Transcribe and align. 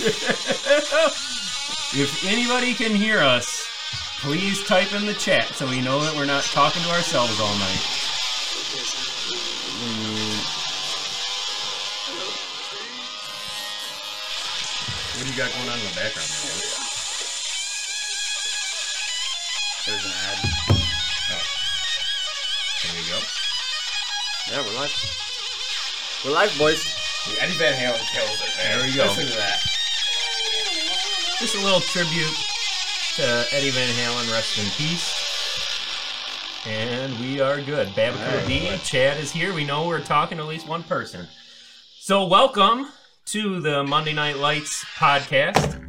if 1.92 2.24
anybody 2.24 2.72
can 2.72 2.94
hear 2.94 3.18
us, 3.18 3.68
please 4.20 4.64
type 4.64 4.94
in 4.94 5.04
the 5.04 5.12
chat 5.12 5.44
so 5.48 5.66
we 5.68 5.82
know 5.82 6.00
that 6.00 6.16
we're 6.16 6.24
not 6.24 6.42
talking 6.44 6.82
to 6.82 6.88
ourselves 6.88 7.38
all 7.38 7.52
night. 7.58 7.84
Mm. 9.76 10.40
What 15.16 15.26
do 15.26 15.32
you 15.32 15.36
got 15.36 15.52
going 15.52 15.68
on 15.68 15.78
in 15.78 15.84
the 15.84 15.94
background? 15.94 16.30
There's 19.84 20.04
an 20.04 20.12
ad. 20.12 20.38
There 22.82 22.92
we 22.96 23.04
go. 23.10 23.18
Yeah, 24.50 24.64
we're 24.64 24.80
live. 24.80 24.92
We're 26.24 26.32
live, 26.32 26.56
boys. 26.56 26.82
Eddie 27.38 27.52
Van 27.54 27.74
Halen 27.74 28.00
kills 28.12 28.40
it, 28.40 28.56
man. 28.56 28.78
There 28.78 28.86
we 28.86 28.94
go. 28.94 29.04
Listen 29.04 29.26
to 29.26 29.36
that. 29.36 29.69
Just 31.40 31.54
a 31.56 31.64
little 31.64 31.80
tribute 31.80 32.36
to 33.16 33.46
Eddie 33.56 33.70
Van 33.70 33.88
Halen, 33.94 34.30
rest 34.30 34.58
in 34.58 34.66
peace. 34.76 35.16
And 36.66 37.18
we 37.18 37.40
are 37.40 37.62
good. 37.62 37.88
Babaco 37.88 38.28
Alright, 38.28 38.46
D, 38.46 38.64
well. 38.64 38.78
Chad 38.80 39.18
is 39.18 39.32
here. 39.32 39.54
We 39.54 39.64
know 39.64 39.88
we're 39.88 40.02
talking 40.02 40.36
to 40.36 40.44
at 40.44 40.48
least 40.50 40.68
one 40.68 40.82
person. 40.82 41.26
So, 41.98 42.26
welcome 42.26 42.88
to 43.24 43.58
the 43.60 43.82
Monday 43.82 44.12
Night 44.12 44.36
Lights 44.36 44.84
podcast. 44.96 45.82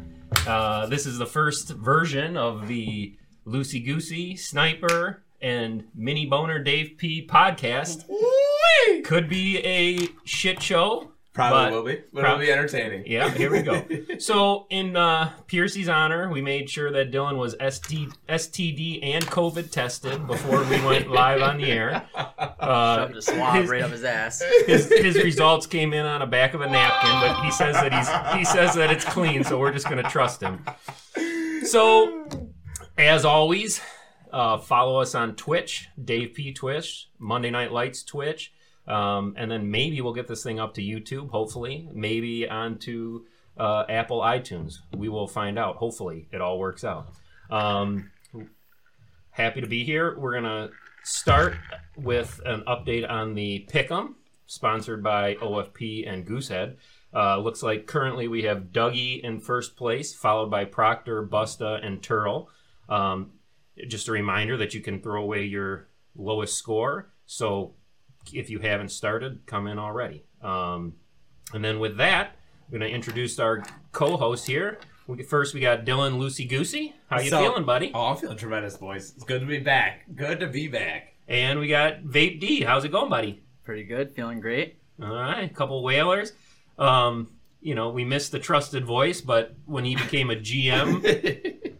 Uh, 0.46 0.86
this 0.86 1.04
is 1.04 1.18
the 1.18 1.26
first 1.26 1.68
version 1.68 2.38
of 2.38 2.66
the 2.66 3.14
Loosey 3.46 3.84
Goosey, 3.84 4.36
Sniper, 4.36 5.22
and 5.42 5.84
Mini 5.94 6.24
Boner 6.24 6.60
Dave 6.60 6.94
P 6.96 7.26
podcast. 7.26 8.06
Could 9.04 9.28
be 9.28 9.58
a 9.58 10.08
shit 10.24 10.62
show. 10.62 11.11
Probably 11.34 11.58
but- 11.64 11.72
will 11.72 11.82
be, 11.84 12.02
but 12.12 12.20
prob- 12.20 12.32
it'll 12.40 12.46
be 12.46 12.52
entertaining. 12.52 13.04
Yeah, 13.06 13.30
here 13.30 13.50
we 13.50 13.62
go. 13.62 13.82
so, 14.18 14.66
in 14.68 14.96
uh, 14.96 15.32
Piercy's 15.46 15.88
honor, 15.88 16.28
we 16.30 16.42
made 16.42 16.68
sure 16.68 16.92
that 16.92 17.10
Dylan 17.10 17.38
was 17.38 17.54
ST, 17.58 18.10
STD 18.28 19.00
and 19.02 19.24
COVID 19.26 19.70
tested 19.70 20.26
before 20.26 20.62
we 20.64 20.78
went 20.84 21.10
live 21.10 21.40
on 21.40 21.56
the 21.58 21.70
air. 21.70 22.06
Uh, 22.62 23.06
Shoved 23.08 23.16
a 23.16 23.22
swab 23.22 23.54
his- 23.56 23.68
right 23.70 23.82
up 23.82 23.90
his 23.90 24.04
ass. 24.04 24.40
his, 24.66 24.88
his 24.88 25.16
results 25.16 25.66
came 25.66 25.92
in 25.92 26.06
on 26.06 26.20
the 26.20 26.26
back 26.26 26.54
of 26.54 26.60
a 26.60 26.66
napkin, 26.68 27.10
but 27.20 27.44
he 27.44 27.50
says 27.50 27.74
that 27.74 27.92
he's 27.92 28.38
he 28.38 28.44
says 28.44 28.76
that 28.76 28.88
it's 28.92 29.04
clean, 29.04 29.42
so 29.42 29.58
we're 29.58 29.72
just 29.72 29.88
gonna 29.88 30.04
trust 30.04 30.40
him. 30.40 30.64
So, 31.64 32.28
as 32.96 33.24
always, 33.24 33.80
uh, 34.32 34.58
follow 34.58 35.00
us 35.00 35.14
on 35.16 35.34
Twitch, 35.34 35.88
Dave 36.02 36.34
P 36.34 36.52
Twitch, 36.52 37.08
Monday 37.18 37.50
Night 37.50 37.72
Lights 37.72 38.04
Twitch, 38.04 38.51
um, 38.86 39.34
and 39.36 39.50
then 39.50 39.70
maybe 39.70 40.00
we'll 40.00 40.12
get 40.12 40.28
this 40.28 40.42
thing 40.42 40.58
up 40.58 40.74
to 40.74 40.82
YouTube. 40.82 41.30
Hopefully, 41.30 41.88
maybe 41.92 42.48
onto 42.48 43.24
uh, 43.56 43.84
Apple 43.88 44.20
iTunes. 44.20 44.74
We 44.96 45.08
will 45.08 45.28
find 45.28 45.58
out. 45.58 45.76
Hopefully, 45.76 46.28
it 46.32 46.40
all 46.40 46.58
works 46.58 46.84
out. 46.84 47.08
Um, 47.50 48.10
happy 49.30 49.60
to 49.60 49.66
be 49.66 49.84
here. 49.84 50.18
We're 50.18 50.34
gonna 50.34 50.70
start 51.04 51.56
with 51.96 52.40
an 52.44 52.62
update 52.66 53.08
on 53.08 53.34
the 53.34 53.66
Pick'em, 53.70 54.14
sponsored 54.46 55.02
by 55.02 55.34
OFP 55.36 56.08
and 56.08 56.26
Goosehead. 56.26 56.76
Uh, 57.14 57.38
looks 57.38 57.62
like 57.62 57.86
currently 57.86 58.26
we 58.26 58.44
have 58.44 58.72
Dougie 58.72 59.20
in 59.22 59.38
first 59.38 59.76
place, 59.76 60.14
followed 60.14 60.50
by 60.50 60.64
Proctor, 60.64 61.26
Busta, 61.26 61.84
and 61.84 62.02
Turl. 62.02 62.48
Um, 62.88 63.32
just 63.86 64.08
a 64.08 64.12
reminder 64.12 64.56
that 64.56 64.74
you 64.74 64.80
can 64.80 65.00
throw 65.00 65.22
away 65.22 65.44
your 65.44 65.88
lowest 66.16 66.56
score. 66.56 67.10
So 67.26 67.74
if 68.32 68.50
you 68.50 68.58
haven't 68.58 68.90
started, 68.90 69.40
come 69.46 69.66
in 69.66 69.78
already. 69.78 70.24
Um, 70.42 70.94
and 71.52 71.64
then 71.64 71.78
with 71.80 71.96
that, 71.98 72.36
I'm 72.66 72.78
going 72.78 72.88
to 72.88 72.94
introduce 72.94 73.38
our 73.38 73.62
co-host 73.92 74.46
here. 74.46 74.78
We, 75.06 75.22
first, 75.22 75.52
we 75.54 75.60
got 75.60 75.84
Dylan 75.84 76.18
Loosey 76.18 76.48
Goosey. 76.48 76.94
How 77.08 77.20
you 77.20 77.30
So- 77.30 77.40
feeling, 77.42 77.64
buddy? 77.64 77.90
Oh, 77.94 78.06
I'm 78.06 78.16
feeling 78.16 78.36
tremendous, 78.38 78.76
boys. 78.76 79.12
It's 79.16 79.24
good 79.24 79.40
to 79.40 79.46
be 79.46 79.58
back. 79.58 80.04
Good 80.14 80.40
to 80.40 80.46
be 80.46 80.68
back. 80.68 81.14
And 81.28 81.58
we 81.60 81.68
got 81.68 82.02
Vape 82.02 82.40
D. 82.40 82.62
How's 82.62 82.84
it 82.84 82.92
going, 82.92 83.10
buddy? 83.10 83.42
Pretty 83.64 83.84
good, 83.84 84.12
feeling 84.14 84.40
great. 84.40 84.78
All 85.02 85.08
right, 85.12 85.50
a 85.50 85.54
couple 85.54 85.82
whalers. 85.82 86.32
Um, 86.78 87.28
you 87.60 87.74
know, 87.74 87.90
we 87.90 88.04
missed 88.04 88.32
the 88.32 88.38
trusted 88.38 88.84
voice, 88.84 89.20
but 89.20 89.54
when 89.66 89.84
he 89.84 89.94
became 89.94 90.30
a 90.30 90.34
GM, 90.36 91.02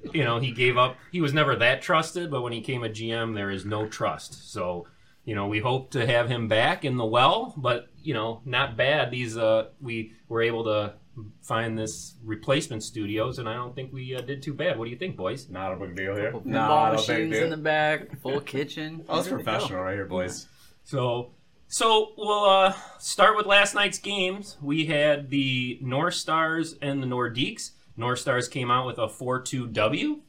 you 0.15 0.25
know, 0.25 0.39
he 0.39 0.53
gave 0.53 0.77
up. 0.79 0.97
He 1.11 1.21
was 1.21 1.33
never 1.33 1.57
that 1.57 1.83
trusted, 1.83 2.31
but 2.31 2.43
when 2.43 2.53
he 2.53 2.61
became 2.61 2.85
a 2.85 2.89
GM, 2.89 3.35
there 3.35 3.51
is 3.51 3.65
no 3.65 3.89
trust. 3.89 4.53
So, 4.53 4.87
you 5.25 5.35
know, 5.35 5.47
we 5.47 5.61
hope 5.61 5.91
to 5.93 6.07
have 6.07 6.29
him 6.29 6.49
back 6.49 6.85
in 6.85 6.97
the 6.97 7.05
well, 7.05 7.55
but 7.57 7.89
you 8.03 8.15
know, 8.15 8.41
not 8.45 8.77
bad. 8.77 9.11
These 9.11 9.37
uh, 9.37 9.69
we 9.81 10.13
were 10.29 10.43
able 10.43 10.65
to 10.65 10.95
find 11.43 11.79
this 11.79 12.15
replacement 12.25 12.83
studios, 12.83 13.39
and 13.39 13.49
I 13.49 13.55
don't 13.55 13.75
think 13.75 13.93
we 13.93 14.15
uh, 14.17 14.23
did 14.23 14.43
too 14.43 14.55
bad. 14.55 14.79
What 14.79 14.87
do 14.87 14.91
you 14.91 14.97
think, 14.97 15.17
boys? 15.17 15.49
Not 15.49 15.73
a 15.73 15.77
big 15.77 15.95
deal 15.95 16.17
here. 16.17 16.33
Pinball 16.33 16.47
Not 16.47 16.95
a 16.95 16.97
big 16.97 17.09
machines 17.09 17.33
deal. 17.35 17.45
in 17.45 17.51
the 17.51 17.57
back, 17.59 18.19
full 18.21 18.41
kitchen. 18.41 19.05
Oh, 19.09 19.19
it's 19.21 19.29
Ready 19.29 19.43
to 19.43 19.45
go. 19.45 19.53
professional 19.53 19.83
right 19.83 19.95
here, 19.95 20.07
boys. 20.07 20.49
So, 20.85 21.33
so 21.69 22.13
we'll 22.17 22.45
uh, 22.45 22.75
start 22.99 23.37
with 23.37 23.47
last 23.47 23.75
night's 23.75 23.99
games. 23.99 24.57
We 24.63 24.87
had 24.87 25.31
the 25.31 25.79
North 25.83 26.15
Stars 26.15 26.77
and 26.83 27.03
the 27.03 27.07
Nordiques. 27.07 27.73
North 27.97 28.21
Stars 28.21 28.49
came 28.49 28.71
out 28.71 28.87
with 28.87 28.99
a 28.99 29.07
4-2 29.07 29.73
W. 29.73 30.21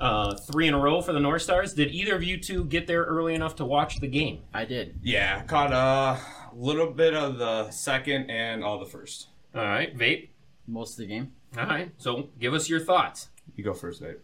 Uh, 0.00 0.34
three 0.34 0.66
in 0.66 0.74
a 0.74 0.78
row 0.78 1.00
for 1.02 1.12
the 1.12 1.20
North 1.20 1.42
Stars. 1.42 1.74
Did 1.74 1.92
either 1.92 2.14
of 2.16 2.22
you 2.24 2.38
two 2.38 2.64
get 2.64 2.86
there 2.86 3.04
early 3.04 3.34
enough 3.34 3.56
to 3.56 3.64
watch 3.64 4.00
the 4.00 4.08
game? 4.08 4.40
I 4.52 4.64
did. 4.64 4.98
Yeah, 5.02 5.42
caught 5.44 5.72
a 5.72 6.18
little 6.54 6.90
bit 6.90 7.14
of 7.14 7.38
the 7.38 7.70
second 7.70 8.30
and 8.30 8.64
all 8.64 8.78
the 8.78 8.86
first. 8.86 9.28
All 9.54 9.62
right, 9.62 9.96
Vape. 9.96 10.28
Most 10.66 10.92
of 10.92 10.98
the 10.98 11.06
game. 11.06 11.32
All 11.58 11.66
right, 11.66 11.90
so 11.98 12.30
give 12.40 12.54
us 12.54 12.68
your 12.68 12.80
thoughts. 12.80 13.28
You 13.56 13.64
go 13.64 13.74
first, 13.74 14.00
Dave. 14.00 14.16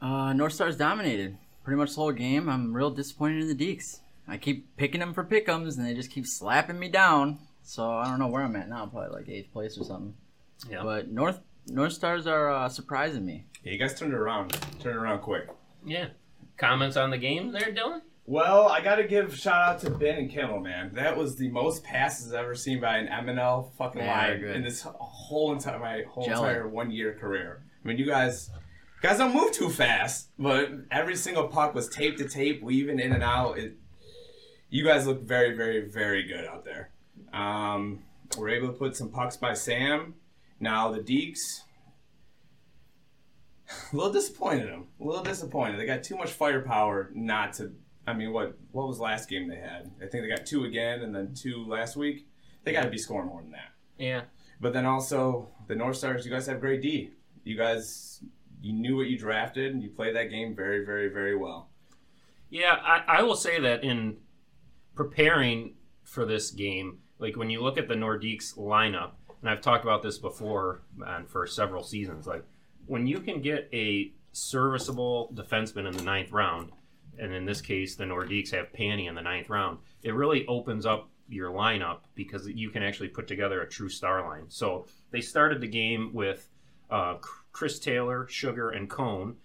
Uh, 0.00 0.32
North 0.34 0.52
Stars 0.52 0.76
dominated 0.76 1.38
pretty 1.64 1.78
much 1.78 1.90
the 1.90 1.96
whole 1.96 2.12
game. 2.12 2.48
I'm 2.48 2.76
real 2.76 2.90
disappointed 2.90 3.42
in 3.42 3.48
the 3.48 3.54
Deeks. 3.54 4.00
I 4.28 4.36
keep 4.36 4.76
picking 4.76 5.00
them 5.00 5.14
for 5.14 5.24
pickums, 5.24 5.76
and 5.78 5.86
they 5.86 5.94
just 5.94 6.10
keep 6.10 6.26
slapping 6.26 6.78
me 6.78 6.88
down. 6.88 7.38
So 7.62 7.88
I 7.90 8.04
don't 8.06 8.18
know 8.18 8.28
where 8.28 8.42
I'm 8.42 8.56
at 8.56 8.68
now. 8.68 8.86
Probably 8.86 9.10
like 9.10 9.28
eighth 9.28 9.52
place 9.52 9.78
or 9.78 9.84
something. 9.84 10.14
Yeah. 10.68 10.82
But 10.82 11.10
North 11.10 11.40
North 11.66 11.92
Stars 11.92 12.26
are 12.26 12.50
uh, 12.50 12.68
surprising 12.68 13.24
me. 13.24 13.46
Yeah, 13.64 13.72
you 13.72 13.78
guys 13.78 13.98
turned 13.98 14.12
it 14.12 14.16
around. 14.18 14.52
Turn 14.80 14.94
it 14.96 14.98
around 14.98 15.20
quick. 15.20 15.48
Yeah. 15.84 16.08
Comments 16.56 16.96
on 16.96 17.10
the 17.10 17.18
game 17.18 17.52
there, 17.52 17.72
Dylan? 17.72 18.00
Well, 18.24 18.68
I 18.68 18.80
got 18.80 18.96
to 18.96 19.04
give 19.04 19.36
shout 19.36 19.54
out 19.68 19.80
to 19.80 19.90
Ben 19.90 20.16
and 20.18 20.30
Kimmel, 20.30 20.60
man. 20.60 20.92
That 20.94 21.16
was 21.16 21.36
the 21.36 21.48
most 21.48 21.82
passes 21.82 22.32
I've 22.32 22.44
ever 22.44 22.54
seen 22.54 22.80
by 22.80 22.98
an 22.98 23.08
MNL 23.08 23.72
fucking 23.76 24.00
Yeah, 24.00 24.16
line 24.28 24.40
good. 24.40 24.56
in 24.56 24.62
this 24.62 24.82
whole 24.82 25.52
entire 25.52 25.78
my 25.78 26.02
whole 26.08 26.24
Jelly. 26.24 26.48
entire 26.50 26.68
one 26.68 26.90
year 26.92 27.14
career. 27.14 27.64
I 27.84 27.88
mean, 27.88 27.98
you 27.98 28.06
guys, 28.06 28.48
you 28.54 29.08
guys 29.08 29.18
don't 29.18 29.34
move 29.34 29.50
too 29.52 29.68
fast, 29.70 30.28
but 30.38 30.70
every 30.92 31.16
single 31.16 31.48
puck 31.48 31.74
was 31.74 31.88
tape 31.88 32.16
to 32.18 32.28
tape, 32.28 32.62
weaving 32.62 33.00
in 33.00 33.12
and 33.12 33.24
out. 33.24 33.58
It, 33.58 33.74
you 34.70 34.84
guys 34.84 35.04
look 35.06 35.22
very, 35.22 35.56
very, 35.56 35.80
very 35.88 36.22
good 36.22 36.44
out 36.46 36.64
there. 36.64 36.90
Um, 37.32 38.04
we're 38.38 38.50
able 38.50 38.68
to 38.68 38.72
put 38.74 38.96
some 38.96 39.10
pucks 39.10 39.36
by 39.36 39.54
Sam. 39.54 40.14
Now 40.60 40.92
the 40.92 41.00
Deeks. 41.00 41.62
A 43.92 43.96
little 43.96 44.12
disappointed 44.12 44.68
them. 44.68 44.86
A 45.00 45.04
little 45.04 45.22
disappointed. 45.22 45.78
They 45.78 45.86
got 45.86 46.02
too 46.02 46.16
much 46.16 46.30
firepower 46.30 47.10
not 47.14 47.54
to. 47.54 47.72
I 48.06 48.14
mean, 48.14 48.32
what 48.32 48.56
what 48.72 48.88
was 48.88 48.98
last 48.98 49.28
game 49.28 49.48
they 49.48 49.56
had? 49.56 49.90
I 49.98 50.06
think 50.06 50.24
they 50.24 50.28
got 50.28 50.46
two 50.46 50.64
again, 50.64 51.02
and 51.02 51.14
then 51.14 51.34
two 51.34 51.64
last 51.66 51.96
week. 51.96 52.26
They 52.64 52.72
got 52.72 52.84
to 52.84 52.90
be 52.90 52.98
scoring 52.98 53.28
more 53.28 53.42
than 53.42 53.52
that. 53.52 53.72
Yeah. 53.98 54.22
But 54.60 54.72
then 54.72 54.86
also 54.86 55.48
the 55.66 55.74
North 55.74 55.96
Stars. 55.96 56.24
You 56.24 56.30
guys 56.30 56.46
have 56.46 56.60
great 56.60 56.82
D. 56.82 57.10
You 57.44 57.56
guys, 57.56 58.22
you 58.60 58.72
knew 58.72 58.96
what 58.96 59.08
you 59.08 59.18
drafted, 59.18 59.72
and 59.72 59.82
you 59.82 59.90
played 59.90 60.14
that 60.14 60.30
game 60.30 60.54
very, 60.54 60.84
very, 60.84 61.08
very 61.08 61.36
well. 61.36 61.68
Yeah, 62.50 62.76
I, 62.82 63.18
I 63.18 63.22
will 63.22 63.34
say 63.34 63.58
that 63.60 63.82
in 63.82 64.18
preparing 64.94 65.74
for 66.04 66.24
this 66.24 66.50
game, 66.50 66.98
like 67.18 67.36
when 67.36 67.50
you 67.50 67.62
look 67.62 67.78
at 67.78 67.88
the 67.88 67.94
Nordiques 67.94 68.56
lineup, 68.56 69.12
and 69.40 69.50
I've 69.50 69.60
talked 69.60 69.84
about 69.84 70.02
this 70.02 70.18
before 70.18 70.82
and 71.04 71.28
for 71.28 71.46
several 71.46 71.82
seasons, 71.82 72.26
like 72.26 72.44
when 72.86 73.06
you 73.06 73.20
can 73.20 73.40
get 73.40 73.68
a 73.72 74.12
serviceable 74.32 75.32
defenseman 75.34 75.86
in 75.86 75.96
the 75.96 76.02
ninth 76.02 76.32
round, 76.32 76.72
and 77.18 77.32
in 77.32 77.44
this 77.44 77.60
case 77.60 77.96
the 77.96 78.04
Nordiques 78.04 78.50
have 78.52 78.72
Panny 78.72 79.06
in 79.06 79.14
the 79.14 79.22
ninth 79.22 79.48
round, 79.48 79.78
it 80.02 80.14
really 80.14 80.46
opens 80.46 80.86
up 80.86 81.08
your 81.28 81.50
lineup 81.50 82.00
because 82.14 82.46
you 82.48 82.70
can 82.70 82.82
actually 82.82 83.08
put 83.08 83.26
together 83.26 83.62
a 83.62 83.68
true 83.68 83.88
star 83.88 84.22
line. 84.22 84.44
So 84.48 84.86
they 85.10 85.20
started 85.20 85.60
the 85.60 85.68
game 85.68 86.10
with 86.12 86.48
uh, 86.90 87.16
Chris 87.52 87.78
Taylor, 87.78 88.26
Sugar, 88.28 88.70
and 88.70 88.88
Cone, 88.88 89.36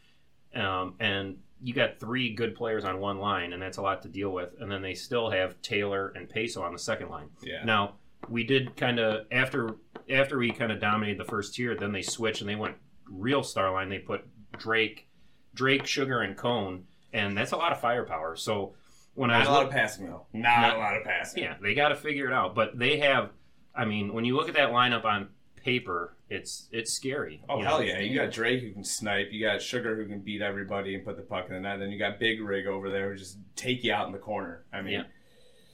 um, 0.56 0.96
and 1.00 1.38
you 1.62 1.74
got 1.74 2.00
three 2.00 2.34
good 2.34 2.56
players 2.56 2.84
on 2.84 3.00
one 3.00 3.20
line, 3.20 3.54
and 3.54 3.62
that's 3.62 3.78
a 3.78 3.82
lot 3.82 4.02
to 4.04 4.10
deal 4.10 4.32
with. 4.32 4.50
And 4.60 4.72
then 4.72 4.82
they 4.82 4.94
still 4.94 5.30
have 5.30 5.62
Taylor 5.62 6.14
and 6.16 6.30
Peso 6.30 6.62
on 6.62 6.74
the 6.74 6.80
second 6.80 7.10
line. 7.10 7.30
Yeah. 7.42 7.64
Now 7.64 7.96
we 8.30 8.44
did 8.44 8.76
kind 8.76 9.00
of 9.00 9.26
after 9.32 9.76
after 10.10 10.38
we 10.38 10.52
kind 10.52 10.72
of 10.72 10.80
dominated 10.80 11.20
the 11.20 11.30
first 11.30 11.56
tier, 11.56 11.76
then 11.76 11.92
they 11.92 12.02
switched 12.02 12.42
and 12.42 12.50
they 12.50 12.56
went 12.56 12.76
real 13.10 13.44
star 13.44 13.72
line. 13.72 13.90
They 13.90 14.00
put 14.00 14.26
Drake, 14.58 15.08
Drake, 15.54 15.86
Sugar, 15.86 16.22
and 16.22 16.36
Cone, 16.38 16.86
and 17.14 17.38
that's 17.38 17.52
a 17.52 17.58
lot 17.58 17.72
of 17.72 17.80
firepower. 17.80 18.36
So 18.36 18.74
when 19.16 19.32
I 19.32 19.40
was 19.40 19.48
a 19.48 19.52
lot 19.52 19.60
look- 19.64 19.68
of 19.68 19.74
passing 19.74 20.06
though. 20.08 20.26
Not 20.34 20.62
Not- 20.62 20.76
a 20.76 20.80
lot 20.80 20.98
of 20.98 21.04
passing. 21.04 21.44
yeah, 21.44 21.56
they 21.62 21.74
got 21.74 21.90
to 21.90 21.96
figure 21.96 22.28
it 22.28 22.34
out. 22.34 22.56
But 22.56 22.78
they 22.78 23.00
have, 23.00 23.32
I 23.76 23.86
mean, 23.86 24.14
when 24.14 24.26
you 24.26 24.36
look 24.36 24.48
at 24.50 24.56
that 24.56 24.70
lineup 24.70 25.06
on 25.06 25.30
paper, 25.56 26.16
it's 26.30 26.68
it's 26.72 26.94
scary. 26.94 27.42
Oh 27.48 27.58
you 27.58 27.64
know? 27.64 27.70
hell 27.70 27.84
yeah! 27.84 28.00
You 28.00 28.20
got 28.20 28.32
Drake 28.32 28.62
who 28.62 28.72
can 28.74 28.84
snipe. 28.84 29.30
You 29.32 29.46
got 29.46 29.62
Sugar 29.62 29.96
who 29.96 30.06
can 30.08 30.20
beat 30.20 30.42
everybody 30.42 30.94
and 30.94 31.06
put 31.06 31.16
the 31.16 31.24
puck 31.24 31.48
in 31.48 31.54
the 31.56 31.60
net. 31.62 31.80
Then 31.80 31.90
you 31.90 31.98
got 31.98 32.20
Big 32.20 32.42
Rig 32.42 32.68
over 32.68 32.90
there 32.90 33.12
who 33.12 33.18
just 33.18 33.38
take 33.56 33.84
you 33.84 33.94
out 33.94 34.08
in 34.08 34.12
the 34.14 34.20
corner. 34.20 34.66
I 34.74 34.82
mean, 34.82 34.94
Yeah. 34.94 35.04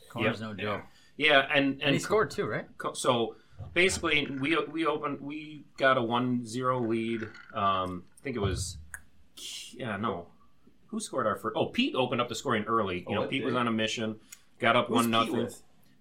Corner's 0.10 0.40
Yep. 0.40 0.50
no 0.50 0.54
joke. 0.64 0.84
Yeah, 1.18 1.48
and 1.54 1.74
and 1.74 1.82
And 1.82 1.94
he 1.96 2.00
scored 2.00 2.30
too, 2.32 2.46
right? 2.46 2.66
So 2.94 3.36
basically 3.74 4.28
we 4.40 4.58
we 4.72 4.86
opened 4.86 5.20
we 5.22 5.64
got 5.78 5.98
a 5.98 6.02
1-0 6.02 6.88
lead 6.88 7.24
um 7.54 8.04
i 8.20 8.24
think 8.24 8.36
it 8.36 8.40
was 8.40 8.78
yeah 9.74 9.98
no 9.98 10.28
who 10.88 11.00
scored 11.00 11.26
our 11.26 11.36
first 11.36 11.56
oh 11.58 11.68
pete 11.68 11.96
opened 11.96 12.22
up 12.22 12.30
the 12.30 12.36
scoring 12.36 12.64
early 12.66 13.00
you 13.00 13.06
Oh, 13.18 13.22
know 13.22 13.28
pete 13.28 13.42
did. 13.42 13.46
was 13.46 13.56
on 13.56 13.68
a 13.68 13.72
mission 13.72 14.16
got 14.60 14.76
up 14.76 14.88
Who's 14.88 14.96
one 14.96 15.06
Pete 15.06 15.12
nothing 15.12 15.50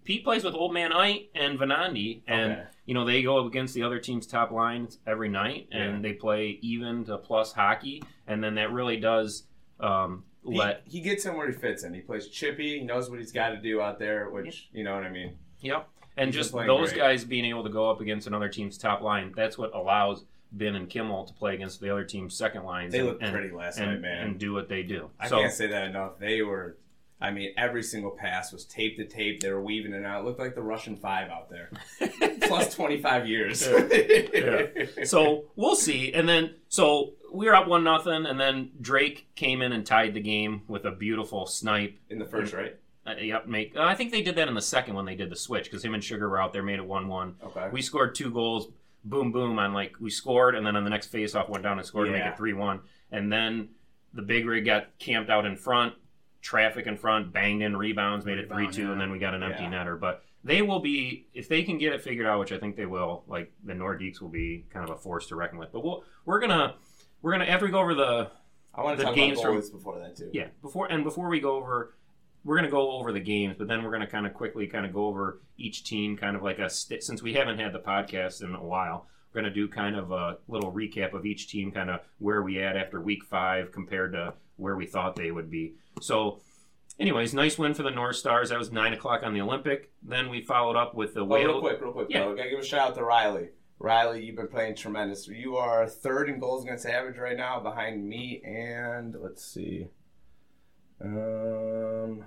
pete 0.05 0.25
plays 0.25 0.45
with 0.45 0.55
old 0.55 0.75
man 0.75 0.93
ite 0.93 1.31
and 1.35 1.59
vanandi 1.59 2.21
and 2.27 2.53
Okay. 2.53 2.63
you 2.87 2.95
know 2.95 3.05
they 3.05 3.23
go 3.23 3.39
up 3.39 3.47
against 3.47 3.73
the 3.75 3.83
other 3.83 3.99
team's 3.99 4.27
top 4.27 4.51
lines 4.51 4.99
every 5.07 5.29
night 5.29 5.69
and 5.73 5.97
Yeah. 5.97 6.01
they 6.03 6.13
play 6.13 6.59
even 6.61 7.05
to 7.07 7.17
plus 7.19 7.53
hockey 7.53 8.03
and 8.27 8.43
then 8.45 8.57
that 8.57 8.71
really 8.73 8.99
does 8.99 9.45
um 9.81 10.25
He, 10.47 10.57
let 10.59 10.83
he 10.87 11.01
gets 11.01 11.25
in 11.25 11.37
where 11.37 11.47
he 11.51 11.53
fits 11.57 11.85
in. 11.85 11.95
He 11.95 12.01
plays 12.01 12.29
chippy. 12.29 12.81
He 12.81 12.85
knows 12.85 13.09
what 13.09 13.19
he's 13.21 13.33
got 13.33 13.51
to 13.51 13.57
do 13.59 13.81
out 13.81 13.99
there, 13.99 14.29
which 14.31 14.69
you 14.73 14.83
know 14.85 14.95
what 14.95 15.05
I 15.05 15.09
mean. 15.11 15.37
Yep. 15.61 15.89
And 16.17 16.33
just 16.33 16.53
those 16.53 16.91
great. 16.91 17.01
guys 17.01 17.25
being 17.25 17.45
able 17.45 17.65
to 17.65 17.71
go 17.71 17.91
up 17.91 18.01
against 18.01 18.27
another 18.27 18.49
team's 18.49 18.77
top 18.77 19.01
line, 19.01 19.33
that's 19.35 19.57
what 19.57 19.75
allows 19.75 20.25
Ben 20.53 20.75
and 20.75 20.89
Kimmel 20.89 21.25
to 21.25 21.33
play 21.33 21.55
against 21.55 21.81
the 21.81 21.91
other 21.91 22.05
team's 22.05 22.35
second 22.35 22.65
lines. 22.65 22.93
They 22.93 22.99
and, 22.99 23.09
looked 23.09 23.23
and, 23.23 23.33
pretty 23.33 23.55
last 23.55 23.79
and, 23.79 23.93
night, 23.93 24.01
man. 24.01 24.27
and 24.27 24.39
do 24.39 24.53
what 24.53 24.69
they 24.69 24.83
do. 24.83 25.11
I 25.19 25.29
so, 25.29 25.41
can't 25.41 25.53
say 25.53 25.67
that 25.69 25.87
enough. 25.87 26.19
They 26.19 26.43
were, 26.43 26.77
I 27.21 27.31
mean, 27.31 27.55
every 27.57 27.83
single 27.83 28.11
pass 28.11 28.53
was 28.53 28.67
tape 28.67 28.97
to 28.97 29.07
tape. 29.07 29.41
They 29.41 29.51
were 29.51 29.63
weaving 29.63 29.95
it 29.95 30.05
out. 30.05 30.21
It 30.21 30.25
looked 30.27 30.39
like 30.39 30.55
the 30.55 30.63
Russian 30.63 30.97
Five 30.97 31.31
out 31.31 31.49
there. 31.49 31.71
Plus 32.43 32.75
25 32.75 33.27
years. 33.27 33.67
Yeah. 33.67 35.05
so 35.05 35.45
we'll 35.57 35.77
see. 35.77 36.13
And 36.13 36.29
then 36.29 36.57
so 36.69 37.15
we 37.33 37.47
were 37.47 37.55
up 37.55 37.67
one 37.67 37.85
nothing, 37.85 38.27
and 38.27 38.39
then 38.39 38.73
Drake 38.81 39.29
came 39.35 39.63
in 39.63 39.73
and 39.73 39.87
tied 39.87 40.15
the 40.15 40.21
game 40.21 40.63
with 40.69 40.85
a 40.85 40.91
beautiful 40.91 41.47
snipe. 41.47 41.99
In 42.11 42.19
the 42.19 42.27
first, 42.27 42.53
right? 42.53 42.77
Uh, 43.07 43.15
yep, 43.21 43.47
make. 43.49 43.77
Uh, 43.77 43.83
I 43.83 43.95
think 43.95 44.13
they 44.13 44.23
did 44.23 44.37
that 44.37 44.47
in 44.49 44.55
the 44.55 44.63
second 44.63 44.95
when 44.95 45.05
they 45.05 45.17
did 45.17 45.29
the 45.31 45.37
switch 45.37 45.65
because 45.65 45.85
him 45.85 45.95
and 45.95 46.03
Sugar 46.05 46.29
were 46.29 46.41
out 46.41 46.53
there, 46.53 46.63
made 46.63 46.79
it 46.79 46.87
one 46.87 47.09
one. 47.09 47.35
Okay. 47.43 47.69
We 47.73 47.83
scored 47.83 48.15
two 48.15 48.31
goals, 48.31 48.69
boom, 49.05 49.33
boom, 49.33 49.59
on 49.59 49.73
like 49.73 49.97
we 50.01 50.09
scored, 50.11 50.55
and 50.55 50.65
then 50.65 50.77
on 50.77 50.85
the 50.85 50.91
next 50.91 51.09
face-off 51.09 51.49
went 51.49 51.65
down 51.65 51.79
and 51.79 51.87
scored 51.87 52.07
to 52.07 52.13
make 52.13 52.21
Yeah. 52.21 52.31
it 52.31 52.37
three-one. 52.37 52.81
And 53.11 53.33
then 53.33 53.71
the 54.15 54.23
big 54.23 54.47
rig 54.47 54.65
got 54.65 54.97
camped 55.01 55.31
out 55.31 55.45
in 55.47 55.57
front, 55.57 55.95
traffic 56.43 56.87
in 56.87 56.97
front, 56.97 57.33
banged 57.33 57.63
in 57.63 57.77
rebounds, 57.77 58.25
made 58.25 58.39
it 58.39 58.43
Rebound, 58.43 58.73
three-two, 58.73 58.87
yeah. 58.87 58.93
and 58.93 59.01
then 59.01 59.11
we 59.11 59.19
got 59.19 59.35
an 59.35 59.43
empty 59.43 59.65
Yeah. 59.65 59.71
netter. 59.85 59.99
But 59.99 60.23
they 60.45 60.63
will 60.63 60.81
be 60.81 61.27
if 61.35 61.49
they 61.49 61.65
can 61.65 61.79
get 61.79 61.93
it 61.93 62.03
figured 62.03 62.27
out, 62.27 62.39
which 62.39 62.53
I 62.53 62.59
think 62.59 62.77
they 62.77 62.87
will. 62.87 63.25
Like 63.27 63.53
the 63.65 63.73
Nordiques 63.73 64.21
will 64.21 64.29
be 64.29 64.65
kind 64.71 64.89
of 64.89 64.95
a 64.95 64.99
force 64.99 65.27
to 65.29 65.35
reckon 65.37 65.59
with. 65.59 65.73
But 65.73 65.83
we'll, 65.85 66.05
we're 66.25 66.39
gonna 66.41 66.77
we're 67.21 67.33
gonna 67.33 67.47
after 67.47 67.67
we 67.67 67.73
go 67.73 67.81
over 67.81 67.95
the 67.95 68.31
I 68.75 68.83
want 68.83 68.97
the 68.97 69.03
to 69.03 69.07
talk 69.09 69.15
games 69.17 69.39
about 69.41 69.49
from- 69.53 69.61
goalies 69.61 69.73
before 69.73 69.99
that, 69.99 70.17
too. 70.17 70.31
yeah, 70.33 70.47
before 70.63 70.87
and 70.87 71.03
before 71.05 71.29
we 71.29 71.41
go 71.41 71.57
over, 71.57 71.95
we're 72.45 72.57
gonna 72.57 72.71
go 72.71 72.93
over 72.93 73.13
the 73.13 73.21
games, 73.21 73.57
but 73.59 73.69
then 73.69 73.83
we're 73.85 73.93
gonna 73.93 74.07
kind 74.07 74.27
of 74.27 74.35
quickly 74.35 74.67
kind 74.67 74.85
of 74.87 74.93
go 74.93 75.07
over 75.07 75.41
each 75.59 75.85
team, 75.85 76.17
kind 76.17 76.37
of 76.37 76.43
like 76.43 76.59
a 76.59 76.69
st- 76.69 77.03
since 77.03 77.23
we 77.23 77.35
haven't 77.35 77.59
had 77.59 77.73
the 77.73 77.79
podcast 77.79 78.43
in 78.43 78.55
a 78.55 78.63
while. 78.65 79.07
We're 79.33 79.43
gonna 79.43 79.55
do 79.55 79.69
kind 79.69 79.97
of 79.97 80.11
a 80.13 80.39
little 80.49 80.73
recap 80.73 81.15
of 81.15 81.25
each 81.25 81.49
team, 81.49 81.71
kind 81.73 81.89
of 81.91 82.01
where 82.19 82.43
we 82.43 82.61
at 82.63 82.77
after 82.77 83.01
week 83.01 83.25
five 83.25 83.73
compared 83.73 84.13
to 84.13 84.35
where 84.57 84.77
we 84.77 84.87
thought 84.87 85.17
they 85.17 85.31
would 85.31 85.51
be. 85.51 85.75
So, 86.01 86.41
anyways, 86.99 87.33
nice 87.33 87.59
win 87.59 87.75
for 87.75 87.83
the 87.83 87.91
North 87.91 88.17
Stars. 88.17 88.51
That 88.51 88.59
was 88.59 88.71
nine 88.71 88.93
o'clock 88.93 89.23
on 89.23 89.33
the 89.35 89.41
Olympic. 89.41 89.91
Then 90.03 90.29
we 90.29 90.43
followed 90.43 90.77
up 90.77 90.95
with 90.95 91.15
the 91.15 91.21
Oh, 91.23 91.27
real 91.27 91.61
quick, 91.61 91.81
real 91.81 91.93
quick, 91.93 92.09
Yeah. 92.11 92.25
though. 92.27 92.33
I 92.33 92.37
gotta 92.37 92.51
give 92.51 92.59
a 92.59 92.65
shout 92.65 92.91
out 92.91 92.95
to 92.97 93.05
Riley. 93.05 93.49
Riley, 93.79 94.25
you've 94.25 94.37
been 94.37 94.49
playing 94.49 94.77
tremendous. 94.77 95.27
You 95.27 95.57
are 95.57 95.89
third 95.89 96.29
in 96.29 96.39
goals 96.39 96.65
against 96.65 96.87
average 96.87 97.17
right 97.17 97.37
now, 97.37 97.59
behind 97.59 98.07
me 98.07 98.41
and 98.45 99.17
let's 99.21 99.45
see, 99.45 99.89
um, 101.03 102.25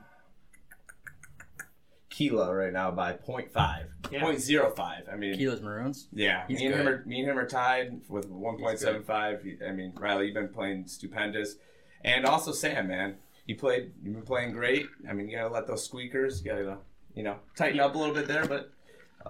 Keela 2.09 2.53
right 2.53 2.71
now 2.71 2.91
by 2.91 3.13
0.5, 3.13 3.85
Yeah. 4.11 4.21
0.05. 4.21 5.11
I 5.11 5.15
mean, 5.17 5.35
Kilos 5.35 5.61
Maroons. 5.61 6.07
yeah, 6.13 6.45
He's 6.47 6.59
me 6.59 6.67
and 6.67 6.75
him 6.75 6.87
are 6.87 7.03
me 7.05 7.19
and 7.21 7.29
him 7.29 7.37
are 7.37 7.47
tied 7.47 8.01
with 8.07 8.29
1.75. 8.29 9.67
I 9.67 9.71
mean, 9.71 9.93
Riley, 9.99 10.25
you've 10.27 10.33
been 10.35 10.49
playing 10.49 10.87
stupendous, 10.87 11.55
and 12.03 12.25
also 12.25 12.51
Sam, 12.51 12.87
man, 12.87 13.15
you 13.45 13.55
played. 13.57 13.91
You've 14.01 14.13
been 14.15 14.23
playing 14.23 14.51
great. 14.53 14.85
I 15.09 15.13
mean, 15.13 15.27
you 15.29 15.37
gotta 15.37 15.53
let 15.53 15.67
those 15.67 15.83
squeakers. 15.83 16.43
You 16.43 16.51
gotta, 16.51 16.77
you 17.15 17.23
know, 17.23 17.37
tighten 17.57 17.79
up 17.79 17.95
a 17.95 17.97
little 17.97 18.15
bit 18.15 18.27
there, 18.27 18.45
but. 18.45 18.71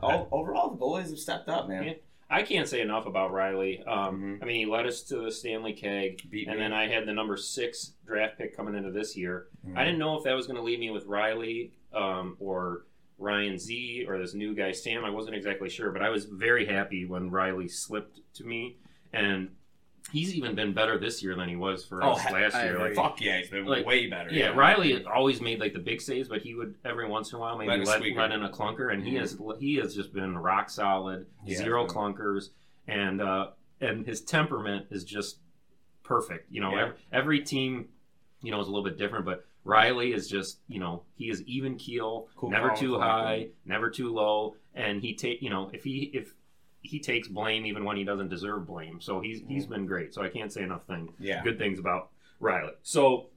o- 0.03 0.27
Overall, 0.31 0.71
the 0.71 0.77
goalies 0.77 1.09
have 1.09 1.19
stepped 1.19 1.47
up, 1.49 1.67
man. 1.69 1.95
I 2.29 2.41
can't 2.43 2.67
say 2.67 2.81
enough 2.81 3.05
about 3.05 3.31
Riley. 3.31 3.83
Um, 3.83 4.21
Mhm. 4.39 4.41
I 4.41 4.45
mean, 4.45 4.55
he 4.57 4.65
led 4.65 4.85
us 4.87 5.03
to 5.03 5.17
the 5.17 5.31
Stanley 5.31 5.73
Keg, 5.73 6.27
Beat 6.29 6.47
and 6.47 6.57
me. 6.57 6.63
then 6.63 6.73
I 6.73 6.87
had 6.87 7.05
the 7.05 7.13
number 7.13 7.37
six 7.37 7.93
draft 8.05 8.37
pick 8.37 8.55
coming 8.55 8.73
into 8.75 8.89
this 8.91 9.15
year. 9.15 9.47
Mhm. 9.67 9.77
I 9.77 9.83
didn't 9.85 9.99
know 9.99 10.17
if 10.17 10.23
that 10.23 10.33
was 10.33 10.47
going 10.47 10.57
to 10.57 10.63
leave 10.63 10.79
me 10.79 10.89
with 10.89 11.05
Riley 11.05 11.71
um, 11.93 12.35
or 12.39 12.85
Ryan 13.17 13.57
Z 13.59 14.05
or 14.07 14.17
this 14.17 14.33
new 14.33 14.53
guy 14.55 14.71
Sam. 14.71 15.05
I 15.05 15.09
wasn't 15.09 15.35
exactly 15.35 15.69
sure, 15.69 15.91
but 15.91 16.01
I 16.01 16.09
was 16.09 16.25
very 16.25 16.65
happy 16.65 17.05
when 17.05 17.29
Riley 17.29 17.67
slipped 17.69 18.19
to 18.35 18.43
me, 18.43 18.77
and 19.13 19.55
he's 20.11 20.33
even 20.35 20.55
been 20.55 20.73
better 20.73 20.97
this 20.97 21.21
year 21.23 21.35
than 21.35 21.49
he 21.49 21.55
was 21.55 21.83
for 21.85 22.03
Oh, 22.03 22.11
us 22.11 22.23
he- 22.25 22.33
last 22.33 22.55
I 22.55 22.63
year. 22.65 22.75
agree. 22.75 22.85
Like, 22.89 22.95
Fuck 22.95 23.21
yeah, 23.21 23.39
he's 23.39 23.49
been 23.49 23.65
Like, 23.65 23.85
way 23.85 24.07
better. 24.07 24.29
yeah, 24.31 24.49
Riley 24.49 25.03
always 25.05 25.41
made 25.41 25.59
like 25.59 25.73
the 25.73 25.79
big 25.79 26.01
saves, 26.01 26.29
but 26.29 26.41
he 26.41 26.53
would 26.53 26.75
every 26.85 27.07
once 27.07 27.31
in 27.31 27.37
a 27.37 27.39
while 27.39 27.57
maybe 27.57 27.69
Let 27.85 28.01
let, 28.15 28.31
in 28.31 28.43
a 28.43 28.49
clunker, 28.49 28.93
and 28.93 29.03
he 29.05 29.13
Mhm. 29.15 29.19
has 29.19 29.37
he 29.59 29.75
has 29.75 29.95
just 29.95 30.13
been 30.13 30.37
rock 30.37 30.69
solid, 30.69 31.25
Yeah, 31.45 31.57
zero 31.57 31.85
clunkers, 31.87 32.49
and 32.87 33.21
uh, 33.21 33.51
and 33.81 34.05
his 34.05 34.21
temperament 34.21 34.87
is 34.91 35.03
just 35.03 35.39
perfect. 36.03 36.51
You 36.51 36.61
know, 36.61 36.71
Yeah. 36.75 36.81
every, 36.83 36.95
every 37.11 37.39
team, 37.41 37.89
you 38.41 38.51
know, 38.51 38.59
is 38.61 38.67
a 38.67 38.71
little 38.71 38.83
bit 38.85 38.97
different, 38.97 39.25
but 39.25 39.45
Riley 39.63 40.13
is 40.13 40.27
just 40.29 40.59
you 40.67 40.79
know 40.79 41.03
he 41.15 41.29
is 41.29 41.41
even 41.43 41.75
keel, 41.77 42.27
Cool, 42.35 42.51
never 42.51 42.75
too 42.75 42.99
high, 42.99 43.49
never 43.65 43.89
too 43.89 44.13
low, 44.13 44.55
and 44.75 45.01
he 45.01 45.15
take 45.15 45.41
you 45.41 45.49
know 45.49 45.69
if 45.73 45.83
he 45.83 46.11
if 46.13 46.35
he 46.85 46.99
takes 46.99 47.27
blame 47.27 47.65
even 47.65 47.83
when 47.85 47.97
he 47.97 48.03
doesn't 48.03 48.29
deserve 48.29 48.65
blame. 48.67 48.99
So 49.01 49.19
he's 49.19 49.41
he's 49.47 49.65
been 49.65 49.85
great. 49.85 50.13
So 50.13 50.21
I 50.23 50.29
can't 50.29 50.51
say 50.53 50.63
enough 50.63 50.85
things 50.87 51.11
Yeah. 51.19 51.43
good 51.43 51.57
things 51.57 51.79
about 51.79 52.09
Riley. 52.39 52.73
So, 52.83 53.27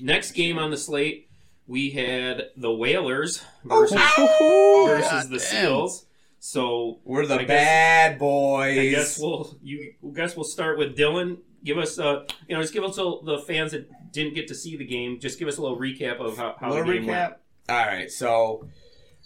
next 0.00 0.32
game 0.32 0.58
on 0.58 0.70
the 0.70 0.76
slate, 0.76 1.28
we 1.66 1.90
had 1.90 2.48
the 2.56 2.72
Whalers 2.72 3.42
versus, 3.64 4.00
versus 4.16 5.28
the 5.28 5.38
Seals. 5.40 6.06
So, 6.38 6.98
We're 7.04 7.24
the 7.26 7.34
I 7.34 7.38
guess- 7.38 7.46
bad 7.48 8.18
boys. 8.18 8.78
I 8.78 8.88
guess 8.90 9.18
we'll 9.20 9.56
you 9.62 9.94
I 10.04 10.14
guess 10.14 10.34
we'll 10.36 10.44
start 10.44 10.76
with 10.78 10.96
Dylan. 10.96 11.38
Give 11.64 11.78
us 11.78 11.98
uh 11.98 12.24
you 12.48 12.56
know 12.56 12.60
just 12.62 12.74
give 12.74 12.82
us 12.84 12.98
a, 12.98 13.14
the 13.24 13.38
fans 13.46 13.70
that 13.72 13.88
didn't 14.12 14.34
get 14.34 14.48
to 14.48 14.54
see 14.54 14.76
the 14.76 14.84
game. 14.84 15.20
Just 15.20 15.38
give 15.38 15.46
us 15.48 15.56
a 15.58 15.62
little 15.62 15.78
recap 15.78 16.18
of 16.18 16.36
how, 16.36 16.56
how 16.58 16.70
the 16.74 16.82
game 16.82 17.04
recap. 17.06 17.36
All 17.68 17.76
right, 17.86 18.10
so 18.10 18.66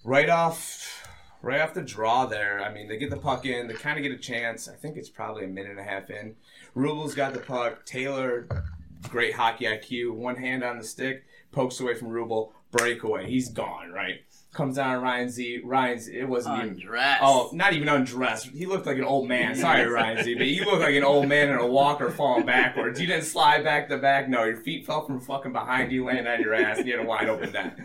right 0.04 0.28
off, 0.28 1.05
right 1.42 1.60
off 1.60 1.74
the 1.74 1.82
draw 1.82 2.26
there. 2.26 2.60
I 2.60 2.72
mean, 2.72 2.88
they 2.88 2.96
get 2.96 3.10
the 3.10 3.16
puck 3.16 3.46
in. 3.46 3.68
They 3.68 3.74
kind 3.74 3.98
of 3.98 4.02
get 4.02 4.12
a 4.12 4.18
chance. 4.18 4.68
I 4.68 4.74
think 4.74 4.96
it's 4.96 5.08
probably 5.08 5.44
a 5.44 5.48
minute 5.48 5.72
and 5.72 5.80
a 5.80 5.84
half 5.84 6.10
in. 6.10 6.36
Rubel's 6.76 7.14
got 7.14 7.32
the 7.32 7.40
puck. 7.40 7.84
Taylor, 7.86 8.48
great 9.08 9.34
hockey 9.34 9.64
IQ. 9.64 10.12
One 10.12 10.36
hand 10.36 10.64
on 10.64 10.78
the 10.78 10.84
stick, 10.84 11.24
pokes 11.52 11.80
away 11.80 11.94
from 11.94 12.08
Rubel. 12.08 12.50
Breakaway. 12.72 13.30
He's 13.30 13.48
gone. 13.48 13.90
Right. 13.90 14.20
Comes 14.56 14.76
down 14.76 14.94
to 14.94 15.00
Ryan 15.00 15.28
Z. 15.28 15.60
Ryan 15.64 15.98
Z. 15.98 16.18
It 16.18 16.26
wasn't 16.26 16.64
even. 16.64 16.88
Oh, 17.20 17.50
not 17.52 17.74
even 17.74 17.90
undressed. 17.90 18.46
He 18.46 18.64
looked 18.64 18.86
like 18.86 18.96
an 18.96 19.04
old 19.04 19.28
man. 19.28 19.54
Sorry, 19.54 19.84
Ryan 19.86 20.24
Z, 20.24 20.34
but 20.36 20.46
you 20.46 20.64
look 20.64 20.80
like 20.80 20.94
an 20.94 21.04
old 21.04 21.28
man 21.28 21.50
in 21.50 21.56
a 21.56 21.66
walker 21.66 22.10
falling 22.10 22.46
backwards. 22.46 22.98
You 22.98 23.06
didn't 23.06 23.24
slide 23.24 23.64
back 23.64 23.90
to 23.90 23.98
back. 23.98 24.30
No, 24.30 24.44
your 24.44 24.56
feet 24.56 24.86
fell 24.86 25.04
from 25.04 25.20
fucking 25.20 25.52
behind 25.52 25.92
you, 25.92 26.06
landing 26.06 26.26
on 26.26 26.40
your 26.40 26.54
ass, 26.54 26.78
and 26.78 26.86
you 26.86 26.96
had 26.96 27.04
a 27.04 27.06
wide 27.06 27.28
open 27.28 27.52
net. 27.52 27.76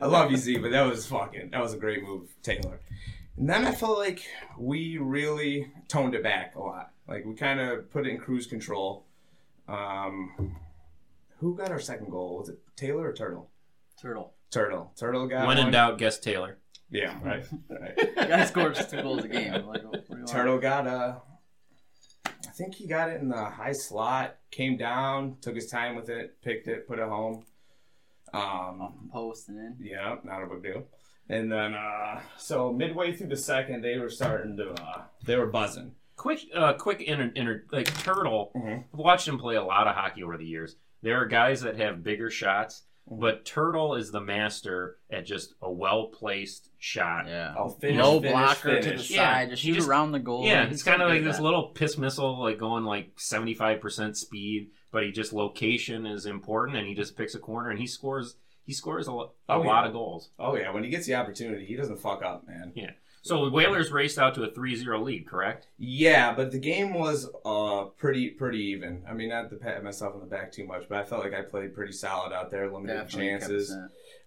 I 0.00 0.06
love 0.06 0.30
you, 0.30 0.36
Z, 0.36 0.58
but 0.58 0.70
that 0.70 0.86
was 0.86 1.04
fucking. 1.06 1.50
That 1.50 1.60
was 1.60 1.74
a 1.74 1.76
great 1.76 2.04
move, 2.04 2.32
Taylor. 2.44 2.78
And 3.36 3.50
then 3.50 3.66
I 3.66 3.72
felt 3.72 3.98
like 3.98 4.22
we 4.56 4.98
really 4.98 5.72
toned 5.88 6.14
it 6.14 6.22
back 6.22 6.54
a 6.54 6.60
lot. 6.60 6.92
Like 7.08 7.24
we 7.24 7.34
kind 7.34 7.58
of 7.58 7.90
put 7.90 8.06
it 8.06 8.10
in 8.10 8.18
cruise 8.18 8.46
control. 8.46 9.06
Um, 9.66 10.54
who 11.40 11.56
got 11.56 11.72
our 11.72 11.80
second 11.80 12.10
goal? 12.10 12.38
Was 12.38 12.48
it 12.48 12.60
Taylor 12.76 13.08
or 13.08 13.12
Turtle? 13.12 13.50
Turtle. 14.00 14.34
Turtle. 14.52 14.92
Turtle 14.96 15.26
got 15.26 15.46
When 15.46 15.58
in 15.58 15.64
one. 15.64 15.72
doubt, 15.72 15.98
guess 15.98 16.18
Taylor. 16.20 16.58
Yeah, 16.90 17.18
right. 17.24 17.44
right. 17.70 17.96
The 18.16 18.26
guy 18.28 18.44
scores 18.44 18.86
two 18.86 19.02
goals 19.02 19.24
a 19.24 19.28
game. 19.28 19.52
Like, 19.52 19.64
what 19.64 19.82
do 19.82 20.00
you 20.10 20.16
want? 20.18 20.28
Turtle 20.28 20.58
got 20.58 20.86
uh 20.86 21.14
I 22.26 22.50
think 22.54 22.74
he 22.74 22.86
got 22.86 23.08
it 23.10 23.20
in 23.20 23.28
the 23.28 23.44
high 23.44 23.72
slot, 23.72 24.36
came 24.50 24.76
down, 24.76 25.36
took 25.40 25.54
his 25.54 25.68
time 25.70 25.96
with 25.96 26.08
it, 26.10 26.40
picked 26.42 26.68
it, 26.68 26.86
put 26.86 26.98
it 26.98 27.08
home. 27.08 27.44
Off 28.34 28.70
Um 28.70 28.78
the 29.06 29.12
post 29.12 29.48
and 29.48 29.58
in. 29.58 29.76
yeah, 29.86 30.16
not 30.24 30.42
a 30.42 30.46
big 30.46 30.62
deal. 30.62 30.84
And 31.28 31.50
then 31.50 31.74
uh 31.74 32.20
so 32.36 32.72
midway 32.72 33.14
through 33.16 33.28
the 33.28 33.36
second 33.36 33.82
they 33.82 33.96
were 33.98 34.10
starting 34.10 34.56
to 34.58 34.70
uh 34.72 35.02
they 35.24 35.36
were 35.36 35.46
buzzing. 35.46 35.92
Quick, 36.14 36.40
uh, 36.54 36.74
quick 36.74 37.00
inter, 37.00 37.32
inter 37.34 37.64
like 37.72 37.86
Turtle. 38.04 38.52
Mhm. 38.54 38.84
I've 38.92 38.98
watched 38.98 39.26
him 39.26 39.38
play 39.38 39.56
a 39.56 39.62
lot 39.64 39.88
of 39.88 39.96
hockey 39.96 40.22
over 40.22 40.36
the 40.36 40.44
years. 40.46 40.76
There 41.00 41.20
are 41.20 41.26
guys 41.26 41.62
that 41.62 41.78
have 41.78 42.04
bigger 42.04 42.30
shots, 42.30 42.82
Mm-hmm. 43.10 43.20
but 43.20 43.44
Turtle 43.44 43.94
is 43.96 44.10
the 44.12 44.20
master 44.20 44.98
at 45.10 45.26
just 45.26 45.54
a 45.60 45.70
well 45.70 46.06
placed 46.06 46.70
shot. 46.78 47.26
Yeah. 47.26 47.54
Oh, 47.58 47.68
finish, 47.70 47.96
no 47.96 48.20
finish, 48.20 48.32
blocker 48.32 48.76
to 48.76 48.82
finish. 48.82 49.08
the 49.08 49.14
Yeah, 49.14 49.32
side. 49.34 49.50
Just 49.50 49.62
shoot 49.62 49.74
just- 49.74 49.88
around 49.88 50.12
the 50.12 50.18
goal. 50.20 50.46
Yeah, 50.46 50.64
He's 50.66 50.74
it's 50.76 50.82
kind 50.84 51.02
of 51.02 51.08
like 51.08 51.24
this 51.24 51.36
that. 51.38 51.42
little 51.42 51.68
piss 51.68 51.98
missile, 51.98 52.40
like 52.40 52.58
going 52.58 52.84
like 52.84 53.10
seventy 53.18 53.54
five 53.54 53.80
percent 53.80 54.16
speed, 54.16 54.70
but 54.92 55.02
he 55.04 55.10
just 55.10 55.32
location 55.32 56.06
is 56.06 56.26
important, 56.26 56.78
and 56.78 56.86
he 56.86 56.94
just 56.94 57.16
picks 57.16 57.34
a 57.34 57.38
corner 57.40 57.70
and 57.70 57.78
he 57.80 57.86
scores. 57.86 58.36
He 58.64 58.72
scores 58.72 59.08
a, 59.08 59.10
a 59.10 59.14
Oh, 59.48 59.60
lot 59.60 59.82
yeah. 59.82 59.86
of 59.88 59.92
goals. 59.92 60.30
Oh 60.38 60.54
yeah, 60.54 60.70
when 60.72 60.84
he 60.84 60.90
gets 60.90 61.06
the 61.06 61.14
opportunity, 61.16 61.66
he 61.66 61.74
doesn't 61.74 61.98
fuck 61.98 62.22
up, 62.24 62.46
man. 62.46 62.72
So 63.24 63.44
the 63.44 63.52
Whalers 63.52 63.92
raced 63.92 64.18
out 64.18 64.34
to 64.34 64.42
a 64.42 64.50
3-0 64.50 65.02
lead, 65.04 65.26
correct? 65.28 65.68
Yeah, 65.78 66.34
but 66.34 66.50
the 66.50 66.58
game 66.58 66.92
was 66.92 67.28
uh 67.44 67.84
pretty 67.96 68.30
pretty 68.30 68.58
even. 68.66 69.04
I 69.08 69.12
mean, 69.14 69.28
not 69.28 69.48
to 69.50 69.56
pat 69.56 69.82
myself 69.84 70.14
on 70.14 70.20
the 70.20 70.26
back 70.26 70.50
too 70.52 70.66
much, 70.66 70.88
but 70.88 70.98
I 70.98 71.04
felt 71.04 71.22
like 71.22 71.32
I 71.32 71.42
played 71.42 71.72
pretty 71.74 71.92
solid 71.92 72.32
out 72.32 72.50
there, 72.50 72.70
limited 72.70 72.94
Definitely 72.94 73.28
chances. 73.28 73.76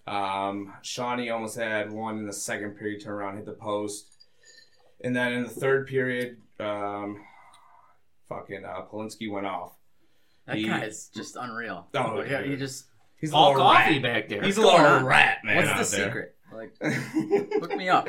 Um, 0.08 0.74
Shawnee 0.82 1.30
almost 1.30 1.58
had 1.58 1.92
one 1.92 2.20
in 2.20 2.25
the 2.25 2.34
second 2.34 2.78
period, 2.78 3.04
turn 3.04 3.14
around, 3.14 3.36
hit 3.38 3.46
the 3.46 3.52
post, 3.54 4.06
and 5.04 5.16
then 5.16 5.34
in 5.34 5.44
the 5.44 5.50
third 5.50 5.88
period, 5.88 6.38
um, 6.60 7.22
fucking 8.30 8.64
uh, 8.64 8.84
Polinsky 8.92 9.30
went 9.30 9.46
off. 9.48 9.74
That 10.46 10.58
He- 10.58 10.68
guy's 10.68 11.10
just 11.10 11.36
unreal. 11.36 11.88
Oh, 11.96 12.22
yeah, 12.22 12.44
he 12.44 12.56
just. 12.56 12.86
He's 13.18 13.32
a 13.32 13.38
little 13.38 13.56
coffee 13.56 13.94
rat. 13.96 14.04
back 14.04 14.30
there. 14.30 14.44
He's 14.44 14.58
a 14.58 14.62
What's 14.62 14.80
little 14.80 15.08
rat, 15.08 15.40
man. 15.44 15.66
What's 15.66 15.90
the 15.90 15.98
there. 15.98 16.06
secret? 16.08 16.35
Like, 16.55 16.74
hook 16.81 17.75
me 17.75 17.89
up. 17.89 18.07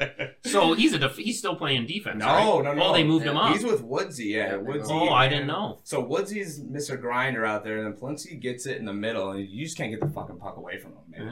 so 0.44 0.74
he's 0.74 0.92
a 0.92 0.98
def- 0.98 1.16
he's 1.16 1.38
still 1.38 1.56
playing 1.56 1.86
defense. 1.86 2.18
No, 2.20 2.26
right? 2.26 2.64
no, 2.64 2.72
no. 2.74 2.82
Oh, 2.84 2.92
they 2.92 3.04
moved 3.04 3.24
him 3.26 3.34
Yeah, 3.34 3.40
up. 3.42 3.52
He's 3.54 3.64
with 3.64 3.82
Woodsy, 3.82 4.26
yeah. 4.26 4.52
Yeah, 4.52 4.56
Woodsy. 4.58 4.92
oh, 4.92 5.08
I 5.10 5.28
didn't 5.28 5.46
know. 5.46 5.80
So 5.84 6.00
Woodsy's 6.00 6.60
Mr. 6.60 7.00
Grinder 7.00 7.44
out 7.46 7.64
there, 7.64 7.78
and 7.78 7.86
then 7.86 8.00
Polinsky 8.00 8.38
gets 8.40 8.66
it 8.66 8.76
in 8.78 8.84
the 8.84 8.92
middle, 8.92 9.30
and 9.30 9.46
you 9.48 9.64
just 9.64 9.76
can't 9.76 9.90
get 9.90 10.00
the 10.00 10.08
fucking 10.08 10.38
puck 10.38 10.56
away 10.56 10.78
from 10.78 10.92
him, 10.92 10.98
man. 11.08 11.26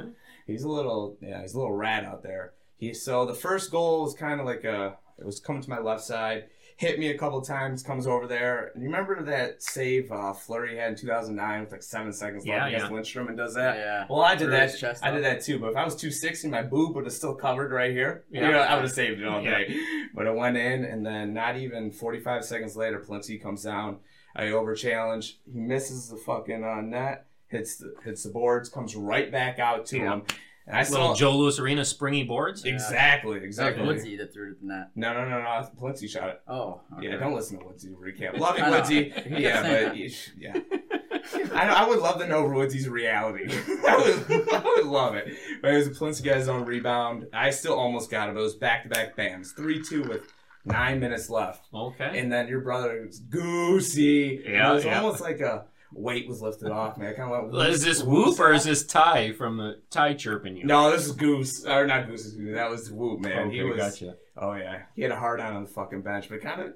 Yeah. 0.47 0.53
He's 0.53 0.65
a 0.65 0.69
little, 0.69 1.17
yeah, 1.21 1.41
he's 1.43 1.55
a 1.55 1.59
little 1.59 1.73
rat 1.73 2.05
out 2.05 2.23
there. 2.23 2.53
He 2.77 2.93
so 2.95 3.25
the 3.25 3.35
first 3.35 3.71
goal 3.71 4.03
was 4.03 4.15
kind 4.15 4.41
of 4.41 4.47
like 4.47 4.65
a, 4.65 4.97
it 5.19 5.25
was 5.25 5.41
coming 5.41 5.63
to 5.63 5.71
my 5.71 5.79
left 5.81 6.03
side, 6.03 6.45
hit 6.77 6.99
me 6.99 7.09
a 7.11 7.17
couple 7.19 7.41
times, 7.41 7.83
comes 7.83 8.07
over 8.07 8.27
there. 8.27 8.71
And 8.75 8.83
you 8.83 8.89
remember 8.89 9.23
that 9.25 9.63
save 9.63 10.11
uh, 10.11 10.33
Fleury 10.33 10.77
had 10.77 10.91
in 10.91 10.97
2009 10.97 11.61
with 11.61 11.73
like 11.73 11.83
seven 11.83 12.13
seconds 12.13 12.45
Yeah, 12.45 12.65
left 12.65 12.75
against 12.75 12.93
Lidstrom 12.93 13.29
and 13.29 13.37
does 13.37 13.55
that? 13.55 13.77
Yeah. 13.77 14.07
Well, 14.11 14.23
I 14.23 14.35
did 14.35 14.45
Threw 14.45 14.51
that. 14.53 14.77
chest 14.79 15.05
I 15.05 15.11
did 15.13 15.25
that 15.25 15.41
too. 15.43 15.59
But 15.59 15.71
if 15.71 15.77
I 15.77 15.85
was 15.85 15.95
260, 15.95 16.49
my 16.49 16.63
boob 16.63 16.97
would 16.97 17.05
have 17.05 17.13
still 17.15 17.35
covered 17.35 17.71
right 17.71 17.93
here. 17.93 18.25
Yeah. 18.31 18.51
Yeah, 18.51 18.59
I 18.61 18.75
would 18.75 18.83
have 18.85 18.93
saved 18.93 19.21
it 19.21 19.27
all 19.27 19.41
Yeah. 19.43 19.59
day. 19.59 19.81
But 20.15 20.27
it 20.27 20.35
went 20.35 20.57
in, 20.57 20.85
and 20.85 21.05
then 21.07 21.33
not 21.33 21.57
even 21.57 21.91
45 21.93 22.45
seconds 22.45 22.77
later, 22.77 22.99
Polinsky 23.01 23.41
comes 23.43 23.63
down. 23.63 23.99
I 24.37 24.49
over 24.51 24.75
challenge. 24.75 25.39
He 25.53 25.61
misses 25.61 26.09
the 26.09 26.17
fucking 26.17 26.65
uh, 26.65 26.81
net, 26.81 27.27
hits 27.49 27.77
the 27.77 27.95
hits 28.05 28.25
the 28.25 28.31
boards, 28.31 28.69
comes 28.69 28.97
right 28.97 29.31
back 29.31 29.61
out 29.61 29.87
to 29.87 29.99
Yeah. 29.99 30.13
him. 30.15 30.23
And 30.67 30.77
I 30.77 30.81
Little 30.89 31.09
saw 31.09 31.15
Joe 31.15 31.37
Louis 31.37 31.59
Arena 31.59 31.85
springy 31.85 32.23
boards. 32.25 32.65
exactly, 32.65 33.33
It's 33.33 33.59
like 33.59 33.69
exactly. 33.69 33.87
Woodsy 33.87 34.17
that 34.17 34.33
threw 34.33 34.53
it 34.53 34.59
in 34.63 34.69
that. 34.69 34.91
No, 34.95 35.13
no, 35.13 35.29
no, 35.29 35.39
no. 35.43 35.69
Polinsky 35.79 36.09
shot 36.09 36.29
it. 36.31 36.41
Oh. 36.49 36.81
okay. 36.97 37.09
Yeah, 37.11 37.17
don't 37.17 37.35
listen 37.35 37.59
to 37.59 37.65
Woodsy 37.67 37.91
recap. 37.91 38.39
Love 38.39 38.57
you, 38.59 38.65
I 38.65 38.71
know. 38.71 38.79
Woodsy. 38.79 39.05
He 39.11 39.11
kept 39.11 39.29
Yeah, 39.41 39.63
saying 39.63 39.89
but 39.89 39.95
that. 39.95 40.79
yeah. 40.81 41.55
I, 41.55 41.69
I 41.85 41.89
would 41.89 42.01
love 42.01 42.19
to 42.21 42.27
know 42.27 42.47
Woodsy's 42.47 42.89
reality. 42.89 43.47
I 43.89 43.97
would, 44.29 44.49
I 44.53 44.63
would 44.63 44.87
love 44.87 45.15
it. 45.15 45.35
But 45.63 45.73
it 45.73 45.77
was 45.77 45.87
a 45.87 45.91
Polinsky 45.91 46.25
guy's 46.25 46.49
own 46.49 46.65
rebound. 46.65 47.27
I 47.33 47.51
still 47.51 47.75
almost 47.75 48.11
got 48.11 48.29
it. 48.29 48.35
But 48.35 48.41
it 48.41 48.45
was 48.45 48.55
back 48.57 48.83
to 48.83 48.89
back 48.89 49.17
bams, 49.17 49.55
three 49.55 49.83
two 49.83 50.03
with 50.03 50.23
nine 50.67 50.99
minutes 51.01 51.31
left, 51.31 51.67
Okay. 51.75 52.19
and 52.19 52.31
then 52.33 52.49
your 52.49 52.61
brother 52.61 53.05
was 53.07 53.21
goosey. 53.21 54.43
Yeah, 54.47 54.71
it 54.71 54.75
was 54.75 54.85
yeah. 54.85 55.01
almost 55.01 55.21
like 55.23 55.41
a 55.41 55.65
weight 55.95 56.29
was 56.29 56.43
lifted 56.43 56.71
off, 56.71 56.99
man. 56.99 57.11
I 57.11 57.13
kind 57.15 57.33
of 57.33 57.53
went. 57.53 57.69
is 57.69 57.83
this 57.83 58.03
whoop 58.03 58.39
or 58.41 58.53
is 58.53 58.65
this 58.65 58.85
Ty 58.85 59.33
from 59.33 59.57
the 59.57 59.81
Ty 59.91 60.15
chirping 60.15 60.57
you? 60.57 60.65
No, 60.65 60.91
this 60.91 61.07
is 61.07 61.13
Goose, 61.13 61.65
or 61.65 61.87
not 61.87 62.07
Goose. 62.07 62.35
That 62.37 62.71
was 62.71 62.91
Whoop, 62.91 63.21
man. 63.21 63.49
Okay, 63.49 63.57
he 63.57 63.63
was. 63.63 63.77
gotcha. 63.77 64.17
Oh 64.37 64.55
yeah, 64.55 64.83
he 64.97 65.03
had 65.03 65.13
a 65.13 65.17
hard 65.17 65.41
on 65.41 65.55
on 65.55 65.65
the 65.65 65.71
fucking 65.71 66.03
bench, 66.03 66.29
but 66.29 66.41
kind 66.43 66.61
of 66.61 66.75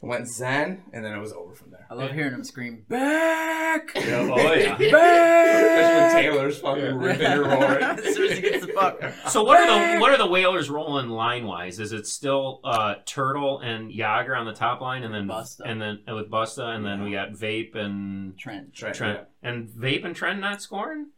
went 0.00 0.28
zen, 0.28 0.82
and 0.92 1.04
then 1.04 1.12
it 1.14 1.20
was 1.20 1.32
over 1.32 1.54
from 1.54 1.70
there. 1.70 1.86
I 1.90 1.94
love 1.94 2.12
hearing 2.12 2.34
him 2.34 2.44
scream, 2.44 2.84
back! 2.88 3.92
Yeah, 3.94 4.28
oh 4.32 4.52
yeah. 4.54 4.76
Back! 4.90 6.14
when 6.14 6.22
Taylor's 6.22 6.58
fucking 6.58 6.94
ripping 6.96 7.26
and 7.26 7.40
roaring. 7.46 7.82
as 7.82 8.14
soon 8.14 8.30
as 8.30 8.38
he 8.38 8.42
gets 8.42 8.66
the 8.66 8.72
puck. 8.72 9.00
So 9.28 9.42
what 9.44 9.58
are 9.60 9.94
the 9.94 10.00
what 10.00 10.10
are 10.12 10.18
the 10.18 10.26
Whalers 10.26 10.70
rolling 10.70 11.08
line 11.08 11.46
wise? 11.46 11.78
Is 11.80 11.92
it 11.92 12.06
still 12.06 12.60
uh, 12.64 12.96
Turtle 13.04 13.58
and 13.60 13.90
Yager 13.92 14.34
on 14.36 14.46
the 14.46 14.52
top 14.54 14.80
line, 14.80 15.02
and 15.02 15.12
then 15.14 15.26
Busta. 15.26 15.60
and 15.64 15.80
then 15.80 16.00
uh, 16.10 16.14
with 16.14 16.30
Busta, 16.30 16.74
and 16.74 16.84
then 16.84 17.02
we 17.02 17.12
got 17.12 17.30
Vape 17.32 17.74
and 17.76 18.38
Trent. 18.38 18.72
Trent, 18.74 18.94
Trent 18.96 19.20
and 19.42 19.68
Vape 19.68 20.04
and 20.04 20.14
Trent 20.16 20.40
not 20.40 20.62
scoring, 20.62 21.08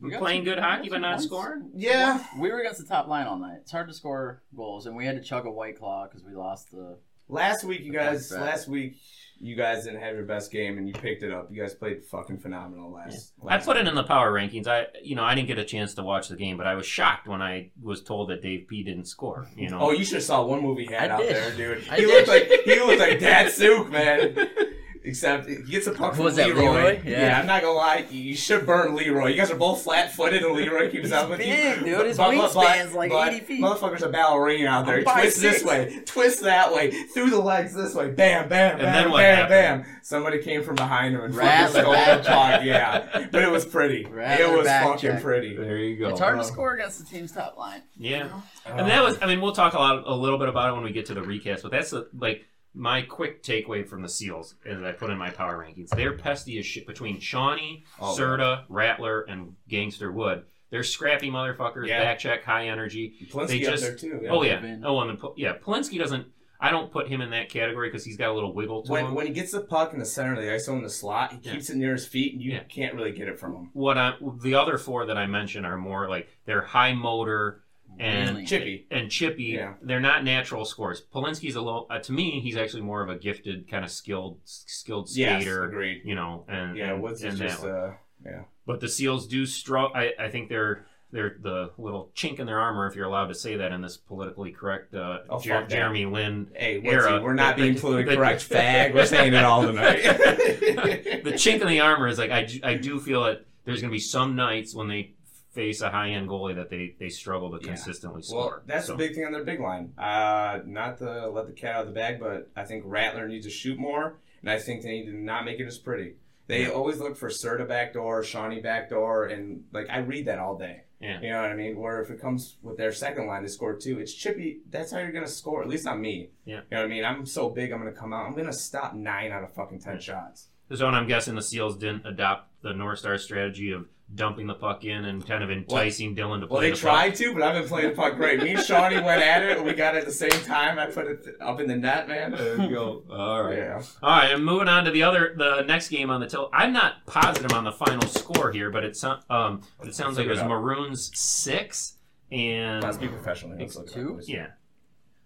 We 0.00 0.10
got 0.10 0.20
playing 0.20 0.40
some- 0.40 0.54
good 0.54 0.58
hockey 0.58 0.88
but 0.88 0.98
not 1.00 1.12
points. 1.18 1.24
scoring. 1.26 1.70
Yeah. 1.74 2.24
We 2.38 2.50
were 2.50 2.60
against 2.60 2.80
the 2.80 2.86
top 2.86 3.06
line 3.08 3.26
all 3.26 3.38
night. 3.38 3.58
It's 3.62 3.72
hard 3.72 3.88
to 3.88 3.94
score 3.94 4.42
goals, 4.56 4.86
and 4.86 4.96
we 4.96 5.06
had 5.06 5.16
to 5.16 5.22
chug 5.22 5.46
a 5.46 5.50
white 5.50 5.78
claw 5.78 6.06
because 6.08 6.24
we 6.24 6.34
lost 6.34 6.70
the. 6.70 6.98
Last 7.32 7.64
week, 7.64 7.80
you 7.82 7.92
guys. 7.92 8.28
That's. 8.28 8.42
Last 8.42 8.68
week, 8.68 8.96
you 9.40 9.56
guys 9.56 9.84
didn't 9.84 10.00
have 10.00 10.14
your 10.14 10.24
best 10.24 10.52
game, 10.52 10.76
and 10.76 10.86
you 10.86 10.92
picked 10.92 11.22
it 11.22 11.32
up. 11.32 11.48
You 11.50 11.62
guys 11.62 11.74
played 11.74 12.04
fucking 12.04 12.38
phenomenal 12.38 12.92
last. 12.92 13.32
I 13.42 13.46
last 13.46 13.64
put 13.64 13.78
it 13.78 13.88
in 13.88 13.94
the 13.94 14.04
power 14.04 14.30
rankings. 14.30 14.66
I 14.68 14.86
you 15.02 15.16
know 15.16 15.24
I 15.24 15.34
didn't 15.34 15.48
get 15.48 15.58
a 15.58 15.64
chance 15.64 15.94
to 15.94 16.02
watch 16.02 16.28
the 16.28 16.36
game, 16.36 16.58
but 16.58 16.66
I 16.66 16.74
was 16.74 16.84
shocked 16.86 17.26
when 17.26 17.40
I 17.40 17.70
was 17.82 18.02
told 18.02 18.28
that 18.28 18.42
Dave 18.42 18.66
P 18.68 18.82
didn't 18.84 19.06
score. 19.06 19.48
You 19.56 19.70
know. 19.70 19.78
Oh, 19.80 19.90
you 19.92 20.04
should 20.04 20.16
have 20.16 20.24
saw 20.24 20.44
one 20.44 20.60
movie 20.62 20.84
he 20.86 20.92
had 20.92 21.10
I 21.10 21.14
out 21.14 21.20
did. 21.22 21.34
there, 21.34 21.56
dude. 21.56 21.88
I 21.90 21.96
he 21.96 22.02
did. 22.02 22.08
looked 22.08 22.28
like 22.28 22.60
he 22.64 22.80
looked 22.80 23.00
like 23.00 23.18
Datsyuk, 23.18 23.90
man. 23.90 24.48
Except 25.04 25.48
he 25.48 25.56
gets 25.56 25.86
a 25.88 25.92
puck 25.92 26.14
from 26.14 26.24
Was 26.24 26.36
that 26.36 26.46
Leroy. 26.48 26.62
Leroy? 26.72 27.00
Yeah. 27.04 27.20
Yeah. 27.26 27.40
I'm 27.40 27.46
not 27.46 27.62
gonna 27.62 27.74
lie. 27.76 28.06
You 28.10 28.36
should 28.36 28.64
burn 28.64 28.94
Leroy. 28.94 29.28
You 29.28 29.36
guys 29.36 29.50
are 29.50 29.56
both 29.56 29.82
flat-footed, 29.82 30.42
and 30.44 30.54
Leroy 30.54 30.90
keeps 30.90 31.04
He's 31.04 31.12
up 31.12 31.28
with 31.28 31.38
big, 31.38 31.78
you. 31.80 31.84
dude. 31.84 32.06
His 32.06 32.18
wingspan's 32.18 32.94
like 32.94 33.10
but 33.10 33.32
80 33.32 33.44
feet. 33.44 33.60
Motherfucker's 33.62 34.02
a 34.02 34.08
ballerina 34.08 34.68
out 34.68 34.86
there. 34.86 34.94
I'm 34.96 35.00
He 35.00 35.04
five, 35.04 35.20
twists 35.22 35.40
this 35.40 35.64
way, 35.64 36.02
twists 36.06 36.40
that 36.42 36.72
way, 36.72 36.90
through 37.14 37.30
the 37.30 37.40
legs 37.40 37.74
this 37.74 37.94
way, 37.94 38.10
bam, 38.10 38.48
bam, 38.48 38.72
And 38.74 38.82
bam, 38.82 38.92
then 38.92 39.10
what 39.10 39.18
bam, 39.18 39.36
happened? 39.50 39.84
bam. 39.84 39.96
Somebody 40.02 40.38
came 40.42 40.62
from 40.62 40.76
behind 40.76 41.14
him 41.14 41.22
and 41.22 41.34
Rattler 41.34 41.68
fucking 41.68 41.80
stole 41.82 41.92
the 41.92 42.22
back 42.22 42.24
puck. 42.24 42.64
Yeah, 42.64 43.26
but 43.32 43.42
it 43.42 43.50
was 43.50 43.64
pretty. 43.64 44.04
Rattler 44.04 44.46
it 44.54 44.56
was 44.58 44.66
fucking 44.68 44.98
check. 44.98 45.22
pretty. 45.22 45.56
there 45.56 45.78
you 45.78 45.96
go. 45.96 46.10
It's 46.10 46.20
hard 46.20 46.36
Oh. 46.36 46.42
to 46.42 46.44
score 46.44 46.74
against 46.74 46.98
the 46.98 47.04
team's 47.04 47.32
top 47.32 47.56
line. 47.58 47.82
Yeah. 47.96 48.28
Uh, 48.66 48.70
and 48.76 48.88
that 48.88 49.02
was, 49.02 49.18
I 49.20 49.26
mean, 49.26 49.40
we'll 49.40 49.52
talk 49.52 49.74
a 49.74 49.78
lot, 49.78 50.04
a 50.06 50.14
little 50.14 50.38
bit 50.38 50.48
about 50.48 50.70
it 50.70 50.74
when 50.74 50.84
we 50.84 50.92
get 50.92 51.06
to 51.06 51.14
the 51.14 51.22
recast, 51.22 51.62
but 51.64 51.72
that's 51.72 51.92
a, 51.92 52.06
like 52.16 52.44
my 52.74 53.02
quick 53.02 53.42
takeaway 53.42 53.86
from 53.86 54.02
the 54.02 54.08
Seals, 54.08 54.54
as 54.64 54.82
I 54.82 54.92
put 54.92 55.10
in 55.10 55.18
my 55.18 55.30
power 55.30 55.58
rankings. 55.58 55.90
They're 55.90 56.16
pesty 56.16 56.58
as 56.58 56.66
shit 56.66 56.86
between 56.86 57.20
Shawnee, 57.20 57.84
Oh, 58.00 58.14
Serta, 58.18 58.64
Rattler, 58.68 59.22
and 59.22 59.54
Gangster 59.68 60.10
Wood. 60.10 60.44
They're 60.70 60.82
scrappy 60.82 61.30
motherfuckers, 61.30 61.86
Yeah. 61.86 62.02
back 62.02 62.18
check, 62.18 62.44
high 62.44 62.68
energy. 62.68 63.14
Polinsky 63.30 63.48
They 63.48 63.66
up 63.66 63.72
just- 63.74 63.82
there 63.82 63.96
too. 63.96 64.26
Oh 64.30 64.42
yeah, 64.42 64.58
Vin. 64.60 64.82
oh 64.86 65.00
and 65.00 65.18
the, 65.18 65.32
yeah, 65.36 65.56
Polinsky 65.58 65.98
doesn't. 65.98 66.26
I 66.64 66.70
don't 66.70 66.92
put 66.92 67.08
him 67.08 67.20
in 67.20 67.30
that 67.30 67.48
category 67.50 67.88
because 67.88 68.04
he's 68.04 68.16
got 68.16 68.30
a 68.30 68.32
little 68.32 68.54
wiggle 68.54 68.84
to 68.84 68.92
When, 68.92 69.06
him. 69.06 69.14
when 69.16 69.26
he 69.26 69.32
gets 69.32 69.50
the 69.50 69.62
puck 69.62 69.92
in 69.92 69.98
the 69.98 70.04
center 70.06 70.34
of 70.34 70.40
the 70.40 70.54
ice, 70.54 70.68
in 70.68 70.80
the 70.80 70.88
slot, 70.88 71.32
he 71.32 71.38
Yeah. 71.42 71.52
keeps 71.54 71.68
it 71.70 71.76
near 71.76 71.92
his 71.92 72.06
feet, 72.06 72.34
and 72.34 72.40
you 72.40 72.52
Yeah. 72.52 72.62
can't 72.62 72.94
really 72.94 73.10
get 73.10 73.26
it 73.28 73.38
from 73.38 73.52
him. 73.54 73.70
what 73.72 73.98
I, 73.98 74.14
the 74.40 74.54
other 74.54 74.78
four 74.78 75.04
that 75.06 75.18
I 75.18 75.26
mentioned 75.26 75.66
are 75.66 75.76
more 75.76 76.08
like 76.08 76.28
they're 76.46 76.62
high 76.62 76.94
motor 76.94 77.61
and 78.02 78.30
Really. 78.30 78.46
Chippy. 78.46 78.86
and 78.90 79.10
chippy. 79.10 79.44
Yeah. 79.44 79.74
They're 79.82 80.00
not 80.00 80.24
natural 80.24 80.64
scores. 80.64 81.02
Polinsky's 81.14 81.54
a 81.56 81.60
little. 81.60 81.86
Uh, 81.90 81.98
to 82.00 82.12
me, 82.12 82.40
he's 82.40 82.56
actually 82.56 82.82
more 82.82 83.02
of 83.02 83.08
a 83.08 83.16
gifted 83.16 83.70
kind 83.70 83.84
of 83.84 83.90
skilled 83.90 84.38
skilled 84.44 85.08
Yes, 85.14 85.42
skater. 85.42 85.64
agreed. 85.64 86.02
you 86.04 86.14
know, 86.14 86.44
and 86.48 86.76
Yeah, 86.76 86.92
and, 86.94 87.02
Woods 87.02 87.22
is 87.22 87.38
and 87.40 87.48
just 87.48 87.62
that. 87.62 87.68
uh, 87.74 87.92
yeah. 88.24 88.42
But 88.66 88.80
the 88.80 88.88
Seals 88.88 89.26
do 89.26 89.46
struggle. 89.46 89.92
I, 89.96 90.12
I 90.18 90.28
think 90.28 90.48
they're 90.48 90.86
they're 91.10 91.36
the 91.42 91.70
little 91.76 92.10
chink 92.16 92.38
in 92.38 92.46
their 92.46 92.58
armor, 92.58 92.86
if 92.86 92.96
you're 92.96 93.04
allowed 93.06 93.26
to 93.26 93.34
say 93.34 93.56
that 93.58 93.70
in 93.70 93.82
this 93.82 93.98
politically 93.98 94.50
correct 94.50 94.94
uh, 94.94 95.18
Oh, 95.28 95.40
Jer- 95.40 95.66
Jeremy 95.68 96.06
Lin. 96.06 96.48
Hey, 96.54 96.78
Woodsy, 96.78 96.88
Era. 96.88 97.20
we're 97.22 97.34
not 97.34 97.56
being 97.56 97.74
the- 97.74 97.80
politically 97.80 98.16
correct, 98.16 98.48
fag. 98.48 98.94
We're 98.94 99.04
saying 99.04 99.34
it 99.34 99.44
all 99.44 99.62
tonight. 99.62 100.02
the 100.02 101.32
chink 101.34 101.60
in 101.60 101.66
the 101.68 101.80
armor 101.80 102.08
is 102.08 102.18
like 102.18 102.30
I, 102.30 102.48
I 102.62 102.74
do 102.74 102.98
feel 102.98 103.24
that 103.24 103.44
there's 103.64 103.80
going 103.80 103.90
to 103.90 103.94
be 103.94 103.98
some 104.00 104.34
nights 104.36 104.74
when 104.74 104.88
they 104.88 105.12
face 105.52 105.80
a 105.82 105.90
high 105.90 106.10
end 106.10 106.28
goalie 106.28 106.54
that 106.56 106.70
they, 106.70 106.94
they 106.98 107.08
struggle 107.08 107.50
to 107.50 107.58
Yeah. 107.64 107.68
consistently 107.74 108.22
Well, 108.32 108.60
that's 108.66 108.86
So- 108.86 108.92
the 108.92 108.98
big 108.98 109.14
thing 109.14 109.24
on 109.24 109.32
their 109.32 109.44
big 109.44 109.60
line. 109.60 109.92
Uh, 109.98 110.60
not 110.64 110.98
to 110.98 111.28
let 111.28 111.46
the 111.46 111.52
cat 111.52 111.74
out 111.76 111.80
of 111.82 111.86
the 111.88 111.92
bag, 111.94 112.18
but 112.20 112.50
I 112.56 112.64
think 112.64 112.84
Rattler 112.86 113.28
needs 113.28 113.46
to 113.46 113.50
shoot 113.52 113.78
more, 113.78 114.18
and 114.40 114.50
I 114.50 114.58
think 114.58 114.82
they 114.82 114.90
need 114.90 115.06
to 115.06 115.16
not 115.16 115.44
make 115.44 115.60
it 115.60 115.66
as 115.66 115.78
pretty. 115.78 116.16
They 116.48 116.62
Yeah. 116.62 116.68
always 116.70 116.98
look 116.98 117.16
for 117.16 117.28
Serta 117.28 117.66
backdoor, 117.68 118.22
Shawnee 118.24 118.60
backdoor, 118.60 119.26
and 119.26 119.64
like 119.72 119.88
I 119.90 119.98
read 119.98 120.26
that 120.26 120.38
all 120.38 120.56
day. 120.58 120.82
Yeah. 121.00 121.20
You 121.20 121.30
know 121.30 121.42
what 121.42 121.50
I 121.50 121.54
mean? 121.56 121.76
Where 121.76 122.00
if 122.00 122.10
it 122.10 122.20
comes 122.20 122.58
with 122.62 122.76
their 122.76 122.92
second 122.92 123.26
line 123.26 123.42
to 123.42 123.48
score 123.48 123.74
two, 123.76 123.98
it's 123.98 124.12
chippy. 124.14 124.60
That's 124.70 124.92
how 124.92 124.98
you're 124.98 125.12
gonna 125.12 125.26
score. 125.26 125.62
At 125.62 125.68
least 125.68 125.84
not 125.84 125.98
me. 125.98 126.30
Yeah. 126.44 126.56
You 126.56 126.62
know 126.70 126.76
what 126.78 126.84
I 126.84 126.88
mean? 126.88 127.04
I'm 127.04 127.26
so 127.26 127.50
big. 127.50 127.72
I'm 127.72 127.78
gonna 127.78 127.92
come 127.92 128.12
out. 128.12 128.26
I'm 128.26 128.34
gonna 128.36 128.52
stop 128.52 128.94
nine 128.94 129.32
out 129.32 129.42
of 129.42 129.52
fucking 129.52 129.80
ten 129.80 129.98
shots. 130.00 130.48
So 130.72 130.86
and 130.86 130.96
I'm 130.96 131.06
guessing 131.08 131.34
the 131.34 131.42
Seals 131.42 131.76
didn't 131.76 132.06
adopt 132.06 132.50
the 132.62 132.72
North 132.72 133.00
Star 133.00 133.18
strategy 133.18 133.70
of 133.72 133.86
dumping 134.14 134.46
the 134.46 134.54
puck 134.54 134.84
in 134.84 135.06
and 135.06 135.26
kind 135.26 135.42
of 135.42 135.50
enticing 135.50 136.14
Dylan 136.14 136.40
to 136.40 136.46
play 136.46 136.70
the 136.70 136.76
fucking. 136.76 136.88
Well, 136.88 137.00
they 137.00 137.10
the 137.10 137.10
tried 137.10 137.14
to, 137.16 137.32
but 137.34 137.42
I've 137.42 137.54
been 137.54 137.68
playing 137.68 137.90
the 137.90 137.94
puck 137.96 138.16
great. 138.16 138.42
Me 138.42 138.50
and 138.50 138.62
Shawnee 138.62 139.00
went 139.00 139.22
at 139.22 139.42
it. 139.42 139.64
We 139.64 139.72
got 139.72 139.94
it 139.94 140.00
at 140.00 140.06
the 140.06 140.12
same 140.12 140.30
time. 140.44 140.78
I 140.78 140.86
put 140.86 141.06
it 141.06 141.36
up 141.40 141.60
in 141.60 141.66
the 141.66 141.76
net, 141.76 142.08
man. 142.08 142.32
There 142.32 142.60
you 142.60 142.68
go. 142.70 143.02
All 143.10 143.42
right. 143.44 143.58
Yeah. 143.58 143.82
All 144.02 144.10
right, 144.10 144.32
and 144.32 144.44
moving 144.44 144.68
on 144.68 144.84
to 144.84 144.90
the 144.90 145.02
other, 145.02 145.34
the 145.36 145.62
next 145.62 145.88
game 145.88 146.10
on 146.10 146.20
the 146.20 146.26
till. 146.26 146.50
I'm 146.52 146.72
not 146.72 147.06
positive 147.06 147.52
on 147.52 147.64
the 147.64 147.72
final 147.72 148.06
score 148.08 148.52
here, 148.52 148.70
but 148.70 148.84
it's 148.84 149.02
um, 149.04 149.62
but 149.78 149.88
it 149.88 149.94
sounds 149.94 150.16
like 150.18 150.26
it 150.26 150.30
was 150.30 150.40
Figure 150.40 150.54
it. 150.54 150.60
Maroons 150.60 151.10
six 151.18 151.94
and 152.30 152.82
Let's 152.82 152.98
be 152.98 153.08
professional. 153.08 153.58
Let's 153.58 153.76
look 153.76 153.86
it 153.86 153.90
up. 153.90 153.94
Two? 153.94 154.20
yeah. 154.26 154.48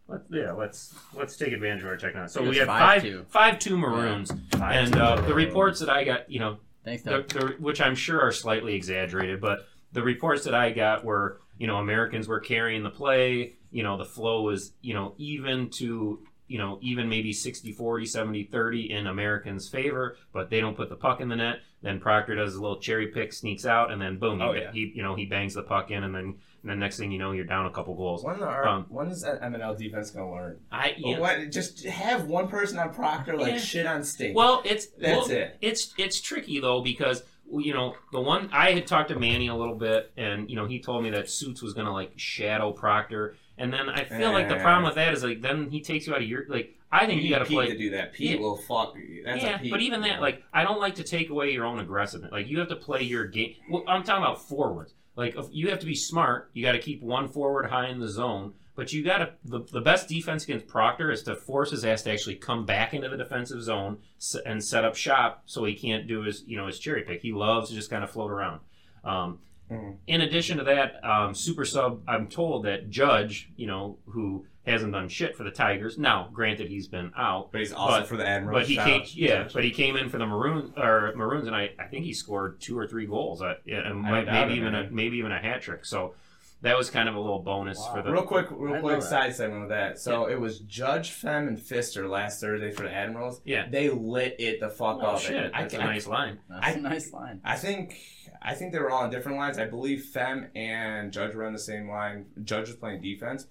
Let's, 0.08 0.24
yeah, 0.30 0.52
let's 0.52 0.94
let's 1.14 1.36
take 1.36 1.52
advantage 1.52 1.82
of 1.82 1.88
our 1.88 1.96
technology. 1.96 2.32
So 2.32 2.48
we 2.48 2.58
have 2.58 2.68
five 2.68 2.80
five 2.80 3.02
two. 3.02 3.26
five 3.28 3.58
two 3.58 3.76
Maroons, 3.76 4.30
and 4.52 4.96
uh, 4.96 5.20
the 5.22 5.34
reports 5.34 5.80
that 5.80 5.90
I 5.90 6.04
got, 6.04 6.30
you 6.30 6.38
know, 6.38 6.58
Thanks, 6.86 7.02
Doug. 7.02 7.28
the, 7.28 7.56
which 7.58 7.80
I'm 7.82 7.94
sure 7.96 8.20
are 8.20 8.32
slightly 8.32 8.74
exaggerated, 8.74 9.40
but 9.40 9.66
the 9.92 10.02
reports 10.02 10.44
that 10.44 10.54
I 10.54 10.70
got 10.70 11.04
were, 11.04 11.40
you 11.58 11.66
know, 11.66 11.76
Americans 11.76 12.28
were 12.28 12.40
carrying 12.40 12.82
the 12.82 12.90
play. 12.90 13.54
You 13.72 13.82
know, 13.82 13.98
the 13.98 14.04
flow 14.04 14.42
was, 14.42 14.72
you 14.80 14.94
know, 14.94 15.14
even 15.18 15.68
to, 15.78 16.20
you 16.46 16.58
know, 16.58 16.78
even 16.80 17.08
maybe 17.08 17.32
60 17.32 17.72
40, 17.72 18.06
70 18.06 18.44
30 18.44 18.92
in 18.92 19.06
Americans' 19.08 19.68
favor, 19.68 20.16
but 20.32 20.48
they 20.48 20.60
don't 20.60 20.76
put 20.76 20.88
the 20.88 20.96
puck 20.96 21.20
in 21.20 21.28
the 21.28 21.36
net. 21.36 21.56
Then 21.82 21.98
Proctor 22.00 22.36
does 22.36 22.54
a 22.54 22.62
little 22.62 22.78
cherry 22.78 23.08
pick, 23.08 23.32
sneaks 23.32 23.66
out, 23.66 23.90
and 23.90 24.00
then 24.00 24.18
boom, 24.18 24.38
he, 24.38 24.44
Oh, 24.44 24.52
ba- 24.52 24.60
yeah. 24.60 24.72
he 24.72 24.92
you 24.94 25.02
know, 25.02 25.14
he 25.16 25.26
bangs 25.26 25.54
the 25.54 25.62
puck 25.64 25.90
in, 25.90 26.04
and 26.04 26.14
then 26.14 26.36
and 26.66 26.72
then 26.72 26.80
next 26.80 26.98
thing 26.98 27.12
you 27.12 27.18
know, 27.18 27.30
you're 27.30 27.44
down 27.44 27.64
a 27.66 27.70
couple 27.70 27.94
goals. 27.94 28.24
When 28.24 28.42
are 28.42 28.66
Um, 28.66 28.86
when 28.88 29.06
is 29.06 29.22
that 29.22 29.40
MNL 29.40 29.76
defense 29.78 30.10
gonna 30.10 30.32
learn? 30.32 30.58
I, 30.72 30.94
yeah. 30.98 31.20
What? 31.20 31.52
Just 31.52 31.84
have 31.84 32.26
one 32.26 32.48
person 32.48 32.76
on 32.80 32.92
Proctor 32.92 33.36
like 33.36 33.52
Yeah. 33.52 33.58
shit 33.58 33.86
on 33.86 34.02
state. 34.02 34.34
Well, 34.34 34.62
it's 34.64 34.86
That's 34.86 35.28
well, 35.28 35.30
it. 35.38 35.56
It's 35.60 35.94
it's 35.96 36.20
tricky 36.20 36.58
though 36.58 36.80
because 36.82 37.22
you 37.52 37.72
know 37.72 37.94
the 38.10 38.20
one 38.20 38.50
I 38.52 38.72
had 38.72 38.88
talked 38.88 39.10
to 39.10 39.18
Manny 39.18 39.46
a 39.46 39.54
little 39.54 39.76
bit, 39.76 40.10
and 40.16 40.50
you 40.50 40.56
know 40.56 40.66
he 40.66 40.80
told 40.80 41.04
me 41.04 41.10
that 41.10 41.30
Suits 41.30 41.62
was 41.62 41.72
gonna 41.72 41.92
like 41.92 42.10
shadow 42.16 42.72
Proctor, 42.72 43.36
and 43.56 43.72
then 43.72 43.88
I 43.88 44.02
feel 44.02 44.32
like 44.32 44.48
the 44.48 44.56
problem 44.56 44.82
with 44.86 44.96
that 44.96 45.14
is 45.14 45.22
like 45.22 45.40
then 45.42 45.70
he 45.70 45.80
takes 45.82 46.08
you 46.08 46.14
out 46.14 46.20
of 46.22 46.26
your 46.28 46.46
like 46.48 46.72
I 46.90 47.06
think 47.06 47.22
you 47.22 47.30
got 47.30 47.40
to 47.40 47.44
play. 47.46 47.66
to 47.66 47.76
do 47.76 47.90
that. 47.90 48.12
Pete 48.12 48.32
Yeah. 48.32 48.40
will 48.40 48.56
fuck. 48.56 48.94
you. 48.96 49.22
That's 49.24 49.42
yeah, 49.42 49.56
a 49.56 49.58
Pete. 49.58 49.72
but 49.72 49.80
even 49.82 50.02
that, 50.02 50.20
like, 50.20 50.44
I 50.54 50.62
don't 50.62 50.78
like 50.78 50.94
to 50.94 51.02
take 51.02 51.30
away 51.30 51.50
your 51.50 51.64
own 51.64 51.80
aggressiveness. 51.80 52.30
Like, 52.30 52.46
you 52.48 52.60
have 52.60 52.68
to 52.68 52.76
play 52.76 53.02
your 53.02 53.26
game. 53.26 53.54
Well, 53.68 53.82
I'm 53.88 54.04
talking 54.04 54.22
about 54.22 54.40
forwards. 54.40 54.94
Like, 55.16 55.34
you 55.50 55.70
have 55.70 55.78
to 55.80 55.86
be 55.86 55.94
smart. 55.94 56.50
You 56.52 56.62
got 56.62 56.72
to 56.72 56.78
keep 56.78 57.02
one 57.02 57.26
forward 57.28 57.66
high 57.70 57.88
in 57.88 57.98
the 58.00 58.08
zone. 58.08 58.52
But 58.74 58.92
you 58.92 59.02
got 59.02 59.18
to 59.18 59.32
the, 59.44 59.60
the 59.72 59.80
best 59.80 60.06
defense 60.08 60.44
against 60.44 60.66
Proctor 60.66 61.10
is 61.10 61.22
to 61.22 61.34
force 61.34 61.70
his 61.70 61.84
ass 61.86 62.02
to 62.02 62.12
actually 62.12 62.34
come 62.34 62.66
back 62.66 62.92
into 62.92 63.08
the 63.08 63.16
defensive 63.16 63.62
zone 63.62 63.98
and 64.44 64.62
set 64.62 64.84
up 64.84 64.94
shop 64.94 65.42
so 65.46 65.64
he 65.64 65.74
can't 65.74 66.06
do 66.06 66.20
his 66.22 66.44
you 66.46 66.58
know 66.58 66.66
his 66.66 66.78
cherry 66.78 67.00
pick. 67.02 67.22
He 67.22 67.32
loves 67.32 67.70
to 67.70 67.74
just 67.74 67.88
kind 67.88 68.04
of 68.04 68.10
float 68.10 68.30
around. 68.30 68.60
Um, 69.02 69.38
Mhm. 69.70 69.96
In 70.06 70.20
addition 70.20 70.58
to 70.58 70.64
that, 70.64 71.04
um, 71.04 71.34
super 71.34 71.64
sub. 71.64 72.00
I'm 72.06 72.28
told 72.28 72.66
that 72.66 72.88
Judge, 72.88 73.50
you 73.56 73.66
know, 73.66 73.98
who 74.06 74.46
hasn't 74.66 74.92
done 74.92 75.08
shit 75.08 75.36
for 75.36 75.44
the 75.44 75.50
Tigers. 75.50 75.96
Now, 75.98 76.28
granted, 76.32 76.68
he's 76.68 76.88
been 76.88 77.12
out. 77.16 77.52
But 77.52 77.60
he's 77.60 77.72
also 77.72 78.00
But- 78.00 78.08
for 78.08 78.16
the 78.16 78.26
Admiral. 78.26 78.58
But 78.58 78.66
he 78.66 78.76
came, 78.76 79.00
out. 79.02 79.14
yeah. 79.14 79.48
But 79.52 79.64
he 79.64 79.70
came 79.70 79.96
in 79.96 80.08
for 80.08 80.18
the 80.18 80.26
Maroons, 80.26 80.72
or 80.76 81.12
Maroons, 81.16 81.46
and 81.46 81.54
I, 81.54 81.70
I 81.78 81.84
think 81.84 82.04
he 82.04 82.12
scored 82.12 82.60
two 82.60 82.76
or 82.78 82.86
three 82.86 83.06
goals, 83.06 83.42
uh, 83.42 83.54
yeah, 83.64 83.78
and 83.88 84.06
I 84.06 84.10
might- 84.10 84.24
doubt 84.24 84.48
maybe 84.48 84.54
it, 84.54 84.62
even 84.62 84.74
a 84.74 84.90
maybe 84.90 85.18
even 85.18 85.32
a 85.32 85.38
hat 85.38 85.62
trick. 85.62 85.84
So 85.84 86.14
that 86.62 86.76
was 86.76 86.88
kind 86.90 87.08
of 87.08 87.14
a 87.14 87.20
little 87.20 87.38
bonus 87.40 87.78
Wow. 87.78 87.94
for 87.94 88.02
the. 88.02 88.10
Real 88.12 88.22
quick, 88.22 88.46
I 88.50 88.54
real 88.54 88.74
know 88.76 88.80
quick 88.80 89.02
side 89.02 89.34
segment 89.34 89.60
with 89.60 89.70
that. 89.70 89.98
So 90.00 90.26
it 90.26 90.40
was 90.40 90.58
Judge 90.60 91.10
Fem 91.10 91.48
and 91.48 91.58
Fister 91.58 92.08
last 92.08 92.40
Thursday 92.40 92.70
for 92.72 92.82
the 92.84 92.92
Admirals. 92.92 93.40
Yeah. 93.44 93.68
They 93.68 93.90
lit 93.90 94.36
it 94.38 94.58
the 94.60 94.70
fuck 94.70 94.98
Oh 95.02 95.06
up. 95.14 95.20
shit! 95.20 95.52
I, 95.54 95.62
That's 95.62 95.74
a 95.74 95.82
I- 95.82 95.86
nice 95.86 96.06
line. 96.06 96.38
That's 96.48 96.66
I- 96.66 96.70
a 96.72 96.80
nice 96.80 97.12
line. 97.12 97.40
I 97.44 97.56
think 97.56 97.96
I 98.42 98.54
think 98.54 98.72
they 98.72 98.78
were 98.78 98.90
all 98.90 99.02
on 99.02 99.10
different 99.10 99.38
lines. 99.38 99.58
I 99.58 99.66
believe 99.66 100.04
Fem 100.06 100.48
and 100.54 101.12
Judge 101.12 101.34
were 101.34 101.44
on 101.44 101.52
the 101.52 101.58
same 101.58 101.88
line. 101.88 102.26
Judge 102.44 102.68
was 102.68 102.76
playing 102.76 103.00
defense, 103.02 103.46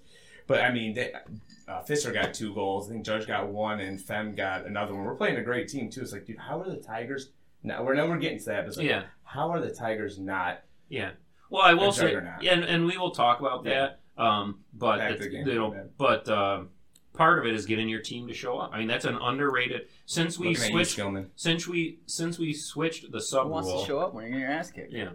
but 0.46 0.60
I 0.62 0.72
mean, 0.72 0.94
they, 0.94 1.12
uh, 1.68 1.82
Fister 1.82 2.12
got 2.12 2.34
two 2.34 2.54
goals. 2.54 2.88
I 2.88 2.92
think 2.92 3.04
Judge 3.04 3.26
got 3.26 3.48
one, 3.48 3.80
and 3.80 4.00
Fem 4.00 4.34
got 4.34 4.66
another 4.66 4.94
one. 4.94 5.04
We're 5.04 5.14
playing 5.16 5.36
a 5.36 5.42
great 5.42 5.68
team 5.68 5.90
too. 5.90 6.02
It's 6.02 6.12
like, 6.12 6.26
dude, 6.26 6.38
how 6.38 6.60
are 6.60 6.68
the 6.70 6.76
Tigers? 6.76 7.30
Now 7.62 7.82
we're 7.84 7.94
never 7.94 8.16
getting 8.16 8.38
to 8.38 8.44
that. 8.46 8.62
But 8.62 8.68
it's 8.68 8.76
like, 8.76 8.86
Yeah. 8.86 9.04
How 9.24 9.50
are 9.50 9.60
the 9.60 9.70
Tigers 9.70 10.18
not? 10.18 10.62
Yeah. 10.88 11.10
Well, 11.50 11.62
I 11.62 11.74
will 11.74 11.88
A 11.90 11.92
say, 11.92 12.12
yeah, 12.40 12.52
and, 12.52 12.64
and 12.64 12.86
we 12.86 12.96
will 12.96 13.10
talk 13.10 13.40
about 13.40 13.64
Yeah. 13.64 13.90
that. 14.16 14.22
Um, 14.22 14.60
but 14.72 14.98
Back 14.98 15.08
to 15.08 15.14
it's, 15.16 15.24
the 15.24 15.30
game, 15.30 15.46
you 15.46 15.54
know, 15.54 15.70
man. 15.72 15.90
but 15.98 16.28
um, 16.28 16.70
part 17.12 17.38
of 17.38 17.44
it 17.46 17.54
is 17.54 17.66
getting 17.66 17.88
your 17.88 18.00
team 18.00 18.26
to 18.28 18.34
show 18.34 18.56
up. 18.58 18.70
I 18.72 18.78
mean, 18.78 18.88
that's 18.88 19.04
an 19.04 19.16
underrated. 19.20 19.88
Since 20.06 20.38
we 20.38 20.48
Looking 20.48 20.62
at 20.62 20.68
you, 20.70 20.74
switched, 20.84 20.98
Skillman. 20.98 21.26
since 21.36 21.66
we 21.68 21.98
since 22.06 22.38
we 22.38 22.52
switched 22.54 23.10
the 23.12 23.18
Who 23.18 23.24
sub 23.24 23.48
wants 23.48 23.68
rule. 23.68 23.80
to 23.80 23.86
show 23.86 23.98
up 23.98 24.14
when 24.14 24.22
you're 24.24 24.30
getting 24.32 24.42
your 24.42 24.50
ass 24.52 24.70
kicked? 24.70 24.92
Yeah. 24.92 25.10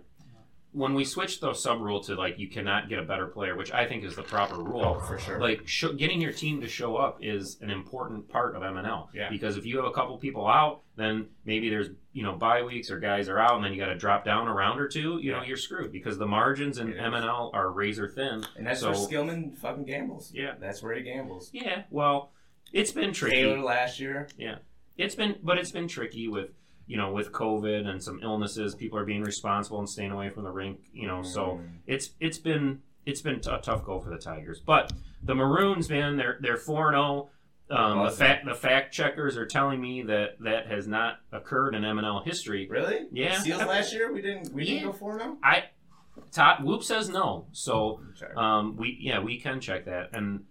When 0.74 0.94
we 0.94 1.04
switched 1.04 1.42
the 1.42 1.54
sub 1.54 1.82
rule 1.82 2.00
to 2.04 2.16
like 2.16 2.40
you 2.40 2.48
cannot 2.48 2.88
get 2.88 2.98
a 2.98 3.04
better 3.04 3.28
player, 3.28 3.58
which 3.58 3.72
I 3.74 3.86
think 3.86 4.04
is 4.06 4.16
the 4.16 4.24
proper 4.24 4.56
rule. 4.56 4.86
Oh, 4.86 5.00
for 5.00 5.20
sure. 5.20 5.40
Like 5.40 5.68
sh- 5.68 5.86
getting 5.98 6.22
your 6.22 6.32
team 6.32 6.62
to 6.62 6.68
show 6.68 6.96
up 6.96 7.18
is 7.22 7.58
an 7.62 7.70
important 7.70 8.30
part 8.30 8.56
of 8.56 8.62
MNL. 8.62 9.10
Yeah. 9.14 9.30
Because 9.30 9.58
if 9.58 9.66
you 9.66 9.76
have 9.78 9.86
a 9.86 9.92
couple 9.92 10.18
people 10.18 10.48
out, 10.48 10.82
then 10.96 11.28
maybe 11.44 11.70
there's 11.70 11.90
you 12.14 12.24
know 12.24 12.34
bye 12.34 12.64
weeks 12.64 12.90
or 12.90 13.00
guys 13.00 13.28
are 13.28 13.38
out, 13.38 13.56
and 13.56 13.66
then 13.66 13.74
you 13.74 13.80
got 13.80 13.88
to 13.88 13.96
drop 13.98 14.24
down 14.24 14.48
a 14.48 14.54
round 14.54 14.80
or 14.80 14.88
two. 14.88 15.20
You 15.22 15.34
know 15.34 15.44
you're 15.44 15.58
screwed 15.58 15.92
because 15.92 16.18
the 16.18 16.26
margins 16.28 16.78
in. 16.78 16.94
MNL 16.94 17.54
are 17.54 17.70
razor 17.70 18.08
thin. 18.08 18.46
and 18.56 18.66
that's 18.66 18.80
so 18.80 18.92
where 18.92 18.98
Skillman 18.98 19.58
fucking 19.58 19.86
gambles. 19.86 20.32
Yeah. 20.34 20.54
That's 20.60 20.82
where 20.82 20.96
he 20.96 21.02
gambles. 21.02 21.50
yeah, 21.52 21.84
well, 21.90 22.32
it's 22.72 22.92
been 22.94 23.12
tricky. 23.12 23.36
Taylor 23.38 23.60
last 23.60 24.00
year. 24.00 24.30
Yeah. 24.38 24.60
It's 24.98 25.16
been, 25.16 25.38
but 25.44 25.58
it's 25.58 25.72
been 25.72 25.88
tricky 25.88 26.28
with 26.28 26.52
you 26.92 26.98
know 26.98 27.12
with 27.12 27.32
COVID 27.32 27.88
and 27.88 28.04
some 28.04 28.20
illnesses. 28.22 28.76
People 28.76 29.00
are 29.00 29.06
being 29.06 29.24
responsible 29.24 29.80
and 29.80 29.90
staying 29.90 30.12
away 30.12 30.30
from 30.30 30.44
the 30.44 30.52
rink. 30.52 30.80
You 30.94 31.08
know, 31.08 31.24
so 31.24 31.42
Mm. 31.62 31.70
it's 31.88 32.12
it's 32.20 32.38
been 32.38 32.82
it's 33.06 33.22
been 33.22 33.36
a 33.50 33.60
tough 33.60 33.84
go 33.86 34.00
for 34.00 34.10
the 34.10 34.18
Tigers. 34.18 34.60
But 34.60 34.92
the 35.24 35.34
Maroons, 35.36 35.90
man, 35.90 36.18
they're 36.18 36.38
they're 36.42 36.58
four 36.58 36.92
zero. 36.92 37.30
Um, 37.70 38.04
the 38.04 38.12
fact 38.12 38.46
the 38.46 38.54
fact 38.54 38.94
checkers 38.94 39.38
are 39.38 39.46
telling 39.46 39.80
me 39.80 40.02
that 40.04 40.38
that 40.42 40.68
has 40.68 40.88
not 40.88 41.20
occurred 41.32 41.74
in 41.74 41.84
MNL 41.84 42.26
history. 42.26 42.68
Really? 42.70 43.08
Yeah. 43.14 43.40
Seals 43.40 43.62
last 43.64 43.94
year 43.94 44.12
we 44.12 44.22
didn't 44.22 44.54
we 44.54 44.66
Yeah. 44.66 44.74
didn't 44.74 44.86
go 44.88 44.94
four 44.98 45.18
now. 45.18 45.38
I 45.42 45.64
Todd 46.34 46.64
Whoop 46.66 46.84
says 46.84 47.08
no, 47.08 47.48
so 47.54 48.02
um, 48.36 48.76
we 48.76 48.98
yeah 49.00 49.20
we 49.22 49.40
can 49.40 49.62
check 49.62 49.86
that 49.86 50.10
and 50.12 50.44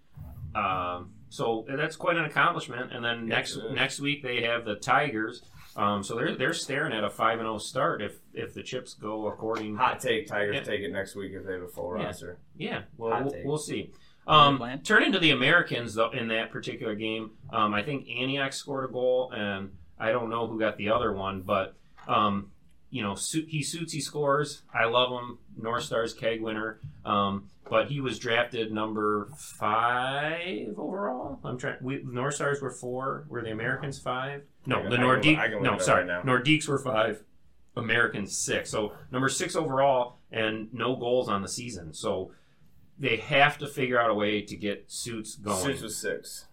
um, 0.55 1.11
so 1.29 1.65
that's 1.69 1.95
quite 1.95 2.17
an 2.17 2.25
accomplishment. 2.25 2.91
And 2.91 3.05
then 3.05 3.27
Yes, 3.27 3.55
next 3.55 3.71
next 3.73 3.99
week 3.99 4.23
they 4.23 4.41
have 4.41 4.65
the 4.65 4.75
Tigers. 4.75 5.43
Um, 5.75 6.03
so 6.03 6.15
they're 6.15 6.35
they're 6.35 6.53
staring 6.53 6.91
at 6.93 7.03
a 7.03 7.09
five 7.09 7.39
and 7.39 7.45
zero 7.47 7.57
start 7.57 8.01
if 8.01 8.17
if 8.33 8.53
the 8.53 8.61
chips 8.63 8.93
go 8.93 9.27
according. 9.27 9.75
Hot 9.77 9.99
take: 9.99 10.27
Tigers 10.27 10.55
Yeah. 10.55 10.63
take 10.63 10.81
it 10.81 10.91
next 10.91 11.15
week 11.15 11.31
if 11.33 11.45
they 11.45 11.53
have 11.53 11.61
a 11.63 11.67
full 11.67 11.97
Yeah. 11.97 12.05
roster. 12.05 12.37
Yeah, 12.57 12.81
well, 12.97 13.23
we'll, 13.23 13.35
we'll 13.45 13.57
see. 13.57 13.91
Um, 14.27 14.57
plan? 14.57 14.81
turning 14.83 15.11
to 15.13 15.19
the 15.19 15.31
Americans 15.31 15.95
though, 15.95 16.11
in 16.11 16.27
that 16.27 16.51
particular 16.51 16.93
game, 16.95 17.31
um, 17.51 17.73
I 17.73 17.81
think 17.83 18.07
Antioch 18.09 18.53
scored 18.53 18.89
a 18.89 18.91
goal, 18.93 19.31
and 19.35 19.71
I 19.99 20.11
don't 20.11 20.29
know 20.29 20.47
who 20.47 20.59
got 20.59 20.77
the 20.77 20.89
other 20.89 21.11
one, 21.13 21.41
but 21.41 21.75
um, 22.07 22.51
you 22.89 23.01
know, 23.01 23.15
su- 23.15 23.45
he 23.47 23.63
suits, 23.63 23.93
he 23.93 24.01
scores. 24.01 24.63
I 24.73 24.85
love 24.85 25.09
him. 25.11 25.37
North 25.57 25.83
Stars 25.83 26.13
keg 26.13 26.41
winner. 26.41 26.79
Um, 27.05 27.45
but 27.69 27.87
he 27.87 28.01
was 28.01 28.19
drafted 28.19 28.71
number 28.73 29.29
five 29.35 30.75
overall. 30.77 31.39
I'm 31.43 31.57
trying. 31.57 31.77
We 31.81 32.01
North 32.03 32.35
Stars 32.35 32.61
were 32.61 32.71
four. 32.71 33.25
Were 33.29 33.41
the 33.41 33.51
Americans 33.51 33.97
five? 33.99 34.43
No, 34.65 34.87
the 34.89 34.97
Nordiques. 34.97 35.37
I 35.37 35.47
can 35.47 35.55
look 35.55 35.63
No, 35.63 35.77
sorry, 35.79 36.05
right. 36.05 36.25
Nordiques 36.25 36.67
were 36.67 36.77
five. 36.79 37.23
Americans 37.75 38.35
six. 38.37 38.69
So 38.69 38.93
number 39.11 39.29
six 39.29 39.55
overall, 39.55 40.17
and 40.31 40.73
no 40.73 40.95
goals 40.95 41.29
on 41.29 41.41
the 41.41 41.47
season. 41.47 41.93
So 41.93 42.31
they 42.99 43.15
have 43.17 43.57
to 43.59 43.67
figure 43.67 43.99
out 43.99 44.09
a 44.09 44.13
way 44.13 44.41
to 44.41 44.55
get 44.57 44.91
suits 44.91 45.35
going. 45.35 45.63
Suits 45.63 45.81
was 45.81 45.97
six. 45.97 46.47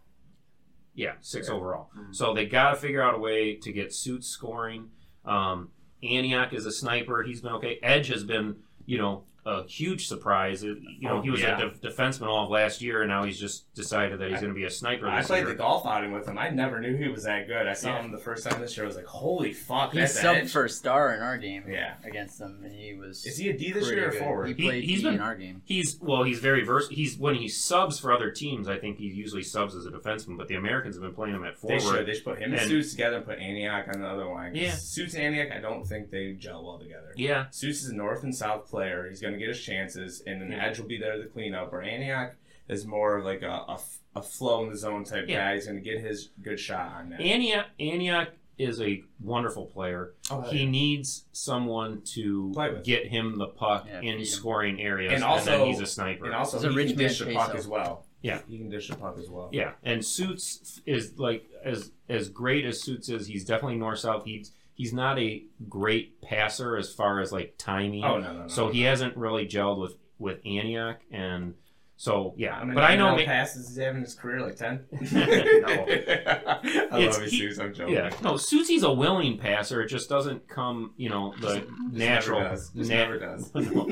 Yeah, 0.94 1.14
six 1.20 1.48
Yeah. 1.48 1.54
overall. 1.54 1.90
Mhm. 1.96 2.14
So 2.14 2.32
they 2.34 2.46
got 2.46 2.70
to 2.70 2.76
figure 2.76 3.02
out 3.02 3.14
a 3.14 3.18
way 3.18 3.54
to 3.56 3.72
get 3.72 3.92
suits 3.92 4.28
scoring. 4.28 4.90
Um, 5.24 5.70
Antioch 6.02 6.52
is 6.52 6.64
a 6.66 6.72
sniper. 6.72 7.22
He's 7.24 7.40
been 7.40 7.52
okay. 7.54 7.78
Edge 7.82 8.06
has 8.08 8.22
been, 8.24 8.56
you 8.86 8.98
know, 8.98 9.24
a 9.46 9.62
huge 9.66 10.06
surprise. 10.08 10.62
It- 10.62 10.78
You 10.82 11.08
know, 11.08 11.18
Oh, 11.18 11.22
he 11.22 11.30
was 11.30 11.40
yeah. 11.40 11.56
a 11.58 11.70
def- 11.70 11.80
defenseman 11.80 12.26
all 12.26 12.44
of 12.44 12.50
last 12.50 12.82
year, 12.82 13.02
and 13.02 13.08
now 13.08 13.24
he's 13.24 13.38
just 13.38 13.72
decided 13.74 14.18
that 14.18 14.30
he's 14.30 14.40
going 14.40 14.52
to 14.52 14.58
be 14.58 14.64
a 14.64 14.70
sniper 14.70 15.06
I 15.08 15.18
this 15.18 15.28
played 15.28 15.38
year. 15.40 15.48
the 15.48 15.54
golf 15.54 15.86
outing 15.86 16.12
with 16.12 16.26
him. 16.28 16.36
I 16.36 16.50
never 16.50 16.80
knew 16.80 16.96
he 16.96 17.08
was 17.08 17.24
that 17.24 17.46
good. 17.46 17.66
I 17.66 17.72
saw 17.72 17.90
Yeah. 17.94 18.02
him 18.02 18.12
the 18.12 18.18
first 18.18 18.44
time 18.48 18.60
this 18.60 18.76
year. 18.76 18.84
I 18.84 18.88
was 18.88 18.96
like, 18.96 19.06
holy 19.06 19.52
fuck, 19.52 19.92
He 19.92 20.00
that's 20.00 20.20
subbed 20.20 20.50
for 20.50 20.64
a 20.64 20.68
star 20.68 21.14
in 21.14 21.20
our 21.22 21.38
game 21.38 21.64
Yeah. 21.68 21.94
against 22.04 22.38
them, 22.38 22.60
and 22.64 22.74
he 22.74 22.94
was. 22.94 23.24
Is 23.24 23.38
he 23.38 23.48
a 23.48 23.56
D 23.56 23.72
this 23.72 23.90
year 23.90 24.08
or 24.08 24.10
good. 24.10 24.18
forward? 24.18 24.48
He 24.48 24.54
He- 24.54 24.62
played 24.62 24.84
he's 24.84 24.98
D 24.98 25.04
been- 25.04 25.14
in 25.14 25.20
our 25.20 25.36
game. 25.36 25.62
He's 25.64 25.98
well, 26.00 26.24
he's 26.24 26.40
very 26.40 26.62
versatile. 26.64 26.96
He's 26.96 27.16
when 27.16 27.36
he 27.36 27.48
subs 27.48 27.98
for 27.98 28.12
other 28.12 28.30
teams. 28.30 28.68
I 28.68 28.76
think 28.78 28.98
he 28.98 29.06
usually 29.06 29.42
subs 29.44 29.74
as 29.74 29.86
a 29.86 29.90
defenseman, 29.90 30.36
but 30.36 30.48
the 30.48 30.56
Americans 30.56 30.96
have 30.96 31.02
been 31.02 31.14
playing 31.14 31.34
him 31.34 31.44
at 31.44 31.54
They 31.54 31.78
forward. 31.78 31.80
should. 31.98 32.06
They 32.06 32.14
should 32.14 32.24
put 32.24 32.38
him 32.38 32.52
and 32.52 32.60
And- 32.60 32.68
Suits 32.68 32.90
together 32.90 33.16
and 33.16 33.24
put 33.24 33.38
Antioch 33.38 33.86
on 33.94 34.00
the 34.00 34.06
other 34.06 34.24
line. 34.26 34.52
'Cause 34.52 34.60
Yeah. 34.62 34.72
Suits 34.72 35.14
and 35.14 35.22
Antioch, 35.22 35.52
I 35.56 35.60
don't 35.60 35.84
think 35.84 36.10
they 36.10 36.32
gel 36.34 36.64
well 36.64 36.78
together. 36.78 37.12
Yeah, 37.16 37.46
Suits 37.50 37.82
is 37.84 37.90
a 37.90 37.94
north 37.96 38.22
and 38.24 38.34
south 38.34 38.68
player. 38.68 39.06
He's 39.08 39.20
going 39.28 39.38
to 39.40 39.46
get 39.46 39.54
his 39.54 39.62
chances, 39.64 40.22
and 40.26 40.40
then 40.40 40.50
Yeah. 40.52 40.64
Edge 40.66 40.78
will 40.78 40.86
be 40.88 40.98
there 40.98 41.16
to 41.20 41.28
clean 41.28 41.54
up. 41.54 41.72
Or 41.72 41.82
Antioch 41.82 42.34
is 42.68 42.86
more 42.86 43.16
of 43.18 43.24
like 43.24 43.42
a 43.42 43.76
a 44.16 44.22
flow 44.22 44.64
in 44.64 44.70
the 44.70 44.76
zone 44.76 45.04
type 45.04 45.26
Yeah. 45.28 45.48
guy. 45.48 45.54
He's 45.54 45.66
going 45.66 45.82
to 45.82 45.84
get 45.90 46.00
his 46.00 46.30
good 46.42 46.58
shot 46.58 46.92
on 46.96 47.10
that. 47.10 47.20
Antioch, 47.20 47.66
Antioch 47.78 48.30
is 48.58 48.80
a 48.80 49.04
wonderful 49.20 49.66
player. 49.66 50.14
Oh, 50.32 50.40
He 50.40 50.66
needs 50.66 51.26
someone 51.30 52.02
to 52.14 52.52
get 52.82 53.06
him 53.06 53.38
the 53.38 53.46
puck 53.46 53.86
Yeah, 53.86 53.98
in 53.98 54.02
feed 54.02 54.18
him. 54.18 54.24
scoring 54.24 54.80
areas, 54.82 55.12
And 55.12 55.22
and, 55.22 55.24
also- 55.32 55.50
then 55.58 55.66
he's 55.68 55.78
a 55.80 55.86
sniper. 55.86 56.24
and 56.26 56.34
also 56.34 56.56
He's 56.56 56.64
a 56.64 56.72
rich 56.72 56.88
can 56.88 56.96
man 56.98 57.08
dish 57.08 57.18
the 57.20 57.32
puck 57.32 57.54
as 57.54 57.68
well. 57.68 58.04
Yeah. 58.20 58.40
he 58.48 58.58
can 58.58 58.68
dish 58.68 58.88
the 58.88 58.96
puck 58.96 59.16
as 59.20 59.30
well. 59.30 59.50
Yeah, 59.52 59.74
and 59.84 60.04
Suits 60.04 60.80
is 60.84 61.16
like 61.20 61.44
as 61.64 61.92
as 62.08 62.28
great 62.30 62.64
as 62.64 62.80
Suits 62.82 63.08
is. 63.08 63.28
He's 63.28 63.44
definitely 63.44 63.76
north 63.78 64.00
south. 64.00 64.24
He's 64.24 64.50
he's 64.78 64.94
not 64.94 65.18
a 65.18 65.44
great 65.68 66.22
passer 66.22 66.78
as 66.78 66.90
far 66.94 67.20
as 67.20 67.30
like 67.32 67.56
timing. 67.58 68.02
Oh 68.04 68.18
no, 68.18 68.32
no, 68.32 68.42
no. 68.44 68.48
so 68.48 68.70
he 68.70 68.82
hasn't 68.82 69.14
really 69.18 69.46
gelled 69.46 69.78
with 69.78 69.96
with 70.18 70.38
Antioch, 70.46 71.00
and 71.12 71.54
so 71.96 72.32
yeah. 72.38 72.54
How 72.54 72.60
many 72.64 72.74
but 72.74 72.84
I 72.84 72.96
know. 72.96 73.16
Ma- 73.16 73.24
passes 73.24 73.68
he's 73.68 73.76
he 73.76 73.82
have 73.82 73.94
in 73.96 74.02
his 74.02 74.14
career? 74.14 74.40
Like 74.40 74.56
ten. 74.56 74.84
No. 75.00 75.84
I 75.84 77.00
It's- 77.00 77.18
love 77.18 77.22
you, 77.24 77.28
Suze. 77.50 77.58
I'm 77.58 77.74
joking. 77.74 77.94
Yeah, 77.94 78.10
no, 78.22 78.36
Susie's 78.36 78.82
a 78.84 78.92
willing 78.92 79.36
passer. 79.38 79.82
It 79.82 79.88
just 79.88 80.08
doesn't 80.08 80.48
come, 80.48 80.92
you 80.96 81.08
know, 81.10 81.34
the 81.40 81.56
Just 81.56 81.70
natural. 81.92 82.40
Never 82.40 82.50
does. 82.54 82.70
Just 82.70 82.90
never 82.90 83.18
does. 83.18 83.50
No, 83.54 83.86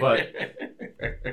but 0.00 0.28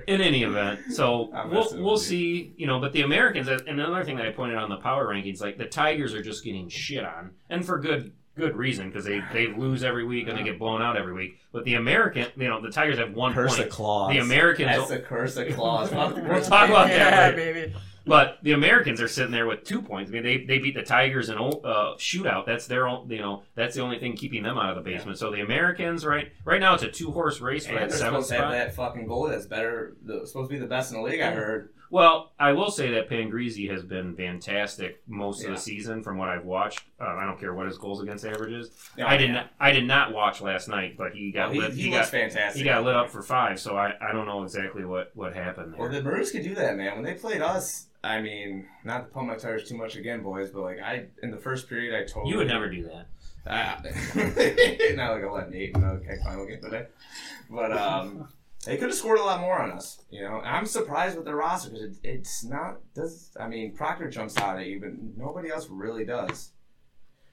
in 0.08 0.22
any 0.22 0.44
event, 0.44 0.80
so 0.92 1.32
I'm 1.34 1.52
we'll 1.52 1.68
we'll 1.84 1.98
see. 1.98 2.54
You 2.58 2.66
know, 2.68 2.80
but 2.80 2.92
the 2.94 3.02
Americans. 3.02 3.48
And 3.48 3.62
another 3.80 4.04
thing 4.04 4.18
that 4.18 4.26
I 4.26 4.32
pointed 4.32 4.58
out 4.58 4.64
on 4.64 4.70
the 4.70 4.78
power 4.78 5.08
rankings, 5.08 5.42
like 5.42 5.58
the 5.58 5.66
Tigers 5.68 6.14
are 6.16 6.24
just 6.24 6.44
getting 6.44 6.70
shit 6.70 7.04
on, 7.06 7.32
and 7.50 7.64
for 7.66 7.78
good 7.80 8.14
good 8.36 8.56
reason 8.56 8.88
because 8.90 9.06
they 9.06 9.22
they 9.34 9.48
lose 9.48 9.84
every 9.84 10.06
week 10.06 10.28
and 10.28 10.38
they 10.38 10.44
get 10.44 10.58
blown 10.60 10.82
out 10.82 10.96
every 10.98 11.14
week. 11.14 11.40
But 11.52 11.66
the 11.66 11.76
American, 11.76 12.28
you 12.38 12.48
know, 12.48 12.62
the 12.62 12.72
Tigers 12.72 12.98
have 12.98 13.14
one 13.14 13.34
curse 13.34 13.56
point. 13.56 13.68
of 13.68 13.70
claws. 13.74 14.14
The 14.14 14.20
Americans, 14.20 14.70
That's 14.70 14.92
a 14.92 15.00
curse 15.00 15.36
of 15.38 15.54
claws. 15.56 15.92
We'll 15.92 16.42
talk 16.42 16.70
about 16.70 16.88
that 16.88 16.90
yeah, 16.90 17.36
later. 17.38 17.54
baby. 17.54 17.76
but 18.06 18.38
the 18.44 18.54
Americans 18.54 19.02
are 19.02 19.08
sitting 19.08 19.32
there 19.32 19.46
with 19.46 19.64
two 19.64 19.82
points. 19.82 20.10
I 20.10 20.14
mean, 20.14 20.24
they, 20.24 20.46
they 20.46 20.60
beat 20.60 20.76
the 20.76 20.84
Tigers 20.84 21.30
in 21.30 21.38
a 21.38 21.48
uh, 21.48 21.98
shootout. 21.98 22.46
That's 22.46 22.66
their 22.68 22.88
own, 22.88 23.10
you 23.10 23.18
know, 23.20 23.44
that's 23.56 23.76
the 23.76 23.82
only 23.82 24.00
thing 24.00 24.16
keeping 24.16 24.44
them 24.44 24.58
out 24.58 24.76
of 24.76 24.84
the 24.84 24.90
basement. 24.90 25.18
So 25.18 25.32
the 25.32 25.42
Americans, 25.42 26.06
right, 26.06 26.32
right 26.46 26.60
now 26.62 26.74
it's 26.76 26.84
a 26.84 26.90
two 26.90 27.12
horse 27.12 27.42
race 27.42 27.66
for 27.66 27.74
And 27.74 27.82
that 27.84 27.90
they're 27.90 27.98
seventh 27.98 28.26
supposed 28.26 28.30
to 28.30 28.36
have 28.36 28.44
spot. 28.44 28.52
that 28.52 28.76
fucking 28.76 29.08
goalie 29.08 29.32
that's 29.32 29.46
better. 29.48 29.96
The, 30.04 30.26
supposed 30.26 30.50
to 30.50 30.56
be 30.56 30.60
the 30.60 30.68
best 30.68 30.92
in 30.92 30.98
the 30.98 31.04
league. 31.04 31.22
I 31.22 31.32
heard. 31.32 31.70
Well, 31.92 32.34
I 32.40 32.52
will 32.52 32.70
say 32.70 32.92
that 32.92 33.10
Pangreasy 33.10 33.70
has 33.72 33.84
been 33.84 34.16
fantastic 34.16 35.02
most 35.08 35.44
of 35.44 35.52
the 35.52 35.58
season 35.58 36.04
from 36.04 36.18
what 36.18 36.30
I've 36.30 36.46
watched. 36.46 36.84
Uh, 37.02 37.06
I 37.06 37.26
don't 37.26 37.40
care 37.40 37.54
what 37.54 37.66
his 37.66 37.80
goals 37.80 38.02
against 38.02 38.26
average 38.26 38.54
is. 38.54 38.72
No, 38.98 39.08
I 39.08 39.18
did 39.18 39.30
yeah. 39.30 39.36
not. 39.36 39.52
I 39.60 39.72
did 39.72 39.86
not 39.86 40.14
watch 40.14 40.40
last 40.40 40.68
night, 40.68 40.98
but 40.98 41.14
he 41.14 41.32
got 41.32 41.52
he, 41.52 41.60
lit. 41.60 41.74
he, 41.74 41.84
He, 41.84 41.90
got 41.90 42.06
fantastic. 42.06 42.60
he 42.60 42.64
got 42.64 42.84
lit 42.84 42.96
up 42.96 43.10
for 43.10 43.24
five. 43.24 43.60
So 43.60 43.76
I, 43.76 43.94
I 44.02 44.12
don't 44.12 44.28
know 44.28 44.44
exactly 44.44 44.86
what 44.86 45.12
what 45.16 45.36
happened 45.36 45.74
there. 45.74 45.80
Well, 45.80 45.90
the 45.90 46.04
Maroons 46.04 46.32
could 46.32 46.44
do 46.44 46.54
that, 46.56 46.78
man. 46.78 46.96
When 46.96 47.04
they 47.04 47.16
played 47.16 47.42
us, 47.42 47.88
I 48.04 48.22
mean, 48.22 48.68
not 48.84 49.00
to 49.00 49.14
pump 49.14 49.28
my 49.28 49.36
tires 49.36 49.68
too 49.68 49.76
much 49.76 49.96
again, 49.96 50.22
boys, 50.22 50.52
but 50.52 50.62
like 50.62 50.80
I 50.80 51.06
in 51.24 51.32
the 51.32 51.38
first 51.38 51.68
period, 51.68 51.96
I 51.96 52.06
totally 52.06 52.32
you 52.32 52.38
would 52.38 52.48
never 52.48 52.70
do 52.70 52.84
that. 52.84 53.08
Ah. 53.48 53.82
not 54.96 55.14
like 55.14 55.24
I 55.24 55.30
let 55.32 55.50
Nate 55.50 55.76
know 55.76 56.00
final 56.24 56.46
game 56.46 56.62
today, 56.62 56.86
but 57.50 57.76
um, 57.76 58.28
they 58.70 58.78
could 58.78 58.90
have 58.90 58.98
scored 58.98 59.20
a 59.20 59.24
lot 59.24 59.42
more 59.42 59.60
on 59.60 59.72
us. 59.72 60.04
You 60.12 60.22
know, 60.22 60.42
I'm 60.42 60.68
surprised 60.68 61.16
with 61.16 61.26
their 61.26 61.36
roster 61.36 61.72
because 61.72 61.98
it, 61.98 61.98
it's 62.04 62.44
not 62.44 62.78
does. 62.94 63.36
I 63.40 63.48
mean, 63.48 63.76
Proctor 63.76 64.10
jumps 64.10 64.38
out 64.38 64.60
at 64.60 64.68
you, 64.68 64.80
but 64.80 64.92
nobody 65.18 65.50
else 65.50 65.68
really 65.70 66.06
does. 66.06 66.52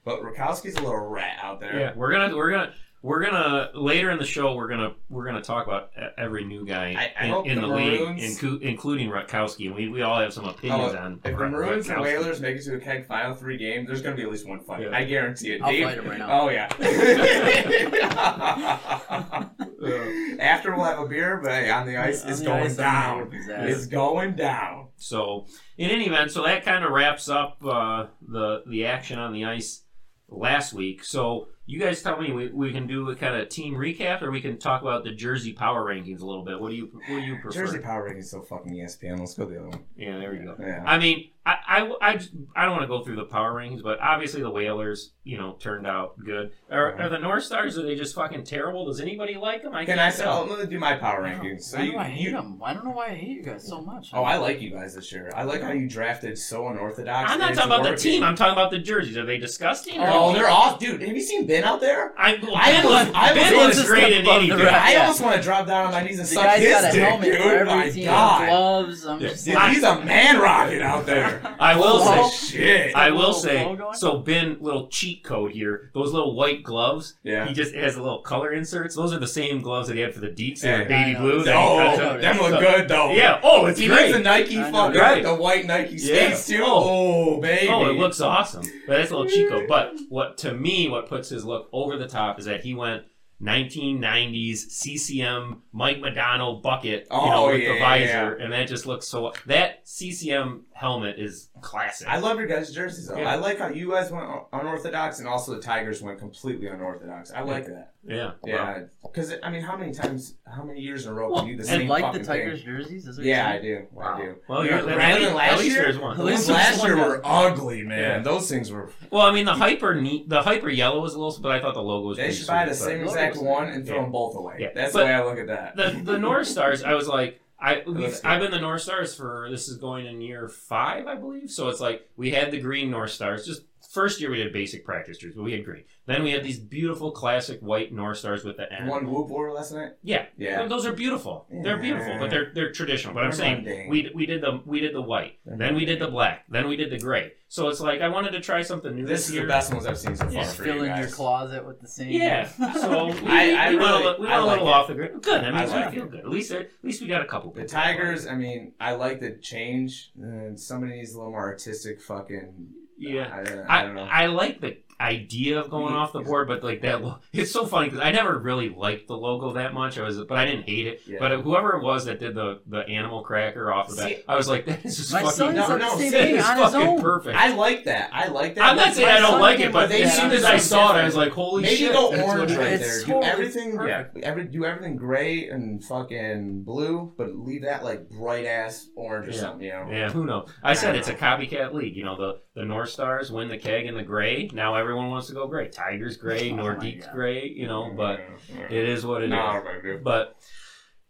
But 0.03 0.21
Rakowski's 0.21 0.77
a 0.77 0.81
little 0.81 0.97
rat 0.97 1.37
out 1.43 1.59
there. 1.59 1.79
Yeah, 1.79 1.93
we're 1.95 2.11
gonna 2.11 2.35
we're 2.35 2.49
gonna 2.49 2.73
we're 3.03 3.23
gonna 3.23 3.69
later 3.75 4.09
in 4.11 4.17
the 4.17 4.25
show 4.25 4.55
we're 4.55 4.67
gonna 4.67 4.93
we're 5.07 5.25
gonna 5.25 5.41
talk 5.41 5.65
about 5.67 5.91
every 6.17 6.43
new 6.43 6.65
guy 6.65 7.11
I- 7.19 7.27
I 7.27 7.39
in, 7.41 7.51
in 7.51 7.61
the 7.61 7.67
the, 7.67 7.73
league, 7.75 8.01
Maroons- 8.01 8.39
inclu- 8.39 8.61
including 8.61 9.09
Rutkowski, 9.09 9.67
and 9.67 9.75
we, 9.75 9.87
we 9.87 10.01
all 10.01 10.19
have 10.19 10.33
some 10.33 10.45
opinions 10.45 10.95
Oh, 10.95 10.97
on 10.97 11.13
If 11.13 11.21
the 11.23 11.35
Rut- 11.37 11.51
Maroons 11.51 11.87
and 11.89 11.99
Rutkowski. 11.99 12.03
Whalers 12.03 12.41
make 12.41 12.57
it 12.57 12.63
to 12.63 12.75
a 12.75 12.79
keg 12.79 13.05
final 13.05 13.35
three 13.35 13.57
games, 13.57 13.87
there's 13.87 14.01
going 14.01 14.15
to 14.15 14.19
be 14.19 14.25
at 14.25 14.31
least 14.31 14.47
one 14.47 14.59
fight. 14.61 14.81
Yeah. 14.83 14.97
I 14.97 15.03
guarantee 15.05 15.53
it. 15.53 15.61
I'll 15.61 15.71
Dave- 15.71 15.83
fight 15.85 15.97
him 15.99 16.07
right 16.09 16.19
now. 16.19 16.41
Oh 16.41 16.49
yeah. 16.49 16.67
After 20.39 20.75
we'll 20.75 20.85
have 20.85 20.99
a 20.99 21.07
beer, 21.07 21.39
but 21.41 21.51
hey, 21.51 21.69
on 21.69 21.85
the 21.87 21.97
ice, 21.97 22.23
On 22.23 22.31
it's 22.31 22.41
going 22.41 22.63
ice, 22.63 22.75
down. 22.77 23.29
whip. 23.29 23.33
It's 23.47 23.85
going 23.85 24.35
down. 24.35 24.87
So, 24.97 25.45
in 25.77 25.89
any 25.89 26.07
event, 26.07 26.31
so 26.31 26.43
that 26.43 26.65
kind 26.65 26.83
of 26.83 26.91
wraps 26.91 27.29
up 27.29 27.57
uh, 27.63 28.07
the 28.27 28.63
the 28.67 28.85
action 28.85 29.19
on 29.19 29.33
the 29.33 29.45
ice 29.45 29.83
last 30.29 30.73
week. 30.73 31.03
So, 31.03 31.47
you 31.67 31.79
guys 31.79 32.01
tell 32.01 32.19
me 32.19 32.31
we, 32.31 32.47
we 32.47 32.71
can 32.71 32.87
do 32.87 33.09
a 33.09 33.15
kind 33.15 33.35
of 33.35 33.49
team 33.49 33.75
recap, 33.75 34.21
or 34.21 34.31
we 34.31 34.39
can 34.39 34.57
talk 34.57 34.81
about 34.81 35.03
the 35.03 35.11
Jersey 35.11 35.51
power 35.51 35.83
rankings 35.83 36.21
a 36.21 36.25
little 36.25 36.43
bit. 36.43 36.59
What 36.59 36.69
do 36.69 36.77
you 36.77 36.89
what 36.93 37.19
do 37.19 37.21
you 37.21 37.39
prefer? 37.41 37.65
Jersey 37.65 37.79
Power 37.79 38.09
rankings 38.09 38.25
so 38.25 38.41
fucking 38.41 38.71
ESPN. 38.71 39.19
Let's 39.19 39.33
go 39.33 39.45
the 39.45 39.59
other 39.59 39.67
one. 39.67 39.83
Yeah, 39.97 40.17
there 40.17 40.33
you 40.33 40.45
go. 40.45 40.55
Yeah. 40.57 40.83
I 40.85 40.97
mean, 40.97 41.29
I, 41.47 41.57
I, 41.65 41.95
I, 42.01 42.19
I 42.57 42.65
don't 42.65 42.71
want 42.71 42.81
to 42.81 42.87
go 42.87 43.03
through 43.03 43.15
the 43.15 43.23
power 43.23 43.53
rankings, 43.53 43.81
but 43.81 44.01
obviously 44.01 44.41
the 44.41 44.49
Whalers, 44.49 45.13
you 45.23 45.37
know, 45.37 45.53
turned 45.53 45.87
out 45.87 46.19
good. 46.21 46.51
Are, 46.69 46.93
uh-huh. 46.93 47.03
are 47.03 47.09
the 47.09 47.19
North 47.19 47.43
Stars, 47.43 47.77
are 47.77 47.83
they 47.83 47.95
just 47.95 48.13
fucking 48.15 48.43
terrible? 48.43 48.85
Does 48.85 48.99
anybody 48.99 49.35
like 49.35 49.63
them? 49.63 49.73
I 49.73 49.85
Can 49.85 49.95
can't 49.95 49.99
I 50.01 50.09
say? 50.09 50.23
tell. 50.25 50.39
Oh, 50.39 50.45
let 50.45 50.59
me 50.59 50.65
do 50.65 50.77
my 50.77 50.97
power 50.97 51.23
rankings. 51.23 51.61
So 51.61 51.77
why 51.77 51.83
you, 51.83 51.91
do 51.93 51.97
I 51.99 52.03
hate 52.03 52.21
you, 52.21 52.29
him? 52.31 52.61
I 52.61 52.73
don't 52.73 52.83
know 52.83 52.91
why 52.91 53.07
I 53.07 53.15
hate 53.15 53.29
you 53.29 53.43
guys 53.43 53.65
so 53.65 53.79
much. 53.79 54.09
Oh, 54.11 54.23
I 54.23 54.35
like 54.35 54.59
you 54.59 54.71
guys 54.71 54.93
this 54.93 55.09
year. 55.13 55.31
I 55.33 55.43
like 55.43 55.61
how 55.61 55.71
you 55.71 55.87
drafted 55.87 56.37
so 56.37 56.67
unorthodox. 56.67 57.31
I'm 57.31 57.39
not 57.39 57.53
talking 57.53 57.71
it's 57.71 57.79
about 57.79 57.83
the 57.83 57.95
team. 57.95 58.23
I'm 58.23 58.35
talking 58.35 58.51
about 58.51 58.71
the 58.71 58.79
jerseys. 58.79 59.17
Are 59.17 59.25
they 59.25 59.37
disgusting? 59.37 59.99
Oh, 59.99 60.25
oh 60.29 60.33
they're 60.33 60.49
off, 60.49 60.79
dude. 60.79 61.01
Have 61.01 61.15
you 61.15 61.21
seen 61.21 61.47
Ben 61.61 61.63
out 61.69 61.81
there? 61.81 62.13
I, 62.17 62.37
well, 62.41 62.51
I 62.55 62.71
ben 62.71 62.83
was- 62.85 62.93
was, 63.07 63.11
I 63.15 63.33
was 63.33 63.43
ben 63.43 63.53
going 63.53 63.67
was 63.67 63.81
to 63.81 63.87
great 63.87 63.99
step 64.03 64.11
in 64.11 64.21
above 64.21 64.37
any 64.37 64.49
the 64.51 64.55
game. 64.57 64.67
I 64.67 64.91
Yeah. 64.93 65.01
almost 65.01 65.21
want 65.21 65.35
to 65.35 65.41
drop 65.41 65.67
down 65.67 65.85
on 65.87 65.91
my 65.91 66.03
knees 66.03 66.19
and 66.19 66.27
the 66.27 66.31
suck 66.33 66.43
guy's 66.45 66.61
his 66.61 66.71
got 66.71 66.83
a 66.83 66.91
dick, 66.91 67.01
helmet 67.03 67.31
dude. 67.31 67.41
for 67.41 67.49
every 67.49 67.65
my 67.65 67.89
team. 67.89 68.05
God. 68.05 68.47
Gloves. 68.47 69.05
I'm 69.07 69.19
Yeah. 69.21 69.27
just 69.29 69.45
Dude, 69.45 69.55
like, 69.55 69.71
he's 69.73 69.83
a 69.83 69.99
man 70.01 70.39
rocket 70.39 70.81
out 70.81 71.05
there. 71.05 71.41
I 71.59 71.75
will 71.75 72.03
Hello? 72.03 72.29
say, 72.29 72.57
Shit. 72.57 72.95
I 72.95 73.09
will 73.11 73.17
Little 73.17 73.33
say, 73.33 73.63
flow 73.63 73.75
going? 73.75 73.93
so 73.95 74.17
Ben, 74.19 74.57
little 74.61 74.87
cheat 74.87 75.23
code 75.23 75.51
here. 75.51 75.91
Those 75.93 76.13
little 76.13 76.35
white 76.35 76.63
gloves, 76.63 77.15
Yeah. 77.23 77.45
he 77.47 77.53
just 77.53 77.73
has 77.75 77.95
a 77.95 78.01
little 78.01 78.19
color 78.21 78.51
inserts. 78.53 78.95
Those 78.95 79.13
are 79.13 79.19
the 79.19 79.27
same 79.27 79.61
gloves 79.61 79.87
that 79.87 79.95
he 79.95 80.01
had 80.01 80.13
for 80.13 80.19
the 80.21 80.27
Deeks. 80.29 80.61
They 80.61 80.69
Yeah. 80.69 80.83
baby 80.83 80.93
I 80.93 81.13
know. 81.13 81.19
blue. 81.19 81.43
that 81.43 81.55
he 81.55 81.59
Oh, 81.61 81.77
up. 81.79 82.21
them 82.21 82.37
look 82.39 82.49
So- 82.51 82.59
good 82.59 82.87
though. 82.87 83.11
Yeah. 83.11 83.39
Oh, 83.43 83.65
it's 83.65 83.79
He 83.79 83.87
great. 83.87 84.07
needs 84.07 84.13
the 84.17 84.23
Nike 84.23 84.57
I 84.59 84.69
know. 84.69 84.77
fucking 84.87 84.99
Right. 85.01 85.23
the 85.23 85.33
white 85.35 85.65
Nike 85.65 85.95
Yeah. 85.95 86.15
skates 86.27 86.47
too. 86.47 86.63
Oh. 86.65 87.35
Oh, 87.37 87.41
baby. 87.41 87.67
Oh, 87.69 87.85
it 87.89 87.93
looks 87.97 88.21
awesome. 88.21 88.63
But 88.87 88.97
that's 88.97 89.11
a 89.11 89.17
little 89.17 89.29
Chico. 89.31 89.65
But 89.67 89.93
what 90.09 90.37
to 90.39 90.53
me, 90.53 90.87
what 90.89 91.07
puts 91.07 91.29
his 91.29 91.43
look 91.47 91.69
over 91.71 91.97
the 91.97 92.07
top 92.07 92.37
is 92.39 92.45
that 92.45 92.61
he 92.63 92.73
went 92.75 93.03
1990s 93.41 94.57
CCM 94.71 95.61
Mike 95.71 95.97
Modano 95.99 96.61
bucket, 96.61 97.07
you 97.11 97.17
know, 97.17 97.45
Oh, 97.45 97.47
with 97.51 97.61
yeah, 97.61 97.73
the 97.73 97.79
visor, 97.79 98.35
yeah. 98.37 98.43
and 98.43 98.51
that 98.53 98.67
just 98.67 98.85
looks 98.85 99.07
so. 99.07 99.31
That 99.45 99.87
CCM 99.87 100.65
helmet 100.73 101.19
is 101.19 101.49
classic. 101.61 102.07
I 102.07 102.17
love 102.17 102.37
your 102.39 102.47
guys' 102.47 102.73
jerseys 102.73 103.07
though. 103.07 103.17
Yeah. 103.17 103.31
I 103.31 103.35
like 103.35 103.59
how 103.59 103.69
you 103.69 103.91
guys 103.91 104.11
went 104.11 104.27
unorthodox 104.53 105.19
and 105.19 105.27
also 105.27 105.53
the 105.55 105.61
Tigers 105.61 106.01
went 106.01 106.17
completely 106.19 106.67
unorthodox. 106.67 107.31
I 107.31 107.41
like 107.41 107.65
that. 107.67 107.93
Yeah. 108.07 108.31
Yeah, 108.45 108.83
because 109.03 109.33
I 109.43 109.49
mean, 109.49 109.61
how 109.61 109.75
many 109.77 109.91
times, 109.93 110.35
how 110.45 110.63
many 110.63 110.79
years 110.79 111.05
in 111.05 111.11
a 111.11 111.15
row 111.15 111.29
Well, 111.31 111.41
can 111.41 111.49
you 111.49 111.57
do 111.57 111.63
the 111.63 111.69
and 111.71 111.81
same 111.81 111.87
like 111.89 112.13
the 112.13 112.23
Tigers 112.23 112.63
thing? 112.63 112.73
jerseys? 112.77 113.07
Is 113.07 113.17
there 113.17 113.25
Yeah, 113.25 113.49
I 113.49 113.53
some? 113.57 113.61
do. 113.63 113.87
I 114.01 114.21
do. 114.21 114.35
Well, 114.47 114.65
you're, 114.65 114.75
rather 114.85 114.91
at, 114.99 115.13
than 115.13 115.21
least, 115.23 115.35
last 115.35 115.59
at 115.59 115.65
year? 115.65 115.81
there's 115.83 115.97
one. 115.99 116.11
At 116.11 116.17
Those 116.17 116.25
least 116.27 116.49
last 116.49 116.83
year 116.83 116.97
one 116.97 117.07
were 117.09 117.21
ugly, 117.23 117.83
man. 117.83 117.99
Yeah. 117.99 118.19
Those 118.19 118.49
things 118.49 118.71
were. 118.71 118.89
Well, 119.11 119.23
I 119.23 119.31
mean, 119.33 119.45
the 119.45 119.53
hyper 119.53 119.95
neat, 119.99 120.29
the 120.29 120.41
hyper 120.41 120.69
yellow 120.69 121.01
was 121.01 121.13
a 121.13 121.19
little, 121.19 121.41
but 121.41 121.51
I 121.51 121.59
thought 121.59 121.73
the 121.73 121.81
logo 121.81 122.07
was. 122.07 122.17
They 122.17 122.23
pretty 122.23 122.37
should 122.37 122.47
buy 122.47 122.65
the 122.65 122.73
same 122.73 123.01
exact 123.01 123.35
was 123.35 123.43
one 123.43 123.67
and 123.69 123.85
throw 123.85 123.97
Yeah. 123.97 124.01
them 124.03 124.11
both 124.11 124.35
away. 124.35 124.55
Yeah. 124.59 124.67
That's 124.73 124.93
But 124.93 124.99
the 124.99 125.05
way 125.05 125.13
I 125.13 125.23
look 125.25 125.37
at 125.39 125.47
that. 125.47 125.75
The 125.75 126.11
the 126.11 126.17
North 126.27 126.47
Stars, 126.47 126.83
I 126.83 126.93
was 126.93 127.07
like, 127.07 127.41
I 127.59 127.81
we've, 127.87 127.97
looks 127.97 128.21
good. 128.21 128.29
I've 128.29 128.39
been 128.41 128.51
the 128.51 128.59
North 128.61 128.81
Stars 128.83 129.15
for 129.15 129.47
this 129.49 129.67
is 129.67 129.77
going 129.77 130.05
in 130.05 130.21
year 130.21 130.47
five, 130.47 131.07
I 131.07 131.15
believe. 131.15 131.49
So 131.49 131.69
it's 131.69 131.79
like 131.81 132.07
we 132.15 132.31
had 132.31 132.51
the 132.51 132.59
green 132.59 132.91
North 132.91 133.11
Stars. 133.11 133.45
Just 133.45 133.63
first 133.89 134.19
year 134.21 134.29
we 134.29 134.37
did 134.37 134.51
basic 134.53 134.85
practice 134.85 135.17
jerseys, 135.17 135.35
but 135.35 135.43
we 135.43 135.53
had 135.53 135.63
green. 135.65 135.83
Then 136.05 136.23
we 136.23 136.31
had 136.31 136.43
these 136.43 136.59
beautiful 136.59 137.11
classic 137.11 137.59
white 137.61 137.91
North 137.93 138.17
Stars 138.17 138.43
with 138.45 138.57
the 138.57 138.71
N. 138.71 138.87
One 138.87 139.09
whoop 139.09 139.27
wore 139.29 139.51
last 139.51 139.71
night. 139.73 139.93
Yeah, 140.03 140.25
Yeah. 140.37 140.65
Those 140.67 140.85
are 140.85 140.93
beautiful. 140.93 141.47
They're 141.63 141.77
beautiful, 141.77 142.15
but 142.19 142.29
they're 142.29 142.51
they're 142.53 142.71
traditional. 142.71 143.13
But 143.13 143.23
I'm 143.23 143.31
saying 143.31 143.63
mundane. 143.63 143.89
we 143.89 144.11
we 144.15 144.25
did 144.25 144.41
the 144.41 144.61
we 144.65 144.79
did 144.79 144.93
the 144.95 145.01
white, 145.01 145.39
They're 145.45 145.57
then 145.57 145.75
we 145.75 145.85
did 145.85 145.99
the 145.99 146.07
black, 146.07 146.45
then 146.49 146.67
we 146.67 146.75
did 146.75 146.91
the 146.91 146.99
gray. 146.99 147.33
So 147.49 147.69
it's 147.69 147.79
like 147.79 148.01
I 148.01 148.09
wanted 148.09 148.31
to 148.31 148.41
try 148.41 148.61
something 148.61 148.93
new 148.93 149.05
This 149.05 149.21
this, 149.21 149.29
is 149.29 149.35
year. 149.35 149.43
the 149.43 149.47
best 149.47 149.73
ones 149.73 149.85
I've 149.85 149.97
seen 149.97 150.15
so 150.17 150.25
far 150.25 150.33
Yeah. 150.33 150.43
for 150.47 150.65
you 150.65 150.73
Fill 150.73 150.83
in 150.83 150.97
your 150.97 151.07
closet 151.07 151.65
with 151.65 151.79
the 151.79 151.87
same. 151.87 152.09
Yeah. 152.11 152.49
So 152.73 153.07
we, 153.07 153.13
I- 153.27 153.67
I 153.67 153.69
we 153.71 153.77
went 153.77 153.89
a 153.91 153.97
little, 153.97 154.21
we 154.21 154.27
I 154.27 154.37
went 154.39 154.47
a 154.47 154.51
little 154.51 154.67
off 154.67 154.87
the 154.87 154.95
grid. 154.95 155.21
Good. 155.21 155.41
I 155.43 155.51
mean, 155.51 155.55
I 155.55 155.63
I 155.63 155.65
like 155.85 155.93
feel 155.93 156.03
it. 156.03 156.11
good. 156.11 156.19
At 156.21 156.29
least 156.29 156.51
at 156.51 156.69
least 156.83 157.01
we 157.01 157.07
got 157.07 157.21
a 157.21 157.25
couple. 157.25 157.51
The. 157.51 157.65
Tigers, 157.65 158.27
I 158.27 158.35
mean, 158.35 158.73
I 158.81 158.95
like 158.95 159.21
the 159.21 159.31
change. 159.41 160.11
And 160.21 160.59
somebody 160.59 160.93
needs 160.97 161.13
a 161.13 161.17
little 161.17 161.31
more 161.31 161.41
artistic 161.45 162.01
fucking. 162.01 162.67
Yeah. 162.97 163.29
I, 163.31 163.39
I 163.39 163.79
I, 163.79 163.83
don't 163.83 163.95
know. 163.95 164.03
I 164.09 164.25
like 164.27 164.61
the 164.61 164.77
idea 164.99 165.59
of 165.59 165.69
going 165.69 165.87
mm-hmm. 165.87 165.95
off 165.97 166.13
the 166.13 166.21
board, 166.21 166.47
but 166.47 166.63
like 166.63 166.81
that, 166.81 167.03
lo- 167.03 167.19
it's 167.33 167.51
so 167.51 167.65
funny 167.65 167.89
because 167.89 168.01
I 168.03 168.11
never 168.11 168.37
really 168.39 168.69
liked 168.69 169.07
the 169.07 169.15
logo 169.17 169.53
that 169.53 169.73
much. 169.73 169.97
I 169.97 170.03
was, 170.03 170.17
but 170.17 170.37
I 170.37 170.45
didn't 170.45 170.63
hate 170.67 170.87
it. 170.87 171.01
Yeah. 171.05 171.17
But 171.19 171.39
whoever 171.41 171.77
it 171.77 171.83
was 171.83 172.05
that 172.05 172.19
did 172.19 172.35
the 172.35 172.61
the 172.67 172.79
animal 172.79 173.21
cracker 173.21 173.71
off 173.71 173.89
the 173.89 173.95
See- 173.95 174.15
bat, 174.15 174.23
I 174.27 174.35
was 174.35 174.47
like, 174.47 174.65
that 174.65 174.83
is 174.85 174.97
just 174.97 175.13
My 175.13 175.19
fucking, 175.19 175.35
son 175.35 175.55
No, 175.55 175.77
no, 175.77 175.97
the 175.97 176.01
same 176.03 176.11
thing 176.11 176.39
on 176.39 176.57
his 176.57 176.71
fucking 176.71 176.87
own. 176.87 177.01
perfect. 177.01 177.37
I 177.37 177.53
like 177.55 177.83
that. 177.85 178.09
I 178.13 178.27
like 178.27 178.55
that. 178.55 178.63
I'm 178.63 178.75
not 178.75 178.93
saying 178.93 179.07
I 179.07 179.19
don't 179.19 179.31
son 179.31 179.41
like 179.41 179.57
came 179.57 179.69
it, 179.69 179.73
but 179.73 179.89
with 179.89 180.01
as 180.01 180.15
that 180.15 180.21
soon 180.21 180.31
as 180.31 180.43
I 180.43 180.53
his 180.53 180.65
saw 180.65 180.95
it, 180.95 181.01
I 181.01 181.05
was 181.05 181.15
like, 181.15 181.31
holy 181.31 181.63
Maybe 181.63 181.75
shit! 181.75 181.93
go 181.93 182.11
that's 182.11 182.23
what 182.23 182.37
orange 182.37 182.51
it 182.51 182.57
right 182.57 182.73
is. 182.73 182.79
there. 182.79 182.95
It's 182.95 183.03
Do 183.05 183.11
totally 183.13 183.31
everything, 183.31 183.77
perfect. 183.77 184.17
every, 184.23 184.45
do 184.45 184.65
everything 184.65 184.95
gray 184.95 185.47
and 185.49 185.83
fucking 185.83 186.63
blue, 186.63 187.13
but 187.17 187.35
leave 187.35 187.63
that 187.63 187.83
like 187.83 188.09
bright 188.09 188.45
ass 188.45 188.87
orange 188.95 189.27
or 189.27 189.31
Yeah. 189.31 189.39
something. 189.39 189.65
You 189.67 189.73
know. 189.73 189.87
Yeah, 189.91 190.09
who 190.09 190.25
knows? 190.25 190.49
I 190.63 190.73
said 190.73 190.95
it's 190.95 191.07
a 191.07 191.13
copycat 191.15 191.73
league. 191.73 191.95
You 191.95 192.05
know, 192.05 192.17
the 192.17 192.41
the 192.55 192.65
North 192.65 192.89
Stars 192.89 193.31
win 193.31 193.49
the 193.49 193.57
keg 193.57 193.85
in 193.85 193.95
the 193.95 194.03
gray. 194.03 194.49
Now 194.53 194.73
everyone 194.87 195.09
wants 195.09 195.27
to 195.27 195.33
go 195.33 195.47
gray. 195.47 195.67
Tiger's 195.67 196.17
gray, 196.17 196.51
Oh 196.51 196.55
Nordique's 196.55 197.05
God. 197.05 197.13
gray, 197.15 197.47
you 197.47 197.67
know, 197.67 197.91
but 197.95 198.21
Yeah. 198.49 198.65
it 198.69 198.89
is 198.89 199.05
what 199.05 199.21
it 199.21 199.25
is. 199.25 199.31
Nah, 199.31 199.61
baby. 199.61 199.97
But, 199.97 200.37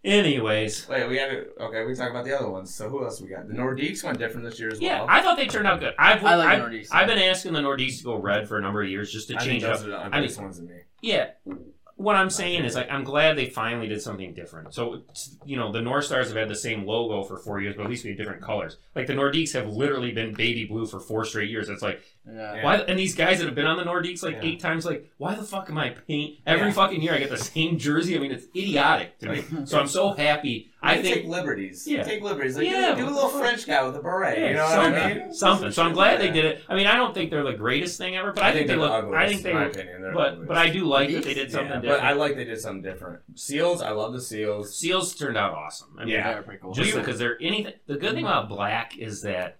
anyways, 0.03 0.87
Wait, 0.89 1.07
we 1.07 1.17
have 1.17 1.31
okay. 1.59 1.85
We 1.85 1.95
talk 1.95 2.09
about 2.09 2.25
the 2.25 2.37
other 2.37 2.49
ones. 2.49 2.73
So 2.73 2.89
who 2.89 3.03
else 3.03 3.21
we 3.21 3.27
got? 3.29 3.47
The 3.47 3.53
Nordiques 3.53 4.03
went 4.03 4.17
different 4.17 4.49
this 4.49 4.59
year 4.59 4.69
as 4.69 4.79
yeah, 4.79 4.99
well. 5.01 5.07
I 5.09 5.21
thought 5.21 5.37
they 5.37 5.47
turned 5.47 5.67
out 5.67 5.79
good. 5.79 5.93
I've, 5.99 6.23
I 6.23 6.35
like 6.35 6.47
I've, 6.49 6.63
Nordiques. 6.63 6.87
I've 6.91 7.07
been 7.07 7.19
asking 7.19 7.53
the 7.53 7.61
Nordiques 7.61 7.99
to 7.99 8.03
go 8.03 8.15
red 8.17 8.47
for 8.47 8.57
a 8.57 8.61
number 8.61 8.81
of 8.81 8.89
years 8.89 9.11
just 9.11 9.27
to 9.29 9.35
I 9.35 9.39
think 9.39 9.51
change 9.51 9.63
up. 9.63 9.79
are 9.81 9.83
the 9.89 9.97
I 9.97 10.03
mean- 10.05 10.13
ugliest 10.13 10.41
ones 10.41 10.57
to 10.57 10.63
me. 10.63 10.75
Yeah. 11.01 11.29
What 11.99 12.15
I'm 12.15 12.29
saying 12.29 12.63
is, 12.63 12.75
like, 12.75 12.91
I'm 12.91 13.03
glad 13.03 13.35
they 13.39 13.47
finally 13.49 13.87
did 13.87 14.03
something 14.03 14.31
different. 14.35 14.71
So, 14.71 15.01
you 15.45 15.57
know, 15.57 15.71
the 15.71 15.81
North 15.81 16.05
Stars 16.05 16.27
have 16.27 16.37
had 16.37 16.47
the 16.47 16.53
same 16.55 16.85
logo 16.85 17.23
for 17.23 17.37
four 17.39 17.59
years, 17.59 17.75
but 17.75 17.85
at 17.85 17.89
least 17.89 18.03
we 18.03 18.11
have 18.11 18.19
different 18.19 18.43
colors. 18.43 18.77
Like, 18.93 19.07
the 19.07 19.13
Nordiques 19.13 19.53
have 19.53 19.67
literally 19.67 20.11
been 20.11 20.35
baby 20.35 20.65
blue 20.65 20.85
for 20.85 20.99
four 20.99 21.25
straight 21.25 21.49
years. 21.49 21.69
It's 21.69 21.81
like, 21.81 21.99
Yeah. 22.29 22.55
Yeah. 22.55 22.63
why? 22.63 22.75
And 22.77 22.99
these 22.99 23.15
guys 23.15 23.39
that 23.39 23.45
have 23.45 23.55
been 23.55 23.65
on 23.67 23.77
the 23.77 23.83
Nordiques 23.83 24.21
like 24.23 24.35
Yeah. 24.35 24.49
eight 24.49 24.59
times, 24.59 24.85
like, 24.85 25.09
why 25.17 25.35
the 25.35 25.43
fuck 25.43 25.69
am 25.69 25.77
I 25.77 25.89
paint 26.07 26.35
every 26.45 26.67
Yeah. 26.67 26.73
fucking 26.73 27.01
year? 27.01 27.13
I 27.13 27.19
get 27.19 27.29
the 27.29 27.37
same 27.37 27.77
jersey. 27.77 28.15
I 28.15 28.19
mean, 28.19 28.31
it's 28.31 28.45
idiotic 28.55 29.17
to 29.19 29.29
me. 29.29 29.43
so 29.65 29.79
I'm 29.79 29.87
so 29.87 30.11
happy. 30.11 30.71
I 30.79 30.97
You 30.97 31.01
think 31.01 31.15
take 31.15 31.25
liberties. 31.25 31.87
Yeah. 31.87 32.03
Take 32.03 32.21
liberties. 32.21 32.55
Like, 32.55 32.67
Yeah, 32.67 32.93
do, 32.93 33.01
do 33.01 33.09
a 33.09 33.11
little? 33.11 33.29
French 33.29 33.65
guy 33.65 33.83
with 33.83 33.95
a 33.95 33.99
beret. 33.99 34.37
Yeah, 34.37 34.47
you 34.49 34.53
know 34.55 34.67
something, 34.67 34.93
what 34.93 35.01
I 35.01 35.13
mean? 35.15 35.33
something. 35.33 35.71
So 35.71 35.83
I'm 35.83 35.93
glad 35.93 36.19
they 36.21 36.29
did 36.29 36.45
it. 36.45 36.61
I 36.69 36.75
mean, 36.75 36.85
I 36.85 36.95
don't 36.95 37.13
think 37.13 37.31
they're 37.31 37.43
the 37.43 37.53
greatest 37.53 37.97
thing 37.97 38.15
ever, 38.15 38.31
but 38.31 38.43
I, 38.43 38.51
think, 38.51 38.67
they 38.67 38.73
they're 38.73 38.81
look. 38.81 38.91
ugliest, 38.91 39.17
I 39.17 39.27
think 39.27 39.41
they 39.41 39.49
in 39.51 39.55
my 39.55 39.63
look. 39.65 39.73
opinion. 39.73 40.01
They're 40.03 40.13
But 40.13 40.27
ugliest. 40.33 40.47
but 40.47 40.57
I 40.57 40.69
do 40.69 40.85
like 40.85 41.11
that 41.11 41.23
they 41.23 41.33
did 41.33 41.51
something 41.51 41.69
yeah, 41.69 41.79
different. 41.81 42.01
but 42.01 42.07
I 42.07 42.13
like 42.13 42.35
they 42.35 42.45
did 42.45 42.59
something 42.61 42.83
different. 42.83 43.19
Seals, 43.35 43.81
I 43.81 43.89
love 43.91 44.13
the 44.13 44.21
seals. 44.21 44.77
Seals 44.77 45.15
turned 45.15 45.35
out 45.37 45.53
awesome. 45.53 45.89
I 45.97 46.05
mean, 46.05 46.13
Yeah. 46.13 46.33
They're 46.33 46.43
pretty 46.43 46.59
cool. 46.61 46.73
just 46.73 46.93
because 46.95 47.17
they're 47.19 47.37
anything. 47.41 47.73
The 47.87 47.95
good 47.97 48.13
thing 48.13 48.25
about 48.25 48.47
black 48.47 48.97
is 48.97 49.21
that 49.23 49.56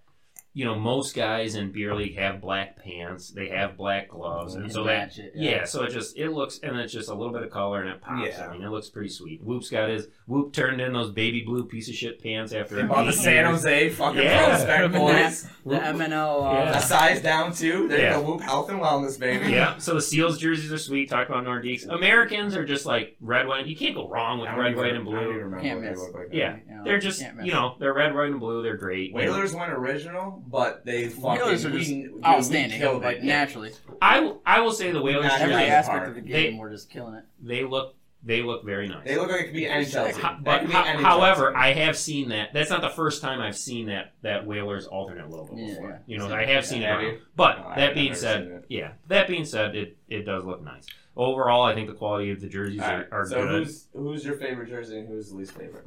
you 0.58 0.64
know 0.64 0.74
most 0.74 1.14
guys 1.14 1.54
in 1.54 1.70
beer 1.70 1.94
league 1.94 2.16
have 2.16 2.40
black 2.40 2.82
pants, 2.82 3.30
they 3.30 3.48
have 3.50 3.76
black 3.76 4.08
gloves, 4.08 4.56
and 4.56 4.64
You 4.64 4.70
so 4.72 4.82
that 4.82 5.16
it, 5.16 5.30
yeah. 5.36 5.50
yeah. 5.50 5.64
so 5.64 5.84
it 5.84 5.90
just 5.90 6.18
it 6.18 6.30
looks 6.30 6.58
and 6.64 6.76
it's 6.80 6.92
just 6.92 7.10
a 7.10 7.14
little 7.14 7.32
bit 7.32 7.44
of 7.44 7.50
color 7.50 7.80
and 7.80 7.90
it 7.90 8.00
pops. 8.00 8.26
Yeah. 8.26 8.48
I 8.48 8.52
mean, 8.52 8.64
it 8.64 8.68
looks 8.68 8.88
pretty 8.88 9.08
sweet. 9.08 9.40
Whoop's 9.40 9.70
got 9.70 9.88
his 9.88 10.08
Whoop 10.28 10.52
turned 10.52 10.80
in 10.82 10.92
those 10.92 11.10
baby 11.10 11.42
blue 11.42 11.64
piece 11.64 11.88
of 11.88 11.94
shit 11.94 12.22
pants 12.22 12.52
after 12.52 12.76
They 12.76 12.82
bought 12.82 13.04
the 13.04 13.08
eight 13.12 13.14
San. 13.14 13.46
Jose 13.46 13.88
fucking 13.88 14.22
Yeah. 14.22 14.44
prospect 14.46 14.92
boys. 14.92 15.48
The 15.64 15.76
MNL. 15.82 16.44
Uh, 16.44 16.52
Yeah. 16.52 16.76
A 16.78 16.80
size 16.82 17.22
down 17.22 17.52
too. 17.54 17.88
They're 17.88 17.98
Yeah. 17.98 18.12
gonna 18.16 18.26
whoop 18.26 18.42
health 18.42 18.68
and 18.68 18.78
wellness, 18.78 19.18
baby. 19.18 19.50
Yeah, 19.52 19.78
so 19.78 19.94
the 19.94 20.02
Seals 20.02 20.36
jerseys 20.38 20.70
are 20.70 20.76
sweet. 20.78 21.08
Talk 21.08 21.28
about 21.30 21.44
Nordiques. 21.44 21.88
Americans 21.88 22.54
are 22.56 22.64
just 22.66 22.84
like 22.84 23.16
red, 23.22 23.46
white. 23.48 23.66
You 23.66 23.74
can't 23.74 23.94
go 23.94 24.06
wrong 24.06 24.38
with 24.40 24.50
red, 24.50 24.72
even- 24.72 24.76
white, 24.76 24.88
and 24.94 24.98
I 24.98 25.00
don't 25.00 25.00
even 25.00 25.04
blue. 25.04 25.38
remember 25.44 25.60
Can't 25.60 25.76
what 25.80 25.84
they 25.84 25.90
miss. 25.90 26.14
like. 26.14 26.28
Yeah, 26.32 26.56
you 26.68 26.76
know, 26.76 26.84
they're 26.84 26.98
just 26.98 27.24
you 27.42 27.52
know 27.52 27.76
they're 27.78 27.94
red, 27.94 28.14
white, 28.14 28.28
and 28.30 28.38
blue. 28.40 28.62
They're 28.62 28.76
great. 28.76 29.10
You 29.12 29.16
know. 29.16 29.32
Whalers 29.32 29.54
went 29.54 29.72
original, 29.72 30.42
but 30.46 30.84
they 30.84 31.08
fucking 31.08 31.22
Whalers 31.40 31.64
are 31.64 31.70
just 31.70 31.90
we- 31.90 32.08
we 32.08 32.22
outstanding. 32.22 32.78
killed 32.78 33.02
Like 33.02 33.18
it. 33.18 33.24
naturally, 33.24 33.70
I 34.02 34.20
will- 34.20 34.42
I 34.44 34.60
will 34.60 34.72
say 34.72 34.90
the 34.92 35.00
Whalers 35.00 35.24
Not 35.24 35.40
every 35.40 35.54
Every 35.54 35.66
aspect 35.68 36.06
of 36.08 36.14
the 36.16 36.20
They- 36.20 36.50
game, 36.50 36.58
we're 36.58 36.70
just 36.70 36.90
killing 36.90 37.14
it. 37.14 37.24
they 37.42 37.64
look 37.64 37.94
they 38.28 38.42
look 38.42 38.64
very 38.64 38.88
nice. 38.88 39.04
They 39.06 39.16
look 39.16 39.30
like 39.30 39.40
it 39.40 39.44
could 39.46 39.54
be 39.54 39.66
any 39.66 39.86
Chelsea. 39.86 40.20
Ho- 40.20 40.36
but 40.42 40.60
could 40.60 40.70
ho- 40.70 40.82
any 40.84 41.02
however, 41.02 41.50
Chelsea. 41.52 41.56
I 41.56 41.72
have 41.84 41.96
seen 41.96 42.28
that. 42.28 42.52
That's 42.52 42.68
not 42.70 42.82
the 42.82 42.90
first 42.90 43.22
time 43.22 43.40
I've 43.40 43.56
seen 43.56 43.86
that 43.86 44.12
that 44.22 44.46
Whalers 44.46 44.86
alternate 44.86 45.30
logo 45.30 45.56
Yeah, 45.56 45.66
before. 45.68 45.88
yeah. 45.90 45.98
You 46.06 46.18
know, 46.18 46.32
I 46.32 46.44
have 46.44 46.66
seen 46.66 46.82
Have 46.82 47.00
it. 47.00 47.20
But 47.34 47.58
I- 47.58 47.76
that 47.76 47.94
being 47.94 48.14
said, 48.14 48.64
yeah. 48.68 48.92
That 49.08 49.26
being 49.28 49.44
said, 49.46 49.74
it 49.74 49.96
it 50.08 50.22
does 50.24 50.44
look 50.44 50.62
nice. 50.62 50.86
Overall, 51.16 51.62
I 51.64 51.74
think 51.74 51.88
the 51.88 51.94
quality 51.94 52.30
of 52.30 52.40
the 52.40 52.48
jerseys 52.48 52.80
All 52.80 52.86
are, 52.90 52.96
right, 52.98 53.06
are 53.10 53.26
so 53.26 53.36
good. 53.42 53.64
who's 53.64 53.88
who's 53.94 54.24
your 54.24 54.36
favorite 54.36 54.68
jersey 54.68 54.98
and 55.00 55.08
who's 55.08 55.30
the 55.30 55.36
least 55.36 55.52
favorite? 55.56 55.86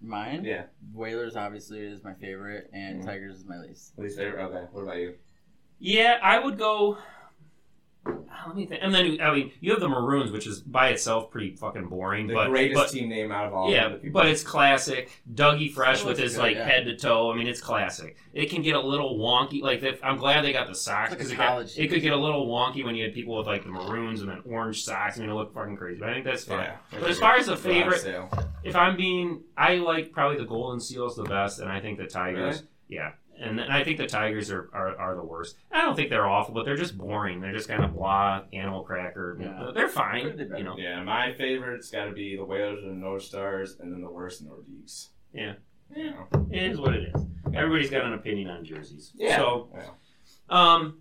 Mine, 0.00 0.44
Yeah, 0.44 0.64
Whalers 0.92 1.34
obviously 1.34 1.80
is 1.80 2.04
my 2.04 2.12
favorite, 2.14 2.68
and 2.74 3.02
Mhm. 3.02 3.06
Tigers 3.06 3.36
is 3.38 3.44
my 3.46 3.58
least. 3.58 3.98
least 3.98 4.18
favorite. 4.18 4.42
Okay, 4.44 4.66
what 4.72 4.82
about 4.82 4.98
you? 4.98 5.14
Yeah, 5.78 6.18
I 6.22 6.38
would 6.38 6.58
go. 6.58 6.98
Ah, 8.06 8.44
Let 8.48 8.56
me 8.56 8.66
think. 8.66 8.80
And 8.82 8.94
then 8.94 9.18
I 9.20 9.32
mean, 9.34 9.52
you 9.60 9.70
have 9.72 9.80
the 9.80 9.88
Maroons, 9.88 10.30
which 10.30 10.46
is 10.46 10.60
by 10.60 10.88
itself 10.88 11.30
pretty 11.30 11.54
fucking 11.56 11.86
boring. 11.88 12.26
The 12.26 12.34
but 12.34 12.48
greatest 12.50 12.78
but, 12.78 12.90
team 12.90 13.08
name 13.08 13.32
out 13.32 13.46
of 13.46 13.54
all. 13.54 13.70
Yeah, 13.70 13.86
of 13.86 14.02
the 14.02 14.10
but 14.10 14.26
it's 14.26 14.42
classic. 14.42 15.10
Dougie 15.32 15.72
Fresh 15.72 15.98
Still 15.98 16.10
with 16.10 16.18
his 16.18 16.34
good, 16.34 16.42
like 16.42 16.56
yeah. 16.56 16.64
head 16.64 16.84
to 16.84 16.96
toe. 16.96 17.32
I 17.32 17.36
mean, 17.36 17.46
it's 17.46 17.60
classic. 17.60 18.16
It 18.32 18.50
can 18.50 18.62
get 18.62 18.74
a 18.74 18.80
little 18.80 19.18
wonky. 19.18 19.62
Like 19.62 19.82
if, 19.82 20.02
I'm 20.04 20.18
glad 20.18 20.44
they 20.44 20.52
got 20.52 20.68
the 20.68 20.74
socks 20.74 21.14
It's 21.14 21.34
like 21.34 21.60
it, 21.66 21.78
it 21.78 21.88
could 21.88 22.02
get 22.02 22.12
a 22.12 22.16
little 22.16 22.46
wonky 22.46 22.84
when 22.84 22.94
you 22.94 23.04
had 23.04 23.14
people 23.14 23.38
with 23.38 23.46
like 23.46 23.62
the 23.62 23.70
maroons 23.70 24.20
and 24.20 24.28
then 24.30 24.42
orange 24.44 24.84
socks. 24.84 25.16
I 25.16 25.22
mean, 25.22 25.30
it 25.30 25.34
looked 25.34 25.54
fucking 25.54 25.76
crazy. 25.76 26.00
But 26.00 26.10
I 26.10 26.12
think 26.14 26.24
that's 26.26 26.44
fine. 26.44 26.58
yeah. 26.60 26.76
But 26.90 27.08
as 27.10 27.18
far 27.18 27.36
as 27.36 27.46
the 27.46 27.54
Garage 27.56 27.62
favorite, 28.02 28.28
if 28.62 28.76
I'm 28.76 28.96
being, 28.96 29.42
I 29.56 29.76
like 29.76 30.12
probably 30.12 30.36
the 30.38 30.44
Golden 30.44 30.80
Seals 30.80 31.16
the 31.16 31.24
best, 31.24 31.60
and 31.60 31.70
I 31.70 31.80
think 31.80 31.98
the 31.98 32.06
Tigers, 32.06 32.56
Really? 32.56 32.66
yeah, 32.88 33.12
and, 33.40 33.58
and 33.60 33.72
I 33.72 33.82
think 33.84 33.98
the 33.98 34.06
Tigers 34.06 34.50
are, 34.50 34.68
are, 34.72 34.96
are 34.96 35.14
the 35.14 35.24
worst. 35.24 35.56
I 35.72 35.82
don't 35.82 35.94
think 35.96 36.10
they're 36.10 36.26
awful, 36.26 36.54
but 36.54 36.64
they're 36.64 36.76
just 36.76 36.96
boring. 36.96 37.40
They're 37.40 37.52
just 37.52 37.68
kind 37.68 37.84
of 37.84 37.94
blah, 37.94 38.42
animal 38.52 38.82
cracker. 38.82 39.36
Yeah. 39.40 39.70
They're 39.74 39.88
fine, 39.88 40.30
Could've 40.30 40.58
you 40.58 40.64
know. 40.64 40.76
Yeah, 40.78 41.02
my 41.02 41.32
favorite's 41.34 41.90
got 41.90 42.06
to 42.06 42.12
be 42.12 42.36
the 42.36 42.44
Whalers 42.44 42.82
and 42.84 42.92
the 42.92 42.96
North 43.06 43.22
Stars, 43.22 43.76
and 43.80 43.92
then 43.92 44.00
the 44.00 44.10
worst 44.10 44.44
Nordiques. 44.46 45.08
Yeah. 45.32 45.54
Yeah. 45.94 46.12
It 46.50 46.62
is 46.72 46.78
what 46.78 46.94
it 46.94 47.12
is. 47.14 47.26
Everybody's 47.54 47.90
got 47.90 48.04
an 48.04 48.14
opinion 48.14 48.50
on 48.50 48.64
jerseys. 48.64 49.12
Yeah. 49.16 49.36
So, 49.36 49.68
Yeah. 49.74 49.82
um, 50.50 50.98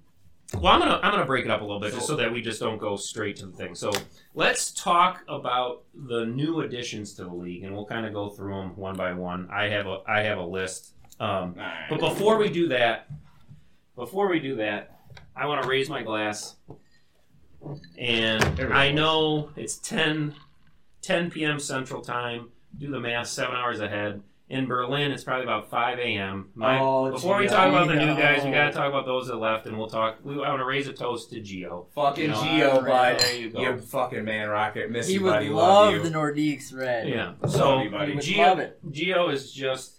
well, 0.56 0.72
I'm 0.74 0.80
gonna 0.80 1.00
I'm 1.02 1.12
gonna 1.12 1.26
break 1.26 1.46
it 1.46 1.52
up 1.52 1.62
a 1.62 1.63
little 1.63 1.80
bit 1.80 1.93
just 1.93 2.06
so 2.06 2.15
that 2.17 2.32
we 2.32 2.41
just 2.41 2.60
don't 2.60 2.78
go 2.78 2.96
straight 2.96 3.38
to 3.38 3.48
the 3.48 3.54
thing. 3.54 3.74
So 3.74 3.91
let's 4.36 4.72
talk 4.72 5.24
about 5.28 5.84
the 5.96 6.26
new 6.26 6.62
additions 6.62 7.13
to 7.15 7.24
the 7.24 7.34
league, 7.34 7.63
and 7.63 7.74
we'll 7.74 7.86
kind 7.88 8.06
of 8.06 8.13
go 8.13 8.30
through 8.30 8.54
them 8.54 8.76
one 8.76 8.96
by 8.96 9.13
one. 9.13 9.48
I 9.52 9.69
have 9.69 9.88
a 9.88 10.02
I 10.08 10.22
have 10.22 10.38
a 10.38 10.46
list. 10.46 10.93
Um, 11.19 11.30
All 11.30 11.54
right. 11.58 11.86
but 11.89 11.99
before 11.99 12.38
we 12.38 12.49
do 12.49 12.67
that, 12.69 13.08
before 13.95 14.28
we 14.30 14.39
do 14.39 14.56
that, 14.58 14.99
I 15.36 15.45
want 15.45 15.62
to 15.63 15.67
raise 15.69 15.89
my 15.89 16.02
glass. 16.04 16.56
And 17.97 18.60
I 18.73 18.91
know 18.91 19.52
it's 19.56 19.78
10, 19.78 20.36
10 21.02 21.32
p.m. 21.32 21.60
Central 21.60 22.02
Time. 22.02 22.49
Do 22.78 22.89
the 22.91 22.99
math, 22.99 23.28
seven 23.28 23.56
hours 23.56 23.80
ahead. 23.80 24.21
In 24.49 24.65
Berlin, 24.67 25.12
it's 25.12 25.23
probably 25.23 25.43
about 25.45 25.69
5 25.69 25.99
a.m. 25.99 26.49
My, 26.54 26.78
Oh, 26.80 27.10
before 27.12 27.39
we 27.39 27.47
talk 27.47 27.69
about 27.69 27.88
the 27.88 27.95
new 27.95 28.13
guys, 28.15 28.43
we 28.43 28.49
Gio. 28.49 28.54
got 28.54 28.65
to 28.67 28.71
talk 28.73 28.89
about 28.89 29.06
those 29.06 29.28
that 29.28 29.38
left, 29.38 29.65
and 29.67 29.78
we'll 29.78 29.88
talk. 29.88 30.17
We, 30.23 30.34
I 30.36 30.49
want 30.49 30.60
to 30.60 30.65
raise 30.65 30.88
a 30.88 30.93
toast 30.93 31.30
to 31.32 31.39
Geo. 31.39 31.88
Fucking 31.95 32.23
You 32.26 32.30
know, 32.32 32.43
Geo, 32.43 32.69
alright, 32.71 33.17
bud. 33.17 33.26
there 33.26 33.36
you 33.38 33.49
go. 33.52 33.62
You 33.62 33.78
fucking 33.78 34.26
man 34.26 34.49
rocket. 34.49 34.91
Miss 34.91 35.08
He 35.08 35.13
you, 35.15 35.23
would 35.23 35.30
buddy. 35.32 35.49
love 35.49 35.93
Love 35.93 36.04
the 36.04 36.10
you. 36.10 36.15
Nordiques 36.15 36.76
red. 36.76 37.08
Yeah. 37.08 37.34
So 37.47 37.82
Geo, 37.84 37.91
buddy. 37.91 38.12
He 38.12 38.15
would 38.15 38.23
Gio, 38.26 38.38
love 38.49 38.60
it. 38.60 38.80
Gio 38.91 39.32
is 39.34 39.52
just, 39.52 39.92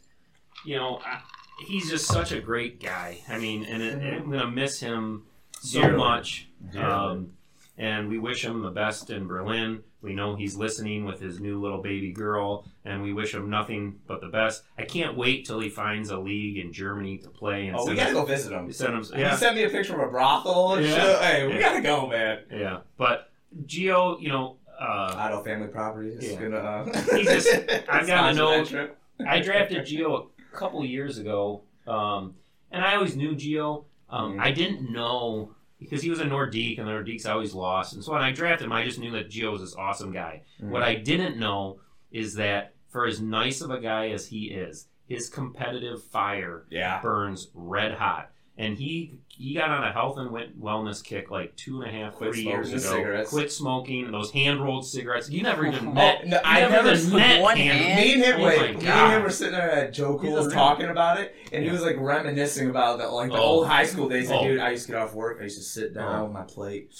you 0.64 0.76
know, 0.76 1.00
I- 1.04 1.20
he's 1.66 1.88
just 1.90 2.06
such 2.06 2.32
a 2.32 2.40
great 2.40 2.80
guy. 2.82 3.18
I 3.28 3.38
mean, 3.38 3.64
and 3.64 3.82
it, 3.82 3.94
I'm 4.22 4.30
gonna 4.30 4.50
miss 4.50 4.80
him 4.80 5.24
so 5.60 5.80
Dearly. 5.82 5.96
much. 5.96 6.48
Dearly. 6.72 6.84
Um, 6.92 7.32
and 7.76 8.08
we 8.08 8.18
wish 8.18 8.44
him 8.44 8.62
the 8.62 8.70
best 8.70 9.10
in 9.10 9.26
Berlin. 9.26 9.82
We 10.00 10.12
know 10.14 10.36
he's 10.36 10.54
listening 10.56 11.06
with 11.06 11.18
his 11.20 11.40
new 11.40 11.60
little 11.60 11.80
baby 11.80 12.12
girl, 12.12 12.66
and 12.84 13.02
we 13.02 13.12
wish 13.14 13.34
him 13.34 13.48
nothing 13.48 14.00
but 14.06 14.20
the 14.20 14.28
best. 14.28 14.62
I 14.78 14.82
can't 14.84 15.16
wait 15.16 15.46
till 15.46 15.60
he 15.60 15.70
finds 15.70 16.10
a 16.10 16.18
league 16.18 16.58
in 16.58 16.72
Germany 16.72 17.18
to 17.18 17.30
play 17.30 17.66
and 17.68 17.76
Oh, 17.76 17.86
we 17.86 17.94
gotta 17.94 18.10
us- 18.10 18.14
go 18.14 18.24
visit 18.24 18.52
him. 18.52 18.70
send 18.70 18.94
him. 18.94 19.02
He 19.02 19.36
sent 19.36 19.56
me 19.56 19.64
a 19.64 19.70
picture 19.70 19.94
of 20.00 20.06
a 20.08 20.10
brothel 20.10 20.74
and 20.74 20.84
Yeah. 20.86 20.94
shit. 20.94 21.18
Hey, 21.22 21.46
we 21.46 21.54
Yeah. 21.54 21.60
gotta 21.60 21.80
go, 21.80 22.06
man. 22.06 22.40
yeah. 22.52 22.78
But 22.98 23.30
Gio, 23.64 24.20
you 24.20 24.28
know, 24.28 24.58
uh, 24.78 25.14
Otto 25.16 25.42
Family 25.42 25.68
Properties 25.68 26.18
is 26.22 26.32
Yeah. 26.32 26.40
gonna. 26.42 26.56
Uh, 26.58 27.16
He 27.16 27.24
just- 27.24 27.48
I've 27.88 28.06
gotta 28.06 28.34
sponsor 28.34 28.86
know- 29.20 29.26
I 29.26 29.40
drafted 29.40 29.86
Gio 29.86 30.26
a 30.33 30.33
couple 30.54 30.84
years 30.84 31.18
ago, 31.18 31.62
um, 31.86 32.34
and 32.70 32.84
I 32.84 32.94
always 32.94 33.16
knew 33.16 33.34
Gio. 33.34 33.84
Um, 34.08 34.34
Mhm. 34.36 34.40
I 34.40 34.50
didn't 34.52 34.90
know 34.90 35.54
because 35.78 36.02
he 36.02 36.10
was 36.10 36.20
a 36.20 36.24
Nordique, 36.24 36.78
and 36.78 36.86
the 36.88 36.92
Nordiques 36.92 37.28
always 37.28 37.52
lost. 37.54 37.92
And 37.94 38.02
so 38.02 38.12
when 38.12 38.22
I 38.22 38.32
drafted 38.32 38.66
him, 38.66 38.72
I 38.72 38.84
just 38.84 38.98
knew 38.98 39.10
that 39.12 39.28
Gio 39.30 39.52
was 39.52 39.60
this 39.60 39.74
awesome 39.76 40.12
guy. 40.12 40.42
Mhm. 40.60 40.68
What 40.70 40.82
I 40.82 40.94
didn't 40.94 41.36
know 41.38 41.80
is 42.10 42.34
that 42.34 42.74
for 42.88 43.06
as 43.06 43.20
nice 43.20 43.60
of 43.60 43.70
a 43.70 43.80
guy 43.80 44.08
as 44.10 44.28
he 44.28 44.46
is, 44.50 44.88
his 45.06 45.28
competitive 45.28 46.02
fire 46.02 46.64
Yeah. 46.70 47.00
burns 47.02 47.50
red 47.54 47.94
hot. 47.94 48.30
And 48.56 48.78
he 48.78 49.14
he 49.36 49.54
got 49.54 49.68
on 49.70 49.82
a 49.84 49.92
health 49.92 50.16
and 50.18 50.30
wet- 50.30 50.58
wellness 50.58 51.02
kick 51.02 51.30
like 51.30 51.54
two 51.56 51.82
and 51.82 51.90
a 51.90 51.92
half, 51.92 52.14
Quit 52.14 52.32
three 52.32 52.42
years 52.44 52.68
ago. 52.70 52.78
cigarettes. 52.78 53.30
Quit 53.30 53.50
smoking 53.52 54.10
those 54.12 54.30
hand 54.30 54.62
rolled 54.62 54.86
cigarettes. 54.86 55.28
You 55.28 55.42
never 55.42 55.66
even 55.66 55.88
Oh, 55.88 55.92
met. 55.92 56.26
no, 56.26 56.40
I 56.44 56.60
never 56.60 56.88
even 56.92 57.00
smoked 57.00 57.16
met 57.16 57.42
one 57.42 57.56
hand- 57.56 57.78
hand. 57.78 58.00
Me 58.00 58.12
and 58.14 58.22
him, 58.22 58.40
Oh 58.40 58.44
wait, 58.44 58.58
my 58.76 58.80
me 58.80 58.86
and 58.88 59.12
him 59.12 59.22
were 59.22 59.30
sitting 59.30 59.54
there 59.54 59.70
at 59.70 59.92
Joe 59.92 60.18
He's 60.18 60.30
Cool's 60.30 60.52
talking 60.52 60.86
about 60.86 61.20
it, 61.20 61.34
and 61.52 61.64
he 61.64 61.70
was 61.70 61.82
like 61.82 61.96
reminiscing 61.98 62.70
about 62.70 62.98
the 62.98 63.08
like 63.08 63.30
the 63.30 63.36
Oh. 63.36 63.42
old 63.42 63.66
high 63.66 63.86
school 63.86 64.08
days. 64.08 64.30
Like, 64.30 64.40
Oh. 64.40 64.44
dude, 64.48 64.60
I 64.60 64.70
used 64.70 64.86
to 64.86 64.92
get 64.92 65.00
off 65.02 65.14
work, 65.14 65.38
I 65.40 65.44
used 65.44 65.58
to 65.58 65.64
sit 65.64 65.90
oh. 65.92 65.94
down 65.94 66.20
Oh. 66.20 66.24
with 66.24 66.32
my 66.32 66.42
plate, 66.42 66.92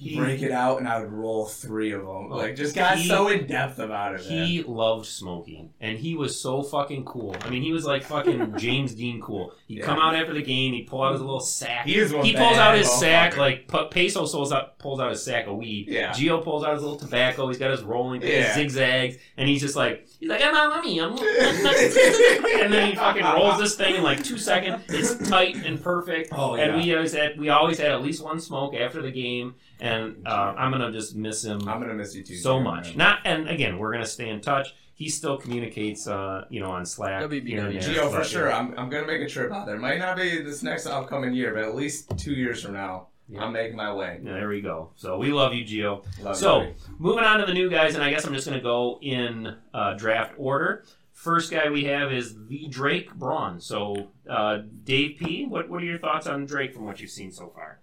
He- 0.00 0.16
break 0.16 0.42
it 0.42 0.50
out, 0.50 0.78
and 0.78 0.88
I 0.88 0.98
would 1.00 1.12
roll 1.12 1.46
three 1.46 1.92
of 1.92 2.00
them. 2.06 2.30
Like, 2.30 2.56
just 2.56 2.74
got 2.74 2.96
He- 2.98 3.06
so 3.08 3.28
in 3.28 3.46
depth 3.46 3.78
about 3.78 4.14
it. 4.14 4.28
man. 4.28 4.46
He 4.46 4.62
loved 4.62 5.06
smoking, 5.06 5.70
and 5.80 5.98
he 5.98 6.14
was 6.16 6.40
so 6.40 6.62
fucking 6.62 7.04
cool. 7.04 7.36
I 7.42 7.50
mean, 7.50 7.62
he 7.62 7.72
was 7.72 7.84
like 7.84 8.02
fucking 8.02 8.54
James 8.58 8.94
Dean 8.94 9.20
cool. 9.20 9.52
He'd 9.66 9.78
Yeah. 9.78 9.84
come 9.84 9.98
out 9.98 10.16
after 10.16 10.32
the 10.34 10.42
game, 10.42 10.72
he'd 10.72 10.86
pull 10.86 11.02
out 11.02 11.12
his 11.12 11.20
little 11.20 11.40
sack. 11.40 11.86
He 11.86 11.92
He 11.94 12.34
pulls 12.34 12.56
out 12.56 12.76
his 12.76 12.90
sack 12.90 13.36
like 13.36 13.68
P- 13.68 13.86
Peso 13.90 14.26
pulls 14.26 14.52
out 14.52 14.78
pulls 14.78 14.98
out 15.00 15.10
his 15.10 15.22
sack 15.22 15.46
of 15.46 15.56
weed. 15.56 15.86
Yeah. 15.88 16.10
Gio 16.12 16.42
pulls 16.42 16.64
out 16.64 16.72
his 16.74 16.82
little 16.82 16.98
tobacco. 16.98 17.46
He's 17.48 17.58
got 17.58 17.70
his 17.70 17.82
rolling 17.82 18.20
pin, 18.22 18.30
Yeah. 18.30 18.54
zigzags, 18.54 19.16
and 19.36 19.48
he's 19.48 19.60
just 19.60 19.76
like 19.76 20.06
he's 20.18 20.28
like 20.30 20.42
I'm 20.42 20.52
not 20.54 20.70
money. 20.76 20.98
I'm 21.00 21.12
and 21.18 22.72
then 22.72 22.90
he 22.90 22.96
fucking 22.96 23.22
rolls 23.24 23.58
this 23.58 23.74
thing 23.76 23.96
in 23.96 24.02
like 24.02 24.22
two 24.24 24.38
seconds. 24.38 24.82
It's 24.88 25.28
tight 25.28 25.56
and 25.64 25.82
perfect. 25.82 26.30
Oh, 26.32 26.56
yeah. 26.56 26.64
And 26.64 26.76
we 26.82 26.94
always 26.94 27.12
had 27.12 27.38
we 27.38 27.48
always 27.48 27.78
had 27.78 27.90
at 27.90 28.02
least 28.02 28.22
one 28.24 28.40
smoke 28.40 28.74
after 28.74 29.02
the 29.02 29.10
game, 29.10 29.54
and 29.80 30.26
uh, 30.26 30.54
I'm 30.56 30.70
gonna 30.70 30.92
just 30.92 31.14
miss 31.16 31.44
him 31.44 31.66
I'm 31.68 31.80
gonna 31.80 31.94
miss 31.94 32.14
you 32.14 32.22
too. 32.22 32.36
so 32.36 32.60
much. 32.60 32.88
man. 32.88 32.96
Not 32.98 33.18
and 33.24 33.48
again, 33.48 33.78
we're 33.78 33.92
gonna 33.92 34.06
stay 34.06 34.28
in 34.28 34.40
touch. 34.40 34.74
He 34.94 35.08
still 35.08 35.38
communicates, 35.38 36.06
uh, 36.06 36.44
you 36.50 36.60
know, 36.60 36.70
on 36.72 36.84
Slack. 36.84 37.22
WBW. 37.22 37.82
here 37.82 38.02
and 38.02 38.10
for 38.10 38.18
but, 38.18 38.26
sure. 38.26 38.52
I'm, 38.52 38.78
I'm 38.78 38.90
gonna 38.90 39.06
make 39.06 39.22
a 39.22 39.28
trip 39.28 39.50
out 39.50 39.64
there. 39.66 39.78
Might 39.78 39.98
not 39.98 40.16
be 40.16 40.42
this 40.42 40.62
next 40.62 40.84
upcoming 40.86 41.32
year, 41.32 41.54
but 41.54 41.64
at 41.64 41.74
least 41.74 42.12
two 42.18 42.32
years 42.34 42.62
from 42.62 42.74
now, 42.74 43.06
Yeah. 43.26 43.42
I'm 43.44 43.52
making 43.52 43.76
my 43.76 43.94
way. 43.94 44.20
Yeah, 44.22 44.34
there 44.34 44.48
we 44.50 44.60
go. 44.60 44.90
So 44.96 45.16
we 45.16 45.32
love 45.32 45.54
you, 45.54 45.64
Geo. 45.64 46.02
Love 46.20 46.36
So, 46.36 46.62
you. 46.62 46.74
moving 46.98 47.24
on 47.24 47.40
to 47.40 47.46
the 47.46 47.54
new 47.54 47.70
guys, 47.70 47.94
and 47.94 48.04
I 48.04 48.10
guess 48.10 48.26
I'm 48.26 48.34
just 48.34 48.46
going 48.46 48.58
to 48.58 48.62
go 48.62 48.98
in 49.00 49.56
uh, 49.72 49.94
draft 49.94 50.34
order. 50.36 50.84
First 51.12 51.50
guy 51.50 51.70
we 51.70 51.84
have 51.84 52.12
is 52.12 52.34
the 52.48 52.66
Drake 52.68 53.14
Braun. 53.14 53.60
So, 53.60 54.08
uh, 54.28 54.58
Dave 54.84 55.18
P, 55.18 55.46
what, 55.46 55.68
what 55.70 55.80
are 55.82 55.86
your 55.86 55.98
thoughts 55.98 56.26
on 56.26 56.44
Drake 56.44 56.74
from 56.74 56.84
what 56.86 57.00
you've 57.00 57.10
seen 57.10 57.30
so 57.32 57.48
far? 57.54 57.80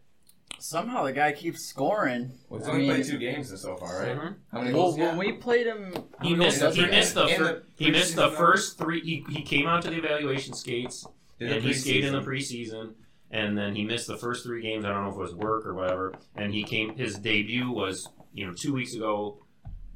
Somehow 0.59 1.03
the 1.03 1.13
guy 1.13 1.31
keeps 1.33 1.63
scoring. 1.63 2.31
Well, 2.49 2.59
he's 2.59 2.67
I 2.67 2.71
only 2.71 2.87
mean- 2.87 2.95
played 2.95 3.05
two 3.05 3.17
games 3.19 3.61
so 3.61 3.75
far, 3.75 4.01
right? 4.01 4.15
Mhm. 4.17 4.35
How 4.51 4.61
many 4.61 4.73
Well, 4.73 4.83
goals? 4.85 4.97
when 4.97 5.17
we 5.17 5.33
played 5.33 5.67
him, 5.67 5.93
He 6.21 6.35
missed. 6.35 6.61
He 6.75 6.85
missed 6.85 7.13
the. 7.13 7.23
And 7.25 7.37
Fir- 7.37 7.63
the 7.77 7.83
he 7.85 7.91
missed 7.91 8.15
the 8.15 8.31
first 8.31 8.77
three. 8.77 9.01
He, 9.01 9.23
he 9.29 9.41
came 9.43 9.67
out 9.67 9.83
to 9.83 9.89
the 9.89 9.97
evaluation 9.97 10.53
skates, 10.53 11.05
Did 11.39 11.51
and 11.51 11.63
he 11.63 11.73
skated 11.73 12.05
in 12.05 12.13
the 12.13 12.21
preseason. 12.21 12.71
preseason, 12.71 12.93
and 13.31 13.57
then 13.57 13.75
he 13.75 13.83
missed 13.83 14.07
the 14.07 14.17
first 14.17 14.43
three 14.43 14.61
games. 14.61 14.83
I 14.85 14.89
don't 14.89 15.03
know 15.03 15.09
if 15.11 15.15
it 15.15 15.19
was 15.19 15.35
work 15.35 15.65
or 15.65 15.73
whatever. 15.75 16.15
And 16.35 16.53
he 16.53 16.63
came. 16.63 16.95
His 16.97 17.15
debut 17.19 17.69
was 17.69 18.09
you 18.33 18.47
know 18.47 18.53
two 18.53 18.73
weeks 18.73 18.93
ago. 18.95 19.43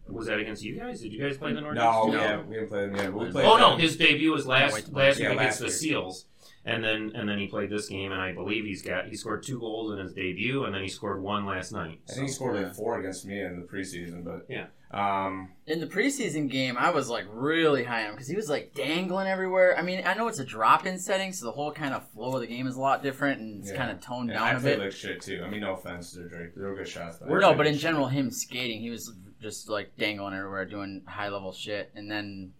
Was 0.07 0.27
that 0.27 0.39
against 0.39 0.61
you 0.61 0.77
guys? 0.77 0.99
Did 1.01 1.13
you 1.13 1.21
guys 1.21 1.37
play 1.37 1.53
the 1.53 1.61
Northeast? 1.61 1.85
No, 1.85 2.07
No. 2.07 2.19
yeah, 2.19 2.41
we 2.41 2.55
didn't 2.55 2.67
play 2.69 2.81
them 2.85 2.95
yet. 2.97 3.13
but 3.13 3.17
We 3.27 3.31
played 3.31 3.45
Oh 3.45 3.57
no, 3.57 3.77
his 3.77 3.95
debut 3.95 4.31
was 4.31 4.45
last 4.45 4.91
last 4.93 5.19
Yeah, 5.19 5.29
week 5.29 5.37
last 5.37 5.59
against 5.59 5.59
the. 5.61 5.69
Seals, 5.71 6.25
and 6.65 6.83
then 6.83 7.11
and 7.15 7.27
then 7.27 7.37
he 7.39 7.47
played 7.47 7.69
this 7.69 7.87
game, 7.87 8.11
and 8.11 8.21
I 8.21 8.33
believe 8.33 8.65
he's 8.65 8.81
got 8.83 9.07
he 9.07 9.15
scored 9.15 9.43
two 9.43 9.59
goals 9.59 9.91
in 9.93 9.99
his 9.99 10.13
debut, 10.13 10.63
and 10.65 10.73
then 10.75 10.81
he 10.81 10.87
scored 10.89 11.21
one 11.21 11.45
last 11.45 11.71
night. 11.71 11.99
I 12.09 12.13
think 12.13 12.27
he 12.27 12.31
scored 12.33 12.55
Yeah. 12.55 12.67
like 12.67 12.75
four 12.75 12.99
against 12.99 13.25
me 13.25 13.39
in 13.41 13.59
the 13.59 13.65
preseason, 13.67 14.23
but 14.23 14.45
Yeah. 14.49 14.67
Um, 14.93 15.53
In 15.67 15.79
the 15.79 15.87
preseason 15.87 16.49
game, 16.51 16.75
I 16.77 16.89
was 16.89 17.07
like 17.07 17.23
really 17.31 17.85
high 17.85 18.01
on 18.03 18.07
him 18.09 18.15
because 18.15 18.27
he 18.27 18.35
was 18.35 18.49
like 18.49 18.73
dangling 18.73 19.25
everywhere. 19.27 19.77
I 19.77 19.81
mean, 19.83 20.03
I 20.05 20.15
know 20.15 20.27
it's 20.27 20.39
a 20.39 20.43
drop-in 20.45 20.99
setting, 20.99 21.31
so 21.31 21.45
the 21.45 21.53
whole 21.53 21.71
kind 21.71 21.93
of 21.93 22.05
flow 22.09 22.33
of 22.35 22.41
the 22.41 22.47
game 22.47 22.67
is 22.67 22.75
a 22.75 22.81
lot 22.81 23.01
different 23.01 23.39
and 23.39 23.61
it's 23.61 23.71
Yeah. 23.71 23.77
kind 23.77 23.91
of 23.91 24.01
toned 24.01 24.31
and 24.31 24.37
down 24.37 24.47
I 24.47 24.51
a 24.51 24.59
played 24.59 24.77
bit. 24.77 24.79
like 24.79 24.91
shit 24.91 25.21
too. 25.21 25.43
I 25.45 25.49
mean, 25.49 25.61
no 25.61 25.75
offense 25.75 26.11
to 26.11 26.27
Drake, 26.27 26.55
they 26.55 26.61
were 26.61 26.75
good 26.75 26.89
shots. 26.89 27.17
but 27.19 27.29
We're- 27.29 27.39
no, 27.41 27.51
but 27.51 27.59
like 27.59 27.67
in 27.67 27.73
shit. 27.75 27.83
general, 27.83 28.07
him 28.07 28.31
skating, 28.31 28.81
he 28.81 28.89
was 28.89 29.15
just 29.41 29.69
like 29.69 29.95
dangling 29.97 30.33
everywhere, 30.33 30.65
doing 30.65 31.03
high-level 31.07 31.53
shit. 31.53 31.89
And 31.95 32.11
then 32.11 32.51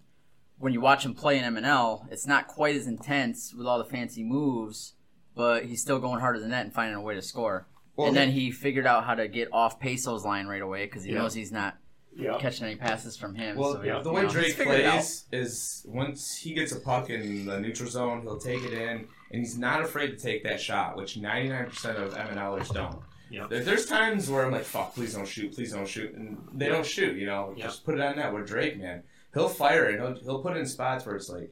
when 0.61 0.73
you 0.73 0.79
watch 0.81 1.05
him 1.05 1.13
play 1.13 1.37
in 1.37 1.43
MNL, 1.53 2.07
it's 2.11 2.25
not 2.27 2.47
quite 2.47 2.75
as 2.75 2.87
intense 2.87 3.53
with 3.53 3.67
all 3.67 3.77
the 3.77 3.85
fancy 3.85 4.23
moves, 4.23 4.93
but 5.35 5.65
he's 5.65 5.81
still 5.81 5.99
going 5.99 6.19
hard 6.19 6.35
to 6.35 6.41
the 6.41 6.47
net 6.47 6.65
and 6.65 6.73
finding 6.73 6.95
a 6.95 7.01
way 7.01 7.15
to 7.15 7.21
score. 7.21 7.67
Well, 7.95 8.07
and 8.07 8.15
then 8.15 8.31
he 8.31 8.51
figured 8.51 8.85
out 8.87 9.03
how 9.05 9.15
to 9.15 9.27
get 9.27 9.49
off 9.51 9.79
Peso's 9.79 10.23
line 10.23 10.47
right 10.47 10.61
away 10.61 10.85
because 10.85 11.03
he 11.03 11.11
Yeah. 11.11 11.19
knows 11.19 11.33
he's 11.33 11.51
not 11.51 11.77
Yeah. 12.15 12.37
catching 12.39 12.65
any 12.65 12.75
passes 12.75 13.17
from 13.17 13.35
him. 13.35 13.57
Well, 13.57 13.73
so 13.75 13.83
yeah, 13.83 13.99
the 14.01 14.11
way 14.11 14.23
know, 14.23 14.29
Drake 14.29 14.53
figured 14.55 14.79
it 14.81 14.85
out. 14.85 14.91
plays 14.93 15.25
is 15.31 15.85
once 15.87 16.35
he 16.37 16.53
gets 16.53 16.71
a 16.71 16.79
puck 16.79 17.09
in 17.09 17.45
the 17.45 17.59
neutral 17.59 17.89
zone, 17.89 18.21
he'll 18.21 18.37
take 18.39 18.63
it 18.63 18.73
in, 18.73 18.89
and 19.31 19.39
he's 19.39 19.57
not 19.57 19.81
afraid 19.81 20.07
to 20.11 20.17
take 20.17 20.43
that 20.43 20.59
shot, 20.61 20.95
which 20.95 21.17
99% 21.17 21.97
of 21.97 22.13
MNLers 22.13 22.73
don't. 22.73 22.99
Yeah. 23.29 23.47
There's 23.49 23.85
times 23.85 24.29
where 24.29 24.45
I'm 24.45 24.51
like, 24.51 24.65
fuck, 24.65 24.93
please 24.93 25.13
don't 25.13 25.27
shoot, 25.27 25.53
please 25.53 25.71
don't 25.71 25.87
shoot, 25.87 26.13
and 26.13 26.37
they 26.53 26.67
don't 26.67 26.85
shoot, 26.85 27.17
you 27.17 27.25
know, 27.25 27.53
Yeah. 27.55 27.65
just 27.67 27.85
put 27.85 27.95
it 27.95 28.01
on 28.01 28.17
net. 28.17 28.33
Where 28.33 28.43
Drake, 28.43 28.77
man, 28.77 29.03
he'll 29.33 29.49
fire 29.49 29.85
it, 29.89 29.99
he'll, 29.99 30.15
he'll 30.23 30.41
put 30.41 30.55
it 30.55 30.59
in 30.59 30.65
spots 30.65 31.05
where 31.05 31.15
it's 31.15 31.29
like, 31.29 31.51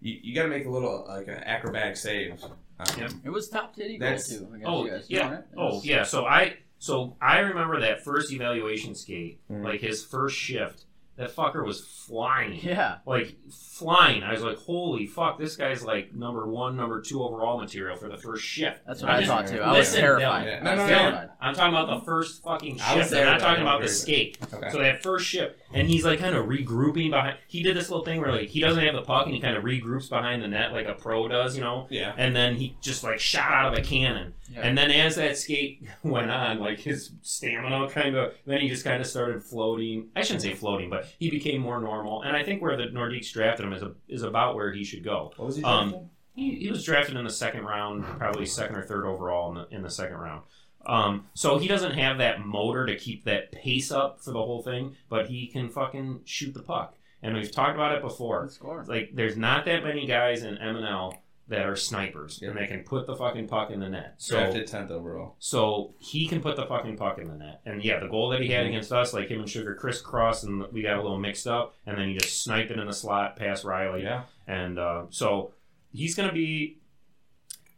you, 0.00 0.18
you 0.22 0.34
gotta 0.34 0.48
make 0.48 0.66
a 0.66 0.70
little, 0.70 1.04
like, 1.08 1.28
an 1.28 1.42
acrobatic 1.44 1.96
save. 1.96 2.42
Um, 2.78 2.86
Yep. 2.98 3.10
It 3.24 3.30
was 3.30 3.48
top 3.48 3.74
titty 3.74 3.96
goal 3.98 4.06
That's- 4.08 4.28
too. 4.28 4.46
against 4.52 4.66
Oh 4.66 4.84
you 4.84 4.90
guys, 4.90 5.06
yeah. 5.08 5.22
wasn't 5.28 5.40
it? 5.40 5.46
It 5.52 5.58
Oh 5.58 5.74
was- 5.76 5.86
yeah. 5.86 6.02
So 6.02 6.26
I 6.26 6.56
so 6.78 7.16
I 7.22 7.38
remember 7.38 7.80
that 7.80 8.04
first 8.04 8.30
evaluation 8.30 8.94
skate, 8.94 9.40
Mhm. 9.50 9.64
like 9.64 9.80
his 9.80 10.04
first 10.04 10.36
shift. 10.36 10.84
That 11.16 11.34
fucker 11.34 11.64
was 11.64 11.80
flying. 11.80 12.60
Yeah. 12.62 12.98
like 13.06 13.34
flying. 13.50 14.22
I 14.22 14.32
was 14.32 14.42
like, 14.42 14.58
"Holy 14.58 15.06
fuck! 15.06 15.38
This 15.38 15.56
guy's 15.56 15.82
like 15.82 16.14
number 16.14 16.46
one, 16.46 16.76
number 16.76 17.00
two 17.00 17.22
overall 17.22 17.58
material 17.58 17.96
for 17.96 18.10
the 18.10 18.18
first 18.18 18.44
shift." 18.44 18.82
That's 18.86 19.00
what 19.00 19.10
I, 19.10 19.20
just- 19.20 19.30
thought 19.30 19.46
too. 19.46 19.62
I 19.62 19.78
was 19.78 19.94
terrified. 19.94 20.46
yeah. 20.46 20.58
I 20.60 20.62
No, 20.62 20.70
was 20.72 20.78
no, 20.80 20.86
no. 20.86 20.98
terrified. 20.98 21.28
I'm 21.40 21.54
talking 21.54 21.74
about 21.74 21.98
the 22.00 22.04
first 22.04 22.42
fucking 22.42 22.76
shift. 22.76 23.10
there, 23.10 23.24
I'm 23.26 23.32
not 23.32 23.40
talking 23.40 23.62
about 23.62 23.80
the 23.80 23.88
skate. 23.88 24.36
Okay. 24.52 24.68
So 24.70 24.78
that 24.80 25.02
first 25.02 25.24
shift, 25.24 25.58
and 25.76 25.88
he's 25.88 26.04
like 26.04 26.18
kind 26.18 26.34
of 26.34 26.46
regrouping 26.46 27.10
behind. 27.10 27.36
He 27.48 27.62
did 27.62 27.76
this 27.76 27.90
little 27.90 28.04
thing 28.04 28.20
where 28.20 28.32
like 28.32 28.48
he 28.48 28.60
doesn't 28.60 28.82
have 28.84 28.94
the 28.94 29.02
puck 29.02 29.26
and 29.26 29.34
he 29.34 29.40
kind 29.40 29.56
of 29.56 29.64
regroups 29.64 30.08
behind 30.10 30.42
the 30.42 30.48
net 30.48 30.72
like 30.72 30.86
a 30.86 30.94
pro 30.94 31.28
does, 31.28 31.56
you 31.56 31.62
know. 31.62 31.86
yeah. 31.90 32.14
And 32.16 32.34
then 32.34 32.56
he 32.56 32.76
just 32.80 33.04
like 33.04 33.20
shot 33.20 33.52
out 33.52 33.72
of 33.72 33.78
a 33.78 33.82
cannon. 33.82 34.34
Yeah. 34.50 34.60
And 34.62 34.76
then 34.78 34.90
as 34.90 35.16
that 35.16 35.36
skate 35.36 35.86
went 36.02 36.30
on, 36.30 36.58
like 36.60 36.78
his 36.78 37.10
stamina 37.22 37.88
kind 37.90 38.16
of, 38.16 38.32
then 38.46 38.60
he 38.60 38.68
just 38.68 38.84
kind 38.84 39.00
of 39.00 39.06
started 39.06 39.42
floating. 39.42 40.08
I 40.16 40.22
shouldn't 40.22 40.42
say 40.42 40.54
floating, 40.54 40.90
but 40.90 41.06
he 41.18 41.30
became 41.30 41.60
more 41.60 41.80
normal. 41.80 42.22
And 42.22 42.36
I 42.36 42.42
think 42.42 42.62
where 42.62 42.76
the 42.76 42.84
Nordiques 42.84 43.32
drafted 43.32 43.66
him 43.66 43.72
is 43.72 43.82
a, 43.82 43.92
is 44.08 44.22
about 44.22 44.54
where 44.54 44.72
he 44.72 44.84
should 44.84 45.04
go. 45.04 45.32
What 45.36 45.46
was 45.46 45.56
he 45.56 45.62
Um, 45.64 45.90
drafted? 45.90 46.08
He, 46.34 46.54
he 46.56 46.70
was 46.70 46.84
drafted 46.84 47.16
in 47.16 47.24
the 47.24 47.30
second 47.30 47.64
round, 47.64 48.04
probably 48.18 48.44
second 48.44 48.76
or 48.76 48.82
third 48.82 49.06
overall 49.06 49.48
in 49.50 49.54
the, 49.56 49.68
in 49.74 49.82
the 49.82 49.88
second 49.90 50.16
round. 50.18 50.42
Um, 50.86 51.26
so 51.34 51.58
he 51.58 51.68
doesn't 51.68 51.92
have 51.98 52.18
that 52.18 52.44
motor 52.46 52.86
to 52.86 52.96
keep 52.96 53.24
that 53.24 53.52
pace 53.52 53.90
up 53.90 54.20
for 54.22 54.30
the 54.32 54.42
whole 54.42 54.62
thing, 54.62 54.94
but 55.08 55.28
he 55.28 55.46
can 55.48 55.68
fucking 55.68 56.20
shoot 56.24 56.54
the 56.54 56.62
puck. 56.62 56.94
And 57.22 57.34
we've 57.34 57.50
talked 57.50 57.74
about 57.74 57.92
it 57.92 58.02
before. 58.02 58.48
Score. 58.48 58.84
Like 58.86 59.10
there's 59.14 59.36
not 59.36 59.64
that 59.64 59.82
many 59.82 60.06
guys 60.06 60.42
in 60.44 60.56
MNL 60.56 61.16
that 61.48 61.64
are 61.64 61.76
snipers 61.76 62.40
Yeah. 62.42 62.48
and 62.50 62.58
they 62.58 62.66
can 62.66 62.82
put 62.82 63.06
the 63.06 63.14
fucking 63.14 63.46
puck 63.46 63.70
in 63.70 63.78
the 63.80 63.88
net. 63.88 64.14
So 64.18 64.36
Drafted 64.36 64.66
10th 64.66 64.90
overall. 64.90 65.36
so 65.38 65.94
he 66.00 66.26
can 66.26 66.40
put 66.40 66.56
the 66.56 66.66
fucking 66.66 66.96
puck 66.96 67.18
in 67.18 67.28
the 67.28 67.36
net. 67.36 67.60
And 67.64 67.84
yeah, 67.84 68.00
the 68.00 68.08
goal 68.08 68.30
that 68.30 68.40
he 68.42 68.48
had 68.48 68.64
Mhm. 68.64 68.70
against 68.70 68.92
us, 68.92 69.14
like 69.14 69.28
him 69.28 69.40
and 69.40 69.48
Sugar 69.48 69.74
crisscross, 69.76 70.42
and 70.42 70.66
we 70.72 70.82
got 70.82 70.96
a 70.98 71.02
little 71.02 71.18
mixed 71.20 71.46
up, 71.46 71.74
and 71.86 71.96
then 71.98 72.08
he 72.08 72.14
just 72.18 72.42
sniped 72.42 72.70
it 72.72 72.78
in 72.80 72.86
the 72.86 72.92
slot 72.92 73.36
past 73.36 73.64
Riley. 73.64 74.02
Yeah. 74.02 74.22
And 74.48 74.76
uh, 74.78 75.04
so 75.10 75.52
he's 75.92 76.14
going 76.16 76.28
to 76.28 76.34
be, 76.34 76.78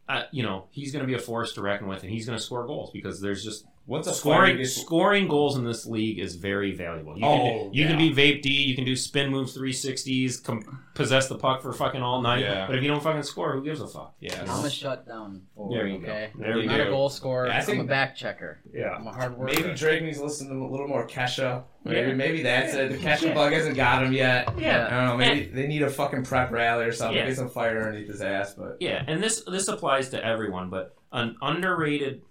uh, 0.09 0.23
you 0.31 0.41
know, 0.41 0.65
he's 0.71 0.91
going 0.91 1.03
to 1.03 1.07
be 1.07 1.13
a 1.13 1.19
force 1.19 1.53
to 1.53 1.61
reckon 1.61 1.87
with, 1.87 2.01
and 2.01 2.11
he's 2.11 2.25
going 2.25 2.37
to 2.37 2.43
score 2.43 2.65
goals 2.65 2.89
because 2.91 3.21
there's 3.21 3.43
just 3.43 3.65
What's 3.89 4.07
a 4.07 4.13
scoring 4.13 4.51
fighting- 4.57 4.65
scoring 4.65 5.27
goals 5.27 5.57
in 5.57 5.65
this 5.65 5.85
league 5.85 6.19
is 6.19 6.35
very 6.35 6.73
valuable. 6.75 7.17
You 7.17 7.25
Oh, 7.25 7.35
can 7.37 7.45
do, 7.45 7.59
oh, 7.61 7.69
you 7.73 7.87
can 7.87 7.97
be 7.97 8.13
vape 8.13 8.41
D, 8.43 8.49
you 8.51 8.75
can 8.75 8.85
do 8.85 8.95
spin 8.95 9.31
moves 9.31 9.57
360s, 9.57 10.43
com- 10.43 10.79
possess 10.93 11.27
the 11.27 11.35
puck 11.35 11.61
for 11.61 11.73
fucking 11.73 12.01
all 12.01 12.21
night. 12.21 12.41
Yeah. 12.41 12.67
But 12.67 12.75
if 12.75 12.83
you 12.83 12.87
don't 12.89 13.01
fucking 13.01 13.23
score, 13.23 13.51
who 13.53 13.63
gives 13.63 13.81
a 13.81 13.87
fuck? 13.87 14.13
Yeah. 14.19 14.45
I'm 14.47 14.63
a 14.63 14.69
shutdown 14.69 15.41
forward, 15.55 15.75
There 15.75 15.87
you 15.87 15.97
go. 15.97 16.03
okay? 16.07 16.29
There 16.37 16.51
I'm 16.53 16.59
you 16.59 16.65
not 16.67 16.77
go. 16.77 16.83
a 16.83 16.89
goal 16.89 17.09
scorer. 17.09 17.47
Yeah, 17.47 17.63
I 17.67 17.71
I'm 17.71 17.79
a 17.79 17.83
back 17.83 18.15
checker. 18.15 18.59
Yeah. 18.71 18.89
I'm 18.91 19.07
a 19.07 19.11
hard 19.11 19.35
worker. 19.37 19.53
Maybe 19.55 19.73
Drake 19.75 20.03
needs 20.03 20.19
to 20.19 20.23
listen 20.23 20.49
to 20.49 20.53
a 20.55 20.69
little 20.69 20.87
more 20.87 21.07
Kesha. 21.07 21.63
Maybe 21.83 22.09
Yeah. 22.09 22.13
maybe 22.13 22.43
that's 22.43 22.73
it. 22.75 22.91
The 22.91 22.97
Kesha 22.97 23.23
Yeah. 23.29 23.33
bug 23.33 23.53
hasn't 23.53 23.75
got 23.75 24.03
him 24.03 24.13
yet. 24.13 24.53
Yeah. 24.59 24.85
I 24.87 25.07
don't 25.07 25.07
know. 25.07 25.17
Maybe 25.17 25.45
they 25.45 25.65
need 25.67 25.81
a 25.81 25.89
fucking 25.89 26.25
prep 26.25 26.51
rally 26.51 26.85
or 26.85 26.91
something. 26.91 27.17
Yeah. 27.17 27.25
Get 27.27 27.37
some 27.37 27.49
fire 27.49 27.81
underneath 27.81 28.09
his 28.09 28.21
ass. 28.21 28.53
But 28.53 28.77
Yeah, 28.79 29.03
and 29.07 29.23
this 29.23 29.43
this 29.45 29.67
applies 29.67 30.09
to 30.09 30.23
everyone, 30.23 30.69
but 30.69 30.95
an 31.11 31.37
underrated 31.41 32.21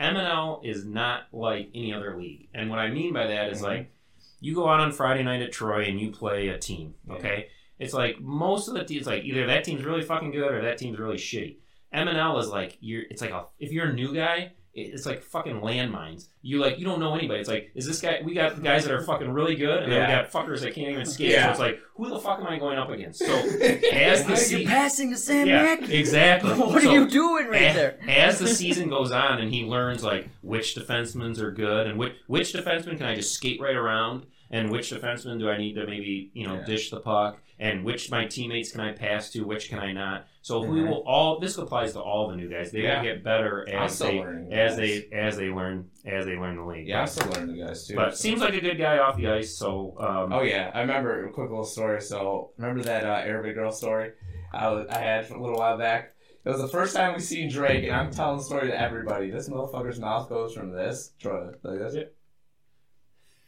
MNL 0.00 0.60
is 0.64 0.84
not 0.84 1.22
like 1.32 1.70
any 1.74 1.92
other 1.92 2.16
league. 2.16 2.48
And 2.54 2.70
what 2.70 2.78
I 2.78 2.90
mean 2.90 3.12
by 3.12 3.26
that 3.26 3.50
is 3.50 3.60
Mhm. 3.60 3.64
like 3.64 3.92
you 4.40 4.54
go 4.54 4.68
out 4.68 4.80
on 4.80 4.92
Friday 4.92 5.22
night 5.22 5.42
at 5.42 5.52
Troy 5.52 5.84
and 5.84 6.00
you 6.00 6.10
play 6.12 6.48
a 6.48 6.58
team, 6.58 6.94
Yeah. 7.06 7.14
okay? 7.14 7.48
It's 7.78 7.94
like 7.94 8.20
most 8.20 8.68
of 8.68 8.74
the 8.74 8.84
teams 8.84 9.06
like 9.06 9.24
either 9.24 9.46
that 9.46 9.64
team's 9.64 9.84
really 9.84 10.02
fucking 10.02 10.30
good 10.30 10.52
or 10.52 10.62
that 10.62 10.78
team's 10.78 10.98
really 10.98 11.16
shitty. 11.16 11.56
MNL 11.92 12.38
is 12.38 12.48
like 12.48 12.76
you're 12.80 13.02
it's 13.10 13.22
like 13.22 13.30
a 13.30 13.46
if 13.58 13.72
you're 13.72 13.86
a 13.88 13.92
new 13.92 14.14
guy, 14.14 14.52
it's 14.82 15.06
like 15.06 15.22
fucking 15.22 15.60
landmines. 15.60 16.28
You 16.42 16.58
like 16.60 16.78
you 16.78 16.84
don't 16.84 17.00
know 17.00 17.14
anybody. 17.14 17.40
It's 17.40 17.48
like 17.48 17.70
is 17.74 17.86
this 17.86 18.00
guy? 18.00 18.20
We 18.24 18.34
got 18.34 18.62
guys 18.62 18.84
that 18.84 18.92
are 18.92 19.02
fucking 19.02 19.30
really 19.30 19.54
good, 19.56 19.82
and 19.82 19.92
then 19.92 20.00
we 20.00 20.06
got 20.14 20.30
fuckers 20.30 20.60
that 20.60 20.74
can't 20.74 20.90
even 20.92 21.06
skate. 21.14 21.30
Yeah. 21.30 21.44
So 21.46 21.50
it's 21.50 21.58
like 21.60 21.80
who 21.96 22.08
the 22.08 22.18
fuck 22.18 22.38
am 22.40 22.46
I 22.46 22.58
going 22.58 22.78
up 22.78 22.90
against? 22.90 23.20
So 23.20 23.26
as 23.92 24.24
the 24.26 24.58
You're 24.60 24.68
passing 24.68 25.10
to 25.10 25.16
Sam 25.16 25.46
yeah, 25.46 25.62
Mack? 25.62 25.88
exactly. 25.90 26.50
What 26.58 26.82
So- 26.82 26.90
are 26.90 26.92
you 26.92 27.08
doing 27.08 27.48
right 27.48 27.70
a- 27.70 27.74
there? 27.74 27.98
as 28.08 28.38
the 28.38 28.48
season 28.48 28.88
goes 28.88 29.10
on 29.12 29.40
and 29.40 29.52
he 29.52 29.64
learns 29.64 30.02
like 30.04 30.28
which 30.42 30.74
defensemen 30.76 31.38
are 31.40 31.50
good 31.50 31.86
and 31.86 31.98
which 31.98 32.14
which 32.26 32.52
defenseman 32.54 32.96
can 32.98 33.06
I 33.06 33.14
just 33.16 33.32
skate 33.34 33.60
right 33.60 33.76
around 33.76 34.26
and 34.50 34.70
which 34.70 34.90
defenseman 34.92 35.38
do 35.38 35.48
I 35.50 35.58
need 35.58 35.74
to 35.74 35.86
maybe 35.86 36.30
you 36.34 36.46
know 36.46 36.54
Yeah. 36.56 36.64
dish 36.64 36.90
the 36.90 37.00
puck 37.00 37.38
and 37.60 37.84
which 37.84 38.10
my 38.10 38.24
teammates 38.24 38.70
can 38.70 38.80
I 38.80 38.92
pass 38.92 39.30
to 39.32 39.42
which 39.44 39.68
can 39.68 39.78
I 39.80 39.92
not 39.92 40.26
so 40.42 40.60
we 40.60 40.78
Mhm. 40.80 40.88
will 40.88 41.04
all 41.06 41.38
this 41.40 41.58
applies 41.58 41.92
to 41.94 42.00
all 42.00 42.28
the 42.28 42.36
new 42.36 42.48
guys 42.48 42.70
they 42.70 42.82
Yeah. 42.82 42.96
will 42.98 43.04
get 43.04 43.24
better 43.24 43.68
as 43.68 43.98
they 43.98 44.18
as 44.50 44.76
they 44.76 45.08
as 45.12 45.36
they 45.36 45.48
learn 45.48 45.90
as 46.06 46.24
they 46.26 46.36
learn 46.36 46.56
the 46.56 46.64
league 46.64 46.86
Yeah, 46.88 47.00
I'm 47.02 47.06
still 47.08 47.30
learning 47.32 47.56
the 47.58 47.64
guys 47.66 47.86
too. 47.86 47.96
but 47.96 48.16
so. 48.16 48.22
seems 48.22 48.40
like 48.40 48.54
a 48.54 48.60
good 48.60 48.78
guy 48.78 48.98
off 48.98 49.16
the 49.16 49.28
ice 49.28 49.54
so 49.56 49.94
um, 49.98 50.32
Oh 50.32 50.42
yeah, 50.42 50.70
I 50.74 50.80
remember 50.80 51.26
a 51.26 51.32
quick 51.32 51.50
little 51.50 51.64
story. 51.64 52.00
So 52.00 52.52
remember 52.56 52.82
that 52.84 53.04
uh, 53.04 53.08
Arabic 53.24 53.54
girl 53.54 53.70
story 53.72 54.12
I, 54.52 54.84
I 54.88 54.98
had 54.98 55.30
a 55.30 55.38
little 55.38 55.58
while 55.58 55.76
back. 55.76 56.14
It 56.44 56.48
was 56.48 56.62
the 56.62 56.68
first 56.68 56.96
time 56.96 57.12
we 57.14 57.20
seen 57.20 57.50
Drake, 57.50 57.84
and 57.84 57.92
I'm 57.92 58.10
telling 58.10 58.38
the 58.38 58.44
story 58.44 58.68
to 58.68 58.80
everybody. 58.80 59.30
This 59.30 59.50
motherfucker's 59.50 60.00
mouth 60.00 60.30
goes 60.30 60.54
from 60.54 60.70
this 60.72 61.12
to 61.20 61.50
like 61.62 61.78
this. 61.80 61.96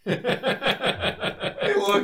Look 0.06 0.18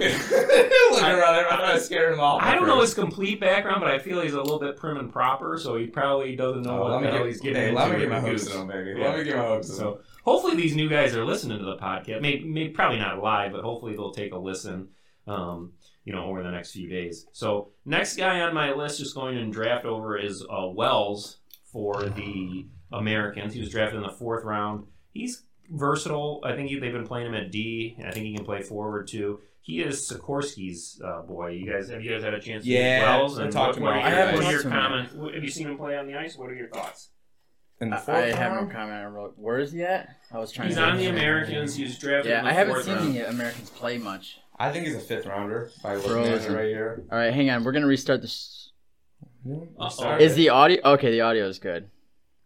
at 0.03 0.71
look 0.91 1.03
around. 1.03 1.35
I'm 1.35 1.45
trying 1.59 1.75
to 1.77 1.81
scare 1.81 2.13
him 2.13 2.21
off. 2.21 2.43
I 2.43 2.55
don't 2.55 2.67
know 2.67 2.81
his 2.81 2.95
complete 2.95 3.41
background, 3.41 3.81
but 3.81 3.91
I 3.91 3.99
feel 3.99 4.21
he's 4.21 4.35
a 4.35 4.41
little 4.41 4.59
bit 4.59 4.77
prim 4.77 4.97
and 4.97 5.13
proper, 5.13 5.59
so 5.59 5.77
he 5.77 5.87
probably 5.87 6.35
doesn't 6.37 6.63
know 6.63 6.79
Oh, 6.79 6.83
what 6.85 6.91
let 6.93 6.99
the 7.01 7.07
me 7.07 7.11
hell 7.13 7.19
get, 7.19 7.27
he's 7.29 7.41
getting 7.41 7.57
hey, 7.63 7.69
into. 7.69 7.81
let 7.81 7.93
me 7.93 7.99
get 7.99 8.09
my 8.11 8.21
hooks 8.21 8.55
on, 8.55 8.67
baby. 8.69 8.95
Yeah. 8.99 9.09
Let 9.09 9.19
me 9.19 9.25
get 9.25 9.37
my 9.37 9.47
hooks 9.47 9.71
on. 9.71 9.77
So 9.77 10.01
hopefully 10.25 10.57
these 10.57 10.75
new 10.75 10.89
guys 10.89 11.15
are 11.15 11.25
listening 11.25 11.59
to 11.59 11.65
the 11.65 11.77
podcast. 11.77 12.21
Maybe, 12.23 12.45
maybe 12.45 12.71
probably 12.71 12.99
not 12.99 13.23
live, 13.23 13.53
but 13.53 13.63
hopefully 13.63 13.93
they'll 13.95 14.13
take 14.13 14.33
a 14.33 14.39
listen. 14.39 14.89
Um, 15.27 15.73
you 16.05 16.13
know, 16.13 16.27
over 16.27 16.45
the 16.45 16.53
next 16.53 16.71
few 16.71 16.89
days. 16.89 17.27
So 17.33 17.71
next 17.85 18.17
guy 18.17 18.41
on 18.43 18.55
my 18.55 18.73
list, 18.73 19.01
just 19.01 19.17
going 19.17 19.37
in 19.37 19.51
draft 19.51 19.85
over, 19.85 20.17
is 20.17 20.41
uh, 20.49 20.69
Wells 20.69 21.39
for 21.65 22.05
the 22.05 22.65
Americans. 22.93 23.53
He 23.53 23.59
was 23.59 23.71
drafted 23.71 23.97
in 23.97 24.05
the 24.07 24.13
fourth 24.13 24.45
round. 24.45 24.87
He's 25.13 25.43
versatile. 25.71 26.41
I 26.45 26.55
think 26.55 26.69
he, 26.69 26.79
they've 26.79 26.93
been 26.93 27.07
playing 27.07 27.27
him 27.29 27.35
at 27.35 27.51
D, 27.51 27.97
and 27.99 28.07
I 28.09 28.11
think 28.11 28.27
he 28.27 28.35
can 28.35 28.45
play 28.45 28.63
forward 28.63 29.09
too. 29.09 29.41
He 29.61 29.83
is 29.83 30.09
Sikorsky's 30.09 31.01
uh, 31.05 31.23
boy. 31.23 31.51
You 31.51 31.71
guys 31.71 31.89
have 31.91 32.03
you 32.03 32.11
guys 32.11 32.23
had 32.23 32.35
a 32.35 32.41
chance 32.41 32.65
to 32.65 32.71
Yeah, 32.71 33.01
meet 33.01 33.05
Wells? 33.07 33.39
I 33.39 33.43
And 33.45 33.53
talked 33.53 33.81
what, 33.81 33.91
to 33.93 33.97
him 33.97 33.97
what 33.97 33.97
are 33.97 33.99
your. 33.99 34.07
I 34.07 34.11
haven't 34.11 34.35
what 34.37 34.45
are 34.45 34.51
your 34.53 34.63
talked 34.63 34.63
to 34.63 34.69
him 34.69 35.07
comments? 35.11 35.35
Have 35.35 35.45
you 35.45 35.51
seen 35.51 35.67
him 35.69 35.77
play 35.77 35.97
on 35.99 36.07
the 36.07 36.15
ice? 36.15 36.37
What 36.37 36.51
are 36.51 36.55
your 36.55 36.69
thoughts? 36.69 37.11
In 37.81 37.91
the 37.91 37.97
I, 37.97 38.01
fourth 38.01 38.17
I 38.19 38.27
have 38.37 38.53
no 38.53 38.67
comment. 38.73 38.93
I 38.93 39.05
wrote, 39.07 39.35
where 39.37 39.59
is 39.59 39.73
he 39.73 39.83
at? 39.83 40.09
I 40.33 40.39
was 40.39 40.51
trying 40.51 40.69
He's 40.69 40.77
to. 40.77 40.83
on 40.85 40.97
the 40.97 41.07
Americans. 41.09 41.75
He 41.75 41.83
was 41.85 41.99
drafted. 41.99 42.31
Yeah, 42.31 42.39
in 42.39 42.45
the 42.45 42.51
I 42.51 42.55
haven't 42.55 42.83
seen 42.85 42.95
round. 42.95 43.15
the 43.15 43.29
Americans 43.29 43.69
play 43.71 43.99
much. 43.99 44.39
I 44.59 44.73
think 44.73 44.87
he's 44.87 44.95
a 44.97 45.01
fifth 45.01 45.27
rounder 45.27 45.71
by 45.83 45.97
looking 45.97 46.33
at 46.33 46.43
it 46.43 46.51
right 46.51 46.69
here. 46.69 47.05
All 47.13 47.19
right, 47.19 47.35
hang 47.35 47.51
on. 47.51 47.65
We're 47.65 47.73
gonna 47.73 47.87
restart 47.87 48.23
this. 48.23 48.71
Uh-oh. 49.47 49.89
Sorry. 49.91 50.25
Is 50.25 50.35
the 50.37 50.49
audio 50.49 50.81
okay? 50.93 51.11
The 51.11 51.21
audio 51.21 51.47
is 51.49 51.59
good, 51.59 51.91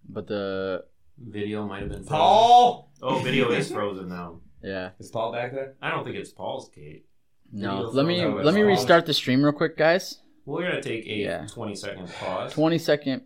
but 0.09 0.27
the 0.27 0.85
Video 1.18 1.66
might 1.66 1.81
have 1.83 1.91
been 1.91 1.99
frozen. 1.99 2.09
Paul? 2.16 2.89
Oh, 3.03 3.18
video 3.24 3.51
is 3.51 3.70
frozen 3.70 4.09
now. 4.09 4.40
yeah 4.62 4.90
Is 4.98 5.11
Paul 5.11 5.32
back 5.32 5.53
there? 5.53 5.74
I 5.82 5.90
don't 5.90 6.05
think 6.05 6.16
it's 6.16 6.30
Paul's 6.30 6.70
Kate. 6.74 7.07
no. 7.53 7.70
Video 7.70 7.90
Let 7.92 8.07
me 8.07 8.20
frozen. 8.20 8.44
let 8.44 8.55
me 8.55 8.61
No, 8.62 8.66
restart 8.68 9.07
the 9.07 9.14
stream 9.14 9.42
real 9.42 9.53
quick, 9.53 9.76
guys. 9.76 10.18
We're 10.46 10.62
gonna 10.68 10.82
take 10.82 11.07
a 11.07 11.14
Yeah. 11.14 11.46
20 11.46 11.74
second 11.74 12.09
pause. 12.09 12.53
Twenty 12.53 12.78
second. 12.78 13.22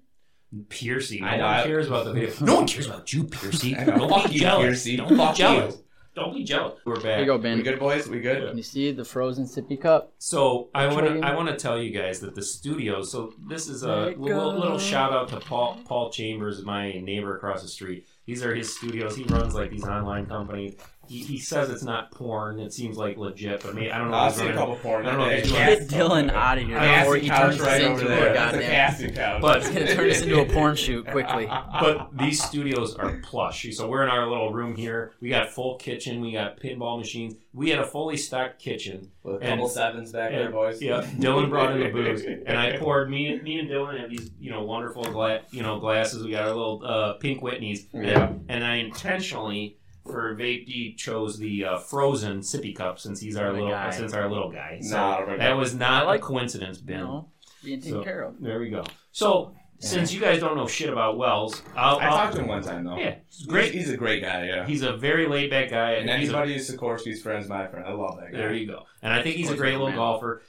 Piercy. 0.69 1.21
No 1.21 1.27
I 1.27 1.31
one 1.31 1.39
know. 1.41 1.65
cares 1.65 1.87
about 1.89 2.05
the 2.05 2.13
video. 2.13 2.31
No 2.41 2.55
one 2.57 2.67
cares 2.67 2.87
about 2.87 3.13
you, 3.13 3.25
Piercy. 3.25 3.75
Don't 3.87 4.31
be 4.31 4.39
jealous. 4.39 4.63
Piercy. 4.65 4.97
Don't 4.97 5.09
be 5.09 5.33
jealous. 5.37 5.79
Don't 6.15 6.33
be 6.33 6.45
jealous. 6.45 6.79
We're 6.87 6.95
back. 6.95 7.05
Here 7.05 7.19
you 7.21 7.27
go, 7.27 7.37
We 7.39 7.63
good, 7.63 7.81
boys? 7.81 8.07
We 8.09 8.21
good? 8.21 8.47
Can 8.49 8.57
you 8.57 8.63
see 8.63 8.93
the 8.93 9.05
frozen 9.05 9.47
sippy 9.47 9.81
cup? 9.81 10.13
So 10.19 10.71
I 10.73 10.87
want 10.87 11.07
to 11.09 11.27
I 11.27 11.35
want 11.35 11.49
to 11.49 11.57
tell 11.57 11.77
you 11.83 11.91
guys 11.91 12.21
that 12.21 12.37
the 12.37 12.43
studio. 12.43 13.03
So 13.03 13.33
this 13.49 13.69
is 13.69 13.83
a 13.83 14.15
little, 14.17 14.53
little 14.57 14.79
shout 14.79 15.13
out 15.13 15.29
to 15.31 15.41
Paul 15.41 15.81
Paul 15.85 16.11
Chambers, 16.11 16.63
my 16.65 16.93
neighbor 17.01 17.37
across 17.37 17.63
the 17.63 17.69
street. 17.69 18.07
These 18.27 18.43
are 18.43 18.55
his 18.55 18.75
studios. 18.75 19.17
He 19.17 19.25
runs 19.25 19.55
like 19.55 19.71
these 19.71 19.85
online 19.85 20.27
companies. 20.27 20.77
He, 21.09 21.23
he 21.25 21.39
says 21.39 21.71
it's 21.71 21.83
not 21.83 22.11
porn. 22.11 22.59
It 22.61 22.73
seems 22.73 22.97
like 22.97 23.17
legit, 23.17 23.63
but 23.63 23.75
me, 23.75 23.91
I 23.91 23.99
don't 23.99 24.11
know. 24.11 24.17
I've 24.17 24.33
seen 24.35 24.51
a 24.51 24.55
couple 24.55 24.77
porn. 24.77 25.07
I 25.07 25.11
don't 25.11 25.19
know 25.21 25.29
if 25.29 25.45
he's 25.45 25.53
Get 25.53 25.89
Dylan 25.89 26.31
out 26.33 26.59
of 26.59 26.65
here 26.65 26.79
I 26.79 27.01
before 27.01 27.17
he 27.17 27.29
turns 27.29 27.61
right 27.61 27.79
this 27.79 27.87
over 27.89 28.01
into 28.01 28.09
there. 28.09 28.31
a 28.31 28.33
That's 28.35 29.01
a 29.01 29.07
goddamn. 29.09 29.41
But- 29.41 29.63
He's 29.63 29.73
gonna 29.73 29.95
turn 29.95 30.09
this 30.09 30.23
into 30.23 30.41
a 30.41 30.47
porn 30.47 30.77
shoot 30.77 31.07
quickly. 31.07 31.47
but 31.81 32.17
these 32.19 32.43
studios 32.43 32.95
are 32.97 33.19
plush. 33.23 33.67
So 33.75 33.89
we're 33.89 34.03
in 34.03 34.09
our 34.09 34.27
little 34.29 34.53
room 34.53 34.75
here. 34.77 35.13
We 35.21 35.29
got 35.29 35.51
full 35.51 35.77
kitchen. 35.77 36.21
We 36.21 36.33
got 36.33 36.59
pinball 36.61 36.99
machines. 36.99 37.35
We 37.53 37.71
had 37.71 37.79
a 37.79 37.87
fully 37.87 38.17
stocked 38.17 38.61
kitchen. 38.61 39.13
With 39.23 39.37
a 39.37 39.39
and- 39.39 39.49
couple 39.61 39.69
sevens 39.69 40.13
back 40.13 40.33
there, 40.33 40.51
boys. 40.51 40.83
yeah, 40.83 41.01
Dylan 41.03 41.49
brought 41.49 41.73
in 41.73 41.81
the 41.81 41.89
booze, 41.93 42.23
and 42.25 42.59
I 42.59 42.77
poured. 42.77 43.09
Me, 43.09 43.41
me 43.41 43.59
and 43.61 43.71
Dylan 43.71 43.99
have 44.01 44.11
these, 44.11 44.31
you 44.41 44.51
know, 44.51 44.63
wonderful 44.65 45.05
gla- 45.05 45.41
you 45.51 45.63
know, 45.63 45.79
glasses. 45.79 46.25
We 46.25 46.33
got 46.33 46.43
our 46.43 46.49
little 46.55 46.83
uh, 46.85 47.13
pink 47.15 47.41
Whitneys, 47.43 47.87
and, 47.95 48.07
Yeah. 48.07 48.33
and 48.49 48.65
I 48.65 48.77
intentionally 48.77 49.79
for 50.05 50.35
Vape 50.37 50.67
D 50.67 50.95
chose 50.97 51.39
the 51.39 51.65
uh, 51.65 51.79
frozen 51.79 52.41
sippy 52.41 52.75
cup 52.77 52.99
since 52.99 53.21
he's 53.21 53.37
our 53.37 53.47
The 53.49 53.53
little 53.55 53.71
guy. 53.71 53.91
since 53.91 54.13
our 54.13 54.29
little 54.29 54.51
guy. 54.51 54.79
So 54.81 54.97
Nah, 54.97 55.19
right. 55.21 55.39
that 55.39 55.57
was 55.57 55.75
not 55.75 56.07
like- 56.07 56.21
a 56.21 56.23
coincidence, 56.25 56.79
Ben. 56.79 56.99
You 56.99 57.05
know, 57.05 57.29
being 57.65 57.81
taken 57.81 57.99
So- 58.01 58.05
care 58.05 58.23
of. 58.25 58.41
There 58.41 58.59
we 58.61 58.69
go. 58.71 58.85
So 59.13 59.55
since 59.81 60.13
you 60.13 60.21
guys 60.21 60.41
don't 60.41 60.57
know 60.57 60.67
shit 60.67 60.89
about 60.89 61.19
Wells, 61.19 61.61
I'll, 61.77 61.97
I 61.99 62.05
I'll 62.05 62.11
talked 62.17 62.35
to 62.37 62.41
him 62.43 62.49
one 62.49 62.63
time 62.63 62.85
though. 62.85 62.97
yeah, 62.97 63.17
he's 63.27 63.39
He's, 63.39 63.47
great. 63.47 63.73
he's 63.75 63.91
a 63.91 63.97
great 63.97 64.23
guy, 64.23 64.47
yeah. 64.47 64.67
He's 64.67 64.83
a 64.83 64.97
very 64.97 65.27
laid 65.27 65.51
back 65.51 65.71
guy, 65.71 65.93
and 65.93 66.09
and 66.09 66.21
he's 66.21 66.31
a 66.31 66.33
anybody 66.35 66.55
who's 66.55 66.71
Sikorsky's 66.71 67.23
friend's 67.23 67.49
my 67.49 67.67
friend. 67.67 67.85
I 67.87 67.93
love 67.93 68.17
that 68.21 68.31
guy. 68.33 68.39
There 68.39 68.53
you 68.55 68.67
go. 68.67 68.85
And 69.03 69.13
I 69.13 69.23
think 69.23 69.37
he's 69.37 69.51
a 69.51 69.57
great 69.57 69.73
little 69.73 69.89
man. 69.89 69.97
golfer. 69.97 70.43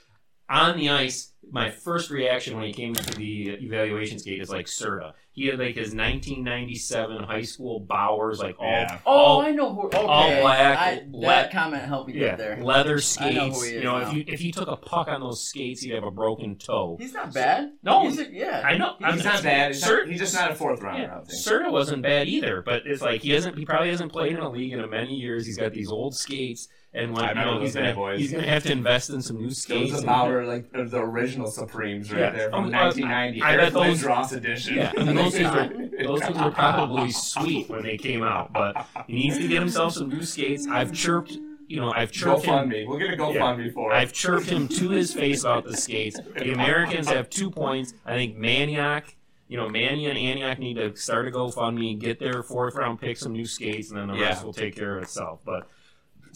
On 0.48 0.76
the 0.76 0.90
ice, 0.90 1.32
my 1.50 1.70
first 1.70 2.08
reaction 2.10 2.56
when 2.56 2.66
he 2.66 2.72
came 2.72 2.94
to 2.94 3.14
the 3.16 3.48
evaluation 3.50 4.18
skate 4.20 4.40
is 4.40 4.48
like 4.48 4.66
Serta. 4.66 5.12
He 5.36 5.46
had 5.48 5.58
like 5.58 5.76
his 5.76 5.94
1997 5.94 7.22
high 7.24 7.42
school 7.42 7.80
Bauers, 7.86 8.38
like 8.38 8.56
all, 8.58 8.66
Yeah. 8.70 8.98
Oh, 9.04 9.12
all 9.12 9.40
I 9.42 9.50
know 9.50 9.74
who. 9.74 9.86
Okay, 9.88 9.98
all 9.98 10.40
black, 10.40 10.78
I, 10.78 11.02
le- 11.10 11.26
that 11.26 11.52
comment 11.52 11.82
helped 11.84 12.08
me 12.08 12.14
yeah, 12.14 12.28
get 12.30 12.38
there. 12.38 12.62
leather 12.64 12.88
I 13.20 13.30
know 13.32 13.48
who 13.50 13.54
skates. 13.54 13.62
he 13.62 13.68
is 13.68 13.72
you 13.72 13.84
know, 13.84 13.98
now. 13.98 14.08
if 14.08 14.14
you 14.16 14.24
if 14.26 14.40
you 14.40 14.50
took 14.50 14.68
a 14.68 14.76
puck 14.76 15.08
on 15.08 15.20
those 15.20 15.44
skates, 15.46 15.82
he'd 15.82 15.92
have 15.92 16.04
a 16.04 16.10
broken 16.10 16.56
toe. 16.56 16.96
He's 16.98 17.12
not 17.12 17.34
bad. 17.34 17.72
No. 17.82 18.08
He's 18.08 18.18
a, 18.18 18.32
yeah. 18.32 18.62
I 18.64 18.78
know. 18.78 18.94
I'm 19.02 19.14
He's 19.14 19.24
not 19.24 19.42
bad. 19.42 19.72
He's, 19.72 19.84
Ser- 19.84 20.04
not, 20.04 20.08
he's 20.08 20.20
just 20.20 20.34
not 20.34 20.50
a 20.50 20.54
fourth 20.54 20.80
rounder, 20.80 20.98
I 21.00 21.02
Yeah, 21.02 21.14
don't. 21.16 21.28
Serta 21.28 21.70
wasn't 21.70 22.02
bad 22.02 22.28
either, 22.28 22.62
but 22.62 22.82
it's 22.86 23.02
like 23.02 23.20
he 23.20 23.30
hasn't. 23.30 23.58
He 23.58 23.66
probably 23.66 23.90
hasn't 23.90 24.12
played 24.12 24.32
in 24.32 24.38
a 24.40 24.48
league 24.48 24.72
in 24.72 24.88
many 24.90 25.14
years. 25.14 25.44
He's 25.46 25.58
got 25.58 25.72
these 25.72 25.90
old 25.90 26.16
skates, 26.16 26.68
and 26.96 27.12
when 27.12 27.24
I 27.24 27.28
you 27.28 27.34
know 27.34 27.40
remember 27.42 27.60
he's 27.62 27.74
those 27.74 27.80
gonna 27.80 27.86
bad 27.88 27.96
boys. 27.96 28.18
he's 28.20 28.32
gonna 28.32 28.46
have 28.48 28.62
to 28.64 28.72
invest 28.72 29.10
in 29.10 29.22
some 29.22 29.36
new 29.38 29.50
skates. 29.50 29.90
Those 29.92 30.00
skates. 30.00 30.10
are 30.12 30.38
and- 30.40 30.48
like 30.48 30.72
the 30.72 30.84
the 30.84 30.98
original 31.00 31.46
Supremes 31.46 32.10
right 32.12 32.20
Yeah. 32.20 32.30
there 32.30 32.54
Um, 32.54 32.64
from 32.64 32.74
uh, 32.74 32.78
1990. 32.84 33.42
I- 33.42 33.46
I 33.48 33.52
Eric 33.52 33.64
bet 33.64 33.72
those- 33.74 34.02
Lindros 34.02 34.32
edition. 34.32 34.74
Yeah, 34.76 34.92
I 34.98 35.04
mean, 35.04 35.14
those 35.16 35.36
things 35.36 35.50
were 35.54 36.04
those 36.04 36.22
things 36.22 36.38
were 36.38 36.50
probably 36.50 37.10
sweet 37.12 37.68
when 37.68 37.82
they 37.82 37.96
came 37.96 38.22
out, 38.22 38.52
but 38.52 38.86
he 39.06 39.12
needs 39.14 39.36
to 39.38 39.46
get 39.48 39.60
himself 39.60 39.92
some 39.94 40.08
new 40.08 40.22
skates. 40.24 40.66
I've 40.66 40.92
chirped, 40.92 41.32
you 41.68 41.80
know, 41.80 41.92
I've 41.94 42.12
chirped 42.12 42.44
him. 42.44 42.70
GoFundMe. 42.70 42.86
We'll 42.86 42.98
get 42.98 43.12
a 43.12 43.16
GoFundMe 43.16 43.72
for 43.72 43.92
it. 43.92 43.96
I've 43.96 44.12
chirped 44.12 44.46
him 44.50 44.68
to 44.68 44.88
his 44.90 45.12
face 45.12 45.42
about 45.42 45.64
the 45.64 45.76
skates. 45.76 46.18
The 46.36 46.52
Americans 46.52 47.08
have 47.08 47.28
two 47.30 47.50
points. 47.50 47.94
I 48.04 48.14
think 48.14 48.36
Maniac, 48.36 49.16
you 49.48 49.56
know, 49.56 49.68
Manny 49.68 50.06
and 50.06 50.18
Antioch 50.18 50.58
need 50.58 50.74
to 50.74 50.94
start 50.96 51.26
a 51.28 51.30
GoFundMe, 51.30 51.98
get 51.98 52.18
their 52.18 52.42
fourth 52.42 52.74
round 52.74 53.00
pick, 53.00 53.16
some 53.16 53.32
new 53.32 53.46
skates, 53.46 53.90
and 53.90 53.98
then 53.98 54.08
the 54.08 54.14
rest 54.20 54.44
will 54.44 54.52
take 54.52 54.76
care 54.76 54.96
of 54.96 55.02
itself. 55.04 55.40
But 55.44 55.66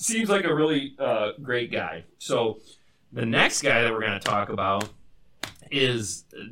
seems 0.01 0.29
like 0.29 0.45
a 0.45 0.55
really 0.55 0.95
uh, 0.99 1.33
great 1.43 1.71
guy. 1.73 2.05
So 2.19 2.59
the 3.13 3.27
next 3.27 3.63
guy 3.63 3.83
that 3.83 3.93
we're 3.93 4.01
going 4.01 4.13
to 4.19 4.21
talk 4.21 4.49
about 4.49 4.89
is 5.71 6.25
uh, 6.37 6.45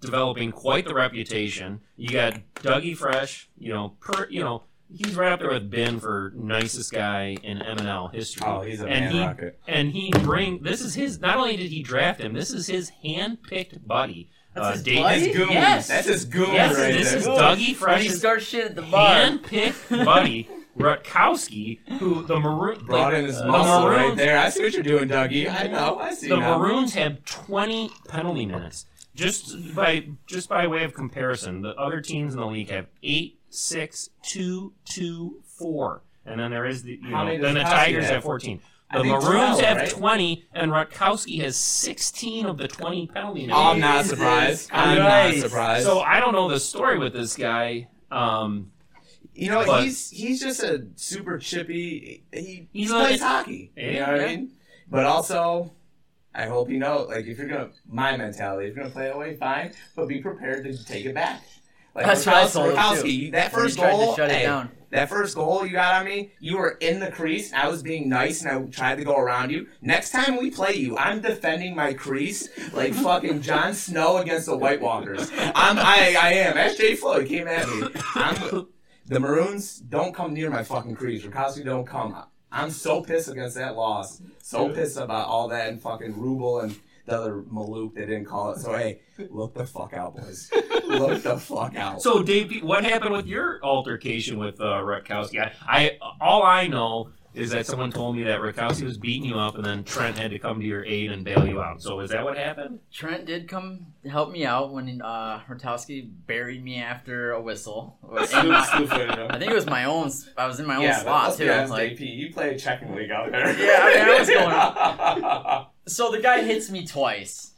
developing 0.00 0.52
quite 0.52 0.86
the 0.86 0.94
reputation. 0.94 1.80
You 1.96 2.10
got 2.10 2.40
Dougie 2.56 2.96
Fresh, 2.96 3.48
you 3.58 3.72
know, 3.72 3.96
per, 4.00 4.26
you 4.28 4.42
know, 4.42 4.64
he's 4.94 5.14
right 5.14 5.32
up 5.32 5.40
there 5.40 5.50
with 5.50 5.70
Ben 5.70 5.98
for 6.00 6.32
nicest 6.36 6.92
guy 6.92 7.36
in 7.42 7.62
M&L 7.62 8.08
history. 8.08 8.46
oh, 8.46 8.60
he's 8.62 8.80
a 8.80 8.86
and 8.86 9.04
man 9.06 9.12
he 9.12 9.20
rocket. 9.20 9.58
and 9.66 9.92
he 9.92 10.10
bring 10.22 10.62
this 10.62 10.80
is 10.80 10.94
his. 10.94 11.20
Not 11.20 11.36
only 11.36 11.56
did 11.56 11.70
he 11.70 11.82
draft 11.82 12.20
him, 12.20 12.32
this 12.32 12.50
is 12.52 12.66
his 12.66 12.88
hand-picked 13.02 13.86
buddy. 13.86 14.30
That's 14.54 14.66
uh, 14.66 14.72
his 14.72 14.82
Dave- 14.82 15.02
buddy? 15.02 15.20
That's 15.26 15.36
goon. 15.36 15.50
Yes. 15.50 15.88
That's 15.88 16.06
his 16.06 16.24
goon 16.26 16.52
Yes, 16.52 16.76
right 16.76 16.92
this 16.92 17.08
there. 17.10 17.18
is 17.18 17.26
Goon. 17.26 17.36
Dougie 17.36 17.50
When 17.50 17.58
you 17.60 17.74
Fresh's 17.74 18.18
start 18.18 18.42
shit 18.42 18.66
at 18.66 18.76
the 18.76 18.82
bar. 18.82 19.14
hand-picked 19.14 19.90
buddy 19.90 20.48
Rutkowski, 20.78 21.78
who 21.98 22.22
the 22.24 22.38
maroon 22.38 22.84
Brought 22.84 23.14
in 23.14 23.24
his 23.26 23.38
the 23.38 23.46
muscle 23.46 23.88
right 23.88 24.16
there. 24.16 24.38
I 24.38 24.48
see 24.48 24.62
what 24.64 24.72
you're 24.74 24.82
doing, 24.82 25.08
Dougie. 25.08 25.48
I 25.48 25.68
know. 25.68 25.98
I 25.98 26.12
see 26.14 26.28
The 26.28 26.36
now. 26.36 26.58
Maroons 26.58 26.94
had 26.94 27.24
20 27.26 27.90
penalty 28.08 28.46
minutes. 28.46 28.86
Just 29.14 29.74
by 29.76 30.08
just 30.26 30.48
by 30.48 30.66
way 30.66 30.82
of 30.82 30.92
comparison, 30.92 31.62
the 31.62 31.74
other 31.76 32.00
teams 32.00 32.34
in 32.34 32.40
the 32.40 32.46
league 32.46 32.70
have 32.70 32.86
eight, 33.04 33.38
six, 33.48 34.10
two, 34.22 34.72
two, 34.84 35.40
four, 35.44 36.02
and 36.26 36.40
then 36.40 36.50
there 36.50 36.66
is 36.66 36.82
the 36.82 36.98
you 37.00 37.10
know 37.10 37.38
then 37.40 37.54
the 37.54 37.60
Tigers 37.62 38.06
have? 38.06 38.14
have 38.14 38.24
14. 38.24 38.60
The 38.92 39.04
Maroons 39.04 39.58
12, 39.58 39.60
have 39.60 39.76
right? 39.78 39.90
20, 39.90 40.44
and 40.52 40.70
Rutkowski 40.70 41.40
has 41.42 41.56
16 41.56 42.46
of 42.46 42.58
the 42.58 42.68
20 42.68 43.06
penalty 43.08 43.40
minutes. 43.40 43.58
I'm 43.58 43.80
not 43.80 44.04
surprised. 44.04 44.70
I'm 44.72 44.98
not 44.98 45.34
surprised. 45.34 45.84
So 45.86 46.00
I 46.00 46.20
don't 46.20 46.32
know 46.32 46.48
the 46.48 46.60
story 46.60 46.98
with 46.98 47.12
this 47.12 47.36
guy. 47.36 47.88
Um, 48.12 48.70
you 49.34 49.50
know, 49.50 49.64
but- 49.66 49.82
he's 49.84 50.10
he's 50.10 50.40
just 50.40 50.62
a 50.62 50.86
super 50.96 51.38
chippy. 51.38 52.24
He, 52.32 52.68
he 52.72 52.86
plays 52.88 53.20
hockey. 53.20 53.72
You 53.76 53.92
know 53.94 54.00
what 54.00 54.16
Yeah. 54.20 54.24
I 54.24 54.26
mean? 54.36 54.50
But 54.90 55.04
also, 55.04 55.72
I 56.34 56.46
hope 56.46 56.68
you 56.70 56.78
know, 56.78 57.06
like 57.08 57.26
if 57.26 57.38
you're 57.38 57.48
gonna, 57.48 57.70
my 57.88 58.16
mentality, 58.16 58.68
if 58.68 58.74
you're 58.76 58.84
gonna 58.84 58.94
play 58.94 59.04
that 59.06 59.18
way, 59.18 59.36
fine, 59.36 59.72
but 59.96 60.08
be 60.08 60.20
prepared 60.20 60.64
to 60.64 60.84
take 60.84 61.04
it 61.06 61.14
back. 61.14 61.42
Like 61.94 62.06
That's 62.06 62.26
what 62.26 62.34
I 62.34 62.46
told 62.48 62.70
him, 62.70 62.76
Rakowski, 62.76 63.32
that 63.32 63.52
first 63.52 63.76
goal, 63.78 64.16
shut 64.16 64.28
it 64.28 64.34
hey, 64.38 64.42
down. 64.42 64.68
that 64.90 65.08
first 65.08 65.36
goal 65.36 65.64
you 65.64 65.72
got 65.74 65.94
on 65.94 66.04
me, 66.04 66.32
you 66.40 66.56
were 66.58 66.76
in 66.80 66.98
the 66.98 67.08
crease. 67.12 67.52
I 67.52 67.68
was 67.68 67.84
being 67.84 68.08
nice 68.08 68.42
and 68.44 68.50
I 68.50 68.60
tried 68.68 68.96
to 68.96 69.04
go 69.04 69.14
around 69.16 69.50
you. 69.52 69.68
Next 69.80 70.10
time 70.10 70.36
we 70.36 70.50
play 70.50 70.74
you, 70.74 70.98
I'm 70.98 71.20
defending 71.20 71.76
my 71.76 71.94
crease 71.94 72.48
like 72.72 72.94
fucking 72.94 73.42
Jon 73.42 73.74
Snow 73.74 74.16
against 74.16 74.46
the 74.46 74.56
White 74.56 74.80
Walkers. 74.80 75.30
I'm, 75.38 75.78
I, 75.78 76.16
I 76.20 76.32
am. 76.32 76.54
That's 76.56 76.76
Jay 76.76 76.96
Floyd 76.96 77.28
came 77.28 77.46
at 77.46 77.68
me. 77.68 77.84
I'm, 78.16 78.66
the 79.06 79.20
Maroons 79.20 79.78
don't 79.78 80.14
come 80.14 80.32
near 80.34 80.50
my 80.50 80.62
fucking 80.62 80.94
crease. 80.94 81.24
Rakowski 81.24 81.64
don't 81.64 81.86
come. 81.86 82.16
I'm 82.50 82.70
so 82.70 83.02
pissed 83.02 83.28
against 83.28 83.56
that 83.56 83.76
loss. 83.76 84.22
So 84.42 84.68
pissed 84.70 84.96
about 84.96 85.28
all 85.28 85.48
that 85.48 85.68
and 85.68 85.80
fucking 85.80 86.18
Ruble 86.18 86.60
and 86.60 86.76
the 87.06 87.18
other 87.18 87.42
Maluk 87.42 87.94
they 87.94 88.02
didn't 88.02 88.24
call 88.24 88.52
it. 88.52 88.60
So 88.60 88.72
hey, 88.72 89.00
look 89.30 89.54
the 89.54 89.66
fuck 89.66 89.92
out, 89.92 90.16
boys. 90.16 90.50
look 90.86 91.22
the 91.22 91.36
fuck 91.38 91.76
out. 91.76 92.00
So, 92.00 92.22
Dave, 92.22 92.62
what 92.62 92.84
happened 92.84 93.12
with 93.12 93.26
your 93.26 93.60
altercation 93.62 94.38
with 94.38 94.60
uh, 94.60 94.80
Rutkowski? 94.80 95.40
I, 95.40 95.52
I 95.66 95.98
all 96.20 96.42
I 96.42 96.66
know 96.66 97.10
is 97.34 97.50
that 97.50 97.66
someone 97.66 97.90
told 97.90 98.16
me 98.16 98.22
that 98.24 98.40
Rutkowski 98.40 98.84
was 98.84 98.96
beating 98.96 99.24
you 99.24 99.38
up, 99.38 99.56
and 99.56 99.64
then 99.64 99.84
Trent 99.84 100.16
had 100.16 100.30
to 100.30 100.38
come 100.38 100.60
to 100.60 100.66
your 100.66 100.84
aid 100.84 101.10
and 101.10 101.24
bail 101.24 101.46
you 101.46 101.60
out. 101.60 101.82
So, 101.82 102.00
is 102.00 102.10
that 102.10 102.24
what 102.24 102.36
happened? 102.36 102.80
Trent 102.92 103.26
did 103.26 103.48
come 103.48 103.86
help 104.08 104.30
me 104.30 104.44
out 104.44 104.72
when 104.72 105.02
uh, 105.02 105.40
buried 106.26 106.64
me 106.64 106.80
after 106.80 107.32
a 107.32 107.40
whistle. 107.40 107.98
In 108.18 108.26
Snoop- 108.26 108.46
my- 108.46 108.66
Snoop 108.66 108.88
footed 108.88 109.14
him. 109.18 109.26
I 109.30 109.38
think 109.38 109.50
it 109.50 109.54
was 109.54 109.66
my 109.66 109.84
own. 109.84 110.10
I 110.36 110.46
was 110.46 110.60
in 110.60 110.66
my 110.66 110.76
own 110.76 110.82
yeah, 110.82 111.02
slot 111.02 111.36
too. 111.36 111.50
honest, 111.50 111.72
Like, 111.72 111.98
you 111.98 112.32
play 112.32 112.56
checking 112.56 112.94
league 112.94 113.10
out 113.10 113.30
there. 113.30 113.58
Yeah, 113.58 113.78
I 113.82 113.94
mean, 113.94 114.04
I 114.04 114.18
was 114.18 114.28
going. 115.48 115.66
so 115.86 116.10
the 116.12 116.20
guy 116.20 116.42
hits 116.42 116.70
me 116.70 116.86
twice, 116.86 117.53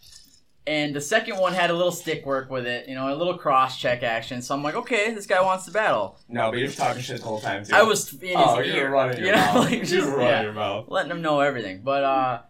and 0.66 0.94
the 0.94 1.00
second 1.00 1.38
one 1.38 1.52
had 1.52 1.70
a 1.70 1.74
little 1.74 1.92
stick 1.92 2.26
work 2.26 2.50
with 2.50 2.66
it. 2.66 2.88
You 2.88 2.94
know, 2.94 3.12
a 3.12 3.16
little 3.16 3.36
cross 3.38 3.78
check 3.78 4.02
action. 4.02 4.42
So 4.42 4.54
I'm 4.54 4.62
like, 4.62 4.74
okay, 4.74 5.14
this 5.14 5.26
guy 5.26 5.40
wants 5.42 5.64
to 5.66 5.70
battle. 5.70 6.18
no, 6.28 6.50
but 6.50 6.58
you're 6.58 6.70
talking 6.70 7.02
shit 7.02 7.18
the 7.18 7.26
whole 7.26 7.40
time 7.40 7.64
too. 7.64 7.74
I 7.74 7.82
was 7.82 8.12
in 8.14 8.28
his 8.28 8.36
Oh, 8.38 8.58
ear, 8.58 8.64
you're 8.64 8.90
running 8.90 9.18
your 9.18 9.26
you 9.30 9.32
know, 9.32 9.38
mouth. 9.38 9.70
like 9.70 9.90
you're 9.90 10.06
running 10.10 10.26
yeah, 10.26 10.42
your 10.42 10.52
mouth. 10.52 10.84
letting 10.88 11.10
him 11.10 11.22
know 11.22 11.40
everything. 11.40 11.82
But 11.82 12.02
uh, 12.04 12.40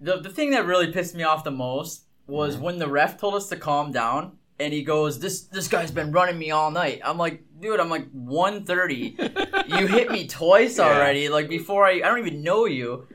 the 0.00 0.20
the 0.20 0.30
thing 0.30 0.50
that 0.50 0.66
really 0.66 0.92
pissed 0.92 1.14
me 1.14 1.22
off 1.22 1.44
the 1.44 1.50
most 1.50 2.02
was 2.26 2.54
Mm-hmm. 2.54 2.64
when 2.64 2.78
the 2.78 2.88
ref 2.88 3.18
told 3.18 3.34
us 3.34 3.48
to 3.50 3.56
calm 3.56 3.92
down. 3.92 4.38
And 4.60 4.72
he 4.72 4.84
goes, 4.84 5.18
"This 5.18 5.42
this 5.42 5.66
guy's 5.66 5.90
been 5.90 6.12
running 6.12 6.38
me 6.38 6.52
all 6.52 6.70
night." 6.70 7.00
I'm 7.04 7.18
like, 7.18 7.42
"Dude, 7.60 7.80
I'm 7.80 7.90
like 7.90 8.08
130. 8.12 9.16
You 9.66 9.86
hit 9.86 10.10
me 10.12 10.26
twice 10.28 10.78
Yeah. 10.78 10.84
already. 10.84 11.28
Like 11.28 11.48
before 11.48 11.84
I 11.86 11.92
I 11.94 12.00
don't 12.08 12.18
even 12.20 12.42
know 12.42 12.64
you." 12.66 13.06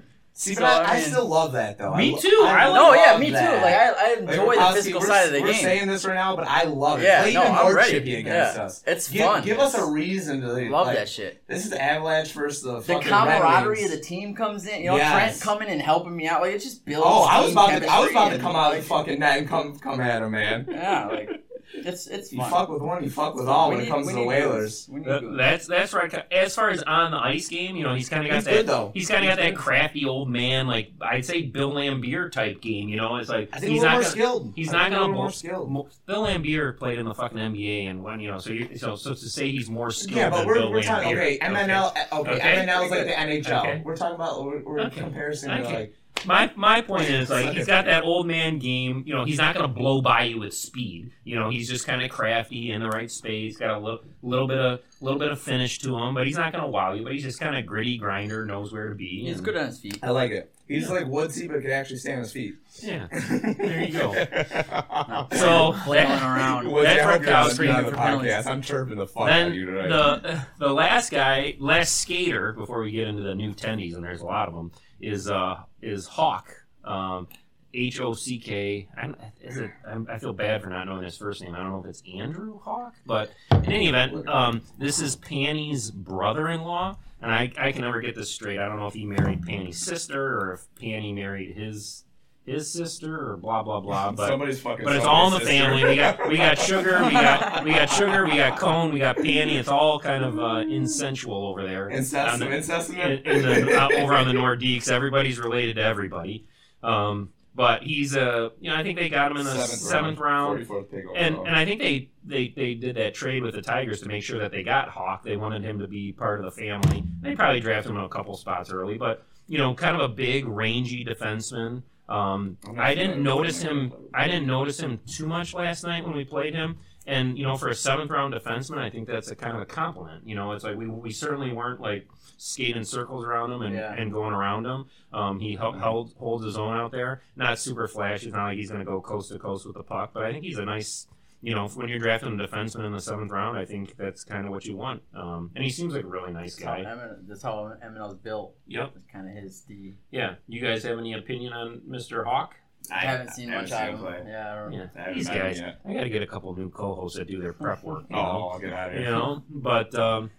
See, 0.41 0.55
but 0.55 0.63
I, 0.63 0.83
I 0.83 0.91
I 0.93 0.99
still 1.01 1.27
love 1.27 1.51
that 1.51 1.77
though. 1.77 1.93
Me 1.95 2.11
I 2.11 2.13
lo- 2.13 2.17
too. 2.21 2.41
I 2.45 2.73
No, 2.73 2.91
oh, 2.91 2.93
yeah, 2.93 3.11
love 3.11 3.19
me 3.19 3.25
too. 3.27 3.33
Like 3.33 3.43
I, 3.43 3.89
I 3.89 4.09
Like, 4.21 4.29
enjoy 4.29 4.55
the 4.55 4.71
physical 4.73 5.01
we're, 5.01 5.07
side 5.07 5.25
of 5.27 5.33
the 5.33 5.41
we're 5.41 5.51
game. 5.51 5.61
saying 5.61 5.87
this 5.89 6.05
right 6.05 6.13
now, 6.13 6.33
but 6.37 6.47
I 6.47 6.63
love 6.63 7.01
it. 7.01 7.03
Yeah, 7.03 7.23
Play 7.23 7.33
no, 7.33 7.41
even 7.43 7.53
more 7.55 7.83
chippy 7.83 8.15
against 8.15 8.55
Yeah. 8.57 8.63
us. 8.63 8.83
It's 8.87 9.09
Give, 9.09 9.25
fun. 9.25 9.43
give 9.43 9.59
us 9.59 9.73
a 9.75 9.85
reason 9.85 10.39
to 10.39 10.47
Love 10.69 10.87
like, 10.87 10.95
that 10.95 11.09
shit. 11.09 11.45
This 11.47 11.65
is 11.65 11.73
Avalanche 11.73 12.31
versus 12.31 12.63
the 12.63 12.79
The 12.79 12.99
camaraderie 13.01 13.83
of 13.83 13.91
the 13.91 13.99
team 13.99 14.33
comes 14.33 14.65
in. 14.65 14.79
You 14.79 14.91
know, 14.91 14.95
Yes. 14.95 15.11
Trent 15.11 15.41
coming 15.41 15.67
and 15.73 15.81
helping 15.81 16.15
me 16.15 16.25
out. 16.29 16.39
Like 16.39 16.53
it 16.53 16.59
just 16.59 16.85
builds. 16.85 17.05
Oh, 17.05 17.23
I 17.23 17.41
was 17.41 17.51
about 17.51 17.81
to. 17.81 17.85
I 17.91 17.99
was 17.99 18.11
about 18.11 18.29
to 18.31 18.39
come 18.39 18.55
out 18.55 18.73
of 18.73 18.81
the 18.81 18.87
fucking 18.87 19.19
net 19.19 19.39
and 19.39 19.47
come 19.49 19.77
come 19.77 19.99
at 19.99 20.21
him, 20.21 20.31
man. 20.31 20.67
Yeah, 20.71 21.07
like 21.07 21.29
it's 21.73 22.07
it's 22.07 22.31
You 22.31 22.39
fun. 22.39 22.49
fuck 22.51 22.69
with 22.69 22.81
one, 22.81 23.03
you 23.03 23.09
fuck 23.09 23.35
with 23.35 23.47
all 23.47 23.69
We 23.69 23.75
when 23.77 23.85
it 23.85 23.89
comes 23.89 24.07
to 24.07 24.13
the 24.13 24.23
Whalers. 24.23 24.85
goons. 24.85 24.89
We 24.89 24.99
need 25.01 25.09
That- 25.09 25.37
that's 25.37 25.67
that's 25.67 25.93
right. 25.93 26.13
As 26.31 26.55
far 26.55 26.69
as 26.69 26.81
on 26.83 27.11
the 27.11 27.17
ice 27.17 27.47
game, 27.47 27.75
you 27.75 27.83
know, 27.83 27.93
he's 27.93 28.09
kind 28.09 28.23
of 28.25 28.29
got 28.29 28.35
He's 28.37 28.45
that. 28.45 28.51
good, 28.51 28.67
though. 28.67 28.91
He's 28.93 29.07
kind 29.07 29.23
of 29.23 29.29
got 29.29 29.43
He's 29.43 29.51
that 29.53 29.57
crappy 29.59 30.05
old 30.05 30.29
man, 30.29 30.67
like 30.67 30.91
I'd 31.01 31.25
say 31.25 31.43
Bill 31.43 31.71
Laimbeer 31.71 32.31
type 32.31 32.61
game. 32.61 32.89
You 32.89 32.97
know, 32.97 33.17
it's 33.17 33.29
like 33.29 33.49
I 33.53 33.59
think 33.59 33.71
he's 33.73 33.81
a 33.81 33.85
little 33.85 33.85
not 33.85 33.91
more 33.93 34.01
gonna, 34.01 34.11
skilled. 34.11 34.53
he's 34.55 34.69
I 34.69 34.71
not 34.73 34.87
a 34.87 34.89
gonna 34.89 35.01
little 35.01 35.15
more 35.15 35.31
skilled. 35.31 35.71
Mo- 35.71 35.87
Bill 36.05 36.25
Laimbeer 36.25 36.77
played 36.77 36.99
in 36.99 37.05
the 37.05 37.13
fucking 37.13 37.37
NBA, 37.37 37.89
and 37.89 38.03
when 38.03 38.19
you 38.19 38.31
know, 38.31 38.39
so 38.39 38.51
you 38.51 38.77
so 38.77 38.95
so 38.95 39.11
to 39.11 39.15
say 39.17 39.49
he's 39.51 39.69
more 39.69 39.91
skilled 39.91 40.17
Yeah, 40.17 40.29
but 40.29 40.37
than 40.39 40.47
we're, 40.47 40.53
Bill 40.55 40.71
we're 40.71 40.83
talking 40.83 41.09
Laimbeer. 41.15 41.35
okay. 41.35 41.39
MNL, 41.39 41.91
okay, 42.13 42.31
Okay. 42.33 42.39
MNL 42.65 42.85
is 42.85 42.91
like 42.91 43.05
the 43.05 43.13
NHL. 43.19 43.59
Okay. 43.61 43.81
We're 43.85 43.95
talking 43.95 44.15
about 44.15 44.43
we're, 44.43 44.59
we're 44.63 44.79
Okay. 44.81 45.01
comparison 45.01 45.49
to 45.57 45.63
like 45.69 45.93
My 46.25 46.51
my 46.55 46.81
point 46.81 47.09
is 47.09 47.29
like 47.29 47.53
he's 47.53 47.67
got 47.67 47.85
that 47.85 48.03
old 48.03 48.27
man 48.27 48.59
game. 48.59 49.03
You 49.05 49.15
know, 49.15 49.25
he's 49.25 49.37
not 49.37 49.55
going 49.55 49.67
to 49.67 49.73
blow 49.73 50.01
by 50.01 50.23
you 50.23 50.39
with 50.39 50.53
speed. 50.53 51.11
You 51.23 51.35
know, 51.39 51.49
he's 51.49 51.69
just 51.69 51.85
kind 51.85 52.01
of 52.03 52.09
crafty 52.09 52.71
in 52.71 52.81
the 52.81 52.89
right 52.89 53.09
space. 53.09 53.57
Got 53.57 53.75
a 53.75 53.79
little 53.79 53.99
little 54.21 54.47
bit 54.47 54.57
of 54.57 54.79
little 55.01 55.19
bit 55.19 55.31
of 55.31 55.39
finish 55.39 55.79
to 55.79 55.97
him, 55.97 56.13
but 56.13 56.27
he's 56.27 56.37
not 56.37 56.51
going 56.51 56.63
to 56.63 56.69
wow 56.69 56.93
you. 56.93 57.03
But 57.03 57.13
he's 57.13 57.23
just 57.23 57.39
kind 57.39 57.55
of 57.55 57.65
gritty 57.65 57.97
grinder, 57.97 58.45
knows 58.45 58.71
where 58.73 58.89
to 58.89 58.95
be. 58.95 59.23
He's 59.25 59.41
good 59.41 59.55
on 59.57 59.67
his 59.67 59.79
feet. 59.79 59.99
I 60.03 60.09
like 60.11 60.31
it. 60.31 60.51
He's 60.67 60.87
like 60.89 61.07
woodsy, 61.07 61.47
but 61.47 61.61
can 61.63 61.71
actually 61.71 61.97
stand 61.97 62.17
on 62.17 62.23
his 62.23 62.31
feet. 62.31 62.55
Yeah. 62.83 63.07
There 63.57 63.83
you 63.83 63.91
go. 63.93 64.13
go. 64.13 65.27
So 65.31 65.73
Flailing 65.83 66.11
around. 66.21 66.71
Woodsy, 66.71 66.83
That's 66.95 67.01
I 67.01 67.11
hope 67.11 67.21
you're 67.23 67.31
not 67.31 67.49
Rutkowski 67.49 67.75
on 67.75 67.83
the 67.85 67.89
for 67.91 67.97
penalties. 67.97 68.31
podcast. 68.31 68.47
I'm 68.47 68.61
chirping 68.61 68.97
the 68.97 69.07
fuck 69.07 69.29
out 69.29 69.47
of 69.47 69.55
you 69.55 69.65
then 69.65 69.89
tonight. 69.89 70.21
the 70.21 70.45
the 70.67 70.71
last 70.73 71.09
guy, 71.11 71.55
last 71.59 71.95
skater, 71.95 72.53
before 72.53 72.81
we 72.83 72.91
get 72.91 73.07
into 73.07 73.23
the 73.23 73.33
new 73.33 73.53
tendies, 73.53 73.95
and 73.95 74.03
there's 74.03 74.21
a 74.21 74.25
lot 74.25 74.47
of 74.47 74.53
them, 74.53 74.71
is 75.01 75.27
uh 75.29 75.55
is 75.81 76.07
Hawk. 76.07 76.65
Um, 76.83 77.27
H 77.71 77.99
O 78.01 78.13
C 78.13 78.39
K. 78.39 78.87
I 78.97 80.17
feel 80.17 80.33
bad 80.33 80.63
for 80.63 80.69
not 80.69 80.87
knowing 80.87 81.03
his 81.03 81.15
first 81.17 81.43
name. 81.43 81.53
I 81.53 81.59
don't 81.59 81.69
know 81.69 81.79
if 81.79 81.85
it's 81.85 82.01
Andrew 82.11 82.59
Hawk, 82.59 82.95
but 83.05 83.31
in 83.51 83.71
any 83.71 83.89
event, 83.89 84.27
um, 84.27 84.63
this 84.79 84.99
is 84.99 85.15
Panny's 85.15 85.91
brother-in-law, 85.91 86.97
and 87.21 87.31
I, 87.31 87.51
I 87.59 87.71
can 87.71 87.81
never 87.81 88.01
get 88.01 88.15
this 88.15 88.31
straight. 88.31 88.57
I 88.57 88.67
don't 88.67 88.77
know 88.77 88.87
if 88.87 88.95
he 88.95 89.05
married 89.05 89.45
Panny's 89.45 89.77
sister 89.77 90.39
or 90.39 90.53
if 90.53 90.65
Panny 90.81 91.13
married 91.13 91.55
his 91.55 92.05
his 92.49 92.71
sister 92.71 93.31
or 93.31 93.37
blah 93.37 93.63
blah 93.63 93.79
blah. 93.79 94.11
But 94.11 94.27
Somebody's 94.27 94.59
fucking. 94.59 94.85
but 94.85 94.95
it's 94.95 95.05
all 95.05 95.27
in 95.27 95.33
the 95.33 95.39
sister. 95.39 95.53
family. 95.53 95.83
We 95.83 95.95
got 95.95 96.27
we 96.27 96.37
got 96.37 96.57
sugar, 96.57 97.03
we 97.05 97.11
got 97.11 97.63
we 97.63 97.71
got 97.71 97.89
sugar, 97.89 98.25
we 98.25 98.37
got 98.37 98.59
cone, 98.59 98.91
we 98.93 98.99
got 98.99 99.17
panny. 99.17 99.57
It's 99.57 99.69
all 99.69 99.99
kind 99.99 100.23
of 100.23 100.37
uh, 100.39 100.63
insensual 100.65 101.49
over 101.49 101.63
there. 101.63 101.89
Some 102.03 102.39
the- 102.39 102.51
incest 102.55 102.89
in 102.89 102.97
in, 102.97 103.41
the, 103.43 103.79
uh, 103.79 103.89
over 104.01 104.13
on 104.13 104.27
the 104.27 104.33
Nordiques, 104.33 104.89
everybody's 104.91 105.39
related 105.39 105.75
to 105.75 105.83
everybody. 105.83 106.45
Um, 106.83 107.29
but 107.55 107.83
he's 107.83 108.15
a 108.15 108.51
you 108.59 108.69
know, 108.69 108.75
I 108.77 108.83
think 108.83 108.97
they 108.97 109.09
got 109.09 109.31
him 109.31 109.37
in 109.37 109.45
the 109.45 109.65
seventh, 109.65 110.17
round. 110.19 110.65
44th 110.65 110.91
pick 110.91 111.03
And 111.15 111.35
and 111.35 111.55
I 111.55 111.65
think 111.65 111.81
they, 111.81 112.09
they, 112.23 112.53
they 112.55 112.73
did 112.73 112.95
that 112.95 113.13
trade 113.13 113.43
with 113.43 113.53
the 113.53 113.61
Tigers 113.61 114.01
to 114.01 114.07
make 114.07 114.23
sure 114.23 114.39
that 114.39 114.51
they 114.51 114.63
got 114.63 114.87
Hawk. 114.87 115.23
They 115.23 115.35
wanted 115.35 115.63
him 115.63 115.79
to 115.79 115.87
be 115.87 116.13
part 116.13 116.39
of 116.39 116.45
the 116.45 116.51
family. 116.51 117.03
They 117.21 117.35
probably 117.35 117.59
drafted 117.59 117.91
him 117.91 117.97
a 117.97 118.07
couple 118.07 118.37
spots 118.37 118.71
early, 118.71 118.97
but 118.97 119.25
you 119.47 119.57
know, 119.57 119.73
kind 119.73 119.95
of 119.95 120.01
a 120.01 120.07
big, 120.07 120.47
rangy 120.47 121.03
defenseman. 121.03 121.81
Um, 122.09 122.57
I 122.77 122.95
didn't 122.95 123.21
notice 123.23 123.61
him. 123.61 123.91
him. 123.91 123.93
I 124.13 124.25
didn't 124.25 124.47
notice 124.47 124.79
him 124.79 124.99
too 125.05 125.27
much 125.27 125.53
last 125.53 125.83
night 125.83 126.03
when 126.05 126.15
we 126.15 126.25
played 126.25 126.53
him. 126.55 126.77
And 127.05 127.37
you 127.37 127.45
know, 127.45 127.55
for 127.57 127.69
a 127.69 127.75
seventh 127.75 128.11
round 128.11 128.33
defenseman, 128.33 128.77
I 128.79 128.89
think 128.89 129.07
that's 129.07 129.31
a 129.31 129.35
kind 129.35 129.55
of 129.55 129.61
a 129.61 129.65
compliment. 129.65 130.27
You 130.27 130.35
know, 130.35 130.51
it's 130.51 130.63
like 130.63 130.75
we, 130.75 130.87
we 130.87 131.11
certainly 131.11 131.51
weren't 131.53 131.79
like 131.81 132.07
skating 132.37 132.83
circles 132.83 133.25
around 133.25 133.51
him 133.51 133.61
and, 133.61 133.75
Yeah. 133.75 133.93
and 133.93 134.11
going 134.11 134.33
around 134.33 134.65
him. 134.65 134.85
Um, 135.13 135.39
he 135.39 135.55
held, 135.55 135.77
held 135.79 136.13
holds 136.19 136.45
his 136.45 136.57
own 136.57 136.75
out 136.75 136.91
there. 136.91 137.21
Not 137.35 137.57
super 137.59 137.87
flashy. 137.87 138.27
It's 138.27 138.35
not 138.35 138.45
like 138.45 138.57
he's 138.57 138.69
going 138.69 138.79
to 138.79 138.85
go 138.85 139.01
coast 139.01 139.31
to 139.31 139.39
coast 139.39 139.65
with 139.65 139.75
the 139.75 139.83
puck, 139.83 140.11
but 140.13 140.23
I 140.23 140.31
think 140.31 140.43
he's 140.43 140.57
a 140.59 140.65
nice. 140.65 141.07
You 141.41 141.55
know, 141.55 141.67
when 141.69 141.87
you're 141.87 141.99
drafting 141.99 142.37
a 142.39 142.43
defenseman 142.47 142.85
in 142.85 142.91
the 142.91 142.99
seventh 142.99 143.31
round, 143.31 143.57
I 143.57 143.63
think 143.65 143.95
that's 143.97 144.23
kind 144.25 144.45
of 144.45 144.51
what 144.51 144.65
you 144.65 144.75
want. 144.75 145.01
Um, 145.15 145.51
and 145.55 145.63
he 145.63 145.69
seems 145.69 145.93
like 145.93 146.03
a 146.03 146.07
really 146.07 146.33
nice 146.33 146.55
guy. 146.55 146.83
That's 146.83 146.87
how, 146.89 146.95
guy. 146.95 147.03
Emin- 147.03 147.25
that's 147.27 147.43
how 147.43 147.73
MNL's 147.83 148.15
built. 148.15 148.55
Yep. 148.67 148.91
It's 148.95 149.05
kind 149.05 149.27
of 149.29 149.41
his 149.41 149.61
D. 149.61 149.95
Yeah. 150.11 150.35
You 150.47 150.59
guys 150.61 150.83
have 150.83 150.97
any 150.99 151.13
opinion 151.13 151.53
on 151.53 151.81
Mr. 151.89 152.25
Hawk? 152.25 152.55
I, 152.91 152.99
haven't 152.99 153.29
seen 153.31 153.49
haven't 153.49 153.69
much 153.69 153.79
him 153.79 153.93
of 153.95 153.99
him. 153.99 154.05
play. 154.05 154.23
Yeah, 154.27 154.51
I 154.51 154.55
don't 154.63 154.73
Yeah. 154.73 155.13
These 155.13 155.27
guys. 155.29 155.61
I 155.61 155.93
got 155.93 156.03
to 156.03 156.09
get 156.09 156.21
a 156.23 156.27
couple 156.27 156.53
new 156.55 156.69
co-hosts 156.69 157.17
that 157.17 157.27
do 157.27 157.39
their 157.41 157.53
prep 157.53 157.83
work. 157.83 158.05
You 158.09 158.15
know? 158.15 158.21
Oh, 158.21 158.47
I'll 158.49 158.59
get 158.59 158.73
out 158.73 158.89
of 158.89 158.93
here. 158.95 159.03
you 159.03 159.11
know. 159.11 159.43
But 159.49 159.93
um, 159.95 160.31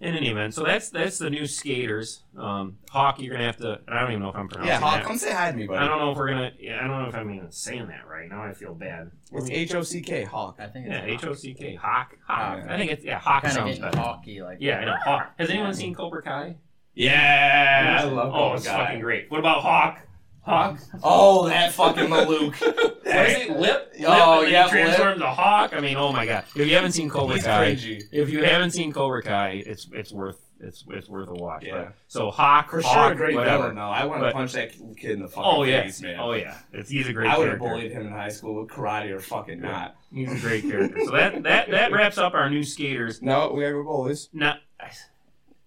in 0.00 0.14
any 0.14 0.28
event, 0.30 0.54
so 0.54 0.62
that's 0.64 0.90
that's 0.90 1.18
the 1.18 1.28
new 1.30 1.46
skaters. 1.46 2.22
Um, 2.36 2.78
Hawk, 2.90 3.20
you're 3.20 3.32
gonna 3.34 3.46
have 3.46 3.56
to. 3.58 3.80
I 3.88 4.00
don't 4.00 4.10
even 4.10 4.22
know 4.22 4.28
if 4.30 4.36
I'm 4.36 4.48
pronouncing 4.48 4.68
Yeah, 4.72 4.80
Hawk, 4.80 4.94
that. 4.96 5.04
come 5.04 5.18
say 5.18 5.32
hi 5.32 5.50
to 5.50 5.56
me, 5.56 5.66
buddy. 5.66 5.78
I 5.78 5.88
don't 5.88 5.98
know 5.98 6.12
if 6.12 6.16
we're 6.18 6.28
gonna. 6.28 6.52
Yeah, 6.58 6.78
I 6.82 6.86
don't 6.86 7.02
know 7.02 7.08
if 7.08 7.14
I'm 7.14 7.30
even 7.30 7.50
saying 7.50 7.88
that 7.88 8.06
right 8.08 8.28
now. 8.28 8.42
I 8.44 8.52
feel 8.52 8.74
bad. 8.74 9.10
It's 9.32 9.50
H 9.50 9.74
O 9.74 9.82
C 9.82 10.00
K, 10.00 10.24
Hawk. 10.24 10.56
I 10.60 10.66
think 10.68 10.86
Yeah, 10.86 11.00
it's 11.02 11.24
H 11.24 11.28
O 11.28 11.34
C 11.34 11.52
K. 11.54 11.74
Hawk. 11.74 12.16
Hawk. 12.26 12.58
Yeah. 12.64 12.74
I 12.74 12.76
think 12.78 12.92
it's 12.92 13.04
yeah. 13.04 13.18
Hawk 13.18 13.42
kind 13.42 13.54
sounds 13.54 13.78
better. 13.78 13.98
hockey 13.98 14.40
like. 14.42 14.58
Yeah, 14.60 14.78
I 14.78 14.84
know. 14.84 14.94
Hawk. 15.04 15.32
Has 15.38 15.50
anyone 15.50 15.74
seen 15.74 15.94
Cobra 15.94 16.22
Kai? 16.22 16.56
Yeah, 16.94 18.00
I 18.00 18.04
love 18.04 18.32
Oh, 18.34 18.54
it's 18.54 18.66
Kai. 18.66 18.86
fucking 18.86 19.00
great. 19.00 19.30
What 19.30 19.38
about 19.40 19.62
Hawk? 19.62 20.00
Hawk. 20.48 20.78
Oh, 21.02 21.48
that 21.48 21.72
fucking 21.72 22.06
Malouk. 22.06 22.54
What 23.08 23.26
is 23.30 23.36
it? 23.48 23.50
Lip. 23.58 23.92
Oh, 24.06 24.36
Lip, 24.36 24.42
and 24.44 24.52
yeah, 24.52 24.64
He 24.64 24.70
transforms 24.70 25.20
a 25.22 25.32
hawk. 25.32 25.72
I 25.74 25.80
mean, 25.80 25.96
oh 25.96 26.12
my 26.12 26.26
god! 26.26 26.44
If 26.54 26.66
you 26.68 26.74
haven't 26.74 26.92
seen 26.92 27.08
Cobra 27.08 27.36
He's 27.36 27.44
Kai, 27.44 27.72
cringy. 27.74 28.02
if 28.12 28.28
you 28.30 28.44
haven't 28.44 28.70
seen 28.72 28.92
Cobra 28.92 29.22
Kai, 29.22 29.62
it's 29.66 29.88
it's 29.92 30.12
worth 30.12 30.38
it's 30.60 30.84
it's 30.90 31.08
worth 31.08 31.28
a 31.30 31.34
watch. 31.34 31.64
Yeah. 31.64 31.84
But, 31.84 31.94
so 32.06 32.30
Hawk, 32.30 32.70
For 32.70 32.82
sure, 32.82 32.90
Hawk, 32.90 33.12
a 33.12 33.16
great 33.16 33.34
whatever. 33.34 33.62
villain, 33.62 33.76
though. 33.76 33.82
I 33.82 34.04
want 34.04 34.22
to 34.24 34.30
punch 34.32 34.52
that 34.52 34.72
kid 34.96 35.12
in 35.12 35.20
the 35.22 35.28
fucking 35.28 35.42
Oh 35.44 35.62
yeah, 35.62 35.82
face, 35.84 36.02
man. 36.02 36.20
oh 36.20 36.32
yeah. 36.34 36.58
It's 36.72 36.90
he's 36.90 37.08
a 37.08 37.12
great. 37.14 37.30
I 37.30 37.38
would 37.38 37.48
have 37.48 37.58
bullied 37.58 37.92
him 37.92 38.06
in 38.06 38.12
high 38.12 38.28
school 38.28 38.60
with 38.60 38.68
karate 38.70 39.10
or 39.10 39.20
fucking 39.20 39.60
Yeah. 39.62 39.70
not. 39.70 39.96
He's 40.12 40.30
a 40.32 40.38
great 40.46 40.64
character. 40.64 40.98
So 41.06 41.12
that 41.12 41.42
that 41.44 41.70
that 41.70 41.92
wraps 41.92 42.18
up 42.18 42.34
our 42.34 42.50
new 42.50 42.62
skaters. 42.62 43.22
No, 43.22 43.52
we 43.52 43.62
gotta 43.62 43.72
go 43.72 43.84
bullies. 43.84 44.28
Now, 44.34 44.56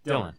Dylan, 0.06 0.34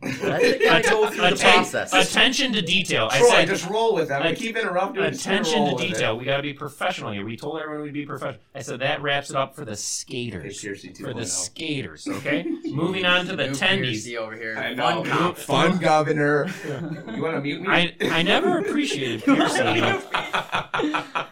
I 0.00 0.38
think 0.38 0.62
I 0.64 0.80
go 0.82 1.08
through 1.10 1.16
the 1.22 1.26
atten- 1.34 1.52
process. 1.54 1.92
attention 1.92 2.52
to 2.52 2.62
detail. 2.62 3.08
I 3.10 3.18
Troy, 3.18 3.28
said 3.30 3.48
just 3.48 3.68
roll 3.68 3.94
with 3.94 4.08
them. 4.08 4.22
I 4.22 4.28
att- 4.28 4.36
keep 4.38 4.56
interrupting. 4.56 5.02
just 5.02 5.20
attention 5.26 5.58
roll 5.60 5.68
to 5.70 5.74
with 5.74 5.84
it. 5.84 5.94
detail. 5.94 6.16
We 6.16 6.24
got 6.24 6.36
to 6.36 6.42
be 6.42 6.52
professional 6.52 7.10
here. 7.12 7.24
We 7.24 7.36
told 7.36 7.60
everyone 7.60 7.82
we'd 7.82 7.92
be 7.94 8.06
professional. 8.06 8.40
I 8.54 8.62
said 8.62 8.78
that 8.80 9.02
wraps 9.02 9.30
it 9.30 9.36
up 9.36 9.56
for 9.56 9.64
the 9.64 9.72
Hey, 9.72 9.76
skaters. 9.76 10.60
Piercy 10.60 10.92
For 10.92 11.12
the 11.12 11.22
2.0. 11.22 11.26
skaters, 11.26 12.06
okay? 12.08 12.44
Moving 12.66 13.04
on 13.06 13.26
to 13.26 13.34
the 13.34 13.48
New 13.48 13.52
tendies. 13.54 13.80
Piercy 14.04 14.16
over 14.18 14.36
here. 14.36 14.56
I 14.56 14.76
Fun 14.76 15.02
know. 15.02 15.10
cop. 15.10 15.36
Fun 15.36 15.78
governor. 15.78 16.46
You 17.14 17.22
want 17.22 17.34
to 17.34 17.40
mute 17.40 17.62
me? 17.62 17.68
I, 17.68 17.92
I 18.02 18.22
never 18.22 18.58
appreciated 18.58 19.22
Piercy. 19.24 19.58
You 19.58 19.80
know. 19.80 20.02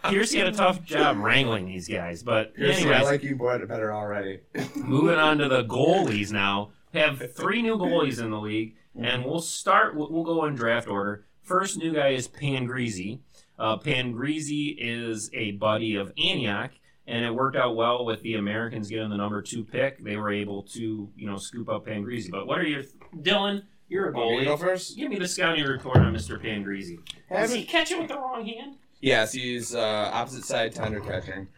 Piercy 0.09 0.39
had 0.39 0.49
a 0.49 0.53
tough 0.53 0.83
job 0.85 1.19
wrangling 1.19 1.67
these 1.67 1.89
guys, 1.89 2.23
but 2.23 2.55
Piercy, 2.55 2.83
anyways, 2.83 3.01
I 3.01 3.05
like 3.05 3.23
you 3.23 3.37
better 3.37 3.67
better 3.67 3.93
already. 3.93 4.41
moving 4.75 5.19
on 5.19 5.39
to 5.39 5.49
the 5.49 5.65
goalies 5.65 6.33
now. 6.33 6.71
We 6.97 7.03
have 7.03 7.33
three 7.37 7.61
new 7.61 7.77
goalies 7.77 8.23
in 8.23 8.31
the 8.31 8.41
league, 8.41 8.75
and 8.99 9.23
we'll 9.23 9.43
start. 9.43 9.95
We'll, 9.95 10.11
we'll 10.11 10.25
go 10.25 10.47
in 10.47 10.55
draft 10.55 10.89
order. 10.89 11.27
First 11.43 11.77
new 11.77 11.93
guy 11.93 12.09
is 12.09 12.27
Pangreasy. 12.27 13.19
Uh, 13.59 13.77
Pangreasy 13.77 14.75
is 14.79 15.31
a 15.35 15.53
buddy 15.53 15.97
of 15.97 16.09
Antioch, 16.17 16.71
and 17.07 17.23
it 17.23 17.35
worked 17.35 17.55
out 17.57 17.77
well 17.77 18.07
with 18.07 18.23
the 18.23 18.37
Americans 18.37 18.89
getting 18.89 19.11
the 19.11 19.17
number 19.17 19.43
two 19.43 19.63
pick. 19.63 20.03
They 20.03 20.17
were 20.17 20.33
able 20.33 20.63
to, 20.63 21.11
you 21.15 21.27
know, 21.27 21.37
scoop 21.37 21.69
up 21.69 21.85
Pangreasy. 21.87 22.31
But 22.31 22.47
what 22.47 22.59
are 22.59 22.67
your 22.67 22.85
Dylan? 23.15 23.65
You're 23.89 24.09
a 24.09 24.13
Want 24.13 24.31
me 24.31 24.39
goalie. 24.39 24.45
go 24.47 24.57
first? 24.57 24.97
Give 24.97 25.11
me 25.11 25.19
the 25.19 25.29
scouting 25.29 25.65
report 25.65 25.99
on 25.99 26.15
Mr. 26.15 26.43
Pangreasy. 26.43 26.99
Does 27.31 27.53
he 27.53 27.65
catch 27.65 27.91
it 27.93 27.99
with 27.99 28.09
the 28.09 28.17
wrong 28.17 28.45
hand? 28.47 28.77
Yes, 29.03 29.33
he's 29.35 29.75
uh, 29.75 30.11
opposite 30.15 30.45
side 30.45 30.75
tender 30.75 31.01
catching, 31.01 31.49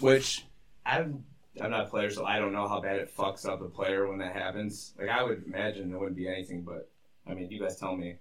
which 0.00 0.46
I'm 0.84 1.24
I'm 1.60 1.70
not 1.70 1.86
a 1.86 1.88
player, 1.88 2.10
so 2.10 2.24
I 2.24 2.38
don't 2.38 2.52
know 2.52 2.68
how 2.68 2.80
bad 2.80 2.96
it 2.98 3.14
fucks 3.14 3.46
up 3.46 3.60
a 3.60 3.68
player 3.68 4.08
when 4.08 4.18
that 4.18 4.34
happens. 4.34 4.94
Like 4.98 5.08
I 5.08 5.22
would 5.22 5.44
imagine 5.46 5.92
it 5.92 5.98
wouldn't 5.98 6.16
be 6.16 6.28
anything, 6.28 6.62
but 6.62 6.90
I 7.26 7.34
mean, 7.34 7.50
you 7.50 7.60
guys 7.60 7.76
tell 7.76 7.96
me. 7.96 8.16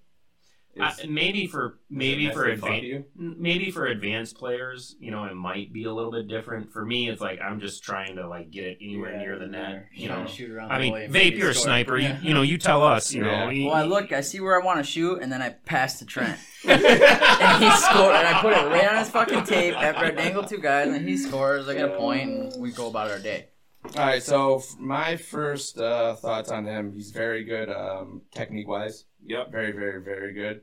Uh, 0.79 0.91
Is- 0.99 1.09
maybe 1.09 1.47
for 1.47 1.79
maybe 1.89 2.29
for 2.29 2.45
mentally 2.47 2.91
advanced 2.91 3.09
maybe 3.15 3.71
for 3.71 3.87
advanced 3.87 4.37
players, 4.37 4.95
you 4.99 5.11
know, 5.11 5.25
it 5.25 5.33
might 5.33 5.73
be 5.73 5.85
a 5.85 5.91
little 5.93 6.11
bit 6.11 6.27
different. 6.27 6.71
For 6.71 6.85
me, 6.85 7.09
it's 7.09 7.19
like 7.21 7.39
I'm 7.41 7.59
just 7.59 7.83
trying 7.83 8.15
to 8.17 8.27
like 8.27 8.51
get 8.51 8.65
it 8.65 8.77
anywhere 8.81 9.13
Yeah, 9.13 9.19
near 9.19 9.39
the 9.39 9.47
net. 9.47 9.87
You 9.93 10.09
know, 10.09 10.25
shoot 10.27 10.51
around 10.51 10.71
I 10.71 10.79
mean, 10.79 10.93
Vape, 11.11 11.37
you're 11.37 11.49
a 11.49 11.55
sniper. 11.55 11.97
You, 11.97 12.09
Yeah. 12.09 12.21
you 12.21 12.33
know, 12.33 12.43
you 12.43 12.57
tell 12.57 12.83
us. 12.83 13.13
You 13.13 13.23
know, 13.23 13.29
Yeah. 13.31 13.49
You- 13.49 13.65
Well, 13.67 13.75
I 13.75 13.83
look, 13.83 14.11
I 14.11 14.21
see 14.21 14.39
where 14.39 14.61
I 14.61 14.63
want 14.63 14.77
to 14.79 14.83
shoot, 14.89 15.21
and 15.21 15.31
then 15.31 15.41
I 15.41 15.49
pass 15.49 15.99
to 15.99 16.05
Trent. 16.05 16.37
and 16.67 17.63
he 17.63 17.71
scored, 17.71 18.15
and 18.15 18.27
I 18.27 18.39
put 18.41 18.53
it 18.53 18.67
right 18.67 18.87
on 18.89 18.97
his 18.97 19.09
fucking 19.09 19.43
tape 19.45 19.75
after 19.75 20.05
I 20.05 20.11
dangle 20.11 20.43
two 20.43 20.59
guys, 20.59 20.89
and 20.89 21.07
he 21.07 21.17
scores. 21.17 21.67
I 21.67 21.73
get 21.73 21.89
a 21.89 21.97
point, 21.97 22.29
and 22.29 22.61
we 22.61 22.71
go 22.71 22.87
about 22.89 23.09
our 23.09 23.19
day. 23.19 23.47
All 23.85 24.05
right, 24.05 24.21
so 24.21 24.61
my 24.77 25.15
first 25.15 25.79
uh, 25.79 26.15
thoughts 26.15 26.51
on 26.51 26.65
him, 26.65 26.93
he's 26.93 27.11
very 27.11 27.43
good 27.43 27.69
um, 27.69 28.21
technique 28.33 28.67
wise. 28.67 29.05
Yep. 29.25 29.51
Very, 29.51 29.71
very, 29.71 30.01
very 30.01 30.33
good. 30.33 30.61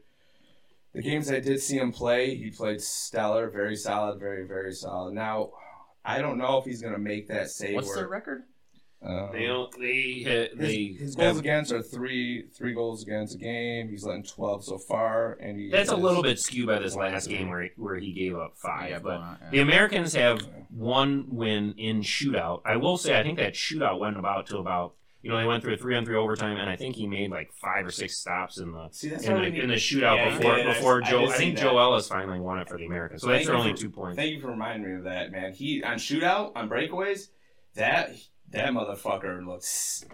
The 0.95 1.03
games 1.03 1.31
I 1.31 1.41
did 1.41 1.61
see 1.61 1.79
him 1.79 1.93
play, 1.93 2.37
he 2.37 2.51
played 2.51 2.81
stellar, 2.81 3.51
very 3.51 3.77
solid, 3.77 4.19
very, 4.19 4.47
very 4.47 4.73
solid. 4.73 5.15
Now, 5.15 5.51
I 6.05 6.21
don't 6.21 6.39
know 6.39 6.59
if 6.59 6.65
he's 6.65 6.81
going 6.81 6.95
to 6.95 7.01
make 7.01 7.29
that 7.29 7.51
save. 7.51 7.75
What's 7.75 7.89
where, 7.89 7.97
their 7.97 8.09
record? 8.09 8.45
Um, 9.03 9.29
They 9.33 9.47
don't. 9.47 9.73
They 9.79 10.23
hit. 10.25 10.51
his, 10.53 10.59
They. 10.59 10.85
his 10.99 11.15
goals 11.17 11.39
against 11.39 11.73
are 11.73 11.83
three 11.83 12.47
three 12.57 12.73
goals 12.75 13.03
against 13.03 13.35
a 13.35 13.39
game. 13.39 13.89
He's 13.89 14.05
letting 14.05 14.25
twelve 14.25 14.65
so 14.65 14.79
far, 14.79 15.37
and 15.41 15.59
he 15.59 15.71
that's 15.71 15.91
a 15.91 15.97
little 15.97 16.23
bit 16.23 16.39
skewed 16.41 16.67
by 16.67 16.79
this 16.79 16.97
last 16.97 17.29
game 17.29 17.49
where 17.49 17.63
he, 17.63 17.71
where 17.77 17.97
he 17.97 18.13
gave 18.13 18.37
up 18.37 18.57
five. 18.57 18.91
Yeah, 18.91 18.99
but 19.01 19.19
yeah. 19.21 19.37
the 19.51 19.59
Americans 19.61 20.15
have 20.15 20.41
one 20.71 21.27
win 21.29 21.75
in 21.79 22.01
shootout. 22.01 22.63
I 22.65 22.77
will 22.77 22.97
say, 22.97 23.19
I 23.19 23.23
think 23.23 23.39
that 23.39 23.55
shootout 23.55 23.99
went 24.01 24.19
about 24.19 24.47
to 24.49 24.59
about. 24.59 24.95
You 25.23 25.33
know, 25.33 25.39
they 25.39 25.47
went 25.47 25.65
through 25.65 25.75
a 25.75 25.77
three 25.77 25.97
on 25.97 26.05
three 26.05 26.15
overtime, 26.15 26.57
and 26.57 26.71
I 26.71 26.77
think 26.77 26.95
he 26.95 27.09
made 27.09 27.33
like 27.33 27.51
five 27.61 27.85
or 27.85 27.91
six 27.91 28.17
stops 28.17 28.59
in 28.59 28.71
the 28.71 28.89
See, 28.93 29.11
in 29.13 29.19
the, 29.19 29.33
I 29.33 29.51
mean. 29.51 29.57
in 29.57 29.69
the 29.71 29.75
shootout 29.75 30.17
Yeah, 30.19 30.37
before 30.37 30.55
did. 30.57 30.67
I- 30.69 30.73
before 30.75 31.03
I 31.03 31.11
Joe. 31.11 31.21
did 31.23 31.31
I, 31.31 31.37
think. 31.37 31.59
Joe 31.59 31.79
Ellis 31.79 32.07
finally 32.07 32.39
won 32.39 32.61
it 32.61 32.69
for 32.69 32.79
the 32.79 32.87
Americans. 32.87 33.23
So 33.23 33.29
Thank 33.29 33.39
that's 33.41 33.49
you 33.49 33.55
only 33.55 33.73
for- 33.73 33.77
two 33.79 33.91
points. 33.91 34.17
Thank 34.17 34.35
you 34.35 34.41
for 34.41 34.49
reminding 34.49 34.89
me 34.89 34.97
of 34.99 35.05
that, 35.05 35.33
man. 35.33 35.53
He 35.53 35.83
on 35.83 35.97
shootout 35.97 36.53
on 36.55 36.69
breakaways, 36.69 37.31
that 37.75 38.11
that 38.51 38.71
motherfucker 38.73 39.45
looked 39.47 39.65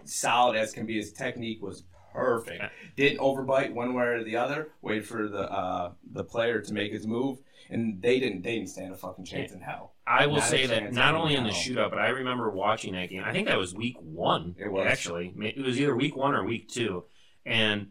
solid 0.08 0.56
as 0.56 0.72
can 0.72 0.86
be. 0.86 0.96
His 0.96 1.12
technique 1.12 1.62
was 1.62 1.84
perfect. 2.12 2.62
Didn't 2.96 3.18
overbite 3.18 3.72
one 3.72 3.94
way 3.94 4.04
or 4.04 4.24
the 4.24 4.36
other. 4.36 4.68
Wait 4.82 5.04
for 5.06 5.28
the 5.28 5.50
uh, 5.50 5.92
the 6.12 6.24
player 6.24 6.60
to 6.60 6.72
make 6.72 6.92
his 6.92 7.06
move, 7.06 7.38
and 7.70 8.00
they 8.02 8.20
didn't. 8.20 8.42
They 8.42 8.56
didn't 8.56 8.70
stand 8.70 8.92
a 8.92 8.96
fucking 8.96 9.24
chance 9.24 9.52
in 9.52 9.60
hell. 9.60 9.94
I 10.06 10.26
will 10.26 10.36
Not 10.36 10.44
say 10.44 10.66
that 10.66 10.92
not 10.92 11.14
in 11.14 11.20
only 11.20 11.34
in 11.36 11.44
the 11.44 11.50
shootout, 11.50 11.90
but 11.90 11.98
I 11.98 12.08
remember 12.08 12.50
watching 12.50 12.94
that 12.94 13.08
game. 13.08 13.22
I 13.24 13.32
think 13.32 13.48
that 13.48 13.58
was 13.58 13.74
week 13.74 13.96
one. 14.00 14.56
It 14.58 14.70
was. 14.70 14.86
actually. 14.86 15.32
It 15.38 15.64
was 15.64 15.80
either 15.80 15.94
week 15.94 16.16
one 16.16 16.34
or 16.34 16.44
week 16.44 16.68
two, 16.68 17.04
and 17.46 17.88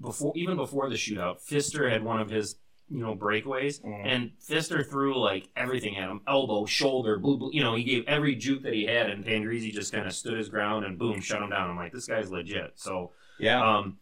before 0.00 0.32
even 0.36 0.56
before 0.56 0.88
the 0.88 0.96
shootout, 0.96 1.44
Fister 1.46 1.90
had 1.90 2.02
one 2.04 2.20
of 2.20 2.30
his 2.30 2.56
you 2.94 3.00
know 3.00 3.16
breakaways, 3.16 3.82
Mhm. 3.82 4.06
and 4.06 4.30
Fister 4.38 4.88
threw 4.88 5.18
like 5.18 5.48
everything 5.56 5.96
at 5.96 6.08
him: 6.08 6.20
elbow, 6.28 6.64
shoulder, 6.64 7.18
blue, 7.18 7.36
blue. 7.36 7.50
You 7.52 7.62
know, 7.62 7.74
he 7.74 7.82
gave 7.84 8.04
every 8.06 8.36
juke 8.36 8.62
that 8.62 8.72
he 8.72 8.84
had, 8.84 9.10
and 9.10 9.24
Pangreasy 9.24 9.72
just 9.72 9.92
kind 9.92 10.06
of 10.06 10.12
stood 10.12 10.38
his 10.38 10.48
ground 10.48 10.84
and 10.86 10.98
boom, 10.98 11.20
shut 11.20 11.42
him 11.42 11.50
down. 11.50 11.70
I'm 11.70 11.76
like, 11.76 11.92
this 11.92 12.06
guy's 12.06 12.30
legit. 12.30 12.72
So, 12.76 13.10
Yeah, 13.38 13.60
um, 13.78 13.98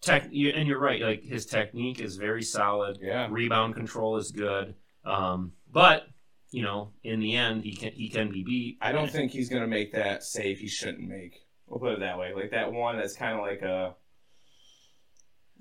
tech, 0.00 0.24
and 0.24 0.32
you're 0.66 0.78
right. 0.80 1.02
Like 1.02 1.22
his 1.22 1.44
technique 1.44 2.00
is 2.00 2.16
very 2.16 2.42
solid 2.42 2.98
yeah. 3.02 3.28
rebound 3.30 3.74
control 3.74 4.16
is 4.16 4.30
good. 4.30 4.74
Um, 5.04 5.52
but 5.70 6.06
you 6.50 6.62
know, 6.62 6.92
in 7.04 7.20
the 7.20 7.36
end, 7.36 7.62
he 7.62 7.76
can 7.76 7.92
he 7.92 8.08
can 8.08 8.30
be 8.32 8.42
beat. 8.42 8.78
I 8.80 8.90
don't 8.92 9.10
think 9.10 9.32
he's 9.32 9.48
gonna 9.50 9.66
make 9.68 9.92
that 9.92 10.24
save. 10.24 10.58
He 10.58 10.66
shouldn't 10.68 11.06
make. 11.06 11.46
We'll 11.66 11.78
put 11.78 11.92
it 11.92 12.00
that 12.00 12.18
way. 12.18 12.32
Like 12.34 12.50
that 12.52 12.72
one 12.72 12.96
that's 12.96 13.14
kind 13.14 13.34
of 13.38 13.42
like 13.42 13.62
a 13.62 13.94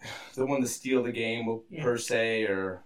the 0.35 0.45
one 0.45 0.61
to 0.61 0.67
steal 0.67 1.03
the 1.03 1.11
game 1.11 1.61
Yeah. 1.69 1.83
per 1.83 1.97
se, 1.97 2.43
or 2.43 2.83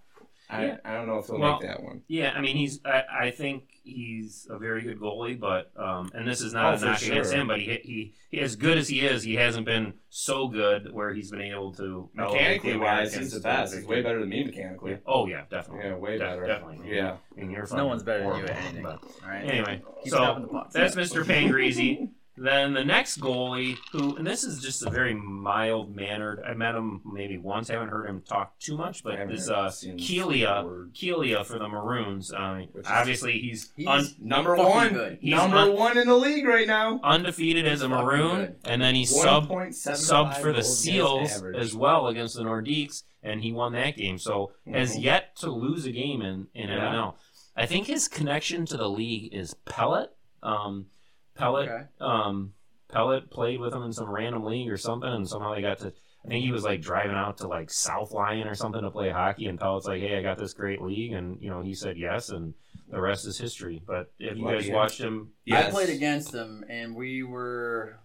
I, 0.49 0.65
Yeah. 0.65 0.77
I 0.85 0.93
don't 0.95 1.07
know 1.07 1.17
if 1.19 1.27
he'll 1.27 1.39
Well, 1.39 1.53
make 1.59 1.69
that 1.69 1.81
one. 1.83 2.01
Yeah, 2.07 2.31
I 2.35 2.41
mean, 2.41 2.55
he's 2.57 2.79
I, 2.85 3.03
I 3.27 3.31
think 3.31 3.63
he's 3.85 4.45
a 4.49 4.57
very 4.57 4.81
good 4.81 4.99
goalie, 4.99 5.37
but 5.39 5.71
um, 5.77 6.09
and 6.13 6.27
this 6.27 6.41
is 6.41 6.53
not 6.53 6.73
Oh, 6.73 6.75
a 6.75 6.77
for 6.79 6.85
knock 6.85 7.01
against 7.01 7.33
him, 7.33 7.47
but 7.47 7.59
he, 7.59 7.79
he 7.83 8.13
he 8.29 8.39
as 8.39 8.55
good 8.55 8.77
as 8.77 8.87
he 8.87 9.01
is, 9.01 9.23
he 9.23 9.35
hasn't 9.35 9.65
been 9.65 9.93
so 10.09 10.47
good 10.47 10.91
where 10.93 11.13
he's 11.13 11.31
been 11.31 11.41
able 11.41 11.73
to 11.75 12.09
Mechanically 12.13 12.73
the 12.73 12.79
wise, 12.79 13.13
he's 13.15 13.31
the 13.31 13.39
best. 13.39 13.73
He's 13.73 13.85
way 13.85 14.01
better 14.01 14.19
than 14.19 14.29
me 14.29 14.43
mechanically. 14.43 14.91
Yeah. 14.91 14.97
Oh 15.05 15.25
yeah, 15.27 15.43
definitely. 15.49 15.85
Yeah, 15.89 15.95
way 15.95 16.17
De- 16.17 16.19
better. 16.23 16.45
Definitely. 16.45 16.95
Yeah. 16.95 17.17
And 17.37 17.51
you're 17.51 17.67
No 17.73 17.87
one's 17.87 18.03
better 18.03 18.23
than 18.23 18.37
you 18.39 18.43
at 18.45 18.49
anything. 18.51 18.83
but- 18.83 19.03
All 19.03 19.29
right. 19.29 19.43
Anyway, 19.45 19.81
Keep 20.03 20.11
so 20.11 20.17
stopping 20.17 20.43
the 20.43 20.49
pucks. 20.49 20.73
That's 20.73 20.95
Mr. 20.95 21.23
Pangreasy. 21.23 22.09
then 22.35 22.73
the 22.73 22.83
next 22.83 23.19
goalie, 23.19 23.77
who, 23.91 24.15
and 24.15 24.25
this 24.25 24.43
is 24.43 24.61
just 24.61 24.85
a 24.85 24.89
very 24.89 25.13
mild 25.13 25.95
mannered. 25.95 26.41
I 26.47 26.53
met 26.53 26.73
him 26.75 27.01
maybe 27.05 27.37
once. 27.37 27.69
I 27.69 27.73
haven't 27.73 27.89
heard 27.89 28.07
him 28.09 28.21
talk 28.21 28.57
too 28.59 28.75
much, 28.75 29.03
but 29.03 29.27
this 29.27 29.49
uh, 29.49 29.69
seen 29.69 29.97
Keelia. 29.97 30.91
Keelia 30.93 31.45
for 31.45 31.59
the 31.59 31.67
Maroons. 31.67 32.31
Is- 32.31 32.85
obviously, 32.87 33.39
he's, 33.39 33.71
He's 33.75 33.87
un, 33.87 34.05
Number 34.19 34.55
one. 34.55 35.17
He's 35.21 35.31
number 35.35 35.57
un- 35.57 35.73
one 35.75 35.97
in 35.97 36.07
the 36.07 36.15
league 36.17 36.45
right 36.45 36.67
now. 36.67 36.99
undefeated 37.03 37.67
as 37.67 37.81
a 37.81 37.89
Maroon, 37.89 38.55
and 38.65 38.81
then 38.81 38.95
he 38.95 39.03
subbed 39.03 39.47
1.75 39.49 39.91
subbed 39.93 40.37
for 40.37 40.51
the 40.51 40.63
Seals 40.63 41.43
as 41.55 41.75
well 41.75 42.07
against 42.07 42.35
the 42.35 42.43
Nordiques, 42.43 43.03
and 43.21 43.41
he 43.43 43.51
won 43.51 43.73
that 43.73 43.95
game. 43.95 44.17
So 44.17 44.51
has 44.71 44.95
Mhm. 44.97 45.03
yet 45.03 45.35
to 45.37 45.51
lose 45.51 45.85
a 45.85 45.91
game 45.91 46.21
in 46.21 46.47
in 46.55 46.69
Yeah. 46.69 46.89
MNL. 46.91 47.15
I 47.55 47.67
think 47.67 47.85
his 47.85 48.07
connection 48.07 48.65
to 48.65 48.77
the 48.77 48.89
league 48.89 49.31
is 49.33 49.53
Pellet. 49.65 50.09
Um, 50.41 50.87
Pellet 51.35 51.69
Okay. 51.69 51.83
um, 51.99 52.53
Pellet 52.89 53.29
played 53.31 53.59
with 53.59 53.73
him 53.73 53.83
in 53.83 53.91
some 53.93 54.09
random 54.09 54.43
league 54.45 54.69
or 54.69 54.77
something, 54.77 55.09
and 55.09 55.27
somehow 55.27 55.53
they 55.55 55.61
got 55.61 55.79
to. 55.79 55.93
I 56.25 56.29
think 56.29 56.45
he 56.45 56.51
was 56.53 56.63
like 56.63 56.79
driving 56.81 57.15
out 57.17 57.37
to 57.39 57.47
like 57.47 57.69
South 57.69 58.11
Lyon 58.13 58.47
or 58.47 58.55
something 58.55 58.81
to 58.81 58.91
play 58.91 59.09
hockey, 59.09 59.47
and 59.47 59.59
Pellet's 59.59 59.87
like, 59.87 59.99
"Hey, 60.01 60.17
I 60.17 60.21
got 60.21 60.37
this 60.37 60.53
great 60.53 60.81
league," 60.81 61.11
and 61.13 61.41
you 61.41 61.49
know 61.49 61.61
he 61.61 61.73
said 61.73 61.97
yes, 61.97 62.29
and 62.29 62.53
the 62.89 63.01
rest 63.01 63.25
is 63.25 63.37
history. 63.37 63.81
But 63.85 64.11
if 64.19 64.37
you 64.37 64.45
guys 64.45 64.69
watched 64.69 64.99
him, 64.99 65.31
Yes. 65.43 65.67
I 65.67 65.71
played 65.71 65.89
against 65.89 66.33
him, 66.33 66.63
and 66.69 66.95
we 66.95 67.23
were 67.23 67.97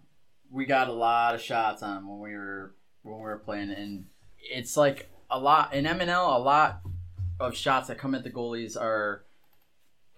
we 0.50 0.64
got 0.64 0.88
a 0.88 0.92
lot 0.92 1.34
of 1.34 1.42
shots 1.42 1.82
on 1.82 1.98
him 1.98 2.08
when 2.10 2.18
we 2.18 2.34
were 2.34 2.74
when 3.02 3.16
we 3.18 3.22
were 3.22 3.38
playing, 3.38 3.70
and 3.70 4.06
it's 4.40 4.76
like 4.76 5.10
a 5.30 5.38
lot 5.38 5.74
in 5.74 5.84
MNL. 5.84 6.36
A 6.36 6.40
lot 6.42 6.80
of 7.38 7.54
shots 7.54 7.86
that 7.88 7.98
come 7.98 8.14
at 8.16 8.24
the 8.24 8.30
goalies 8.30 8.76
are 8.80 9.24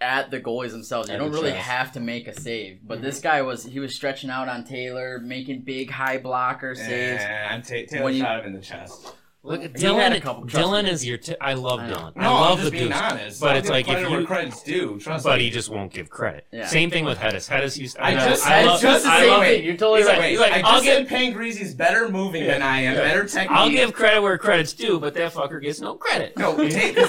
at 0.01 0.31
the 0.31 0.39
goalies 0.41 0.71
themselves. 0.71 1.07
You 1.09 1.15
At 1.15 1.19
don't 1.19 1.31
the 1.31 1.37
really 1.37 1.51
chest. 1.51 1.67
have 1.69 1.91
to 1.93 1.99
make 1.99 2.27
a 2.27 2.33
save, 2.39 2.79
but 2.85 2.99
Mhm. 2.99 3.03
this 3.03 3.21
guy 3.21 3.41
was 3.43 3.63
he 3.63 3.79
was 3.79 3.95
stretching 3.95 4.29
out 4.29 4.47
on 4.49 4.63
Taylor, 4.63 5.19
making 5.19 5.61
big 5.61 5.89
high 5.91 6.17
blocker 6.17 6.75
saves. 6.75 7.23
And 7.23 7.63
Ta- 7.63 7.75
Taylor 7.87 8.03
When 8.03 8.13
you- 8.15 8.21
shot 8.21 8.39
him 8.41 8.47
in 8.47 8.53
the 8.53 8.61
chest. 8.61 9.15
Look 9.43 9.63
at 9.63 9.77
He 9.77 9.85
had 9.85 10.13
a 10.13 10.19
Dylan. 10.19 10.21
couple, 10.21 10.43
Dylan 10.45 10.83
me. 10.85 10.89
is 10.91 11.05
your. 11.05 11.17
T- 11.17 11.35
I 11.41 11.53
love 11.53 11.79
I 11.79 11.89
know. 11.89 11.95
Dylan. 11.95 12.15
No, 12.17 12.21
I 12.21 12.27
love 12.29 12.51
I'm 12.51 12.57
just 12.57 12.65
the 12.65 12.71
being 12.71 12.83
dude. 12.85 12.93
honest. 12.93 13.41
but 13.41 13.49
I'll 13.51 13.57
it's 13.57 13.67
give 13.67 13.71
like 13.73 13.87
if 13.87 13.93
credit 13.93 14.09
where 14.11 14.19
you- 14.21 14.25
credit's 14.27 14.63
due. 14.63 14.99
Trust 14.99 15.23
But 15.25 15.37
me. 15.39 15.45
he 15.45 15.49
just 15.49 15.69
won't 15.69 15.91
give 15.93 16.09
credit. 16.09 16.45
Yeah. 16.51 16.67
Same 16.67 16.89
thing 16.89 17.05
with 17.05 17.17
Hedis. 17.17 17.49
Hedis 17.49 17.77
used. 17.77 17.97
I 17.99 18.13
know- 18.13 18.29
just 18.29 18.45
I 18.45 18.49
said 18.61 18.65
love- 18.67 18.81
just 18.81 19.03
the 19.03 19.09
I 19.11 19.19
same 19.21 19.29
love- 19.29 19.39
way. 19.41 19.63
You're 19.63 19.77
totally 19.77 19.99
He's 19.99 20.07
right. 20.07 20.17
like- 20.19 20.29
he's 20.29 20.39
like, 20.39 20.51
I 20.53 20.59
I'll 20.61 20.73
just 20.73 20.83
give- 20.85 20.95
said 20.95 21.07
Pangreasy's 21.07 21.73
better 21.75 22.09
moving 22.09 22.45
than 22.45 22.61
I 22.61 22.81
am, 22.81 22.95
Yeah. 22.95 23.01
better 23.01 23.25
technique. 23.25 23.51
I'll 23.57 23.69
give 23.69 23.93
credit 23.93 24.21
where 24.21 24.37
credit's 24.37 24.73
due, 24.73 24.99
but 24.99 25.13
that 25.15 25.33
fucker 25.33 25.61
gets 25.61 25.81
no 25.81 25.95
credit. 25.95 26.37
No, 26.37 26.55
Taylor, 26.69 27.07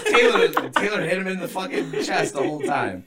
Taylor 0.70 1.02
hit 1.02 1.18
him 1.18 1.26
in 1.28 1.38
the 1.40 1.48
fucking 1.48 1.92
chest 2.02 2.34
the 2.34 2.42
whole 2.42 2.60
time. 2.62 3.04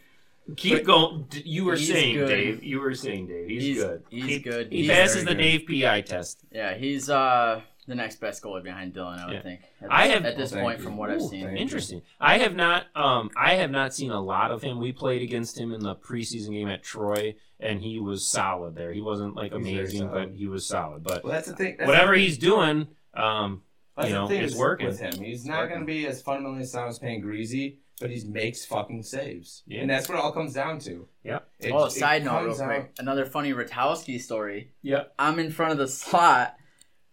Keep 0.57 0.73
But- 0.73 0.83
going. 0.85 1.25
You 1.43 1.65
were 1.65 1.75
saying, 1.77 2.17
good. 2.17 2.27
Dave. 2.27 2.63
You 2.63 2.79
were 2.79 2.93
saying, 2.93 3.25
Dave. 3.25 3.49
He's, 3.49 3.63
He's- 3.63 3.83
good. 3.83 4.03
he's 4.11 4.25
he, 4.25 4.39
good. 4.39 4.71
He 4.71 4.81
He's 4.83 4.91
passes 4.91 5.25
the 5.25 5.33
very 5.33 5.57
Dave 5.57 5.67
PI 5.67 6.01
test. 6.01 6.41
Yeah, 6.51 6.75
he's 6.75 7.09
uh 7.09 7.61
the 7.87 7.95
next 7.95 8.19
best 8.19 8.41
goalie 8.43 8.63
behind 8.63 8.93
Dylan, 8.93 9.19
I 9.19 9.25
would 9.25 9.33
Yeah. 9.35 9.41
think. 9.41 9.61
At 9.81 9.91
I 9.91 10.07
this- 10.07 10.13
have- 10.15 10.25
at 10.25 10.37
this 10.37 10.51
Well, 10.53 10.61
point 10.63 10.77
you. 10.79 10.83
from 10.85 10.97
what 10.97 11.11
I've 11.11 11.21
seen. 11.21 11.43
thank 11.45 11.51
you. 11.57 11.61
Interesting. 11.61 12.01
I 12.19 12.39
have 12.39 12.55
not. 12.55 12.87
Um, 12.95 13.29
I 13.37 13.55
have 13.55 13.69
not 13.71 13.93
seen 13.93 14.11
a 14.11 14.19
lot 14.21 14.51
of 14.51 14.61
him. 14.63 14.79
We 14.79 14.91
played 14.91 15.21
against 15.21 15.57
him 15.59 15.71
in 15.71 15.81
the 15.81 15.95
preseason 15.95 16.51
game 16.51 16.67
at 16.67 16.81
Troy, 16.83 17.35
and 17.59 17.81
he 17.81 17.99
was 17.99 18.25
solid 18.25 18.75
there. 18.75 18.91
He 18.91 19.01
wasn't 19.01 19.35
like 19.35 19.51
He's 19.53 19.61
amazing, 19.61 20.07
but 20.09 20.31
he 20.31 20.47
was 20.47 20.65
solid. 20.65 21.03
But 21.03 21.23
Well, 21.23 21.33
that's 21.33 21.47
the 21.47 21.55
thing. 21.55 21.75
That's 21.77 21.87
whatever 21.87 22.13
the, 22.13 22.19
he's 22.21 22.37
doing, 22.37 22.87
um, 23.13 23.61
that's 23.95 24.09
you 24.09 24.13
the 24.15 24.21
know, 24.21 24.27
thing 24.27 24.43
it's 24.43 24.53
is 24.53 24.59
working. 24.59 24.87
with 24.87 24.99
him. 24.99 25.23
He's 25.23 25.45
not 25.45 25.67
going 25.67 25.81
to 25.81 25.85
be 25.85 26.07
as 26.07 26.21
fundamentally 26.21 26.65
sound 26.65 26.89
as 26.89 26.99
Pangreasy, 26.99 27.77
but 28.01 28.09
he 28.09 28.21
makes 28.27 28.65
fucking 28.65 29.03
saves, 29.03 29.63
Yeah. 29.67 29.81
and 29.81 29.89
that's 29.89 30.09
what 30.09 30.17
it 30.17 30.21
all 30.21 30.31
comes 30.33 30.53
down 30.53 30.79
to. 30.79 31.07
Yeah. 31.23 31.39
It- 31.59 31.71
oh, 31.71 31.85
it 31.85 31.91
side 31.91 32.25
note, 32.25 32.45
real 32.45 32.55
quick. 32.55 32.79
out- 32.79 32.89
Another 32.99 33.25
funny 33.25 33.53
Ratowski 33.53 34.19
story. 34.19 34.71
yeah. 34.81 35.03
I'm 35.19 35.39
in 35.39 35.49
front 35.51 35.71
of 35.71 35.77
the 35.77 35.87
slot. 35.87 36.55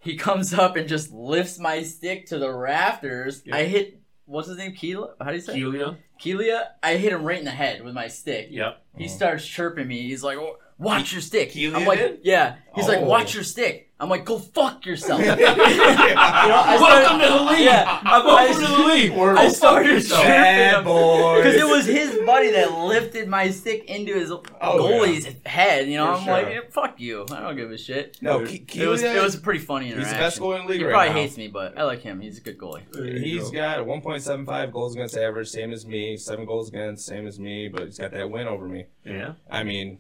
He 0.03 0.17
comes 0.17 0.53
up 0.53 0.77
and 0.77 0.89
just 0.89 1.13
lifts 1.13 1.59
my 1.59 1.83
stick 1.83 2.27
to 2.27 2.39
the 2.39 2.53
rafters. 2.53 3.43
Yeah. 3.45 3.57
I 3.57 3.65
hit 3.65 4.01
what's 4.27 4.49
his 4.49 4.59
name? 4.59 4.73
Keela? 4.73 5.15
How 5.21 5.27
do 5.27 5.35
you 5.35 5.41
say? 5.41 5.59
Kelia. 5.59 5.97
Kelia. 6.21 6.67
I 6.83 6.97
hit 6.97 7.13
him 7.13 7.23
right 7.23 7.39
in 7.39 7.45
the 7.45 7.51
head 7.51 7.85
with 7.85 7.95
my 7.95 8.09
stick. 8.09 8.49
Yep. 8.51 8.85
He 8.97 9.05
uh-huh. 9.05 9.15
starts 9.15 9.47
chirping 9.47 9.87
me. 9.87 10.03
He's 10.03 10.23
like, 10.23 10.39
"Oh, 10.39 10.57
"Watch 10.83 11.13
your 11.13 11.21
stick." 11.23 11.53
Kelia 11.53 11.75
I'm 11.75 11.87
like, 11.87 11.99
did? 11.99 12.19
"Yeah." 12.23 12.57
He's 12.75 12.89
like, 12.89 12.99
Oh. 13.01 13.05
"Watch 13.05 13.35
your 13.35 13.45
stick." 13.45 13.89
I'm 14.01 14.09
like, 14.09 14.25
"Go 14.25 14.39
fuck 14.39 14.85
yourself." 14.85 15.21
you 15.23 15.27
know, 15.29 15.37
yeah. 15.37 16.15
I 16.17 16.77
Welcome 16.81 17.21
to 17.21 17.27
the 17.39 17.51
league. 17.53 17.61
Yeah, 17.61 18.01
Welcome 18.05 18.55
to 18.65 18.71
the 18.73 18.79
league. 18.89 19.13
We're 19.17 19.37
I 19.37 19.49
started 19.49 19.91
yourself. 19.91 20.23
chirping 20.23 20.33
bad 20.43 20.79
him. 20.79 20.85
boys. 20.85 21.45
Because 21.45 21.61
it 21.61 21.67
was 21.67 21.87
his 21.87 22.19
buddy 22.27 22.51
that 22.53 22.73
lifted 22.79 23.29
my 23.29 23.51
stick 23.51 23.85
into 23.85 24.15
his 24.15 24.31
Oh, 24.33 24.43
goalie's 24.61 25.29
head. 25.47 25.89
You 25.89 25.99
know, 25.99 26.07
For 26.07 26.19
I'm 26.19 26.25
sure. 26.25 26.33
like, 26.33 26.47
"Yeah, 26.49 26.61
fuck 26.71 27.01
you. 27.01 27.27
I 27.31 27.41
don't 27.41 27.57
give 27.57 27.71
a 27.71 27.79
shit. 27.79 28.19
no. 28.21 28.45
Dude. 28.45 28.67
Ke- 28.69 28.77
It 28.77 28.87
was 28.89 29.03
it 29.03 29.23
was 29.23 29.35
a 29.37 29.39
pretty 29.41 29.61
funny 29.61 29.87
He's 29.87 29.95
interaction. 29.95 30.19
the 30.19 30.25
best 30.25 30.41
goalie 30.41 30.61
in 30.61 30.67
the 30.67 30.71
league 30.73 30.81
He 30.81 30.85
right 30.87 30.93
probably 30.93 31.09
now. 31.11 31.15
hates 31.15 31.37
me, 31.37 31.49
but 31.49 31.79
I 31.79 31.85
like 31.85 32.01
him. 32.03 32.21
He's 32.21 32.39
a 32.39 32.41
good 32.41 32.59
goalie. 32.59 32.83
There 32.91 33.07
you 33.07 33.21
He's 33.21 33.51
go. 33.51 33.59
got 33.59 33.79
a 33.79 33.85
1.75 33.85 34.73
goals 34.73 34.95
against 34.95 35.17
average, 35.17 35.49
same 35.49 35.73
as 35.73 35.87
me. 35.87 36.17
Seven 36.17 36.45
goals 36.45 36.69
against, 36.71 37.07
same 37.07 37.27
as 37.29 37.39
me. 37.39 37.69
But 37.69 37.85
he's 37.85 37.99
got 37.99 38.11
that 38.13 38.31
win 38.31 38.49
over 38.49 38.67
me. 38.67 38.87
Yeah. 39.05 39.35
I 39.51 39.63
mean, 39.63 39.99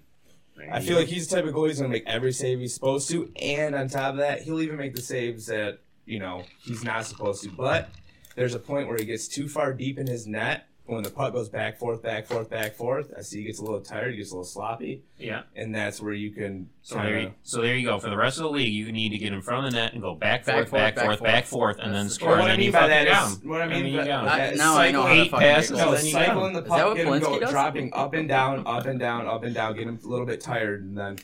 I 0.70 0.80
feel 0.80 0.96
like 0.96 1.08
he's 1.08 1.28
the 1.28 1.36
type 1.36 1.44
of 1.44 1.54
goalie 1.54 1.68
who's 1.68 1.78
gonna 1.78 1.88
make 1.88 2.06
every 2.06 2.32
save 2.32 2.60
he's 2.60 2.74
supposed 2.74 3.10
to, 3.10 3.30
and 3.40 3.74
on 3.74 3.88
top 3.88 4.12
of 4.12 4.18
that, 4.18 4.42
he'll 4.42 4.60
even 4.60 4.76
make 4.76 4.94
the 4.94 5.02
saves 5.02 5.46
that 5.46 5.78
you 6.06 6.18
know 6.18 6.44
he's 6.60 6.84
not 6.84 7.06
supposed 7.06 7.42
to. 7.44 7.50
But 7.50 7.90
there's 8.36 8.54
a 8.54 8.58
point 8.58 8.88
where 8.88 8.98
he 8.98 9.04
gets 9.04 9.28
too 9.28 9.48
far 9.48 9.72
deep 9.72 9.98
in 9.98 10.06
his 10.06 10.26
net 10.26 10.66
when 10.86 11.02
the 11.04 11.10
puck 11.10 11.32
goes 11.32 11.48
back, 11.48 11.78
forth, 11.78 12.02
back, 12.02 12.26
forth, 12.26 12.50
back, 12.50 12.74
forth. 12.74 13.12
I 13.16 13.22
see 13.22 13.38
he 13.38 13.44
gets 13.44 13.60
a 13.60 13.62
little 13.62 13.80
tired, 13.80 14.10
he 14.10 14.16
gets 14.16 14.30
a 14.32 14.34
little 14.34 14.44
sloppy, 14.44 15.02
Yeah. 15.16 15.42
and 15.54 15.72
that's 15.74 16.00
where 16.00 16.12
you 16.12 16.32
can. 16.32 16.68
So 16.82 16.96
there, 16.96 17.20
you, 17.20 17.34
so 17.44 17.62
there 17.62 17.76
you 17.76 17.86
go. 17.86 17.98
For 18.00 18.10
the 18.10 18.16
rest 18.16 18.38
of 18.38 18.42
the 18.44 18.50
league, 18.50 18.72
you 18.74 18.90
need 18.90 19.10
to 19.10 19.18
get 19.18 19.32
in 19.32 19.40
front 19.42 19.64
of 19.66 19.72
the 19.72 19.78
net 19.78 19.92
and 19.92 20.02
go 20.02 20.14
back, 20.14 20.44
Back, 20.44 20.54
forth, 20.56 20.68
forth, 20.70 20.80
back, 20.80 20.94
back, 20.96 21.04
forth, 21.04 21.18
forth. 21.20 21.30
back, 21.30 21.44
forth, 21.44 21.78
and 21.78 21.94
then 21.94 22.04
That's 22.06 22.14
score. 22.16 22.30
What 22.30 22.40
and 22.40 22.44
I 22.44 22.48
then 22.48 22.58
mean 22.58 22.66
you 22.66 22.72
by 22.72 22.78
fucking 22.80 22.90
that 22.90 23.06
got 23.06 23.28
is, 23.30 23.40
'em. 23.42 23.48
what 23.48 23.62
I 23.62 23.66
mean 23.68 23.96
by 23.96 24.04
got 24.06 24.22
'em. 24.24 24.28
I- 24.28 24.50
now 24.56 24.76
I 24.76 24.90
know 24.90 25.02
how 25.02 25.14
to 25.14 25.20
Eight 25.20 25.30
passes, 25.30 25.70
No, 25.78 25.94
then 25.94 26.04
you 26.06 26.12
got 26.12 26.20
'em. 26.22 26.26
cycling 26.28 26.52
the 26.54 26.58
Is 26.58 26.64
that 26.64 26.70
puck, 26.70 26.86
what 26.88 26.96
get 26.96 27.06
him 27.06 27.20
go, 27.20 27.40
does? 27.40 27.50
dropping 27.50 27.94
up 27.94 28.14
and 28.14 28.28
down, 28.28 28.62
up 28.66 28.86
and 28.86 28.98
down, 28.98 29.26
up 29.26 29.44
and 29.44 29.54
down, 29.54 29.74
get 29.76 29.86
him 29.86 29.98
a 30.04 30.08
little 30.08 30.26
bit 30.26 30.40
tired, 30.40 30.82
and 30.82 30.98
then 30.98 31.18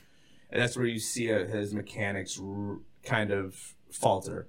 and 0.50 0.62
that's 0.62 0.76
where 0.78 0.86
you 0.86 0.98
see 0.98 1.30
uh, 1.32 1.44
his 1.46 1.74
mechanics 1.74 2.40
r- 2.42 2.78
kind 3.04 3.30
of 3.32 3.74
falter. 3.90 4.46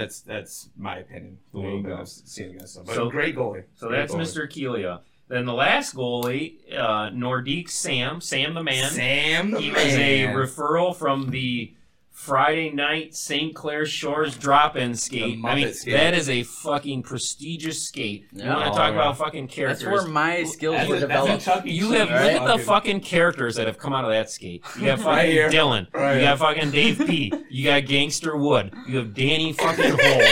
That's 0.00 0.20
that's 0.20 0.70
my 0.76 0.98
opinion. 0.98 1.38
The 1.52 1.58
There 1.58 1.66
little 1.66 1.78
you 1.78 1.84
bit 1.84 1.94
go. 1.96 2.00
I've 2.02 2.08
seen 2.08 2.50
against 2.50 2.76
him, 2.76 2.84
but 2.86 2.94
So- 2.94 3.10
great 3.10 3.36
goalie. 3.36 3.64
So 3.76 3.88
Great 3.88 3.98
that's 3.98 4.14
goalie. 4.14 4.20
Mr. 4.20 4.48
Kelia. 4.50 5.00
Then 5.28 5.44
the 5.44 5.52
last 5.52 5.94
goalie, 5.94 6.54
uh, 6.72 7.10
Nordique 7.10 7.68
Sam, 7.68 8.20
Sam 8.22 8.54
the 8.54 8.62
man. 8.62 8.90
Sam. 8.90 9.50
The 9.50 9.60
he 9.60 9.70
was 9.70 9.78
a 9.82 10.24
referral 10.28 10.96
from 10.96 11.30
the 11.30 11.74
Friday 12.18 12.70
night 12.70 13.14
St. 13.14 13.54
Clair 13.54 13.86
Shores 13.86 14.36
drop-in 14.36 14.96
skate. 14.96 15.38
I 15.44 15.54
mean, 15.54 15.72
skate. 15.72 15.94
that 15.94 16.14
is 16.14 16.28
a 16.28 16.42
fucking 16.42 17.04
prestigious 17.04 17.80
skate. 17.86 18.26
You 18.32 18.42
Yeah. 18.42 18.54
want 18.56 18.64
to 18.64 18.70
talk 18.78 18.88
yeah. 18.92 18.96
about 19.00 19.16
fucking 19.18 19.46
characters? 19.46 19.84
That's 19.84 20.02
where 20.02 20.10
my 20.12 20.42
skills 20.42 20.76
That's 20.76 20.88
were 20.90 20.96
a- 20.96 21.06
that's 21.06 21.44
developed. 21.44 21.66
You 21.66 21.88
Cheese 21.90 21.96
have 21.98 22.10
right? 22.10 22.32
look 22.34 22.42
at 22.42 22.46
the 22.46 22.48
fucking- 22.58 22.64
fucking 22.64 23.00
characters 23.02 23.54
that 23.54 23.68
have 23.68 23.78
come 23.78 23.92
out 23.94 24.04
of 24.04 24.10
that 24.10 24.28
skate. 24.30 24.64
You 24.78 24.86
got 24.86 24.98
fucking 24.98 25.14
Right. 25.14 25.50
Dylan. 25.52 25.86
Right 25.94 26.14
you 26.14 26.18
here. 26.20 26.28
got 26.30 26.38
fucking 26.40 26.70
Dave 26.72 27.02
P. 27.06 27.32
You 27.50 27.64
got 27.64 27.86
Gangster 27.86 28.36
Wood. 28.36 28.74
You 28.88 28.98
have 28.98 29.14
Danny 29.14 29.52
fucking 29.52 29.96
Hole. 29.98 30.22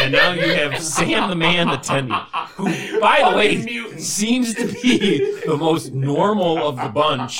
And 0.00 0.12
now 0.12 0.32
you 0.32 0.48
have 0.48 0.82
Sam 0.82 1.28
the 1.28 1.36
Man 1.36 1.68
attending. 1.68 2.18
Who, 2.56 2.64
by 3.00 3.28
the 3.30 3.36
way, 3.36 3.56
mutant. 3.58 4.00
seems 4.00 4.54
to 4.54 4.66
be 4.82 5.40
the 5.46 5.56
most 5.56 5.92
normal 5.92 6.66
of 6.66 6.76
the 6.76 6.88
bunch. 6.88 7.38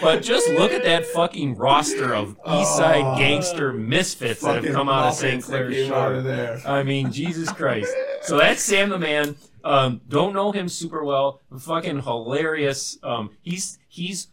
But 0.00 0.22
just 0.22 0.48
look 0.50 0.72
at 0.72 0.84
that 0.84 1.06
fucking 1.06 1.56
roster 1.56 2.14
of 2.14 2.36
East 2.50 2.76
Side 2.84 3.02
Oh. 3.04 3.16
gangster 3.18 3.72
misfits 3.72 4.40
that 4.42 4.62
have 4.64 4.74
come 4.74 4.88
out 4.88 5.08
of 5.08 5.14
St. 5.14 5.42
that 5.42 5.46
Clair 5.46 5.70
came 5.70 5.88
Shore. 5.88 6.60
I 6.66 6.82
mean, 6.82 7.10
Jesus 7.12 7.50
Christ. 7.50 7.94
So 8.22 8.36
that's 8.38 8.60
Sam 8.62 8.90
the 8.90 8.98
Man. 8.98 9.36
Um, 9.64 10.00
don't 10.08 10.34
know 10.34 10.52
him 10.52 10.68
super 10.68 11.02
well. 11.04 11.40
Fucking 11.58 12.02
hilarious. 12.02 12.98
Um, 13.02 13.30
he's 13.42 13.78
he's 13.88 14.28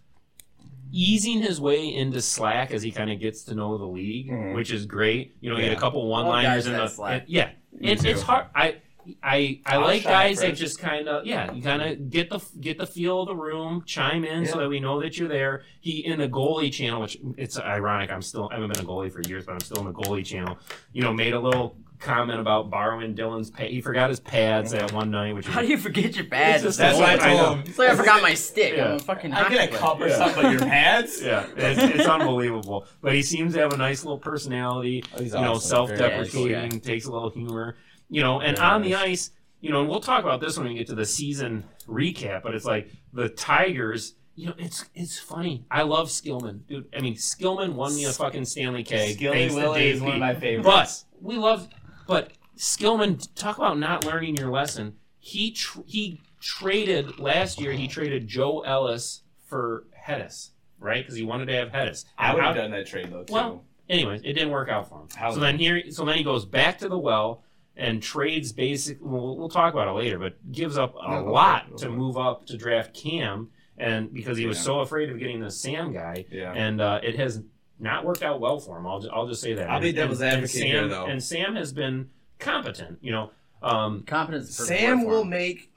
easing 0.91 1.41
his 1.41 1.61
way 1.61 1.87
into 1.93 2.21
slack 2.21 2.71
as 2.71 2.83
he 2.83 2.91
kind 2.91 3.09
of 3.09 3.19
gets 3.19 3.43
to 3.45 3.55
know 3.55 3.77
the 3.77 3.85
league, 3.85 4.29
Mhm. 4.29 4.55
which 4.55 4.71
is 4.71 4.85
great. 4.85 5.35
You 5.39 5.49
know, 5.49 5.55
you 5.57 5.63
Yeah. 5.63 5.69
get 5.69 5.77
a 5.77 5.79
couple 5.79 6.05
one-liners 6.07 6.65
guys 6.65 6.67
in 6.67 6.73
the 6.73 6.87
slack. 6.89 7.21
and- 7.21 7.29
yeah. 7.29 7.49
Me 7.71 7.91
It's, 7.91 8.03
it's 8.03 8.21
hard. 8.21 8.47
I 8.53 8.75
I 9.23 9.59
I 9.65 9.75
I'll 9.75 9.81
like 9.81 10.03
guys 10.03 10.39
that 10.41 10.55
just 10.55 10.79
kind 10.79 11.07
of 11.07 11.25
yeah, 11.25 11.51
you 11.51 11.61
kind 11.61 11.81
of 11.81 12.09
get 12.09 12.29
the 12.29 12.39
get 12.59 12.77
the 12.77 12.87
feel 12.87 13.21
of 13.21 13.27
the 13.27 13.35
room, 13.35 13.83
chime 13.85 14.23
in 14.23 14.45
so 14.45 14.59
that 14.59 14.69
we 14.69 14.79
know 14.79 15.01
that 15.01 15.17
you're 15.17 15.27
there. 15.29 15.63
He 15.79 16.05
in 16.05 16.19
the 16.19 16.27
goalie 16.29 16.71
channel, 16.71 17.01
which 17.01 17.17
it's 17.37 17.59
ironic. 17.59 18.11
I'm 18.11 18.21
still 18.21 18.49
I 18.51 18.55
haven't 18.55 18.73
been 18.73 18.85
a 18.85 18.87
goalie 18.87 19.11
for 19.11 19.21
years, 19.21 19.45
but 19.45 19.53
I'm 19.53 19.59
still 19.61 19.79
in 19.79 19.85
the 19.85 19.93
goalie 19.93 20.25
channel. 20.25 20.57
You 20.93 21.03
know, 21.03 21.13
made 21.13 21.33
a 21.33 21.39
little 21.39 21.75
comment 21.99 22.39
about 22.39 22.69
borrowing 22.71 23.13
Dylan's 23.13 23.51
pad. 23.51 23.69
He 23.69 23.79
forgot 23.79 24.09
his 24.09 24.19
pads 24.19 24.71
that 24.71 24.91
one 24.91 25.11
night, 25.11 25.35
which 25.35 25.47
is 25.47 25.53
How 25.53 25.61
do 25.61 25.67
you 25.67 25.77
forget 25.77 26.15
your 26.15 26.25
pads? 26.25 26.63
It's 26.63 26.77
just- 26.77 26.79
That's 26.79 26.97
why 26.97 27.11
I 27.11 27.13
I 27.13 27.37
told 27.37 27.57
him. 27.59 27.63
It's 27.67 27.77
like 27.77 27.89
I 27.91 27.95
forgot 27.95 28.23
my 28.23 28.33
stick. 28.33 28.75
Yeah. 28.75 28.85
I'm 28.85 28.95
a 28.95 28.99
fucking 28.99 29.31
I 29.31 29.47
get 29.49 29.71
a 29.71 29.77
cup 29.77 30.01
or 30.01 30.07
Yeah. 30.07 30.15
something, 30.17 30.41
but 30.41 30.51
your 30.51 30.61
pads? 30.61 31.21
yeah, 31.23 31.45
it's, 31.55 31.79
it's 31.99 32.07
unbelievable. 32.07 32.87
But 33.01 33.13
he 33.13 33.21
seems 33.21 33.53
to 33.53 33.59
have 33.59 33.73
a 33.73 33.77
nice 33.77 34.03
little 34.03 34.17
personality. 34.17 35.03
Oh, 35.15 35.21
he's 35.21 35.33
you 35.35 35.41
know, 35.41 35.51
awesome. 35.53 35.87
Very 35.89 35.97
self-deprecating, 35.99 36.69
nice. 36.69 36.79
takes 36.81 37.05
a 37.05 37.11
little 37.11 37.29
humor. 37.29 37.75
You 38.11 38.21
know, 38.21 38.41
and 38.41 38.59
on 38.59 38.81
the 38.83 38.93
ice, 38.95 39.31
you 39.61 39.71
know, 39.71 39.79
and 39.81 39.89
we'll 39.89 40.01
talk 40.01 40.23
about 40.23 40.41
this 40.41 40.57
when 40.57 40.67
we 40.67 40.75
get 40.75 40.87
to 40.87 40.95
the 40.95 41.05
season 41.05 41.63
recap. 41.87 42.43
But 42.43 42.53
it's 42.53 42.65
like 42.65 42.91
the 43.13 43.29
Tigers. 43.29 44.15
You 44.35 44.47
know, 44.47 44.53
it's 44.57 44.85
it's 44.93 45.17
funny. 45.17 45.65
I 45.71 45.83
love 45.83 46.09
Skillman, 46.09 46.67
dude. 46.67 46.87
I 46.95 46.99
mean, 47.01 47.15
Skillman 47.15 47.73
won 47.73 47.95
me 47.95 48.05
a 48.05 48.11
fucking 48.11 48.45
Stanley 48.45 48.83
keg. 48.83 49.15
Skilly 49.15 49.37
thanks 49.37 49.55
to 49.55 49.61
Willy 49.61 49.79
Dave 49.79 49.95
is 49.95 50.01
one 50.01 50.13
of 50.13 50.19
my 50.19 50.33
favorites. 50.35 50.65
But 50.67 51.03
we 51.25 51.37
love, 51.37 51.67
but 52.07 52.31
Skillman, 52.57 53.27
talk 53.35 53.57
about 53.57 53.79
not 53.79 54.05
learning 54.05 54.35
your 54.37 54.49
lesson. 54.51 54.97
He 55.19 55.51
tr- 55.51 55.81
he 55.85 56.19
traded 56.39 57.19
last 57.19 57.59
year. 57.61 57.71
He 57.71 57.87
traded 57.87 58.27
Joe 58.27 58.61
Ellis 58.61 59.21
for 59.47 59.85
Hedis, 60.07 60.49
right? 60.79 61.03
Because 61.03 61.15
he 61.15 61.23
wanted 61.23 61.45
to 61.45 61.53
have 61.53 61.69
Hedis. 61.69 62.05
I 62.17 62.33
would 62.33 62.43
have 62.43 62.55
done 62.55 62.71
that 62.71 62.87
trade 62.87 63.09
though 63.11 63.23
too. 63.23 63.33
Well, 63.33 63.63
anyways, 63.89 64.21
it 64.21 64.33
didn't 64.33 64.49
work 64.51 64.69
out 64.69 64.89
for 64.89 65.01
him. 65.01 65.07
How- 65.15 65.31
so 65.33 65.39
then 65.39 65.57
here, 65.59 65.91
so 65.91 66.03
then 66.05 66.17
he 66.17 66.23
goes 66.23 66.45
back 66.45 66.79
to 66.79 66.89
the 66.89 66.97
well 66.97 67.43
and 67.81 68.01
trades 68.01 68.51
basic. 68.53 68.97
We'll, 69.01 69.35
we'll 69.37 69.49
talk 69.49 69.73
about 69.73 69.87
it 69.87 69.91
later, 69.91 70.19
but 70.19 70.51
gives 70.51 70.77
up 70.77 70.93
a 70.95 71.09
No, 71.09 71.15
okay, 71.17 71.29
lot 71.29 71.65
okay. 71.73 71.83
to 71.85 71.89
move 71.89 72.17
up 72.17 72.45
to 72.45 72.57
draft 72.57 72.93
Cam, 72.93 73.49
and 73.77 74.13
because 74.13 74.37
he 74.37 74.45
was 74.45 74.57
Yeah. 74.59 74.63
so 74.63 74.79
afraid 74.81 75.09
of 75.09 75.17
getting 75.19 75.39
the 75.41 75.49
Sam 75.51 75.91
guy, 75.91 76.25
yeah. 76.31 76.53
and 76.53 76.79
uh, 76.79 76.99
it 77.01 77.15
has 77.17 77.41
not 77.79 78.05
worked 78.05 78.21
out 78.21 78.39
well 78.39 78.59
for 78.59 78.77
him. 78.77 78.85
I'll, 78.85 78.99
ju- 78.99 79.09
I'll 79.11 79.27
just 79.27 79.41
say 79.41 79.53
that. 79.55 79.69
I'll 79.69 79.81
be 79.81 79.87
And- 79.89 79.95
devil's 79.97 80.21
and- 80.21 80.29
and 80.29 80.37
advocate 80.43 80.61
Sam, 80.61 80.67
here, 80.67 80.87
though. 80.87 81.05
And 81.07 81.23
Sam 81.23 81.55
has 81.55 81.73
been 81.73 82.09
competent. 82.37 82.99
You 83.01 83.11
know, 83.11 83.31
um, 83.63 84.03
Confidence. 84.03 84.49
is 84.49 84.57
the 84.57 84.63
perfect 84.65 84.79
Sam 84.81 85.03
will 85.05 85.23
make 85.25 85.70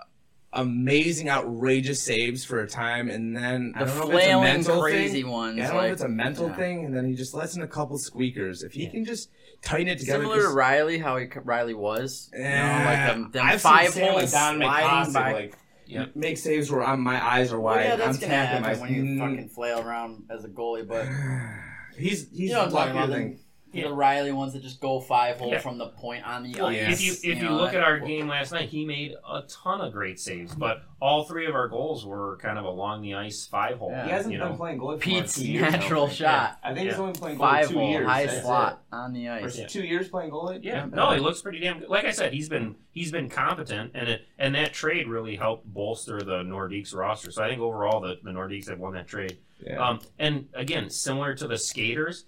amazing, 0.54 1.28
outrageous 1.28 2.02
saves 2.02 2.44
for 2.44 2.60
a 2.60 2.68
time, 2.68 3.10
and 3.10 3.36
then 3.36 3.72
I 3.76 3.84
the 3.84 3.90
don't 3.90 3.98
know 3.98 4.02
if 4.04 4.14
it's 4.14 4.24
a 4.24 4.26
flailing 4.26 4.44
mental 4.44 4.80
crazy 4.82 5.22
thing. 5.22 5.30
ones. 5.30 5.56
Yeah, 5.58 5.64
I 5.64 5.66
don't 5.68 5.76
know 5.76 5.86
if 5.86 5.92
it's 5.92 6.02
a 6.02 6.08
mental 6.08 6.48
yeah. 6.48 6.56
thing, 6.56 6.84
and 6.86 6.96
then 6.96 7.04
he 7.06 7.14
just 7.14 7.34
lets 7.34 7.56
in 7.56 7.62
a 7.62 7.66
couple 7.68 7.98
squeakers. 7.98 8.62
If 8.62 8.72
he 8.72 8.84
Yeah. 8.84 8.90
can 8.90 9.04
just 9.04 9.30
tighten 9.62 9.88
it 9.88 9.98
together, 9.98 10.24
Similar 10.24 10.42
to 10.42 10.48
Riley, 10.48 10.98
how 10.98 11.16
he, 11.18 11.26
Riley 11.42 11.74
was. 11.74 12.30
You 12.32 12.40
know, 12.40 12.46
like 12.84 13.06
them, 13.06 13.30
them 13.32 13.46
I've 13.46 13.60
five 13.60 13.94
holes 13.94 14.14
like 14.14 14.30
Don 14.30 14.56
sliding 14.60 15.12
by. 15.12 15.32
like 15.32 15.58
Yeah. 15.86 16.06
make 16.14 16.38
saves 16.38 16.70
where 16.70 16.82
I'm, 16.82 17.00
my 17.00 17.24
eyes 17.24 17.52
are 17.52 17.60
Well, 17.60 17.74
wide. 17.76 17.84
yeah, 17.84 17.96
that's 17.96 18.16
I'm 18.16 18.20
gonna 18.22 18.34
happen 18.34 18.62
my. 18.62 18.74
when 18.80 18.94
you 18.94 19.18
fucking 19.18 19.48
flail 19.50 19.80
around 19.80 20.24
as 20.30 20.44
a 20.44 20.48
goalie. 20.48 20.86
But 20.86 21.06
He's 21.96 22.28
he's 22.30 22.50
you 22.50 22.52
know 22.52 22.64
luckier 22.66 22.92
about. 22.92 23.10
than 23.10 23.30
The, 23.34 23.38
Yeah. 23.82 23.88
the 23.88 23.94
Riley 23.94 24.32
ones 24.32 24.52
that 24.52 24.62
just 24.62 24.80
go 24.80 25.00
five 25.00 25.38
hole 25.38 25.50
Yeah. 25.50 25.58
from 25.58 25.78
the 25.78 25.88
point 25.88 26.26
on 26.26 26.42
the 26.42 26.54
well, 26.54 26.66
ice. 26.66 26.92
if 26.92 27.00
you 27.02 27.12
if 27.32 27.38
you, 27.42 27.48
know, 27.48 27.56
look 27.56 27.72
that- 27.72 27.78
at 27.78 27.82
our 27.84 27.98
game 27.98 28.28
last 28.28 28.52
night, 28.52 28.68
he 28.68 28.84
made 28.84 29.14
a 29.28 29.42
ton 29.42 29.80
of 29.80 29.92
great 29.92 30.18
saves, 30.20 30.54
but 30.54 30.82
all 31.00 31.24
three 31.24 31.46
of 31.46 31.54
our 31.54 31.68
goals 31.68 32.06
were 32.06 32.38
kind 32.38 32.58
of 32.58 32.64
along 32.64 33.02
the 33.02 33.14
ice 33.14 33.46
five 33.46 33.78
hole. 33.78 33.90
Yeah. 33.90 34.04
he 34.04 34.10
hasn't 34.10 34.32
you 34.32 34.38
been 34.38 34.50
know, 34.50 34.56
playing 34.56 34.78
goalie 34.78 34.94
for 34.96 35.00
Pete's 35.02 35.36
like 35.38 35.46
two 35.46 35.52
years. 35.52 35.72
natural 35.72 36.06
now. 36.06 36.12
shot, 36.12 36.58
I 36.62 36.72
think 36.74 36.88
he's 36.90 36.98
only 36.98 37.12
playing 37.12 37.36
goalie 37.36 37.40
five 37.40 37.68
two 37.68 37.78
hole, 37.78 37.90
years. 37.90 38.06
high 38.06 38.26
That's 38.26 38.42
slot 38.42 38.82
on 38.92 39.12
the 39.12 39.26
it. 39.26 39.42
Or 39.42 39.46
ice. 39.46 39.58
Yeah. 39.58 39.66
two 39.66 39.82
years 39.84 40.08
playing 40.08 40.30
goalie. 40.30 40.60
Yeah, 40.62 40.86
no, 40.86 41.10
he 41.12 41.20
looks 41.20 41.42
pretty 41.42 41.60
damn 41.60 41.80
good. 41.80 41.88
Like 41.88 42.04
I 42.04 42.10
said, 42.10 42.32
he's 42.32 42.48
been 42.48 42.76
he's 42.92 43.12
been 43.12 43.28
competent, 43.28 43.90
and 43.94 44.08
it 44.08 44.22
and 44.38 44.54
that 44.54 44.72
trade 44.72 45.08
really 45.08 45.36
helped 45.36 45.66
bolster 45.72 46.20
the 46.20 46.42
Nordiques 46.42 46.94
roster. 46.94 47.30
So 47.30 47.42
I 47.42 47.48
think 47.48 47.60
overall 47.60 48.00
the 48.00 48.18
the 48.22 48.30
Nordiques 48.30 48.68
have 48.68 48.78
won 48.78 48.94
that 48.94 49.06
trade. 49.06 49.38
Yeah. 49.64 49.82
Um, 49.86 50.00
and 50.18 50.48
again, 50.54 50.90
similar 50.90 51.34
to 51.36 51.46
the 51.46 51.56
skaters, 51.56 52.26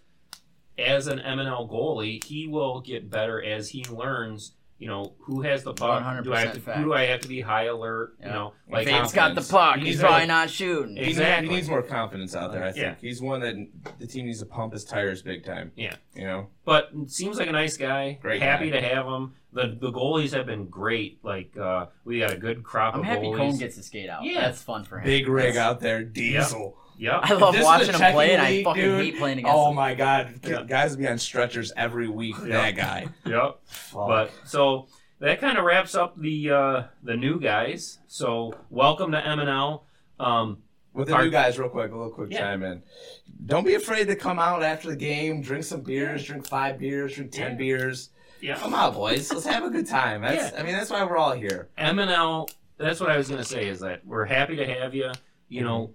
as 0.79 1.07
an 1.07 1.19
MNL 1.19 1.71
goalie, 1.71 2.23
he 2.25 2.47
will 2.49 2.81
get 2.81 3.11
better 3.11 3.43
as 3.43 3.69
he 3.71 3.85
learns. 3.85 4.53
You 4.79 4.89
know 4.89 5.15
who 5.21 5.41
has 5.41 5.63
the 5.65 5.73
puck. 5.73 6.03
Do 6.23 6.35
I 6.35 6.41
have 6.41 6.53
to? 6.53 6.61
100% 6.61 6.77
Who 6.77 6.85
do 6.85 6.93
I 6.93 7.05
have 7.07 7.21
to 7.21 7.29
be 7.29 7.41
high 7.41 7.65
alert? 7.65 8.17
You 8.21 8.27
Yeah. 8.27 8.33
know, 8.35 8.53
If 8.67 8.73
like 8.75 8.87
Fade's 8.87 9.11
got 9.11 9.35
the 9.35 9.41
puck, 9.41 9.79
He 9.79 9.87
he's 9.87 9.99
probably 10.01 10.21
to- 10.21 10.27
not 10.27 10.51
shooting. 10.51 10.97
He 10.97 11.01
needs- 11.07 11.09
Exactly. 11.17 11.49
He 11.49 11.55
needs 11.55 11.69
more 11.71 11.83
confidence 11.83 12.37
out 12.37 12.53
there. 12.53 12.63
I 12.63 12.73
think 12.73 12.83
Yeah. 12.85 12.95
he's 13.01 13.23
one 13.23 13.41
that 13.41 13.55
the 13.99 14.07
team 14.07 14.27
needs 14.27 14.41
to 14.41 14.45
pump 14.45 14.75
his 14.75 14.85
tires 14.85 15.23
big 15.23 15.47
time. 15.47 15.73
Yeah. 15.77 15.95
You 16.15 16.25
know. 16.25 16.49
but 16.67 16.91
seems 17.07 17.39
like 17.39 17.49
a 17.49 17.53
nice 17.53 17.79
guy. 17.79 18.19
Great 18.21 18.43
happy 18.43 18.69
guy. 18.71 18.81
to 18.81 18.87
have 18.87 19.07
him. 19.07 19.33
The 19.55 19.79
the 19.81 19.91
goalies 19.91 20.35
have 20.35 20.45
been 20.45 20.67
great. 20.67 21.21
Like 21.25 21.57
uh, 21.57 21.87
we 22.05 22.19
got 22.19 22.33
a 22.33 22.37
good 22.37 22.63
crop 22.63 22.93
I'm 22.93 23.01
of 23.01 23.07
happy 23.07 23.29
goalies. 23.29 23.37
Cone 23.39 23.57
gets 23.59 23.77
to 23.77 23.83
skate 23.83 24.11
out. 24.11 24.25
Yeah. 24.25 24.43
That's 24.43 24.61
fun 24.63 24.85
for 24.85 24.99
him. 24.99 25.07
Big 25.07 25.27
rig 25.27 25.55
That's- 25.55 25.57
out 25.67 25.81
there, 25.81 26.05
Diesel. 26.05 26.77
Yep. 26.99 27.21
I 27.23 27.33
love 27.35 27.55
watching 27.61 27.95
a 27.95 27.99
him 27.99 28.13
play, 28.13 28.33
and 28.33 28.41
I 28.43 28.63
fucking 28.65 28.83
dude. 28.83 29.01
hate 29.05 29.19
playing 29.19 29.39
against 29.41 29.55
Oh 29.55 29.69
him. 29.71 29.77
my 29.77 29.95
god, 29.95 30.41
Yeah. 30.47 30.63
guys 30.67 30.93
will 30.93 30.99
be 30.99 31.09
on 31.09 31.19
stretchers 31.19 31.73
every 31.77 32.09
week. 32.09 32.37
Yeah. 32.41 32.63
That 32.63 32.77
guy. 32.77 33.07
Yep. 33.27 33.59
Fuck. 33.67 34.07
But 34.09 34.31
so 34.45 34.87
that 35.19 35.41
kind 35.41 35.59
of 35.59 35.65
wraps 35.65 35.95
up 35.95 36.19
the 36.21 36.51
uh, 36.51 36.83
the 37.03 37.17
new 37.17 37.39
guys. 37.41 37.99
So 38.07 38.55
welcome 38.71 39.13
to 39.13 39.21
MNL. 39.21 39.83
Um, 40.19 40.59
With 40.95 41.09
the 41.09 41.15
Our- 41.15 41.25
new 41.25 41.31
guys, 41.31 41.59
real 41.59 41.69
quick, 41.69 41.93
a 41.93 41.95
little 41.95 42.11
quick 42.11 42.31
Yeah. 42.33 42.41
chime 42.41 42.63
in. 42.63 42.83
Don't 43.45 43.65
be 43.67 43.75
afraid 43.75 44.07
to 44.09 44.17
come 44.17 44.39
out 44.39 44.63
after 44.63 44.89
the 44.89 44.97
game, 44.97 45.43
drink 45.43 45.65
some 45.65 45.83
beers, 45.83 46.25
drink 46.25 46.47
five 46.47 46.79
beers, 46.79 47.15
drink 47.15 47.33
ten 47.33 47.51
Yeah. 47.53 47.57
beers. 47.59 48.11
yeah, 48.41 48.55
Come 48.57 48.73
on, 48.75 48.95
boys, 48.95 49.31
let's 49.33 49.45
have 49.47 49.65
a 49.65 49.69
good 49.71 49.87
time. 49.87 50.23
That's, 50.23 50.53
Yeah. 50.55 50.61
I 50.61 50.63
mean, 50.63 50.73
that's 50.75 50.89
why 50.91 51.05
we're 51.05 51.19
all 51.19 51.33
here. 51.33 51.69
MNL. 51.77 52.49
That's 52.79 52.99
what 53.01 53.11
I 53.11 53.17
was 53.19 53.29
gonna 53.29 53.45
say. 53.45 53.69
Is 53.69 53.81
that 53.81 54.07
we're 54.07 54.25
happy 54.25 54.57
to 54.57 54.67
have 54.67 54.95
you. 54.95 55.11
You 55.51 55.63
know, 55.63 55.91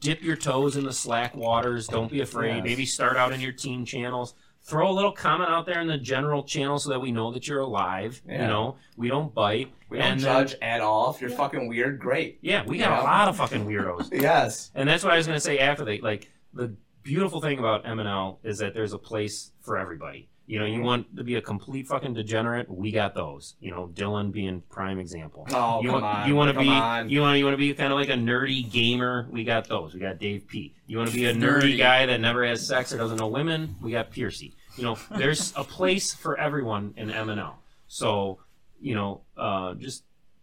dip 0.00 0.22
your 0.22 0.36
toes 0.36 0.76
in 0.76 0.84
the 0.84 0.92
slack 0.92 1.34
waters. 1.34 1.86
Don't 1.86 2.10
be 2.10 2.20
afraid. 2.20 2.56
Yes. 2.56 2.64
Maybe 2.64 2.86
start 2.86 3.16
out 3.16 3.32
in 3.32 3.40
your 3.40 3.52
team 3.52 3.84
channels. 3.84 4.34
Throw 4.62 4.90
a 4.90 4.92
little 4.92 5.12
comment 5.12 5.50
out 5.50 5.64
there 5.66 5.80
in 5.80 5.86
the 5.86 5.96
general 5.98 6.42
channel 6.42 6.78
so 6.78 6.90
that 6.90 7.00
we 7.00 7.10
know 7.10 7.30
that 7.32 7.48
you're 7.48 7.60
alive. 7.60 8.20
You 8.28 8.38
know, 8.38 8.76
we 8.96 9.08
don't 9.08 9.34
bite. 9.34 9.72
We 9.88 9.98
don't 9.98 10.06
And 10.06 10.20
then- 10.20 10.46
judge 10.46 10.56
at 10.62 10.80
all. 10.80 11.10
If 11.14 11.20
you're 11.20 11.30
Yeah. 11.30 11.36
fucking 11.36 11.68
weird, 11.68 11.98
great. 11.98 12.38
Yeah, 12.42 12.64
we 12.66 12.78
got 12.78 12.90
Yeah. 12.90 13.02
a 13.02 13.04
lot 13.04 13.28
of 13.28 13.36
fucking 13.36 13.66
weirdos. 13.66 14.10
Yes. 14.20 14.70
And 14.74 14.88
that's 14.88 15.02
what 15.02 15.12
I 15.12 15.16
was 15.16 15.26
gonna 15.26 15.40
say 15.40 15.58
after 15.58 15.84
they 15.84 15.98
like 16.00 16.30
the 16.52 16.74
beautiful 17.02 17.40
thing 17.40 17.58
about 17.58 17.86
M 17.86 17.98
and 17.98 18.08
L 18.08 18.38
is 18.44 18.58
that 18.58 18.74
there's 18.74 18.92
a 18.92 18.98
place 18.98 19.52
for 19.60 19.78
everybody. 19.78 20.28
You 20.50 20.58
know, 20.58 20.64
you 20.64 20.82
want 20.82 21.14
to 21.14 21.22
be 21.22 21.36
a 21.36 21.40
complete 21.40 21.86
fucking 21.86 22.14
degenerate, 22.14 22.68
we 22.68 22.90
got 22.90 23.14
those. 23.14 23.54
You 23.60 23.70
know, 23.70 23.88
Dylan 23.94 24.32
being 24.32 24.64
prime 24.68 24.98
example. 24.98 25.46
Oh, 25.52 25.80
you 25.80 25.90
come 25.90 26.02
want 26.02 26.04
on. 26.04 26.28
you 26.28 26.34
want 26.34 26.48
to 26.48 26.54
come 26.54 26.64
be 26.64 26.70
on. 26.70 27.08
you 27.08 27.20
want 27.20 27.38
you 27.38 27.44
want 27.44 27.54
to 27.54 27.58
be 27.58 27.72
kind 27.72 27.92
of 27.92 27.96
like 27.96 28.08
a 28.08 28.14
nerdy 28.14 28.68
gamer, 28.68 29.28
we 29.30 29.44
got 29.44 29.68
those. 29.68 29.94
We 29.94 30.00
got 30.00 30.18
Dave 30.18 30.48
P. 30.48 30.74
You 30.88 30.98
want 30.98 31.08
to 31.08 31.14
be 31.14 31.26
a 31.26 31.32
nerdy 31.32 31.78
guy 31.78 32.04
that 32.06 32.20
never 32.20 32.44
has 32.44 32.66
sex 32.66 32.92
or 32.92 32.98
doesn't 32.98 33.18
know 33.18 33.28
women, 33.28 33.76
we 33.80 33.92
got 33.92 34.10
Piercy. 34.10 34.56
You 34.76 34.82
know, 34.82 34.98
there's 35.16 35.52
a 35.54 35.62
place 35.62 36.12
for 36.12 36.36
everyone 36.36 36.94
in 36.96 37.10
MNL. 37.10 37.54
So, 37.86 38.40
you 38.80 38.96
know, 38.96 39.20
uh, 39.36 39.74
just 39.74 40.02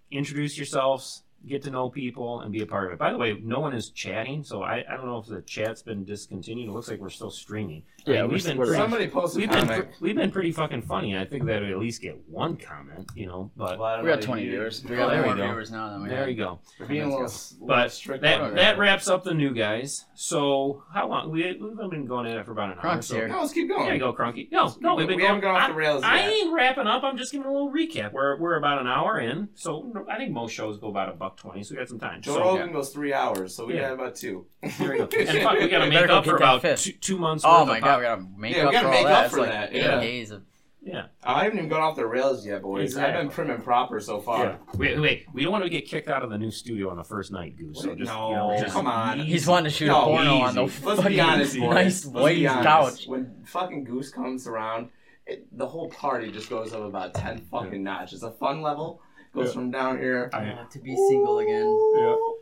introduce 0.10 0.58
yourselves, 0.58 1.24
get 1.46 1.64
to 1.64 1.70
know 1.70 1.90
people, 1.90 2.40
and 2.40 2.54
be 2.54 2.62
a 2.62 2.66
part 2.66 2.88
of 2.88 2.94
it. 2.94 3.00
By 3.00 3.12
the 3.12 3.18
way, 3.18 3.38
no 3.44 3.60
one 3.60 3.74
is 3.74 3.90
chatting, 3.90 4.46
so 4.46 4.64
I, 4.64 4.86
I 4.90 4.96
don't 4.96 5.08
know 5.08 5.18
if 5.18 5.26
the 5.26 5.42
chat's 5.42 5.82
been 5.82 6.06
discontinued. 6.06 6.70
It 6.70 6.72
looks 6.72 6.88
like 6.88 7.02
we're 7.02 7.10
still 7.10 7.30
streaming. 7.30 7.84
I 8.08 8.12
Yeah, 8.12 8.22
mean, 8.22 8.30
we're- 8.30 8.34
we've 8.36 8.46
been 8.46 8.58
pretty, 8.58 8.74
Somebody 8.74 9.08
posted 9.08 9.42
we've 9.42 9.50
been 9.50 9.68
comment. 9.68 9.88
we've 10.00 10.16
been 10.16 10.32
pretty 10.32 10.52
fucking 10.52 10.82
funny. 10.84 11.18
I 11.18 11.26
think 11.26 11.46
that 11.46 11.62
we 11.62 11.72
at 11.72 11.78
least 11.78 12.02
get 12.02 12.18
one 12.30 12.56
comment, 12.58 13.10
you 13.16 13.26
know. 13.28 13.52
But 13.58 13.78
Well, 13.80 14.02
We 14.02 14.08
got 14.10 14.22
20 14.22 14.48
viewers. 14.48 14.84
We 14.84 14.96
Oh, 14.96 15.00
got 15.00 15.10
there 15.10 15.22
we 15.22 15.28
more 15.28 15.36
go. 15.36 15.44
viewers 15.48 15.72
now 15.72 15.90
than 15.90 16.04
we 16.04 16.10
there 16.10 16.20
had. 16.20 16.30
you 16.30 16.36
go. 16.36 16.60
We're 16.80 16.86
being 16.86 17.02
a 17.02 17.06
little, 17.06 17.18
Comments 17.20 17.52
little 17.54 17.68
But 17.68 17.92
strict. 17.92 18.24
That 18.24 18.56
that 18.56 18.76
it. 18.76 18.80
wraps 18.80 19.10
up 19.10 19.24
the 19.24 19.34
new 19.34 19.54
guys. 19.54 20.06
So 20.16 20.84
how 20.94 21.08
long 21.10 21.32
we 21.32 21.44
we've 21.60 21.90
been 21.92 22.06
going 22.06 22.28
at 22.28 22.38
it 22.38 22.46
for 22.46 22.52
about 22.52 22.72
an 22.72 22.78
hour. 22.82 23.02
So 23.02 23.16
here. 23.16 23.28
No, 23.28 23.42
let's 23.42 23.54
keep 23.54 23.68
going. 23.70 23.86
there 23.86 23.94
you 23.94 24.00
go, 24.00 24.14
Crunky. 24.14 24.52
No, 24.52 24.74
no, 24.80 24.96
we've 24.96 25.08
been 25.08 25.18
we 25.18 25.24
going, 25.24 25.36
haven't 25.36 25.42
gone 25.42 25.56
off 25.62 25.68
the 25.70 25.74
rails 25.76 26.04
I 26.04 26.18
yet. 26.18 26.30
ain't 26.34 26.54
wrapping 26.54 26.88
up. 26.88 27.04
I'm 27.04 27.18
just 27.18 27.32
giving 27.32 27.48
a 27.48 27.52
little 27.52 27.72
recap. 27.72 28.14
We're 28.14 28.38
we're 28.40 28.56
about 28.58 28.80
an 28.80 28.88
hour 28.88 29.20
in, 29.20 29.50
so 29.56 29.92
I 30.10 30.18
think 30.18 30.32
most 30.32 30.54
shows 30.54 30.78
go 30.78 30.88
about 30.90 31.10
a 31.10 31.14
buck 31.14 31.38
twenty. 31.38 31.64
So 31.64 31.74
we 31.76 31.80
got 31.80 31.90
some 31.90 32.00
time. 32.00 32.22
Joe 32.22 32.34
so, 32.36 32.40
Rogan 32.58 32.72
goes 32.74 32.90
three 32.90 33.14
hours, 33.14 33.54
so 33.56 33.66
we 33.66 33.76
Yeah. 33.76 33.82
got 33.90 33.94
about 33.94 34.16
two. 34.16 34.46
There 34.80 34.92
we 34.92 34.98
go. 34.98 35.08
And 35.18 35.40
fuck, 35.44 35.60
we 35.60 35.68
got 35.68 35.84
to 35.86 35.90
make 35.90 36.10
up 36.10 36.26
for 36.26 36.36
about 36.36 36.62
two, 36.78 36.92
two 36.94 37.18
months. 37.18 37.44
Oh 37.46 37.66
my 37.66 37.80
god, 37.80 37.97
we 37.98 38.04
gotta 38.04 38.26
make 38.38 38.56
Yeah, 38.56 38.62
we 38.64 38.68
up 38.68 38.74
gotta 38.74 38.88
for 38.88 38.92
make 38.92 39.06
all 39.06 39.12
up 39.14 39.24
that. 39.24 39.32
For 39.32 39.40
like 39.42 39.50
that, 39.52 39.74
eight 39.74 39.82
yeah. 39.82 40.00
days 40.00 40.32
of 40.32 40.44
Yeah. 40.82 41.08
I 41.24 41.44
haven't 41.44 41.58
even 41.58 41.70
gone 41.70 41.82
off 41.82 41.96
the 41.98 42.06
rails 42.08 42.46
yet, 42.46 42.62
boys. 42.62 42.96
I've 42.96 43.14
been 43.14 43.30
prim 43.30 43.50
and 43.50 43.64
proper 43.64 44.00
so 44.00 44.20
far. 44.22 44.44
Yeah. 44.46 44.58
Wait, 44.76 45.00
wait. 45.00 45.26
We 45.34 45.44
don't 45.44 45.52
want 45.52 45.64
to 45.66 45.70
get 45.70 45.86
kicked 45.86 46.08
out 46.08 46.24
of 46.24 46.30
the 46.30 46.38
new 46.38 46.52
studio 46.52 46.90
on 46.90 46.98
the 46.98 47.04
first 47.04 47.32
night, 47.32 47.58
Goose. 47.58 47.82
So 47.82 47.94
just, 47.96 48.10
no, 48.10 48.30
you 48.30 48.36
know, 48.36 48.58
just 48.60 48.74
come 48.74 48.88
on. 48.88 49.20
He's 49.20 49.46
wanting 49.48 49.66
to 49.66 49.70
shoot 49.78 49.88
No, 49.88 50.02
a 50.02 50.06
porno 50.06 50.36
on 50.38 50.56
the. 50.56 50.62
Let's 50.64 50.80
fucking 50.80 51.08
be 51.08 51.20
honest, 51.20 51.60
boys. 51.60 51.74
nice 51.74 52.06
Let's 52.06 52.36
be 52.36 52.46
white 52.48 52.64
couch. 52.64 53.08
When 53.08 53.44
fucking 53.46 53.84
Goose 53.84 54.12
comes 54.12 54.48
around, 54.48 54.90
it, 55.26 55.46
the 55.58 55.68
whole 55.68 55.90
party 55.90 56.32
just 56.32 56.50
goes 56.50 56.72
up 56.74 56.82
about 56.82 57.14
ten 57.14 57.40
fucking 57.52 57.84
notches. 57.84 58.24
It's 58.24 58.24
a 58.24 58.32
fun 58.32 58.62
level 58.62 59.02
goes 59.38 59.48
Yeah. 59.48 59.54
from 59.54 59.72
down 59.72 59.98
here. 60.00 60.30
I- 60.34 60.50
Uh, 60.50 60.66
to 60.72 60.80
be 60.80 60.96
single 61.10 61.40
again. 61.40 61.66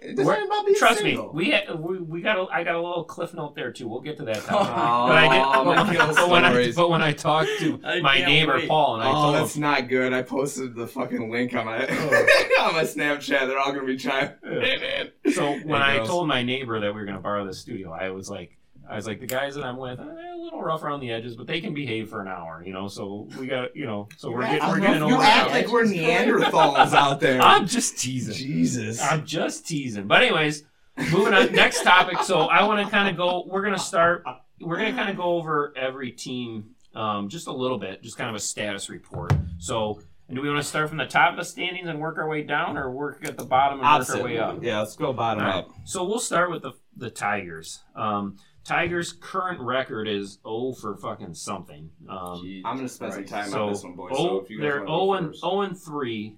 It 0.02 0.16
doesn't 0.16 0.26
We're- 0.26 0.46
about 0.46 0.66
being 0.66 0.78
Trust 0.78 1.00
single. 1.02 1.34
me, 1.34 1.46
we, 1.46 1.52
had, 1.52 1.80
we 1.80 1.98
we 2.00 2.22
got 2.22 2.38
a, 2.38 2.46
I 2.52 2.64
got 2.64 2.76
a 2.76 2.82
little 2.82 3.04
cliff 3.04 3.34
note 3.34 3.56
there 3.56 3.72
too. 3.72 3.88
We'll 3.88 4.02
get 4.02 4.18
to 4.18 4.26
that. 4.26 4.38
Oh, 4.50 4.60
but 5.08 5.18
I 5.18 5.22
did. 5.28 5.42
But, 5.66 5.92
kill 5.92 6.16
but 6.16 6.30
when 6.30 6.46
I, 6.46 6.72
but 6.72 6.90
when 6.90 7.02
I 7.02 7.12
talked 7.14 7.50
to 7.60 7.80
I 7.84 8.02
my 8.02 8.20
neighbor 8.20 8.56
wait. 8.56 8.68
Paul 8.68 8.96
and 8.96 9.04
I 9.04 9.10
oh, 9.10 9.14
told 9.14 9.36
him, 9.36 9.42
that's 9.42 9.58
not 9.58 9.88
good. 9.90 10.14
I 10.14 10.22
posted 10.22 10.76
the 10.76 10.88
fucking 10.88 11.32
link 11.32 11.54
on 11.56 11.66
my 11.66 11.86
Oh. 11.90 12.64
on 12.68 12.74
my 12.76 12.84
Snapchat. 12.84 13.48
They're 13.48 13.60
all 13.60 13.72
gonna 13.74 13.86
be 13.86 13.98
trying. 13.98 14.32
Hey, 14.44 14.78
man. 15.26 15.34
so 15.34 15.52
when 15.52 15.82
Hey, 15.82 15.88
I 15.88 15.96
girls. 15.98 16.10
told 16.10 16.28
my 16.28 16.44
neighbor 16.44 16.80
that 16.80 16.88
we 16.94 17.00
were 17.00 17.06
going 17.06 17.18
to 17.18 17.22
borrow 17.22 17.46
the 17.46 17.54
studio, 17.54 17.92
I 17.92 18.10
was 18.12 18.30
like, 18.30 18.58
I 18.90 18.96
was 18.96 19.08
like, 19.08 19.20
the 19.20 19.26
guys 19.28 19.56
that 19.56 19.64
I'm 19.64 19.78
with, 19.78 20.00
eh, 20.00 20.04
a 20.04 20.35
little 20.46 20.62
rough 20.62 20.84
around 20.84 21.02
the 21.02 21.12
edges, 21.12 21.36
but 21.36 21.48
they 21.48 21.60
can 21.60 21.74
behave 21.74 22.10
for 22.10 22.22
an 22.22 22.28
hour, 22.28 22.64
you 22.66 22.72
know. 22.72 22.88
So 22.88 23.28
we 23.38 23.48
got, 23.48 23.76
you 23.76 23.86
know, 23.86 24.08
so 24.18 24.32
we're 24.32 24.42
getting, 24.42 24.68
we're 24.68 24.80
getting 24.80 25.04
over. 25.04 25.22
act 25.22 25.52
like 25.52 25.68
we're 25.68 25.84
Neanderthals 25.84 26.94
out 26.94 27.20
there. 27.20 27.42
I'm 27.42 27.68
just 27.68 28.00
teasing. 28.00 28.36
Jesus. 28.36 29.02
I'm 29.02 29.26
just 29.26 29.68
teasing. 29.68 30.08
But 30.08 30.24
anyways, 30.24 30.64
moving 31.12 31.34
on. 31.34 31.52
Next 31.52 31.84
topic. 31.84 32.20
So 32.24 32.42
I 32.42 32.64
want 32.64 32.86
to 32.86 32.90
kind 32.90 33.10
of 33.10 33.18
go. 33.18 33.46
We're 33.48 33.64
gonna 33.64 33.78
start. 33.78 34.24
We're 34.62 34.78
gonna 34.78 34.94
kind 34.94 35.10
of 35.10 35.18
go 35.18 35.24
over 35.24 35.74
every 35.76 36.12
team 36.12 36.76
um, 36.96 37.30
just 37.30 37.48
a 37.48 37.52
little 37.52 37.78
bit, 37.78 38.02
just 38.02 38.18
kind 38.18 38.30
of 38.30 38.36
a 38.36 38.40
status 38.40 38.90
report. 38.90 39.34
So, 39.58 40.02
and 40.28 40.36
do 40.36 40.42
we 40.42 40.50
want 40.50 40.62
to 40.62 40.68
start 40.68 40.90
from 40.90 40.98
the 40.98 41.06
top 41.06 41.32
of 41.32 41.38
the 41.38 41.46
standings 41.46 41.88
and 41.88 42.00
work 42.00 42.18
our 42.18 42.28
way 42.28 42.42
down, 42.44 42.78
or 42.78 42.90
work 42.92 43.26
at 43.26 43.38
the 43.38 43.44
bottom 43.44 43.80
and 43.82 44.00
work 44.00 44.10
our 44.10 44.24
way 44.24 44.38
up? 44.38 44.64
Yeah, 44.64 44.80
let's 44.80 44.96
go 44.96 45.14
bottom 45.14 45.44
right. 45.44 45.56
up. 45.56 45.70
So 45.84 46.04
we'll 46.04 46.20
start 46.20 46.50
with 46.50 46.64
the 46.64 46.72
the 46.96 47.10
Tigers. 47.10 47.84
Um, 47.96 48.38
Tigers' 48.66 49.14
current 49.14 49.60
record 49.62 50.08
is 50.08 50.40
0 50.44 50.74
for 50.74 50.96
fucking 50.98 51.36
something. 51.36 51.90
Um, 52.10 52.62
I'm 52.66 52.76
gonna 52.78 52.90
spend 52.90 53.14
some 53.14 53.26
time 53.26 53.50
so 53.50 53.66
on 53.68 53.74
this 53.74 53.84
one, 53.84 53.96
boys. 53.96 54.12
oh, 54.16 54.26
so 54.26 54.40
if 54.42 54.50
you 54.50 54.58
guys 54.58 54.64
they're 54.64 54.84
wanna 54.86 54.88
0 54.88 54.98
go 54.98 55.14
and 55.14 55.28
first. 55.28 55.42
0 55.42 55.62
and 55.62 55.78
3. 55.80 56.36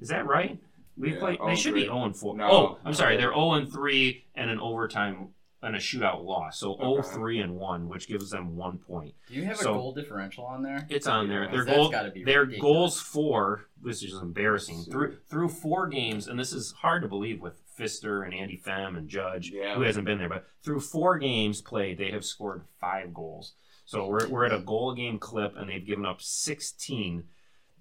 Is 0.00 0.08
that 0.08 0.26
right? 0.26 0.58
We 0.96 1.12
Yeah, 1.12 1.18
played. 1.18 1.38
They 1.40 1.50
and 1.50 1.58
should 1.58 1.74
be 1.74 1.80
3. 1.82 1.88
0 1.88 2.04
and 2.04 2.16
4. 2.16 2.36
No. 2.36 2.50
oh, 2.50 2.78
I'm 2.84 2.94
sorry. 2.94 3.16
They're 3.16 3.32
0 3.34 3.52
and 3.52 3.70
3 3.70 4.24
and 4.34 4.50
an 4.50 4.58
overtime 4.58 5.28
and 5.62 5.76
a 5.76 5.78
shootout 5.78 6.24
loss. 6.24 6.58
So 6.60 6.76
0, 6.78 7.02
3 7.02 7.40
and 7.40 7.56
1, 7.56 7.88
which 7.88 8.06
gives 8.08 8.30
them 8.30 8.56
one 8.56 8.78
point. 8.78 9.14
Do 9.28 9.34
you 9.34 9.44
have 9.44 9.56
So- 9.58 9.70
a 9.70 9.74
goal 9.74 9.92
differential 9.92 10.44
on 10.44 10.62
there? 10.62 10.86
It's 10.88 11.06
on 11.06 11.28
there. 11.28 11.48
Their 11.50 11.64
That's 11.64 11.76
goal, 11.76 11.90
their 11.90 12.40
ridiculous. 12.42 12.60
goals 12.60 13.00
for 13.00 13.66
this 13.82 14.02
is 14.02 14.10
just 14.10 14.22
embarrassing 14.22 14.84
through 14.84 15.16
through 15.28 15.48
four 15.48 15.88
games, 15.88 16.26
and 16.28 16.38
this 16.38 16.52
is 16.54 16.72
hard 16.72 17.02
to 17.02 17.08
believe 17.08 17.40
with 17.42 17.58
Fister 17.78 18.24
and 18.24 18.34
Andy 18.34 18.56
Fem 18.56 18.96
and 18.96 19.08
Judge, 19.08 19.50
Yeah. 19.50 19.74
who 19.74 19.82
hasn't 19.82 20.06
been 20.06 20.18
there, 20.18 20.28
but 20.28 20.46
through 20.64 20.80
four 20.80 21.18
games 21.18 21.60
played, 21.60 21.98
they 21.98 22.10
have 22.10 22.24
scored 22.24 22.64
five 22.80 23.12
goals. 23.12 23.54
So 23.84 24.06
we're, 24.06 24.28
we're 24.28 24.44
at 24.46 24.52
a 24.54 24.60
goal 24.60 24.94
game 24.94 25.18
clip, 25.18 25.56
and 25.56 25.68
they've 25.68 25.84
given 25.84 26.06
up 26.06 26.22
16 26.22 27.24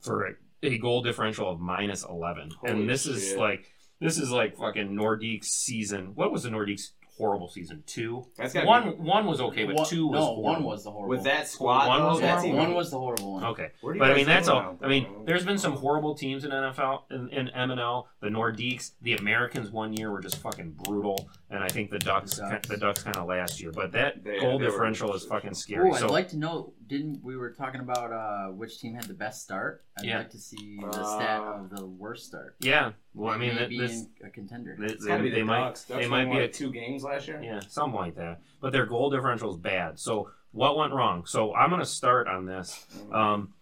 for 0.01 0.37
a, 0.63 0.77
goal 0.77 1.01
differential 1.01 1.49
of 1.49 1.59
minus 1.59 2.03
11. 2.03 2.51
Holy 2.59 2.71
and 2.73 2.89
this 2.89 3.05
is 3.05 3.35
like 3.35 3.71
this 3.99 4.17
is 4.17 4.31
like 4.31 4.57
fucking 4.57 4.89
Nordique's 4.93 5.47
season. 5.49 6.11
What 6.15 6.31
was 6.31 6.43
the 6.43 6.49
Nordique's 6.49 6.93
horrible 7.17 7.47
season? 7.47 7.83
Two. 7.85 8.25
That's 8.37 8.53
gotta 8.53 8.65
One 8.67 8.83
be- 8.91 8.95
one 8.97 9.25
was 9.25 9.39
okay, 9.41 9.65
but 9.65 9.75
One- 9.75 9.85
two 9.85 10.07
was 10.07 10.13
no, 10.19 10.25
horrible. 10.25 10.43
one 10.43 10.63
was 10.63 10.83
the 10.83 10.91
horrible. 10.91 11.09
with 11.09 11.23
that 11.23 11.47
squad. 11.47 11.87
One 11.87 11.99
though, 12.01 12.07
was 12.09 12.19
that's 12.21 12.41
horrible. 12.43 12.49
even- 12.49 12.59
one 12.69 12.73
was 12.75 12.91
the 12.91 12.99
horrible 12.99 13.33
one. 13.33 13.43
Okay. 13.45 13.69
Where 13.81 13.93
do 13.93 13.97
you 13.97 13.99
But 13.99 14.05
I 14.05 14.13
guys 14.13 14.17
mean, 14.17 14.25
that's 14.27 14.47
go 14.47 14.53
all. 14.55 14.61
now? 14.61 14.77
I 14.81 14.87
mean, 14.87 15.07
there's 15.25 15.45
been 15.45 15.57
some 15.57 15.73
horrible 15.73 16.15
teams 16.15 16.43
in 16.45 16.51
NFL, 16.51 17.03
in, 17.11 17.29
in 17.29 17.47
MNL. 17.49 18.07
The 18.21 18.29
Nordiques, 18.29 18.91
the 19.01 19.13
Americans 19.15 19.69
one 19.71 19.93
year 19.93 20.11
were 20.11 20.21
just 20.21 20.37
fucking 20.37 20.71
brutal, 20.83 21.29
and 21.49 21.63
I 21.63 21.67
think 21.67 21.91
the 21.91 21.99
Ducks, 21.99 22.35
The 22.37 22.41
Ducks. 22.49 22.67
the 22.69 22.77
Ducks 22.77 23.03
kind 23.03 23.17
of 23.17 23.27
last 23.27 23.61
year. 23.61 23.71
But 23.71 23.91
that 23.91 24.23
They- 24.23 24.39
goal 24.39 24.57
they 24.57 24.65
were- 24.65 24.71
differential 24.71 25.13
is 25.13 25.25
fucking 25.25 25.53
scary. 25.53 25.89
Oh, 25.89 25.93
I'd 25.93 25.99
so 25.99 26.07
like 26.07 26.29
to 26.29 26.37
know. 26.37 26.73
Didn't 26.93 27.23
we 27.23 27.35
were 27.35 27.49
talking 27.49 27.81
about 27.81 28.13
uh, 28.13 28.51
which 28.53 28.79
team 28.79 28.93
had 28.93 29.05
the 29.05 29.15
best 29.15 29.41
start? 29.41 29.83
I'd 29.97 30.05
Yeah. 30.05 30.19
like 30.19 30.29
to 30.29 30.37
see 30.37 30.77
the 30.79 30.91
stat 30.91 31.41
Uh, 31.41 31.61
of 31.63 31.71
the 31.71 31.87
worst 31.87 32.27
start. 32.27 32.55
yeah, 32.59 32.91
well, 33.15 33.33
I 33.33 33.37
mean, 33.37 33.55
may 33.55 33.61
that, 33.61 33.69
this 33.71 34.05
a 34.23 34.29
contender. 34.29 34.75
they, 34.77 34.93
It's 34.93 35.03
they, 35.03 35.29
they 35.31 35.41
might 35.41 35.61
Ducks. 35.61 35.85
Ducks 35.85 35.99
they 36.03 36.07
might 36.07 36.25
be 36.25 36.29
what, 36.35 36.41
a 36.43 36.47
two 36.49 36.71
games 36.71 37.03
last 37.03 37.27
year. 37.27 37.41
yeah 37.41 37.61
something 37.67 37.99
like 37.99 38.13
that. 38.17 38.41
But 38.61 38.73
their 38.73 38.85
goal 38.85 39.09
differential 39.09 39.49
is 39.49 39.57
bad. 39.57 39.97
So 39.97 40.29
what 40.51 40.77
went 40.77 40.93
wrong? 40.93 41.25
So 41.25 41.55
I'm 41.55 41.71
gonna 41.71 41.83
start 41.83 42.27
on 42.27 42.45
this. 42.45 42.85
Um, 43.11 43.55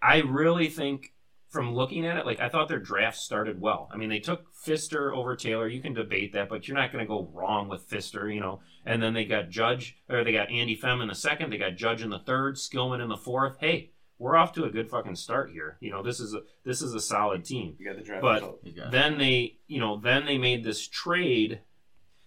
I 0.00 0.22
really 0.22 0.68
think 0.70 1.12
from 1.50 1.74
looking 1.74 2.06
at 2.06 2.16
it, 2.16 2.24
like 2.24 2.40
I 2.40 2.48
thought 2.48 2.68
their 2.68 2.78
draft 2.80 3.18
started 3.18 3.60
well. 3.60 3.90
I 3.92 3.98
mean, 3.98 4.08
they 4.08 4.20
took 4.20 4.50
Fister 4.66 5.14
over 5.16 5.36
Taylor. 5.36 5.68
You 5.68 5.80
can 5.80 5.94
debate 5.94 6.32
that, 6.32 6.48
but 6.48 6.66
you're 6.66 6.76
not 6.76 6.92
going 6.92 7.04
to 7.04 7.08
go 7.08 7.30
wrong 7.32 7.68
with 7.68 7.88
Fister, 7.88 8.32
you 8.32 8.40
know. 8.40 8.60
And 8.84 9.02
then 9.02 9.14
they 9.14 9.24
got 9.24 9.50
Judge, 9.50 9.96
or 10.08 10.24
they 10.24 10.32
got 10.32 10.50
Andy 10.50 10.74
Fem 10.74 11.00
in 11.00 11.08
the 11.08 11.14
second. 11.14 11.50
They 11.50 11.58
got 11.58 11.76
Judge 11.76 12.02
in 12.02 12.10
the 12.10 12.18
third, 12.18 12.56
Skillman 12.56 13.02
in 13.02 13.08
the 13.08 13.16
fourth. 13.16 13.56
Hey, 13.60 13.90
we're 14.18 14.36
off 14.36 14.52
to 14.54 14.64
a 14.64 14.70
good 14.70 14.90
fucking 14.90 15.14
start 15.16 15.50
here. 15.50 15.76
You 15.80 15.90
know, 15.90 16.02
this 16.02 16.18
is 16.20 16.34
a 16.34 16.40
this 16.64 16.82
is 16.82 16.94
a 16.94 17.00
solid 17.00 17.44
team. 17.44 17.76
You 17.78 17.86
got 17.86 17.96
the 17.96 18.02
draft. 18.02 18.22
But- 18.22 18.40
got- 18.74 18.90
Then 18.90 19.16
they, 19.18 19.58
you 19.68 19.78
know, 19.80 19.96
then 19.98 20.26
they 20.26 20.38
made 20.38 20.64
this 20.64 20.86
trade. 20.88 21.60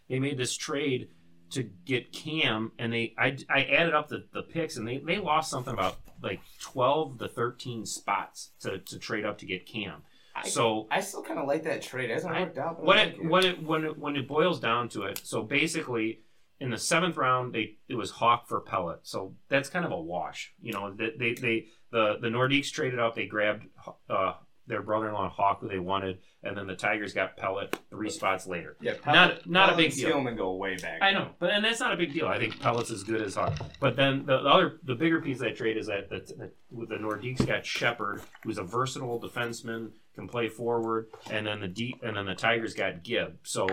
They 0.07 0.19
made 0.19 0.37
this 0.37 0.55
trade 0.55 1.09
to 1.51 1.63
get 1.63 2.13
Cam, 2.13 2.71
and 2.79 2.93
they, 2.93 3.13
I, 3.17 3.37
I 3.49 3.63
added 3.65 3.93
up 3.93 4.07
the, 4.07 4.25
the 4.31 4.41
picks, 4.41 4.77
and 4.77 4.87
they, 4.87 4.99
they 4.99 5.17
lost 5.17 5.49
something 5.49 5.73
about 5.73 5.97
like 6.23 6.39
twelve 6.61 7.17
to 7.19 7.27
thirteen 7.27 7.85
spots 7.85 8.51
to, 8.61 8.77
to 8.79 8.97
trade 8.99 9.25
up 9.25 9.37
to 9.39 9.45
get 9.45 9.65
Cam. 9.65 10.03
I- 10.35 10.47
So 10.47 10.87
I 10.91 11.01
still 11.01 11.23
kind 11.23 11.39
of 11.39 11.47
like 11.47 11.63
that 11.63 11.81
trade. 11.81 12.09
It 12.09 12.13
hasn't 12.13 12.33
I- 12.33 12.41
worked 12.43 12.57
out. 12.57 12.77
But 12.77 12.85
what 12.85 12.97
it 12.97 13.01
like 13.17 13.17
it. 13.17 13.25
what 13.29 13.45
it 13.45 13.63
when 13.63 13.85
it 13.85 13.97
when 13.97 14.15
it 14.15 14.27
boils 14.27 14.59
down 14.59 14.89
to 14.89 15.03
it, 15.03 15.19
so 15.23 15.43
basically, 15.43 16.21
in 16.59 16.69
the 16.69 16.77
seventh 16.77 17.17
round, 17.17 17.53
they 17.53 17.77
it 17.87 17.95
was 17.95 18.11
Hawk 18.11 18.47
for 18.47 18.59
Pellet, 18.61 18.99
so 19.03 19.35
that's 19.49 19.69
kind 19.69 19.85
of 19.85 19.91
a 19.91 19.99
wash. 19.99 20.53
You 20.61 20.73
know, 20.73 20.91
they 20.93 21.11
they, 21.17 21.33
they 21.33 21.65
the 21.91 22.17
the 22.21 22.27
Nordiques 22.29 22.71
traded 22.71 22.99
up, 22.99 23.15
they 23.15 23.25
grabbed 23.25 23.65
uh, 24.09 24.33
their 24.67 24.81
brother-in-law 24.81 25.27
Hawk, 25.29 25.59
who 25.59 25.67
they 25.67 25.79
wanted, 25.79 26.19
and 26.43 26.55
then 26.55 26.65
the 26.67 26.75
Tigers 26.75 27.13
got 27.13 27.35
Pellet 27.35 27.77
three 27.89 28.09
spots 28.09 28.47
later. 28.47 28.77
Yeah, 28.79 28.93
Not- 29.05 29.49
not 29.49 29.73
a 29.73 29.75
big 29.75 29.91
deal. 29.93 30.09
Skillman 30.11 30.37
go 30.37 30.55
way 30.55 30.77
back. 30.77 31.01
I 31.01 31.11
know, 31.11 31.31
but 31.39 31.49
and 31.49 31.65
that's 31.65 31.79
not 31.81 31.91
a 31.93 31.97
big 31.97 32.13
deal. 32.13 32.27
I 32.27 32.37
think 32.37 32.57
Pellet's 32.61 32.91
as 32.91 33.03
good 33.03 33.21
as 33.21 33.35
Hawk. 33.35 33.59
But 33.81 33.97
then 33.97 34.25
the, 34.25 34.37
the 34.41 34.47
other, 34.49 34.79
the 34.83 34.95
bigger 34.95 35.19
piece 35.19 35.37
of 35.37 35.45
that 35.45 35.57
trade 35.57 35.75
is 35.77 35.87
that 35.87 36.09
the, 36.09 36.19
the, 36.19 36.51
with 36.69 36.87
the 36.89 36.95
Nordiques 36.95 37.45
got 37.45 37.65
Shepard, 37.65 38.21
who's 38.43 38.59
a 38.59 38.63
versatile 38.63 39.19
defenseman, 39.19 39.89
can 40.15 40.27
play 40.27 40.47
forward, 40.49 41.07
and 41.29 41.47
then 41.47 41.59
the 41.61 41.67
deep, 41.67 42.01
and 42.03 42.17
then 42.17 42.25
the 42.25 42.35
Tigers 42.35 42.73
got 42.73 43.03
Gibb. 43.03 43.37
So 43.43 43.67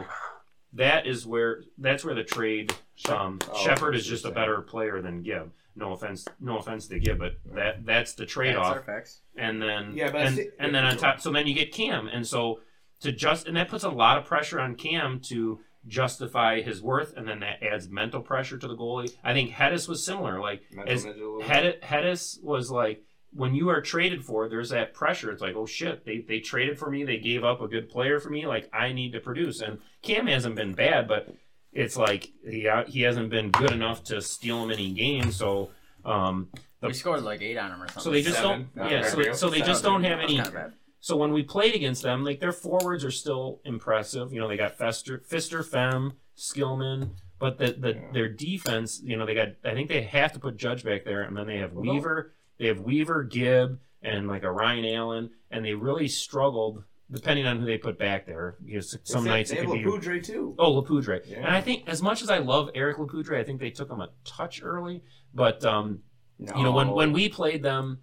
that 0.74 1.07
is 1.07 1.26
where 1.26 1.62
that's 1.78 2.05
where 2.05 2.14
the 2.14 2.24
trade. 2.24 2.74
Um, 3.09 3.39
Oh, 3.51 3.64
Shepard 3.64 3.95
is 3.97 4.07
just 4.07 4.24
a 4.24 4.30
better 4.30 4.61
player 4.62 5.01
than 5.01 5.22
Gibb. 5.22 5.51
No 5.76 5.93
offense, 5.93 6.26
no 6.41 6.59
offense 6.59 6.89
to 6.89 6.99
Gibb, 6.99 7.18
but 7.20 7.34
that 7.55 7.86
that's 7.86 8.14
the 8.14 8.26
trade 8.26 8.57
off 8.57 8.78
and 9.36 9.62
then 9.62 9.93
Yeah, 9.95 10.11
but 10.11 10.22
and, 10.22 10.36
see- 10.36 10.49
and 10.59 10.74
then 10.74 10.84
on 10.84 10.97
top, 10.97 11.20
so 11.20 11.30
then 11.32 11.47
you 11.47 11.55
get 11.55 11.72
Cam, 11.72 12.09
and 12.09 12.26
so 12.26 12.61
to 13.01 13.12
just 13.12 13.47
and 13.47 13.57
that 13.57 13.68
puts 13.68 13.84
a 13.84 13.89
lot 13.91 14.18
of 14.18 14.24
pressure 14.24 14.59
on 14.61 14.74
Cam 14.74 15.20
to 15.28 15.61
justify 15.86 16.61
his 16.61 16.82
worth, 16.82 17.16
and 17.16 17.26
then 17.28 17.41
that 17.41 17.62
adds 17.62 17.89
mental 17.89 18.20
pressure 18.20 18.59
to 18.59 18.66
the 18.68 18.76
goalie. 18.76 19.14
I 19.24 19.32
think 19.32 19.53
Hedis 19.53 19.89
was 19.89 20.05
similar. 20.05 20.41
Like 20.41 20.62
Mental 20.72 20.93
as 20.95 21.05
midget 21.05 21.22
a 21.22 21.24
little 21.24 21.39
bit. 21.39 21.49
Hedis, 21.49 21.80
Hedis 21.80 22.43
was 22.45 22.70
like 22.70 23.05
when 23.33 23.55
you 23.55 23.68
are 23.68 23.81
traded 23.81 24.24
for, 24.24 24.49
there's 24.49 24.70
that 24.70 24.95
pressure. 24.95 25.31
It's 25.31 25.43
like, 25.43 25.55
oh 25.57 25.66
shit, 25.66 26.05
they 26.05 26.18
they 26.26 26.41
traded 26.41 26.79
for 26.79 26.91
me, 26.91 27.05
they 27.05 27.18
gave 27.18 27.45
up 27.45 27.61
a 27.61 27.68
good 27.68 27.89
player 27.89 28.20
for 28.20 28.31
me. 28.31 28.47
Like 28.47 28.68
I 28.72 28.93
need 28.93 29.12
to 29.12 29.20
produce, 29.20 29.61
and 29.61 29.79
Cam 30.03 30.26
hasn't 30.26 30.55
been 30.57 30.74
bad, 30.74 31.07
but 31.09 31.29
it's 31.72 31.97
like 31.97 32.31
he 32.49 32.68
he 32.87 33.03
hasn't 33.03 33.31
been 33.31 33.51
good 33.51 33.72
enough 33.72 34.03
to 34.05 34.20
steal 34.22 34.62
him 34.64 34.70
any 34.70 34.93
games. 34.93 35.37
So. 35.37 35.70
Um, 36.05 36.49
We 36.81 36.93
scored 36.95 37.22
like 37.22 37.43
eight 37.43 37.59
on 37.59 37.72
him 37.72 37.83
or 37.83 37.89
something. 37.89 38.03
so 38.03 38.11
they 38.11 38.22
just 38.22 38.37
Seven. 38.37 38.70
don't, 38.74 38.91
yeah. 38.91 39.03
So, 39.09 39.18
real. 39.18 39.35
so 39.35 39.51
they 39.51 39.61
just 39.61 39.83
don't 39.83 40.05
have 40.05 40.20
any 40.20 40.37
kind 40.37 40.47
of 40.49 40.55
bad. 40.55 40.72
so 41.01 41.16
when 41.16 41.33
we 41.33 41.43
played 41.43 41.74
against 41.74 42.03
them, 42.03 42.24
like 42.24 42.39
their 42.41 42.53
forwards 42.53 43.05
are 43.05 43.11
still 43.11 43.61
impressive. 43.64 44.33
You 44.33 44.41
know, 44.41 44.49
they 44.49 44.57
got 44.57 44.79
Fester, 44.79 45.18
Fister, 45.29 45.62
Fem, 45.66 46.14
Skillman, 46.37 47.11
but 47.39 47.59
the, 47.59 47.72
the 47.72 47.95
Yeah. 47.95 48.12
their 48.12 48.29
defense, 48.29 49.01
you 49.03 49.16
know, 49.16 49.26
they 49.26 49.35
got. 49.35 49.49
I 49.64 49.74
think 49.74 49.89
they 49.89 50.03
have 50.03 50.33
to 50.33 50.39
put 50.39 50.57
Judge 50.57 50.83
back 50.85 51.05
there, 51.05 51.22
and 51.22 51.37
then 51.37 51.47
they 51.47 51.59
have 51.59 51.72
Well. 51.72 51.83
Weaver, 51.95 52.33
they 52.59 52.67
have 52.67 52.81
Weaver, 52.81 53.25
Gibb, 53.25 53.79
and 54.03 54.29
like 54.29 54.43
a 54.45 54.51
Ryan 54.51 54.85
Allen, 54.85 55.31
and 55.51 55.65
they 55.65 55.75
really 55.75 56.09
struggled 56.09 56.85
depending 57.11 57.47
on 57.47 57.59
who 57.59 57.65
they 57.65 57.79
put 57.79 57.99
back 57.99 58.27
there. 58.27 58.57
Because 58.63 58.99
some 59.05 59.25
They- 59.25 59.31
nights 59.31 59.51
they 59.51 59.57
it 59.57 59.61
have 59.67 59.71
could 59.83 60.03
be. 60.03 60.21
Too. 60.21 60.55
Oh, 60.59 60.83
Lapoudre. 60.83 61.23
Yeah. 61.27 61.39
And 61.39 61.47
I 61.47 61.61
think 61.63 61.89
as 61.89 62.03
much 62.03 62.21
as 62.23 62.29
I 62.29 62.39
love 62.39 62.69
Eric 62.75 62.99
Lapoudre, 62.99 63.39
I 63.39 63.45
think 63.45 63.61
they 63.61 63.71
took 63.71 63.91
him 63.91 64.01
a 64.01 64.11
touch 64.25 64.63
early. 64.63 65.03
But 65.35 65.65
um, 65.65 66.01
you 66.39 66.63
know, 66.63 66.73
when 66.73 66.91
when 66.91 67.13
we 67.13 67.29
played 67.31 67.63
them, 67.63 68.01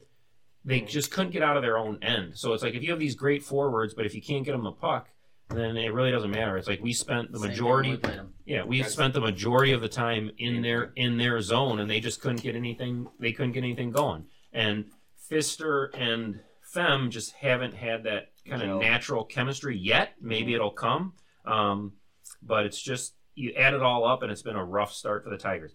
they 0.64 0.82
Mhm. 0.82 0.88
just 0.88 1.12
couldn't 1.12 1.32
get 1.32 1.43
out 1.43 1.56
of 1.56 1.62
their 1.62 1.78
own 1.78 1.99
end. 2.01 2.38
So 2.38 2.53
it's 2.53 2.64
like 2.64 2.74
if 2.74 2.82
you 2.82 2.89
have 2.89 2.99
these 2.99 3.16
great 3.16 3.43
forwards, 3.43 3.93
but 3.93 4.06
if 4.08 4.16
you 4.16 4.22
can't 4.22 4.43
get 4.43 4.53
them 4.53 4.64
the 4.64 4.72
puck, 4.72 5.08
then 5.49 5.78
it 5.78 5.93
really 5.93 6.10
doesn't 6.12 6.32
matter. 6.32 6.58
It's 6.58 6.68
like 6.68 6.82
we 6.82 6.91
spent 6.91 7.32
the 7.32 7.38
Same 7.38 7.49
majority, 7.51 7.95
when 7.97 8.01
we 8.47 8.53
yeah, 8.53 8.64
we 8.64 8.78
That's- 8.80 8.93
spent 8.93 9.14
the 9.14 9.22
majority 9.22 9.72
of 9.74 9.82
the 9.82 9.88
time 9.89 10.32
in 10.39 10.56
Yeah. 10.56 10.62
their 10.62 10.84
in 10.95 11.18
their 11.18 11.39
zone, 11.41 11.80
and 11.80 11.88
they 11.88 11.99
just 11.99 12.22
couldn't 12.22 12.41
get 12.41 12.56
anything. 12.56 13.08
They 13.20 13.32
couldn't 13.32 13.51
get 13.51 13.64
anything 13.64 13.91
going. 13.91 14.26
And 14.56 14.86
Fister 15.30 15.89
and 15.93 16.39
Fem 16.64 17.12
just 17.12 17.34
haven't 17.34 17.76
had 17.76 18.03
that 18.06 18.30
kind 18.47 18.62
of 18.62 18.68
Gel. 18.68 18.80
natural 18.80 19.24
chemistry 19.26 19.78
yet. 19.78 20.14
Maybe 20.22 20.53
it'll 20.56 20.72
come, 20.72 21.14
um, 21.45 21.93
but 22.41 22.66
it's 22.66 22.82
just 22.82 23.14
you 23.36 23.51
add 23.58 23.74
it 23.74 23.82
all 23.84 24.06
up, 24.06 24.24
and 24.24 24.32
it's 24.32 24.41
been 24.41 24.56
a 24.56 24.64
rough 24.64 24.93
start 24.93 25.24
for 25.24 25.30
the 25.30 25.38
Tigers. 25.38 25.74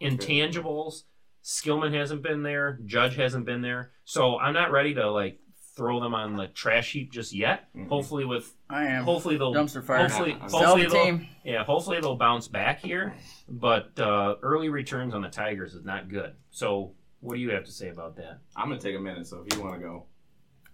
Intangibles, 0.00 1.02
Skillman 1.44 1.94
hasn't 1.94 2.22
been 2.22 2.42
there, 2.42 2.78
Judge 2.84 3.16
hasn't 3.16 3.46
been 3.46 3.62
there, 3.62 3.92
so 4.04 4.38
I'm 4.38 4.54
not 4.54 4.70
ready 4.70 4.94
to 4.94 5.10
like 5.10 5.38
throw 5.76 6.00
them 6.00 6.14
on 6.14 6.36
the 6.36 6.48
trash 6.48 6.92
heap 6.92 7.12
just 7.12 7.32
yet. 7.32 7.68
Mhm. 7.74 7.88
Hopefully, 7.88 8.24
with 8.24 8.52
I 8.68 8.84
am. 8.86 9.04
hopefully 9.04 9.36
they'll 9.36 9.54
Dumpster 9.54 9.82
fire. 9.82 10.08
hopefully 10.08 10.32
hopefully 10.32 10.82
the 10.84 10.88
they'll 10.90 11.04
team. 11.04 11.28
yeah 11.44 11.64
hopefully 11.64 12.00
they'll 12.00 12.16
bounce 12.16 12.48
back 12.48 12.80
here. 12.80 13.14
But 13.48 13.98
uh, 13.98 14.36
early 14.42 14.68
returns 14.70 15.14
on 15.14 15.22
the 15.22 15.28
Tigers 15.30 15.74
is 15.74 15.84
not 15.84 16.08
good. 16.08 16.34
So 16.50 16.94
what 17.20 17.34
do 17.34 17.40
you 17.40 17.50
have 17.50 17.64
to 17.64 17.72
say 17.72 17.88
about 17.88 18.16
that? 18.16 18.38
I'm 18.56 18.68
gonna 18.68 18.80
take 18.80 18.96
a 18.96 19.00
minute. 19.00 19.26
So 19.26 19.44
if 19.46 19.56
you 19.56 19.62
want 19.62 19.74
to 19.74 19.80
go, 19.80 20.04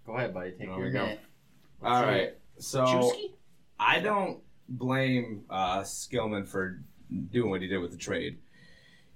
Go 0.05 0.17
ahead, 0.17 0.33
buddy. 0.33 0.51
Take 0.51 0.59
There 0.59 0.67
your 0.69 0.85
we 0.85 0.91
go. 0.91 1.17
all 1.83 2.03
right. 2.03 2.35
So 2.59 2.85
Chusky? 2.85 3.33
I 3.79 3.99
don't 3.99 4.39
blame 4.69 5.43
uh, 5.49 5.79
Skillman 5.81 6.47
for 6.47 6.81
doing 7.31 7.49
what 7.49 7.61
he 7.61 7.67
did 7.67 7.79
with 7.79 7.91
the 7.91 7.97
trade. 7.97 8.37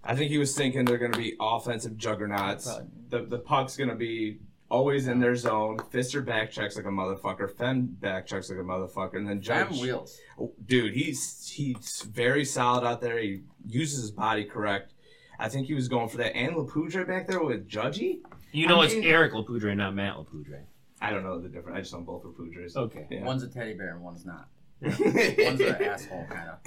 I 0.03 0.15
think 0.15 0.31
he 0.31 0.37
was 0.37 0.55
thinking 0.55 0.85
they're 0.85 0.97
going 0.97 1.11
to 1.11 1.17
be 1.19 1.35
offensive 1.39 1.95
juggernauts. 1.97 2.65
The 3.09 3.21
the 3.23 3.37
puck's 3.39 3.77
going 3.77 3.89
to 3.89 3.95
be 3.95 4.39
always 4.69 5.07
in 5.07 5.19
their 5.19 5.35
zone. 5.35 5.77
Fister 5.77 6.25
back 6.25 6.51
checks 6.51 6.75
like 6.75 6.85
a 6.85 6.89
motherfucker. 6.89 7.51
Fenn 7.55 7.85
back 7.85 8.25
checks 8.25 8.49
like 8.49 8.59
a 8.59 8.63
motherfucker, 8.63 9.15
and 9.17 9.27
then 9.27 9.41
Jam 9.41 9.67
Judge. 9.69 9.81
wheels. 9.81 10.19
Dude, 10.65 10.93
he's 10.93 11.47
he's 11.49 12.01
very 12.09 12.45
solid 12.45 12.83
out 12.85 13.01
there. 13.01 13.19
He 13.19 13.41
uses 13.67 14.01
his 14.01 14.11
body 14.11 14.43
correct. 14.45 14.93
I 15.39 15.47
think 15.49 15.67
he 15.67 15.73
was 15.73 15.87
going 15.87 16.09
for 16.09 16.17
that. 16.17 16.35
And 16.35 16.55
Lapudre 16.55 17.05
back 17.05 17.25
there 17.27 17.41
with 17.43 17.67
Judgy. 17.67 18.19
You 18.51 18.67
know 18.67 18.81
I 18.81 18.85
it's 18.85 18.93
mean- 18.93 19.03
Eric 19.05 19.33
Lapoudre, 19.33 19.75
not 19.75 19.95
Matt 19.95 20.15
Lapoudre. 20.15 20.61
I 21.01 21.11
don't 21.11 21.23
know 21.23 21.39
the 21.39 21.47
difference. 21.47 21.77
I 21.77 21.79
just 21.81 21.93
know 21.93 22.01
both 22.01 22.23
Lapudres. 22.23 22.75
Okay. 22.75 23.07
Yeah. 23.09 23.23
One's 23.23 23.41
a 23.43 23.47
teddy 23.47 23.73
bear 23.73 23.93
and 23.95 24.01
one's 24.03 24.25
not. 24.25 24.47
One's 24.81 24.99
One's 24.99 25.61
an 25.61 25.75
asshole, 25.83 26.25
kind 26.29 26.49
of. 26.49 26.63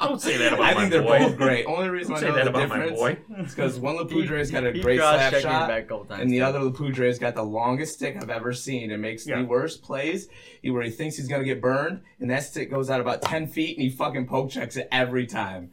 Don't 0.00 0.20
say 0.20 0.36
that 0.38 0.52
about 0.52 0.60
I 0.64 0.74
my 0.74 0.74
boy. 0.74 0.74
I 0.74 0.74
think 0.74 0.90
they're 0.90 1.02
both 1.02 1.36
great. 1.36 1.66
Only 1.66 1.88
reason 1.88 2.14
Don't 2.14 2.18
I 2.18 2.20
say 2.20 2.28
know 2.30 2.34
that 2.36 2.44
the 2.44 2.50
about 2.50 2.68
my 2.68 2.78
difference 2.78 2.98
boy. 3.00 3.18
is 3.42 3.54
because 3.54 3.78
one 3.78 3.96
Lapudre's 3.98 4.50
got 4.50 4.64
a 4.66 4.72
He 4.72 4.80
great 4.80 4.98
slap 4.98 5.18
cross-checked 5.20 5.42
shot, 5.42 5.68
back 5.68 5.84
a 5.84 5.86
couple 5.86 6.04
times, 6.06 6.22
and 6.22 6.30
the 6.30 6.38
too. 6.38 6.44
other 6.44 6.58
Lapudre's 6.60 7.18
got 7.18 7.34
the 7.34 7.42
longest 7.44 7.94
stick 7.94 8.16
I've 8.20 8.30
ever 8.30 8.52
seen 8.52 8.90
It 8.90 8.98
makes 8.98 9.26
Yeah. 9.26 9.38
the 9.40 9.44
worst 9.46 9.82
plays. 9.82 10.28
He, 10.62 10.70
where 10.70 10.82
he 10.82 10.90
thinks 10.90 11.16
he's 11.16 11.28
gonna 11.28 11.44
get 11.44 11.60
burned, 11.60 12.02
and 12.20 12.30
that 12.30 12.42
stick 12.44 12.70
goes 12.70 12.90
out 12.90 13.00
about 13.00 13.22
ten 13.22 13.46
feet, 13.46 13.76
and 13.76 13.82
he 13.84 13.90
fucking 13.90 14.26
poke 14.26 14.50
checks 14.50 14.76
it 14.76 14.88
every 14.92 15.26
time. 15.26 15.70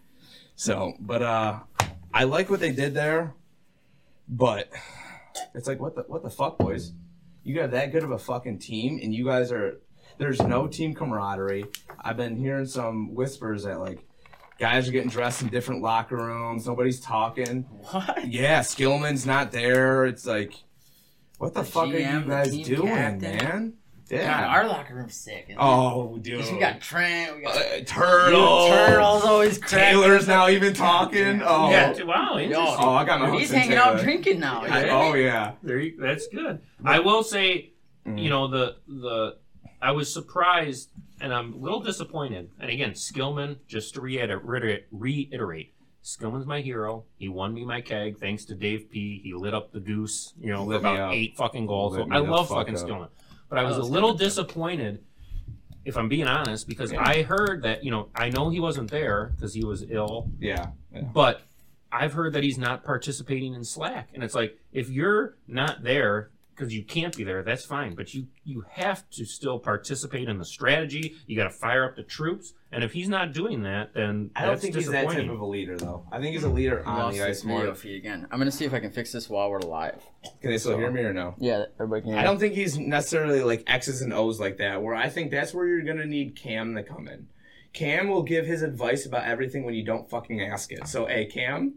So, 0.60 0.92
but 1.00 1.22
uh, 1.22 1.60
I 2.14 2.26
like 2.26 2.50
what 2.50 2.60
they 2.60 2.74
did 2.74 2.94
there, 2.94 3.34
but 4.28 4.70
it's 5.56 5.70
like 5.70 5.80
what 5.80 5.96
the 5.96 6.02
what 6.02 6.22
the 6.22 6.30
fuck, 6.30 6.58
boys? 6.58 6.92
You 7.46 7.62
have 7.62 7.72
that 7.72 7.94
good 7.94 8.04
of 8.04 8.12
a 8.12 8.18
fucking 8.18 8.60
team, 8.60 9.00
and 9.02 9.16
you 9.16 9.24
guys 9.24 9.54
are 9.54 9.80
there's 10.18 10.42
no 10.42 10.68
team 10.68 10.94
camaraderie. 10.94 11.64
I've 12.02 12.18
been 12.18 12.36
hearing 12.36 12.66
some 12.66 13.16
whispers 13.16 13.64
that 13.64 13.80
like 13.80 14.00
guys 14.60 14.90
are 14.90 14.92
getting 14.92 15.10
dressed 15.10 15.42
in 15.42 15.48
different 15.48 15.82
locker 15.82 16.18
rooms. 16.18 16.68
Nobody's 16.68 17.00
talking. 17.00 17.62
What? 17.92 18.28
Yeah, 18.28 18.60
Skillman's 18.60 19.26
not 19.26 19.54
there. 19.54 20.06
It's 20.08 20.26
like, 20.26 20.56
what 21.38 21.54
the, 21.54 21.62
The 21.62 21.68
fuck 21.72 21.88
are 21.88 21.98
you 21.98 22.22
guys 22.26 22.52
doing, 22.52 22.86
captain. 22.86 23.22
man? 23.22 23.74
God, 24.10 24.18
Yeah. 24.18 24.48
our 24.48 24.68
locker 24.68 24.96
room's 24.96 25.14
sick. 25.16 25.46
isn't 25.50 25.52
it? 25.52 25.58
oh, 25.60 26.18
dude. 26.18 26.40
'Cause 26.42 26.52
we 26.52 26.60
got 26.60 26.82
Trent. 26.82 27.36
We 27.38 27.44
got 27.44 27.56
uh, 27.56 27.82
Turtle. 27.86 28.68
Turtles 28.70 29.24
always 29.24 29.58
cracking. 29.60 29.78
Taylor's 29.80 30.28
now 30.28 30.50
even 30.50 30.74
talking. 30.74 31.42
Oh, 31.44 31.70
Yeah. 31.70 31.92
Wow. 32.04 32.38
Interesting. 32.40 32.76
oh, 32.80 32.90
I 32.94 33.06
got 33.06 33.20
my 33.22 33.38
He's 33.38 33.52
hanging 33.52 33.78
out 33.78 33.92
Taylor. 33.94 34.04
drinking 34.04 34.40
now. 34.40 34.62
I- 34.64 34.78
isn't 34.80 34.90
oh 34.90 35.14
yeah. 35.14 35.52
There 35.64 35.80
you, 35.80 35.96
that's 36.00 36.28
good. 36.28 36.60
I 36.84 37.00
will 37.00 37.22
say, 37.24 37.72
Mhm. 38.08 38.22
you 38.22 38.30
know, 38.30 38.48
the 38.48 38.78
the 38.88 39.38
I 39.82 39.92
was 39.92 40.12
surprised 40.12 40.90
and 41.22 41.34
I'm 41.34 41.54
a 41.54 41.58
little 41.58 41.80
disappointed. 41.82 42.50
And 42.60 42.70
again, 42.72 42.92
Skillman, 42.92 43.58
just 43.68 43.94
to 43.94 44.02
reiterate, 44.02 44.86
reiterate, 44.92 45.74
Skillman's 46.04 46.46
my 46.46 46.62
hero. 46.62 47.04
He 47.18 47.28
won 47.30 47.54
me 47.54 47.66
my 47.66 47.82
keg 47.82 48.18
thanks 48.20 48.46
to 48.46 48.56
Dave 48.56 48.90
P. 48.90 49.20
He 49.24 49.34
lit 49.34 49.54
up 49.54 49.72
the 49.72 49.80
goose, 49.82 50.34
you 50.40 50.52
know, 50.52 50.64
Lit 50.64 50.80
about 50.80 51.14
eight 51.14 51.36
fucking 51.38 51.66
goals. 51.68 51.96
So 51.96 52.08
I 52.10 52.18
love 52.20 52.48
fuck 52.48 52.58
fucking 52.68 52.76
up. 52.76 52.82
Skillman. 52.82 53.10
But 53.50 53.58
I 53.60 53.64
was 53.64 53.78
Oh, 53.78 53.82
a 53.82 53.84
little 53.84 54.14
disappointed, 54.14 55.04
if 55.86 55.98
I'm 55.98 56.08
being 56.08 56.28
honest, 56.28 56.68
because 56.68 56.92
Yeah. 56.92 57.04
I 57.04 57.24
heard 57.24 57.64
that, 57.64 57.84
you 57.84 57.92
know, 57.92 58.10
I 58.16 58.30
know 58.30 58.50
he 58.50 58.60
wasn't 58.60 58.92
there 58.92 59.32
because 59.36 59.54
he 59.54 59.64
was 59.66 59.84
ill. 59.90 60.30
Yeah. 60.40 60.68
yeah. 60.94 61.02
But 61.14 61.42
I've 61.92 62.14
heard 62.14 62.34
that 62.34 62.44
he's 62.44 62.58
not 62.60 62.84
participating 62.84 63.56
in 63.56 63.64
Slack, 63.64 64.10
and 64.14 64.24
it's 64.24 64.36
like 64.36 64.58
if 64.72 64.90
you're 64.90 65.38
not 65.48 65.82
there 65.84 66.30
because 66.60 66.74
you 66.74 66.84
can't 66.84 67.16
be 67.16 67.24
there, 67.24 67.42
that's 67.42 67.64
fine. 67.64 67.96
But 67.96 68.14
you 68.14 68.28
you 68.44 68.66
have 68.72 69.10
to 69.12 69.26
still 69.26 69.58
participate 69.60 70.28
in 70.28 70.38
the 70.38 70.44
strategy. 70.46 71.16
You 71.26 71.38
got 71.38 71.46
to 71.46 71.50
fire 71.50 71.86
up 71.86 71.96
the 71.96 72.04
troops, 72.04 72.54
and 72.72 72.84
if 72.84 72.92
he's 72.92 73.08
not 73.08 73.34
doing 73.34 73.64
that, 73.64 73.94
then 73.94 74.30
I 74.36 74.42
don't 74.42 74.52
that's 74.52 74.62
think 74.62 74.76
he's 74.76 74.90
that 74.90 75.06
type 75.08 75.30
of 75.30 75.40
a 75.40 75.46
leader, 75.46 75.78
though. 75.78 76.06
I 76.12 76.20
think 76.20 76.34
he's 76.34 76.44
a 76.44 76.50
leader 76.50 76.78
We 76.86 76.92
on 76.92 76.98
lost 77.00 77.18
the 77.18 77.24
this 77.24 77.38
ice 77.40 77.44
video 77.44 77.66
more. 77.68 77.76
feed 77.76 77.96
again. 77.96 78.28
I'm 78.30 78.40
gonna 78.40 78.52
see 78.52 78.66
if 78.66 78.74
I 78.74 78.80
can 78.80 78.92
fix 78.92 79.14
this 79.14 79.30
while 79.30 79.50
we're 79.50 79.60
live. 79.60 80.04
Can 80.42 80.52
they 80.52 80.58
still 80.58 80.78
hear 80.78 80.92
me 80.92 81.02
or 81.02 81.14
no? 81.14 81.36
Yeah, 81.38 81.66
everybody 81.80 82.02
can. 82.02 82.20
I 82.20 82.24
don't 82.24 82.40
think 82.40 82.54
he's 82.56 82.78
necessarily 82.78 83.42
like 83.42 83.64
X's 83.68 84.02
and 84.02 84.12
O's 84.14 84.40
like 84.40 84.58
that. 84.58 84.82
Where 84.84 84.96
I 84.96 85.08
think 85.08 85.32
that's 85.32 85.54
where 85.54 85.66
you're 85.66 85.84
gonna 85.84 86.06
need 86.06 86.36
Cam 86.36 86.76
to 86.76 86.84
come 86.84 87.08
in. 87.08 87.28
Cam 87.72 88.10
will 88.10 88.24
give 88.24 88.46
his 88.46 88.64
advice 88.64 89.06
about 89.06 89.24
everything 89.26 89.64
when 89.64 89.76
you 89.76 89.86
don't 89.86 90.10
fucking 90.10 90.42
ask 90.42 90.72
it. 90.72 90.88
So, 90.88 91.06
hey, 91.06 91.26
Cam, 91.28 91.76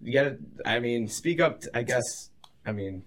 you 0.00 0.12
gotta. 0.12 0.38
I 0.64 0.78
mean, 0.78 1.08
speak 1.08 1.40
up. 1.40 1.62
t- 1.62 1.68
I 1.74 1.82
guess. 1.82 2.30
I 2.66 2.72
mean, 2.72 3.02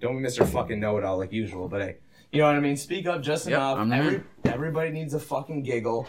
don't 0.00 0.16
be 0.20 0.26
Mr. 0.28 0.46
Fucking 0.46 0.78
Know 0.80 0.96
It 0.98 1.04
All 1.04 1.18
like 1.18 1.32
usual, 1.32 1.68
but 1.68 1.80
hey, 1.82 1.96
you 2.32 2.40
know 2.40 2.46
what 2.46 2.56
I 2.56 2.60
mean. 2.60 2.76
Speak 2.76 3.06
up 3.06 3.22
just 3.22 3.46
Yep, 3.46 3.56
enough. 3.56 3.78
I'm. 3.78 3.92
Every, 3.92 4.22
everybody 4.44 4.90
needs 4.90 5.14
a 5.14 5.20
fucking 5.20 5.62
giggle. 5.62 6.06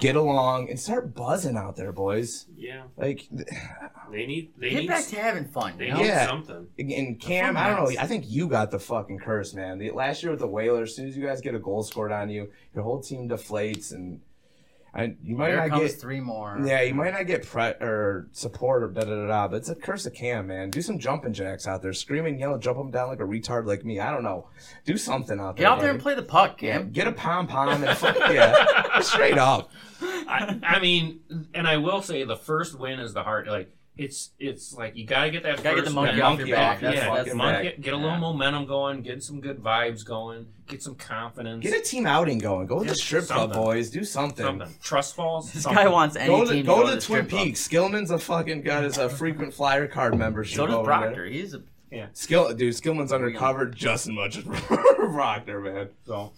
get 0.00 0.16
along, 0.16 0.68
and 0.70 0.78
start 0.80 1.14
buzzing 1.14 1.56
out 1.56 1.76
there, 1.76 1.92
boys. 1.92 2.46
Yeah, 2.56 2.82
Like, 2.96 3.28
they 4.10 4.26
need 4.26 4.52
they 4.58 4.70
Get 4.70 4.80
need 4.80 4.88
back 4.88 5.06
to 5.06 5.16
having 5.16 5.44
fun. 5.46 5.78
they 5.78 5.86
You 5.86 5.92
know? 5.92 5.98
need 6.00 6.06
Yeah. 6.06 6.26
something. 6.26 6.66
and 6.78 7.20
Cam, 7.20 7.56
I 7.56 7.68
don't 7.68 7.84
know. 7.84 8.00
I 8.00 8.06
think 8.06 8.24
you 8.26 8.48
got 8.48 8.70
the 8.72 8.80
fucking 8.80 9.20
curse, 9.20 9.54
man. 9.54 9.78
The, 9.78 9.92
last 9.92 10.22
year 10.22 10.32
with 10.32 10.40
the 10.40 10.48
Whalers, 10.48 10.90
as 10.90 10.96
soon 10.96 11.06
as 11.08 11.16
you 11.16 11.24
guys 11.24 11.40
get 11.40 11.54
a 11.54 11.60
goal 11.60 11.82
scored 11.84 12.10
on 12.12 12.28
you, 12.28 12.50
your 12.74 12.82
whole 12.82 13.00
team 13.00 13.28
deflates, 13.28 13.92
and 13.92 14.20
I, 14.96 15.16
you 15.24 15.34
might 15.36 15.48
Here 15.48 15.56
not 15.56 15.70
comes 15.70 15.90
get. 15.90 16.00
three 16.00 16.20
more. 16.20 16.56
Yeah, 16.64 16.82
you 16.82 16.94
might 16.94 17.12
not 17.12 17.26
get 17.26 17.44
pre- 17.44 17.74
or 17.80 18.28
support 18.30 18.84
or 18.84 18.88
da 18.88 19.00
da 19.02 19.10
da 19.14 19.26
da, 19.26 19.48
but 19.48 19.56
it's 19.56 19.68
a 19.68 19.74
curse 19.74 20.06
of 20.06 20.14
Cam, 20.14 20.46
man. 20.46 20.70
Do 20.70 20.80
some 20.82 21.00
jumping 21.00 21.32
jacks 21.32 21.66
out 21.66 21.82
there, 21.82 21.92
screaming, 21.92 22.38
yell, 22.38 22.56
jump 22.58 22.78
them 22.78 22.92
down 22.92 23.08
like 23.08 23.18
a 23.18 23.24
retard 23.24 23.66
like 23.66 23.84
me. 23.84 23.98
I 23.98 24.12
don't 24.12 24.22
know. 24.22 24.46
Do 24.84 24.96
something 24.96 25.40
out 25.40 25.56
there. 25.56 25.64
Get 25.64 25.72
out 25.72 25.80
there 25.80 25.90
and 25.90 26.00
play 26.00 26.14
the 26.14 26.22
puck, 26.22 26.62
Yeah, 26.62 26.74
Cam. 26.78 26.90
get 26.92 27.08
a 27.08 27.12
pom 27.12 27.48
pom 27.48 27.70
and 27.82 27.98
fuck, 27.98 28.16
yeah, 28.32 29.00
straight 29.00 29.36
up. 29.38 29.72
I, 30.00 30.60
I 30.62 30.78
mean, 30.80 31.20
and 31.54 31.66
I 31.66 31.78
will 31.78 32.00
say 32.00 32.22
the 32.22 32.36
first 32.36 32.78
win 32.78 33.00
is 33.00 33.12
the 33.14 33.24
hard. 33.24 33.48
Like 33.48 33.74
it's 33.96 34.30
it's 34.40 34.74
like 34.74 34.96
you 34.96 35.06
gotta 35.06 35.30
get 35.30 35.44
that. 35.44 35.62
Gotta 35.62 35.76
get 35.76 35.84
the 35.84 35.90
monkey 35.92 36.14
win. 36.16 36.22
off 36.22 36.38
your 36.38 36.48
back. 36.48 36.82
Yeah, 36.82 36.92
yeah, 36.92 37.14
that's 37.14 37.26
get 37.28 37.36
monkey, 37.36 37.68
back. 37.70 37.80
get 37.80 37.94
a 37.94 37.96
little 37.96 38.10
Yeah. 38.12 38.18
momentum 38.18 38.66
going, 38.66 39.02
get 39.02 39.22
some 39.22 39.40
good 39.40 39.62
vibes 39.62 40.04
going, 40.04 40.46
get 40.66 40.82
some 40.82 40.96
confidence. 40.96 41.62
Get 41.62 41.78
a 41.78 41.80
team 41.82 42.04
outing 42.04 42.38
going. 42.38 42.66
Go 42.66 42.78
to 42.80 42.84
the 42.84 42.88
Yeah, 42.88 42.94
strip 42.94 43.26
club, 43.26 43.52
boys. 43.52 43.90
Do 43.90 44.02
something. 44.04 44.44
something. 44.44 44.68
Trust 44.82 45.14
falls. 45.14 45.52
This 45.52 45.62
something. 45.62 45.84
guy 45.84 45.88
wants 45.88 46.16
any 46.16 46.26
Go 46.26 46.44
to, 46.44 46.52
team 46.52 46.66
go 46.66 46.80
to 46.82 46.88
to, 46.90 46.94
the 46.96 47.00
Twin 47.00 47.18
strip 47.24 47.28
club. 47.30 47.44
Peaks. 47.44 47.68
Skillman's 47.68 48.10
a 48.10 48.18
fucking 48.18 48.62
got 48.62 48.82
his 48.82 48.98
a 48.98 49.08
frequent 49.08 49.54
flyer 49.54 49.86
card 49.86 50.18
membership. 50.18 50.56
So 50.56 50.66
does 50.66 50.74
over 50.74 50.84
Proctor. 50.86 51.26
He's 51.26 51.54
a 51.54 51.62
yeah. 51.92 52.06
Skill, 52.14 52.52
dude. 52.52 52.74
Skillman's 52.74 53.12
undercover 53.12 53.66
just 53.66 54.08
as 54.08 54.12
much 54.12 54.36
as 54.38 54.44
Proctor, 54.96 55.60
man. 55.60 55.90
So, 56.04 56.32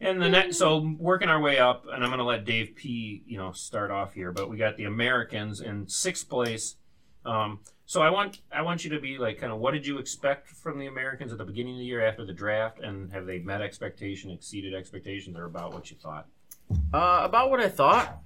and 0.00 0.22
the 0.22 0.28
next, 0.28 0.56
so 0.58 0.94
working 0.98 1.28
our 1.28 1.40
way 1.40 1.58
up, 1.58 1.84
and 1.92 2.04
I'm 2.04 2.10
going 2.10 2.18
to 2.18 2.24
let 2.24 2.44
Dave 2.44 2.76
P. 2.76 3.22
You 3.26 3.38
know 3.38 3.50
start 3.50 3.90
off 3.90 4.14
here, 4.14 4.30
but 4.30 4.48
we 4.48 4.56
got 4.56 4.76
the 4.76 4.84
Americans 4.84 5.60
in 5.60 5.88
sixth 5.88 6.28
place. 6.28 6.76
Um, 7.24 7.60
so 7.86 8.02
I 8.02 8.10
want 8.10 8.38
I 8.52 8.62
want 8.62 8.84
you 8.84 8.90
to 8.90 9.00
be 9.00 9.18
like 9.18 9.38
kind 9.38 9.52
of 9.52 9.58
what 9.58 9.72
did 9.72 9.86
you 9.86 9.98
expect 9.98 10.48
from 10.48 10.78
the 10.78 10.86
Americans 10.86 11.32
at 11.32 11.38
the 11.38 11.44
beginning 11.44 11.74
of 11.74 11.78
the 11.80 11.84
year 11.84 12.06
after 12.06 12.24
the 12.24 12.32
draft, 12.32 12.80
and 12.80 13.12
have 13.12 13.26
they 13.26 13.38
met 13.40 13.60
expectation, 13.60 14.30
exceeded 14.30 14.74
expectations, 14.74 15.36
or 15.36 15.44
about 15.44 15.72
what 15.74 15.90
you 15.90 15.96
thought? 15.96 16.26
uh, 16.94 17.20
about 17.24 17.50
what 17.50 17.60
I 17.60 17.68
thought. 17.68 18.20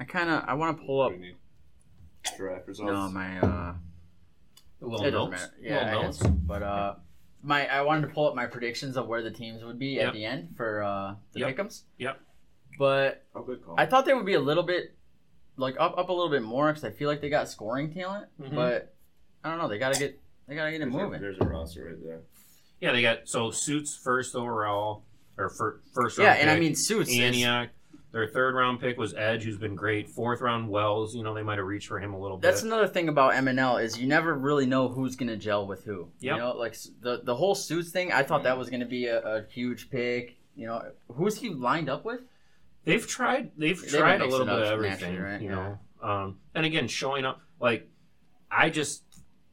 I 0.00 0.04
kind 0.04 0.30
of 0.30 0.44
I 0.46 0.54
want 0.54 0.78
to 0.78 0.84
pull 0.86 1.02
up. 1.02 1.12
Draft 2.36 2.66
results. 2.68 2.90
No, 2.92 3.08
my 3.10 3.38
uh, 3.40 3.74
A 4.80 4.86
little 4.86 5.04
it 5.06 5.10
doesn't 5.10 5.30
notes, 5.30 5.42
matter. 5.42 5.52
Yeah, 5.60 5.84
little 5.88 6.02
notes. 6.04 6.20
is. 6.22 6.26
but 6.28 6.62
uh, 6.62 6.94
my 7.42 7.66
I 7.66 7.82
wanted 7.82 8.02
to 8.08 8.14
pull 8.14 8.28
up 8.28 8.34
my 8.34 8.46
predictions 8.46 8.96
of 8.96 9.06
where 9.06 9.22
the 9.22 9.30
teams 9.30 9.62
would 9.64 9.78
be 9.78 9.88
Yep. 9.96 10.06
at 10.08 10.12
the 10.14 10.24
end 10.24 10.54
for 10.56 10.82
uh 10.82 11.14
the 11.32 11.40
Yep. 11.40 11.56
pick'ems. 11.56 11.82
Yep. 11.98 12.20
But 12.78 13.24
Oh, 13.34 13.42
good 13.42 13.64
call. 13.64 13.74
I 13.76 13.86
thought 13.86 14.06
they 14.06 14.14
would 14.14 14.24
be 14.24 14.34
a 14.34 14.40
little 14.40 14.62
bit 14.62 14.94
like 15.56 15.76
up 15.78 15.96
up 15.98 16.08
a 16.08 16.12
little 16.12 16.30
bit 16.30 16.42
more 16.42 16.68
because 16.68 16.84
I 16.84 16.90
feel 16.90 17.08
like 17.08 17.20
they 17.20 17.28
got 17.30 17.48
scoring 17.48 17.92
talent, 17.92 18.26
Mhm. 18.40 18.54
but 18.54 18.94
I 19.44 19.50
don't 19.50 19.58
know. 19.58 19.68
They 19.68 19.78
gotta 19.78 19.98
get 19.98 20.18
they 20.48 20.54
gotta 20.54 20.72
get 20.72 20.80
it 20.80 20.86
moving. 20.86 21.20
There's 21.20 21.38
a 21.40 21.44
roster 21.44 21.84
right 21.84 22.02
there. 22.04 22.20
Yeah, 22.80 22.92
they 22.92 23.02
got 23.02 23.28
so 23.28 23.50
suits 23.50 23.96
first 23.96 24.34
overall 24.34 25.04
or 25.38 25.48
fir- 25.50 25.80
first 25.94 26.18
Yeah, 26.18 26.28
round. 26.28 26.40
and 26.40 26.50
I 26.50 26.58
mean 26.58 26.74
suits. 26.74 27.10
is- 27.10 27.18
Antioch. 27.20 27.70
Their 28.12 28.26
third 28.26 28.54
round 28.54 28.78
pick 28.78 28.98
was 28.98 29.14
Edge, 29.14 29.44
who's 29.44 29.56
been 29.56 29.74
great. 29.74 30.06
Fourth 30.10 30.42
round 30.42 30.68
Wells, 30.68 31.14
you 31.14 31.22
know 31.22 31.32
they 31.32 31.42
might 31.42 31.56
have 31.56 31.66
reached 31.66 31.88
for 31.88 31.98
him 31.98 32.12
a 32.12 32.20
little 32.20 32.36
bit. 32.36 32.42
That's 32.46 32.62
another 32.62 32.86
thing 32.86 33.08
about 33.08 33.32
MNL 33.32 33.78
is 33.78 33.98
you 33.98 34.06
never 34.06 34.34
really 34.34 34.66
know 34.66 34.88
who's 34.88 35.16
gonna 35.16 35.36
gel 35.38 35.66
with 35.66 35.84
who. 35.84 36.08
Yep. 36.20 36.34
You 36.36 36.42
know, 36.42 36.52
like 36.56 36.76
the 37.00 37.20
the 37.24 37.34
whole 37.34 37.54
suits 37.54 37.90
thing. 37.90 38.12
I 38.12 38.22
thought 38.22 38.42
that 38.42 38.58
was 38.58 38.68
gonna 38.68 38.84
be 38.84 39.06
a, 39.06 39.20
a 39.22 39.44
huge 39.48 39.88
pick. 39.90 40.36
You 40.56 40.66
know, 40.66 40.82
who's 41.14 41.36
he 41.38 41.48
lined 41.48 41.88
up 41.88 42.04
with? 42.04 42.20
They've 42.84 43.06
tried. 43.06 43.52
They've 43.56 43.80
They've 43.80 43.90
tried 44.00 44.20
a 44.20 44.26
little 44.26 44.46
bit 44.46 44.56
of 44.58 44.64
everything, 44.64 45.18
right? 45.20 45.40
you 45.40 45.50
know. 45.50 45.78
Um, 46.02 46.38
and 46.54 46.66
again, 46.66 46.88
showing 46.88 47.24
up 47.24 47.40
like 47.60 47.88
I 48.50 48.70
just 48.70 49.04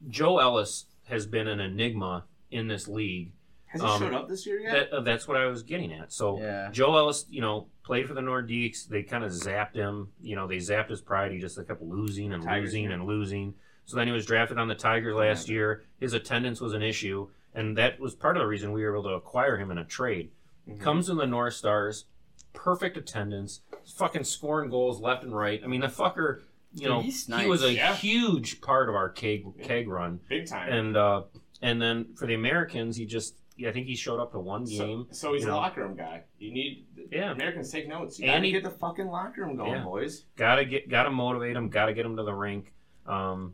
Joe 0.08 0.38
Ellis 0.38 0.86
has 1.06 1.26
been 1.26 1.46
an 1.48 1.60
enigma 1.60 2.24
in 2.50 2.66
this 2.68 2.88
league. 2.88 3.32
Has 3.66 3.80
he 3.80 3.86
Um, 3.86 4.00
showed 4.00 4.14
up 4.14 4.28
this 4.28 4.46
year 4.46 4.60
That, 4.68 4.92
uh, 4.92 5.00
that's 5.02 5.28
what 5.28 5.36
I 5.36 5.46
was 5.46 5.62
getting 5.62 5.92
at. 5.92 6.12
So 6.12 6.40
Yeah. 6.40 6.70
Joe 6.72 6.96
Ellis, 6.96 7.26
you 7.30 7.40
know, 7.40 7.68
played 7.84 8.08
for 8.08 8.14
the 8.14 8.20
Nordiques. 8.20 8.88
They 8.88 9.04
kind 9.04 9.22
of 9.22 9.30
zapped 9.30 9.76
him. 9.76 10.08
You 10.20 10.34
know, 10.34 10.48
they 10.48 10.56
zapped 10.56 10.88
his 10.90 11.00
pride. 11.00 11.30
He 11.30 11.38
just 11.38 11.56
kept 11.68 11.80
losing 11.80 12.32
and 12.32 12.42
Tigers, 12.42 12.66
losing 12.70 12.84
yeah. 12.84 12.92
and 12.94 13.04
losing. 13.06 13.54
So 13.84 13.96
then 13.96 14.08
he 14.08 14.12
was 14.12 14.26
drafted 14.26 14.58
on 14.58 14.66
the 14.66 14.74
Tigers 14.74 15.14
last 15.14 15.48
year. 15.48 15.84
His 16.00 16.14
attendance 16.14 16.60
was 16.60 16.72
an 16.74 16.82
issue, 16.82 17.28
and 17.54 17.76
that 17.78 18.00
was 18.00 18.14
part 18.16 18.36
of 18.36 18.40
the 18.42 18.46
reason 18.46 18.72
we 18.72 18.82
were 18.84 18.92
able 18.92 19.04
to 19.04 19.10
acquire 19.10 19.56
him 19.56 19.70
in 19.70 19.78
a 19.78 19.84
trade. 19.84 20.30
Mhm. 20.68 20.80
Comes 20.80 21.08
in 21.08 21.16
the 21.16 21.26
North 21.26 21.54
Stars, 21.54 22.06
perfect 22.52 22.96
attendance, 22.96 23.60
fucking 23.96 24.24
scoring 24.24 24.70
goals 24.70 25.00
left 25.00 25.22
and 25.24 25.34
right. 25.34 25.60
I 25.62 25.66
mean, 25.66 25.80
the 25.80 25.86
fucker, 25.88 26.40
you 26.74 26.88
know, 26.88 27.00
he's 27.00 27.26
he 27.26 27.46
was 27.46 27.62
a. 27.62 27.72
Yeah. 27.72 27.94
huge 27.94 28.60
part 28.60 28.88
of 28.88 28.94
our 28.94 29.08
keg 29.08 29.44
keg 29.62 29.88
run, 29.88 30.20
Big 30.28 30.46
time. 30.46 30.72
and 30.72 30.96
uh, 30.96 31.22
and 31.62 31.80
then 31.80 32.14
for 32.16 32.26
the 32.26 32.34
Americans, 32.34 32.96
he 32.96 33.06
just. 33.06 33.34
Yeah, 33.56 33.68
I 33.68 33.72
think 33.72 33.88
he 33.88 33.94
showed 33.94 34.18
up 34.20 34.32
to 34.32 34.38
one 34.38 34.64
game. 34.64 35.06
so 35.10 35.34
he's 35.34 35.42
you 35.42 35.48
a 35.48 35.50
know. 35.50 35.56
locker 35.58 35.82
room 35.82 35.94
guy. 35.94 36.22
You 36.38 36.50
need 36.50 36.86
Yeah. 37.12 37.30
Americans 37.32 37.70
take 37.70 37.86
notes. 37.88 38.18
You 38.18 38.24
And 38.24 38.36
gotta 38.36 38.46
he- 38.46 38.52
get 38.52 38.62
the 38.62 38.70
fucking 38.70 39.06
locker 39.08 39.42
room 39.44 39.56
going, 39.56 39.72
Yeah. 39.72 39.84
boys. 39.84 40.24
Gotta 40.36 40.64
get, 40.64 40.88
gotta 40.88 41.10
motivate 41.10 41.56
him. 41.56 41.68
Gotta 41.68 41.92
get 41.92 42.06
him 42.06 42.16
to 42.16 42.22
the 42.22 42.32
rink. 42.32 42.72
Um, 43.06 43.52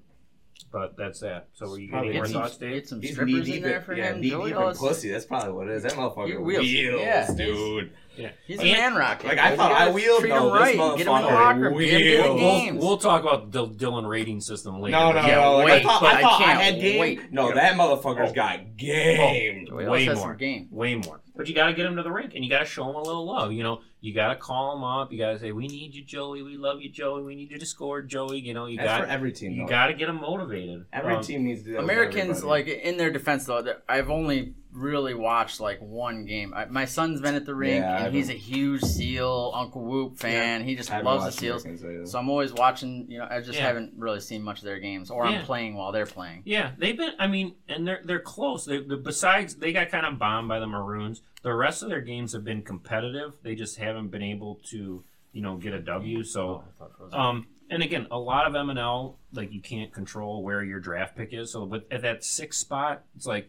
but 0.70 0.96
that's 0.96 1.18
that. 1.20 1.48
So, 1.54 1.68
were 1.70 1.80
you 1.80 1.88
Probably 1.90 2.10
any 2.10 2.18
more 2.18 2.24
Get 2.26 2.32
some, 2.32 2.42
thoughts, 2.42 2.56
Dave? 2.56 2.74
get 2.74 2.88
some 2.88 3.00
He's 3.00 3.12
strippers 3.12 3.34
knee-deep 3.34 3.56
in 3.56 3.62
there 3.62 3.80
for 3.82 3.94
yeah, 3.94 4.12
him. 4.12 4.20
knee 4.20 4.30
Joey 4.30 4.50
deep 4.50 4.56
in 4.56 4.62
Ellis- 4.62 4.78
pussy. 4.78 5.10
That's 5.10 5.24
probably 5.24 5.52
what 5.52 5.66
it 5.68 5.72
is. 5.74 5.82
That 5.82 5.92
motherfucker 5.94 6.26
He 6.28 6.36
wheels. 6.36 6.62
wheels, 6.64 7.00
Yeah, 7.00 7.34
he's- 7.34 7.90
dude. 8.16 8.32
He's 8.46 8.58
And- 8.60 8.68
a 8.68 8.72
man 8.72 8.94
rocket. 8.94 9.26
Like, 9.26 9.38
I 9.38 9.54
thought 9.56 9.72
I 9.72 9.78
gotta 9.80 9.92
wheeled, 9.92 10.20
Treat 10.20 10.30
though. 10.30 10.48
him 10.48 10.52
This 10.52 10.60
right. 10.78 10.96
Get 10.98 11.06
him 11.06 11.14
in 11.16 11.22
the 11.22 11.28
locker 11.28 11.60
room. 11.60 11.78
Get 11.78 11.90
him 12.00 12.34
wheels. 12.34 12.40
good 12.40 12.74
We'll, 12.78 12.88
we'll 12.88 12.96
talk 12.98 13.22
about 13.22 13.52
the 13.52 13.66
Dylan 13.68 14.08
rating 14.08 14.40
system 14.40 14.80
later. 14.80 14.96
No, 14.96 15.12
no, 15.12 15.20
Yeah, 15.26 15.34
no. 15.36 15.56
Like, 15.58 15.66
wait, 15.66 15.80
I 15.80 15.82
thought, 15.82 16.02
I, 16.02 16.18
I 16.18 16.20
thought 16.22 16.40
I, 16.40 16.44
can't 16.44 16.60
had 16.60 16.80
game. 16.80 17.00
wait. 17.00 17.32
No, 17.32 17.52
that 17.54 17.74
motherfucker's 17.74 18.30
Oh. 18.30 18.34
got 18.34 18.76
game. 18.76 19.66
Joey 19.66 19.84
Ellis 19.84 20.08
way 20.08 20.14
more. 20.14 20.34
game. 20.34 20.68
Way 20.70 20.94
more. 20.96 21.20
But 21.36 21.48
you 21.48 21.54
got 21.54 21.66
to 21.66 21.74
get 21.74 21.84
him 21.84 21.96
to 21.96 22.02
the 22.02 22.10
rink, 22.10 22.32
and 22.34 22.42
you 22.42 22.48
got 22.50 22.60
to 22.60 22.64
show 22.64 22.88
him 22.88 22.94
a 22.96 23.02
little 23.02 23.26
love. 23.26 23.52
You 23.52 23.62
know, 23.62 23.80
you 24.00 24.14
got 24.14 24.28
to 24.28 24.36
call 24.36 24.74
him 24.74 24.82
up. 24.82 25.12
You 25.12 25.18
got 25.18 25.32
to 25.32 25.38
say, 25.38 25.52
"We 25.52 25.68
need 25.68 25.94
you, 25.94 26.02
Joey. 26.02 26.40
We 26.40 26.56
love 26.56 26.80
you, 26.80 26.88
Joey. 26.90 27.22
We 27.22 27.34
need 27.34 27.50
you 27.50 27.58
to 27.58 27.66
score, 27.66 28.00
Joey." 28.00 28.38
You 28.40 28.54
know, 28.54 28.64
you 28.64 28.78
That's 28.78 29.00
for 29.00 29.06
got 29.06 29.12
every 29.14 29.32
team. 29.32 29.52
you 29.52 29.68
got 29.68 29.88
to 29.88 29.92
get 29.92 30.08
him 30.08 30.16
motivated. 30.22 30.86
Every 30.94 31.14
Um, 31.16 31.22
team 31.22 31.44
needs 31.44 31.60
to 31.64 31.66
do 31.66 31.72
that. 31.74 31.80
Americans, 31.82 32.42
like 32.42 32.68
in 32.68 32.96
their 32.96 33.10
defense, 33.10 33.44
though, 33.44 33.62
I've 33.86 34.08
only 34.08 34.54
really 34.76 35.14
watched 35.14 35.58
like 35.60 35.80
one 35.80 36.24
game. 36.26 36.52
I, 36.54 36.66
my 36.66 36.84
son's 36.84 37.20
been 37.20 37.34
at 37.34 37.46
the 37.46 37.54
rink, 37.54 37.82
Yeah, 37.82 37.96
and 37.96 38.04
I've 38.06 38.12
he's 38.12 38.28
a 38.28 38.32
been- 38.32 38.40
huge 38.40 38.82
Seal 38.82 39.52
Uncle 39.54 39.82
Whoop 39.82 40.18
fan. 40.18 40.62
He 40.64 40.74
just 40.76 40.90
loves 40.90 41.24
the 41.24 41.32
Seals. 41.32 41.64
Americans. 41.64 42.10
So 42.12 42.18
I'm 42.18 42.28
always 42.28 42.52
watching. 42.52 43.06
You 43.10 43.18
know, 43.18 43.28
I 43.30 43.40
just 43.40 43.58
Yeah. 43.58 43.66
haven't 43.66 43.94
really 43.96 44.20
seen 44.20 44.42
much 44.42 44.58
of 44.58 44.64
their 44.64 44.78
games, 44.78 45.10
or 45.10 45.24
Yeah. 45.26 45.38
I'm 45.38 45.44
playing 45.44 45.74
while 45.74 45.92
they're 45.92 46.06
playing. 46.06 46.42
Yeah, 46.44 46.72
they've 46.78 46.96
been. 46.96 47.12
I 47.18 47.26
mean, 47.26 47.54
and 47.68 47.86
they're 47.86 48.00
they're 48.04 48.20
close. 48.20 48.64
They, 48.64 48.78
they, 48.82 48.96
besides, 48.96 49.56
they 49.56 49.72
got 49.72 49.88
kind 49.88 50.06
of 50.06 50.18
bombed 50.18 50.48
by 50.48 50.60
the 50.60 50.66
Maroons. 50.66 51.22
The 51.42 51.54
rest 51.54 51.82
of 51.82 51.88
their 51.88 52.00
games 52.00 52.32
have 52.32 52.44
been 52.44 52.62
competitive. 52.62 53.34
They 53.42 53.54
just 53.54 53.78
haven't 53.78 54.08
been 54.08 54.22
able 54.22 54.56
to, 54.70 55.04
you 55.32 55.42
know, 55.42 55.56
get 55.56 55.72
a 55.72 55.80
W. 55.80 56.22
So, 56.24 56.64
um, 57.12 57.46
and 57.70 57.82
again, 57.82 58.06
a 58.10 58.18
lot 58.18 58.46
of 58.46 58.54
M 58.54 58.70
and 58.70 58.78
L 58.78 59.18
like 59.32 59.52
you 59.52 59.60
can't 59.60 59.92
control 59.92 60.42
where 60.42 60.62
your 60.64 60.80
draft 60.80 61.16
pick 61.16 61.32
is. 61.32 61.52
So, 61.52 61.66
but 61.66 61.86
at 61.90 62.02
that 62.02 62.24
sixth 62.24 62.60
spot, 62.60 63.02
it's 63.16 63.26
like, 63.26 63.48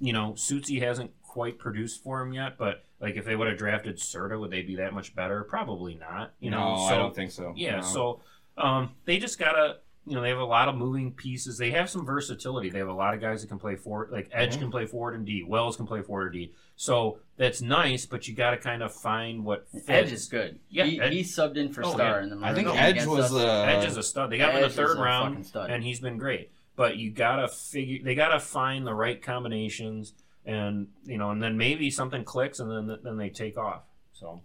you 0.00 0.12
know, 0.12 0.32
Sutsy 0.32 0.80
hasn't 0.82 1.10
quite 1.22 1.58
produced 1.58 2.02
for 2.02 2.20
him 2.20 2.32
yet. 2.32 2.56
But 2.58 2.84
like, 3.00 3.16
if 3.16 3.24
they 3.24 3.36
would 3.36 3.48
have 3.48 3.58
drafted 3.58 3.96
Serta, 3.98 4.38
would 4.38 4.50
they 4.50 4.62
be 4.62 4.76
that 4.76 4.92
much 4.94 5.14
better? 5.14 5.44
Probably 5.44 5.94
not. 5.94 6.32
You 6.40 6.50
know, 6.50 6.76
no, 6.76 6.88
so, 6.88 6.94
I 6.94 6.98
don't 6.98 7.14
think 7.14 7.30
so. 7.32 7.52
yeah, 7.56 7.76
No. 7.76 7.82
so 7.82 8.20
um, 8.56 8.90
they 9.04 9.18
just 9.18 9.38
gotta, 9.38 9.78
you 10.06 10.14
know, 10.14 10.20
they 10.22 10.28
have 10.28 10.38
a 10.38 10.44
lot 10.44 10.68
of 10.68 10.76
moving 10.76 11.12
pieces. 11.12 11.58
They 11.58 11.70
have 11.72 11.90
some 11.90 12.04
versatility. 12.06 12.70
They 12.70 12.78
have 12.78 12.88
a 12.88 12.92
lot 12.94 13.14
of 13.14 13.20
guys 13.20 13.40
that 13.40 13.48
can 13.48 13.58
play 13.58 13.74
forward, 13.74 14.10
like 14.12 14.28
Edge 14.32 14.56
Mhm. 14.56 14.60
can 14.60 14.70
play 14.70 14.86
forward 14.86 15.14
and 15.14 15.24
D. 15.26 15.42
Wells 15.42 15.76
can 15.76 15.86
play 15.86 16.02
forward 16.02 16.34
and 16.34 16.44
D. 16.46 16.52
So 16.76 17.18
that's 17.36 17.60
nice, 17.62 18.04
but 18.06 18.28
you 18.28 18.34
got 18.34 18.50
to 18.50 18.56
kind 18.58 18.82
of 18.82 18.94
find 18.94 19.44
what 19.44 19.68
fits. 19.70 19.84
Edge 19.88 20.12
is 20.12 20.28
good. 20.28 20.58
Yeah, 20.68 20.84
he, 20.84 21.00
Ed- 21.00 21.12
he 21.12 21.20
subbed 21.22 21.56
in 21.56 21.72
for 21.72 21.84
Oh, 21.84 21.94
Star 21.94 22.18
yeah. 22.18 22.22
in 22.22 22.40
the 22.40 22.46
I 22.46 22.54
think 22.54 22.68
game 22.68 22.76
Edge 22.78 23.06
was 23.06 23.32
us. 23.32 23.42
uh, 23.42 23.64
Edge 23.68 23.88
is 23.88 23.96
a 23.96 24.02
stud. 24.02 24.30
They 24.30 24.38
got 24.38 24.50
him 24.50 24.56
in 24.58 24.62
the 24.62 24.68
third 24.70 24.98
round, 24.98 25.50
and 25.54 25.82
he's 25.82 26.00
been 26.00 26.18
great. 26.18 26.50
But 26.76 26.96
you 26.96 27.10
gotta 27.10 27.48
figure, 27.48 28.00
they 28.02 28.14
gotta 28.14 28.40
find 28.40 28.86
the 28.86 28.94
right 28.94 29.22
combinations, 29.22 30.12
and 30.44 30.88
you 31.04 31.18
know, 31.18 31.30
and 31.30 31.42
then 31.42 31.56
maybe 31.56 31.90
something 31.90 32.24
clicks, 32.24 32.58
and 32.58 32.70
then 32.70 32.98
then 33.02 33.16
they 33.16 33.28
take 33.30 33.56
off. 33.56 33.82
So, 34.12 34.42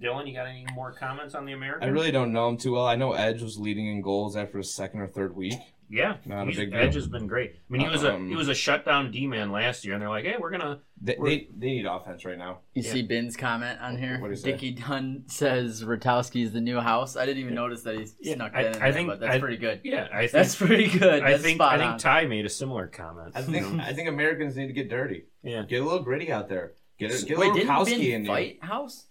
Dylan, 0.00 0.26
you 0.28 0.34
got 0.34 0.46
any 0.46 0.66
more 0.74 0.92
comments 0.92 1.34
on 1.34 1.44
the 1.46 1.52
American? 1.52 1.88
I 1.88 1.92
really 1.92 2.12
don't 2.12 2.32
know 2.32 2.48
him 2.48 2.56
too 2.56 2.72
well. 2.72 2.86
I 2.86 2.96
know 2.96 3.12
Edge 3.12 3.42
was 3.42 3.58
leading 3.58 3.86
in 3.88 4.02
goals 4.02 4.36
after 4.36 4.58
his 4.58 4.72
second 4.72 5.00
or 5.00 5.08
third 5.08 5.34
week. 5.34 5.58
Yeah, 5.90 6.16
Not 6.24 6.42
a 6.42 6.44
he's- 6.46 6.56
big 6.56 6.70
deal. 6.70 6.80
Edge 6.80 6.94
has 6.94 7.06
been 7.06 7.26
great. 7.26 7.50
I 7.52 7.72
mean, 7.72 7.82
he 7.82 7.88
was 7.88 8.02
a 8.04 8.14
Um, 8.14 8.28
he 8.28 8.34
was 8.34 8.48
a 8.48 8.54
shutdown 8.54 9.10
D 9.10 9.26
man 9.26 9.52
last 9.52 9.84
year, 9.84 9.92
and 9.94 10.02
they're 10.02 10.08
like, 10.08 10.24
hey, 10.24 10.36
we're 10.40 10.50
gonna. 10.50 10.80
They, 11.00 11.16
We're- 11.18 11.36
they, 11.36 11.48
they 11.56 11.66
need 11.74 11.86
offense 11.86 12.24
right 12.24 12.38
now. 12.38 12.60
You 12.74 12.82
Yeah. 12.82 12.92
see 12.92 13.02
Ben's 13.02 13.36
comment 13.36 13.78
on 13.80 13.98
here? 13.98 14.18
What'd 14.18 14.36
he 14.36 14.42
say? 14.42 14.52
Dickie 14.52 14.72
Dunn 14.72 15.24
says 15.26 15.84
Ratowski's 15.84 16.52
the 16.52 16.60
new 16.60 16.80
house. 16.80 17.16
I 17.16 17.26
didn't 17.26 17.42
even 17.42 17.54
notice 17.54 17.82
that 17.82 17.96
he 17.96 18.06
Yeah, 18.20 18.34
snuck 18.36 18.52
I- 18.54 18.62
that 18.62 18.76
in 18.76 18.82
I 18.82 18.84
there, 18.86 18.92
think- 18.92 19.08
but 19.08 19.20
that's 19.20 19.34
I- 19.34 19.38
pretty 19.40 19.56
good. 19.58 19.80
Yeah, 19.84 20.08
I 20.12 20.20
think 20.20 20.32
That's 20.32 20.54
pretty 20.56 20.88
good. 20.88 21.22
I 21.22 21.30
That's 21.32 21.42
think 21.42 21.56
spot 21.58 21.74
I 21.74 21.78
think 21.78 21.90
on. 21.92 21.98
Ty 21.98 22.26
made 22.26 22.46
a 22.46 22.50
similar 22.50 22.86
comment. 22.86 23.32
I 23.34 23.42
think 23.42 23.70
know? 23.74 23.82
I 23.82 23.92
think 23.92 24.08
Americans 24.08 24.56
need 24.56 24.68
to 24.68 24.72
get 24.72 24.88
dirty. 24.88 25.24
yeah. 25.42 25.62
Get 25.62 25.82
a 25.82 25.84
little 25.84 26.02
gritty 26.02 26.32
out 26.32 26.48
there. 26.48 26.72
Get 26.98 27.10
a, 27.12 27.24
get 27.26 27.36
a 27.36 27.40
Wait, 27.40 27.52
little 27.52 27.54
didn't 27.54 27.68
Kowski 27.70 27.90
Ben 27.90 28.00
in 28.12 28.22
there. 28.24 28.32
fight 28.34 28.58
House? 28.64 29.06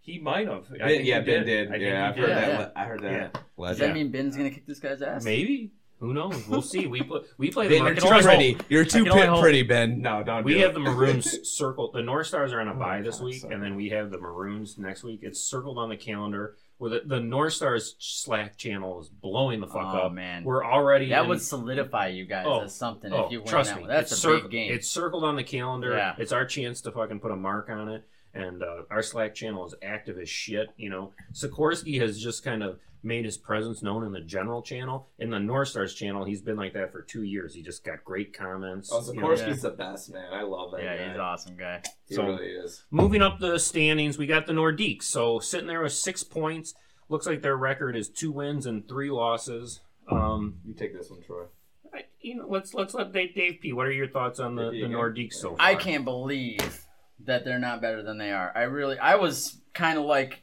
He 0.00 0.18
might 0.18 0.46
have. 0.48 0.66
I 0.74 0.76
Ben- 0.78 0.88
think 0.88 1.06
yeah, 1.06 1.20
he 1.20 1.24
Ben 1.24 1.44
did. 1.44 1.44
did. 1.46 1.68
I 1.68 1.70
think 1.70 1.82
Yeah, 1.82 1.90
he 1.90 1.96
I've 2.08 2.14
did. 2.14 2.20
heard 2.20 2.28
Yeah. 2.28 2.40
that. 2.48 2.58
le- 2.60 2.72
I 2.76 2.84
heard 2.84 3.02
that. 3.02 3.12
Yeah. 3.58 3.66
Does 3.68 3.78
that 3.78 3.94
mean 3.94 4.10
Ben's 4.10 4.36
gonna 4.36 4.50
kick 4.50 4.66
this 4.66 4.78
guy's 4.80 5.00
ass? 5.00 5.24
Maybe. 5.24 5.72
Who 6.04 6.14
knows? 6.14 6.46
We'll 6.48 6.62
see. 6.62 6.86
We 6.86 7.02
play. 7.02 7.20
We 7.38 7.50
play 7.50 7.68
the 7.68 7.74
Ben, 7.78 7.84
you're 7.86 7.94
market. 8.10 8.20
too 8.22 8.26
pretty. 8.28 8.56
You're 8.68 8.84
too 8.84 9.04
pit 9.04 9.30
pretty, 9.40 9.62
Ben. 9.62 10.00
No, 10.02 10.22
don't. 10.22 10.44
We 10.44 10.54
do 10.54 10.60
have 10.60 10.70
it. 10.70 10.74
the 10.74 10.80
Maroons 10.80 11.48
circled. 11.50 11.92
The 11.94 12.02
North 12.02 12.26
Stars 12.26 12.52
are 12.52 12.60
on 12.60 12.68
a 12.68 12.72
Oh 12.74 12.78
bye 12.78 12.98
my 12.98 13.02
this 13.02 13.16
God, 13.18 13.24
week, 13.24 13.40
so 13.42 13.48
and 13.50 13.62
then 13.62 13.74
we 13.76 13.88
have 13.90 14.10
the 14.10 14.18
Maroons 14.18 14.76
next 14.78 15.02
week. 15.02 15.20
It's 15.22 15.40
circled 15.40 15.78
on 15.78 15.88
the 15.88 15.96
calendar. 15.96 16.56
Where 16.78 16.90
the, 16.90 17.02
the 17.06 17.20
North 17.20 17.52
Stars 17.52 17.94
Slack 18.00 18.56
channel 18.56 19.00
is 19.00 19.08
blowing 19.08 19.60
the 19.60 19.66
fuck 19.68 19.76
Oh, 19.94 20.06
up. 20.06 20.12
man. 20.12 20.42
We're 20.42 20.64
already 20.64 21.10
That 21.10 21.22
in- 21.22 21.28
would 21.28 21.40
solidify 21.40 22.08
you 22.08 22.24
guys 22.26 22.46
Oh, 22.48 22.62
as 22.62 22.74
something 22.74 23.12
Oh, 23.12 23.26
if 23.26 23.30
you 23.32 23.38
win 23.38 23.46
trust 23.48 23.70
that 23.70 23.76
me, 23.76 23.82
one. 23.82 23.90
That's 23.90 24.10
a 24.10 24.16
circ- 24.16 24.42
big 24.42 24.50
game. 24.50 24.72
It's 24.74 24.88
circled 24.88 25.22
on 25.22 25.36
the 25.36 25.44
calendar. 25.44 25.92
Yeah. 25.96 26.16
It's 26.18 26.32
our 26.32 26.44
chance 26.44 26.80
to 26.82 26.90
fucking 26.90 27.20
put 27.20 27.30
a 27.30 27.36
mark 27.36 27.70
on 27.70 27.88
it. 27.90 28.04
And 28.34 28.62
uh, 28.62 28.82
our 28.90 29.02
Slack 29.02 29.34
channel 29.34 29.64
is 29.66 29.74
active 29.82 30.18
as 30.18 30.28
shit. 30.28 30.68
You 30.76 30.90
know, 30.90 31.12
Sikorsky 31.32 32.00
has 32.00 32.20
just 32.20 32.44
kind 32.44 32.62
of 32.62 32.78
made 33.02 33.24
his 33.24 33.36
presence 33.36 33.82
known 33.82 34.04
in 34.04 34.12
the 34.12 34.20
general 34.20 34.62
channel. 34.62 35.08
In 35.18 35.30
the 35.30 35.38
North 35.38 35.68
Stars 35.68 35.94
channel, 35.94 36.24
he's 36.24 36.40
been 36.40 36.56
like 36.56 36.72
that 36.72 36.90
for 36.90 37.02
two 37.02 37.22
years. 37.22 37.54
He 37.54 37.62
just 37.62 37.84
got 37.84 38.02
great 38.02 38.36
comments. 38.36 38.90
Oh, 38.92 39.04
you 39.12 39.20
know. 39.20 39.28
Sikorsky's 39.28 39.62
the 39.62 39.70
best 39.70 40.10
man. 40.12 40.32
I 40.32 40.42
love 40.42 40.72
that. 40.72 40.82
yeah, 40.82 40.96
guy. 40.96 41.04
he's 41.04 41.14
an 41.14 41.20
awesome 41.20 41.56
guy. 41.56 41.82
He 42.08 42.14
So- 42.14 42.24
really 42.26 42.46
is. 42.46 42.84
Moving 42.90 43.22
up 43.22 43.38
the 43.40 43.58
standings, 43.58 44.16
we 44.18 44.26
got 44.26 44.46
the 44.46 44.52
Nordiques. 44.54 45.04
So 45.04 45.38
sitting 45.38 45.66
there 45.66 45.82
with 45.82 45.92
six 45.92 46.22
points. 46.24 46.74
Looks 47.10 47.26
like 47.26 47.42
their 47.42 47.56
record 47.56 47.94
is 47.96 48.08
two 48.08 48.32
wins 48.32 48.64
and 48.64 48.88
three 48.88 49.10
losses. 49.10 49.80
Um, 50.10 50.56
You 50.66 50.72
take 50.74 50.94
this 50.94 51.10
one, 51.10 51.22
Troy. 51.22 51.44
I, 51.92 52.04
you 52.20 52.36
know, 52.36 52.46
let's 52.48 52.72
let's 52.74 52.94
let 52.94 53.12
Dave, 53.12 53.34
Dave 53.34 53.58
P. 53.60 53.72
What 53.74 53.86
are 53.86 53.92
your 53.92 54.08
thoughts 54.08 54.40
on 54.40 54.54
the, 54.56 54.70
the. 54.70 54.84
Nordiques 54.88 55.34
so 55.34 55.50
far? 55.54 55.66
I 55.66 55.74
can't 55.74 56.04
believe 56.04 56.83
that 57.20 57.44
they're 57.44 57.58
not 57.58 57.80
better 57.80 58.02
than 58.02 58.18
they 58.18 58.32
are. 58.32 58.52
I 58.54 58.62
really, 58.62 58.98
I 58.98 59.16
was 59.16 59.60
kind 59.72 59.98
of 59.98 60.04
like 60.04 60.42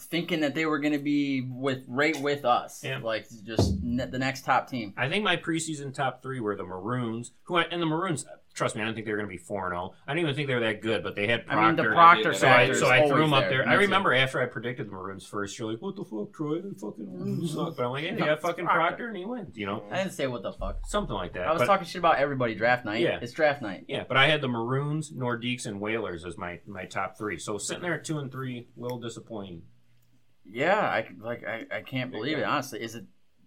thinking 0.00 0.40
that 0.40 0.54
they 0.54 0.66
were 0.66 0.78
going 0.80 0.92
to 0.92 0.98
be 0.98 1.40
with 1.48 1.84
right 1.86 2.20
with 2.20 2.44
us, 2.44 2.82
Yeah. 2.84 2.98
like 2.98 3.26
just 3.44 3.80
ne- 3.82 4.06
the 4.06 4.18
next 4.18 4.44
top 4.44 4.68
team. 4.68 4.92
I 4.96 5.08
think 5.08 5.24
my 5.24 5.36
preseason 5.36 5.94
top 5.94 6.22
three 6.22 6.40
were 6.40 6.56
the 6.56 6.64
Maroons, 6.64 7.32
who 7.44 7.56
I, 7.56 7.62
and 7.70 7.80
the 7.80 7.86
Maroons. 7.86 8.26
Trust 8.54 8.76
me, 8.76 8.82
I 8.82 8.84
didn't 8.84 8.94
think 8.94 9.06
they 9.06 9.12
were 9.12 9.18
going 9.18 9.28
to 9.28 9.32
be 9.32 9.36
four 9.36 9.66
and 9.66 9.72
zero. 9.72 9.94
I 10.06 10.12
didn't 10.12 10.26
even 10.26 10.36
think 10.36 10.46
they 10.46 10.54
were 10.54 10.60
that 10.60 10.80
good, 10.80 11.02
but 11.02 11.16
they 11.16 11.26
had 11.26 11.44
Proctor. 11.44 11.60
I 11.60 11.66
mean, 11.66 11.76
the 11.76 11.82
Proctor 11.92 12.34
So 12.34 12.48
I, 12.48 12.72
so 12.72 12.88
I 12.88 13.08
threw 13.08 13.18
them 13.18 13.34
up 13.34 13.48
there. 13.48 13.64
there. 13.64 13.68
I 13.68 13.74
remember 13.74 14.14
after 14.14 14.40
I 14.40 14.46
predicted 14.46 14.86
the 14.86 14.92
Maroons 14.92 15.26
first, 15.26 15.58
you're 15.58 15.72
like, 15.72 15.82
"What 15.82 15.96
the 15.96 16.04
fuck, 16.04 16.32
Troy? 16.32 16.60
They 16.60 16.70
fucking 16.70 17.04
Maroons 17.04 17.50
mm-hmm. 17.50 17.58
suck." 17.66 17.76
But 17.76 17.86
I'm 17.86 17.90
like, 17.90 18.04
"Yeah, 18.04 18.14
they 18.14 18.20
got 18.20 18.40
fucking 18.40 18.64
Proctor. 18.64 18.80
Proctor, 18.80 19.08
and 19.08 19.16
he 19.16 19.24
wins." 19.24 19.58
You 19.58 19.66
know, 19.66 19.82
I 19.90 19.96
didn't 19.96 20.12
say 20.12 20.28
what 20.28 20.44
the 20.44 20.52
fuck. 20.52 20.86
something 20.86 21.16
like 21.16 21.32
that. 21.32 21.48
I 21.48 21.52
was 21.52 21.62
But- 21.62 21.66
talking 21.66 21.86
shit 21.86 21.98
about 21.98 22.18
everybody 22.18 22.54
draft 22.54 22.84
night. 22.84 23.00
Yeah. 23.00 23.18
It's 23.20 23.32
draft 23.32 23.60
night. 23.60 23.86
Yeah, 23.88 24.04
but 24.06 24.16
I 24.16 24.28
had 24.28 24.40
the 24.40 24.48
Maroons, 24.48 25.10
Nordiques, 25.10 25.66
and 25.66 25.80
Whalers 25.80 26.24
as 26.24 26.38
my 26.38 26.60
my 26.66 26.84
top 26.84 27.18
three. 27.18 27.38
So 27.38 27.58
sitting 27.58 27.82
there 27.82 27.94
at 27.94 28.04
two 28.04 28.20
and 28.20 28.30
three, 28.30 28.68
a 28.76 28.80
little 28.80 29.00
disappointing. 29.00 29.62
Yeah, 30.48 30.78
I 30.78 31.08
like 31.20 31.44
I, 31.44 31.64
I 31.78 31.80
can't 31.80 32.12
believe 32.12 32.38
it. 32.38 32.44
Honestly, 32.44 32.80
is 32.80 32.94
it 32.94 33.06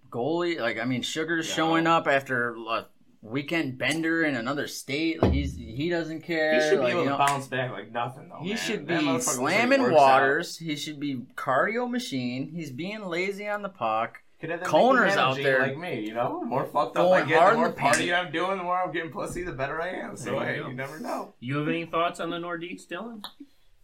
goalie? 0.10 0.60
Like 0.60 0.78
I 0.80 0.84
mean, 0.86 1.02
Sugar's 1.02 1.48
Yeah. 1.48 1.56
showing 1.56 1.88
up 1.88 2.08
after 2.08 2.56
a 2.56 2.88
weekend 3.22 3.78
bender 3.78 4.24
in 4.24 4.36
another 4.36 4.68
state. 4.68 5.22
Like 5.22 5.34
he's 5.34 5.56
he 5.56 5.90
doesn't 5.90 6.22
care. 6.22 6.56
He 6.56 6.62
should 6.62 6.78
be 6.80 6.84
like, 6.84 6.92
able 6.94 7.04
you 7.04 7.10
to 7.10 7.18
bounce 7.18 7.48
back 7.48 7.72
like 7.72 7.92
nothing, 7.92 8.30
though. 8.30 8.40
He 8.42 8.50
man. 8.50 8.58
should 8.58 8.88
That 8.88 9.00
be 9.00 9.06
motherfucker 9.06 9.14
looks 9.14 9.28
like 9.28 9.36
he 9.36 9.40
slamming 9.40 9.92
waters. 9.92 10.58
He 10.58 10.76
should 10.76 11.00
be 11.00 11.22
cardio 11.36 11.90
machine. 11.90 12.50
He's 12.50 12.72
being 12.72 13.06
lazy 13.06 13.48
on 13.48 13.62
the 13.62 13.70
puck. 13.70 14.10
out. 14.10 14.18
Could 14.40 14.52
have 14.52 14.60
that 14.60 14.70
Connor's 14.70 15.14
big 15.14 15.20
out 15.20 15.36
there 15.38 15.60
like 15.62 15.78
me, 15.80 16.02
you 16.02 16.14
know. 16.14 16.40
The 16.42 16.46
more 16.46 16.66
fucked 16.66 16.96
up 16.96 17.04
going 17.06 17.24
I 17.24 17.28
get, 17.28 17.50
the 17.50 17.56
more 17.58 17.72
party 17.72 18.14
I'm 18.14 18.32
doing, 18.32 18.58
the 18.58 18.64
more 18.64 18.78
I'm 18.78 18.92
getting 18.92 19.12
pussy, 19.12 19.44
the 19.44 19.52
better 19.52 19.82
I 19.82 19.90
am. 19.90 20.16
So 20.16 20.26
There 20.26 20.56
you 20.56 20.64
hey, 20.64 20.70
you 20.70 20.76
never 20.76 21.00
know. 21.00 21.34
You 21.40 21.58
have 21.58 21.68
any 21.68 21.86
thoughts 21.86 22.20
on 22.20 22.30
the 22.30 22.38
Nordiques, 22.38 22.86
Dylan? 22.86 23.26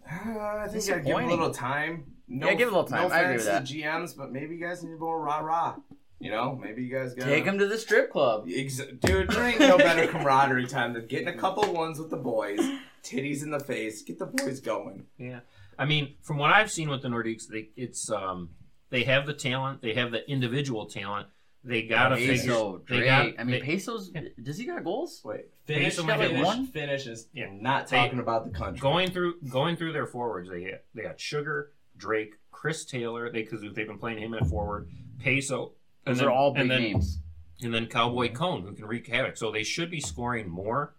Uh, 0.05 0.39
I 0.39 0.67
think 0.67 0.85
you 0.85 0.91
gotta 0.91 1.01
give 1.03 1.17
a 1.17 1.25
little 1.25 1.51
time. 1.51 2.03
No, 2.27 2.47
Yeah, 2.47 2.53
give 2.53 2.67
a 2.67 2.71
little 2.71 2.83
time. 2.87 3.09
No 3.09 3.15
I 3.15 3.21
agree 3.21 3.35
with 3.37 3.45
to 3.45 3.51
the 3.51 3.81
GMs, 3.81 4.15
but 4.15 4.31
maybe 4.31 4.55
you 4.55 4.61
guys 4.63 4.83
need 4.83 4.99
more 4.99 5.19
rah 5.19 5.39
rah. 5.39 5.75
You 6.23 6.31
know, 6.31 6.55
maybe 6.61 6.83
you 6.83 6.89
guys 6.93 7.13
got 7.13 7.25
Take 7.25 7.43
him 7.43 7.59
to 7.59 7.67
the 7.67 7.77
strip 7.77 8.09
club. 8.09 8.47
Ex- 8.49 8.77
Dude, 8.77 9.29
there 9.29 9.43
ain't 9.43 9.59
no 9.59 9.77
better 9.77 10.07
camaraderie 10.07 10.67
time 10.67 10.93
than 10.93 11.05
getting 11.07 11.27
a 11.27 11.35
couple 11.37 11.71
ones 11.73 11.99
with 11.99 12.09
the 12.09 12.17
boys, 12.17 12.59
titties 13.03 13.43
in 13.43 13.51
the 13.51 13.59
face, 13.59 14.01
get 14.03 14.19
the 14.19 14.27
boys 14.27 14.61
going. 14.61 15.05
Yeah, 15.17 15.41
I 15.77 15.83
mean, 15.85 16.15
from 16.21 16.37
what 16.37 16.51
I've 16.51 16.71
seen 16.71 16.89
with 16.89 17.01
the 17.01 17.09
Nordiques, 17.09 17.47
they 17.47 17.69
it's 17.75 18.09
um 18.09 18.51
they 18.89 19.03
have 19.03 19.25
the 19.25 19.33
talent, 19.33 19.81
they 19.81 19.93
have 19.95 20.11
the 20.11 20.25
individual 20.31 20.85
talent. 20.85 21.27
They 21.65 21.83
gotta 21.83 22.15
figure. 22.15 22.33
Peso, 22.35 22.81
They 22.89 23.03
got. 23.05 23.27
I 23.39 23.43
mean, 23.43 23.59
they- 23.59 23.61
Peso's. 23.61 24.11
Yeah. 24.13 24.21
Does 24.41 24.57
he 24.57 24.65
got 24.65 24.83
goals? 24.83 25.21
Wait, 25.25 25.45
Finish, 25.65 25.95
finish, 25.95 26.07
got 26.07 26.19
like 26.19 26.27
finish, 26.29 26.45
one? 26.45 26.67
finishes. 26.67 27.27
Yeah. 27.33 27.47
not 27.53 27.87
They- 27.87 27.97
talking 27.97 28.19
about 28.19 28.45
the 28.45 28.51
country. 28.51 28.79
going 28.79 29.11
through 29.11 29.41
going 29.49 29.75
through 29.75 29.91
their 29.93 30.05
forwards. 30.07 30.49
They 30.49 30.73
they 30.93 31.01
got 31.03 31.19
Sugar, 31.19 31.71
Drake, 31.97 32.35
Chris 32.51 32.85
Taylor. 32.85 33.29
They 33.29 33.41
because 33.43 33.61
they've 33.61 33.87
been 33.87 33.97
playing 33.97 34.19
him 34.19 34.33
at 34.33 34.45
forward. 34.47 34.89
Peso. 35.19 35.73
Those 36.05 36.19
and 36.19 36.27
are 36.27 36.29
then- 36.31 36.37
all 36.37 36.53
big 36.53 36.61
and 36.61 36.71
then, 36.71 36.81
names. 36.81 37.19
and 37.61 37.73
then 37.73 37.85
Cowboy 37.87 38.31
Cone, 38.33 38.63
who 38.63 38.73
can 38.73 38.85
wreak 38.85 39.07
havoc. 39.07 39.37
So 39.37 39.51
they 39.51 39.63
should 39.63 39.89
be 39.89 39.99
scoring 40.01 40.49
more. 40.49 40.95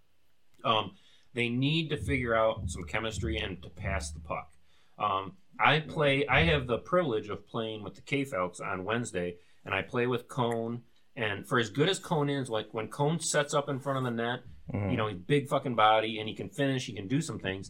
Um, 0.64 0.93
they 1.35 1.48
need 1.48 1.90
to 1.90 1.97
figure 1.97 2.35
out 2.35 2.70
some 2.70 2.85
chemistry 2.85 3.36
and 3.39 3.62
to 3.62 3.68
pass 3.68 4.10
the 4.12 4.20
puck. 4.20 4.52
Um, 4.98 5.32
I 5.60 5.81
play. 5.81 6.26
I 6.26 6.43
have 6.44 6.66
the 6.66 6.78
privilege 6.78 7.28
of 7.28 7.47
playing 7.47 7.82
with 7.82 7.94
the 7.97 8.01
K 8.01 8.24
Falcons 8.24 8.60
on 8.60 8.85
Wednesday, 8.85 9.36
and 9.64 9.74
I 9.74 9.82
play 9.82 10.06
with 10.06 10.26
Cone. 10.28 10.82
And 11.16 11.47
for 11.47 11.59
as 11.59 11.70
good 11.70 11.89
as 11.89 11.98
Cone 11.98 12.28
is, 12.31 12.48
like 12.51 12.72
when 12.72 12.89
Cone 12.89 13.20
sets 13.20 13.55
up 13.55 13.68
in 13.68 13.78
front 13.78 13.98
of 13.98 14.05
the 14.05 14.10
net, 14.10 14.40
you 14.72 14.97
know, 14.97 15.06
he's 15.09 15.18
big 15.18 15.48
fucking 15.48 15.74
body 15.76 16.18
and 16.18 16.28
he 16.28 16.35
can 16.35 16.48
finish. 16.48 16.86
He 16.86 16.93
can 16.94 17.06
do 17.06 17.20
some 17.20 17.39
things. 17.39 17.68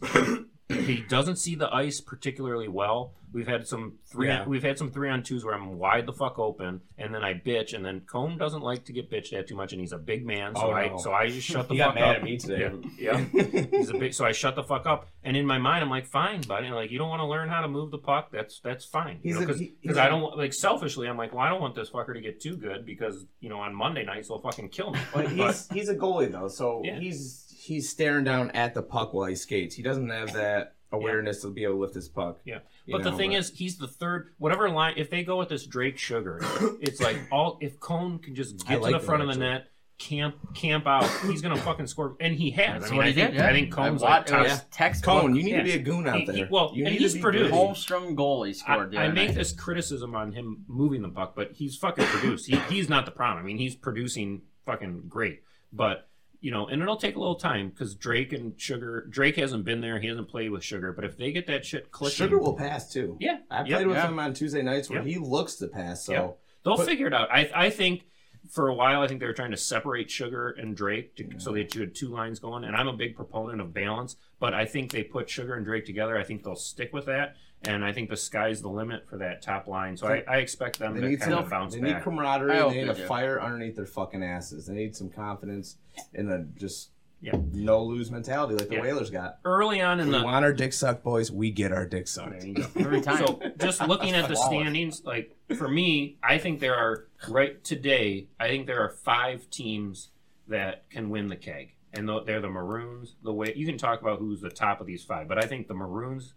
He 0.69 1.03
doesn't 1.07 1.35
see 1.37 1.55
the 1.55 1.71
ice 1.73 2.01
particularly 2.01 2.67
well. 2.67 3.13
We've 3.31 3.47
had 3.47 3.67
some 3.67 3.95
three. 4.09 4.27
Yeah. 4.29 4.45
We've 4.47 4.63
had 4.63 4.77
some 4.77 4.91
three 4.91 5.09
on 5.09 5.21
twos 5.21 5.43
where 5.43 5.53
I'm 5.53 5.77
wide 5.77 6.05
the 6.05 6.13
fuck 6.13 6.39
open, 6.39 6.79
and 6.97 7.13
then 7.13 7.21
I 7.21 7.33
bitch, 7.33 7.73
and 7.73 7.83
then 7.83 7.99
Cone 8.09 8.37
doesn't 8.37 8.61
like 8.61 8.85
to 8.85 8.93
get 8.93 9.11
bitched 9.11 9.33
at 9.33 9.47
too 9.47 9.55
much, 9.55 9.73
and 9.73 9.81
he's 9.81 9.91
a 9.91 9.97
big 9.97 10.25
man, 10.25 10.55
so 10.55 10.67
Oh, 10.67 10.71
I 10.71 10.87
no. 10.87 10.97
so 10.97 11.11
I 11.11 11.27
just 11.27 11.45
shut 11.45 11.67
the 11.67 11.73
he 11.75 11.79
fuck 11.81 11.89
got 11.89 11.95
mad 11.95 12.09
up. 12.11 12.15
at 12.17 12.23
me 12.23 12.37
today. 12.37 12.71
Yeah, 12.97 13.19
he's 13.71 13.89
a 13.89 13.93
big, 13.97 14.13
so 14.13 14.23
I 14.25 14.31
shut 14.31 14.55
the 14.55 14.63
fuck 14.63 14.85
up, 14.85 15.09
and 15.23 15.35
in 15.35 15.45
my 15.45 15.57
mind 15.57 15.83
I'm 15.83 15.89
like, 15.89 16.07
fine, 16.07 16.41
buddy, 16.41 16.69
like 16.69 16.91
you 16.91 16.97
don't 16.97 17.09
want 17.09 17.19
to 17.19 17.27
learn 17.27 17.49
how 17.49 17.61
to 17.61 17.67
move 17.67 17.91
the 17.91 17.97
puck, 17.97 18.31
that's 18.31 18.61
that's 18.61 18.85
fine. 18.85 19.19
Because 19.21 19.97
I 19.97 20.07
don't 20.07 20.37
like 20.37 20.53
selfishly, 20.53 21.07
I'm 21.09 21.17
like, 21.17 21.33
well, 21.33 21.43
I 21.43 21.49
don't 21.49 21.61
want 21.61 21.75
this 21.75 21.89
fucker 21.89 22.13
to 22.13 22.21
get 22.21 22.39
too 22.41 22.55
good 22.55 22.85
because 22.85 23.25
you 23.41 23.49
know 23.49 23.59
on 23.59 23.75
Monday 23.75 24.05
nights 24.05 24.29
they'll 24.29 24.39
fucking 24.41 24.69
kill 24.69 24.91
me. 24.91 24.99
But 25.13 25.25
But- 25.37 25.47
he's 25.47 25.67
he's 25.73 25.89
a 25.89 25.95
goalie 25.95 26.31
though, 26.31 26.47
so 26.47 26.81
Yeah. 26.85 26.97
he's 26.99 27.44
he's 27.65 27.89
staring 27.89 28.23
down 28.23 28.51
at 28.51 28.73
the 28.73 28.81
puck 28.83 29.13
while 29.13 29.27
he 29.27 29.35
skates. 29.35 29.75
He 29.75 29.81
doesn't 29.83 30.09
have 30.09 30.33
that 30.33 30.75
awareness 30.91 31.41
to 31.41 31.49
be 31.49 31.63
able 31.63 31.75
to 31.75 31.79
lift 31.81 31.95
his 31.95 32.07
puck. 32.07 32.39
Yeah. 32.45 32.59
you 32.85 32.93
But 32.93 33.03
the 33.03 33.11
know, 33.11 33.17
thing 33.17 33.33
is, 33.33 33.51
he's 33.51 33.77
the 33.77 33.87
third. 33.87 34.29
Whatever 34.37 34.69
line, 34.69 34.93
if 34.97 35.09
they 35.09 35.23
go 35.23 35.37
with 35.37 35.49
this 35.49 35.65
Drake 35.65 35.97
Sugar, 35.97 36.39
it's 36.81 37.01
like 37.01 37.17
all. 37.31 37.57
If 37.61 37.79
Cone 37.79 38.19
can 38.19 38.35
just 38.35 38.65
get 38.67 38.81
like 38.81 38.91
to 38.91 38.93
the 38.93 38.99
that, 38.99 39.05
front 39.05 39.21
of 39.23 39.27
the 39.27 39.33
actually. 39.33 39.47
net, 39.49 39.67
camp 39.97 40.35
camp 40.53 40.85
out, 40.87 41.09
he's 41.25 41.41
gonna 41.41 41.55
fucking 41.57 41.87
score, 41.87 42.15
and 42.19 42.35
he 42.35 42.51
has. 42.51 42.81
That's 42.81 42.85
I 42.85 42.89
mean, 42.89 42.97
what 42.97 43.05
I 43.05 43.09
he 43.09 43.13
think 43.15 43.31
did. 43.31 43.37
Yeah. 43.39 43.47
I 43.47 43.53
think 43.53 43.71
Cone's 43.73 44.03
I 44.03 44.05
like 44.05 44.13
watched, 44.19 44.29
top. 44.29 44.45
it 44.45 44.91
was. 44.91 45.01
Cone, 45.01 45.35
you 45.35 45.43
need 45.43 45.51
Yeah. 45.51 45.57
to 45.59 45.63
be 45.63 45.71
a 45.71 45.79
goon 45.79 46.07
out 46.07 46.15
He- 46.17 46.25
he- 46.25 46.31
there. 46.31 46.47
well, 46.51 46.71
you 46.75 46.85
and 46.85 46.93
he's 46.95 47.17
produced. 47.17 47.51
good. 47.51 47.57
Holmstrom 47.59 48.15
goal 48.15 48.43
he 48.43 48.53
scored 48.53 48.91
the 48.91 48.97
I 48.99 49.07
make 49.09 49.29
night. 49.29 49.35
this 49.35 49.51
criticism 49.53 50.13
on 50.15 50.31
him 50.33 50.65
moving 50.67 51.01
the 51.01 51.09
puck, 51.09 51.33
but 51.35 51.53
he's 51.53 51.75
fucking 51.77 52.05
produced. 52.05 52.45
He, 52.47 52.57
he's 52.73 52.89
not 52.89 53.05
the 53.05 53.11
problem. 53.11 53.43
I 53.43 53.47
mean, 53.47 53.57
he's 53.57 53.75
producing 53.75 54.41
fucking 54.65 55.03
great, 55.07 55.43
but 55.73 56.07
you 56.41 56.51
know, 56.51 56.67
and 56.67 56.81
it'll 56.81 56.97
take 56.97 57.15
a 57.15 57.19
little 57.19 57.35
time 57.35 57.69
because 57.69 57.95
Drake 57.95 58.33
and 58.33 58.59
Sugar. 58.59 59.07
Drake 59.09 59.35
hasn't 59.37 59.65
been 59.65 59.81
there. 59.81 59.99
He 59.99 60.07
hasn't 60.07 60.27
played 60.29 60.51
with 60.51 60.63
Sugar, 60.63 60.91
but 60.93 61.03
if 61.05 61.17
they 61.17 61.31
get 61.31 61.47
that 61.47 61.65
shit 61.65 61.91
clicking, 61.91 62.15
Sugar 62.15 62.37
will 62.39 62.53
pass 62.55 62.91
too. 62.91 63.17
Yeah, 63.19 63.39
I 63.49 63.63
played 63.63 63.87
with 63.87 63.97
Yeah. 63.97 64.07
him 64.07 64.19
on 64.19 64.33
Tuesday 64.33 64.61
nights 64.61 64.89
where 64.89 64.99
Yep. 64.99 65.07
he 65.07 65.17
looks 65.17 65.55
to 65.55 65.67
pass. 65.67 66.05
So 66.05 66.13
Yep. 66.13 66.39
They'll 66.63 66.77
But- 66.77 66.87
figure 66.87 67.07
it 67.07 67.13
out. 67.13 67.29
I 67.31 67.49
I 67.53 67.69
think 67.69 68.07
for 68.49 68.67
a 68.69 68.73
while 68.73 69.01
I 69.01 69.07
think 69.07 69.19
they 69.19 69.25
were 69.25 69.33
trying 69.33 69.51
to 69.51 69.57
separate 69.57 70.09
Sugar 70.11 70.49
and 70.49 70.75
Drake 70.75 71.15
to, 71.15 71.27
so 71.39 71.51
that 71.53 71.73
you 71.75 71.81
had 71.81 71.95
two 71.95 72.09
lines 72.09 72.39
going. 72.39 72.63
And 72.63 72.75
I'm 72.75 72.87
a 72.87 72.93
big 72.93 73.15
proponent 73.15 73.59
of 73.61 73.73
balance, 73.73 74.15
but 74.39 74.53
I 74.53 74.65
think 74.65 74.91
they 74.91 75.03
put 75.03 75.29
Sugar 75.29 75.55
and 75.55 75.65
Drake 75.65 75.85
together. 75.85 76.15
I 76.17 76.23
think 76.23 76.43
they'll 76.43 76.55
stick 76.55 76.93
with 76.93 77.05
that, 77.05 77.35
and 77.67 77.83
I 77.83 77.91
think 77.91 78.09
the 78.09 78.17
sky's 78.17 78.61
the 78.61 78.69
limit 78.69 79.07
for 79.09 79.17
that 79.17 79.41
top 79.41 79.67
line. 79.67 79.97
So 79.97 80.07
I, 80.07 80.23
I 80.27 80.37
expect 80.37 80.79
them 80.79 80.93
they 80.95 81.01
to 81.01 81.09
need 81.09 81.19
kind 81.19 81.31
some. 81.33 81.43
of 81.43 81.49
bounce 81.49 81.75
back. 81.75 81.83
They 81.83 81.93
need 81.93 82.01
camaraderie. 82.03 82.57
They 82.73 82.81
need 82.83 82.89
a 82.89 82.93
do. 82.93 83.05
fire 83.05 83.41
underneath 83.41 83.75
their 83.75 83.85
fucking 83.85 84.23
asses. 84.23 84.65
They 84.67 84.73
need 84.75 84.95
some 84.95 85.09
confidence 85.09 85.77
and 86.13 86.29
then 86.29 86.53
just 86.57 86.89
Yeah. 87.21 87.35
no 87.53 87.83
lose 87.83 88.11
mentality 88.11 88.55
like 88.55 88.67
the 88.69 88.75
Yeah. 88.75 88.81
Whalers 88.81 89.09
got. 89.09 89.39
Early 89.45 89.81
on 89.81 89.99
in 89.99 90.07
We 90.07 90.13
the 90.19 90.23
want 90.23 90.45
our 90.45 90.53
dick 90.53 90.73
sucked, 90.73 91.03
boys. 91.03 91.31
We 91.31 91.51
get 91.51 91.71
our 91.71 91.85
dick 91.85 92.07
sucked. 92.07 92.39
There 92.39 92.47
you 92.47 92.53
go. 92.55 92.67
Every 92.77 93.01
time. 93.09 93.25
So 93.25 93.39
just 93.57 93.81
looking 93.87 94.13
at 94.13 94.27
the 94.29 94.35
standings, 94.35 95.03
like 95.05 95.35
for 95.57 95.67
me, 95.67 96.17
I 96.21 96.37
think 96.37 96.59
there 96.59 96.75
are 96.75 97.07
right 97.29 97.63
today. 97.63 98.27
I 98.39 98.47
think 98.47 98.67
there 98.67 98.81
are 98.81 98.89
five 98.89 99.49
teams 99.49 100.09
that 100.47 100.87
can 100.91 101.09
win 101.09 101.27
the 101.29 101.35
keg, 101.35 101.73
and 101.93 102.07
they're 102.07 102.41
the 102.41 102.49
Maroons. 102.49 103.15
The 103.23 103.33
way 103.33 103.53
you 103.55 103.65
can 103.65 103.79
talk 103.79 104.01
about 104.01 104.19
who's 104.19 104.41
the 104.41 104.51
top 104.51 104.79
of 104.79 104.85
these 104.85 105.03
five, 105.03 105.27
but 105.27 105.43
I 105.43 105.47
think 105.47 105.67
the 105.67 105.73
Maroons, 105.73 106.33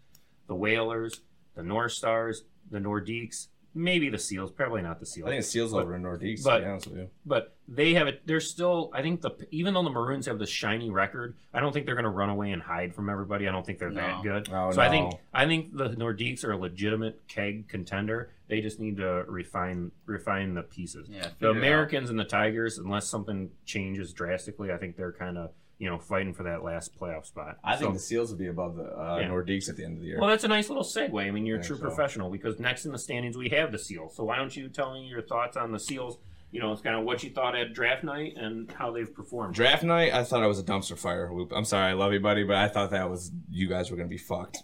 the 0.49 0.55
Whalers, 0.55 1.21
the 1.55 1.63
North 1.63 1.93
Stars, 1.93 2.43
the 2.69 2.79
Nordiques, 2.79 3.47
maybe 3.75 4.09
the 4.09 4.17
Seals, 4.17 4.51
probably 4.51 4.81
not 4.81 4.99
the 4.99 5.05
Seals. 5.05 5.27
I 5.27 5.29
think 5.29 5.39
it's 5.41 5.47
Seals 5.47 5.71
But- 5.71 5.83
over 5.83 5.95
in 5.95 6.01
Nordiques, 6.01 6.43
but- 6.43 6.57
to 6.57 6.63
be 6.65 6.69
honest 6.69 6.87
with 6.87 6.97
you. 6.97 7.09
but 7.25 7.55
they 7.67 7.93
have 7.93 8.07
it. 8.07 8.23
They're 8.25 8.39
still. 8.41 8.89
I 8.93 9.03
think 9.03 9.21
the 9.21 9.29
even 9.51 9.75
though 9.75 9.83
the 9.83 9.91
Maroons 9.91 10.25
have 10.25 10.39
the 10.39 10.47
shiny 10.47 10.89
record, 10.89 11.35
I 11.53 11.59
don't 11.59 11.71
think 11.71 11.85
they're 11.85 11.93
going 11.95 12.03
to 12.05 12.09
run 12.09 12.29
away 12.31 12.51
and 12.51 12.61
hide 12.63 12.95
from 12.95 13.09
everybody. 13.11 13.47
I 13.47 13.51
don't 13.51 13.63
think 13.63 13.77
they're 13.77 13.93
that 13.93 14.23
good. 14.23 14.49
Oh, 14.51 14.71
so 14.71 14.81
I 14.81 14.89
think. 14.89 15.13
I 15.33 15.45
think 15.45 15.77
the 15.77 15.89
Nordiques 15.89 16.43
are 16.43 16.51
a 16.51 16.57
legitimate 16.57 17.21
keg 17.27 17.67
contender. 17.67 18.31
They 18.47 18.59
just 18.61 18.79
need 18.79 18.97
to 18.97 19.23
refine 19.27 19.91
refine 20.07 20.55
the 20.55 20.63
pieces. 20.63 21.07
Yeah, 21.11 21.21
the 21.21 21.29
figure 21.29 21.49
out. 21.49 21.57
Americans 21.57 22.09
and 22.09 22.17
the 22.19 22.23
Tigers, 22.25 22.79
unless 22.79 23.05
something 23.07 23.51
changes 23.65 24.13
drastically, 24.13 24.71
I 24.71 24.77
think 24.77 24.95
they're 24.97 25.11
kind 25.11 25.37
of 25.37 25.51
you 25.79 25.89
know 25.89 25.97
fighting 25.97 26.33
for 26.33 26.43
that 26.43 26.63
last 26.63 26.97
playoff 26.99 27.25
spot. 27.25 27.57
I 27.63 27.75
think 27.77 27.93
the 27.93 27.99
Seals 27.99 28.29
will 28.31 28.37
be 28.37 28.47
above 28.47 28.75
the 28.75 28.83
uh, 28.83 29.17
Yeah. 29.21 29.29
Nordiques 29.29 29.67
at 29.69 29.77
the 29.77 29.83
end 29.85 29.95
of 29.95 30.01
the 30.01 30.07
year. 30.07 30.19
well, 30.19 30.29
that's 30.29 30.43
a 30.43 30.47
nice 30.47 30.69
little 30.69 30.83
segue. 30.83 31.19
I 31.25 31.31
mean, 31.31 31.45
you're 31.45 31.57
a 31.57 31.63
I 31.63 31.63
true 31.63 31.77
so. 31.77 31.81
professional 31.81 32.29
because 32.29 32.59
next 32.59 32.85
in 32.85 32.91
the 32.91 32.99
standings 32.99 33.35
we 33.37 33.49
have 33.49 33.71
the 33.71 33.79
Seals. 33.79 34.15
So 34.15 34.23
why 34.25 34.35
don't 34.35 34.55
you 34.55 34.69
tell 34.69 34.93
me 34.93 35.07
your 35.07 35.21
thoughts 35.23 35.57
on 35.57 35.71
the 35.71 35.79
Seals? 35.79 36.17
You 36.51 36.59
know, 36.59 36.71
it's 36.73 36.81
kind 36.81 36.95
of 36.95 37.03
what 37.05 37.23
you 37.23 37.29
thought 37.29 37.55
at 37.55 37.73
draft 37.73 38.03
night 38.03 38.33
and 38.35 38.71
how 38.71 38.91
they've 38.91 39.13
performed. 39.13 39.53
Draft 39.55 39.83
night, 39.83 40.13
I 40.13 40.23
thought 40.23 40.41
I 40.43 40.47
was 40.47 40.59
a 40.59 40.63
dumpster 40.63 40.97
fire. 40.97 41.31
Whoop. 41.31 41.51
I'm 41.55 41.63
sorry, 41.63 41.91
I 41.91 41.93
love 41.93 42.11
you, 42.11 42.19
buddy, 42.19 42.43
but 42.43 42.55
I 42.57 42.67
thought 42.67 42.89
that 42.91 43.09
was 43.09 43.31
you 43.49 43.67
guys 43.69 43.89
were 43.91 43.97
gonna 43.97 44.09
be 44.09 44.17
fucked. 44.17 44.63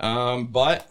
Um, 0.00 0.46
but 0.46 0.86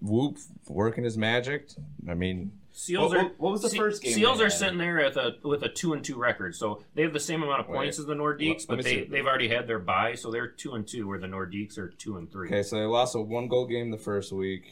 Whoop 0.00 0.38
working 0.68 1.04
his 1.04 1.16
magic. 1.16 1.70
I 2.08 2.14
mean, 2.14 2.52
Seals 2.76 3.10
What- 3.12 3.18
are 3.20 3.22
what- 3.24 3.38
what 3.40 3.52
was 3.52 3.62
the 3.62 3.68
Se- 3.70 3.76
first 3.78 4.02
game 4.02 4.12
Seals 4.14 4.40
are 4.40 4.50
sitting 4.50 4.78
there 4.78 4.98
at 4.98 5.16
a 5.16 5.36
with 5.44 5.62
a 5.62 5.68
two 5.68 5.92
and 5.92 6.04
two 6.04 6.16
record, 6.18 6.56
so 6.56 6.82
they 6.94 7.02
have 7.02 7.12
the 7.12 7.20
same 7.20 7.40
amount 7.44 7.60
of 7.60 7.68
Wait. 7.68 7.76
points 7.76 8.00
as 8.00 8.06
the 8.06 8.14
Nordiques, 8.14 8.66
but 8.66 8.82
they 8.82 9.02
see. 9.02 9.04
they've 9.04 9.24
already 9.26 9.46
had 9.48 9.68
their 9.68 9.78
bye, 9.78 10.14
so 10.16 10.32
they're 10.32 10.48
two 10.48 10.72
and 10.74 10.84
two, 10.84 11.06
where 11.06 11.20
the 11.20 11.28
Nordiques 11.28 11.78
are 11.78 11.88
two 11.88 12.16
and 12.16 12.30
three. 12.32 12.48
okay, 12.48 12.64
so 12.64 12.74
they 12.76 12.84
lost 12.84 13.14
a 13.14 13.20
one 13.20 13.46
goal 13.46 13.66
game 13.68 13.92
the 13.92 13.96
first 13.96 14.32
week, 14.32 14.64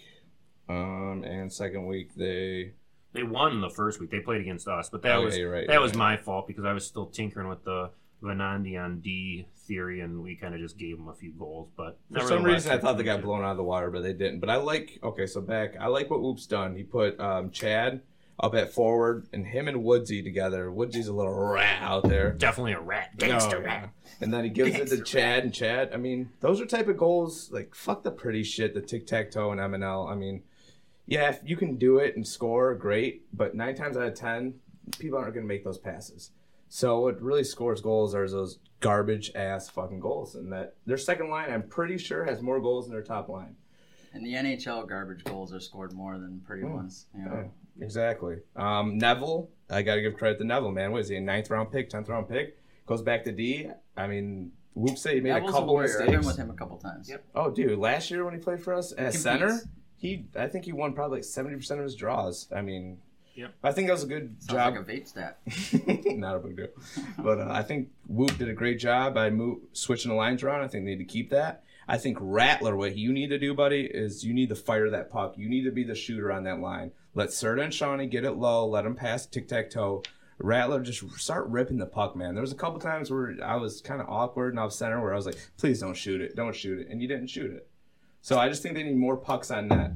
um, 0.69 1.23
and 1.25 1.53
second 1.53 1.87
week 1.87 2.13
they 2.17 2.73
They 3.13 3.23
won 3.23 3.61
the 3.61 3.71
first 3.71 4.01
week; 4.01 4.11
they 4.11 4.19
played 4.19 4.41
against 4.41 4.67
us, 4.67 4.89
but 4.91 5.03
that 5.03 5.19
Oh, 5.19 5.23
was 5.27 5.41
right, 5.41 5.67
that 5.69 5.73
you're 5.75 5.81
was 5.83 5.95
my 5.95 6.17
fault 6.17 6.49
because 6.49 6.65
I 6.65 6.73
was 6.73 6.85
still 6.85 7.07
tinkering 7.07 7.47
with 7.49 7.63
the 7.63 7.91
Venandi 8.23 8.83
on 8.83 9.01
D 9.01 9.47
theory, 9.67 10.01
and 10.01 10.23
we 10.23 10.37
kind 10.37 10.55
of 10.55 10.61
just 10.61 10.79
gave 10.79 10.97
them 10.97 11.09
a 11.09 11.15
few 11.15 11.33
goals. 11.33 11.69
But 11.77 11.99
For 12.13 12.21
some 12.27 12.43
reason, 12.45 12.73
I 12.73 12.79
thought 12.79 12.97
they 12.99 13.05
got 13.05 13.15
and 13.15 13.23
two. 13.23 13.27
blown 13.27 13.43
out 13.45 13.53
of 13.53 13.57
the 13.57 13.63
water, 13.63 13.91
but 13.91 14.03
they 14.03 14.13
didn't. 14.13 14.41
But 14.41 14.51
I 14.51 14.57
like. 14.57 14.99
Okay, 15.03 15.27
so 15.27 15.41
back. 15.41 15.75
I 15.81 15.87
like 15.89 16.11
what 16.11 16.21
Whoop's 16.23 16.47
done. 16.47 16.77
He 16.77 16.83
put 16.83 17.19
um, 17.21 17.51
Chad 17.51 18.01
up 18.41 18.55
at 18.55 18.73
forward, 18.73 19.29
and 19.33 19.47
him 19.47 19.69
and 19.69 19.85
Woodsy 19.85 20.23
together. 20.23 20.71
Woodsy's 20.73 21.07
a 21.09 21.13
little 21.13 21.35
rat 21.35 21.81
out 21.83 22.03
there. 22.05 22.33
Definitely 22.33 22.73
a 22.73 22.81
rat, 22.81 23.17
gangster 23.19 23.59
Oh, 23.59 23.61
yeah. 23.61 23.67
rat. 23.67 23.91
And 24.21 24.33
then 24.33 24.45
he 24.45 24.51
gives 24.51 24.75
it 24.75 24.89
to 24.97 25.03
Chad, 25.03 25.45
and 25.45 25.55
Chad. 25.55 25.91
I 25.93 25.97
mean, 25.97 26.31
those 26.41 26.61
are 26.61 26.67
type 26.67 26.89
of 26.89 26.97
goals. 26.97 27.51
Like 27.53 27.75
fuck 27.75 28.03
the 28.03 28.11
pretty 28.11 28.43
shit, 28.43 28.75
the 28.75 28.81
tic 28.81 29.07
tac 29.07 29.31
toe 29.31 29.53
and 29.53 29.61
M 29.61 29.75
and 29.75 29.85
L. 29.85 30.09
I 30.09 30.15
mean, 30.15 30.43
yeah, 31.07 31.29
if 31.31 31.41
you 31.45 31.57
can 31.57 31.77
do 31.77 31.99
it 31.99 32.17
and 32.17 32.27
score, 32.27 32.75
great. 32.75 33.23
But 33.37 33.55
nine 33.55 33.75
times 33.77 33.97
out 33.97 34.07
of 34.07 34.15
ten, 34.15 34.55
people 34.99 35.19
aren't 35.19 35.35
going 35.35 35.45
to 35.45 35.49
make 35.49 35.65
those 35.65 35.79
passes. 35.79 36.31
So 36.75 37.01
what 37.01 37.21
really 37.21 37.45
scores 37.45 37.83
goals 37.83 38.15
are 38.15 38.27
those 38.27 38.59
garbage 38.81 39.31
ass 39.35 39.69
fucking 39.69 40.01
goals, 40.01 40.37
and 40.37 40.51
that 40.55 40.75
their 40.87 40.97
second 40.97 41.29
line, 41.29 41.51
I'm 41.53 41.65
pretty 41.69 41.99
sure, 41.99 42.25
has 42.25 42.41
more 42.41 42.61
goals 42.61 42.87
than 42.87 42.95
their 42.95 43.03
top 43.03 43.29
line. 43.29 43.57
And 44.15 44.25
the 44.25 44.33
NHL 44.33 44.89
garbage 44.89 45.23
goals 45.25 45.53
are 45.53 45.61
scored 45.61 45.93
more 45.93 46.17
than 46.19 46.41
pretty 46.47 46.63
Hmm. 46.63 46.73
ones. 46.73 47.09
You 47.15 47.27
know? 47.27 47.51
Yeah, 47.77 47.85
exactly. 47.85 48.37
Um, 48.57 48.97
Neville, 48.97 49.51
I 49.69 49.83
got 49.83 49.97
to 49.97 50.01
give 50.01 50.15
credit 50.15 50.39
to 50.39 50.45
Neville, 50.45 50.71
man. 50.73 50.93
What 50.93 51.03
is 51.03 51.09
he, 51.09 51.17
a 51.17 51.21
ninth 51.21 51.51
round 51.51 51.71
pick, 51.71 51.91
tenth 51.91 52.09
round 52.09 52.27
pick? 52.31 52.57
Goes 52.87 53.03
back 53.03 53.25
to 53.25 53.33
D. 53.33 53.69
I 53.99 54.07
mean, 54.07 54.53
Whoop 54.75 54.97
say 54.97 55.17
he 55.17 55.21
made 55.21 55.35
Neville's 55.35 55.51
a 55.51 55.53
couple 55.53 55.75
warrior. 55.75 55.91
I've 56.01 56.07
been 56.07 56.17
mistakes. 56.17 56.27
with 56.27 56.37
him 56.39 56.51
a 56.51 56.55
couple 56.55 56.79
times. 56.79 57.11
Yep. 57.11 57.23
Oh, 57.35 57.51
dude, 57.51 57.79
last 57.79 58.11
year 58.11 58.25
when 58.25 58.33
he 58.33 58.41
played 58.41 58.63
for 58.63 58.73
us 58.73 58.93
at 58.93 58.97
Competes. 59.13 59.23
center, 59.23 59.61
he 59.97 60.25
I 60.35 60.47
think 60.49 60.65
he 60.65 60.73
won 60.73 60.95
probably 60.95 61.19
like 61.19 61.25
seventy 61.25 61.57
percent 61.57 61.81
of 61.81 61.85
his 61.85 61.95
draws. 61.95 62.49
I 62.51 62.63
mean, 62.63 62.97
Yep. 63.35 63.55
I 63.63 63.73
think 63.73 63.87
that 63.87 63.95
was 63.95 64.03
a 64.03 64.09
good 64.09 64.37
Sounds 64.43 64.53
job. 64.53 64.75
like 64.75 64.83
a 64.83 64.93
vape 64.93 65.09
stat. 65.09 65.39
Not 66.19 66.37
a 66.37 66.39
big 66.39 66.57
deal, 66.57 66.69
but 67.19 67.41
uh, 67.41 67.49
I 67.51 67.63
think 67.63 67.89
Whoop 68.07 68.37
did 68.37 68.49
a 68.49 68.53
great 68.53 68.79
job 68.79 69.15
by 69.15 69.31
move, 69.31 69.61
switching 69.73 70.11
the 70.11 70.17
lines 70.17 70.43
around. 70.43 70.63
I 70.63 70.69
think 70.69 70.85
they 70.85 70.91
need 70.93 70.99
to 70.99 71.05
keep 71.05 71.31
that. 71.31 71.65
I 71.89 71.99
think 71.99 72.19
Rattler, 72.21 72.77
what 72.77 72.97
you 72.97 73.13
need 73.13 73.29
to 73.29 73.39
do, 73.39 73.55
buddy, 73.55 73.83
is 73.83 74.25
you 74.25 74.35
need 74.35 74.51
to 74.51 74.55
fire 74.55 74.91
that 74.91 75.11
puck. 75.11 75.35
You 75.37 75.49
need 75.49 75.65
to 75.65 75.73
be 75.73 75.83
the 75.83 75.95
shooter 75.95 76.31
on 76.31 76.45
that 76.45 76.61
line. 76.61 76.93
Let 77.15 77.31
Serta 77.31 77.65
and 77.65 77.75
Shawnee 77.75 78.07
get 78.07 78.25
it 78.25 78.33
low. 78.33 78.67
Let 78.67 78.85
them 78.85 78.95
pass 78.95 79.27
tic 79.27 79.49
tac 79.49 79.71
toe. 79.71 80.03
Rattler 80.39 80.81
just 80.81 81.03
start 81.21 81.49
ripping 81.49 81.79
the 81.79 81.87
puck, 81.87 82.17
man. 82.17 82.35
There 82.35 82.43
was 82.43 82.53
a 82.53 82.57
couple 82.57 82.81
times 82.81 83.11
where 83.11 83.37
I 83.45 83.57
was 83.57 83.81
kind 83.81 84.01
of 84.01 84.09
awkward 84.09 84.51
and 84.53 84.59
off 84.61 84.73
center 84.73 85.01
where 85.01 85.13
I 85.13 85.17
was 85.17 85.27
like, 85.27 85.39
please 85.57 85.81
don't 85.81 85.95
shoot 85.97 86.21
it, 86.21 86.35
don't 86.37 86.55
shoot 86.55 86.81
it, 86.81 86.89
and 86.89 87.01
you 87.01 87.09
didn't 87.09 87.29
shoot 87.29 87.51
it. 87.51 87.69
So 88.23 88.39
I 88.39 88.49
just 88.49 88.63
think 88.63 88.75
they 88.75 88.83
need 88.83 88.97
more 88.97 89.17
pucks 89.17 89.51
on 89.51 89.69
net. 89.69 89.93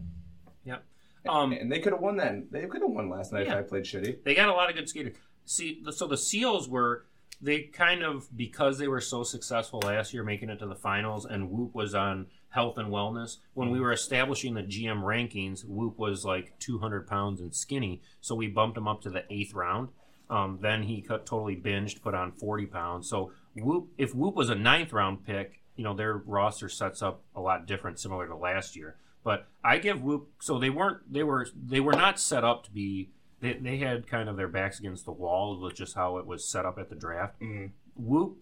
Yep. 0.65 0.85
Um, 1.29 1.53
and 1.53 1.71
they 1.71 1.81
could 1.81 1.93
have 1.93 2.03
won 2.03 2.17
that. 2.17 2.51
They 2.51 2.67
could 2.67 2.83
have 2.83 2.91
won 2.91 3.09
last 3.09 3.33
night 3.33 3.47
Yeah. 3.47 3.55
if 3.59 3.59
I 3.59 3.69
played 3.69 3.85
shitty. 3.85 4.23
They 4.25 4.35
got 4.35 4.49
a 4.49 4.53
lot 4.53 4.69
of 4.71 4.77
good 4.77 4.89
skaters. 4.89 5.17
See, 5.45 5.81
the- 5.85 5.93
so 5.93 6.07
the 6.07 6.17
Seals 6.17 6.69
were 6.69 7.07
they 7.43 7.65
kind 7.65 8.03
of 8.03 8.27
because 8.35 8.79
they 8.79 8.89
were 8.89 9.01
so 9.01 9.23
successful 9.23 9.81
last 9.85 10.15
year, 10.15 10.23
making 10.25 10.49
it 10.49 10.59
to 10.59 10.67
the 10.67 10.75
finals, 10.75 11.27
and 11.27 11.51
Whoop 11.51 11.75
was 11.75 11.95
on 11.95 12.29
health 12.49 12.79
and 12.79 12.89
wellness. 12.91 13.37
When 13.53 13.71
we 13.71 13.79
were 13.79 13.93
establishing 13.93 14.55
the 14.55 14.63
GM 14.63 15.03
rankings, 15.03 15.63
Whoop 15.63 15.99
was 15.99 16.25
like 16.25 16.59
200 16.61 17.07
pounds 17.07 17.43
and 17.43 17.55
skinny, 17.55 18.01
so 18.23 18.35
we 18.35 18.47
bumped 18.49 18.79
him 18.79 18.89
up 18.89 19.03
to 19.03 19.11
the 19.11 19.25
eighth 19.31 19.53
round. 19.53 19.91
Um, 20.31 20.59
then 20.63 20.85
he 20.85 21.03
cut, 21.03 21.27
totally 21.27 21.57
binged, 21.57 22.01
put 22.01 22.15
on 22.15 22.33
40 22.33 22.65
pounds. 22.67 23.09
So 23.09 23.33
Whoop, 23.55 23.89
if 23.99 24.15
Whoop 24.15 24.35
was 24.35 24.49
a 24.49 24.55
ninth 24.55 24.93
round 24.95 25.25
pick, 25.27 25.61
you 25.77 25.85
know 25.85 25.93
their 25.95 26.17
roster 26.17 26.71
sets 26.71 27.03
up 27.03 27.23
a 27.35 27.41
lot 27.43 27.67
different, 27.67 28.01
similar 28.01 28.27
to 28.27 28.35
last 28.35 28.77
year. 28.77 28.97
But 29.27 29.49
I 29.65 29.79
give 29.79 30.05
Whoop. 30.05 30.29
So 30.39 30.61
they 30.61 30.71
weren't. 30.71 31.13
They 31.13 31.25
were. 31.25 31.49
They 31.53 31.81
were 31.81 31.95
not 31.95 32.21
set 32.21 32.45
up 32.45 32.63
to 32.67 32.71
be. 32.71 33.11
They, 33.41 33.55
they 33.55 33.79
had 33.79 34.07
kind 34.07 34.29
of 34.29 34.37
their 34.37 34.47
backs 34.47 34.79
against 34.79 35.05
the 35.05 35.11
wall 35.11 35.59
with 35.61 35.75
just 35.75 35.97
how 35.97 36.19
it 36.19 36.27
was 36.27 36.45
set 36.45 36.65
up 36.65 36.79
at 36.79 36.91
the 36.91 36.95
draft. 36.95 37.41
Mhm. 37.41 37.73
Whoop. 37.97 38.37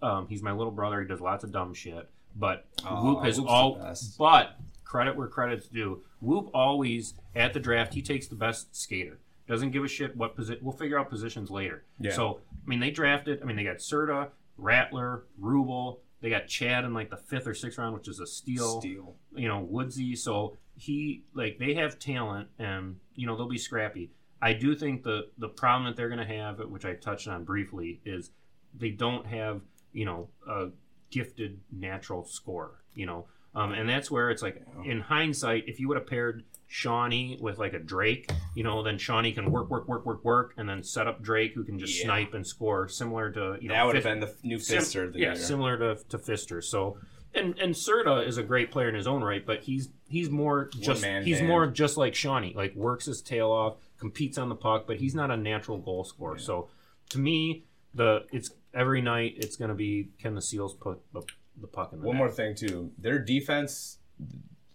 Um, 0.00 0.26
he's 0.28 0.42
my 0.42 0.52
little 0.52 0.72
brother. 0.72 1.02
He 1.02 1.06
does 1.06 1.20
lots 1.20 1.44
of 1.44 1.52
dumb 1.52 1.74
shit. 1.74 2.08
But 2.34 2.64
Aw, 2.86 3.02
Whoop 3.04 3.22
has 3.22 3.38
all. 3.38 3.78
But 4.18 4.56
credit 4.82 5.14
where 5.14 5.28
credit's 5.28 5.68
due. 5.68 6.02
Whoop 6.22 6.48
always 6.54 7.12
at 7.36 7.52
the 7.52 7.60
draft. 7.60 7.92
He 7.92 8.00
takes 8.00 8.26
the 8.26 8.34
best 8.34 8.74
skater. 8.74 9.18
Doesn't 9.46 9.72
give 9.72 9.84
a 9.84 9.88
shit 9.88 10.16
what 10.16 10.34
position. 10.36 10.64
We'll 10.64 10.72
figure 10.72 10.98
out 10.98 11.10
positions 11.10 11.50
later. 11.50 11.84
Yeah. 12.00 12.12
So 12.12 12.40
I 12.50 12.66
mean, 12.66 12.80
they 12.80 12.90
drafted. 12.90 13.42
I 13.42 13.44
mean, 13.44 13.56
they 13.56 13.64
got 13.64 13.76
Serta, 13.76 14.28
Rattler, 14.56 15.24
Rubel. 15.38 15.98
They 16.24 16.30
got 16.30 16.46
Chad 16.46 16.86
in 16.86 16.94
like 16.94 17.10
the 17.10 17.18
fifth 17.18 17.46
or 17.46 17.52
sixth 17.52 17.76
round, 17.76 17.92
which 17.92 18.08
is 18.08 18.18
a 18.18 18.26
steal 18.26 18.80
Steal. 18.80 19.14
you 19.36 19.46
know 19.46 19.60
Woodsy. 19.60 20.16
So 20.16 20.56
he 20.74 21.22
like 21.34 21.58
they 21.58 21.74
have 21.74 21.98
talent, 21.98 22.48
and 22.58 22.96
you 23.14 23.26
know 23.26 23.36
they'll 23.36 23.46
be 23.46 23.58
scrappy. 23.58 24.10
I 24.40 24.54
do 24.54 24.74
think 24.74 25.02
the 25.02 25.28
the 25.36 25.50
problem 25.50 25.84
that 25.84 25.96
they're 25.96 26.08
going 26.08 26.26
to 26.26 26.34
have, 26.34 26.60
which 26.60 26.86
I 26.86 26.94
touched 26.94 27.28
on 27.28 27.44
briefly, 27.44 28.00
is 28.06 28.30
they 28.74 28.88
don't 28.88 29.26
have 29.26 29.60
you 29.92 30.06
know 30.06 30.30
a 30.48 30.68
gifted 31.10 31.60
natural 31.70 32.24
scorer. 32.24 32.80
You 32.94 33.04
know, 33.04 33.26
um, 33.54 33.72
and 33.72 33.86
that's 33.86 34.10
where 34.10 34.30
it's 34.30 34.40
like 34.40 34.62
in 34.82 35.02
hindsight, 35.02 35.64
if 35.66 35.78
you 35.78 35.88
would 35.88 35.98
have 35.98 36.06
paired 36.06 36.44
Shawnee 36.66 37.38
with 37.40 37.58
like 37.58 37.72
a 37.72 37.78
Drake, 37.78 38.30
you 38.54 38.64
know, 38.64 38.82
then 38.82 38.98
Shawnee 38.98 39.32
can 39.32 39.50
work, 39.50 39.70
work, 39.70 39.86
work, 39.88 40.04
work, 40.06 40.24
work, 40.24 40.54
and 40.56 40.68
then 40.68 40.82
set 40.82 41.06
up 41.06 41.22
Drake 41.22 41.52
who 41.54 41.64
can 41.64 41.78
just 41.78 41.96
Yeah. 41.98 42.04
snipe 42.04 42.34
and 42.34 42.46
score, 42.46 42.88
similar 42.88 43.30
to 43.32 43.56
you 43.60 43.68
know 43.68 43.74
That 43.74 43.86
would 43.86 43.94
have 43.96 44.04
been 44.04 44.20
the 44.20 44.34
new 44.42 44.58
Fister 44.58 45.06
of 45.06 45.12
the 45.12 45.20
yeah, 45.20 45.26
year. 45.34 45.36
similar 45.36 45.76
to 45.78 46.02
to 46.08 46.18
Fister. 46.18 46.62
So, 46.62 46.98
and 47.34 47.58
and 47.58 47.74
Serta 47.74 48.26
is 48.26 48.38
a 48.38 48.42
great 48.42 48.70
player 48.70 48.88
in 48.88 48.94
his 48.94 49.06
own 49.06 49.22
right, 49.22 49.44
but 49.44 49.62
he's 49.64 49.90
he's 50.08 50.30
more 50.30 50.68
just 50.72 51.04
he's 51.04 51.38
band. 51.38 51.48
more 51.48 51.66
just 51.66 51.96
like 51.96 52.14
Shawnee, 52.14 52.54
like 52.56 52.74
works 52.74 53.06
his 53.06 53.20
tail 53.22 53.50
off, 53.50 53.76
competes 53.98 54.38
on 54.38 54.48
the 54.48 54.54
puck, 54.56 54.86
but 54.86 54.96
he's 54.96 55.14
not 55.14 55.30
a 55.30 55.36
natural 55.36 55.78
goal 55.78 56.04
scorer. 56.04 56.38
So, 56.38 56.68
to 57.10 57.18
me, 57.18 57.64
the 57.94 58.24
it's 58.32 58.50
every 58.72 59.00
night 59.02 59.34
it's 59.36 59.56
going 59.56 59.68
to 59.68 59.74
be 59.76 60.08
can 60.18 60.34
the 60.34 60.42
Seals 60.42 60.74
put 60.74 61.00
the, 61.12 61.22
the 61.60 61.66
puck 61.68 61.92
in 61.92 62.00
the 62.00 62.06
One 62.06 62.16
net? 62.16 62.18
more 62.18 62.30
thing 62.30 62.54
too, 62.56 62.90
their 62.98 63.18
defense, 63.20 63.98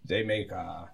they 0.05 0.23
make 0.23 0.51
uh. 0.51 0.85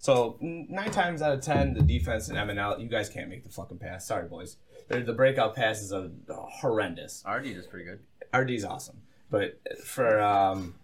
So 0.00 0.38
nine 0.40 0.90
times 0.90 1.20
out 1.20 1.34
of 1.34 1.42
ten, 1.42 1.74
the 1.74 1.82
defense 1.82 2.28
and 2.30 2.38
MNL, 2.38 2.80
you 2.80 2.88
guys 2.88 3.10
can't 3.10 3.28
make 3.28 3.44
the 3.44 3.50
fucking 3.50 3.78
pass. 3.78 4.06
Sorry, 4.06 4.26
boys. 4.26 4.56
They're, 4.88 5.02
the 5.02 5.12
breakout 5.12 5.54
passes 5.54 5.92
are 5.92 6.08
horrendous. 6.28 7.22
RD 7.30 7.46
is 7.46 7.66
pretty 7.66 7.84
good. 7.84 8.00
RD 8.34 8.50
is 8.52 8.64
awesome, 8.64 9.02
but 9.30 9.60
for 9.84 10.20
um, 10.22 10.74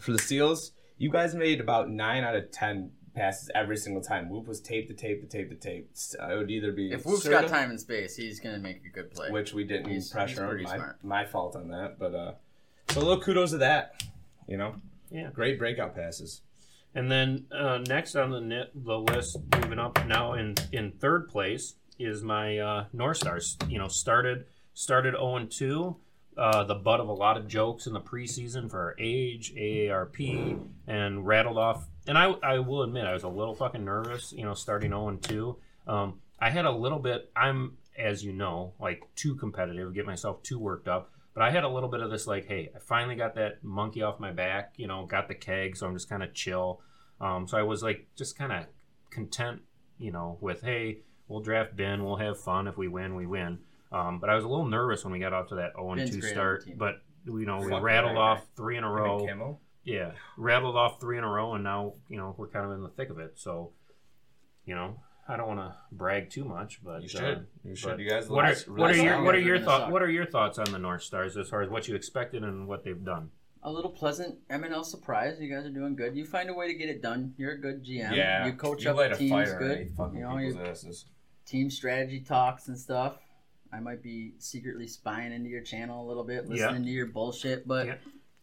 for 0.00 0.10
the 0.12 0.18
Seals, 0.18 0.72
you 0.98 1.08
guys 1.08 1.34
made 1.36 1.60
about 1.60 1.88
nine 1.88 2.24
out 2.24 2.34
of 2.34 2.50
ten 2.50 2.90
passes 3.14 3.48
every 3.54 3.76
single 3.76 4.02
time. 4.02 4.28
Whoop 4.28 4.48
was 4.48 4.60
tape 4.60 4.88
to 4.88 4.94
tape 4.94 5.20
to 5.22 5.26
tape 5.28 5.48
to 5.50 5.54
tape. 5.56 5.88
Uh, 6.20 6.34
it 6.34 6.36
would 6.36 6.50
either 6.50 6.72
be 6.72 6.90
If 6.90 7.06
Whoop's 7.06 7.28
got 7.28 7.46
time 7.46 7.70
and 7.70 7.80
space, 7.80 8.16
he's 8.16 8.40
gonna 8.40 8.58
make 8.58 8.84
a 8.84 8.88
good 8.88 9.12
play. 9.12 9.30
which 9.30 9.54
we 9.54 9.62
didn't 9.62 9.88
He's- 9.88 10.10
pressure 10.10 10.30
he's 10.32 10.38
him. 10.40 10.48
pretty 10.48 10.64
My, 10.64 10.74
smart. 10.76 11.04
my 11.04 11.24
fault 11.24 11.54
on 11.54 11.68
that, 11.68 11.96
but 11.98 12.12
uh, 12.14 12.32
so 12.90 13.00
a 13.00 13.02
little 13.02 13.22
kudos 13.22 13.52
to 13.52 13.58
that. 13.58 14.02
You 14.48 14.56
know, 14.56 14.74
Yeah. 15.10 15.30
great 15.32 15.58
breakout 15.60 15.94
passes. 15.94 16.42
And 16.96 17.10
then 17.10 17.46
uh, 17.52 17.78
next 17.86 18.16
on 18.16 18.30
the 18.30 18.68
the 18.74 18.98
list, 18.98 19.38
moving 19.54 19.78
up 19.78 20.04
now 20.06 20.32
in 20.32 20.56
in 20.72 20.90
third 20.92 21.28
place 21.28 21.74
is 21.98 22.24
my 22.24 22.58
uh, 22.58 22.84
North 22.92 23.18
Stars. 23.18 23.56
You 23.68 23.78
know, 23.78 23.88
started 23.88 24.46
started 24.74 25.14
zero 25.14 25.36
and 25.36 25.50
two. 25.50 25.96
Uh, 26.36 26.64
the 26.64 26.74
butt 26.74 27.00
of 27.00 27.08
a 27.08 27.12
lot 27.12 27.36
of 27.36 27.46
jokes 27.46 27.86
in 27.86 27.94
the 27.94 28.00
preseason 28.00 28.68
for 28.70 28.78
our 28.78 28.96
age, 28.98 29.54
AARP, 29.54 30.58
and 30.86 31.26
rattled 31.26 31.56
off 31.56 31.86
and 32.06 32.16
I 32.16 32.34
I 32.42 32.58
will 32.60 32.82
admit 32.82 33.04
I 33.04 33.12
was 33.12 33.24
a 33.24 33.28
little 33.28 33.54
fucking 33.54 33.84
nervous, 33.84 34.32
you 34.32 34.44
know, 34.44 34.54
starting 34.54 34.90
0 34.90 35.08
and 35.08 35.22
2. 35.22 35.56
Um, 35.86 36.20
I 36.38 36.50
had 36.50 36.64
a 36.64 36.70
little 36.70 36.98
bit. 36.98 37.30
I'm 37.34 37.78
as 37.98 38.22
you 38.22 38.32
know, 38.32 38.74
like 38.78 39.02
too 39.16 39.34
competitive, 39.36 39.94
get 39.94 40.06
myself 40.06 40.42
too 40.42 40.58
worked 40.58 40.88
up. 40.88 41.10
But 41.36 41.44
I 41.44 41.50
had 41.50 41.64
a 41.64 41.68
little 41.68 41.90
bit 41.90 42.00
of 42.00 42.10
this, 42.10 42.26
like, 42.26 42.46
hey, 42.46 42.70
I 42.74 42.78
finally 42.78 43.14
got 43.14 43.34
that 43.34 43.62
monkey 43.62 44.00
off 44.00 44.18
my 44.18 44.32
back, 44.32 44.72
you 44.78 44.86
know, 44.86 45.04
got 45.04 45.28
the 45.28 45.34
keg, 45.34 45.76
so 45.76 45.86
I'm 45.86 45.94
just 45.94 46.08
kind 46.08 46.22
of 46.22 46.32
chill. 46.32 46.80
Um, 47.20 47.46
so 47.46 47.58
I 47.58 47.62
was 47.62 47.82
like, 47.82 48.08
just 48.16 48.38
kind 48.38 48.52
of 48.52 48.64
content, 49.10 49.60
you 49.98 50.12
know, 50.12 50.38
with, 50.40 50.62
hey, 50.62 51.00
we'll 51.28 51.40
draft 51.40 51.76
Ben, 51.76 52.02
we'll 52.02 52.16
have 52.16 52.40
fun. 52.40 52.66
If 52.66 52.78
we 52.78 52.88
win, 52.88 53.14
we 53.14 53.26
win. 53.26 53.58
Um, 53.92 54.18
but 54.18 54.30
I 54.30 54.34
was 54.34 54.44
a 54.44 54.48
little 54.48 54.64
nervous 54.64 55.04
when 55.04 55.12
we 55.12 55.18
got 55.18 55.34
off 55.34 55.48
to 55.48 55.56
that 55.56 55.72
0 55.76 55.92
and 55.92 56.10
2 56.10 56.22
start. 56.22 56.64
But, 56.74 57.02
you 57.26 57.44
know, 57.44 57.58
we 57.58 57.70
Fuck 57.70 57.82
rattled 57.82 58.14
right, 58.14 58.22
off 58.22 58.38
right. 58.38 58.46
three 58.56 58.76
in 58.78 58.84
a 58.84 58.90
row. 58.90 59.58
Yeah, 59.84 60.12
rattled 60.38 60.74
off 60.74 61.00
three 61.00 61.16
in 61.16 61.22
a 61.22 61.28
row, 61.28 61.54
and 61.54 61.62
now 61.62 61.94
you 62.08 62.16
know 62.16 62.34
we're 62.36 62.48
kind 62.48 62.66
of 62.66 62.72
in 62.72 62.82
the 62.82 62.88
thick 62.88 63.08
of 63.08 63.20
it. 63.20 63.34
So, 63.36 63.70
you 64.64 64.74
know, 64.74 64.98
I 65.28 65.36
don't 65.36 65.48
want 65.48 65.60
to 65.60 65.74
brag 65.92 66.30
too 66.30 66.44
much, 66.44 66.80
but 66.84 67.02
You 67.02 67.06
uh, 67.06 67.20
should. 67.20 67.46
You 67.64 67.74
should. 67.74 67.98
You 67.98 68.08
guys 68.08 68.28
what 68.28 68.44
are 68.44 68.48
look 68.54 68.68
what 68.78 68.90
are 68.90 68.94
really 68.94 69.04
your 69.04 69.22
what 69.24 69.34
are 69.34 69.40
your 69.40 69.58
thoughts? 69.60 69.90
What 69.92 70.02
are 70.02 70.10
your 70.10 70.26
thoughts 70.26 70.58
on 70.58 70.70
the 70.70 70.78
North 70.78 71.02
Stars 71.02 71.36
as 71.36 71.48
far 71.48 71.62
as 71.62 71.68
what 71.70 71.88
you 71.88 71.94
expected 71.94 72.42
and 72.44 72.68
what 72.68 72.84
they've 72.84 73.04
done? 73.04 73.30
A 73.62 73.70
little 73.70 73.90
pleasant 73.90 74.36
MNL 74.48 74.84
surprise. 74.84 75.38
You 75.40 75.52
guys 75.52 75.66
are 75.66 75.70
doing 75.70 75.96
good. 75.96 76.16
You 76.16 76.24
find 76.24 76.48
a 76.48 76.54
way 76.54 76.68
to 76.68 76.74
get 76.74 76.88
it 76.88 77.02
done. 77.02 77.34
You're 77.36 77.52
a 77.52 77.60
good 77.60 77.84
GM. 77.84 78.14
Yeah. 78.14 78.46
You 78.46 78.52
coach 78.52 78.84
you 78.84 78.90
up 78.90 78.96
light 78.96 79.12
a 79.12 79.16
teams 79.16 79.30
fire 79.32 79.58
good. 79.58 79.90
fucking 79.96 80.16
You 80.18 80.22
know, 80.22 80.36
people's 80.36 80.54
your 80.54 80.66
asses. 80.66 81.04
team 81.44 81.70
strategy 81.70 82.20
talks 82.20 82.68
and 82.68 82.78
stuff. 82.78 83.16
I 83.72 83.80
might 83.80 84.04
be 84.04 84.34
secretly 84.38 84.86
spying 84.86 85.32
into 85.32 85.48
your 85.50 85.62
channel 85.62 86.06
a 86.06 86.06
little 86.06 86.22
bit, 86.22 86.44
Yeah. 86.44 86.66
listening 86.66 86.84
to 86.84 86.90
your 86.90 87.06
bullshit, 87.06 87.66
but 87.66 87.86
Yeah. 87.88 87.94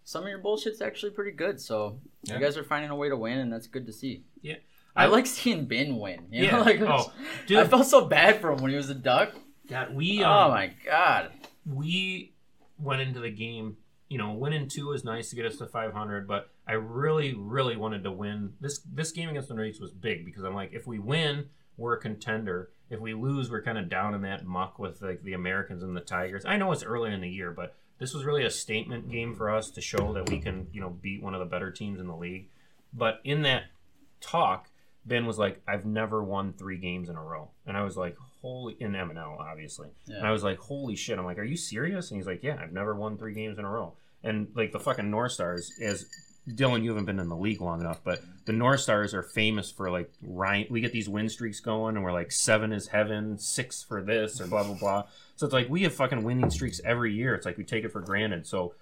some 0.03 0.23
of 0.23 0.29
your 0.29 0.39
bullshit's 0.39 0.81
actually 0.81 1.11
pretty 1.13 1.31
good. 1.31 1.61
So 1.61 2.01
Yeah. 2.23 2.33
you 2.35 2.41
guys 2.41 2.57
are 2.57 2.63
finding 2.65 2.89
a 2.91 2.95
way 2.95 3.07
to 3.07 3.15
win, 3.15 3.37
and 3.39 3.53
that's 3.53 3.67
good 3.67 3.85
to 3.85 3.93
see. 3.93 4.25
Yeah. 4.41 4.55
I, 4.95 5.05
like 5.07 5.25
seeing 5.25 5.65
Ben 5.65 5.97
win. 5.97 6.27
You 6.31 6.45
Yeah. 6.45 6.57
know, 6.57 6.61
like 6.65 6.81
Oh, 6.81 7.11
I 7.49 7.65
felt 7.65 7.87
so 7.87 8.05
bad 8.05 8.39
for 8.41 8.51
him 8.51 8.61
when 8.61 8.71
he 8.71 8.77
was 8.77 8.89
a 8.89 8.95
duck. 8.95 9.33
God, 9.67 9.95
we 9.95 10.23
oh 10.23 10.29
um, 10.29 10.51
my 10.51 10.71
god. 10.85 11.31
we 11.65 12.33
went 12.77 13.01
into 13.01 13.19
the 13.19 13.31
game. 13.31 13.77
You 14.09 14.17
know, 14.19 14.33
winning 14.33 14.67
two 14.67 14.87
was 14.89 15.03
nice 15.03 15.29
to 15.31 15.35
get 15.35 15.45
us 15.45 15.57
to 15.57 15.65
500, 15.65 16.27
but 16.27 16.49
I 16.67 16.73
really, 16.73 17.33
really 17.33 17.75
wanted 17.75 18.03
to 18.03 18.11
win. 18.11 18.53
This 18.61 18.79
this 18.79 19.11
game 19.11 19.29
against 19.29 19.47
the 19.49 19.55
Nordiques 19.55 19.81
was 19.81 19.91
big 19.91 20.25
because 20.25 20.43
I'm 20.43 20.53
like, 20.53 20.73
if 20.73 20.85
we 20.85 20.99
win, 20.99 21.45
we're 21.77 21.93
a 21.95 21.99
contender. 21.99 22.69
If 22.89 22.99
we 22.99 23.15
lose, 23.15 23.49
we're 23.49 23.63
kind 23.63 23.77
of 23.79 23.89
down 23.89 24.13
in 24.13 24.21
that 24.21 24.45
muck 24.45 24.77
with 24.77 25.01
like 25.01 25.23
the 25.23 25.33
Americans 25.33 25.81
and 25.81 25.95
the 25.97 26.01
Tigers. 26.01 26.45
I 26.45 26.57
know 26.57 26.71
it's 26.71 26.83
early 26.83 27.11
in 27.11 27.21
the 27.21 27.29
year, 27.29 27.49
but 27.51 27.75
this 27.97 28.13
was 28.13 28.23
really 28.25 28.43
a 28.45 28.51
statement 28.51 29.09
game 29.09 29.33
for 29.33 29.49
us 29.49 29.71
to 29.71 29.81
show 29.81 30.13
that 30.13 30.29
we 30.29 30.39
can, 30.39 30.67
you 30.71 30.81
know, 30.81 30.89
beat 30.89 31.23
one 31.23 31.33
of 31.33 31.39
the 31.39 31.45
better 31.47 31.71
teams 31.71 31.99
in 31.99 32.05
the 32.05 32.15
league. 32.15 32.49
But 32.93 33.19
in 33.23 33.41
that 33.43 33.63
talk, 34.21 34.67
Ben 35.05 35.25
was 35.25 35.37
like, 35.37 35.61
"I've 35.67 35.85
never 35.85 36.23
won 36.23 36.53
three 36.53 36.77
games 36.77 37.09
in 37.09 37.15
a 37.15 37.23
row," 37.23 37.49
and 37.65 37.75
I 37.77 37.83
was 37.83 37.97
like, 37.97 38.15
"Holy!" 38.41 38.75
In 38.79 38.95
M 38.95 39.09
and 39.09 39.19
L, 39.19 39.37
obviously. 39.39 39.89
And 40.19 40.27
I 40.27 40.31
was 40.31 40.43
like, 40.43 40.59
"Holy 40.59 40.95
shit!" 40.95 41.17
I'm 41.19 41.25
like, 41.25 41.37
"Are 41.39 41.43
you 41.43 41.57
serious?" 41.57 42.09
And 42.11 42.19
he's 42.19 42.27
like, 42.27 42.43
"Yeah, 42.43 42.57
I've 42.61 42.71
never 42.71 42.95
won 42.95 43.17
three 43.17 43.33
games 43.33 43.57
in 43.59 43.65
a 43.65 43.69
row." 43.69 43.93
And 44.23 44.47
like 44.55 44.71
the 44.71 44.79
fucking 44.79 45.09
North 45.11 45.33
Stars, 45.33 45.71
as 45.81 46.05
Dylan, 46.47 46.83
you 46.83 46.89
haven't 46.89 47.05
been 47.05 47.19
in 47.19 47.29
the 47.29 47.35
league 47.35 47.61
long 47.61 47.79
enough, 47.81 48.01
but 48.03 48.21
the 48.45 48.53
North 48.53 48.79
Stars 48.81 49.13
are 49.13 49.23
famous 49.23 49.71
for 49.71 49.89
like 49.91 50.09
Ryan. 50.21 50.67
We 50.69 50.81
get 50.81 50.91
these 50.93 51.09
win 51.09 51.27
streaks 51.29 51.59
going, 51.59 51.95
and 51.95 52.03
we're 52.03 52.13
like 52.13 52.31
seven 52.31 52.71
is 52.71 52.87
heaven, 52.87 53.37
six 53.37 53.83
for 53.83 54.01
this, 54.01 54.39
or 54.39 54.47
blah 54.47 54.63
blah 54.63 54.75
blah. 54.75 55.03
So 55.35 55.45
it's 55.45 55.53
like 55.53 55.69
we 55.69 55.83
have 55.83 55.93
fucking 55.93 56.23
winning 56.23 56.49
streaks 56.49 56.79
every 56.85 57.13
year. 57.13 57.35
It's 57.35 57.45
like 57.45 57.57
we 57.57 57.63
take 57.65 57.83
it 57.83 57.91
for 57.91 58.01
granted. 58.01 58.47
So. 58.47 58.73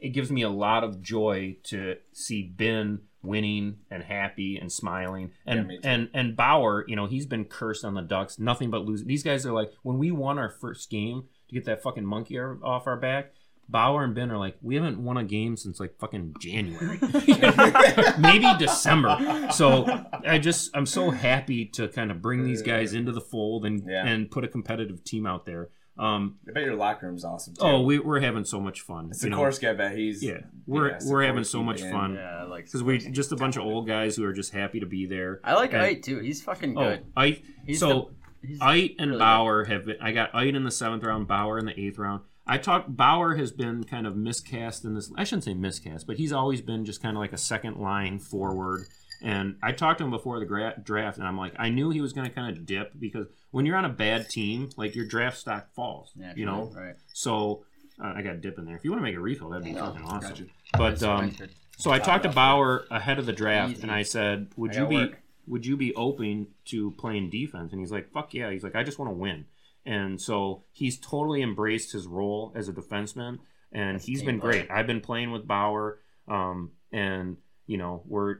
It 0.00 0.10
gives 0.10 0.30
me 0.30 0.42
a 0.42 0.48
lot 0.50 0.84
of 0.84 1.02
joy 1.02 1.56
to 1.64 1.96
see 2.12 2.42
Ben 2.42 3.00
winning 3.22 3.76
and 3.90 4.02
happy 4.02 4.56
and 4.56 4.72
smiling. 4.72 5.32
And 5.46 5.68
too. 5.68 5.78
and 5.84 6.08
and 6.14 6.36
Bauer, 6.36 6.84
you 6.88 6.96
know, 6.96 7.06
he's 7.06 7.26
been 7.26 7.44
cursed 7.44 7.84
on 7.84 7.94
the 7.94 8.02
Ducks. 8.02 8.38
Nothing 8.38 8.70
but 8.70 8.84
losing. 8.84 9.06
These 9.06 9.22
guys 9.22 9.44
are 9.46 9.52
like 9.52 9.72
when 9.82 9.98
we 9.98 10.10
won 10.10 10.38
our 10.38 10.48
first 10.50 10.90
game 10.90 11.24
to 11.48 11.54
get 11.54 11.64
that 11.66 11.82
fucking 11.82 12.04
monkey 12.06 12.38
off 12.38 12.86
our 12.86 12.96
back. 12.96 13.32
Bauer 13.68 14.02
and 14.02 14.16
Ben 14.16 14.32
are 14.32 14.36
like, 14.38 14.56
we 14.62 14.74
haven't 14.74 14.98
won 14.98 15.16
a 15.16 15.22
game 15.22 15.56
since 15.56 15.78
like 15.78 15.96
fucking 16.00 16.34
January, 16.40 16.98
maybe 18.18 18.46
December. 18.58 19.48
So 19.52 19.86
I 20.26 20.38
just 20.38 20.76
I'm 20.76 20.86
so 20.86 21.10
happy 21.10 21.66
to 21.66 21.88
kind 21.88 22.10
of 22.10 22.20
bring 22.20 22.42
these 22.44 22.62
guys 22.62 22.94
into 22.94 23.12
the 23.12 23.20
fold 23.20 23.64
and 23.64 23.82
Yeah. 23.86 24.06
and 24.06 24.30
put 24.30 24.44
a 24.44 24.48
competitive 24.48 25.04
team 25.04 25.26
out 25.26 25.46
there. 25.46 25.68
Um, 26.00 26.36
I 26.48 26.52
bet 26.52 26.62
your 26.64 26.76
locker 26.76 27.06
room's 27.06 27.24
awesome 27.24 27.54
too. 27.54 27.60
oh, 27.62 27.82
we, 27.82 27.98
we're 27.98 28.20
having 28.20 28.44
so 28.44 28.58
much 28.60 28.80
fun. 28.80 29.12
you 29.22 29.28
know. 29.28 29.38
Sikorsky, 29.38 29.68
I 29.68 29.74
bet 29.74 29.96
he's 29.96 30.22
Yeah, 30.22 30.38
we're 30.66 30.90
Yeah, 30.92 30.98
we're 31.04 31.22
having 31.24 31.44
so 31.44 31.62
much 31.62 31.80
again. 31.80 31.92
fun 31.92 32.14
Yeah, 32.14 32.38
I 32.40 32.42
like 32.44 32.64
because 32.64 32.82
we 32.82 32.98
Sikorsky. 32.98 33.12
just 33.12 33.32
a 33.32 33.36
bunch 33.36 33.56
of 33.56 33.62
old 33.64 33.86
guys 33.86 34.16
who 34.16 34.24
are 34.24 34.32
just 34.32 34.52
happy 34.52 34.80
to 34.80 34.86
be 34.86 35.04
there. 35.06 35.40
I 35.44 35.54
like 35.54 35.72
and- 35.74 35.82
Ite 35.82 36.02
too. 36.02 36.18
He's 36.20 36.40
fucking 36.42 36.76
Oh, 36.78 36.82
good. 36.82 37.04
I 37.16 37.42
He's 37.66 37.80
so 37.80 38.10
the, 38.42 38.48
he's 38.48 38.58
Ite 38.60 38.96
and 38.98 39.10
really 39.10 39.18
Bauer 39.20 39.64
have 39.64 39.84
been. 39.84 39.96
I 40.00 40.12
got 40.12 40.34
Ite 40.34 40.54
in 40.54 40.64
the 40.64 40.70
seventh 40.70 41.04
round, 41.04 41.28
Bauer 41.28 41.58
in 41.58 41.66
the 41.66 41.78
eighth 41.78 41.98
round. 41.98 42.22
I 42.46 42.56
talked. 42.58 42.96
Bauer 42.96 43.36
has 43.36 43.52
been 43.52 43.84
kind 43.84 44.06
of 44.06 44.16
miscast 44.16 44.84
in 44.86 44.94
this. 44.94 45.12
I 45.16 45.24
shouldn't 45.24 45.44
say 45.44 45.54
miscast, 45.54 46.06
but 46.06 46.16
he's 46.16 46.32
always 46.32 46.60
been 46.62 46.84
just 46.86 47.02
kind 47.02 47.14
of 47.16 47.20
like 47.20 47.32
a 47.34 47.38
second 47.38 47.76
line 47.76 48.18
forward. 48.18 48.86
And 49.22 49.56
I 49.62 49.72
talked 49.72 49.98
to 49.98 50.04
him 50.04 50.10
before 50.10 50.38
the 50.40 50.46
gra- 50.46 50.80
draft, 50.82 51.18
and 51.18 51.26
I'm 51.26 51.36
like, 51.36 51.52
I 51.58 51.68
knew 51.68 51.90
he 51.90 52.00
was 52.00 52.12
going 52.12 52.26
to 52.28 52.34
kind 52.34 52.56
of 52.56 52.64
dip 52.64 52.92
because 52.98 53.26
when 53.50 53.66
you're 53.66 53.76
on 53.76 53.84
a 53.84 53.88
bad 53.90 54.28
team, 54.30 54.70
like 54.76 54.94
your 54.94 55.06
draft 55.06 55.36
stock 55.38 55.74
falls. 55.74 56.10
Yeah, 56.16 56.32
you 56.36 56.46
know. 56.46 56.72
right. 56.74 56.94
So 57.12 57.64
uh, 58.02 58.12
I 58.16 58.22
got 58.22 58.40
dip 58.40 58.58
in 58.58 58.64
there. 58.64 58.76
If 58.76 58.84
you 58.84 58.90
want 58.90 59.00
to 59.00 59.04
make 59.04 59.16
a 59.16 59.20
refill, 59.20 59.50
that'd 59.50 59.64
be 59.64 59.72
Yeah. 59.72 59.90
fucking 59.90 60.04
awesome. 60.06 60.50
But 60.76 61.02
um, 61.02 61.36
so 61.76 61.90
I 61.90 61.98
talked 61.98 62.22
to 62.24 62.30
Bauer 62.30 62.86
ahead 62.90 63.18
of 63.18 63.26
the 63.26 63.32
draft, 63.32 63.72
Easy. 63.72 63.82
and 63.82 63.90
I 63.90 64.02
said, 64.02 64.48
"Would 64.56 64.74
I 64.76 64.80
you 64.82 64.86
be 64.86 64.96
work. 64.96 65.18
would 65.46 65.66
you 65.66 65.76
be 65.76 65.94
open 65.94 66.46
to 66.66 66.92
playing 66.92 67.28
defense?" 67.30 67.72
And 67.72 67.80
he's 67.80 67.92
like, 67.92 68.10
"Fuck 68.12 68.32
yeah!" 68.32 68.50
He's 68.50 68.62
like, 68.64 68.76
"I 68.76 68.84
just 68.84 68.98
want 68.98 69.10
to 69.10 69.14
win." 69.16 69.44
And 69.84 70.20
so 70.20 70.62
he's 70.72 70.98
totally 70.98 71.42
embraced 71.42 71.92
his 71.92 72.06
role 72.06 72.52
as 72.54 72.68
a 72.68 72.72
defenseman, 72.72 73.38
and 73.72 73.96
That's 73.96 74.06
he's 74.06 74.22
been 74.22 74.40
player. 74.40 74.52
great. 74.62 74.70
I've 74.70 74.86
been 74.86 75.00
playing 75.00 75.30
with 75.32 75.46
Bauer, 75.46 75.98
um, 76.28 76.70
and 76.92 77.36
you 77.70 77.76
know 77.76 78.02
we're 78.08 78.38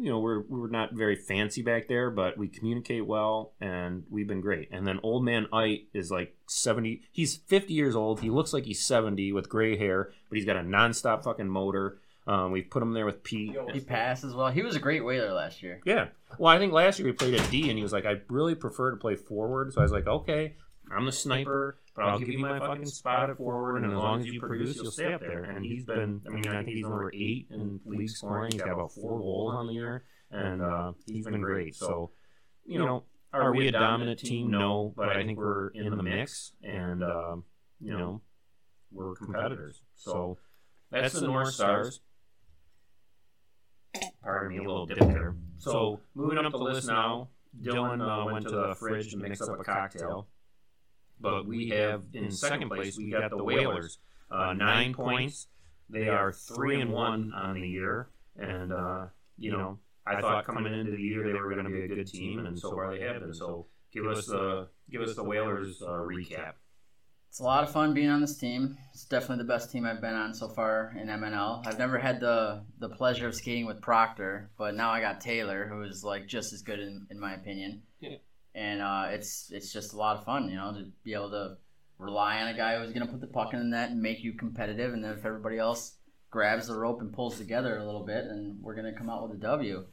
you 0.00 0.08
know 0.08 0.20
we're 0.20 0.40
we're 0.48 0.70
not 0.70 0.94
very 0.94 1.14
fancy 1.14 1.60
back 1.60 1.86
there, 1.86 2.10
but 2.10 2.38
we 2.38 2.48
communicate 2.48 3.06
well, 3.06 3.52
and 3.60 4.04
we've 4.08 4.26
been 4.26 4.40
great. 4.40 4.70
And 4.72 4.86
then 4.86 5.00
old 5.02 5.22
man 5.22 5.48
Ite 5.52 5.88
is 5.92 6.10
like 6.10 6.34
seventy. 6.46 7.02
He's 7.12 7.36
fifty 7.36 7.74
years 7.74 7.94
old. 7.94 8.20
He 8.20 8.30
looks 8.30 8.54
like 8.54 8.64
he's 8.64 8.82
seventy 8.82 9.34
with 9.34 9.50
gray 9.50 9.76
hair, 9.76 10.12
but 10.30 10.36
he's 10.36 10.46
got 10.46 10.56
a 10.56 10.60
nonstop 10.60 11.24
fucking 11.24 11.46
motor. 11.46 11.98
Um, 12.26 12.52
we've 12.52 12.70
put 12.70 12.82
him 12.82 12.94
there 12.94 13.04
with 13.04 13.22
Pete. 13.22 13.54
He 13.74 13.80
passes 13.80 14.32
well. 14.32 14.50
He 14.50 14.62
was 14.62 14.76
a 14.76 14.80
great 14.80 15.04
whaler 15.04 15.34
last 15.34 15.62
year. 15.62 15.82
Yeah. 15.84 16.06
Well, 16.38 16.50
I 16.50 16.58
think 16.58 16.72
last 16.72 16.98
year 16.98 17.06
we 17.06 17.12
played 17.12 17.34
at 17.34 17.50
D, 17.50 17.68
and 17.68 17.76
he 17.76 17.82
was 17.82 17.92
like, 17.92 18.06
"I 18.06 18.22
really 18.30 18.54
prefer 18.54 18.92
to 18.92 18.96
play 18.96 19.14
forward." 19.14 19.74
So 19.74 19.80
I 19.80 19.82
was 19.82 19.92
like, 19.92 20.06
"Okay, 20.06 20.54
I'm 20.90 21.04
the 21.06 21.12
sniper, 21.12 21.78
but 21.94 22.04
I'll 22.04 22.18
give 22.18 22.28
you 22.28 22.38
my 22.38 22.58
fucking 22.58 22.86
spot 22.86 23.30
at 23.30 23.36
forward, 23.36 23.76
and 23.82 23.92
as 23.92 23.96
long 23.96 24.20
as 24.20 24.26
you 24.26 24.40
produce, 24.40 24.76
you'll 24.76 24.90
stay 24.90 25.12
up 25.12 25.20
there." 25.20 25.44
And 25.44 25.64
he's 25.64 25.84
been, 25.84 26.20
I 26.26 26.30
mean, 26.30 26.48
I 26.48 26.64
think 26.64 26.76
he's 26.76 26.82
number 26.82 27.10
eight 27.14 27.46
in 27.50 27.80
league 27.84 28.10
scoring. 28.10 28.52
He's 28.52 28.60
got 28.60 28.72
about 28.72 28.92
four 28.92 29.18
goals 29.18 29.54
on 29.54 29.66
the 29.68 29.72
year, 29.74 30.04
and 30.30 30.60
uh, 30.62 30.92
he's 31.06 31.24
been 31.24 31.40
great. 31.40 31.74
So, 31.76 32.10
you 32.64 32.78
know, 32.78 33.04
are 33.32 33.54
we 33.54 33.68
a 33.68 33.72
dominant 33.72 34.18
team? 34.18 34.50
No, 34.50 34.92
but 34.96 35.10
I 35.10 35.24
think 35.24 35.38
we're 35.38 35.68
in 35.68 35.96
the 35.96 36.02
mix, 36.02 36.52
and 36.62 37.02
uh, 37.02 37.36
you 37.80 37.96
know, 37.96 38.20
we're 38.90 39.14
competitors. 39.14 39.82
So 39.94 40.38
that's 40.90 41.14
the 41.14 41.26
North 41.26 41.52
Stars. 41.52 42.00
Pardon 44.22 44.48
me, 44.48 44.58
a 44.58 44.62
little 44.62 44.86
dip 44.86 44.98
there. 44.98 45.36
So 45.58 46.00
moving 46.14 46.38
up 46.38 46.52
the 46.52 46.58
list 46.58 46.86
now, 46.88 47.28
Dylan 47.60 48.00
uh, 48.00 48.24
went 48.32 48.44
to 48.46 48.50
the 48.50 48.74
fridge 48.74 49.10
to 49.10 49.16
mix 49.16 49.40
up 49.40 49.58
a 49.58 49.64
cocktail. 49.64 50.28
But 51.20 51.46
we 51.46 51.68
have 51.68 52.02
in 52.14 52.30
second 52.30 52.70
place 52.70 52.96
we 52.96 53.10
got 53.10 53.30
the 53.30 53.42
Whalers, 53.44 53.98
uh, 54.30 54.54
nine 54.54 54.94
points. 54.94 55.48
They 55.88 56.08
are 56.08 56.32
three 56.32 56.80
and 56.80 56.92
one 56.92 57.32
on 57.34 57.60
the 57.60 57.68
year, 57.68 58.08
and 58.36 58.72
uh, 58.72 59.06
you 59.36 59.52
know 59.52 59.78
I 60.06 60.20
thought 60.20 60.46
coming 60.46 60.72
into 60.72 60.92
the 60.92 61.02
year 61.02 61.24
they 61.24 61.32
were 61.32 61.52
going 61.52 61.64
to 61.64 61.70
be 61.70 61.82
a 61.82 61.88
good 61.88 62.06
team, 62.06 62.46
and 62.46 62.58
so 62.58 62.70
far 62.70 62.96
they 62.96 63.02
have 63.02 63.20
been. 63.20 63.34
So 63.34 63.66
give 63.92 64.06
us 64.06 64.26
the 64.26 64.68
give 64.90 65.02
us 65.02 65.14
the 65.14 65.24
Whalers 65.24 65.82
uh, 65.82 65.90
recap. 65.90 66.54
It's 67.28 67.38
a 67.38 67.44
lot 67.44 67.62
of 67.62 67.70
fun 67.70 67.94
being 67.94 68.08
on 68.08 68.20
this 68.20 68.36
team. 68.38 68.76
It's 68.92 69.04
definitely 69.04 69.44
the 69.44 69.48
best 69.48 69.70
team 69.70 69.86
I've 69.86 70.00
been 70.00 70.14
on 70.16 70.34
so 70.34 70.48
far 70.48 70.92
in 71.00 71.06
MNL. 71.06 71.64
I've 71.64 71.78
never 71.78 71.96
had 71.98 72.18
the 72.18 72.64
the 72.80 72.88
pleasure 72.88 73.28
of 73.28 73.34
skating 73.34 73.66
with 73.66 73.80
Proctor, 73.80 74.50
but 74.58 74.74
now 74.74 74.90
I 74.90 75.00
got 75.00 75.20
Taylor, 75.20 75.66
who 75.68 75.82
is 75.82 76.02
like 76.02 76.26
just 76.26 76.52
as 76.52 76.62
good 76.62 76.80
in, 76.80 77.06
in 77.10 77.20
my 77.20 77.34
opinion. 77.34 77.82
Yeah. 78.00 78.16
And 78.54 78.82
uh, 78.82 79.06
it's 79.10 79.50
it's 79.52 79.72
just 79.72 79.92
a 79.92 79.96
lot 79.96 80.16
of 80.16 80.24
fun, 80.24 80.48
you 80.48 80.56
know, 80.56 80.72
to 80.72 80.86
be 81.04 81.14
able 81.14 81.30
to 81.30 81.56
rely 81.98 82.40
on 82.40 82.48
a 82.48 82.56
guy 82.56 82.78
who's 82.78 82.92
gonna 82.92 83.06
put 83.06 83.20
the 83.20 83.26
puck 83.26 83.52
in 83.52 83.60
the 83.60 83.64
net 83.64 83.90
and 83.90 84.02
make 84.02 84.24
you 84.24 84.32
competitive, 84.32 84.92
and 84.92 85.04
then 85.04 85.12
if 85.12 85.24
everybody 85.24 85.58
else 85.58 85.96
grabs 86.30 86.66
the 86.66 86.74
rope 86.76 87.00
and 87.00 87.12
pulls 87.12 87.38
together 87.38 87.76
a 87.78 87.84
little 87.84 88.04
bit, 88.04 88.24
and 88.24 88.60
we're 88.62 88.74
gonna 88.74 88.92
come 88.92 89.08
out 89.10 89.22
with 89.22 89.36
a 89.36 89.40
W. 89.40 89.84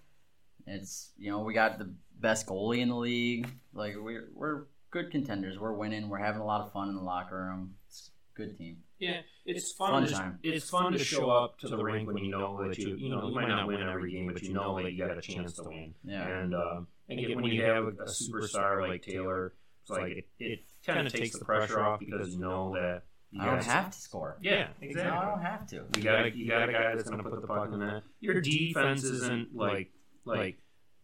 It's 0.66 1.12
you 1.18 1.32
know 1.32 1.42
we 1.42 1.54
got 1.54 1.78
the 1.78 1.94
best 2.20 2.48
goalie 2.48 2.80
in 2.80 2.90
the 2.90 2.96
league. 2.96 3.50
Like 3.74 3.96
we're 3.96 4.30
we're 4.34 4.66
good 4.92 5.12
contenders. 5.12 5.60
We're 5.60 5.74
winning. 5.74 6.10
We're 6.10 6.18
having 6.18 6.42
a 6.42 6.46
lot 6.46 6.62
of 6.62 6.72
fun 6.72 6.90
in 6.90 6.96
the 6.96 7.04
locker 7.04 7.38
room. 7.38 7.76
It's 7.88 8.12
good 8.36 8.58
team. 8.58 8.78
Yeah, 9.00 9.22
it's 9.46 9.72
Fun 9.74 9.92
fun. 9.92 10.08
to, 10.08 10.14
time. 10.14 10.40
it's 10.42 10.70
fun 10.70 10.92
to 10.94 10.98
show 11.00 11.30
up 11.30 11.60
to 11.60 11.68
the 11.68 11.78
rink 11.78 12.08
when 12.08 12.18
you 12.18 12.32
know 12.32 12.68
that 12.68 12.78
you 12.80 12.96
you 12.96 13.10
know 13.10 13.28
you 13.28 13.36
might 13.36 13.48
not 13.48 13.68
win 13.68 13.82
every 13.82 14.12
game, 14.12 14.32
but 14.34 14.42
you 14.42 14.54
know 14.54 14.82
that 14.82 14.92
you 14.92 15.06
got 15.06 15.16
a 15.16 15.22
chance 15.22 15.54
to 15.54 15.64
win. 15.64 15.94
Yeah. 16.04 16.28
And 16.28 16.56
uh, 16.56 16.82
and 17.10 17.20
get, 17.20 17.36
when 17.36 17.46
you 17.46 17.64
have 17.64 17.86
a, 17.86 17.88
a 17.90 18.06
superstar 18.06 18.88
like 18.88 19.02
Taylor, 19.04 19.54
it's 19.82 19.90
like 19.90 20.12
it, 20.12 20.26
it 20.40 20.60
kind 20.86 21.08
of 21.08 21.14
takes 21.14 21.38
the 21.38 21.46
pressure 21.46 21.80
off 21.80 22.00
because 22.00 22.30
you 22.30 22.40
know 22.40 22.74
that 22.74 23.04
you 23.32 23.42
I 23.42 23.46
don't 23.46 23.56
got- 23.56 23.66
have 23.66 23.92
to 23.92 23.98
score. 24.00 24.38
Yeah, 24.42 24.68
No, 24.82 25.02
I 25.04 25.26
don't 25.26 25.42
have 25.42 25.68
to. 25.68 25.86
You 25.98 26.04
got 26.04 26.26
a, 26.26 26.36
you 26.36 26.48
got 26.50 26.70
a 26.70 26.72
guy 26.72 26.96
that's 26.96 27.10
going 27.10 27.24
to 27.24 27.30
put 27.30 27.42
the 27.42 27.48
puck 27.48 27.70
in 27.74 27.80
that. 27.80 28.04
Your 28.20 28.42
defense 28.42 29.04
isn't 29.04 29.56
like 29.56 29.92
like 30.26 30.58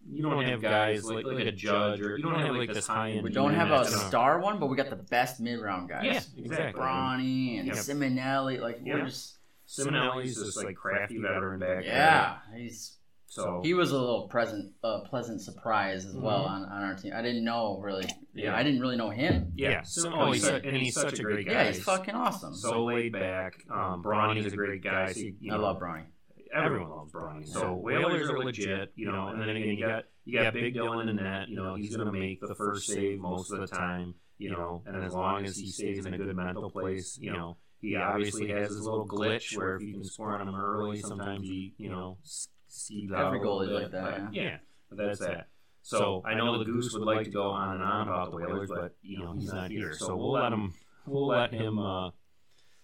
you 0.10 0.22
don't 0.22 0.44
have 0.46 0.62
guys 0.62 1.06
like, 1.06 1.26
like 1.26 1.46
a 1.46 1.52
judge 1.54 2.02
or 2.02 2.18
you 2.18 2.24
don't 2.24 2.40
have 2.40 2.56
like 2.56 2.74
this 2.74 2.88
high 2.88 3.12
end. 3.12 3.24
We 3.24 3.30
don't 3.32 3.54
have 3.54 3.72
a 3.72 3.86
star 3.90 4.40
one, 4.40 4.60
but 4.60 4.68
we 4.68 4.76
got 4.76 4.90
the 4.90 4.98
best 4.98 5.40
mid 5.40 5.60
round 5.62 5.88
guys. 5.90 6.04
Yeah, 6.36 6.44
exactly. 6.44 6.82
Bronny 6.82 7.60
and 7.60 7.68
Yep. 7.68 7.76
Simonelli. 7.78 8.60
Like 8.60 8.80
we're 8.84 8.98
Yeah. 9.00 9.06
just 9.06 9.38
Simonelli's 9.68 10.36
this 10.44 10.58
like 10.58 10.76
crafty 10.76 11.18
veteran 11.20 11.60
back 11.60 11.86
yeah. 11.86 12.38
He's 12.54 12.98
there. 12.98 13.03
So 13.34 13.62
he 13.64 13.74
was 13.74 13.92
a 13.92 13.98
little 14.00 14.28
present, 14.28 14.74
uh, 14.84 15.00
pleasant 15.10 15.42
surprise 15.42 16.06
as 16.06 16.14
well 16.16 16.44
on, 16.44 16.66
on 16.66 16.84
our 16.84 16.94
team. 16.94 17.14
I 17.16 17.24
didn't 17.24 17.44
know 17.44 17.80
really. 17.82 18.06
Yeah, 18.36 18.52
Yeah. 18.52 18.56
I 18.56 18.62
didn't 18.62 18.80
really 18.80 18.96
know 18.96 19.10
him. 19.10 19.52
yeah, 19.56 19.82
so, 19.82 20.14
oh, 20.14 20.32
he's 20.32 20.44
su- 20.44 20.62
and 20.64 20.78
he's 20.78 20.94
such 20.94 21.18
a 21.20 21.24
great 21.24 21.48
guy. 21.48 21.54
Yeah, 21.54 21.68
he's 21.72 21.84
fucking 21.84 22.14
awesome. 22.14 22.54
so 22.54 22.84
laid 22.84 23.12
back. 23.14 23.56
Um, 23.72 24.04
Bronny's 24.04 24.54
a 24.54 24.56
great 24.56 24.84
guy. 24.84 25.14
So 25.14 25.20
you, 25.22 25.36
you 25.40 25.52
I 25.52 25.56
love 25.58 25.80
Bronny. 25.80 26.04
everyone 26.54 26.92
loves 26.92 27.12
Bronny. 27.12 27.48
So 27.48 27.74
Whalers 27.74 28.30
are 28.30 28.38
legit, 28.38 28.92
you 28.96 29.12
know. 29.12 29.30
And 29.30 29.42
then 29.42 29.50
again, 29.50 29.68
you 29.70 29.84
got 29.84 30.04
you 30.26 30.40
got 30.40 30.54
Big 30.54 30.76
Dylan 30.76 31.10
in 31.10 31.16
that. 31.16 31.50
You 31.50 31.56
know, 31.56 31.74
he's 31.74 31.96
going 31.96 32.06
to 32.06 32.14
make 32.14 32.40
the 32.40 32.54
first 32.54 32.86
save 32.86 33.20
most 33.20 33.52
of 33.52 33.60
the 33.62 33.68
time. 33.68 34.14
You 34.38 34.52
know, 34.52 34.84
and 34.86 35.04
as 35.04 35.14
long 35.14 35.46
as 35.46 35.58
he 35.58 35.72
stays 35.72 36.06
in 36.06 36.14
a 36.14 36.18
good 36.20 36.36
mental 36.36 36.70
place, 36.70 37.18
you 37.20 37.32
know, 37.34 37.58
he 37.82 37.96
obviously 37.96 38.50
has 38.50 38.70
his 38.70 38.82
little 38.82 39.08
glitch 39.08 39.58
where 39.58 39.76
if 39.78 39.82
you 39.82 39.94
can 39.94 40.04
score 40.04 40.38
on 40.40 40.48
him 40.48 40.56
early, 40.56 41.00
sometimes 41.00 41.48
he, 41.48 41.74
you 41.78 41.90
know, 41.90 42.18
s- 42.74 42.84
sees 42.88 43.12
out 43.12 43.28
Every 43.28 43.40
a 43.40 43.42
little 43.52 43.82
like 43.82 43.92
that, 43.92 44.26
But, 44.26 44.34
yeah, 44.34 44.58
but 44.90 44.98
that's 44.98 45.20
that. 45.20 45.48
So 45.82 46.22
I 46.26 46.34
know 46.34 46.58
the 46.60 46.66
Goose 46.66 46.94
would 46.94 47.04
like 47.04 47.26
to 47.26 47.32
go 47.32 47.50
on 47.50 47.76
and 47.76 47.84
on 47.84 48.08
about 48.08 48.32
the 48.32 48.38
Whalers, 48.38 48.70
but 48.70 48.96
you 49.02 49.20
know 49.20 49.34
he's 49.34 49.52
not 49.52 49.70
here, 49.70 49.94
so 49.94 50.16
we'll 50.16 50.32
let 50.32 50.52
him. 50.54 50.74
We'll 51.06 51.28
let 51.28 51.52
him. 51.54 51.80
Uh, 51.80 52.12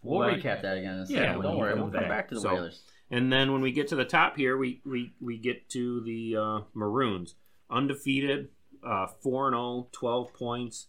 We'll 0.02 0.20
let- 0.20 0.40
recap 0.40 0.61
that 0.61 0.78
again 0.78 0.94
in 0.95 0.99
a 1.02 1.06
second. 1.06 1.22
Yeah, 1.24 1.34
Don't 1.41 1.57
worry, 1.57 1.74
we'll 1.74 1.84
come 1.84 1.91
back. 1.91 2.07
back 2.10 2.30
to 2.30 2.36
the 2.36 2.41
So- 2.41 2.53
Whalers. 2.53 2.84
And 3.11 3.34
then 3.34 3.52
when 3.52 3.61
we 3.61 3.72
get 3.74 3.88
to 3.90 3.95
the 3.98 4.06
top 4.06 4.38
here, 4.38 4.56
we 4.57 4.82
we, 4.86 5.14
we 5.20 5.38
get 5.38 5.68
to 5.72 5.99
the 6.02 6.36
uh, 6.38 6.60
Maroons. 6.74 7.36
Undefeated, 7.70 8.49
uh, 8.84 9.07
4 9.07 9.52
0, 9.52 9.88
12 9.91 10.34
points. 10.34 10.88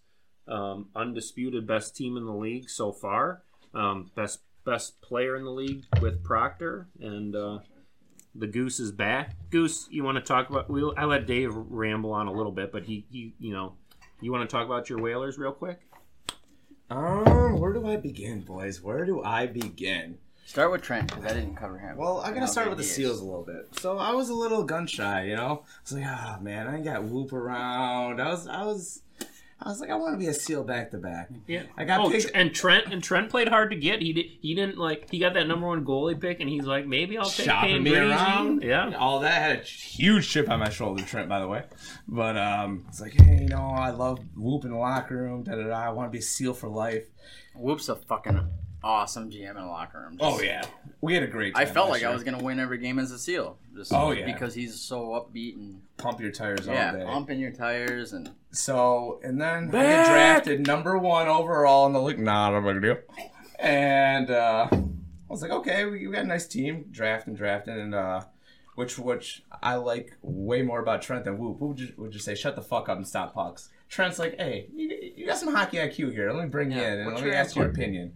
Um, 0.48 0.89
undisputed 0.97 1.66
best 1.66 1.97
team 1.97 2.16
in 2.16 2.24
the 2.27 2.32
league 2.35 2.68
so 2.70 2.93
far. 2.93 3.43
Um, 3.74 4.10
best 4.16 4.40
best 4.64 5.01
player 5.01 5.36
in 5.36 5.44
the 5.44 5.51
league 5.51 5.85
with 6.01 6.22
Proctor. 6.24 6.89
And 7.01 7.35
uh, 7.36 7.60
the 8.35 8.47
Goose 8.47 8.81
is 8.81 8.93
back. 8.93 9.36
Goose, 9.51 9.89
you 9.90 10.05
want 10.05 10.16
to 10.16 10.23
talk 10.23 10.51
about. 10.51 10.69
We'll, 10.70 10.94
I 10.97 11.05
let 11.05 11.27
Dave 11.27 11.55
ramble 11.55 12.12
on 12.12 12.27
a 12.27 12.32
little 12.32 12.52
bit, 12.52 12.73
but 12.73 12.85
he, 12.85 13.05
he 13.11 13.35
you 13.39 13.52
know, 13.52 13.74
you 14.20 14.32
want 14.32 14.48
to 14.48 14.52
talk 14.55 14.66
about 14.66 14.89
your 14.89 15.01
Whalers 15.01 15.39
real 15.39 15.52
quick? 15.52 15.81
Um, 16.90 17.61
where 17.61 17.73
do 17.73 17.86
I 17.86 17.97
begin, 17.97 18.40
boys? 18.40 18.82
Where 18.82 19.05
do 19.05 19.23
I 19.23 19.47
begin? 19.47 20.19
Start 20.44 20.73
with 20.73 20.82
Trent 20.82 21.07
because 21.07 21.24
I 21.24 21.35
didn't 21.35 21.55
cover 21.55 21.78
him. 21.78 21.97
Well, 21.97 22.23
I'm 22.24 22.35
gonna 22.35 22.48
start 22.48 22.69
with 22.69 22.78
the. 22.78 22.85
Seals 22.85 23.20
a 23.20 23.24
little 23.24 23.44
bit. 23.44 23.69
So 23.78 23.98
I 23.98 24.12
was 24.12 24.31
a 24.31 24.35
little 24.35 24.65
gun 24.65 24.86
shy, 24.89 25.27
you 25.27 25.36
know. 25.36 25.62
I 25.65 25.81
was 25.82 25.93
like, 25.93 26.05
ah, 26.07 26.39
man, 26.43 26.66
I 26.66 26.77
ain't 26.77 26.85
got 26.85 27.05
whoop 27.05 27.32
around. 27.32 28.20
I 28.20 28.28
was, 28.28 28.48
I 28.48 28.65
was, 28.65 29.02
I 29.62 29.69
was 29.69 29.78
like, 29.81 29.91
I 29.91 29.95
want 29.95 30.15
to 30.15 30.19
be 30.19 30.27
a 30.27 30.32
Seal 30.32 30.65
back 30.65 30.91
to 30.93 30.99
back. 30.99 31.28
Yeah, 31.47 31.65
I 31.77 31.85
got 31.85 32.01
oh, 32.01 32.11
picked. 32.11 32.31
and 32.35 32.55
Trent 32.55 32.93
and 32.93 33.03
Trent 33.03 33.28
played 33.28 33.49
hard 33.49 33.70
to 33.70 33.77
get. 33.77 34.01
He 34.01 34.15
did. 34.15 34.27
He 34.41 34.55
didn't 34.55 34.78
like. 34.78 35.11
He 35.11 35.19
got 35.19 35.35
that 35.35 35.47
number 35.47 35.66
one 35.66 35.85
goalie 35.85 36.19
pick, 36.19 36.41
and 36.41 36.49
he's 36.49 36.65
like, 36.65 36.87
maybe 36.87 37.19
I'll 37.19 37.28
take 37.28 37.45
shopping 37.45 37.70
Payne 37.70 37.82
me 37.82 37.91
Breezy. 37.91 38.07
around. 38.07 38.62
Yeah, 38.62 38.97
all 38.97 39.20
that 39.20 39.35
had 39.35 39.61
a 39.61 39.62
huge 39.62 40.28
chip 40.31 40.49
on 40.49 40.61
my 40.61 40.70
shoulder, 40.70 41.03
Trent. 41.03 41.28
By 41.28 41.41
the 41.41 41.49
way, 41.49 41.65
but 42.09 42.39
um, 42.39 42.87
it's 42.89 43.01
like, 43.03 43.12
hey, 43.12 43.43
you 43.43 43.49
know, 43.49 43.74
I 43.77 43.91
love 43.91 44.20
whoop 44.35 44.65
in 44.65 44.70
the 44.70 44.78
locker 44.78 45.16
room. 45.16 45.43
Da 45.43 45.57
da 45.57 45.65
da. 45.65 45.78
I 45.78 45.91
want 45.91 46.09
to 46.09 46.12
be 46.12 46.20
a 46.20 46.23
Seal 46.23 46.55
for 46.55 46.69
life. 46.69 47.05
Whoop's 47.55 47.91
a 47.91 47.97
fucking 47.97 48.41
awesome 48.82 49.31
GM 49.31 49.51
in 49.51 49.57
the 49.57 49.65
locker 49.66 50.01
room. 50.01 50.19
Just- 50.19 50.23
Oh 50.24 50.40
yeah, 50.43 50.65
we 51.01 51.15
had 51.15 51.23
a 51.23 51.27
great. 51.27 51.57
I 51.57 51.65
felt 51.65 51.90
like 51.90 52.02
I 52.02 52.12
was 52.12 52.24
gonna 52.24 52.43
win 52.43 52.59
every 52.61 52.78
game 52.78 52.98
as 52.98 53.11
a 53.12 53.19
seal. 53.19 53.59
Just 53.74 53.93
Oh, 53.93 54.11
yeah. 54.11 54.24
because 54.27 54.55
he's 54.55 54.78
so 54.81 55.09
upbeat 55.11 55.55
and 55.57 55.81
pump 55.97 56.20
your 56.20 56.32
tires 56.32 56.66
all 56.69 56.74
yeah, 56.74 56.93
day. 56.93 57.05
pumping 57.05 57.39
your 57.39 57.52
tires 57.52 58.12
and 58.12 58.31
So 58.51 59.20
and 59.23 59.40
then 59.40 59.69
I 59.69 59.82
get 59.82 60.07
drafted 60.07 60.66
number 60.66 60.98
one 60.98 61.28
overall 61.28 61.86
in 61.86 61.93
the 61.93 62.01
league. 62.02 62.19
Not 62.19 62.55
a 62.55 62.61
big 62.61 62.82
deal. 62.82 62.97
And 63.59 64.31
uh, 64.31 64.69
I 64.70 64.78
was 65.28 65.43
like, 65.43 65.51
okay, 65.51 65.85
we, 65.85 66.07
we 66.07 66.12
got 66.15 66.24
a 66.24 66.28
nice 66.28 66.47
team, 66.47 66.86
drafting, 66.90 67.35
drafting, 67.35 67.78
and 67.78 67.94
uh, 67.94 68.23
which 68.74 68.98
which 68.98 69.43
I 69.62 69.74
like 69.77 70.16
way 70.23 70.62
more 70.62 70.81
about 70.81 71.02
Trent 71.02 71.24
than 71.24 71.36
Whoop. 71.39 71.61
Whoop 71.61 71.69
would 71.70 71.77
just, 71.77 71.98
would 71.98 72.11
just 72.11 72.24
say, 72.24 72.35
shut 72.35 72.57
the 72.57 72.62
fuck 72.62 72.89
up 72.89 72.97
and 72.97 73.07
stop 73.07 73.35
pucks. 73.35 73.69
Trent's 73.89 74.19
like, 74.19 74.36
hey, 74.39 74.69
you, 74.74 75.12
you 75.16 75.27
got 75.27 75.36
some 75.36 75.55
hockey 75.55 75.77
IQ 75.78 76.12
here. 76.12 76.32
Let 76.32 76.44
me 76.44 76.48
bring 76.48 76.70
you 76.73 76.81
in 76.81 77.01
and 77.01 77.15
let 77.15 77.23
me 77.23 77.32
ask 77.32 77.55
your 77.57 77.66
opinion. 77.66 78.15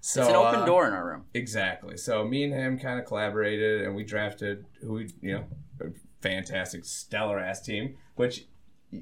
So 0.00 0.22
it's 0.22 0.30
an 0.30 0.36
open 0.36 0.60
uh, 0.60 0.64
door 0.64 0.86
in 0.86 0.94
our 0.94 1.06
room. 1.06 1.24
Exactly. 1.34 1.96
So 1.96 2.24
me 2.24 2.44
and 2.44 2.54
him 2.54 2.78
kind 2.78 2.98
of 2.98 3.06
collaborated, 3.06 3.82
and 3.82 3.94
we 3.94 4.02
drafted 4.02 4.64
who 4.80 4.94
we, 4.94 5.10
you 5.20 5.32
know, 5.32 5.44
a 5.80 5.86
fantastic, 6.22 6.84
stellar 6.84 7.38
ass 7.38 7.60
team. 7.60 7.96
Which 8.14 8.46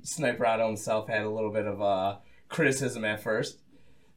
Sniper 0.03 0.45
Otto 0.45 0.67
himself 0.67 1.09
had 1.09 1.23
a 1.23 1.31
little 1.31 1.53
bit 1.53 1.67
of 1.67 1.81
uh, 1.81 2.17
criticism 2.49 3.05
at 3.05 3.23
first. 3.23 3.61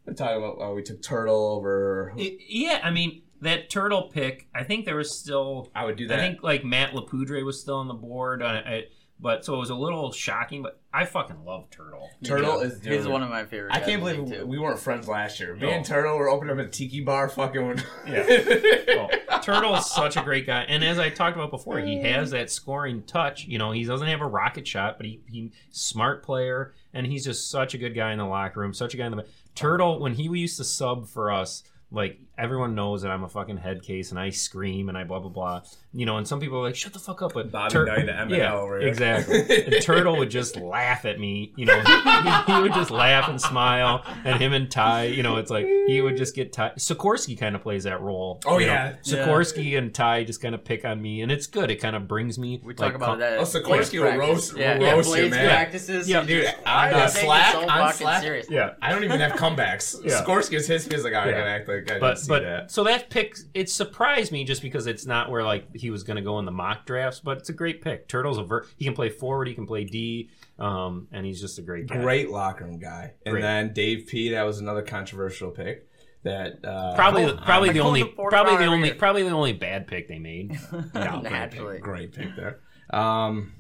We're 0.06 0.14
talking 0.14 0.38
about 0.38 0.58
oh, 0.60 0.74
we 0.74 0.82
took 0.82 1.02
Turtle 1.02 1.48
over. 1.48 2.14
It- 2.18 2.40
yeah. 2.48 2.82
I 2.84 2.90
mean, 2.90 3.22
that 3.42 3.70
turtle 3.70 4.04
pick. 4.04 4.48
I 4.54 4.64
think 4.64 4.86
there 4.86 4.96
was 4.96 5.18
still. 5.18 5.70
I 5.76 5.86
would 5.86 5.96
do 5.98 6.08
that. 6.08 6.20
I 6.20 6.22
think 6.22 6.44
like 6.44 6.64
Matt 6.64 6.94
Lapoudre 6.94 7.46
was 7.46 7.60
still 7.60 7.78
on 7.78 7.88
the 7.88 7.94
board. 7.94 8.42
Uh, 8.42 8.62
I, 8.66 8.84
but 9.20 9.46
so 9.46 9.56
it 9.56 9.60
was 9.60 9.70
a 9.70 9.76
little 9.76 10.12
shocking. 10.12 10.64
But 10.64 10.81
I 10.94 11.06
fucking 11.06 11.46
love 11.46 11.70
Turtle. 11.70 12.10
Turtle 12.24 12.60
Yeah. 12.60 12.68
is 12.68 12.84
he's 12.84 13.08
one 13.08 13.24
of 13.24 13.30
my 13.30 13.46
favorite. 13.46 13.74
I 13.74 13.80
can't 13.80 14.02
believe 14.02 14.20
league, 14.28 14.44
we 14.44 14.60
weren't 14.60 14.78
friends 14.80 15.08
last 15.08 15.40
year. 15.40 15.56
Me 15.56 15.62
No. 15.62 15.70
and 15.70 15.86
Turtle 15.86 16.18
were 16.18 16.30
opening 16.30 16.60
up 16.60 16.66
a 16.66 16.70
tiki 16.70 17.00
bar, 17.02 17.30
fucking. 17.30 17.66
With... 17.66 17.86
Oh, 18.08 19.08
Turtle 19.42 19.76
is 19.76 19.90
such 19.90 20.18
a 20.18 20.22
great 20.22 20.46
guy, 20.46 20.64
and 20.64 20.84
as 20.84 21.00
I 21.00 21.10
talked 21.10 21.38
about 21.38 21.50
before, 21.50 21.80
he 21.80 22.02
has 22.02 22.32
that 22.32 22.52
scoring 22.52 23.04
touch. 23.04 23.46
You 23.46 23.58
know, 23.58 23.72
he 23.72 23.86
doesn't 23.86 24.08
have 24.08 24.22
a 24.22 24.28
rocket 24.28 24.68
shot, 24.68 24.98
but 24.98 25.06
he 25.06 25.22
he 25.30 25.52
smart 25.70 26.24
player, 26.24 26.74
and 26.94 27.08
he's 27.08 27.24
just 27.24 27.50
such 27.50 27.74
a 27.74 27.78
good 27.78 27.96
guy 27.96 28.12
in 28.12 28.18
the 28.18 28.26
locker 28.26 28.60
room. 28.60 28.74
Such 28.74 28.94
a 28.94 28.98
guy 28.98 29.06
in 29.06 29.16
the 29.16 29.26
Turtle 29.56 30.00
when 30.00 30.14
he 30.14 30.24
used 30.24 30.58
to 30.58 30.64
sub 30.64 31.08
for 31.08 31.32
us. 31.32 31.64
Like 31.94 32.20
everyone 32.42 32.76
knows 32.76 33.04
that 33.04 33.12
I'm 33.12 33.24
a 33.24 33.30
fucking 33.30 33.58
head 33.58 33.84
case, 33.84 34.10
and 34.12 34.20
I 34.20 34.32
scream 34.32 34.90
and 34.90 34.98
I 34.98 35.04
blah 35.04 35.20
blah 35.20 35.30
blah. 35.30 35.62
You 35.94 36.06
know, 36.06 36.18
and 36.18 36.28
some 36.28 36.40
people 36.40 36.58
are 36.58 36.64
like, 36.64 36.76
"Shut 36.76 36.94
the 36.94 37.00
fuck 37.00 37.22
up!" 37.22 37.34
But 37.34 37.52
Bobby 37.52 37.72
Tur- 37.74 37.86
Knight, 37.86 38.06
the 38.06 38.12
MNL 38.14 38.38
yeah, 38.38 38.54
over 38.56 38.80
here. 38.80 38.88
exactly. 38.88 39.66
And 39.66 39.76
Turtle 39.84 40.18
would 40.18 40.32
just 40.32 40.56
laugh 40.58 41.06
at 41.06 41.20
me. 41.20 41.54
You 41.56 41.66
know, 41.66 41.80
he, 41.80 42.54
he 42.54 42.62
would 42.62 42.74
just 42.74 42.92
laugh 42.92 43.28
and 43.30 43.40
smile. 43.40 44.04
And 44.26 44.42
him 44.42 44.54
and 44.54 44.72
Ty, 44.72 45.06
you 45.06 45.22
know, 45.22 45.38
it's 45.38 45.52
like 45.52 45.66
he 45.88 46.02
would 46.02 46.18
just 46.18 46.34
get 46.36 46.54
Ty. 46.54 46.72
Sikorsky 46.78 47.38
kind 47.38 47.56
of 47.56 47.62
plays 47.62 47.84
that 47.84 48.02
role. 48.02 48.40
Oh, 48.46 48.58
you 48.58 48.68
know. 48.68 48.74
yeah. 48.74 48.96
Sikorsky 49.04 49.78
and 49.78 49.94
Ty 49.94 50.24
just 50.24 50.42
kind 50.42 50.56
of 50.56 50.64
pick 50.64 50.86
on 50.86 51.02
me, 51.02 51.22
and 51.22 51.32
it's 51.32 51.46
good. 51.48 51.70
It 51.70 51.78
kind 51.78 51.96
of 51.96 52.08
brings 52.08 52.40
me. 52.40 52.62
We 52.64 52.74
talk 52.74 52.88
like, 52.88 52.96
about 52.96 53.08
com- 53.10 53.20
that. 53.20 53.38
Oh, 53.40 53.44
Sikorsky 53.44 53.66
Blades 53.66 53.92
will 53.94 54.02
practice. 54.04 54.28
roast- 54.30 54.58
yeah, 54.58 54.78
will 54.78 54.86
yeah, 54.86 54.92
roast 54.94 55.18
you, 55.18 55.30
man. 55.30 55.48
practices. 55.50 56.10
Yeah, 56.10 56.24
dude, 56.24 56.44
just- 56.46 56.58
on, 56.58 56.64
I 56.66 56.92
uh, 56.92 57.08
take 57.10 57.16
it 57.24 57.26
Slack- 57.26 57.52
so 57.54 57.62
on 57.62 57.68
fucking 57.68 57.98
Slack? 57.98 58.22
serious. 58.24 58.50
Yeah. 58.50 58.74
I 58.82 58.92
don't 58.92 59.04
even 59.04 59.20
have 59.20 59.32
comebacks. 59.40 60.04
Yeah. 60.06 60.24
Skorsky 60.24 60.54
is 60.54 60.68
his. 60.68 60.86
He's 60.86 61.04
like, 61.04 61.14
oh, 61.14 61.18
I 61.18 61.26
Yeah. 61.26 61.32
gotta 61.32 61.50
act 61.50 61.68
like 61.68 61.78
I 61.78 61.84
didn't 61.86 62.00
But 62.00 62.18
see 62.20 62.31
but 62.32 62.44
that. 62.44 62.72
so 62.72 62.84
that 62.86 63.10
pick 63.10 63.38
it 63.54 63.70
surprised 63.70 64.32
me 64.32 64.44
just 64.44 64.62
because 64.62 64.88
it's 64.88 65.06
not 65.06 65.30
where 65.30 65.44
like 65.44 65.76
he 65.76 65.90
was 65.90 66.04
going 66.04 66.18
to 66.18 66.22
go 66.22 66.40
in 66.40 66.46
the 66.46 66.52
mock 66.52 66.86
drafts, 66.86 67.20
but 67.20 67.38
it's 67.38 67.50
a 67.50 67.54
great 67.54 67.82
pick. 67.82 68.08
Turtle's 68.08 68.38
a 68.38 68.44
ver- 68.44 68.66
he 68.78 68.86
can 68.86 68.94
play 68.94 69.10
forward, 69.10 69.48
he 69.48 69.54
can 69.54 69.66
play 69.68 69.84
D, 69.84 70.30
um, 70.60 71.08
and 71.12 71.26
he's 71.26 71.40
just 71.42 71.60
a 71.60 71.62
great 71.62 71.88
guy. 71.88 72.02
Great 72.02 72.30
locker 72.30 72.66
room 72.66 72.80
guy. 72.80 73.14
And 73.26 73.34
Great. 73.34 73.42
then 73.42 73.74
Dave 73.74 74.08
P. 74.08 74.30
That 74.32 74.44
was 74.44 74.60
another 74.60 74.82
controversial 74.82 75.52
pick. 75.52 75.88
That 76.24 76.64
uh, 76.64 76.94
Probably, 76.94 77.26
oh, 77.26 77.38
probably 77.38 77.72
I 77.72 77.74
the 77.74 77.80
only, 77.80 78.02
him 78.02 78.10
probably 78.16 78.58
the 78.58 78.66
only, 78.66 78.90
every- 78.90 79.00
probably 79.00 79.24
the 79.24 79.30
only 79.32 79.54
bad 79.54 79.88
pick 79.88 80.08
they 80.08 80.20
made. 80.20 80.52
no, 80.94 81.22
great 81.22 81.52
pick, 81.52 81.82
great 81.82 82.14
pick 82.14 82.36
there. 82.36 82.60
Um, 82.92 83.54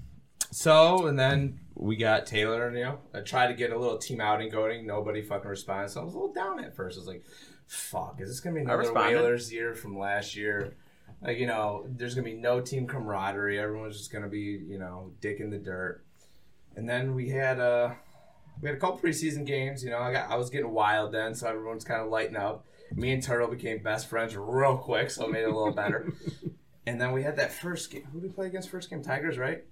so 0.51 1.07
and 1.07 1.17
then 1.17 1.59
we 1.75 1.95
got 1.95 2.27
Taylor. 2.27 2.71
You 2.75 2.83
know, 2.83 2.99
I 3.13 3.21
tried 3.21 3.47
to 3.47 3.53
get 3.53 3.71
a 3.71 3.79
little 3.79 3.97
team 3.97 4.21
outing 4.21 4.49
going. 4.49 4.85
Nobody 4.85 5.21
fucking 5.23 5.49
responded. 5.49 5.89
So 5.89 6.01
I 6.01 6.03
was 6.03 6.13
a 6.13 6.17
little 6.17 6.33
down 6.33 6.63
at 6.63 6.75
first. 6.75 6.97
I 6.97 6.99
was 6.99 7.07
like, 7.07 7.23
"Fuck, 7.71 8.19
is 8.19 8.27
this 8.27 8.39
gonna 8.41 8.55
be 8.55 8.61
another 8.61 8.79
responded. 8.79 9.15
Whalers 9.15 9.51
year 9.51 9.73
from 9.73 9.97
last 9.97 10.35
year?" 10.35 10.75
Like 11.21 11.37
you 11.37 11.47
know, 11.47 11.85
there's 11.87 12.15
gonna 12.15 12.25
be 12.25 12.33
no 12.33 12.59
team 12.59 12.85
camaraderie. 12.85 13.59
Everyone's 13.59 13.97
just 13.97 14.11
gonna 14.11 14.27
be 14.27 14.61
you 14.67 14.77
know 14.77 15.13
dick 15.21 15.39
in 15.39 15.49
the 15.49 15.57
dirt. 15.57 16.03
And 16.75 16.87
then 16.89 17.15
we 17.15 17.29
had 17.29 17.59
uh 17.59 17.93
we 18.61 18.67
had 18.67 18.77
a 18.77 18.79
couple 18.79 18.99
preseason 18.99 19.45
games. 19.45 19.83
You 19.83 19.91
know, 19.91 19.99
I 19.99 20.11
got 20.11 20.29
I 20.29 20.35
was 20.35 20.49
getting 20.49 20.71
wild 20.71 21.13
then, 21.13 21.33
so 21.33 21.47
everyone's 21.47 21.85
kind 21.85 22.01
of 22.01 22.09
lighting 22.09 22.35
up. 22.35 22.65
Me 22.93 23.13
and 23.13 23.23
Turtle 23.23 23.47
became 23.47 23.81
best 23.81 24.07
friends 24.07 24.35
real 24.35 24.77
quick, 24.77 25.09
so 25.09 25.25
it 25.25 25.31
made 25.31 25.43
it 25.43 25.49
a 25.49 25.55
little 25.55 25.71
better. 25.71 26.11
and 26.85 26.99
then 26.99 27.13
we 27.13 27.23
had 27.23 27.37
that 27.37 27.53
first 27.53 27.89
game. 27.89 28.03
Who 28.11 28.19
did 28.19 28.29
we 28.29 28.35
play 28.35 28.47
against 28.47 28.69
first 28.69 28.89
game? 28.89 29.01
Tigers, 29.01 29.37
right? 29.37 29.63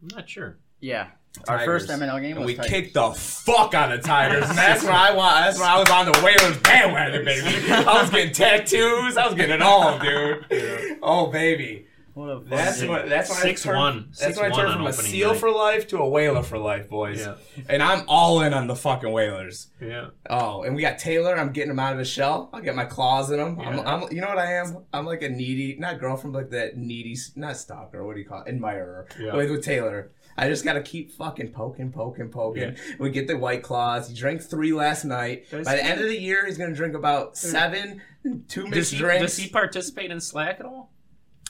I'm 0.00 0.16
not 0.16 0.28
sure. 0.28 0.56
Yeah. 0.80 1.08
Our 1.48 1.64
first 1.64 1.88
MNL 1.88 2.20
game 2.20 2.36
And 2.36 2.40
was 2.40 2.46
we 2.46 2.54
Tigers. 2.54 2.70
kicked 2.70 2.94
the 2.94 3.10
fuck 3.12 3.74
out 3.74 3.92
of 3.92 4.02
Tigers, 4.02 4.44
and 4.48 4.58
that's 4.58 4.82
where 4.82 4.92
I 4.92 5.12
want. 5.12 5.36
That's 5.36 5.58
where 5.58 5.68
I 5.68 5.78
was 5.78 5.90
on 5.90 6.06
the 6.06 6.20
Whalers 6.22 6.58
bandwagon, 6.58 7.24
baby. 7.24 7.70
I 7.72 8.00
was 8.02 8.10
getting 8.10 8.32
tattoos. 8.32 9.16
I 9.16 9.26
was 9.26 9.34
getting 9.34 9.54
it 9.56 9.62
all, 9.62 9.98
dude. 9.98 10.46
Oh, 11.02 11.26
baby. 11.28 11.86
What 12.14 12.30
a 12.30 12.40
fun 12.40 12.48
That's 12.48 12.80
game. 12.80 12.88
what. 12.88 13.10
That's 13.10 13.28
when 13.28 13.38
I 13.38 13.42
Six 13.42 13.62
turned, 13.62 13.78
one. 13.78 14.06
That's 14.08 14.20
Six 14.20 14.38
when 14.40 14.50
I 14.50 14.54
turned 14.56 14.72
from 14.72 14.86
a 14.86 14.92
seal 14.94 15.32
night. 15.32 15.38
for 15.38 15.50
life 15.50 15.86
to 15.88 15.98
a 15.98 16.08
whaler 16.08 16.42
for 16.42 16.56
life, 16.56 16.88
boys. 16.88 17.20
Yeah. 17.20 17.34
And 17.68 17.82
I'm 17.82 18.06
all 18.08 18.40
in 18.40 18.54
on 18.54 18.68
the 18.68 18.74
fucking 18.74 19.12
whalers. 19.12 19.66
Yeah. 19.82 20.06
Oh, 20.30 20.62
and 20.62 20.74
we 20.74 20.80
got 20.80 20.98
Taylor. 20.98 21.38
I'm 21.38 21.52
getting 21.52 21.70
him 21.72 21.78
out 21.78 21.92
of 21.92 21.98
his 21.98 22.08
shell. 22.08 22.48
I'll 22.54 22.62
get 22.62 22.74
my 22.74 22.86
claws 22.86 23.30
in 23.30 23.38
him. 23.38 23.60
I'm, 23.60 23.80
I'm, 23.80 24.10
you 24.10 24.22
know 24.22 24.28
what 24.28 24.38
I 24.38 24.54
am? 24.54 24.78
I'm 24.94 25.04
like 25.04 25.20
a 25.20 25.28
needy, 25.28 25.76
not 25.78 26.00
girlfriend, 26.00 26.32
but 26.32 26.44
like 26.44 26.50
that 26.52 26.78
needy, 26.78 27.18
not 27.34 27.58
stalker. 27.58 28.02
What 28.02 28.14
do 28.14 28.20
you 28.22 28.26
call 28.26 28.40
it? 28.44 28.48
Admirer. 28.48 29.08
Yeah. 29.20 29.36
With, 29.36 29.50
with 29.50 29.62
Taylor. 29.62 30.10
I 30.38 30.48
just 30.48 30.64
gotta 30.64 30.82
keep 30.82 31.12
fucking 31.12 31.52
poking, 31.52 31.92
poking, 31.92 32.28
poking. 32.28 32.76
We 32.98 33.10
get 33.10 33.26
the 33.26 33.36
white 33.36 33.62
claws. 33.62 34.08
He 34.08 34.14
drank 34.14 34.42
three 34.42 34.72
last 34.72 35.04
night. 35.04 35.50
Does 35.50 35.64
By 35.66 35.76
the 35.76 35.82
he? 35.82 35.88
end 35.88 36.00
of 36.00 36.06
the 36.08 36.18
year, 36.20 36.46
he's 36.46 36.58
gonna 36.58 36.74
drink 36.74 36.94
about 36.94 37.34
mm. 37.34 37.36
seven, 37.36 38.02
two 38.48 38.62
Does 38.64 38.70
mixed 38.70 38.92
he, 38.92 38.98
drinks 38.98 39.22
does 39.22 39.36
he 39.36 39.48
participate 39.48 40.10
in 40.10 40.20
Slack 40.20 40.60
at 40.60 40.66
all? 40.66 40.90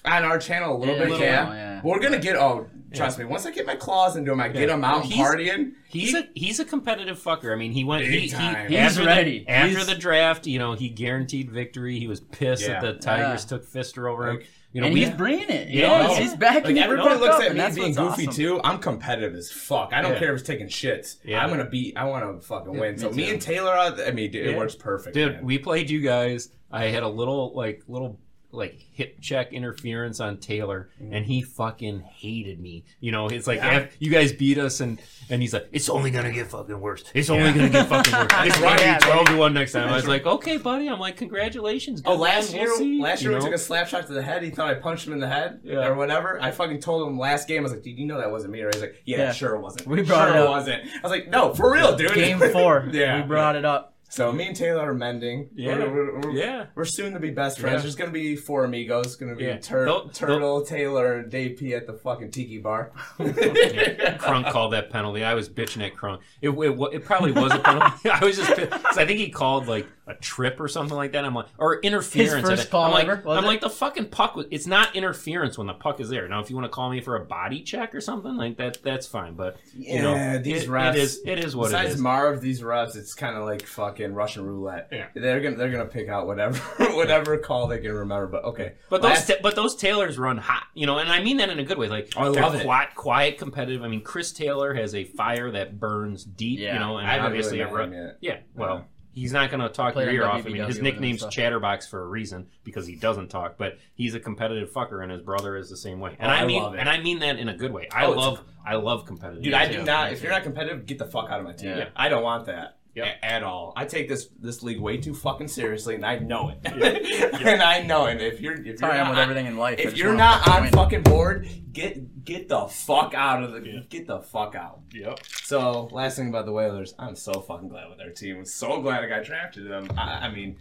on 0.04 0.22
our 0.22 0.38
channel 0.38 0.76
a 0.76 0.78
little 0.78 0.94
Yeah, 0.94 1.00
bit. 1.00 1.08
a 1.08 1.10
little 1.10 1.26
yeah. 1.26 1.44
while, 1.44 1.54
yeah. 1.54 1.80
We're 1.82 1.98
gonna 1.98 2.20
get. 2.20 2.36
Oh, 2.36 2.68
trust 2.94 3.18
me. 3.18 3.24
Once 3.24 3.44
I 3.44 3.50
get 3.50 3.66
my 3.66 3.74
claws 3.74 4.14
into 4.16 4.30
him, 4.32 4.40
I 4.40 4.48
get 4.48 4.68
Yeah. 4.68 4.74
him 4.74 4.84
out 4.84 5.02
and 5.02 5.12
He's- 5.12 5.28
partying. 5.28 5.72
He's 5.88 6.14
a 6.14 6.28
he's 6.34 6.60
a 6.60 6.64
competitive 6.64 7.20
fucker. 7.20 7.52
I 7.52 7.56
mean, 7.56 7.72
he 7.72 7.82
went 7.82 8.04
Big 8.04 8.12
he, 8.12 8.20
he 8.20 8.28
time. 8.28 8.68
He's 8.68 8.78
after 8.78 9.04
ready. 9.04 9.40
The, 9.40 9.48
after 9.48 9.68
He's- 9.70 9.86
the 9.86 9.94
draft. 9.96 10.46
You 10.46 10.58
know, 10.60 10.74
he 10.74 10.88
guaranteed 10.90 11.50
victory. 11.50 11.98
He 11.98 12.06
was 12.06 12.20
pissed 12.20 12.62
Yeah. 12.68 12.80
that 12.80 13.00
the 13.00 13.00
Tigers 13.00 13.42
Yeah. 13.44 13.48
took 13.58 13.66
Fister 13.68 14.08
over 14.08 14.28
him. 14.28 14.36
Like- 14.36 14.46
You 14.76 14.82
know, 14.82 14.88
and 14.88 14.94
we 14.94 15.06
he's 15.06 15.14
bringing 15.14 15.48
it. 15.48 15.68
You 15.68 15.80
Yeah, 15.80 16.02
know, 16.06 16.14
he's 16.16 16.34
backing 16.36 16.76
Like 16.76 16.76
it 16.76 16.80
everybody 16.84 17.14
up, 17.14 17.20
looks 17.22 17.42
at 17.42 17.52
me 17.52 17.56
that's 17.58 17.74
being 17.74 17.94
goofy 17.94 18.26
awesome. 18.28 18.32
too. 18.34 18.60
I'm 18.62 18.78
competitive 18.78 19.34
as 19.34 19.50
fuck. 19.50 19.94
I 19.94 20.02
don't 20.02 20.12
Yeah. 20.12 20.18
care 20.18 20.34
if 20.34 20.40
it's 20.40 20.46
taking 20.46 20.66
shits. 20.66 21.16
Yeah. 21.24 21.42
I'm 21.42 21.48
gonna 21.48 21.64
beat. 21.64 21.96
I 21.96 22.04
want 22.04 22.40
to 22.40 22.46
fucking 22.46 22.76
win. 22.76 22.92
me 22.92 22.98
So 22.98 23.10
me 23.10 23.24
too. 23.26 23.32
and 23.32 23.40
Taylor, 23.40 23.72
are, 23.72 23.94
I 24.06 24.10
mean, 24.10 24.30
dude, 24.30 24.46
it 24.48 24.54
works 24.54 24.74
perfect. 24.74 25.14
Dude, 25.14 25.32
man. 25.36 25.44
we 25.46 25.56
played 25.58 25.88
you 25.88 26.00
guys. 26.02 26.50
I 26.70 26.86
had 26.88 27.02
a 27.04 27.08
little 27.08 27.54
like 27.54 27.84
little 27.88 28.20
like 28.56 28.78
hip 28.92 29.20
check 29.20 29.52
interference 29.52 30.18
on 30.20 30.38
Taylor, 30.38 30.88
and 30.98 31.24
he 31.26 31.42
fucking 31.42 32.00
hated 32.00 32.58
me. 32.60 32.84
You 33.00 33.12
know, 33.12 33.28
it's 33.28 33.46
like 33.46 33.60
Mm. 33.60 33.72
Yeah. 33.72 33.86
you 33.98 34.10
guys 34.10 34.32
beat 34.32 34.58
us, 34.58 34.80
and 34.80 34.98
and 35.28 35.42
he's 35.42 35.52
like, 35.52 35.68
it's 35.72 35.88
only 35.88 36.10
gonna 36.10 36.32
get 36.32 36.46
fucking 36.48 36.80
worse. 36.80 37.04
It's 37.14 37.30
only 37.30 37.52
gonna 37.52 37.68
get 37.68 37.86
fucking 37.88 38.12
worse. 38.12 38.26
It's 38.46 38.58
right. 38.60 38.78
gonna 38.78 38.80
Yeah, 38.82 38.98
be 38.98 39.04
twelve 39.04 39.26
to 39.26 39.36
one 39.36 39.54
next 39.54 39.72
time. 39.72 39.88
I 39.88 39.94
was 39.96 40.06
like, 40.08 40.24
okay, 40.26 40.56
buddy. 40.56 40.88
I'm 40.88 40.98
like, 41.00 41.16
congratulations. 41.16 42.02
Oh, 42.04 42.14
last 42.16 42.52
man, 42.52 42.60
year, 42.62 42.68
we'll 42.70 42.78
see," 42.78 43.02
last 43.02 43.22
you 43.22 43.30
year 43.30 43.38
we 43.38 43.44
took 43.44 43.54
a 43.54 43.58
slap 43.58 43.88
shot 43.88 44.06
to 44.06 44.12
the 44.12 44.22
head. 44.22 44.42
He 44.42 44.50
thought 44.50 44.68
I 44.70 44.74
punched 44.74 45.06
him 45.06 45.12
in 45.12 45.20
the 45.20 45.28
head 45.28 45.60
Yeah. 45.64 45.86
or 45.86 45.94
whatever. 45.94 46.40
I 46.42 46.50
fucking 46.50 46.80
told 46.80 47.06
him 47.08 47.18
last 47.18 47.48
game. 47.48 47.60
I 47.60 47.62
was 47.64 47.72
like, 47.72 47.82
"Dude, 47.82 47.98
you 47.98 48.06
know 48.06 48.18
that 48.18 48.30
wasn't 48.30 48.52
me." 48.52 48.62
Right? 48.62 48.72
He's 48.74 48.82
like, 48.82 49.02
"Yeah, 49.04 49.18
Yeah. 49.18 49.32
sure 49.32 49.54
it 49.56 49.60
wasn't. 49.60 49.86
We 49.86 50.02
brought 50.02 50.28
sure 50.28 50.36
it 50.36 50.42
up. 50.42 50.48
wasn't." 50.50 50.84
I 50.84 51.00
was 51.02 51.10
like, 51.10 51.28
"No, 51.28 51.54
for 51.54 51.70
real, 51.72 51.96
dude." 51.96 52.14
Game 52.14 52.38
four. 52.38 52.88
yeah, 52.92 53.20
We 53.20 53.26
brought 53.26 53.56
it 53.56 53.64
up. 53.64 53.94
So 54.08 54.32
me 54.32 54.46
and 54.46 54.56
Taylor 54.56 54.88
are 54.90 54.94
mending. 54.94 55.50
Yeah. 55.54 55.78
We're, 55.78 55.90
we're, 55.92 56.20
we're, 56.20 56.30
Yeah. 56.32 56.66
we're 56.74 56.84
soon 56.84 57.12
to 57.14 57.20
be 57.20 57.30
best 57.30 57.58
friends. 57.58 57.74
Yeah. 57.76 57.80
There's 57.82 57.96
gonna 57.96 58.12
be 58.12 58.36
four 58.36 58.64
amigos. 58.64 59.06
It's 59.06 59.16
gonna 59.16 59.34
be 59.34 59.44
Yeah. 59.44 59.56
Tur- 59.58 59.84
They'll- 59.84 60.08
Turtle, 60.08 60.62
Taylor, 60.64 61.16
and 61.18 61.30
Dave 61.30 61.58
P 61.58 61.74
at 61.74 61.86
the 61.86 61.92
fucking 61.94 62.30
tiki 62.30 62.58
bar. 62.58 62.92
Yeah, 63.18 64.16
Crunk 64.18 64.50
called 64.50 64.72
that 64.72 64.90
penalty. 64.90 65.24
I 65.24 65.34
was 65.34 65.48
bitching 65.48 65.84
at 65.86 65.94
Crunk. 65.94 66.20
It, 66.40 66.50
it, 66.50 66.78
it 66.94 67.04
probably 67.04 67.32
was 67.32 67.52
a 67.52 67.58
penalty. 67.58 68.08
I 68.10 68.24
was 68.24 68.36
just 68.36 68.54
because 68.56 68.96
I 68.98 69.04
think 69.06 69.18
he 69.18 69.28
called 69.30 69.66
like 69.66 69.86
a 70.06 70.14
trip 70.14 70.60
or 70.60 70.68
something 70.68 70.96
like 70.96 71.12
that. 71.12 71.24
I'm 71.24 71.34
like, 71.34 71.46
or 71.58 71.80
interference. 71.80 72.34
His 72.34 72.42
first 72.50 72.64
at 72.66 72.70
call 72.70 72.84
I'm 72.84 72.92
like, 72.92 73.08
ever, 73.08 73.28
I'm 73.28 73.44
it? 73.44 73.46
like 73.46 73.60
the 73.60 73.70
fucking 73.70 74.06
puck. 74.06 74.36
Was, 74.36 74.46
it's 74.50 74.66
not 74.66 74.94
interference 74.94 75.58
when 75.58 75.66
the 75.66 75.74
puck 75.74 76.00
is 76.00 76.08
there. 76.08 76.28
Now, 76.28 76.40
if 76.40 76.48
you 76.50 76.56
want 76.56 76.64
to 76.66 76.70
call 76.70 76.90
me 76.90 77.00
for 77.00 77.16
a 77.16 77.24
body 77.24 77.62
check 77.62 77.94
or 77.94 78.00
something 78.00 78.36
like 78.36 78.56
that, 78.58 78.78
that's 78.82 79.06
fine. 79.06 79.34
But 79.34 79.56
you 79.76 80.00
know, 80.00 80.14
Yeah, 80.14 80.38
these 80.38 80.64
it, 80.64 80.68
refs- 80.70 80.94
it 80.94 80.96
is 80.96 81.20
it 81.24 81.38
is 81.44 81.56
what 81.56 81.66
Besides 81.66 81.90
it 81.90 81.94
is. 81.94 82.00
Marv, 82.00 82.40
these 82.40 82.60
refs, 82.62 82.96
it's 82.96 83.14
kind 83.14 83.36
of 83.36 83.44
like 83.44 83.62
fucking 83.66 84.05
Russian 84.14 84.44
roulette. 84.46 84.88
Yeah. 84.92 85.06
they're 85.14 85.40
gonna 85.40 85.56
they're 85.56 85.70
gonna 85.70 85.86
pick 85.86 86.08
out 86.08 86.26
whatever 86.26 86.58
whatever 86.94 87.36
call 87.38 87.66
they 87.66 87.78
can 87.78 87.92
remember. 87.92 88.26
But 88.26 88.44
okay, 88.44 88.74
But 88.90 89.02
those, 89.02 89.10
Last- 89.10 89.26
ta- 89.28 89.34
but 89.42 89.56
those 89.56 89.74
Taylors 89.76 90.18
run 90.18 90.38
hot, 90.38 90.64
you 90.74 90.86
know, 90.86 90.98
and 90.98 91.10
I 91.10 91.22
mean 91.22 91.36
that 91.38 91.48
in 91.50 91.58
a 91.58 91.64
good 91.64 91.78
way. 91.78 91.88
Like 91.88 92.12
Oh, 92.16 92.28
I 92.28 92.28
they're 92.30 92.42
love 92.42 92.54
it. 92.54 92.62
quiet, 92.64 92.94
quiet, 92.94 93.38
competitive. 93.38 93.82
I 93.82 93.88
mean, 93.88 94.02
Chris 94.02 94.32
Taylor 94.32 94.74
has 94.74 94.94
a 94.94 95.04
fire 95.04 95.50
that 95.52 95.78
burns 95.80 96.24
deep, 96.24 96.60
you 96.60 96.72
know, 96.72 96.98
and 96.98 97.06
I 97.06 97.12
haven't 97.14 97.26
obviously 97.26 97.58
really 97.60 97.70
it 97.70 97.74
run- 97.74 98.14
Yeah, 98.20 98.38
well, 98.54 98.74
Yeah. 98.76 98.82
he's 99.14 99.32
not 99.32 99.50
going 99.50 99.60
to 99.60 99.68
talk 99.68 99.94
Played 99.94 100.06
your 100.12 100.14
ear 100.14 100.24
off. 100.26 100.46
I 100.46 100.48
mean, 100.50 100.64
his 100.64 100.80
nickname's. 100.80 101.24
Chatterbox 101.26 101.86
for 101.88 102.02
a 102.02 102.06
reason 102.06 102.46
because 102.64 102.86
he 102.86 102.94
doesn't 102.96 103.28
talk, 103.28 103.56
but 103.58 103.78
he's 103.94 104.14
a 104.14 104.20
competitive 104.20 104.70
fucker, 104.72 105.02
and 105.02 105.10
his 105.10 105.22
brother 105.22 105.56
is 105.56 105.68
the 105.70 105.76
same 105.76 106.00
way. 106.00 106.16
And 106.18 106.30
Oh, 106.30 106.34
I, 106.34 106.38
I 106.42 106.46
mean, 106.46 106.62
love 106.62 106.74
it. 106.74 106.80
and 106.80 106.88
I 106.88 107.00
mean 107.00 107.18
that 107.20 107.38
in 107.38 107.48
a 107.48 107.56
good 107.56 107.72
way. 107.72 107.88
I 107.92 108.06
Oh, 108.06 108.12
love, 108.12 108.40
I 108.64 108.74
love 108.76 109.04
competitive. 109.06 109.42
dude, 109.42 109.54
I 109.54 109.70
do 109.70 109.82
not. 109.82 110.12
If 110.12 110.22
you're 110.22 110.32
not 110.32 110.42
competitive, 110.42 110.86
get 110.86 110.98
the 110.98 111.06
fuck 111.06 111.30
out 111.30 111.40
of 111.40 111.46
my 111.46 111.52
team. 111.52 111.70
Yeah. 111.76 111.88
I 111.96 112.08
don't 112.08 112.22
want 112.22 112.46
that. 112.46 112.75
Yep. 112.96 113.06
a- 113.06 113.24
At 113.24 113.42
all, 113.42 113.72
I 113.76 113.84
take 113.84 114.08
this 114.08 114.28
this 114.40 114.62
league 114.62 114.80
way 114.80 114.96
too 114.96 115.14
fucking 115.14 115.48
seriously, 115.48 115.94
and 115.94 116.04
I 116.04 116.18
know 116.18 116.48
it. 116.50 116.58
and 116.64 117.62
I 117.62 117.82
know 117.82 118.06
it. 118.06 118.20
If 118.20 118.40
you're 118.40 118.54
if 118.54 118.64
That's 118.64 118.80
you're 118.80 118.90
how 118.90 118.96
I 118.96 119.00
am 119.00 119.04
not 119.06 119.10
with 119.12 119.18
everything 119.20 119.46
in 119.46 119.56
life. 119.56 119.78
If 119.78 119.96
you're 119.96 120.14
not 120.14 120.48
on 120.48 120.62
win. 120.64 120.72
fucking 120.72 121.02
board, 121.02 121.48
get 121.72 122.24
get 122.24 122.48
the 122.48 122.66
fuck 122.66 123.12
out 123.14 123.42
of 123.44 123.52
the 123.52 123.60
Yeah. 123.60 123.80
get 123.88 124.06
the 124.06 124.20
fuck 124.20 124.54
out. 124.54 124.80
Yep. 124.92 125.20
So, 125.44 125.88
last 125.92 126.16
thing 126.16 126.28
about 126.30 126.46
the 126.46 126.52
Whalers, 126.52 126.94
I'm 126.98 127.14
so 127.16 127.34
fucking 127.40 127.68
glad 127.68 127.88
with 127.90 127.98
their 127.98 128.10
team. 128.12 128.38
I'm 128.38 128.44
so 128.46 128.80
glad 128.80 129.04
I 129.04 129.08
got 129.08 129.24
drafted 129.24 129.70
them. 129.70 129.88
I, 129.96 130.26
I 130.28 130.32
mean, 130.34 130.56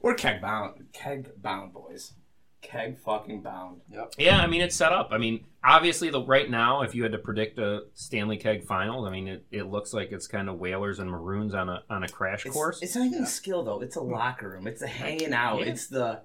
we're 0.00 0.14
keg 0.14 0.40
bound, 0.42 0.86
keg 0.92 1.30
bound 1.42 1.72
boys, 1.72 2.12
keg 2.60 2.98
fucking 2.98 3.42
bound. 3.42 3.80
Yep. 3.90 4.14
Yeah, 4.18 4.38
I 4.38 4.46
mean 4.46 4.60
it's 4.60 4.76
set 4.76 4.92
up. 4.92 5.08
I 5.12 5.18
mean, 5.18 5.44
obviously, 5.62 6.10
the 6.10 6.22
right 6.22 6.48
now, 6.50 6.82
if 6.82 6.94
you 6.94 7.02
had 7.02 7.12
to 7.12 7.18
predict 7.18 7.58
a 7.58 7.84
Stanley 7.94 8.36
Keg 8.36 8.64
Finals, 8.66 9.06
I 9.06 9.10
mean, 9.10 9.28
it, 9.28 9.46
it 9.50 9.64
looks 9.64 9.92
like 9.92 10.12
it's 10.12 10.26
kind 10.26 10.48
of 10.48 10.58
Whalers 10.58 10.98
and 10.98 11.10
Maroons 11.10 11.54
on 11.54 11.68
a 11.68 11.82
on 11.90 12.04
a 12.04 12.08
crash 12.08 12.46
It's, 12.46 12.54
course. 12.54 12.82
it's 12.82 12.96
not 12.96 13.06
even 13.06 13.26
skill 13.26 13.62
though. 13.62 13.80
It's 13.80 13.96
a 13.96 14.00
hmm. 14.00 14.12
locker 14.12 14.50
room. 14.50 14.66
It's 14.66 14.82
a 14.82 14.86
hanging 14.86 15.32
out. 15.32 15.60
Yeah. 15.60 15.66
It's 15.66 15.86
the. 15.86 16.20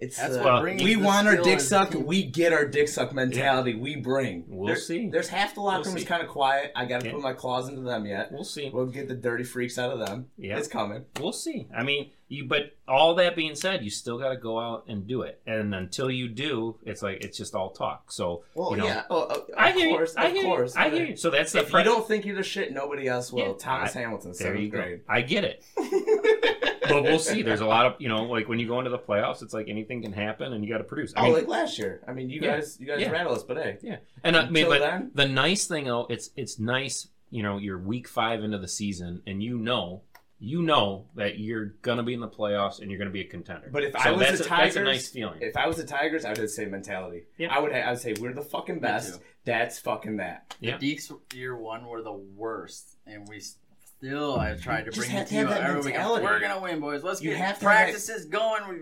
It's 0.00 0.16
That's 0.16 0.36
the, 0.36 0.42
what 0.44 0.60
brings 0.62 0.80
we 0.82 0.94
the 0.94 1.02
want 1.02 1.26
our 1.26 1.32
skill 1.32 1.44
dick 1.44 1.52
and- 1.54 1.62
sucked. 1.62 1.94
We 1.96 2.22
get 2.22 2.52
our 2.52 2.64
dick 2.64 2.86
sucked 2.88 3.12
mentality. 3.12 3.74
We 3.74 3.96
bring. 3.96 4.44
We'll 4.46 4.68
There- 4.68 4.76
see. 4.76 5.08
There's 5.08 5.28
half 5.28 5.54
the 5.54 5.60
locker 5.60 5.80
We'll 5.80 5.88
room 5.90 5.96
is 5.98 6.04
kind 6.04 6.22
of 6.22 6.28
quiet. 6.28 6.70
I 6.76 6.84
got 6.84 7.00
to 7.00 7.06
Yeah. 7.06 7.12
put 7.14 7.22
my 7.22 7.32
claws 7.32 7.68
into 7.68 7.80
them 7.82 8.06
yet. 8.06 8.30
We'll 8.30 8.44
see. 8.44 8.70
We'll 8.72 8.86
get 8.86 9.08
the 9.08 9.14
dirty 9.16 9.42
freaks 9.44 9.76
out 9.78 9.92
of 9.92 9.98
them. 9.98 10.30
Yeah. 10.38 10.56
It's 10.56 10.68
coming. 10.68 11.04
We'll 11.20 11.32
see. 11.32 11.66
I 11.76 11.82
mean, 11.82 12.10
you. 12.28 12.44
But 12.46 12.76
all 12.86 13.16
that 13.16 13.34
being 13.34 13.56
said, 13.56 13.82
you 13.82 13.90
still 13.90 14.18
got 14.18 14.28
to 14.28 14.36
go 14.36 14.60
out 14.60 14.84
and 14.86 15.04
do 15.06 15.22
it. 15.22 15.40
And 15.48 15.74
until 15.74 16.10
you 16.12 16.28
do, 16.28 16.76
it's 16.84 17.02
like 17.02 17.24
it's 17.24 17.36
just 17.36 17.56
all 17.56 17.70
talk. 17.70 18.12
So 18.12 18.44
Well, 18.54 18.70
you 18.70 18.76
know, 18.76 18.84
yeah. 18.84 19.02
Oh, 19.10 19.22
of 19.24 19.50
I 19.56 19.72
hear 19.72 19.88
course, 19.90 20.14
you. 20.16 20.22
I 20.22 20.26
of 20.26 20.32
hear 20.32 20.44
course. 20.44 20.74
you. 20.76 20.80
I 20.80 20.90
hear 20.90 21.06
you. 21.06 21.16
So 21.16 21.30
that's 21.30 21.50
the 21.52 21.60
If 21.62 21.72
you 21.72 21.82
don't 21.82 22.06
think 22.06 22.24
you're 22.24 22.36
the 22.36 22.42
shit, 22.44 22.72
nobody 22.72 23.08
else 23.08 23.32
will. 23.32 23.40
Yeah, 23.40 23.52
Thomas 23.58 23.96
I- 23.96 24.00
Hamilton, 24.00 24.30
There 24.30 24.34
seventh 24.34 24.60
you 24.62 24.68
go. 24.68 24.78
grade. 24.78 25.00
I 25.08 25.22
get 25.22 25.42
it. 25.44 25.64
but 26.88 27.02
we'll 27.02 27.18
see. 27.18 27.42
There's 27.42 27.60
a 27.60 27.66
lot 27.66 27.86
of 27.86 27.94
you 28.00 28.08
know, 28.08 28.24
like 28.24 28.48
when 28.48 28.58
you 28.58 28.66
go 28.66 28.78
into 28.78 28.90
the 28.90 28.98
playoffs, 28.98 29.42
it's 29.42 29.54
like 29.54 29.68
anything 29.68 30.02
can 30.02 30.12
happen, 30.12 30.52
and 30.52 30.64
you 30.64 30.70
got 30.70 30.78
to 30.78 30.84
produce. 30.84 31.12
I 31.16 31.20
oh, 31.20 31.24
mean, 31.24 31.32
like 31.34 31.48
last 31.48 31.78
year. 31.78 32.02
I 32.06 32.12
mean, 32.12 32.30
you 32.30 32.40
Yeah. 32.40 32.56
guys, 32.56 32.78
you 32.80 32.86
guys 32.86 33.00
Yeah. 33.00 33.10
rattle 33.10 33.34
us, 33.34 33.42
but 33.42 33.56
hey, 33.58 33.78
Yeah, 33.82 33.96
and 34.24 34.36
uh, 34.36 34.40
I 34.40 34.50
mean, 34.50 34.64
Until 34.64 34.70
but 34.70 34.90
then? 34.90 35.10
the 35.14 35.28
nice 35.28 35.66
thing 35.66 35.84
though, 35.84 36.06
it's 36.10 36.30
it's 36.36 36.58
nice. 36.58 37.08
You 37.30 37.42
know, 37.42 37.58
you're 37.58 37.78
week 37.78 38.08
five 38.08 38.42
into 38.42 38.58
the 38.58 38.68
season, 38.68 39.22
and 39.26 39.42
you 39.42 39.58
know, 39.58 40.02
you 40.40 40.62
know 40.62 41.06
that 41.16 41.38
you're 41.38 41.74
gonna 41.82 42.02
be 42.02 42.14
in 42.14 42.20
the 42.20 42.28
playoffs 42.28 42.80
and 42.80 42.90
you're 42.90 42.98
gonna 42.98 43.10
be 43.10 43.20
a 43.20 43.24
contender. 43.26 43.68
But 43.72 43.84
if 43.84 43.92
So 43.92 43.98
I 43.98 44.10
was 44.12 44.20
that's 44.20 44.38
the 44.38 44.44
a, 44.44 44.48
Tigers, 44.48 44.74
that's 44.74 44.76
a 44.76 44.84
nice 44.84 45.08
feeling. 45.08 45.38
if 45.42 45.56
I 45.56 45.66
was 45.66 45.76
the 45.76 45.84
Tigers, 45.84 46.24
I 46.24 46.32
would 46.32 46.48
say 46.48 46.64
mentality. 46.66 47.24
Yeah. 47.36 47.54
I 47.54 47.58
would. 47.58 47.72
I 47.72 47.90
would 47.90 48.00
say 48.00 48.14
we're 48.20 48.32
the 48.32 48.42
fucking 48.42 48.78
best. 48.80 49.20
That's 49.44 49.78
fucking 49.78 50.18
that. 50.18 50.54
Yeah. 50.60 50.78
Deeks 50.78 51.12
year 51.34 51.56
one 51.56 51.86
were 51.86 52.02
the 52.02 52.12
worst, 52.12 52.96
and 53.06 53.26
we 53.28 53.42
still 53.98 54.36
I 54.36 54.50
have 54.50 54.62
tried 54.62 54.84
to 54.84 54.92
bring 54.92 55.10
have 55.10 55.22
it 55.22 55.24
to 55.24 55.28
to 55.30 55.34
you 55.34 55.40
have 55.46 55.48
that 55.50 55.62
every 55.62 55.80
week. 55.80 55.94
mentality. 55.94 56.24
We're 56.24 56.40
gonna 56.40 56.60
win, 56.60 56.80
boys. 56.80 57.02
Let's 57.02 57.20
You 57.20 57.30
get 57.30 57.38
have 57.38 57.58
to 57.58 57.66
have 57.66 57.74
that- 57.74 57.84
practices 57.84 58.24
going. 58.26 58.68
We, 58.68 58.76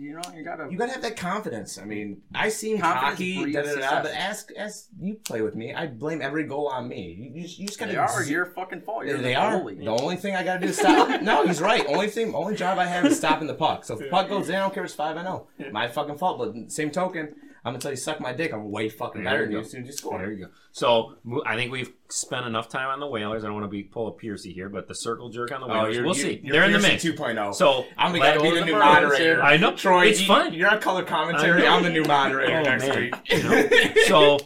you 0.00 0.14
know, 0.14 0.22
you 0.34 0.44
gotta. 0.44 0.68
You 0.70 0.76
gotta 0.76 0.92
have 0.92 1.02
that 1.02 1.16
confidence. 1.16 1.78
I 1.78 1.84
mean, 1.84 2.22
I 2.34 2.48
seem 2.48 2.80
Confidence 2.80 3.12
cocky, 3.12 3.52
da, 3.52 3.62
da, 3.62 3.74
da, 3.74 4.02
but 4.02 4.12
ask, 4.12 4.50
ask 4.56 4.86
you 5.00 5.14
play 5.14 5.40
with 5.40 5.54
me. 5.54 5.72
I 5.72 5.86
blame 5.86 6.20
every 6.20 6.44
goal 6.44 6.68
on 6.68 6.88
me. 6.88 7.32
You 7.34 7.42
just, 7.42 7.58
you 7.58 7.66
just 7.66 7.78
gotta. 7.78 7.92
they 7.92 7.98
are 7.98 8.24
your 8.24 8.46
fucking 8.46 8.82
fault. 8.82 9.06
You're 9.06 9.18
They 9.18 9.34
the 9.34 9.34
are. 9.36 9.60
goalie. 9.60 9.78
The 9.78 9.86
only 9.88 10.16
thing 10.16 10.34
I 10.34 10.42
gotta 10.42 10.60
do 10.60 10.66
is 10.66 10.78
stop. 10.78 11.22
no, 11.22 11.46
he's 11.46 11.60
right. 11.60 11.86
Only 11.86 12.08
thing, 12.08 12.34
only 12.34 12.56
job 12.56 12.78
I 12.78 12.86
have 12.86 13.06
is 13.06 13.16
stopping 13.16 13.46
the 13.46 13.54
puck. 13.54 13.84
So 13.84 13.94
if 13.94 14.00
the 14.00 14.06
puck 14.08 14.28
goes 14.28 14.48
in, 14.48 14.56
I 14.56 14.60
don't 14.60 14.74
care 14.74 14.82
if 14.82 14.88
it's 14.88 14.94
five 14.96 15.16
and 15.16 15.28
oh. 15.28 15.46
zero. 15.58 15.72
My 15.72 15.88
fucking 15.88 16.18
fault. 16.18 16.38
But 16.38 16.72
same 16.72 16.90
token, 16.90 17.34
I'm 17.66 17.72
gonna 17.72 17.80
tell 17.80 17.90
you, 17.90 17.96
suck 17.96 18.20
my 18.20 18.32
dick. 18.32 18.52
I'm 18.52 18.70
way 18.70 18.88
fucking 18.88 19.24
There 19.24 19.32
better 19.32 19.42
than 19.44 19.52
you 19.52 19.58
go. 19.58 19.64
as 19.64 19.70
soon 19.72 19.82
as 19.82 19.86
you 19.88 19.92
score, 19.92 20.18
There 20.18 20.30
you 20.32 20.44
go. 20.46 20.50
So 20.70 21.14
I 21.44 21.56
think 21.56 21.72
we've 21.72 21.90
spent 22.08 22.46
enough 22.46 22.68
time 22.68 22.88
on 22.90 23.00
the 23.00 23.06
Whalers. 23.06 23.42
I 23.42 23.46
don't 23.46 23.54
want 23.54 23.64
to 23.64 23.68
be 23.70 23.82
pull 23.82 24.06
a 24.08 24.12
Piercy 24.12 24.52
here, 24.52 24.68
but 24.68 24.86
the 24.86 24.94
circle 24.94 25.30
jerk 25.30 25.50
on 25.50 25.62
the 25.62 25.66
Oh, 25.66 25.70
Whalers. 25.70 25.96
you're, 25.96 26.04
we'll 26.04 26.14
you're, 26.14 26.24
see. 26.26 26.40
You're 26.44 26.52
They're 26.52 26.64
in 26.64 26.72
the 26.72 26.78
Pearson 26.78 27.10
mix. 27.10 27.20
2.0. 27.20 27.54
So 27.56 27.86
I'm 27.98 28.12
gonna 28.14 28.34
be 28.34 28.38
the 28.38 28.60
the 28.60 28.64
new 28.66 28.72
Maroons 28.74 28.84
moderator. 28.84 29.42
I 29.42 29.56
know. 29.56 29.74
Troy, 29.74 30.06
It's 30.06 30.20
you, 30.20 30.26
fun. 30.28 30.52
You're 30.54 30.70
on 30.70 30.80
color 30.80 31.02
commentary. 31.02 31.62
I 31.62 31.64
know. 31.64 31.76
I'm 31.76 31.82
the 31.82 31.90
new 31.90 32.04
moderator 32.04 32.56
Oh, 32.58 32.62
next 32.62 32.86
man. 32.88 33.00
week. 33.00 33.14
You 33.26 33.42
know? 33.42 33.68
So 34.06 34.38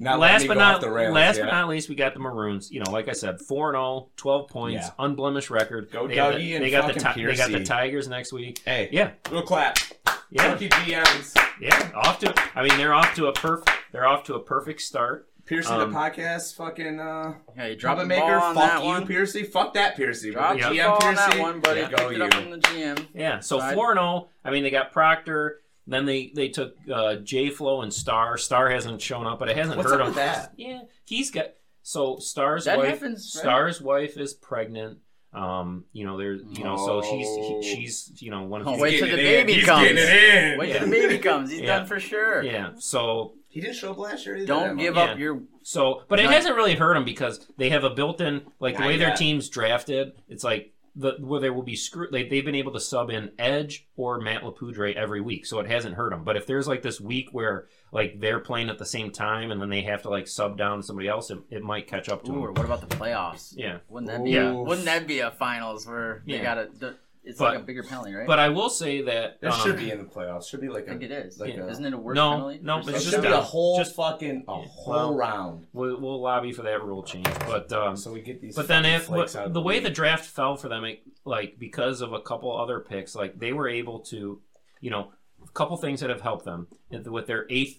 Not 0.00 0.18
last 0.18 0.48
but 0.48 0.56
not 0.56 0.82
rails, 0.82 1.14
last 1.14 1.36
yeah. 1.38 1.44
but 1.44 1.52
not 1.52 1.68
least, 1.68 1.88
we 1.88 1.94
got 1.94 2.14
the 2.14 2.20
Maroons. 2.20 2.72
You 2.72 2.80
know, 2.82 2.90
like 2.90 3.08
I 3.08 3.12
said, 3.12 3.40
four 3.40 3.68
and 3.68 3.76
0, 3.76 4.08
12 4.16 4.48
points, 4.48 4.86
Yeah. 4.86 4.90
unblemished 4.98 5.50
record. 5.50 5.90
Go 5.92 6.08
they 6.08 6.16
Dougie 6.16 6.38
the, 6.38 6.54
and 6.56 6.64
they 6.64 6.70
got 6.70 6.92
the 6.92 6.98
fucking 6.98 7.24
they 7.24 7.36
got 7.36 7.52
the 7.52 7.62
Tigers 7.62 8.08
next 8.08 8.32
week. 8.32 8.60
Hey, 8.64 8.88
Yeah, 8.90 9.10
little 9.30 9.46
clap. 9.46 9.78
Yeah, 10.34 10.52
Rookie 10.52 10.68
GMs. 10.68 11.34
yeah. 11.60 11.90
Off 11.94 12.18
to 12.18 12.34
I 12.54 12.62
mean 12.68 12.76
they're 12.76 12.92
off 12.94 13.14
to 13.14 13.26
a 13.28 13.32
perfect 13.32 13.70
they're 13.92 14.06
off 14.06 14.24
to 14.24 14.34
a 14.34 14.40
perfect 14.40 14.80
start. 14.82 15.28
Piercy 15.46 15.68
Um, 15.68 15.92
the 15.92 15.96
podcast, 15.98 16.56
fucking 16.56 16.98
uh, 16.98 17.34
Yeah, 17.56 17.66
you 17.66 17.76
drop 17.76 17.98
the 17.98 18.06
maker. 18.06 18.40
Fuck 18.40 18.54
that 18.54 18.80
you, 18.80 18.86
one. 18.86 19.06
Piercy. 19.06 19.42
Fuck 19.42 19.74
that, 19.74 19.94
Piercy. 19.94 20.30
Drop 20.32 20.58
But 20.58 20.70
the 20.70 20.78
GM 20.78 20.86
ball 20.98 21.04
on 21.08 21.14
that 21.16 21.38
one, 21.38 21.60
buddy. 21.60 21.80
yeah, 21.80 21.88
Pick 21.88 21.96
go 21.98 22.08
you. 22.10 22.24
up 22.24 22.32
from 22.34 22.50
the 22.50 22.56
GM. 22.58 23.06
Yeah, 23.14 23.40
so 23.40 23.58
Right. 23.58 23.74
four 23.74 23.90
and 23.90 23.98
zero. 23.98 24.28
I 24.44 24.50
mean, 24.50 24.62
they 24.62 24.70
got 24.70 24.90
Proctor. 24.92 25.60
Then 25.86 26.06
they 26.06 26.32
they 26.34 26.48
took 26.48 26.76
uh, 26.90 27.16
J 27.16 27.50
Flow 27.50 27.82
and 27.82 27.92
Star. 27.92 28.38
Star 28.38 28.70
hasn't 28.70 29.02
shown 29.02 29.26
up, 29.26 29.38
but 29.38 29.50
it 29.50 29.56
hasn't 29.58 29.76
What's 29.76 29.90
hurt 29.90 30.00
up 30.00 30.06
him. 30.08 30.14
with 30.14 30.16
that? 30.16 30.52
Yeah, 30.56 30.80
he's 31.04 31.30
got 31.30 31.48
so 31.82 32.16
Star's 32.20 32.64
That 32.64 32.78
wife. 32.78 32.88
happens, 32.88 33.30
right? 33.36 33.42
Star's 33.42 33.82
wife 33.82 34.16
is 34.16 34.32
pregnant. 34.32 35.00
Um, 35.34 35.84
you 35.92 36.06
know, 36.06 36.16
there's 36.16 36.42
you 36.52 36.62
know, 36.64 36.76
so 36.76 37.02
she's 37.02 37.26
he, 37.26 37.60
she's 37.62 38.22
you 38.22 38.30
know 38.30 38.42
one 38.44 38.60
of 38.60 38.68
Oh, 38.68 38.76
the 38.76 38.82
wait 38.82 38.98
till 38.98 39.08
the 39.08 39.14
it 39.14 39.18
in. 39.18 39.24
baby 39.46 39.52
He's 39.54 39.64
comes. 39.64 39.82
getting 39.88 39.96
in. 39.98 40.58
Wait 40.58 40.68
Yeah. 40.68 40.78
till 40.78 40.86
the 40.88 40.90
baby 40.92 41.18
comes. 41.18 41.50
He's 41.50 41.60
Yeah. 41.62 41.78
done 41.78 41.86
for 41.86 41.98
sure. 41.98 42.42
yeah. 42.42 42.70
So 42.78 43.34
He 43.48 43.60
didn't 43.60 43.76
show 43.76 43.90
up 43.92 43.98
last 43.98 44.26
year 44.26 44.36
either. 44.36 44.46
Don't 44.46 44.76
give 44.76 44.94
much. 44.94 45.06
Yeah. 45.06 45.12
up 45.14 45.18
your. 45.18 45.42
So, 45.62 46.02
but 46.08 46.20
it 46.20 46.24
Not- 46.24 46.34
hasn't 46.34 46.56
really 46.56 46.74
hurt 46.74 46.96
him 46.96 47.04
because 47.04 47.46
they 47.56 47.70
have 47.70 47.84
a 47.84 47.90
built-in 47.90 48.42
like 48.60 48.74
the 48.74 48.80
Not 48.80 48.88
way 48.88 48.96
their 48.98 49.14
team's 49.16 49.48
drafted. 49.48 50.12
It's 50.28 50.44
like 50.44 50.72
the 50.96 51.14
where 51.20 51.40
they 51.40 51.50
will 51.50 51.62
be 51.62 51.76
screwed. 51.76 52.12
They, 52.12 52.28
they've 52.28 52.44
been 52.44 52.54
able 52.54 52.72
to 52.72 52.80
sub 52.80 53.10
in 53.10 53.32
Edge 53.38 53.86
or 53.96 54.20
Matt 54.20 54.44
Lapudre 54.44 54.94
every 54.94 55.20
week, 55.20 55.44
so 55.46 55.58
it 55.58 55.66
hasn't 55.68 55.96
hurt 55.96 56.10
them. 56.10 56.24
But 56.24 56.36
if 56.36 56.46
there's 56.46 56.68
like 56.68 56.82
this 56.82 57.00
week 57.00 57.28
where 57.32 57.66
like 57.92 58.20
they're 58.20 58.38
playing 58.40 58.68
at 58.68 58.78
the 58.78 58.86
same 58.86 59.10
time 59.10 59.50
and 59.50 59.60
then 59.60 59.70
they 59.70 59.82
have 59.82 60.02
to 60.02 60.08
like 60.08 60.28
sub 60.28 60.56
down 60.56 60.82
somebody 60.82 61.08
else, 61.08 61.30
it, 61.30 61.38
it 61.50 61.62
might 61.62 61.86
catch 61.86 62.08
up 62.08 62.22
to 62.24 62.32
Ooh, 62.32 62.36
or 62.40 62.46
them. 62.48 62.54
what 62.54 62.64
about 62.64 62.88
the 62.88 62.94
playoffs? 62.96 63.54
Yeah. 63.56 63.78
Wouldn't 63.88 64.10
that 64.10 64.22
be? 64.24 64.30
Yeah. 64.30 64.50
A, 64.50 64.54
wouldn't 64.54 64.86
that 64.86 65.06
be 65.06 65.18
a 65.20 65.30
finals 65.32 65.86
where 65.86 66.22
they 66.26 66.34
Yeah. 66.36 66.42
got 66.42 66.80
to? 66.80 66.94
It's 67.26 67.38
But- 67.38 67.54
like 67.54 67.62
a 67.62 67.64
bigger 67.64 67.82
penalty, 67.82 68.12
right? 68.12 68.26
But 68.26 68.38
I 68.38 68.50
will 68.50 68.68
say 68.68 69.00
that 69.02 69.38
it 69.40 69.46
um, 69.46 69.58
should 69.60 69.76
be 69.78 69.90
in 69.90 69.98
the 69.98 70.04
playoffs. 70.04 70.46
Should 70.48 70.60
be 70.60 70.68
like 70.68 70.84
I 70.84 70.90
think 70.90 71.02
a, 71.02 71.04
it 71.06 71.10
is. 71.12 71.40
like 71.40 71.54
Yeah. 71.54 71.62
a- 71.64 71.68
Isn't 71.68 71.86
it 71.86 71.94
a 71.94 71.98
worse 71.98 72.14
No, 72.16 72.32
penalty? 72.32 72.60
no, 72.62 72.82
for 72.82 72.90
It 72.90 72.96
it's 72.96 73.04
just 73.04 73.14
should 73.16 73.22
be 73.22 73.28
a 73.28 73.40
whole 73.40 73.78
just- 73.78 73.96
fucking 73.96 74.44
a 74.46 74.52
whole 74.62 74.92
Well, 74.92 75.14
round. 75.14 75.66
we'll, 75.72 75.98
we'll 76.00 76.20
lobby 76.20 76.52
for 76.52 76.62
that 76.62 76.82
rule 76.84 77.02
change. 77.02 77.26
But 77.46 77.72
um, 77.72 77.96
So 77.96 78.12
we 78.12 78.20
get 78.20 78.40
these. 78.42 78.54
But 78.54 78.68
then, 78.68 78.84
if 78.84 79.04
flakes 79.04 79.34
out 79.34 79.52
the 79.54 79.60
way 79.62 79.80
the 79.80 79.90
draft 79.90 80.26
fell 80.26 80.56
for 80.56 80.68
them, 80.68 80.84
it, 80.84 81.00
like 81.24 81.58
because 81.58 82.02
of 82.02 82.12
a 82.12 82.20
couple 82.20 82.54
other 82.54 82.80
picks, 82.80 83.14
like 83.14 83.38
they 83.38 83.52
were 83.54 83.68
able 83.68 84.00
to, 84.00 84.40
you 84.80 84.90
know, 84.90 85.12
a 85.42 85.50
couple 85.52 85.76
things 85.78 86.00
that 86.00 86.10
have 86.10 86.20
helped 86.20 86.44
them 86.44 86.66
with 86.90 87.26
their 87.26 87.46
eighth 87.50 87.78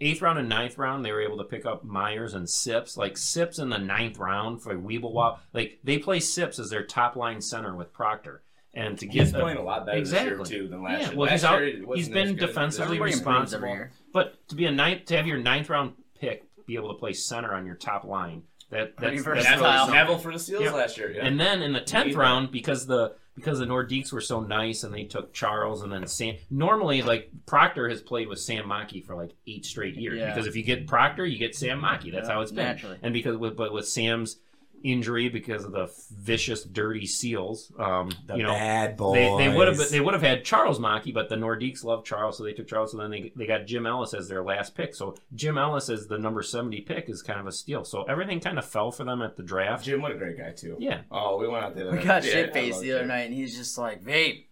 eighth 0.00 0.22
round 0.22 0.38
and 0.38 0.48
ninth 0.48 0.78
round, 0.78 1.04
they 1.04 1.10
were 1.12 1.20
able 1.22 1.38
to 1.38 1.44
pick 1.44 1.66
up 1.66 1.82
Myers 1.84 2.34
and 2.34 2.48
Sips. 2.48 2.96
Like 2.96 3.16
Sips 3.16 3.58
in 3.58 3.70
the 3.70 3.78
ninth 3.78 4.18
round 4.18 4.62
for 4.62 4.74
Weeblewop, 4.76 5.38
like 5.52 5.80
they 5.82 5.98
play 5.98 6.20
Sips 6.20 6.60
as 6.60 6.70
their 6.70 6.84
top 6.84 7.16
line 7.16 7.40
center 7.40 7.74
with 7.74 7.92
Proctor, 7.92 8.42
and 8.76 8.98
to 8.98 9.06
he's 9.06 9.32
get 9.32 9.40
playing 9.40 9.58
a 9.58 9.62
lot 9.62 9.86
better 9.86 9.98
Exactly. 9.98 10.36
this 10.38 10.50
year 10.50 10.62
too 10.62 10.68
than 10.68 10.82
last 10.82 11.00
Yeah, 11.00 11.08
year. 11.08 11.16
well, 11.16 11.26
last 11.26 11.32
he's 11.32 11.44
out- 11.44 11.62
year 11.62 11.84
he's 11.94 12.08
been 12.08 12.36
defensively 12.36 12.66
this 12.66 12.78
year. 12.78 12.84
Everybody 12.84 13.12
improves 13.12 13.52
responsible. 13.52 13.86
but 14.12 14.48
to 14.48 14.54
be 14.54 14.66
a 14.66 14.70
ninth 14.72 15.04
to 15.06 15.16
have 15.16 15.26
your 15.26 15.38
ninth 15.38 15.68
round 15.70 15.92
pick 16.20 16.44
be 16.66 16.76
able 16.76 16.92
to 16.92 16.98
play 16.98 17.12
center 17.12 17.52
on 17.54 17.66
your 17.66 17.74
top 17.76 18.04
line. 18.04 18.42
That 18.70 18.96
that's, 18.96 19.22
that's 19.22 19.44
Neville. 19.48 19.88
Neville 19.92 20.18
for 20.18 20.32
the 20.32 20.38
Steelers 20.38 20.60
Yeah. 20.62 20.72
last 20.72 20.96
year. 20.96 21.12
Yeah. 21.12 21.24
And 21.26 21.38
then 21.38 21.62
in 21.62 21.72
the 21.72 21.80
tenth 21.82 22.14
round, 22.16 22.50
because 22.50 22.86
the 22.86 23.14
because 23.36 23.58
the 23.58 23.66
Nordiques 23.66 24.12
were 24.12 24.20
so 24.20 24.40
nice 24.40 24.82
and 24.84 24.94
they 24.94 25.04
took 25.04 25.32
Charles 25.34 25.82
and 25.82 25.92
then 25.92 26.06
Sam. 26.06 26.36
Normally, 26.50 27.02
like 27.02 27.30
Proctor 27.46 27.88
has 27.88 28.00
played 28.00 28.28
with 28.28 28.38
Sam 28.40 28.64
Maki 28.66 29.04
for 29.04 29.14
like 29.16 29.32
eight 29.46 29.64
straight 29.66 29.96
years. 29.96 30.18
Yeah. 30.18 30.32
Because 30.32 30.46
if 30.46 30.56
you 30.56 30.62
get 30.62 30.86
Proctor, 30.86 31.26
you 31.26 31.36
get 31.38 31.54
Sam 31.54 31.80
Maki. 31.80 32.10
That's 32.12 32.28
how 32.28 32.40
it's 32.40 32.52
been. 32.52 32.64
naturally. 32.64 32.98
And 33.02 33.12
because 33.12 33.36
with 33.36 33.56
but 33.56 33.72
with 33.72 33.86
Sam's 33.86 34.38
injury 34.84 35.28
because 35.28 35.64
of 35.64 35.72
the 35.72 35.90
vicious, 36.16 36.62
dirty 36.62 37.06
Seals, 37.06 37.72
um, 37.78 38.10
the 38.26 38.36
you 38.36 38.42
know, 38.44 38.50
bad 38.52 38.96
boys. 38.96 39.14
they, 39.38 39.48
they 39.48 39.56
would 39.56 39.66
have 39.66 39.90
they 39.90 40.00
would 40.00 40.14
have 40.14 40.22
had 40.22 40.44
Charles 40.44 40.78
Maki, 40.78 41.12
but 41.12 41.28
the 41.28 41.36
Nordiques 41.36 41.82
loved 41.82 42.06
Charles, 42.06 42.36
so 42.38 42.44
they 42.44 42.52
took 42.52 42.68
Charles. 42.68 42.92
So 42.92 42.98
then 42.98 43.10
they, 43.10 43.32
they 43.34 43.46
got 43.46 43.66
Jim 43.66 43.86
Ellis 43.86 44.14
as 44.14 44.28
their 44.28 44.44
last 44.44 44.76
pick. 44.76 44.94
So 44.94 45.16
Jim 45.34 45.58
Ellis 45.58 45.88
as 45.88 46.06
the 46.06 46.18
number 46.18 46.42
seventy 46.42 46.82
pick 46.82 47.08
is 47.08 47.22
kind 47.22 47.40
of 47.40 47.46
a 47.46 47.52
steal. 47.52 47.84
So 47.84 48.02
everything 48.04 48.38
kind 48.40 48.58
of 48.58 48.64
fell 48.64 48.92
for 48.92 49.04
them 49.04 49.22
at 49.22 49.36
the 49.36 49.42
draft. 49.42 49.84
Jim, 49.84 50.02
what 50.02 50.12
a 50.12 50.16
great 50.16 50.36
guy 50.38 50.52
too. 50.52 50.76
Yeah, 50.78 51.00
Oh, 51.10 51.38
we 51.38 51.48
went 51.48 51.64
out 51.64 51.74
there. 51.74 51.90
We 51.90 51.98
got 51.98 52.24
yeah, 52.24 52.30
shit 52.30 52.52
faced 52.52 52.80
the 52.80 52.92
other 52.92 53.06
night, 53.06 53.22
and 53.26 53.34
he's 53.34 53.56
just 53.56 53.78
like, 53.78 54.02
"Vape, 54.04 54.44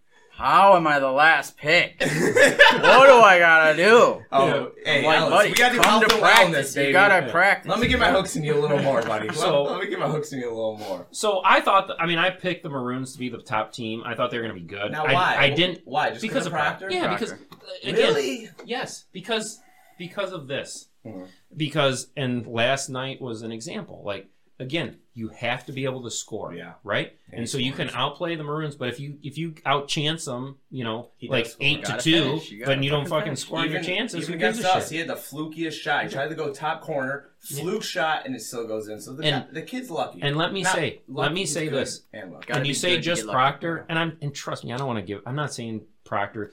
how 0.43 0.77
am 0.77 0.87
I 0.87 0.99
the 0.99 1.11
last 1.11 1.57
pick? 1.57 1.97
what 2.01 3.07
do 3.07 3.15
I 3.21 3.37
gotta 3.39 3.77
do?" 3.77 4.23
Oh, 4.33 4.73
hey, 4.85 5.05
like, 5.07 5.17
Alex, 5.19 5.31
buddy, 5.31 5.49
we 5.51 5.55
gotta 5.55 5.75
do 5.77 5.81
come 5.81 5.91
health 6.01 6.09
to 6.09 6.19
practice. 6.19 6.73
wellness, 6.73 6.75
baby. 6.75 6.87
You 6.89 6.93
gotta 6.93 7.27
Yeah. 7.27 7.33
practice. 7.33 7.71
Let 7.71 7.79
me 7.81 7.89
get 7.89 7.99
my 7.99 8.11
hooks 8.11 8.37
in 8.37 8.45
you 8.45 8.55
a 8.55 8.61
little 8.61 8.83
more, 8.83 9.03
buddy. 9.03 9.29
So- 9.35 9.63
let, 9.63 9.73
let 9.73 9.81
me 9.85 9.91
get 9.91 9.99
my 9.99 10.09
hooks 10.09 10.33
in 10.33 10.41
you 10.41 10.49
a 10.49 10.55
little 10.55 10.77
more. 10.79 11.07
So 11.11 11.41
I 11.45 11.61
thought, 11.61 11.89
that, 11.89 11.97
I 12.01 12.07
mean, 12.07 12.19
I 12.19 12.31
picked 12.31 12.63
the 12.63 12.69
Maroons 12.71 13.13
to 13.13 13.19
be 13.19 13.29
the 13.29 13.39
top 13.39 13.73
team. 13.73 14.03
I 14.05 14.15
thought 14.15 14.31
they 14.31 14.39
were 14.39 14.45
going 14.45 14.55
to 14.55 14.61
be 14.61 14.67
good. 14.67 14.93
Now, 14.93 15.05
I, 15.05 15.13
why? 15.15 15.37
I 15.39 15.51
didn't 15.51 15.81
Why? 15.85 16.11
Just 16.11 16.23
because 16.23 16.47
of 16.47 16.53
Proctor? 16.53 16.91
Yeah, 16.91 17.07
Proctor. 17.09 17.37
because 17.37 17.63
uh, 17.63 17.89
again, 17.89 17.95
Really? 18.15 18.49
yes, 18.65 19.05
because 19.13 19.61
because 19.99 20.33
of 20.33 20.49
this. 20.49 20.89
Mhm. 21.07 21.27
Because 21.57 22.09
and 22.17 22.47
last 22.47 22.89
night 22.89 23.21
was 23.21 23.43
an 23.43 23.53
example. 23.53 24.03
Like 24.05 24.29
again, 24.63 24.97
you 25.15 25.29
have 25.29 25.67
to 25.67 25.73
be 25.73 25.85
able 25.85 26.03
to 26.05 26.11
score. 26.11 26.55
Yeah. 26.55 26.73
Right. 26.85 27.13
And 27.31 27.41
And, 27.41 27.49
so 27.49 27.59
you 27.59 27.73
can 27.73 27.91
outplay 27.91 28.35
the 28.35 28.45
Maroons, 28.45 28.77
but 28.77 28.89
if 28.89 28.99
you 28.99 29.19
if 29.23 29.37
you 29.37 29.53
outchance 29.67 30.25
them, 30.25 30.57
you 30.71 30.85
know, 30.85 31.11
He 31.17 31.29
like 31.29 31.49
eight 31.61 31.85
to 31.85 31.99
two. 31.99 32.41
You 32.49 32.65
gotta 32.65 32.83
you 32.83 32.89
don't 32.89 33.07
fucking 33.07 33.25
finish. 33.25 33.41
score 33.41 33.59
on 33.61 33.71
your 33.71 33.83
chances. 33.83 34.23
Even 34.23 34.35
against 34.35 34.65
us, 34.65 34.85
shit? 34.85 34.93
he 34.93 34.99
had 34.99 35.09
the 35.09 35.15
flukiest 35.15 35.73
shot. 35.81 36.05
He 36.05 36.11
tried 36.11 36.29
to 36.29 36.35
go 36.35 36.53
top 36.53 36.81
corner, 36.81 37.31
fluke 37.41 37.83
shot, 37.83 38.25
and 38.25 38.35
it 38.35 38.41
still 38.41 38.67
goes 38.67 38.89
in. 38.89 39.01
So 39.01 39.13
the, 39.15 39.25
And- 39.25 39.47
guy- 39.47 39.53
the 39.53 39.63
kid's 39.63 39.91
lucky. 39.91 40.21
And 40.23 40.37
let 40.37 40.53
me 40.53 40.63
Not 40.63 40.75
say, 40.75 41.03
let 41.09 41.33
me 41.35 41.45
say 41.45 41.69
this. 41.69 42.03
And 42.15 42.35
and 42.49 42.67
you 42.67 42.73
say 42.75 42.99
just. 42.99 43.27
Proctor, 43.27 43.85
and 43.89 43.99
I'm 43.99 44.17
and 44.23 44.35
trust 44.35 44.65
me, 44.65 44.73
I 44.73 44.77
don't 44.79 44.87
want 44.87 44.99
to 44.99 45.05
give. 45.05 45.21
I'm 45.27 45.37
not 45.37 45.53
saying 45.53 45.83
Proctor, 46.05 46.53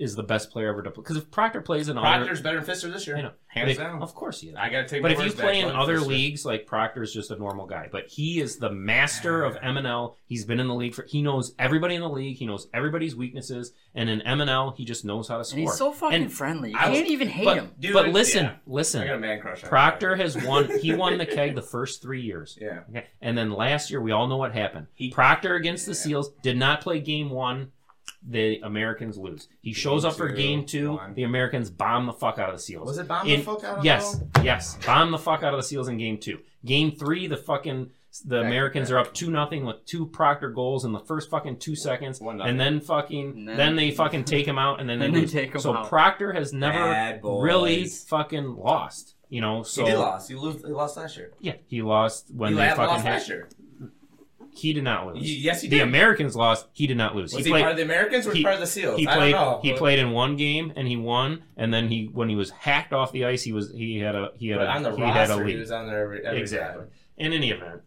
is 0.00 0.14
the 0.16 0.22
best 0.22 0.50
player 0.50 0.68
ever 0.68 0.82
to 0.82 0.90
play 0.90 1.02
because 1.02 1.16
if 1.16 1.30
Proctor 1.30 1.60
plays 1.60 1.88
in 1.88 1.98
other, 1.98 2.06
Proctor's 2.06 2.40
better 2.40 2.60
than 2.60 2.74
Fister 2.74 2.92
this 2.92 3.06
year. 3.06 3.16
I 3.16 3.22
know, 3.22 3.32
Hands 3.48 3.70
if- 3.70 3.78
down. 3.78 4.02
of 4.02 4.14
course 4.14 4.40
he 4.40 4.48
is. 4.48 4.56
I 4.56 4.68
gotta 4.70 4.86
take. 4.88 5.02
But 5.02 5.12
if 5.12 5.22
you 5.24 5.32
play 5.32 5.60
in 5.60 5.68
other 5.70 5.98
Fister. 5.98 6.06
leagues, 6.06 6.44
like 6.44 6.66
Proctor's 6.66 7.12
just 7.12 7.30
a 7.30 7.36
normal 7.36 7.66
guy, 7.66 7.88
but 7.90 8.06
he 8.08 8.40
is 8.40 8.58
the 8.58 8.68
ah. 8.68 8.72
master 8.72 9.42
of 9.44 9.56
MNL. 9.56 10.14
He's 10.26 10.44
been 10.44 10.60
in 10.60 10.68
the 10.68 10.74
league 10.74 10.94
for. 10.94 11.04
He 11.04 11.22
knows 11.22 11.54
everybody 11.58 11.94
in 11.94 12.00
the 12.02 12.08
league. 12.08 12.36
He 12.36 12.46
knows 12.46 12.68
everybody's 12.74 13.16
weaknesses, 13.16 13.72
and 13.94 14.08
in 14.10 14.20
MNL, 14.20 14.76
he 14.76 14.84
just 14.84 15.04
knows 15.04 15.28
how 15.28 15.34
to 15.34 15.38
and 15.40 15.46
score. 15.46 15.60
he's 15.60 15.74
so 15.76 15.92
fucking 15.92 16.22
And- 16.22 16.32
friendly. 16.32 16.70
You 16.70 16.76
I 16.78 16.90
was- 16.90 16.98
can't 16.98 17.10
even 17.10 17.28
hate 17.28 17.44
but, 17.44 17.56
him. 17.56 17.70
Dude, 17.80 17.92
but 17.94 18.08
listen, 18.08 18.44
yeah. 18.44 18.54
listen. 18.66 19.02
I 19.02 19.06
got 19.06 19.16
a 19.16 19.18
man 19.18 19.40
crush. 19.40 19.62
on 19.62 19.68
Proctor 19.68 20.16
has 20.16 20.36
won. 20.44 20.70
He 20.80 20.94
won 20.94 21.18
the 21.18 21.26
keg 21.26 21.54
the 21.54 21.62
first 21.76 22.02
three 22.02 22.20
years. 22.22 22.58
Yeah. 22.60 22.80
Okay. 22.90 23.06
And 23.20 23.36
then 23.36 23.50
last 23.52 23.90
year, 23.90 24.00
we 24.00 24.12
all 24.12 24.26
know 24.28 24.36
what 24.36 24.52
happened. 24.54 24.86
He- 24.94 25.10
Proctor 25.10 25.54
against 25.54 25.86
the 25.86 25.94
Seals 25.94 26.30
did 26.42 26.56
not 26.56 26.80
play 26.80 27.00
game 27.00 27.30
one. 27.30 27.72
The 28.30 28.60
Americans 28.62 29.16
lose. 29.16 29.48
He 29.62 29.72
shows 29.72 30.02
Game 30.02 30.10
up 30.10 30.16
for 30.16 30.28
game 30.28 30.66
two. 30.66 30.92
one. 30.96 31.14
The 31.14 31.22
Americans 31.22 31.70
bomb 31.70 32.04
the 32.06 32.12
fuck 32.12 32.38
out 32.38 32.50
of 32.50 32.56
the 32.56 32.60
Seals. 32.62 32.86
Was 32.86 32.98
it 32.98 33.08
bomb 33.08 33.26
In- 33.26 33.40
the 33.40 33.44
fuck 33.46 33.64
out 33.64 33.78
of 33.78 33.84
Yes, 33.84 34.16
them? 34.18 34.30
yes. 34.44 34.76
Bomb 34.84 35.10
the 35.12 35.18
fuck 35.18 35.42
out 35.42 35.54
of 35.54 35.58
the 35.58 35.62
Seals 35.62 35.88
in 35.88 35.96
game 35.96 36.18
two. 36.18 36.40
Game 36.64 36.92
three, 36.92 37.26
the 37.26 37.36
fucking 37.38 37.90
the 38.24 38.36
Back- 38.40 38.46
Americans 38.46 38.88
back. 38.90 38.94
are 38.96 38.98
up 38.98 39.14
two 39.14 39.30
nothing 39.30 39.64
with 39.64 39.84
two 39.86 40.04
Proctor 40.06 40.50
goals 40.50 40.84
in 40.84 40.92
the 40.92 40.98
first 41.00 41.30
fucking 41.30 41.58
two 41.58 41.74
seconds, 41.76 42.20
One 42.20 42.40
and 42.40 42.58
then 42.60 42.80
fucking 42.80 43.30
And 43.30 43.48
then, 43.48 43.56
then- 43.56 43.76
they 43.76 43.90
fucking 43.92 44.24
take 44.24 44.46
him 44.46 44.58
out, 44.58 44.80
and 44.80 44.88
then 44.88 44.98
they 44.98 45.06
Then 45.06 45.14
they 45.14 45.20
lose. 45.22 45.32
take 45.32 45.54
him 45.54 45.60
so 45.60 45.74
out. 45.74 45.84
So 45.84 45.88
Proctor 45.88 46.32
has 46.32 46.52
never 46.52 47.20
really 47.22 47.86
fucking 47.86 48.56
lost. 48.56 49.14
You 49.30 49.42
know, 49.42 49.62
so 49.62 49.84
he 49.84 49.90
did 49.90 49.98
lost. 49.98 50.28
He, 50.30 50.34
lose, 50.34 50.62
he 50.62 50.68
lost 50.72 50.96
last 50.96 51.16
year. 51.18 51.32
yeah, 51.38 51.52
he 51.66 51.82
lost 51.82 52.30
when 52.34 52.52
he 52.52 52.58
they 52.58 52.68
fucking 52.70 52.84
lost 52.86 53.04
had. 53.04 53.12
last 53.12 53.28
year. 53.28 53.48
He 54.58 54.72
did 54.72 54.84
not 54.84 55.06
lose. 55.06 55.24
He- 55.24 55.36
yes, 55.36 55.62
he 55.62 55.68
did. 55.68 55.78
the. 55.80 55.82
Americans 55.84 56.34
lost. 56.36 56.66
He 56.72 56.86
did 56.86 56.96
not 56.96 57.14
lose. 57.14 57.32
Was 57.34 57.44
he 57.44 57.50
he, 57.50 57.52
played. 57.52 57.60
part 57.62 57.72
of 57.72 57.76
the 57.78 57.84
Americans 57.84 58.26
or 58.26 58.32
he- 58.32 58.38
he 58.38 58.42
part 58.44 58.54
of 58.54 58.60
the 58.60 58.66
Seals? 58.66 58.98
he 58.98 59.06
I 59.08 59.14
played. 59.16 59.32
don't 59.32 59.40
know. 59.40 59.60
He 59.62 59.72
played 59.74 59.98
in 59.98 60.10
one 60.10 60.36
game 60.36 60.72
and 60.76 60.86
he 60.88 60.96
won. 60.96 61.42
And 61.56 61.72
then 61.72 61.88
he, 61.88 62.10
when 62.12 62.28
he 62.28 62.36
was 62.36 62.50
hacked 62.50 62.92
off 62.92 63.12
the 63.12 63.24
ice, 63.24 63.42
he 63.42 63.52
was 63.52 63.70
he 63.72 63.98
had 63.98 64.14
a 64.14 64.30
he 64.36 64.48
had 64.48 64.58
But 64.58 64.66
a 64.66 64.70
on 64.70 64.82
the 64.82 64.96
he 64.96 65.02
had 65.02 65.26
a 65.26 65.32
roster, 65.34 65.44
he 65.46 65.52
lead. 65.54 65.60
was 65.60 65.70
on 65.70 65.86
there 65.86 66.02
every, 66.04 66.26
every 66.26 66.40
Exactly. 66.40 66.82
time. 66.84 66.90
In 67.16 67.32
any 67.32 67.50
event, 67.50 67.82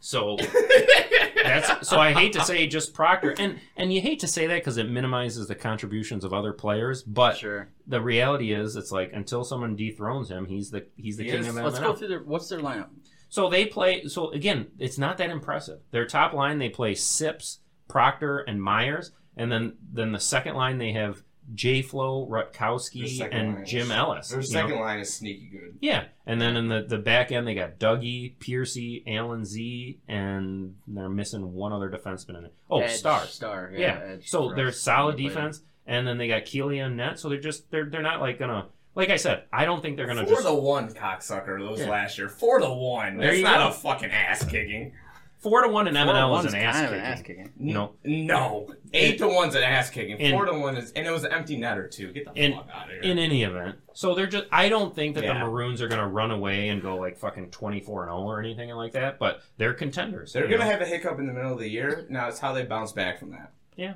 so 0.00 0.36
that's 1.44 1.88
so 1.88 1.98
I 1.98 2.12
hate 2.12 2.32
to 2.34 2.42
say 2.44 2.66
just 2.66 2.94
Proctor, 2.94 3.34
and 3.38 3.58
and 3.76 3.92
you 3.92 4.00
hate 4.00 4.20
to 4.20 4.26
say 4.26 4.46
that 4.46 4.54
because 4.56 4.76
it 4.78 4.88
minimizes 4.88 5.46
the 5.48 5.54
contributions 5.54 6.24
of 6.24 6.32
other 6.32 6.52
players. 6.52 7.02
But 7.02 7.36
Sure. 7.36 7.68
the 7.86 8.00
reality 8.00 8.52
is, 8.52 8.76
it's 8.76 8.90
like 8.92 9.10
until 9.12 9.44
someone 9.44 9.76
dethrones 9.76 10.30
him, 10.30 10.46
he's 10.46 10.70
the 10.70 10.86
he's 10.96 11.16
the 11.16 11.24
He 11.24 11.30
king 11.30 11.40
is. 11.40 11.48
of 11.48 11.56
Let's 11.56 11.78
go 11.78 11.94
through 11.94 12.08
their. 12.08 12.22
What's 12.22 12.48
their 12.48 12.60
lineup? 12.60 12.88
So 13.32 13.48
they 13.48 13.64
play. 13.64 14.04
So 14.08 14.30
again, 14.32 14.66
it's 14.78 14.98
not 14.98 15.16
that 15.16 15.30
impressive. 15.30 15.80
Their 15.90 16.04
top 16.04 16.34
line 16.34 16.58
they 16.58 16.68
play 16.68 16.94
Sips, 16.94 17.60
Proctor, 17.88 18.40
and 18.40 18.62
Myers, 18.62 19.12
and 19.38 19.50
then 19.50 19.72
then 19.90 20.12
the 20.12 20.20
second 20.20 20.54
line 20.54 20.76
they 20.76 20.92
have 20.92 21.22
J 21.54 21.80
Flow, 21.80 22.28
Rutkowski, 22.30 23.26
and 23.32 23.66
Jim 23.66 23.86
is- 23.86 23.90
Ellis. 23.90 24.28
Their 24.28 24.40
you 24.40 24.52
know? 24.52 24.60
second 24.60 24.80
line 24.80 24.98
is 25.00 25.14
sneaky 25.14 25.46
good. 25.46 25.78
Yeah, 25.80 26.04
and 26.26 26.42
then 26.42 26.58
in 26.58 26.68
the, 26.68 26.82
the 26.82 26.98
back 26.98 27.32
end 27.32 27.46
they 27.46 27.54
got 27.54 27.78
Dougie, 27.78 28.38
Piercy, 28.38 29.02
Allen 29.06 29.46
Z, 29.46 29.98
and 30.06 30.76
they're 30.86 31.08
missing 31.08 31.54
one 31.54 31.72
other 31.72 31.88
defenseman 31.88 32.36
in 32.36 32.44
it. 32.44 32.54
Oh, 32.70 32.80
Edge, 32.80 32.90
Star. 32.90 33.24
Star. 33.24 33.72
Yeah. 33.72 34.10
Yeah. 34.10 34.16
So 34.26 34.52
they're 34.54 34.68
us. 34.68 34.78
solid 34.78 35.16
Player. 35.16 35.30
defense, 35.30 35.62
and 35.86 36.06
then 36.06 36.18
they 36.18 36.28
got 36.28 36.44
Keely 36.44 36.80
and 36.80 36.98
net. 36.98 37.18
So 37.18 37.30
they're 37.30 37.40
just 37.40 37.70
they're 37.70 37.86
they're 37.86 38.02
not 38.02 38.20
like 38.20 38.38
gonna 38.38 38.66
like 38.94 39.10
I 39.10 39.16
said. 39.16 39.44
I 39.52 39.64
don't 39.64 39.80
think 39.82 39.96
they're 39.96 40.06
gonna 40.06 40.24
Four 40.26 40.34
just 40.36 40.46
to 40.46 40.54
one, 40.54 40.88
cocksucker. 40.92 41.58
Those 41.60 41.80
Yeah. 41.80 41.88
last 41.90 42.18
year. 42.18 42.28
Four 42.28 42.58
to 42.60 42.68
one. 42.70 43.16
There 43.16 43.28
That's 43.28 43.38
you 43.38 43.44
not 43.44 43.58
go. 43.58 43.68
a 43.68 43.72
fucking 43.72 44.10
ass 44.10 44.44
kicking. 44.44 44.92
four 45.38 45.62
to 45.62 45.68
one 45.68 45.88
in 45.88 45.94
Four 45.94 46.04
to 46.04 46.10
MNL 46.12 46.30
one's 46.30 46.46
is 46.46 46.54
an 46.54 46.60
ass 46.60 46.74
kind 46.74 46.84
of 46.86 46.90
kicking. 46.92 47.04
an 47.04 47.12
ass 47.12 47.22
kicking. 47.22 47.52
You 47.58 47.74
know, 47.74 47.92
No, 48.04 48.68
eight 48.92 49.18
to 49.18 49.26
one's 49.26 49.56
an 49.56 49.64
ass 49.64 49.90
kicking. 49.90 50.18
In- 50.20 50.30
Four 50.32 50.44
to 50.46 50.52
one 50.56 50.76
is, 50.76 50.92
and 50.92 51.04
it 51.04 51.10
was 51.10 51.24
an 51.24 51.32
empty 51.32 51.56
netter 51.58 51.90
too. 51.90 52.12
Get 52.12 52.26
the 52.32 52.40
In- 52.40 52.52
fuck 52.54 52.68
out 52.72 52.84
of 52.86 52.92
here. 52.92 53.02
in 53.02 53.18
any 53.18 53.42
event. 53.42 53.76
So 53.92 54.14
they're 54.14 54.28
just. 54.28 54.44
I 54.52 54.68
don't 54.68 54.94
think 54.94 55.16
that 55.16 55.24
Yeah. 55.24 55.32
the 55.34 55.40
Maroons 55.40 55.82
are 55.82 55.88
going 55.88 56.00
to 56.00 56.06
run 56.06 56.30
away 56.30 56.68
and 56.68 56.80
go 56.80 56.96
like 56.96 57.16
fucking 57.18 57.50
twenty 57.50 57.80
four 57.80 58.02
and 58.04 58.10
zero 58.10 58.20
or 58.22 58.38
anything 58.40 58.70
like 58.70 58.92
that. 58.92 59.18
But 59.18 59.42
they're 59.56 59.74
contenders. 59.74 60.32
They're 60.32 60.44
you 60.44 60.50
gonna 60.56 60.64
know? 60.64 60.70
have 60.70 60.80
a 60.80 60.86
hiccup 60.86 61.18
in 61.18 61.26
the 61.26 61.32
middle 61.32 61.52
of 61.54 61.58
the 61.58 61.68
year. 61.68 62.06
Now 62.08 62.28
it's 62.28 62.38
how 62.38 62.52
they 62.52 62.62
bounce 62.64 62.92
back 62.92 63.18
from 63.18 63.30
that. 63.32 63.50
Yeah. 63.74 63.94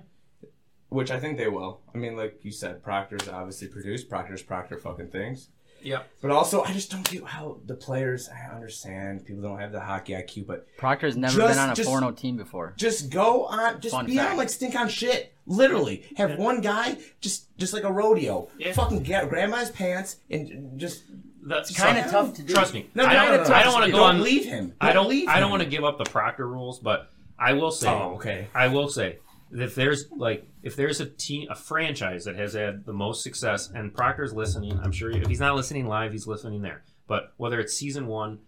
Which 0.88 1.10
I 1.10 1.18
think 1.18 1.36
they 1.36 1.48
will. 1.48 1.80
I 1.94 1.98
mean, 1.98 2.16
like 2.16 2.38
you 2.42 2.52
said, 2.52 2.82
Proctor's 2.82 3.28
obviously 3.28 3.68
produced. 3.68 4.08
Proctor's 4.08 4.42
Proctor 4.42 4.78
fucking 4.78 5.08
things. 5.08 5.48
Yeah. 5.82 6.02
But 6.22 6.30
also, 6.30 6.62
I 6.62 6.72
just 6.72 6.90
don't 6.90 7.08
get 7.08 7.22
how 7.24 7.58
the 7.66 7.74
players. 7.74 8.28
I 8.28 8.54
understand 8.54 9.24
people 9.26 9.42
don't 9.42 9.58
have 9.58 9.72
the 9.72 9.80
hockey 9.80 10.14
IQ, 10.14 10.46
but 10.46 10.66
Proctor's 10.76 11.16
never 11.16 11.36
Just- 11.36 11.48
been 11.54 11.58
on 11.58 11.70
a 11.70 11.74
just- 11.74 11.88
4 11.88 11.98
0 12.00 12.12
team 12.12 12.36
before. 12.36 12.72
just 12.76 13.10
go 13.10 13.46
on, 13.46 13.80
just 13.80 13.94
Fun 13.94 14.06
be 14.06 14.18
on 14.18 14.36
like 14.36 14.48
stink 14.48 14.74
on 14.74 14.88
shit. 14.88 15.32
Literally, 15.46 16.04
have 16.16 16.38
one 16.38 16.60
guy 16.60 16.96
just 17.20 17.56
just 17.56 17.72
like 17.72 17.84
a 17.84 17.92
rodeo, 17.92 18.48
Yeah. 18.58 18.72
fucking 18.72 19.02
get, 19.04 19.28
grab 19.28 19.52
his 19.54 19.70
pants 19.70 20.16
and 20.30 20.78
just. 20.78 21.04
That's 21.42 21.70
kinda 21.70 22.08
tough 22.10 22.34
to 22.34 22.42
do. 22.42 22.52
Trust 22.54 22.74
me. 22.74 22.90
No, 22.96 23.04
I 23.04 23.12
no, 23.12 23.14
don't. 23.36 23.42
no, 23.44 23.48
no, 23.48 23.54
I 23.54 23.62
don't 23.62 23.72
want 23.72 23.84
to 23.86 23.92
go 23.92 23.98
don't 23.98 24.16
on. 24.16 24.22
leave 24.22 24.44
him. 24.46 24.72
I 24.80 24.92
don't. 24.92 25.08
leave 25.08 25.28
I 25.28 25.38
don't 25.38 25.50
want 25.52 25.62
to 25.62 25.68
give 25.68 25.84
up 25.84 25.96
the 25.98 26.04
Proctor 26.04 26.48
rules, 26.48 26.80
but 26.80 27.08
I 27.38 27.52
will 27.52 27.70
say. 27.70 27.88
Oh, 27.88 28.14
okay. 28.16 28.48
I 28.52 28.66
will 28.66 28.88
say 28.88 29.18
if 29.52 29.74
there's 29.74 30.06
like 30.10 30.46
if 30.62 30.76
there's 30.76 31.00
a 31.00 31.06
team 31.06 31.48
a 31.50 31.54
franchise 31.54 32.24
that 32.24 32.36
has 32.36 32.54
had 32.54 32.84
the 32.84 32.92
most 32.92 33.22
success 33.22 33.70
and 33.74 33.94
Proctor's 33.94 34.32
listening, 34.32 34.78
I'm 34.82 34.92
sure 34.92 35.10
if 35.10 35.26
he's 35.26 35.40
not 35.40 35.54
listening 35.56 35.86
live, 35.86 36.12
he's 36.12 36.26
listening 36.26 36.62
there. 36.62 36.82
But 37.06 37.32
whether 37.36 37.60
it's 37.60 37.74
season 37.74 38.06
one, 38.08 38.40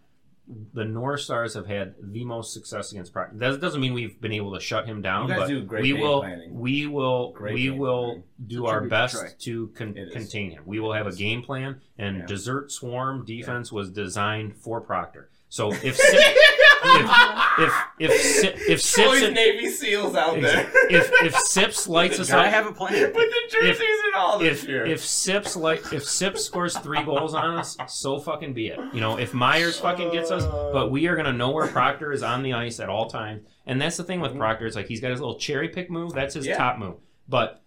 the 0.73 0.85
North 0.85 1.21
Stars 1.21 1.55
have 1.55 1.67
had 1.67 1.95
the 2.03 2.25
most 2.25 2.53
success 2.55 2.91
against 2.91 3.13
Proctor. 3.13 3.37
That 3.37 3.61
doesn't 3.61 3.81
mean 3.81 3.93
we've 3.93 4.19
been 4.21 4.33
able 4.33 4.55
to 4.55 4.61
shut 4.61 4.87
him 4.87 5.03
down, 5.03 5.29
but 5.29 5.49
we 5.49 5.93
will 5.93 6.21
planning. 6.21 6.59
we 6.59 6.87
will 6.87 7.33
Great 7.33 7.55
we 7.55 7.71
will 7.71 8.25
do 8.47 8.67
our 8.67 8.81
best 8.81 9.39
to 9.43 9.69
con- 9.69 9.95
contain 10.13 10.51
him. 10.51 10.63
We 10.67 10.81
will 10.81 10.95
have 10.95 11.07
a 11.07 11.13
game 11.13 11.43
plan, 11.43 11.81
and 11.99 12.17
Yeah. 12.19 12.27
Desert 12.27 12.73
Swarm 12.73 13.25
defense 13.25 13.71
was 13.71 13.91
designed 13.91 14.57
for 14.57 14.81
Proctor. 14.81 15.29
So 15.51 15.71
if 15.73 15.99
if 16.85 17.11
if 17.59 17.73
if, 17.99 18.21
Sip, 18.21 18.57
if 18.69 18.83
Sips 18.83 19.23
and- 19.23 19.35
Navy 19.35 19.67
SEAls 19.67 20.15
out 20.15 20.41
there. 20.41 20.71
if 20.91 21.11
if 21.23 21.35
Sips 21.37 21.89
lights 21.89 22.21
us 22.21 22.31
I 22.31 22.49
have 22.49 22.67
a 22.67 22.73
plan. 22.73 22.93
With 22.93 23.15
the 23.15 23.41
jerseys 23.51 23.81
and 24.07 24.15
all 24.17 24.39
this 24.39 24.63
if 24.63 24.69
year. 24.69 24.87
if 24.87 25.05
Sips 25.05 25.57
like 25.57 25.93
if 25.93 26.05
Sips 26.05 26.45
scores 26.45 26.77
three 26.79 27.03
goals 27.03 27.35
on 27.35 27.59
us, 27.59 27.77
so 27.89 28.19
fucking 28.19 28.55
be 28.55 28.69
it. 28.69 28.79
You 28.93 29.01
know, 29.01 29.19
if 29.19 29.35
Myers 29.35 29.79
fucking 29.79 30.13
gets 30.13 30.31
us, 30.31 30.45
but 30.73 30.91
we 30.91 31.07
are 31.07 31.17
gonna 31.17 31.33
know 31.33 31.51
where 31.51 31.67
Proctor 31.67 32.13
is 32.13 32.23
on 32.23 32.43
the 32.43 32.53
ice 32.55 32.81
at 32.81 32.89
all 32.89 33.09
times. 33.09 33.43
And 33.67 33.81
that's 33.81 33.97
the 33.97 34.05
thing 34.05 34.21
with 34.21 34.31
mm-hmm. 34.31 34.41
Proctor. 34.41 34.67
It's 34.67 34.77
like 34.77 34.87
he's 34.87 35.01
got 35.01 35.11
his 35.11 35.21
little 35.21 35.39
cherry 35.39 35.69
pick 35.69 35.91
move. 35.91 36.13
That's 36.15 36.35
his 36.35 36.47
Yeah. 36.47 36.57
top 36.57 36.79
move. 36.79 36.97
But 37.29 37.63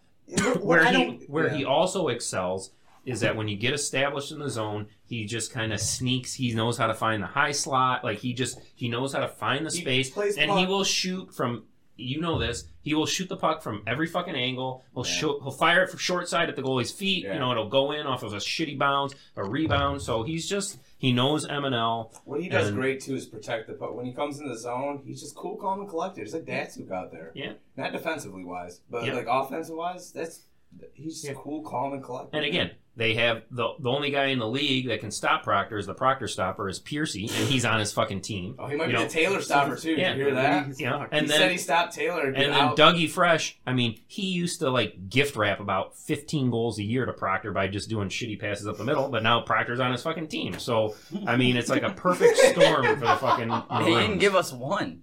where 0.62 0.82
I 0.82 0.92
he 0.92 0.94
don't- 1.06 1.30
where 1.30 1.48
yeah. 1.48 1.58
he 1.58 1.66
also 1.66 2.08
excels 2.08 2.72
is 3.06 3.20
that 3.22 3.36
when 3.36 3.48
you 3.48 3.58
get 3.58 3.74
established 3.74 4.32
in 4.32 4.40
the 4.40 4.50
zone, 4.50 4.88
he 5.04 5.26
just 5.26 5.52
kind 5.52 5.74
of 5.74 5.80
sneaks. 5.82 6.34
He 6.36 6.54
knows 6.54 6.78
how 6.78 6.88
to 6.88 6.94
find 6.94 7.22
the 7.24 7.28
high 7.28 7.52
slot. 7.52 8.04
Like 8.04 8.20
he 8.20 8.34
just 8.34 8.60
he 8.76 8.90
knows 8.90 9.14
how 9.14 9.20
to 9.22 9.28
find 9.28 9.66
the 9.66 9.72
He 9.72 9.82
space, 9.82 10.10
plays 10.10 10.38
and 10.38 10.52
he 10.52 10.66
will 10.66 10.84
shoot 10.84 11.34
from. 11.34 11.64
You 11.98 12.20
know 12.20 12.40
this. 12.40 12.64
He 12.82 12.96
will 12.96 13.06
shoot 13.06 13.30
the 13.30 13.38
puck 13.38 13.62
from 13.62 13.84
every 13.86 14.08
fucking 14.08 14.34
angle. 14.34 14.84
He'll 14.96 15.06
Yeah. 15.06 15.12
shoot. 15.12 15.40
He'll 15.44 15.52
fire 15.52 15.84
it 15.84 15.90
from 15.92 16.00
short 16.00 16.28
side 16.28 16.50
at 16.50 16.56
the 16.56 16.64
goalie's 16.64 16.92
feet. 16.92 17.26
Yeah. 17.26 17.34
You 17.34 17.40
know, 17.40 17.52
it'll 17.52 17.70
go 17.70 17.92
in 17.92 18.08
off 18.08 18.24
of 18.24 18.34
a 18.34 18.38
shitty 18.38 18.80
bounce, 18.80 19.14
a 19.36 19.44
rebound. 19.44 20.02
So 20.02 20.24
he's 20.24 20.50
just 20.50 20.80
he 20.98 21.12
knows 21.12 21.46
M 21.46 21.64
and 21.64 21.76
L. 21.76 22.12
What 22.26 22.42
he 22.42 22.50
does 22.50 22.70
And- 22.70 22.78
great 22.78 23.02
too 23.02 23.14
is 23.16 23.28
protect 23.28 23.68
the 23.68 23.74
puck. 23.74 23.94
When 23.94 24.06
he 24.08 24.14
comes 24.14 24.40
in 24.40 24.48
the 24.48 24.58
zone, 24.58 25.04
he's 25.06 25.22
just 25.22 25.36
cool, 25.36 25.58
calm, 25.58 25.82
and 25.82 25.90
collected. 25.90 26.22
He's 26.22 26.34
like 26.34 26.46
Datsyuk 26.46 26.90
out 26.92 27.12
there. 27.12 27.32
Yeah. 27.36 27.54
Not 27.78 27.92
defensively 27.92 28.46
wise, 28.46 28.82
but 28.90 29.06
Yeah. 29.06 29.14
like 29.14 29.28
offensive 29.30 29.76
wise, 29.76 30.12
that's 30.12 30.48
he's 30.96 31.22
just 31.22 31.26
Yeah. 31.28 31.34
cool, 31.38 31.62
calm, 31.62 31.94
and 31.94 32.04
collected. 32.04 32.36
And 32.36 32.46
again, 32.46 32.72
they 32.98 33.14
have 33.14 33.44
the 33.50 33.70
the 33.80 33.90
only 33.90 34.12
guy 34.12 34.26
in 34.26 34.40
the 34.40 34.48
league 34.48 34.88
that 34.90 35.00
can 35.00 35.12
stop 35.12 35.44
Proctor 35.44 35.78
is 35.78 35.86
the 35.86 35.94
Proctor 35.94 36.28
stopper 36.28 36.68
is 36.68 36.78
Piercy, 36.78 37.24
and 37.24 37.48
he's 37.48 37.64
on 37.64 37.80
his 37.80 37.94
fucking 37.94 38.20
team. 38.22 38.56
oh, 38.60 38.68
he 38.68 38.76
might 38.76 38.86
you 38.90 38.92
be 38.92 38.94
know, 38.98 39.04
the 39.04 39.10
Taylor 39.10 39.42
stopper 39.42 39.78
too. 39.78 39.94
Yeah. 39.94 40.10
Did 40.10 40.18
you 40.18 40.26
hear 40.26 40.34
that? 40.36 40.80
You 40.80 40.86
know, 40.90 41.00
he 41.10 41.18
and 41.18 41.30
said 41.30 41.40
then 41.40 41.52
he 41.52 41.58
stopped 41.58 41.94
Taylor 41.94 42.22
and, 42.28 42.36
And 42.36 42.54
then 42.54 42.60
out. 42.62 42.78
Dougie 42.78 43.10
Fresh, 43.10 43.60
I 43.66 43.72
mean, 43.74 44.00
he 44.08 44.24
used 44.28 44.60
to 44.60 44.70
like 44.70 45.10
gift 45.10 45.36
wrap 45.38 45.60
about 45.62 45.96
15 45.98 46.52
goals 46.52 46.80
a 46.80 46.84
year 46.84 47.06
to 47.06 47.14
Proctor 47.14 47.52
by 47.54 47.68
just 47.70 47.90
doing 47.90 48.10
shitty 48.10 48.40
passes 48.40 48.68
up 48.68 48.78
the 48.78 48.84
middle, 48.84 49.08
but 49.08 49.24
now 49.24 49.40
Proctor's 49.42 49.80
on 49.80 49.92
his 49.94 50.04
fucking 50.04 50.28
team. 50.28 50.60
So, 50.60 50.96
I 51.26 51.38
mean, 51.38 51.56
it's 51.56 51.70
like 51.70 51.84
a 51.84 51.92
perfect 51.92 52.38
storm 52.52 52.86
for 52.86 52.96
the 52.96 53.16
fucking. 53.16 53.86
He 53.86 53.94
didn't 54.02 54.18
give 54.20 54.36
us 54.36 54.52
one. 54.52 55.02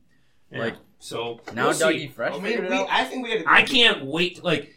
Yeah. 0.52 0.58
like- 0.60 0.76
so 1.00 1.40
Now 1.54 1.66
we'll 1.66 1.74
see. 1.74 1.84
Dougie 1.84 2.10
Fresh 2.12 2.32
I, 2.32 2.38
mean, 2.38 2.44
figured 2.44 2.70
we, 2.70 2.76
out. 2.76 2.88
I 2.90 3.04
think 3.04 3.24
we 3.24 3.30
had. 3.30 3.42
A 3.42 3.50
I 3.50 3.62
can't 3.62 4.04
wait. 4.04 4.42
Like, 4.42 4.74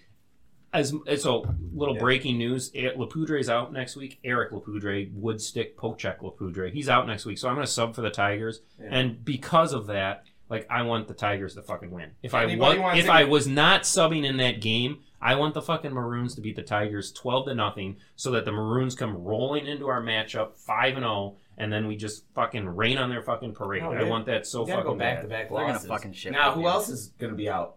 as 0.74 0.94
so 1.18 1.46
little 1.74 1.96
Yeah. 1.96 2.00
breaking 2.02 2.38
news: 2.38 2.72
Eh, 2.74 2.90
is 2.96 3.50
out 3.50 3.74
next 3.74 3.96
week. 3.96 4.20
Eric 4.24 4.52
Lapudre, 4.52 5.08
Woodstick, 5.08 5.76
Pochek 5.76 6.22
Lapudre, 6.22 6.70
he's 6.72 6.90
out 6.90 7.08
next 7.08 7.26
week. 7.26 7.38
So 7.38 7.48
I'm 7.50 7.56
going 7.56 7.66
to 7.66 7.72
sub 7.72 7.96
for 7.96 8.02
the 8.02 8.10
Tigers, 8.10 8.62
Yeah. 8.80 8.88
and 8.92 9.24
because 9.26 9.74
of 9.74 9.88
that, 9.88 10.24
like 10.50 10.68
I 10.70 10.82
want 10.84 11.08
the 11.08 11.14
Tigers 11.14 11.56
to 11.56 11.62
fucking 11.62 11.92
win. 11.92 12.12
If 12.24 12.34
I 12.34 12.46
wa- 12.56 12.76
wanna 12.78 12.98
if 12.98 13.06
take 13.06 13.10
I 13.12 13.22
a- 13.22 13.28
was 13.28 13.48
not 13.48 13.84
subbing 13.84 14.26
in 14.26 14.38
that 14.38 14.60
game, 14.62 15.00
I 15.22 15.36
want 15.36 15.54
the 15.54 15.62
fucking 15.62 15.92
Maroons 15.94 16.34
to 16.36 16.42
beat 16.42 16.56
the 16.56 16.64
Tigers 16.64 17.12
12 17.12 17.46
to 17.46 17.56
nothing, 17.56 17.98
so 18.16 18.32
that 18.32 18.44
the 18.46 18.52
Maroons 18.52 18.96
come 18.96 19.16
rolling 19.24 19.68
into 19.68 19.88
our 19.88 20.02
matchup 20.02 20.56
5 20.58 20.96
and 20.98 21.04
0, 21.04 21.38
and 21.58 21.72
then 21.72 21.86
we 21.88 21.96
just 21.96 22.26
fucking 22.34 22.68
rain 22.68 22.98
on 22.98 23.10
their 23.10 23.22
fucking 23.22 23.54
parade. 23.54 23.84
No, 23.84 23.92
I 23.92 24.04
want 24.04 24.26
that 24.26 24.48
so 24.48 24.62
We 24.64 24.68
gotta 24.70 24.82
fucking 24.82 24.94
go 24.94 24.98
back 25.00 25.18
bad. 25.18 25.22
to 25.22 25.28
back 25.28 25.50
They're 25.50 25.58
gonna 25.60 25.74
losses. 25.74 25.88
fucking 25.88 26.14
ship 26.14 26.32
Now, 26.34 26.52
who 26.54 26.68
else 26.68 26.90
is 26.90 27.10
gonna 27.20 27.36
be 27.36 27.48
out? 27.50 27.76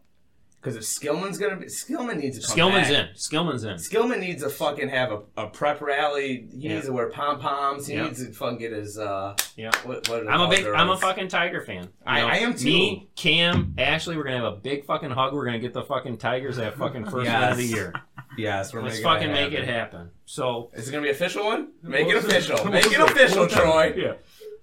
Because 0.64 0.76
if 0.78 0.82
Skillman's 0.84 1.36
gonna 1.36 1.56
be, 1.56 1.66
Skillman 1.66 2.16
needs 2.20 2.38
to 2.38 2.46
come 2.46 2.56
Skillman's 2.56 2.88
back. 2.88 3.08
in. 3.10 3.14
Skillman's 3.16 3.64
in. 3.64 3.74
Skillman 3.76 4.18
needs 4.20 4.42
to 4.42 4.48
fucking 4.48 4.88
have 4.88 5.12
a, 5.12 5.20
a 5.36 5.46
prep 5.48 5.82
rally. 5.82 6.48
He 6.50 6.56
Yeah. 6.68 6.74
needs 6.76 6.86
to 6.86 6.92
wear 6.94 7.10
pom 7.10 7.38
poms. 7.38 7.86
He 7.86 7.92
Yeah. 7.96 8.04
needs 8.04 8.24
to 8.26 8.32
fucking 8.32 8.56
get 8.58 8.72
his. 8.72 8.98
uh 8.98 9.36
Yeah. 9.56 9.70
What, 9.84 10.08
what 10.08 10.20
are 10.20 10.24
they 10.24 10.30
I'm 10.30 10.40
a 10.40 10.44
called, 10.46 10.50
big, 10.56 10.66
I'm 10.66 10.88
a 10.88 10.92
girls? 10.92 11.00
fucking 11.02 11.28
Tiger 11.28 11.60
fan. 11.60 11.82
You 11.84 11.88
I- 12.06 12.20
I 12.22 12.36
am 12.38 12.54
too. 12.54 12.64
Me, 12.64 13.10
Cam, 13.14 13.74
Ashley, 13.76 14.16
we're 14.16 14.24
gonna 14.24 14.36
have 14.42 14.54
a 14.54 14.56
big 14.56 14.86
fucking 14.86 15.10
hug. 15.10 15.34
We're 15.34 15.44
gonna 15.44 15.58
get 15.58 15.74
the 15.74 15.82
fucking 15.84 16.16
Tigers 16.16 16.56
that 16.56 16.78
fucking 16.78 17.04
first 17.04 17.14
win 17.14 17.26
of 17.26 17.56
the 17.58 17.64
Yes. 17.64 17.70
year. 17.74 17.92
Yes, 18.38 18.72
we're 18.72 18.80
Let's 18.80 18.94
making 18.94 19.04
fucking 19.04 19.32
make 19.32 19.52
it 19.52 19.64
happen. 19.68 20.12
So 20.24 20.70
Is 20.72 20.88
it 20.88 20.92
gonna 20.92 21.04
be 21.04 21.10
official 21.10 21.44
one? 21.44 21.72
Make 21.82 22.08
it 22.08 22.16
official. 22.16 22.64
Make 22.70 22.86
it 22.86 22.98
official, 23.00 23.46
Troy. 23.48 23.92
Yeah. 23.94 24.14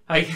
I, 0.09 0.35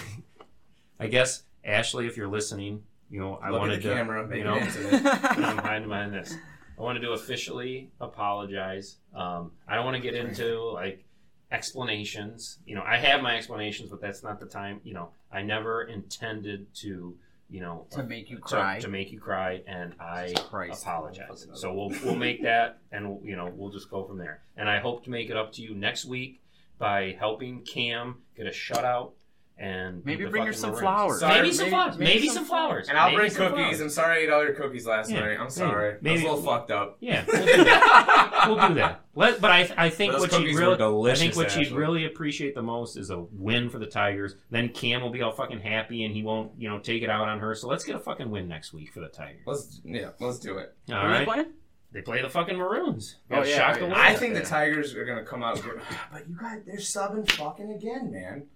I 1.00 1.08
guess 1.08 1.42
Ashley, 1.64 2.06
if 2.06 2.18
you're 2.18 2.28
listening, 2.28 2.84
you 3.16 3.22
know 3.22 3.40
I 3.42 3.50
Look 3.50 3.62
wanted 3.62 3.82
the 3.82 3.88
to, 3.88 3.96
camera. 3.96 4.38
You 4.38 4.44
know, 4.44 4.56
it 4.58 4.64
incident. 4.64 5.06
I'm 5.06 5.56
behind 5.56 5.88
behind 5.88 6.14
this. 6.14 6.36
I 6.78 6.82
wanted 6.82 7.00
to 7.00 7.12
officially 7.14 7.90
apologize. 8.02 8.98
Um, 9.16 9.54
I 9.70 9.76
don't 9.76 9.86
want 9.86 9.96
to 9.96 10.04
get 10.04 10.16
into 10.16 10.60
like 10.72 11.06
explanations. 11.50 12.60
You 12.66 12.76
know, 12.76 12.84
I 12.86 12.98
have 12.98 13.22
my 13.22 13.38
explanations, 13.38 13.90
but 13.90 14.02
that's 14.02 14.22
not 14.22 14.42
the 14.42 14.46
time. 14.46 14.82
You 14.84 14.96
know, 14.96 15.10
I 15.32 15.44
never 15.44 15.84
intended 15.84 16.68
to, 16.82 17.16
you 17.50 17.62
know, 17.62 17.88
to 17.92 18.04
make 18.04 18.30
you 18.30 18.36
to- 18.36 18.42
cry. 18.42 18.80
to, 18.82 18.90
make 18.90 19.14
you 19.14 19.20
cry, 19.22 19.62
and 19.66 19.94
I 19.98 20.34
Christ. 20.50 20.84
apologize. 20.84 21.48
So 21.54 21.74
we'll 21.74 21.94
we'll 22.04 22.16
make 22.18 22.44
that, 22.44 22.80
and 22.92 23.26
you 23.26 23.38
know 23.38 23.50
we'll 23.56 23.72
just 23.72 23.90
go 23.90 24.04
from 24.04 24.18
there. 24.18 24.42
And 24.58 24.70
I 24.70 24.80
hope 24.80 25.06
to 25.06 25.10
make 25.10 25.30
it 25.30 25.38
up 25.38 25.54
to 25.54 25.62
you 25.62 25.74
next 25.74 26.04
week 26.04 26.42
by 26.78 27.16
helping 27.18 27.62
Cam 27.62 28.18
get 28.36 28.46
a 28.46 28.50
shutout 28.50 29.12
and 29.58 30.04
Maybe 30.06 30.26
the 30.26 30.30
bring 30.30 30.46
her 30.46 30.52
some 30.54 30.72
Maroons. 30.72 30.82
flowers. 30.82 31.20
Sorry, 31.22 31.42
maybe 31.42 31.54
some 31.54 31.70
flowers. 31.70 31.98
maybe 31.98 32.14
Maybe 32.14 32.28
some 32.28 32.36
some 32.36 32.46
flowers. 32.46 32.90
And 32.90 32.98
I'll 32.98 33.08
Maybe 33.08 33.16
bring 33.18 33.32
cookies. 33.32 33.54
flowers. 33.56 33.80
I'm 33.82 33.90
sorry 33.90 34.18
I 34.18 34.20
ate 34.24 34.30
all 34.30 34.44
your 34.44 34.54
cookies 34.54 34.86
last 34.86 35.10
Yeah, 35.10 35.22
night. 35.22 35.40
I'm 35.40 35.50
sorry. 35.50 35.96
maybe- 36.02 36.10
I 36.10 36.14
was 36.14 36.22
a 36.22 36.26
little 36.26 36.42
fucked 36.44 36.72
up. 36.72 36.98
Yeah, 37.00 37.24
we'll 37.28 37.46
do 37.46 37.64
that. 37.64 38.44
we'll 38.48 38.68
do 38.68 38.74
that. 38.76 39.02
Let, 39.16 39.40
but 39.40 39.52
I, 39.52 39.70
I 39.78 39.90
think 39.90 40.12
Those 40.12 40.22
what 40.22 40.32
you 40.34 40.38
cookies 40.40 40.56
really, 40.58 40.78
were 40.94 41.10
I 41.10 41.16
think 41.16 41.36
what 41.38 41.56
you'd 41.56 41.72
really 41.72 42.06
appreciate 42.06 42.54
the 42.54 42.62
most 42.62 42.98
is 42.98 43.10
a 43.12 43.20
win 43.32 43.70
for 43.70 43.80
the 43.80 43.86
Tigers. 43.86 44.36
Then 44.52 44.68
Cam 44.70 45.02
will 45.02 45.10
be 45.10 45.22
all 45.22 45.32
fucking 45.32 45.62
happy, 45.62 46.04
and 46.04 46.14
he 46.14 46.22
won't, 46.22 46.52
you 46.58 46.68
know, 46.70 46.80
take 46.80 47.02
it 47.02 47.10
out 47.10 47.28
on 47.30 47.40
her. 47.40 47.56
So 47.56 47.70
let's 47.70 47.86
get 47.86 47.96
a 47.96 48.00
fucking 48.00 48.30
win 48.30 48.50
next 48.50 48.74
week 48.74 48.92
for 48.94 49.00
the 49.00 49.08
Tigers. 49.08 49.42
Let's 49.46 49.80
yeah, 49.86 50.10
let's 50.20 50.40
do 50.40 50.58
it. 50.58 50.76
All 50.92 50.96
Who 50.96 51.02
are 51.08 51.18
they 51.20 51.26
right, 51.26 51.48
they 51.94 52.02
play 52.02 52.22
the 52.22 52.30
fucking 52.30 52.58
Maroons. 52.58 53.16
Oh, 53.32 53.36
Got 53.38 53.48
yeah, 53.48 53.56
shocked 53.56 53.80
right. 53.82 53.90
away. 53.90 54.00
I 54.02 54.16
think 54.16 54.34
Yeah. 54.34 54.42
the 54.42 54.46
Tigers 54.46 54.94
are 54.96 55.06
gonna 55.06 55.24
come 55.24 55.44
out. 55.44 55.62
Good. 55.64 55.80
But 56.12 56.28
you 56.28 56.38
guys, 56.38 56.60
they're 56.66 56.76
subbing 56.76 57.32
fucking 57.32 57.72
again, 57.72 58.12
man. 58.12 58.48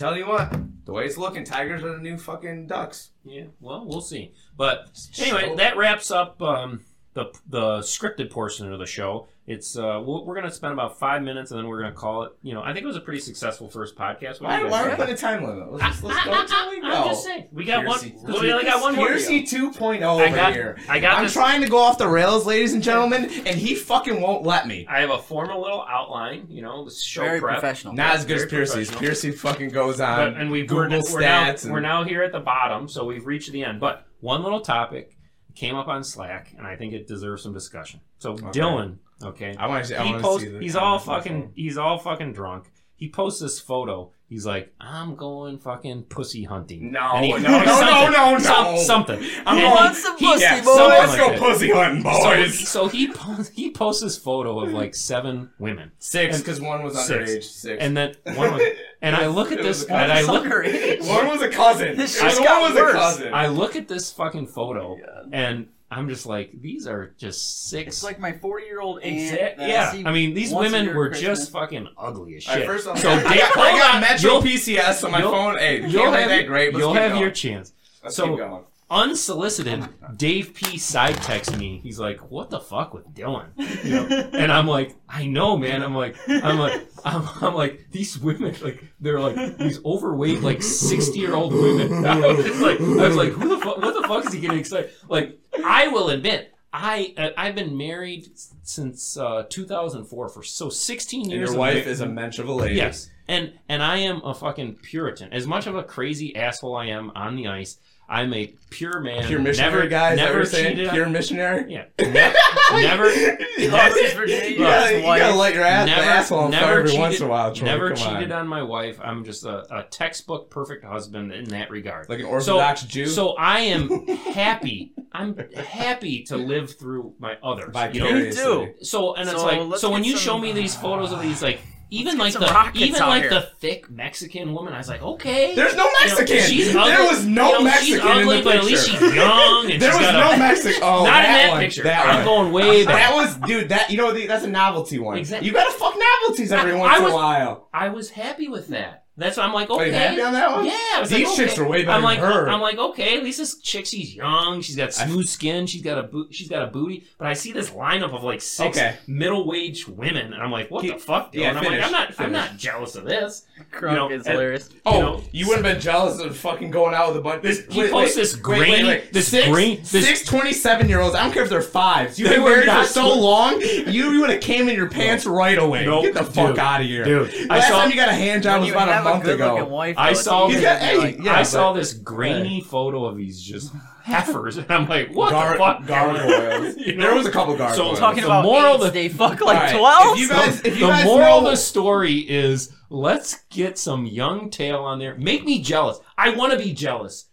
Tell 0.00 0.16
you 0.16 0.26
what, 0.26 0.50
the 0.86 0.94
way 0.94 1.04
it's 1.04 1.18
looking, 1.18 1.44
Tigers 1.44 1.84
are 1.84 1.92
the 1.92 1.98
new 1.98 2.16
fucking 2.16 2.68
Ducks. 2.68 3.10
Yeah, 3.22 3.44
well, 3.60 3.84
we'll 3.84 4.00
see. 4.00 4.32
But 4.56 4.88
anyway, 5.18 5.54
that 5.56 5.76
wraps 5.76 6.10
up 6.10 6.40
um, 6.40 6.86
the 7.12 7.24
the 7.24 7.30
the 7.46 7.78
scripted 7.80 8.30
portion 8.30 8.72
of 8.72 8.78
the 8.78 8.86
show. 8.86 9.28
It's 9.50 9.76
uh, 9.76 10.00
we're, 10.06 10.20
we're 10.22 10.34
gonna 10.36 10.50
spend 10.52 10.72
about 10.74 11.00
five 11.00 11.22
minutes, 11.22 11.50
and 11.50 11.58
then 11.58 11.66
we're 11.66 11.80
gonna 11.80 11.92
call 11.92 12.22
it. 12.22 12.32
You 12.40 12.54
know, 12.54 12.62
I 12.62 12.72
think 12.72 12.84
it 12.84 12.86
was 12.86 12.94
a 12.96 13.00
pretty 13.00 13.18
successful 13.18 13.68
first 13.68 13.96
podcast. 13.96 14.40
What 14.40 14.42
Why, 14.42 14.58
you 14.58 14.62
guys 14.64 14.70
why 14.70 14.78
are 14.78 14.82
we 14.84 14.88
think? 14.90 14.98
putting 15.00 15.14
a 15.14 15.18
time 15.18 15.44
limit? 15.44 15.72
Let's, 15.72 16.02
let's 16.04 16.24
go 16.24 16.32
until 16.40 16.70
we 16.70 16.80
go. 16.80 16.86
I'm 16.86 17.08
just 17.08 17.24
saying, 17.24 17.48
we 17.50 17.64
got 17.64 17.84
Piercy. 17.84 18.10
one. 18.10 18.40
We 18.42 18.52
only 18.52 18.64
got 18.64 18.80
one 18.80 18.94
more. 18.94 19.08
Piercy 19.08 19.42
2.0 19.42 20.02
I 20.02 20.06
over 20.26 20.36
got- 20.36 20.52
here. 20.52 20.78
I 20.88 21.00
got 21.00 21.18
I'm 21.18 21.24
this- 21.24 21.32
trying 21.32 21.62
to 21.62 21.68
go 21.68 21.78
off 21.78 21.98
the 21.98 22.06
rails, 22.08 22.46
ladies 22.46 22.74
and 22.74 22.82
gentlemen, 22.82 23.24
and 23.24 23.58
he 23.58 23.74
fucking 23.74 24.20
won't 24.20 24.44
let 24.44 24.68
me. 24.68 24.86
I 24.88 25.00
have 25.00 25.10
a 25.10 25.18
formal 25.18 25.60
little 25.60 25.84
outline. 25.88 26.46
You 26.48 26.62
know, 26.62 26.84
the 26.84 26.92
show 26.92 27.22
Very 27.22 27.40
prep. 27.40 27.54
professional. 27.58 27.94
Not 27.94 28.14
as 28.14 28.24
good 28.24 28.36
as 28.36 28.42
Very 28.44 28.66
Piercy's. 28.66 28.90
Piercy 28.92 29.32
fucking 29.32 29.70
goes 29.70 29.96
But, 29.98 30.28
on 30.28 30.34
and 30.34 30.50
we 30.52 30.60
Google 30.64 31.00
we're, 31.00 31.12
we're 31.12 31.20
now, 31.22 31.44
stats. 31.50 31.64
and- 31.64 31.72
we're 31.72 31.80
now 31.80 32.04
here 32.04 32.22
at 32.22 32.30
the 32.30 32.38
bottom, 32.40 32.86
so 32.88 33.04
we've 33.04 33.26
reached 33.26 33.50
the 33.50 33.64
end. 33.64 33.80
But 33.80 34.06
one 34.20 34.44
little 34.44 34.60
topic 34.60 35.16
came 35.56 35.74
up 35.74 35.88
on 35.88 36.04
Slack, 36.04 36.54
and 36.56 36.64
I 36.64 36.76
think 36.76 36.92
it 36.92 37.08
deserves 37.08 37.42
some 37.42 37.52
discussion. 37.52 37.98
So 38.18 38.36
Dylan, 38.36 38.98
okay, 39.22 39.54
I 39.58 39.66
want 39.66 39.84
to 39.84 39.88
see. 39.90 39.96
I 39.96 40.04
he 40.04 40.10
want 40.12 40.22
posts. 40.22 40.44
to 40.44 40.50
see. 40.50 40.56
The 40.56 40.60
He's 40.62 40.76
all 40.76 40.98
comments 40.98 41.08
on 41.08 41.12
my 41.14 41.18
fucking. 41.22 41.52
He's 41.56 41.78
all 41.78 41.98
fucking 41.98 42.32
drunk. 42.32 42.70
He 42.96 43.08
posts 43.08 43.40
this 43.40 43.58
photo. 43.58 44.12
He's 44.28 44.46
like, 44.46 44.72
I'm 44.80 45.16
going 45.16 45.58
fucking 45.58 46.04
pussy 46.04 46.44
hunting. 46.44 46.92
No, 46.92 47.16
he- 47.16 47.32
no, 47.32 47.38
no, 47.38 47.64
no, 47.64 48.10
no, 48.10 48.32
no. 48.34 48.38
some- 48.38 48.76
something. 48.78 49.18
I'm 49.44 49.58
And 49.58 49.74
going 49.74 49.94
some 49.94 50.16
he- 50.18 50.26
pussy, 50.26 50.42
yeah, 50.42 50.56
boys. 50.62 50.64
something 50.76 50.88
Let's 50.88 51.12
like 51.12 51.18
go 51.20 51.30
that. 51.30 51.38
pussy 51.40 51.70
hunting, 51.72 52.02
boys. 52.04 52.68
so 52.68 52.86
he 52.88 53.10
posts, 53.10 53.52
he 53.56 53.70
posts 53.72 54.02
this 54.02 54.16
photo 54.18 54.60
of 54.60 54.72
like 54.72 54.94
seven 54.94 55.50
women, 55.58 55.90
Six, 55.98 56.38
because 56.38 56.60
one 56.60 56.84
was 56.84 56.94
Six. 57.04 57.08
underage. 57.32 57.42
Six. 57.42 57.82
and 57.82 57.96
then 57.96 58.14
one 58.34 58.52
was, 58.52 58.62
and 59.02 59.16
I 59.16 59.26
look 59.38 59.50
at 59.50 59.62
this, 59.62 59.82
and 59.84 60.12
I 60.12 60.20
look, 60.22 60.44
underage. 60.44 61.08
one 61.08 61.26
was 61.26 61.42
a 61.42 61.48
cousin. 61.48 61.96
This 61.96 62.20
One 62.20 62.30
shit's 62.30 62.44
got 62.46 62.62
was 62.70 62.74
worse. 62.78 62.94
a 62.94 62.98
cousin. 62.98 63.34
I 63.34 63.48
look 63.48 63.74
at 63.74 63.88
this 63.88 64.12
fucking 64.12 64.46
photo, 64.46 64.96
God. 64.96 65.30
and 65.32 65.66
I'm 65.92 66.08
just 66.08 66.24
like, 66.24 66.52
these 66.60 66.86
are 66.86 67.14
just 67.18 67.68
six. 67.68 67.88
It's 67.96 68.04
like 68.04 68.20
my 68.20 68.32
40 68.32 68.64
year 68.64 68.80
old 68.80 69.00
aunt. 69.02 69.16
Exact- 69.34 69.58
that 69.58 69.68
yeah, 69.68 69.90
see 69.92 70.04
I 70.06 70.12
mean, 70.12 70.34
these 70.34 70.52
women 70.54 70.94
were 70.94 71.10
at 71.10 71.16
just 71.16 71.50
fucking 71.50 71.88
ugly 71.98 72.36
as 72.36 72.46
All 72.46 72.54
right, 72.54 72.60
shit. 72.60 72.66
first 72.68 72.86
off, 72.86 72.98
so 72.98 73.10
I 73.10 73.16
Dave, 73.16 73.24
got, 73.40 73.56
I 73.58 73.78
got 73.78 73.94
on, 73.96 74.00
Metro 74.00 74.30
you'll- 74.34 74.42
PCS 74.42 75.04
on 75.04 75.10
my 75.10 75.20
phone. 75.22 75.58
Hey, 75.58 75.84
You'll 75.86 76.12
have, 76.12 76.28
that 76.28 76.40
your, 76.42 76.46
great. 76.48 76.72
Let's 76.72 76.78
you'll 76.82 76.94
have 76.94 77.10
going. 77.12 77.22
your 77.22 77.30
chance. 77.32 77.72
Let's 78.04 78.14
so- 78.16 78.66
Unsolicited, 78.92 79.88
Dave 80.16 80.52
P 80.54 80.76
side 80.76 81.14
texts 81.22 81.56
me. 81.56 81.78
He's 81.80 82.00
like, 82.00 82.18
"What 82.30 82.50
the 82.50 82.58
fuck 82.58 82.92
with 82.92 83.06
Dylan?" 83.14 83.46
You 83.84 83.90
know? 84.08 84.30
and 84.32 84.50
I'm 84.50 84.66
like, 84.66 84.96
"I 85.08 85.26
know, 85.26 85.56
man." 85.56 85.82
I'm 85.84 85.94
like, 85.94 86.16
I'm 86.28 86.58
like, 86.58 86.88
I'm, 87.04 87.28
I'm 87.40 87.54
like, 87.54 87.86
these 87.92 88.18
women, 88.18 88.52
like, 88.62 88.82
they're 89.00 89.20
like 89.20 89.58
these 89.58 89.84
overweight, 89.84 90.40
like 90.40 90.60
sixty 90.60 91.20
year 91.20 91.34
old 91.34 91.52
women. 91.52 92.04
I 92.04 92.18
was 92.32 92.60
like, 92.60 92.80
I 92.80 93.06
was 93.08 93.14
like, 93.16 93.30
who 93.30 93.48
the 93.50 93.58
fuck? 93.64 93.76
What 93.78 93.94
the 94.00 94.08
fuck 94.08 94.26
is 94.26 94.32
he 94.32 94.40
getting 94.40 94.58
excited? 94.58 94.90
Like, 95.08 95.38
I 95.64 95.88
will 95.88 96.10
admit. 96.10 96.54
I 96.72 97.14
uh, 97.16 97.30
I've 97.36 97.56
been 97.56 97.76
married 97.76 98.30
since 98.62 99.16
uh, 99.16 99.44
2004 99.48 100.28
for 100.28 100.42
so 100.44 100.68
16 100.68 101.22
And 101.22 101.30
years. 101.32 101.50
your 101.50 101.58
wife 101.58 101.84
ma- 101.84 101.90
is 101.90 102.00
a 102.00 102.06
mensch 102.06 102.38
of 102.38 102.48
a 102.48 102.52
lady. 102.52 102.76
Yes, 102.76 103.10
and 103.26 103.54
and 103.68 103.82
I 103.82 103.96
am 103.96 104.22
a 104.24 104.32
fucking 104.34 104.76
Puritan. 104.76 105.32
As 105.32 105.46
much 105.48 105.66
of 105.66 105.74
a 105.74 105.82
crazy 105.82 106.34
asshole 106.36 106.76
I 106.76 106.86
am 106.86 107.10
on 107.16 107.34
the 107.34 107.48
ice, 107.48 107.78
I'm 108.12 108.34
a 108.34 108.52
pure 108.70 108.98
man. 109.00 109.24
Pure 109.28 109.38
missionary 109.38 109.72
never, 109.72 109.86
guys. 109.88 110.16
Never 110.16 110.32
Never 110.32 110.44
saying 110.46 110.70
cheated. 110.76 110.88
on- 110.88 110.94
pure 110.94 111.08
missionary. 111.08 111.72
yeah, 111.72 111.84
ne- 112.00 112.12
never, 112.82 113.08
He 113.56 113.68
lost 113.68 113.96
his 114.00 114.12
virginity. 114.14 114.54
You 114.54 114.58
gotta, 114.58 114.96
you 114.96 115.02
gotta 115.02 115.26
wife. 115.28 115.36
let 115.36 115.54
your 115.54 115.62
ass, 115.64 115.86
never, 115.86 116.00
the 116.02 116.06
asshole 116.08 116.38
on 116.40 116.50
fire 116.52 116.60
never 116.60 116.72
every 116.78 116.84
cheated. 116.90 117.00
once 117.00 117.20
in 117.20 117.26
a 117.26 117.28
while. 117.28 117.54
Troy. 117.54 117.66
never 117.66 117.88
Come 117.94 117.96
cheated 118.16 118.32
on. 118.32 118.40
on 118.40 118.48
my 118.48 118.62
wife. 118.64 118.98
I'm 119.00 119.24
just 119.24 119.44
a, 119.44 119.64
a 119.78 119.84
textbook 119.84 120.50
perfect 120.50 120.84
husband 120.84 121.32
in 121.32 121.44
that 121.50 121.70
regard. 121.70 122.08
Like 122.08 122.18
an 122.18 122.24
Orthodox 122.26 122.82
Jew. 122.82 123.06
So 123.06 123.36
I 123.36 123.60
am 123.60 124.06
happy. 124.34 124.92
I'm 125.12 125.36
happy 125.56 126.24
to 126.24 126.36
live 126.36 126.76
through 126.76 127.14
my 127.20 127.36
others. 127.44 127.66
You 127.94 128.00
know? 128.00 128.06
Vicariously. 128.08 128.44
Me 128.58 128.66
too. 128.66 128.84
So 128.84 129.14
and 129.14 129.28
it's 129.28 129.40
So 129.40 129.46
like 129.46 129.78
so 129.78 129.90
when 129.90 130.02
get 130.02 130.10
you 130.10 130.16
show 130.16 130.36
me 130.36 130.50
these 130.50 130.74
photos 130.74 131.12
of 131.12 131.22
these 131.22 131.42
like 131.42 131.60
even 131.90 132.18
like 132.18 132.32
the 132.34 132.70
even 132.74 133.00
like 133.00 133.22
here. 133.22 133.30
the 133.30 133.40
thick 133.58 133.90
Mexican 133.90 134.52
woman, 134.54 134.72
I 134.72 134.78
was 134.78 134.88
like, 134.88 135.02
okay. 135.02 135.54
There's 135.54 135.74
no 135.76 135.84
You 135.84 135.92
know, 135.92 135.98
Mexican. 136.16 136.42
she's 136.48 136.72
there 136.72 137.02
was 137.04 137.26
no 137.26 137.58
you 137.58 137.64
know, 137.64 137.70
she's 137.80 137.94
Mexican 137.96 138.08
ugly, 138.08 138.38
in 138.38 138.44
the 138.44 138.50
but 138.50 138.52
picture. 138.52 138.58
at 138.58 138.64
least 138.64 138.88
she's 138.88 139.14
young 139.14 139.70
and 139.70 139.82
there 139.82 139.90
she's 139.92 140.00
was 140.00 140.06
got 140.10 140.30
no 140.30 140.32
a, 140.32 140.38
Mexican. 140.38 140.82
Oh, 140.82 141.04
not 141.04 141.24
in 141.24 141.30
that 141.32 141.50
one. 141.50 141.60
picture. 141.60 141.82
That 141.82 142.06
I'm 142.06 142.16
one. 142.16 142.24
going 142.24 142.52
way 142.52 142.84
back. 142.86 142.94
That 143.10 143.14
was, 143.14 143.36
dude. 143.48 143.68
That 143.70 143.90
you 143.90 143.96
know, 143.96 144.12
the, 144.12 144.26
that's 144.26 144.44
a 144.44 144.48
novelty 144.48 144.98
one. 144.98 145.18
Exactly. 145.18 145.48
You 145.48 145.52
gotta 145.54 145.72
fuck 145.72 145.94
novelties 146.22 146.52
every 146.52 146.72
I- 146.72 146.76
once 146.78 146.92
I 147.00 147.04
in 147.04 147.10
a 147.10 147.14
while. 147.14 147.68
I 147.74 147.88
was 147.88 148.10
happy 148.10 148.48
with 148.48 148.68
that. 148.68 149.04
That's 149.20 149.36
why 149.36 149.44
I'm 149.44 149.52
like, 149.52 149.70
Are 149.70 149.74
okay. 149.76 149.86
you 149.86 149.92
happy 149.92 150.20
on 150.22 150.32
that 150.32 150.50
one? 150.50 150.64
Yeah, 150.64 151.04
These 151.06 151.12
like, 151.28 151.36
chicks 151.36 151.52
okay. 151.52 151.62
are 151.62 151.68
way 151.68 151.84
better 151.84 151.92
I'm 151.96 152.02
like, 152.02 152.20
than 152.20 152.32
her. 152.32 152.48
I'm 152.48 152.60
like, 152.60 152.78
okay, 152.78 153.16
at 153.18 153.22
least 153.22 153.38
this 153.38 153.58
chick, 153.58 153.86
she's 153.86 154.14
young, 154.14 154.60
she's 154.62 154.76
got 154.76 154.92
smooth 154.94 155.26
skin, 155.28 155.66
she's 155.66 155.82
got 155.82 155.98
a 155.98 156.04
bo- 156.04 156.26
she's 156.30 156.48
got 156.48 156.62
a 156.62 156.66
booty. 156.66 157.04
But 157.18 157.28
I 157.28 157.34
see 157.34 157.52
this 157.52 157.70
lineup 157.70 158.14
of 158.14 158.24
like 158.24 158.40
six 158.40 158.76
Okay. 158.78 158.96
middle-aged 159.06 159.88
women, 159.88 160.32
and 160.32 160.42
I'm 160.42 160.50
like, 160.50 160.70
what 160.70 160.82
Keep- 160.82 160.94
the 160.94 160.98
fuck? 161.00 161.32
Dylan? 161.32 161.40
yeah, 161.40 161.50
I'm 161.50 161.62
finish, 161.64 161.78
like, 161.80 161.86
I'm 161.86 161.92
not, 161.92 162.14
I'm 162.20 162.32
not 162.32 162.56
jealous 162.56 162.96
of 162.96 163.04
this. 163.04 163.44
Crunk 163.72 163.90
You 163.90 163.96
know, 163.96 164.08
is 164.10 164.24
and- 164.26 164.32
hilarious. 164.32 164.70
Oh, 164.86 164.94
you 164.94 165.00
know, 165.02 165.22
you 165.32 165.46
wouldn't 165.48 165.66
have 165.66 165.74
been 165.76 165.82
jealous 165.82 166.18
of 166.20 166.34
fucking 166.36 166.70
going 166.70 166.94
out 166.94 167.08
with 167.08 167.18
a 167.18 167.20
bunch. 167.20 167.42
This- 167.42 167.64
he 167.70 167.80
wait, 167.80 167.90
posts 167.92 168.16
wait, 168.16 168.22
this 168.22 168.34
wait, 168.36 168.42
wait, 168.46 168.58
grainy- 168.68 168.88
wait. 168.88 169.12
this 169.12 169.28
six, 169.28 169.48
grain- 169.48 169.76
this- 169.90 170.06
six 170.06 170.24
27 170.24 170.88
year 170.88 171.00
olds. 171.00 171.14
I 171.14 171.22
don't 171.22 171.32
care 171.32 171.42
if 171.42 171.50
they're 171.50 171.60
fives. 171.60 172.18
You've 172.18 172.30
They 172.30 172.36
been 172.36 172.44
were 172.44 172.64
married 172.64 172.86
for 172.86 172.92
so 172.92 173.14
long. 173.14 173.60
You, 173.90 174.10
you 174.12 174.20
would 174.20 174.30
have 174.30 174.40
came 174.40 174.68
in 174.68 174.76
your 174.76 174.88
pants 174.88 175.26
right 175.26 175.58
away. 175.58 175.84
Nope, 175.84 176.04
Get 176.04 176.14
the 176.14 176.24
fuck 176.24 176.50
dude. 176.50 176.58
out 176.58 176.80
of 176.80 176.86
here, 176.86 177.04
Dude, 177.04 177.50
I 177.50 177.56
Last 177.56 177.68
saw- 177.68 177.80
time 177.80 177.90
you 177.90 177.96
got 177.96 178.08
a 178.08 178.12
hand 178.12 178.42
job 178.42 178.52
When 178.54 178.60
was 178.60 178.68
you 178.68 178.74
about 178.74 178.88
a 178.88 178.92
have 178.92 179.04
month 179.12 179.24
ago. 179.26 179.64
Wife, 179.66 179.96
I 179.98 180.12
saw 180.12 180.46
it's 180.46 180.54
He's 180.54 180.62
got- 180.64 180.80
hey, 180.80 180.96
like, 180.98 181.18
yeah, 181.22 181.32
I 181.34 181.40
but- 181.40 181.44
saw 181.44 181.72
this 181.72 181.92
grainy 181.92 182.60
photo 182.60 183.04
of 183.06 183.16
these 183.16 183.40
just 183.40 183.72
heifers, 184.02 184.56
and 184.56 184.70
I'm 184.70 184.88
like, 184.88 185.12
what 185.14 185.30
Gar- 185.30 185.52
the 185.52 185.58
fuck? 185.58 185.86
gargoyles. 185.86 186.76
You 186.78 186.96
know? 186.96 187.02
There 187.06 187.14
was 187.14 187.26
a 187.26 187.30
couple 187.30 187.56
gargoyles. 187.56 187.96
So- 187.98 188.00
Talking 188.00 188.22
The 188.22 188.26
about 188.28 188.44
moral 188.44 188.74
AIDS, 188.76 188.84
of- 188.86 188.92
they 188.92 189.08
fuck 189.08 189.40
like 189.40 189.76
12? 189.76 190.14
If 190.16 190.20
you 190.20 190.28
guys, 190.28 190.60
if 190.64 190.74
the 190.78 191.04
moral 191.04 191.40
know, 191.42 191.46
of 191.46 191.52
the 191.52 191.56
story 191.56 192.18
is 192.18 192.72
let's 192.88 193.44
get 193.50 193.78
some 193.78 194.06
young 194.06 194.50
tail 194.50 194.78
on 194.84 194.98
there. 194.98 195.14
Make 195.16 195.44
me 195.44 195.60
jealous. 195.62 195.98
I 196.18 196.30
want 196.34 196.52
to 196.52 196.58
be 196.58 196.72
jealous. 196.72 197.26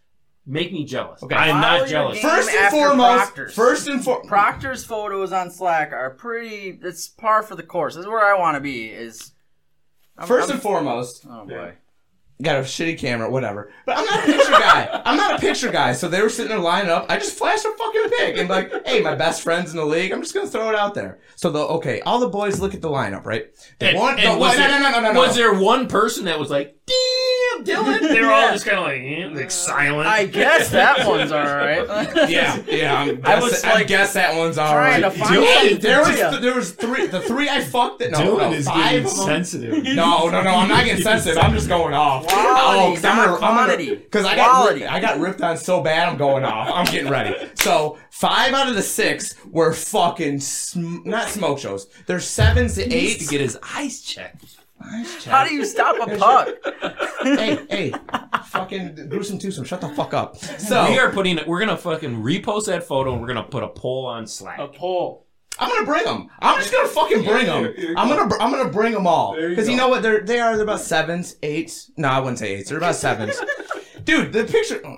Make 0.49 0.71
me 0.71 0.85
jealous. 0.85 1.21
Okay. 1.21 1.35
I 1.35 1.47
am 1.49 1.59
not 1.59 1.89
jealous. 1.89 2.19
first 2.21 2.49
and 2.51 2.71
foremost, 2.71 3.17
Proctor's. 3.25 3.53
first 3.53 3.87
and 3.89 4.01
foremost, 4.01 4.29
Proctor's 4.29 4.85
photos 4.85 5.33
on 5.33 5.51
Slack 5.51 5.91
are 5.91 6.11
pretty. 6.11 6.79
It's 6.81 7.07
par 7.09 7.43
for 7.43 7.55
the 7.55 7.63
course. 7.63 7.95
This 7.95 8.03
is 8.03 8.07
where 8.07 8.23
I 8.23 8.39
want 8.39 8.55
to 8.55 8.61
be. 8.61 8.85
Is 8.85 9.33
I'm- 10.17 10.27
first 10.27 10.47
I'm- 10.49 10.53
and 10.55 10.61
foremost, 10.61 11.25
oh 11.29 11.45
boy. 11.45 11.73
got 12.41 12.57
a 12.57 12.61
shitty 12.61 12.97
camera, 12.99 13.29
whatever. 13.29 13.71
But 13.85 13.97
I'm 13.97 14.05
not 14.05 14.19
a 14.23 14.25
picture 14.31 14.51
guy. 14.51 15.01
I'm 15.05 15.17
not 15.17 15.35
a 15.35 15.39
picture 15.39 15.71
guy. 15.71 15.93
So 15.93 16.07
they 16.07 16.21
were 16.21 16.29
sitting 16.29 16.49
there 16.49 16.59
lining 16.59 16.91
up. 16.91 17.07
I 17.09 17.17
just 17.17 17.37
flashed 17.37 17.65
a 17.65 17.71
fucking 17.77 18.09
pic 18.17 18.37
and 18.37 18.47
like, 18.49 18.71
hey, 18.85 19.01
my 19.01 19.15
best 19.15 19.41
friend's 19.41 19.71
in 19.71 19.77
the 19.77 19.85
league. 19.85 20.11
I'm 20.11 20.21
just 20.21 20.33
gonna 20.35 20.47
throw 20.47 20.69
it 20.69 20.75
out 20.75 20.93
there. 20.93 21.19
So 21.35 21.49
the 21.49 21.59
okay, 21.59 22.01
all 22.01 22.19
the 22.19 22.29
boys 22.29 22.59
look 22.59 22.73
at 22.75 22.81
the 22.81 22.89
lineup, 22.89 23.25
right? 23.25 23.47
The 23.79 23.87
And- 23.89 23.97
one, 23.97 24.19
and 24.19 24.35
the, 24.35 24.37
was 24.39 24.55
no, 24.55 24.59
there- 24.67 24.79
no, 24.79 24.89
no, 24.89 24.91
no, 24.91 25.01
no, 25.01 25.11
no. 25.13 25.19
Was 25.19 25.35
there 25.35 25.53
one 25.53 25.87
person 25.87 26.25
that 26.25 26.39
was 26.39 26.49
like, 26.51 26.76
damn, 26.87 27.65
Dylan? 27.65 27.99
They 27.99 28.21
were 28.21 28.31
all 28.31 28.51
just 28.51 28.65
kind 28.65 28.77
of 28.79 28.85
like, 28.85 29.01
eh, 29.01 29.27
like 29.41 29.51
silent. 29.51 30.07
I 30.07 30.25
guess 30.25 30.69
that 30.69 31.05
one's 31.07 31.31
all 31.31 31.43
right. 31.43 31.85
Yeah, 32.29 32.57
yeah. 32.67 32.95
I'm 32.99 33.09
I 33.09 33.35
guess, 33.35 33.43
was, 33.43 33.63
I 33.63 33.73
like, 33.75 33.87
guess 33.87 34.13
that 34.13 34.35
one's 34.35 34.57
all 34.57 34.71
trying 34.71 35.01
right. 35.01 35.11
to 35.13 35.19
find 35.19 35.35
Hey, 35.43 35.69
something 35.69 35.79
there 35.79 35.99
was 35.99 36.07
tell 36.17 36.33
ya. 36.33 36.39
there 36.39 36.55
was 36.55 36.71
three. 36.71 37.07
The 37.07 37.21
three 37.21 37.49
I 37.49 37.61
fucked. 37.61 38.01
It, 38.01 38.11
no, 38.11 38.19
Dylan 38.19 38.37
no, 38.37 38.51
is 38.53 38.65
five 38.67 38.91
getting 39.03 39.07
sensitive. 39.09 39.83
No, 39.97 40.29
no, 40.29 40.41
no. 40.43 40.49
I'm 40.51 40.69
not 40.69 40.85
getting 40.85 41.03
sensitive. 41.03 41.37
I'm 41.37 41.53
just 41.53 41.67
going 41.67 41.93
off. 41.93 42.27
Quality, 42.27 42.79
Oh, 42.79 42.93
'cause 42.95 43.05
I'm 43.05 43.17
not 43.17 43.37
quantity. 43.39 43.95
Because 43.95 44.25
I 44.25 44.35
got 44.35 44.49
Quality. 44.51 44.79
ripped, 44.81 44.91
I 44.93 44.99
got 44.99 45.19
ripped 45.19 45.41
on 45.41 45.57
so 45.57 45.81
bad. 45.81 46.07
I'm 46.09 46.17
going 46.17 46.43
off. 46.45 46.69
I'm 46.73 46.85
getting 46.85 47.09
ready. 47.09 47.35
So 47.55 47.97
five 48.11 48.53
out 48.53 48.67
of 48.67 48.75
the 48.75 48.81
six 48.81 49.35
were 49.49 49.73
fucking 49.73 50.39
sm- 50.39 50.97
not 51.05 51.29
smoke 51.29 51.59
shows. 51.59 51.87
There's 52.05 52.25
sevens 52.27 52.75
to 52.75 52.83
He 52.83 52.89
needs 52.89 53.13
eights. 53.15 53.25
to 53.25 53.31
get 53.31 53.41
his 53.41 53.57
eyes 53.75 54.01
checked. 54.01 54.56
How 55.25 55.43
do 55.45 55.53
you 55.53 55.65
stop 55.65 55.95
a 56.07 56.17
puck? 56.17 56.49
hey, 57.21 57.65
hey, 57.69 57.93
fucking 58.45 59.09
gruesome 59.09 59.39
twosome. 59.39 59.65
Shut 59.65 59.81
the 59.81 59.89
fuck 59.89 60.13
up. 60.13 60.37
So 60.37 60.89
we 60.89 60.97
are 60.99 61.11
putting 61.11 61.37
it. 61.37 61.47
We're 61.47 61.59
gonna 61.59 61.77
fucking 61.77 62.21
repost 62.23 62.65
that 62.67 62.83
photo, 62.83 63.13
and 63.13 63.21
we're 63.21 63.27
gonna 63.27 63.43
put 63.43 63.63
a 63.63 63.67
poll 63.69 64.05
on 64.05 64.27
Slack. 64.27 64.59
A 64.59 64.67
poll. 64.67 65.25
I'm 65.59 65.69
gonna 65.69 65.85
bring 65.85 66.03
them. 66.03 66.29
I'm 66.39 66.59
just 66.59 66.71
gonna 66.71 66.87
fucking 66.87 67.23
bring 67.23 67.47
them. 67.47 67.73
I'm 67.97 68.07
gonna 68.07 68.27
br- 68.27 68.39
I'm 68.39 68.51
gonna 68.51 68.69
bring 68.69 68.93
them 68.93 69.07
all 69.07 69.33
There 69.33 69.49
you 69.49 69.55
because 69.55 69.67
you, 69.67 69.75
know 69.75 69.89
what 69.89 70.03
they're 70.03 70.21
they 70.21 70.39
are 70.39 70.55
they're 70.55 70.63
about 70.63 70.81
sevens 70.81 71.35
eights. 71.41 71.91
No, 71.97 72.09
I 72.09 72.19
wouldn't 72.19 72.39
say 72.39 72.55
eights. 72.55 72.69
They're 72.69 72.77
about 72.77 72.95
sevens. 72.95 73.35
Dude, 74.03 74.31
the 74.31 74.45
picture. 74.45 74.79
oh, 74.85 74.97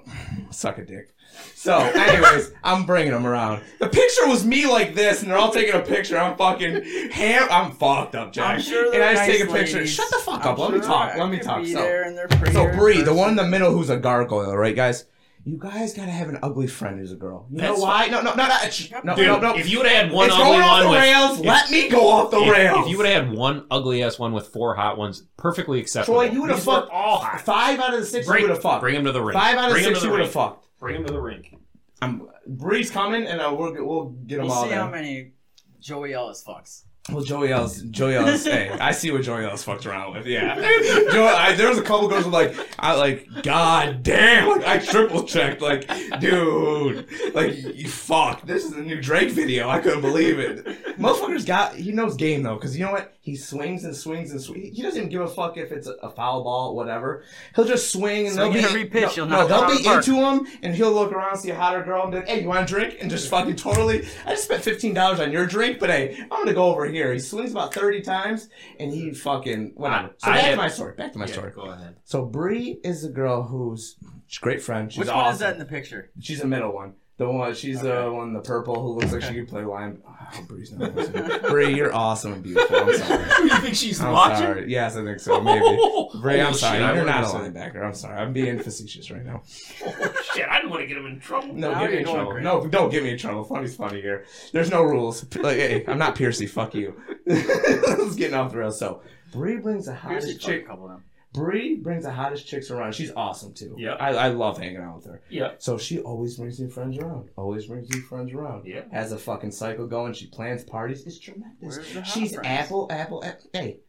suck 0.51 0.77
a 0.77 0.85
dick. 0.85 1.13
So, 1.59 1.77
anyways, 1.77 2.53
I'm 2.63 2.85
bringing 2.85 3.11
them 3.11 3.25
around. 3.27 3.61
The 3.79 3.89
picture 3.89 4.25
was 4.29 4.45
me 4.45 4.65
like 4.65 4.95
this, 4.95 5.21
and 5.23 5.29
they're 5.29 5.37
all 5.37 5.51
taking 5.51 5.75
a 5.75 5.81
picture. 5.81 6.17
I'm 6.17 6.37
fucking 6.37 7.11
ham. 7.11 7.49
I'm 7.51 7.71
fucked 7.73 8.15
up, 8.15 8.31
Jack. 8.31 8.55
I'm 8.55 8.61
sure 8.61 8.85
and 8.85 8.93
they're 8.93 9.03
I 9.03 9.13
just 9.15 9.27
nice 9.27 9.37
take 9.39 9.49
a 9.49 9.51
picture. 9.51 9.77
ladies. 9.79 9.89
Shut 9.93 10.09
the 10.09 10.19
fuck 10.19 10.45
I'm 10.45 10.53
up. 10.53 10.57
Let 10.57 10.71
me 10.71 10.79
talk. 10.79 11.17
Let 11.17 11.29
me 11.29 11.39
talk. 11.39 11.65
So, 11.65 11.73
there 11.73 12.03
and 12.03 12.17
they're 12.17 12.29
prettier 12.29 12.53
so 12.53 12.71
Bree, 12.77 13.01
the 13.01 13.13
one 13.13 13.31
in 13.31 13.35
the 13.35 13.45
middle 13.45 13.71
who's 13.73 13.89
a 13.89 13.97
gargoyle, 13.97 14.55
right, 14.55 14.73
guys? 14.73 15.03
You 15.43 15.57
guys 15.57 15.93
gotta 15.93 16.11
have 16.11 16.29
an 16.29 16.39
ugly 16.43 16.67
friend 16.67 16.97
who's 16.97 17.11
a 17.11 17.17
girl. 17.17 17.45
You 17.51 17.61
know 17.61 17.75
why? 17.75 18.07
No, 18.07 18.21
no, 18.21 18.35
no, 18.35 18.47
no, 18.47 18.57
no, 19.03 19.15
Dude, 19.15 19.27
no, 19.27 19.39
no. 19.39 19.57
if 19.57 19.69
you 19.69 19.79
would 19.79 19.87
have 19.87 20.05
had 20.05 20.11
one 20.13 20.27
it's 20.27 20.35
ugly 20.35 20.45
going 20.45 20.61
off 20.61 20.71
one 20.71 20.83
the 20.85 20.89
with, 20.91 20.99
rails. 21.01 21.39
if- 21.39 21.45
Let 21.45 21.71
me 21.71 21.89
go 21.89 22.07
off 22.09 22.31
the 22.31 22.39
if, 22.39 22.51
rails. 22.53 22.77
if 22.85 22.89
you 22.89 22.97
would 22.97 23.05
have 23.05 23.25
had 23.25 23.33
one 23.35 23.65
ugly 23.69 24.01
ass 24.03 24.17
one 24.17 24.31
with 24.31 24.47
four 24.47 24.75
hot 24.75 24.97
ones, 24.97 25.23
perfectly 25.37 25.79
acceptable. 25.81 26.19
Troy, 26.19 26.29
you 26.31 26.41
would 26.41 26.51
have 26.51 26.63
fucked 26.63 26.89
all 26.91 27.17
hot. 27.19 27.41
five 27.41 27.79
out 27.79 27.93
of 27.93 27.99
the 27.99 28.05
six. 28.05 28.27
Bring, 28.27 28.43
you 28.43 28.47
would 28.47 28.53
have 28.55 28.61
fucked. 28.61 28.81
bring 28.81 28.95
him 28.95 29.03
to 29.05 29.11
the 29.11 29.21
ring. 29.21 29.33
Five 29.33 29.57
out 29.57 29.65
of 29.65 29.71
bring 29.71 29.83
six, 29.83 30.03
you 30.03 30.11
would 30.11 30.21
have 30.21 30.31
fucked. 30.31 30.68
Bring 30.79 30.95
him 30.97 31.05
to 31.05 31.13
the 31.13 31.19
rink. 31.21 31.55
I'm 32.01 32.27
Bree's 32.47 32.89
coming, 32.89 33.25
and 33.27 33.41
uh, 33.41 33.53
we'll 33.57 33.73
we'll 33.85 34.05
get 34.25 34.37
them 34.37 34.45
We'll 34.45 34.55
all 34.55 34.63
see 34.63 34.69
there. 34.69 34.79
how 34.79 34.89
many 34.89 35.31
Joey 35.79 36.13
Ellis 36.13 36.43
fucks. 36.45 36.83
Well, 37.11 37.23
Joey 37.23 37.51
Ellis, 37.51 37.81
Joey 37.81 38.15
Ellis, 38.15 38.45
hey, 38.45 38.69
I 38.79 38.91
see 38.91 39.09
what 39.09 39.23
Joey 39.23 39.43
Ellis 39.43 39.63
fucked 39.63 39.87
around 39.87 40.13
with. 40.13 40.27
Yeah, 40.27 40.55
Joey, 41.11 41.27
I, 41.27 41.55
there 41.55 41.67
was 41.67 41.79
a 41.79 41.81
couple 41.81 42.07
girls 42.07 42.25
who 42.25 42.29
like, 42.29 42.55
I 42.77 42.95
like, 42.95 43.27
god 43.41 44.03
damn, 44.03 44.47
like 44.47 44.63
I 44.67 44.77
triple 44.77 45.23
checked, 45.23 45.59
like, 45.59 45.89
dude, 46.19 47.07
like, 47.33 47.55
you 47.75 47.87
fuck, 47.87 48.45
this 48.45 48.63
is 48.63 48.73
a 48.73 48.81
new 48.81 49.01
Drake 49.01 49.31
video. 49.31 49.67
I 49.67 49.79
couldn't 49.79 50.01
believe 50.01 50.37
it. 50.37 50.65
Motherfucker's 50.99 51.45
got, 51.45 51.73
he 51.75 51.91
knows 51.91 52.15
game 52.15 52.43
though, 52.43 52.55
because 52.55 52.77
you 52.77 52.85
know 52.85 52.91
what? 52.91 53.11
He 53.29 53.35
swings 53.35 53.83
and 53.83 53.95
swings 53.95 54.31
and 54.31 54.41
swings. 54.41 54.75
He 54.75 54.81
doesn't 54.81 54.97
even 54.97 55.09
give 55.11 55.21
a 55.21 55.27
fuck 55.27 55.55
if 55.55 55.71
it's 55.71 55.87
a, 55.87 56.09
foul 56.09 56.43
ball, 56.43 56.75
whatever. 56.75 57.23
He'll 57.55 57.63
just 57.65 57.91
swing 57.91 58.25
and 58.25 58.33
Swing 58.35 58.53
they'll 58.53 58.61
be 58.63 58.67
every 58.67 58.85
pitch, 58.85 59.17
no, 59.17 59.25
no, 59.25 59.47
they'll 59.47 59.67
be 59.67 59.85
into 59.87 60.15
him, 60.15 60.47
and 60.63 60.73
he'll 60.73 60.91
look 60.91 61.11
around, 61.11 61.37
see 61.37 61.51
a 61.51 61.55
hotter 61.55 61.83
girl, 61.83 62.01
and 62.03 62.11
be 62.11 62.17
like, 62.17 62.27
"Hey, 62.27 62.41
you 62.41 62.47
want 62.47 62.63
a 62.63 62.65
drink?" 62.65 62.97
And 62.99 63.07
just 63.07 63.29
fucking 63.29 63.55
totally. 63.55 64.07
I 64.25 64.31
just 64.31 64.45
spent 64.45 64.63
fifteen 64.63 64.95
dollars 64.95 65.19
on 65.19 65.31
your 65.31 65.45
drink, 65.45 65.77
but 65.79 65.91
hey, 65.91 66.17
I'm 66.19 66.29
gonna 66.43 66.53
go 66.55 66.65
over 66.71 66.87
here. 66.87 67.13
He 67.13 67.19
swings 67.19 67.51
about 67.51 67.71
thirty 67.71 68.01
times, 68.01 68.49
and 68.79 68.91
he 68.91 69.11
fucking 69.13 69.73
whatever. 69.75 70.15
So 70.17 70.31
I 70.31 70.33
back 70.33 70.43
had- 70.45 70.51
to 70.51 70.57
my 70.57 70.67
story. 70.69 70.93
Back 70.95 71.13
to 71.13 71.19
my 71.19 71.25
Yeah, 71.27 71.33
story. 71.33 71.51
go 71.51 71.61
ahead. 71.69 71.97
So 72.05 72.25
Bree 72.25 72.79
is 72.83 73.03
a 73.03 73.09
girl 73.09 73.43
who's 73.43 73.95
great 74.41 74.63
friend. 74.63 74.91
She's 74.91 75.01
Which 75.01 75.09
awesome. 75.09 75.21
one 75.25 75.33
is 75.33 75.39
that 75.39 75.53
in 75.53 75.59
the 75.59 75.65
picture? 75.65 76.09
She's 76.19 76.41
a 76.41 76.47
middle 76.47 76.73
one. 76.73 76.93
The 77.19 77.29
one 77.29 77.53
she's 77.53 77.81
the 77.81 77.93
Okay. 77.93 78.15
one, 78.17 78.33
the 78.33 78.39
purple, 78.39 78.81
who 78.81 78.93
looks 78.99 79.11
like 79.11 79.21
she 79.21 79.35
could 79.35 79.47
play 79.47 79.63
line. 79.63 80.01
Oh, 80.31 80.43
Bree's 80.47 80.71
not 80.71 80.93
listening. 80.95 81.39
Bree, 81.49 81.73
you're 81.73 81.91
awesome 81.91 82.33
and 82.33 82.43
beautiful. 82.43 82.75
I'm 82.77 82.93
sorry. 82.99 83.23
you 83.45 83.57
think 83.61 83.73
she's 83.75 83.99
I'm 83.99 84.11
watching? 84.13 84.37
sorry. 84.45 84.71
Yes, 84.71 84.95
I 84.95 85.03
think 85.03 85.19
so. 85.19 85.41
Maybe. 85.41 85.59
Oh, 85.65 86.11
Bree, 86.21 86.39
Oh, 86.39 86.45
I'm 86.45 86.53
sorry. 86.53 86.83
I 86.83 86.93
You're 86.93 87.03
not 87.03 87.23
a 87.23 87.27
linebacker. 87.27 87.83
I'm 87.83 87.95
sorry. 87.95 88.15
I'm 88.19 88.31
being 88.31 88.59
facetious 88.59 89.09
right 89.09 89.25
now. 89.25 89.41
Oh, 89.83 90.13
shit, 90.35 90.47
I 90.47 90.57
didn't 90.57 90.69
want 90.69 90.81
to 90.83 90.87
get 90.87 90.97
him 90.97 91.07
in 91.07 91.19
trouble. 91.19 91.55
No, 91.55 91.71
Now 91.71 91.79
get 91.81 91.91
me 91.93 91.97
in 91.97 92.03
trouble. 92.03 92.31
crazy. 92.31 92.43
No, 92.43 92.67
don't 92.67 92.91
get 92.91 93.01
me 93.01 93.09
in 93.13 93.17
trouble. 93.17 93.43
Funny's 93.43 93.75
funny 93.75 94.01
here. 94.01 94.25
There's 94.53 94.69
no 94.69 94.83
rules. 94.83 95.25
Like, 95.35 95.57
hey, 95.57 95.83
I'm 95.87 95.97
not 95.97 96.13
Piercy. 96.13 96.45
Fuck 96.45 96.75
you. 96.75 96.93
Let's 97.25 98.15
get 98.15 98.31
off 98.35 98.51
the 98.51 98.59
rails. 98.59 98.77
So, 98.77 99.01
Bree 99.31 99.57
brings 99.57 99.87
the 99.87 99.95
Here's 99.95 100.25
a 100.25 100.27
hottest 100.27 100.41
chick. 100.41 100.59
chick. 100.59 100.67
couple 100.67 100.85
of 100.85 100.91
them. 100.91 101.03
Bree 101.33 101.75
brings 101.75 102.03
the 102.03 102.11
hottest 102.11 102.47
chicks 102.47 102.71
around. 102.71 102.93
She's 102.95 103.11
awesome 103.15 103.53
too. 103.53 103.75
Yeah. 103.77 103.93
I, 103.93 104.13
I 104.13 104.27
love 104.29 104.57
hanging 104.57 104.77
out 104.77 104.95
with 104.97 105.05
her. 105.05 105.21
Yeah. 105.29 105.51
So 105.59 105.77
she 105.77 105.99
always 105.99 106.37
brings 106.37 106.59
new 106.59 106.69
friends 106.69 106.97
around. 106.97 107.29
Always 107.35 107.67
brings 107.67 107.89
new 107.91 108.01
friends 108.01 108.33
around. 108.33 108.65
Yeah. 108.65 108.81
Has 108.91 109.11
a 109.11 109.17
fucking 109.17 109.51
cycle 109.51 109.85
going. 109.85 110.13
She 110.13 110.27
plans 110.27 110.63
parties. 110.63 111.05
It's 111.05 111.19
tremendous. 111.19 111.85
She's 112.07 112.33
friends? 112.33 112.47
apple, 112.47 112.87
apple, 112.89 113.23
apple. 113.23 113.45
Hey, 113.53 113.79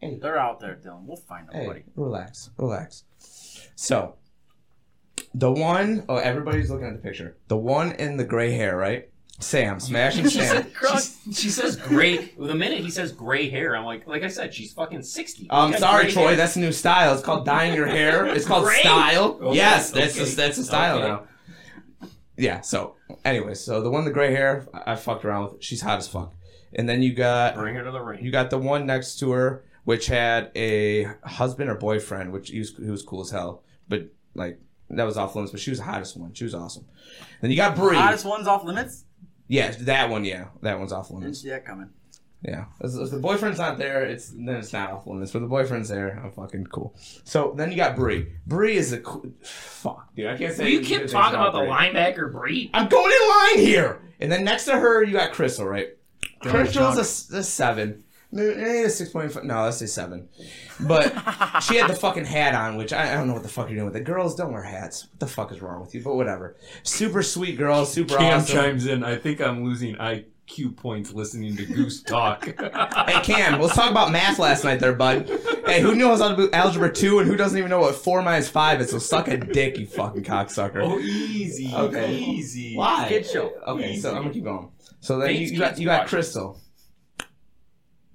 They're 0.00 0.38
out 0.38 0.60
there, 0.60 0.80
Dylan. 0.82 1.04
We'll 1.04 1.16
find 1.16 1.46
them, 1.48 1.54
hey, 1.54 1.66
buddy. 1.66 1.84
relax, 1.94 2.50
relax. 2.56 3.04
So, 3.76 4.16
the 5.34 5.52
one, 5.52 6.04
oh, 6.08 6.16
everybody's 6.16 6.70
looking 6.70 6.86
at 6.86 6.94
the 6.94 6.98
picture. 7.00 7.36
The 7.48 7.56
one 7.56 7.92
in 7.92 8.16
the 8.16 8.24
gray 8.24 8.52
hair, 8.52 8.76
right? 8.76 9.08
Sam, 9.40 9.80
smashing 9.80 10.28
Sam. 10.28 10.66
She's, 10.92 11.18
she 11.32 11.48
says 11.48 11.76
gray. 11.76 12.32
The 12.38 12.54
minute 12.54 12.78
he 12.80 12.90
says 12.90 13.10
gray 13.12 13.48
hair, 13.48 13.74
I'm 13.76 13.84
like, 13.84 14.06
like 14.06 14.22
I 14.22 14.28
said, 14.28 14.54
she's 14.54 14.72
fucking 14.72 15.02
sixty. 15.02 15.48
I'm 15.50 15.70
She 15.70 15.74
um, 15.76 15.80
got 15.80 15.80
sorry, 15.80 16.12
Troy. 16.12 16.26
hair. 16.28 16.36
That's 16.36 16.54
a 16.56 16.60
new 16.60 16.70
style. 16.70 17.12
It's 17.14 17.22
called 17.24 17.44
dyeing 17.44 17.74
your 17.74 17.86
hair. 17.86 18.26
It's 18.26 18.46
called 18.46 18.64
Gray? 18.64 18.80
style. 18.80 19.38
Okay, 19.42 19.56
Yes, 19.56 19.90
that's 19.90 20.14
okay, 20.16 20.24
the, 20.30 20.36
that's 20.36 20.56
the 20.58 20.64
style 20.64 20.98
okay. 20.98 21.08
now. 21.08 22.08
Yeah. 22.36 22.60
So, 22.60 22.94
anyway, 23.24 23.54
so 23.54 23.82
the 23.82 23.90
one 23.90 24.04
the 24.04 24.10
gray 24.12 24.30
hair, 24.32 24.68
I 24.72 24.92
I 24.92 24.96
fucked 24.96 25.24
around 25.24 25.52
with. 25.54 25.64
She's 25.64 25.80
hot 25.82 25.98
as 25.98 26.06
fuck. 26.08 26.32
And 26.74 26.88
then 26.88 27.02
you 27.02 27.12
got 27.12 27.54
Bring 27.56 27.74
her 27.74 27.84
to 27.84 27.90
the 27.90 28.00
ring. 28.00 28.24
you 28.24 28.30
got 28.30 28.48
the 28.50 28.58
one 28.58 28.86
next 28.86 29.18
to 29.18 29.30
her, 29.32 29.64
which 29.84 30.06
had 30.06 30.50
a 30.54 31.04
husband 31.24 31.68
or 31.68 31.74
boyfriend, 31.74 32.32
which 32.32 32.50
he 32.50 32.60
was, 32.60 32.74
he 32.76 32.90
was 32.90 33.02
cool 33.02 33.20
as 33.22 33.30
hell, 33.30 33.62
but 33.88 34.06
like 34.34 34.58
that 34.90 35.04
was 35.04 35.16
off 35.16 35.34
limits. 35.34 35.50
But 35.52 35.60
she 35.60 35.70
was 35.70 35.80
the 35.80 35.84
hottest 35.84 36.16
one. 36.16 36.32
She 36.32 36.44
was 36.44 36.54
awesome. 36.54 36.86
Then 37.40 37.50
you 37.50 37.56
got 37.56 37.74
Bree. 37.76 37.96
Hottest 37.96 38.24
one's 38.24 38.46
off 38.46 38.64
limits? 38.64 39.04
Yeah, 39.52 39.70
that 39.80 40.08
one. 40.08 40.24
Yeah, 40.24 40.46
that 40.62 40.78
one's 40.78 40.92
off 40.92 41.08
Didn't 41.08 41.20
limits. 41.20 41.42
see 41.42 41.50
that 41.50 41.66
coming. 41.66 41.90
Yeah, 42.42 42.64
if, 42.80 42.92
if 42.98 43.10
the 43.10 43.18
boyfriend's 43.18 43.58
not 43.58 43.76
there, 43.78 44.02
it's 44.04 44.30
then 44.30 44.56
it's 44.56 44.72
not 44.72 44.90
off 44.90 45.06
limits. 45.06 45.30
But 45.30 45.40
the 45.40 45.46
boyfriend's 45.46 45.88
there, 45.90 46.20
I'm 46.24 46.32
fucking 46.32 46.66
cool. 46.68 46.94
So 47.24 47.52
then 47.56 47.70
you 47.70 47.76
got 47.76 47.94
Bree. 47.94 48.28
Bree 48.46 48.76
is 48.76 48.92
a 48.92 48.98
cool. 48.98 49.26
Fuck, 49.42 50.14
dude, 50.16 50.26
I 50.26 50.36
can't 50.38 50.54
say. 50.54 50.70
you 50.70 50.80
keep 50.80 51.06
talking 51.06 51.38
about 51.38 51.52
the 51.52 51.60
Bree. 51.60 51.68
linebacker 51.68 52.32
Bree. 52.32 52.70
I'm 52.72 52.88
going 52.88 53.12
in 53.12 53.28
line 53.28 53.58
here. 53.66 54.00
And 54.20 54.32
then 54.32 54.42
next 54.44 54.64
to 54.64 54.72
her, 54.72 55.04
you 55.04 55.12
got 55.12 55.32
Crystal, 55.32 55.66
right? 55.66 55.90
Crystal's 56.40 56.76
a, 56.76 56.96
Chunk. 56.96 56.98
s- 57.00 57.30
a 57.30 57.44
seven. 57.44 58.04
Maybe 58.34 58.82
a 58.84 58.88
six 58.90 59.10
point 59.10 59.30
five. 59.30 59.44
No, 59.44 59.62
let's 59.64 59.76
say 59.76 59.86
seven. 59.86 60.28
But 60.80 61.04
she 61.62 61.76
had 61.76 61.90
the 61.90 61.94
fucking 61.94 62.24
hat 62.24 62.54
on, 62.54 62.76
which 62.76 62.92
I, 62.92 63.12
I 63.12 63.14
don't 63.14 63.26
know 63.28 63.34
what 63.34 63.42
the 63.42 63.48
fuck 63.50 63.68
you're 63.68 63.76
doing 63.76 63.86
with 63.86 63.96
it. 63.96 64.04
Girls 64.04 64.34
don't 64.34 64.52
wear 64.52 64.62
hats. 64.62 65.06
What 65.10 65.20
the 65.20 65.26
fuck 65.26 65.52
is 65.52 65.60
wrong 65.60 65.80
with 65.82 65.94
you? 65.94 66.02
But 66.02 66.14
whatever. 66.16 66.56
Super 66.82 67.22
sweet 67.22 67.58
girl, 67.58 67.84
super 67.84 68.16
Cam 68.16 68.38
awesome. 68.40 68.56
chimes 68.56 68.86
in. 68.86 69.04
I 69.04 69.16
think 69.16 69.40
I'm 69.42 69.64
losing 69.64 69.96
IQ 69.96 70.76
points 70.76 71.12
listening 71.12 71.56
to 71.56 71.66
Goose 71.66 72.02
talk. 72.02 72.46
Hey 73.06 73.20
Cam, 73.22 73.60
let's 73.60 73.74
talk 73.74 73.90
about 73.90 74.12
math 74.12 74.38
last 74.38 74.64
night, 74.64 74.80
there, 74.80 74.94
bud. 74.94 75.28
Hey, 75.66 75.80
who 75.82 75.94
knows 75.94 76.20
how 76.20 76.28
to 76.28 76.36
do 76.36 76.50
algebra 76.52 76.90
two, 76.92 77.18
and 77.18 77.28
who 77.28 77.36
doesn't 77.36 77.58
even 77.58 77.68
know 77.68 77.80
what 77.80 77.94
four 77.96 78.22
minus 78.22 78.48
five 78.48 78.80
is? 78.80 78.90
So 78.90 78.98
suck 78.98 79.28
a 79.28 79.36
dick, 79.36 79.76
you 79.78 79.86
fucking 79.86 80.22
cocksucker. 80.24 80.82
oh, 80.82 80.98
easy, 81.00 81.70
Okay. 81.74 82.14
easy. 82.16 82.76
Why? 82.76 83.06
Kid 83.08 83.26
show. 83.26 83.52
Okay, 83.66 83.96
so 83.96 84.10
I'm 84.10 84.22
gonna 84.22 84.30
keep 84.32 84.44
going. 84.44 84.70
So 85.00 85.18
then 85.18 85.34
you, 85.34 85.40
you 85.48 85.58
got 85.58 85.78
you 85.78 85.84
got 85.84 86.00
watch. 86.02 86.08
Crystal. 86.08 86.58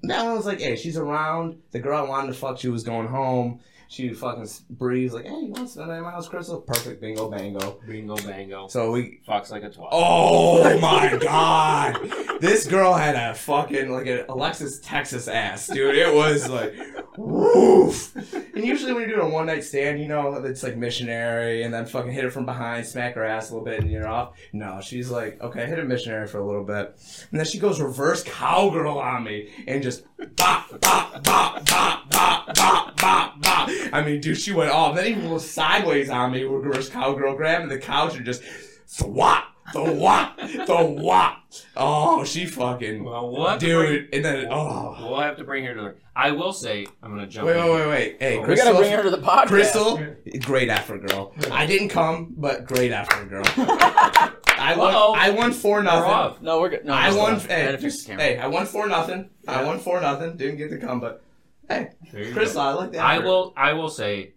That 0.07 0.25
one 0.25 0.35
was 0.35 0.45
like, 0.45 0.59
hey, 0.59 0.75
she's 0.75 0.97
around. 0.97 1.61
The 1.71 1.79
girl 1.79 1.97
I 1.97 2.07
wanted 2.07 2.27
to 2.27 2.33
fuck, 2.33 2.59
she 2.59 2.69
was 2.69 2.83
going 2.83 3.07
home. 3.07 3.59
She 3.89 4.13
fucking 4.13 4.47
breathes 4.69 5.13
like, 5.13 5.25
hey, 5.25 5.31
you 5.31 5.51
want 5.51 5.69
some 5.69 5.89
of 5.89 6.03
Miles 6.03 6.27
Crystal? 6.27 6.61
Perfect. 6.61 7.01
Bingo 7.01 7.29
bango. 7.29 7.79
Bingo 7.87 8.15
bango. 8.17 8.67
So 8.67 8.91
we 8.91 9.21
fucks 9.27 9.49
like 9.49 9.63
a 9.63 9.69
twat. 9.69 9.87
Oh 9.91 10.77
my 10.79 11.17
god. 11.17 11.97
This 12.41 12.67
girl 12.67 12.93
had 12.93 13.15
a 13.15 13.33
fucking 13.33 13.89
like 13.89 14.07
an 14.07 14.25
Alexis 14.29 14.79
Texas 14.81 15.27
ass, 15.27 15.67
dude. 15.67 15.95
It 15.95 16.13
was 16.13 16.49
like 16.49 16.75
woof. 17.17 18.15
And 18.55 18.65
usually 18.65 18.93
when 18.93 19.07
you're 19.07 19.17
doing 19.17 19.31
a 19.31 19.33
one 19.33 19.45
night 19.47 19.63
stand, 19.63 19.99
you 19.99 20.07
know, 20.07 20.33
it's 20.33 20.63
like 20.63 20.75
missionary 20.77 21.63
and 21.63 21.73
then 21.73 21.85
fucking 21.85 22.11
hit 22.11 22.23
her 22.23 22.31
from 22.31 22.45
behind, 22.45 22.85
smack 22.85 23.15
her 23.15 23.23
ass 23.23 23.49
a 23.49 23.53
little 23.53 23.65
bit 23.65 23.79
and 23.81 23.89
you're 23.89 24.07
off. 24.07 24.35
No, 24.53 24.81
she's 24.81 25.09
like, 25.09 25.41
okay, 25.41 25.65
hit 25.65 25.79
a 25.79 25.83
missionary 25.83 26.27
for 26.27 26.39
a 26.39 26.45
little 26.45 26.63
bit. 26.63 26.99
And 27.31 27.39
then 27.39 27.45
she 27.45 27.57
goes 27.59 27.79
reverse 27.79 28.23
cowgirl 28.23 28.99
on 28.99 29.23
me 29.23 29.49
and 29.67 29.81
just 29.81 30.03
bop, 30.35 30.69
bop, 30.81 31.23
bop, 31.23 31.65
bop, 31.65 32.09
bop, 32.09 32.55
bop, 32.55 32.97
bop, 32.97 33.41
bop. 33.41 33.69
I 33.93 34.01
mean, 34.03 34.21
dude, 34.21 34.37
she 34.37 34.53
went 34.53 34.71
off. 34.71 34.95
Then 34.95 35.05
he 35.05 35.13
goes 35.21 35.49
sideways 35.49 36.09
on 36.09 36.31
me, 36.31 36.45
with 36.45 36.63
reverse 36.65 36.89
cowgirl, 36.89 37.35
grabbing 37.35 37.69
the 37.69 37.79
couch 37.79 38.15
and 38.15 38.25
just 38.25 38.41
thwap. 38.87 39.43
The 39.73 39.83
wop, 39.83 40.37
the 40.37 40.95
wop. 41.01 41.43
Oh, 41.75 42.23
she 42.23 42.45
fucking 42.45 43.03
Well, 43.03 43.29
we'll 43.31 43.47
have 43.47 43.59
to 43.59 43.65
dude. 43.65 44.13
And 44.13 44.23
then 44.23 44.47
oh, 44.49 44.95
We'll 45.09 45.19
have 45.19 45.35
to 45.37 45.43
bring 45.43 45.65
her 45.65 45.73
to 45.75 45.81
the. 45.81 45.95
I 46.15 46.31
will 46.31 46.53
say, 46.53 46.87
I'm 47.03 47.09
gonna 47.13 47.27
jump. 47.27 47.47
wait, 47.47 47.57
in. 47.57 47.65
wait, 47.65 47.71
wait, 47.73 47.87
wait. 47.89 48.17
Hey, 48.21 48.35
We 48.35 48.39
We 48.39 48.45
Crystal, 48.45 48.71
gotta 48.71 48.77
bring 48.85 48.93
her 48.95 49.03
to 49.03 49.09
the 49.09 49.17
podcast. 49.17 49.47
Crystal, 49.47 49.99
great 50.39 50.69
effort, 50.69 51.05
girl. 51.05 51.33
I 51.51 51.65
didn't 51.65 51.89
come, 51.89 52.33
but 52.37 52.65
great 52.65 52.93
effort, 52.93 53.29
girl. 53.29 53.43
I 53.45 54.75
won. 54.77 54.93
Uh-oh. 54.95 55.13
I 55.17 55.31
won 55.31 55.51
four 55.51 55.83
nothing. 55.83 56.43
No, 56.45 56.61
we're 56.61 56.69
good. 56.69 56.85
No, 56.85 56.93
I 56.93 57.13
won. 57.13 57.37
still- 57.39 57.51
I 57.51 57.59
had 57.59 57.75
Hey, 57.75 57.81
just, 57.81 58.07
hey, 58.07 58.37
I 58.37 58.47
won 58.47 58.65
four 58.65 58.87
nothing. 58.87 59.29
I 59.49 59.63
won 59.63 59.79
four 59.79 59.99
nothing. 59.99 60.37
Didn't 60.37 60.57
get 60.57 60.69
to 60.69 60.77
come, 60.77 60.99
but 61.01 61.23
hey, 61.69 61.89
you 62.13 62.33
go. 62.33 62.61
I 62.61 62.73
like 62.73 62.91
that. 62.93 63.03
I 63.03 63.19
will. 63.19 63.53
I 63.55 63.73
will 63.73 63.89
say. 63.89 64.33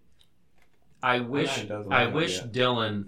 I 1.03 1.19
wish. 1.19 1.65
I 1.89 2.07
wish. 2.07 2.41
Dylan 2.41 3.05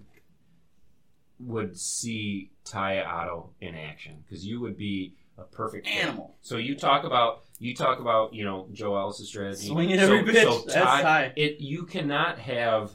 would 1.40 1.78
see 1.78 2.52
Taya 2.66 3.06
Otto 3.06 3.52
in 3.62 3.76
action 3.76 4.24
because 4.24 4.46
you 4.46 4.60
would 4.62 4.78
be 4.78 5.16
a 5.38 5.44
perfect. 5.44 5.88
Animal. 5.88 6.36
So 6.42 6.58
you 6.58 6.76
talk 6.76 7.04
about 7.04 7.44
you 7.60 7.76
talk 7.76 8.00
about 8.00 8.34
you 8.34 8.46
know 8.46 8.68
Joe 8.72 8.96
Ellis's 8.96 9.28
strategy. 9.28 9.68
Swinging 9.68 10.00
so, 10.00 10.06
every 10.06 10.24
pitch. 10.32 10.44
So 10.44 10.64
That's 10.66 10.74
Ty- 10.74 11.02
high. 11.02 11.34
It 11.36 11.60
you 11.60 11.84
cannot 11.84 12.40
have 12.40 12.92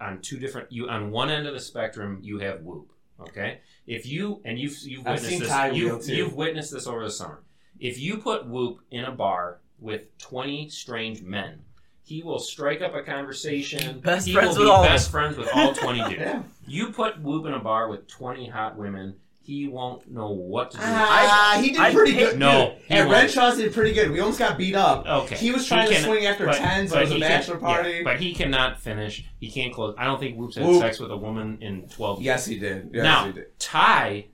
on 0.00 0.20
two 0.20 0.38
different. 0.38 0.72
You 0.72 0.88
on 0.88 1.10
one 1.10 1.30
end 1.30 1.46
of 1.46 1.54
the 1.54 1.60
spectrum 1.60 2.20
you 2.22 2.38
have 2.38 2.62
Whoop. 2.62 2.90
Okay, 3.20 3.60
if 3.86 4.06
you 4.06 4.40
and 4.44 4.58
you've 4.58 4.76
you've 4.82 5.04
witnessed 5.04 5.38
this. 5.38 5.48
Ty 5.48 5.70
You've, 5.70 6.08
you've 6.08 6.34
witnessed 6.34 6.72
this 6.72 6.86
over 6.86 7.04
the 7.04 7.10
summer. 7.10 7.42
If 7.78 7.98
you 7.98 8.18
put 8.18 8.46
Whoop 8.46 8.80
in 8.90 9.04
a 9.04 9.12
bar 9.12 9.60
with 9.84 10.16
twenty 10.18 10.68
strange 10.68 11.22
men. 11.22 11.60
He 12.02 12.22
will 12.22 12.38
strike 12.38 12.82
up 12.82 12.94
a 12.94 13.02
conversation. 13.02 14.00
Best 14.04 14.26
he 14.26 14.32
friends 14.34 14.56
will 14.58 14.64
with 14.64 14.72
all 14.72 14.82
best 14.84 15.10
friends 15.10 15.36
with 15.36 15.48
all 15.54 15.72
twenty 15.74 16.00
dudes. 16.08 16.16
Yeah. 16.20 16.42
You 16.66 16.90
put 16.90 17.20
Whoop 17.20 17.46
in 17.46 17.54
a 17.54 17.58
bar 17.58 17.88
with 17.88 18.06
20 18.08 18.48
hot 18.48 18.76
women, 18.76 19.14
he 19.42 19.68
won't 19.68 20.10
know 20.10 20.30
what 20.30 20.70
to 20.72 20.76
do. 20.78 20.82
Ah, 20.86 21.58
he 21.62 21.70
did 21.72 21.80
I 21.80 21.92
pretty 21.92 22.12
hate- 22.12 22.30
good. 22.30 22.38
No, 22.38 22.70
dude. 22.70 22.78
he 22.88 22.94
and 22.94 23.08
won't. 23.08 23.18
Renshaw's 23.28 23.56
did 23.58 23.72
pretty 23.74 23.92
good. 23.92 24.10
We 24.10 24.20
almost 24.20 24.38
got 24.38 24.56
beat 24.58 24.74
up. 24.74 25.06
okay. 25.06 25.36
He 25.36 25.50
was 25.50 25.66
trying 25.66 25.88
to 25.88 25.94
can- 25.94 26.04
swing 26.04 26.24
after 26.26 26.46
but- 26.46 26.56
tens. 26.56 26.90
but 26.90 26.98
It 26.98 27.00
was 27.02 27.10
a 27.10 27.14
he 27.14 27.20
can- 27.20 27.28
bachelor 27.30 27.54
yeah, 27.56 27.60
party. 27.60 28.02
but 28.02 28.18
he 28.18 28.32
cannot 28.34 28.80
finish. 28.80 29.24
He 29.40 29.50
can't 29.50 29.72
close. 29.74 29.94
I 29.98 30.04
don't 30.06 30.18
think 30.18 30.36
Whoop's 30.38 30.56
had 30.56 30.66
Whoop. 30.66 30.80
sex 30.80 30.98
with 31.00 31.10
a 31.10 31.16
woman 31.16 31.58
in 31.60 31.88
12 31.88 32.20
years. 32.20 32.24
yes, 32.26 32.46
he 32.46 32.58
did. 32.58 32.90
Yes, 32.94 33.02
now, 33.02 33.26
he 33.26 33.32
did. 33.32 33.58
Ty 33.58 34.26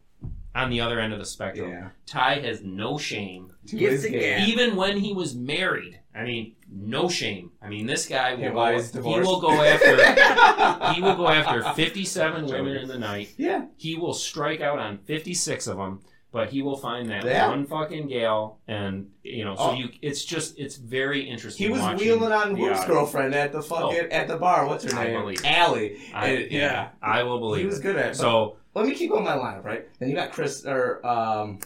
on 0.55 0.69
the 0.71 0.81
other 0.81 0.99
end 1.01 1.13
of 1.13 1.19
the 1.19 1.25
spectrum. 1.27 1.71
Yeah. 1.71 1.89
Ty 2.07 2.41
has 2.41 2.63
no 2.63 2.99
shame, 2.99 3.53
To 3.69 3.77
Gives 3.77 4.03
his 4.03 4.05
a 4.07 4.11
game. 4.11 4.21
gas. 4.21 4.49
even 4.49 4.77
when 4.77 4.99
he 4.99 5.13
was 5.13 5.35
married. 5.37 6.01
I 6.15 6.25
mean, 6.25 6.57
no 6.69 7.09
shame. 7.09 7.53
I 7.63 7.69
mean, 7.69 7.87
this 7.87 8.07
guy 8.07 8.35
will 8.35 8.41
Yeah, 8.43 8.53
go, 8.53 8.77
he 8.81 8.93
divorced. 8.93 9.29
will 9.29 9.41
go 9.41 9.63
after 9.63 10.93
he 10.95 11.01
will 11.01 11.15
go 11.15 11.29
after 11.29 11.63
57 11.75 12.47
women 12.47 12.77
in 12.77 12.89
the 12.89 12.99
night. 12.99 13.33
Yeah. 13.37 13.67
He 13.77 13.95
will 13.97 14.13
strike 14.15 14.61
out 14.61 14.79
on 14.81 14.99
56 14.99 15.67
of 15.69 15.77
them, 15.77 16.01
but 16.33 16.51
he 16.51 16.63
will 16.63 16.77
find 16.77 17.11
that 17.11 17.25
Yeah. 17.25 17.49
one 17.49 17.67
fucking 17.67 18.07
gal, 18.09 18.59
and 18.69 19.09
you 19.23 19.45
know, 19.45 19.55
so 19.57 19.63
Oh. 19.71 19.75
you. 19.75 19.89
It's 20.03 20.25
just 20.25 20.59
it's 20.59 20.77
very 20.77 21.21
interesting. 21.23 21.67
He 21.67 21.73
was 21.73 21.81
watching 21.81 21.99
wheeling 21.99 22.33
on 22.33 22.55
the 22.55 22.61
Whoop's 22.61 22.85
girlfriend 22.87 23.35
at 23.35 23.53
the 23.53 23.63
fucking 23.63 24.09
Oh. 24.13 24.15
at 24.15 24.29
the 24.29 24.37
bar. 24.37 24.67
What's 24.67 24.85
her 24.91 24.99
I 24.99 25.05
name? 25.09 25.21
believe. 25.21 25.41
Allie. 25.45 25.97
I, 26.15 26.27
And- 26.29 26.51
yeah, 26.53 26.89
I 27.03 27.23
will 27.25 27.39
believe 27.41 27.61
He 27.63 27.67
was 27.67 27.79
it. 27.79 27.83
good 27.83 27.97
at 27.97 28.11
it. 28.13 28.17
So 28.17 28.57
let 28.75 28.87
me 28.87 28.95
keep 28.95 29.13
on 29.13 29.25
my 29.25 29.33
lineup, 29.37 29.65
right? 29.65 29.87
Then 29.99 30.09
you 30.09 30.15
got 30.15 30.33
Chris 30.33 30.65
or 30.65 31.05
um 31.07 31.59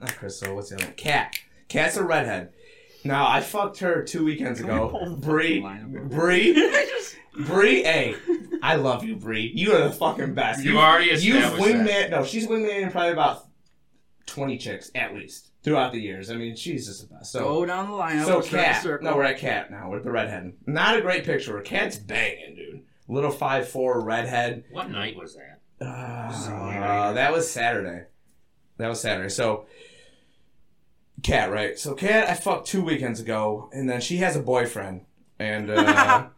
not 0.00 0.16
Chris, 0.16 0.38
so 0.38 0.54
what's 0.54 0.70
the 0.70 0.76
other 0.76 0.84
one? 0.86 0.94
Cat. 0.94 1.38
Cat's 1.68 1.96
a 1.96 2.04
redhead. 2.04 2.50
Now 3.04 3.28
I 3.28 3.40
fucked 3.40 3.78
her 3.80 4.02
two 4.02 4.24
weekends 4.24 4.58
ago. 4.60 5.16
Bree 5.20 5.60
Bree 5.60 6.54
Bree, 7.46 7.82
hey, 7.84 8.16
I 8.62 8.74
love 8.76 9.04
you, 9.04 9.14
Bree. 9.14 9.52
You 9.54 9.72
are 9.74 9.82
the 9.84 9.92
fucking 9.92 10.34
best. 10.34 10.64
You 10.64 10.78
already 10.78 11.06
You've 11.10 11.36
established 11.36 11.62
wingman 11.74 12.10
no, 12.10 12.24
she's 12.24 12.48
wingman 12.48 12.82
in 12.82 12.90
probably 12.90 13.12
about 13.12 13.44
twenty 14.28 14.56
chicks 14.58 14.90
at 14.94 15.14
least 15.14 15.50
throughout 15.64 15.90
the 15.92 16.00
years. 16.00 16.30
I 16.30 16.36
mean, 16.36 16.54
she's 16.54 16.86
just 16.86 17.08
the 17.08 17.14
best. 17.14 17.32
So 17.32 17.40
Go 17.40 17.66
down 17.66 17.88
the 17.90 17.96
line. 17.96 18.24
so 18.24 18.40
cat. 18.40 18.84
No, 19.02 19.16
we're 19.16 19.24
at 19.24 19.38
cat 19.38 19.70
now 19.70 19.90
with 19.90 20.04
the 20.04 20.10
redhead. 20.12 20.52
Not 20.66 20.96
a 20.96 21.00
great 21.00 21.24
picture. 21.24 21.56
Her 21.56 21.62
cat's 21.62 21.96
banging, 21.96 22.54
dude. 22.54 22.82
Little 23.08 23.30
five 23.30 23.68
four 23.68 24.00
redhead. 24.00 24.64
what 24.70 24.90
night 24.90 25.16
was 25.16 25.34
that? 25.36 25.60
Uh, 25.84 27.12
that 27.12 27.32
was 27.32 27.50
Saturday. 27.50 28.04
That 28.76 28.88
was 28.88 29.00
Saturday. 29.00 29.28
So 29.30 29.66
cat, 31.22 31.50
right? 31.50 31.78
So 31.78 31.94
cat, 31.94 32.28
I 32.28 32.34
fucked 32.34 32.66
two 32.68 32.82
weekends 32.84 33.20
ago, 33.20 33.68
and 33.72 33.88
then 33.88 34.00
she 34.00 34.18
has 34.18 34.36
a 34.36 34.40
boyfriend, 34.40 35.02
and. 35.38 35.70
uh 35.70 36.26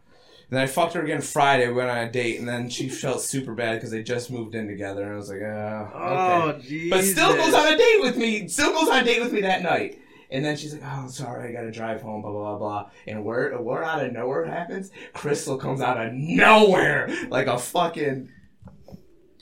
Then 0.51 0.59
I 0.59 0.67
fucked 0.67 0.93
her 0.93 1.01
again 1.01 1.21
Friday. 1.21 1.67
We 1.69 1.75
went 1.75 1.89
on 1.89 1.99
a 1.99 2.11
date, 2.11 2.37
and 2.37 2.47
then 2.47 2.69
she 2.69 2.89
felt 2.89 3.21
super 3.21 3.53
bad 3.53 3.75
because 3.75 3.89
they 3.89 4.03
just 4.03 4.29
moved 4.29 4.53
in 4.53 4.67
together. 4.67 5.03
And 5.03 5.13
I 5.13 5.15
was 5.15 5.29
like, 5.29 5.41
oh, 5.41 6.49
okay. 6.49 6.67
jeez. 6.67 6.89
But 6.89 7.03
still 7.05 7.33
goes 7.37 7.53
on 7.53 7.73
a 7.73 7.77
date 7.77 8.01
with 8.01 8.17
me. 8.17 8.49
Still 8.49 8.73
goes 8.73 8.89
on 8.89 8.99
a 8.99 9.03
date 9.05 9.21
with 9.21 9.31
me 9.31 9.39
that 9.41 9.61
night. 9.61 9.99
And 10.29 10.43
then 10.43 10.55
she's 10.55 10.73
like, 10.73 10.83
"Oh, 10.85 11.07
sorry, 11.07 11.49
I 11.49 11.51
gotta 11.51 11.71
drive 11.71 12.01
home." 12.01 12.21
Blah 12.21 12.31
blah 12.31 12.57
blah 12.57 12.57
blah. 12.57 12.89
And 13.05 13.25
where 13.25 13.57
where 13.61 13.83
out 13.83 14.03
of 14.03 14.13
nowhere 14.13 14.45
happens? 14.45 14.91
Crystal 15.13 15.57
comes 15.57 15.81
out 15.81 15.97
of 16.05 16.13
nowhere 16.13 17.09
like 17.29 17.47
a 17.47 17.57
fucking. 17.57 18.29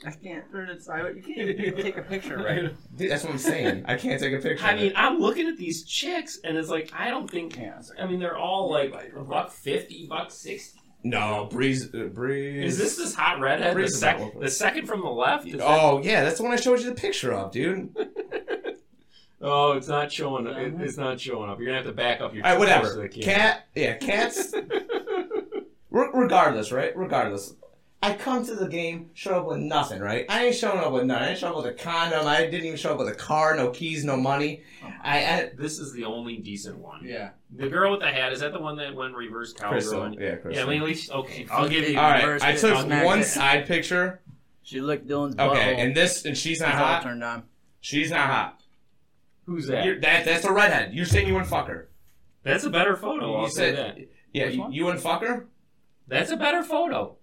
I 0.04 0.10
can't 0.10 0.50
turn 0.50 0.68
it 0.68 0.82
sideways. 0.82 1.16
You 1.16 1.22
can't 1.22 1.48
even 1.48 1.82
take 1.82 1.96
a 1.96 2.02
picture, 2.02 2.38
right? 2.38 2.74
Dude, 2.96 3.10
that's 3.10 3.22
what 3.22 3.32
I'm 3.32 3.38
saying. 3.38 3.84
I 3.86 3.96
can't 3.96 4.20
take 4.20 4.32
a 4.32 4.38
picture. 4.38 4.64
I 4.64 4.74
mean. 4.74 4.92
I'm 4.96 5.18
looking 5.18 5.46
at 5.46 5.56
these 5.56 5.84
chicks, 5.84 6.40
and 6.42 6.56
it's 6.56 6.70
like 6.70 6.90
I 6.96 7.10
don't 7.10 7.30
think. 7.30 7.56
Yeah. 7.56 7.80
I 8.00 8.06
mean, 8.06 8.18
they're 8.18 8.38
all 8.38 8.70
like 8.70 8.92
a 9.14 9.22
buck 9.22 9.52
fifty, 9.52 10.06
buck 10.08 10.32
sixty. 10.32 10.80
No, 11.02 11.46
breeze, 11.50 11.94
uh, 11.94 12.04
breeze. 12.12 12.64
Is 12.74 12.78
this 12.78 12.96
this 12.96 13.14
hot 13.14 13.40
redhead? 13.40 13.70
The, 13.70 13.74
Breeze 13.74 13.98
sec- 13.98 14.38
the 14.40 14.50
second 14.50 14.86
from 14.86 15.00
the 15.00 15.08
left. 15.10 15.46
Is 15.46 15.54
that- 15.54 15.62
Oh 15.66 16.00
yeah, 16.02 16.22
that's 16.22 16.36
the 16.38 16.42
one 16.44 16.52
I 16.52 16.56
showed 16.56 16.80
you 16.80 16.86
the 16.86 16.94
picture 16.94 17.32
of, 17.32 17.50
dude. 17.52 17.94
oh, 19.40 19.72
it's 19.72 19.88
not 19.88 20.12
showing. 20.12 20.46
It, 20.46 20.74
it's 20.80 20.96
not 20.96 21.20
showing 21.20 21.50
up. 21.50 21.58
You're 21.58 21.66
gonna 21.66 21.78
have 21.78 21.86
to 21.86 21.92
back 21.92 22.20
up 22.20 22.34
your. 22.34 22.44
All 22.44 22.50
right, 22.50 22.54
to 22.54 22.60
whatever. 22.60 23.08
Cat, 23.08 23.66
yeah, 23.74 23.94
cats. 23.96 24.52
Re- 25.90 26.08
regardless, 26.14 26.70
right? 26.70 26.96
Regardless. 26.96 27.54
I 28.02 28.14
come 28.14 28.46
to 28.46 28.54
the 28.54 28.66
game, 28.66 29.10
show 29.12 29.40
up 29.40 29.46
with 29.46 29.58
nothing, 29.58 30.00
right? 30.00 30.24
I 30.30 30.46
ain't 30.46 30.54
showing 30.54 30.78
up 30.78 30.90
with 30.92 31.04
nothing. 31.04 31.22
I 31.24 31.30
ain't 31.30 31.38
showing 31.38 31.52
up 31.54 31.62
with 31.64 31.66
a 31.66 31.74
condom. 31.74 32.26
I 32.26 32.46
didn't 32.46 32.64
even 32.64 32.78
show 32.78 32.92
up 32.92 32.98
with 32.98 33.08
a 33.08 33.14
car, 33.14 33.54
no 33.56 33.68
keys, 33.70 34.04
no 34.06 34.16
money. 34.16 34.62
I, 35.02 35.18
I 35.24 35.50
This 35.54 35.78
is 35.78 35.92
the 35.92 36.06
only 36.06 36.38
decent 36.38 36.78
one. 36.78 37.02
Yeah. 37.04 37.30
The 37.54 37.68
girl 37.68 37.90
with 37.92 38.00
the 38.00 38.10
hat 38.10 38.32
is 38.32 38.40
that 38.40 38.52
the 38.54 38.58
one 38.58 38.76
that 38.78 38.94
went 38.94 39.14
reverse 39.14 39.52
cowgirl? 39.52 39.70
Crystal, 39.72 40.02
And- 40.04 40.18
yeah, 40.18 40.36
Yeah, 40.50 40.62
I 40.62 40.66
mean, 40.66 40.80
at 40.80 40.86
least 40.88 41.10
okay. 41.10 41.46
I'll 41.50 41.68
give 41.68 41.86
you. 41.86 41.98
All 41.98 42.10
right, 42.10 42.42
I 42.42 42.54
took 42.56 42.74
one 42.88 43.20
it. 43.20 43.24
side 43.24 43.66
picture. 43.66 44.20
She 44.62 44.80
licked 44.80 45.06
Dylan's 45.06 45.36
butthole. 45.36 45.50
Okay, 45.50 45.76
and 45.80 45.94
this, 45.94 46.24
and 46.24 46.36
she's 46.36 46.60
not 46.60 46.70
He's 46.70 46.78
hot. 46.78 47.02
turned 47.02 47.22
on. 47.24 47.42
She's 47.80 48.10
not 48.10 48.30
hot. 48.30 48.62
Who's 49.44 49.66
that? 49.66 49.84
You're, 49.84 50.00
that 50.00 50.24
that's 50.24 50.44
a 50.44 50.52
redhead. 50.52 50.94
You're 50.94 51.06
saying 51.06 51.26
you 51.26 51.34
wouldn't 51.34 51.50
fuck 51.50 51.66
her. 51.66 51.90
That's 52.44 52.64
a 52.64 52.70
better 52.70 52.96
photo. 52.96 53.34
I'll 53.34 53.42
you 53.44 53.50
say 53.50 53.74
said, 53.74 53.76
that. 53.76 53.98
yeah, 54.32 54.46
you, 54.46 54.66
you 54.70 54.84
wouldn't 54.84 55.02
fuck 55.02 55.22
her. 55.22 55.48
That's 56.08 56.30
a 56.30 56.36
better 56.36 56.62
photo. 56.62 57.16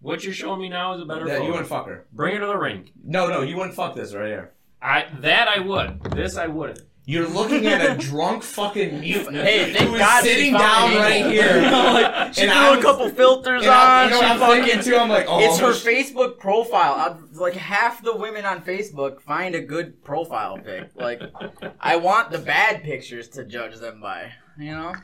What 0.00 0.24
you're 0.24 0.32
showing 0.34 0.60
me 0.60 0.68
now 0.68 0.94
is 0.94 1.02
a 1.02 1.04
better 1.04 1.26
That 1.26 1.42
you 1.42 1.50
wouldn't 1.50 1.68
fuck 1.68 1.86
her. 1.86 2.06
Bring 2.12 2.34
her 2.34 2.40
to 2.40 2.46
the 2.46 2.56
ring. 2.56 2.90
No, 3.04 3.28
no, 3.28 3.42
you 3.42 3.56
wouldn't 3.56 3.74
fuck 3.74 3.94
this 3.94 4.14
right 4.14 4.28
here. 4.28 4.52
I 4.82 5.06
that 5.20 5.46
I 5.48 5.60
would. 5.60 6.02
This 6.12 6.36
I 6.36 6.46
wouldn't. 6.46 6.80
You're 7.06 7.28
looking 7.28 7.66
at 7.66 7.80
a 7.90 7.98
drunk 8.08 8.42
fucking 8.42 9.00
mute 9.00 9.32
Hey, 9.34 9.72
thank 9.72 9.88
who 9.88 9.94
is 9.96 10.00
God 10.00 10.22
sitting 10.22 10.52
down 10.52 10.94
right 10.94 11.26
here. 11.26 11.62
like, 11.70 12.34
she 12.34 12.42
And 12.46 12.52
threw 12.52 12.78
a 12.78 12.82
couple 12.82 13.08
filters 13.10 13.62
And 13.62 13.70
on. 13.70 14.04
you 14.04 14.10
know 14.14 14.20
she 14.20 14.26
I'm 14.26 14.38
fucking. 14.38 14.64
thinking 14.64 14.82
too? 14.84 14.96
I'm 14.96 15.08
like, 15.08 15.26
oh, 15.28 15.40
it's 15.40 15.58
her 15.58 15.66
I'm 15.68 15.72
Facebook 15.72 16.38
profile. 16.38 16.94
I'd, 16.94 17.36
like 17.36 17.54
half 17.54 18.02
the 18.02 18.14
women 18.14 18.44
on 18.44 18.62
Facebook 18.62 19.20
find 19.22 19.54
a 19.54 19.60
good 19.60 20.04
profile 20.04 20.58
pic. 20.58 20.90
Like, 20.94 21.20
I 21.80 21.96
want 21.96 22.30
the 22.30 22.38
bad 22.38 22.84
pictures 22.84 23.28
to 23.30 23.44
judge 23.44 23.76
them 23.80 24.00
by. 24.00 24.32
You 24.58 24.72
know. 24.72 24.94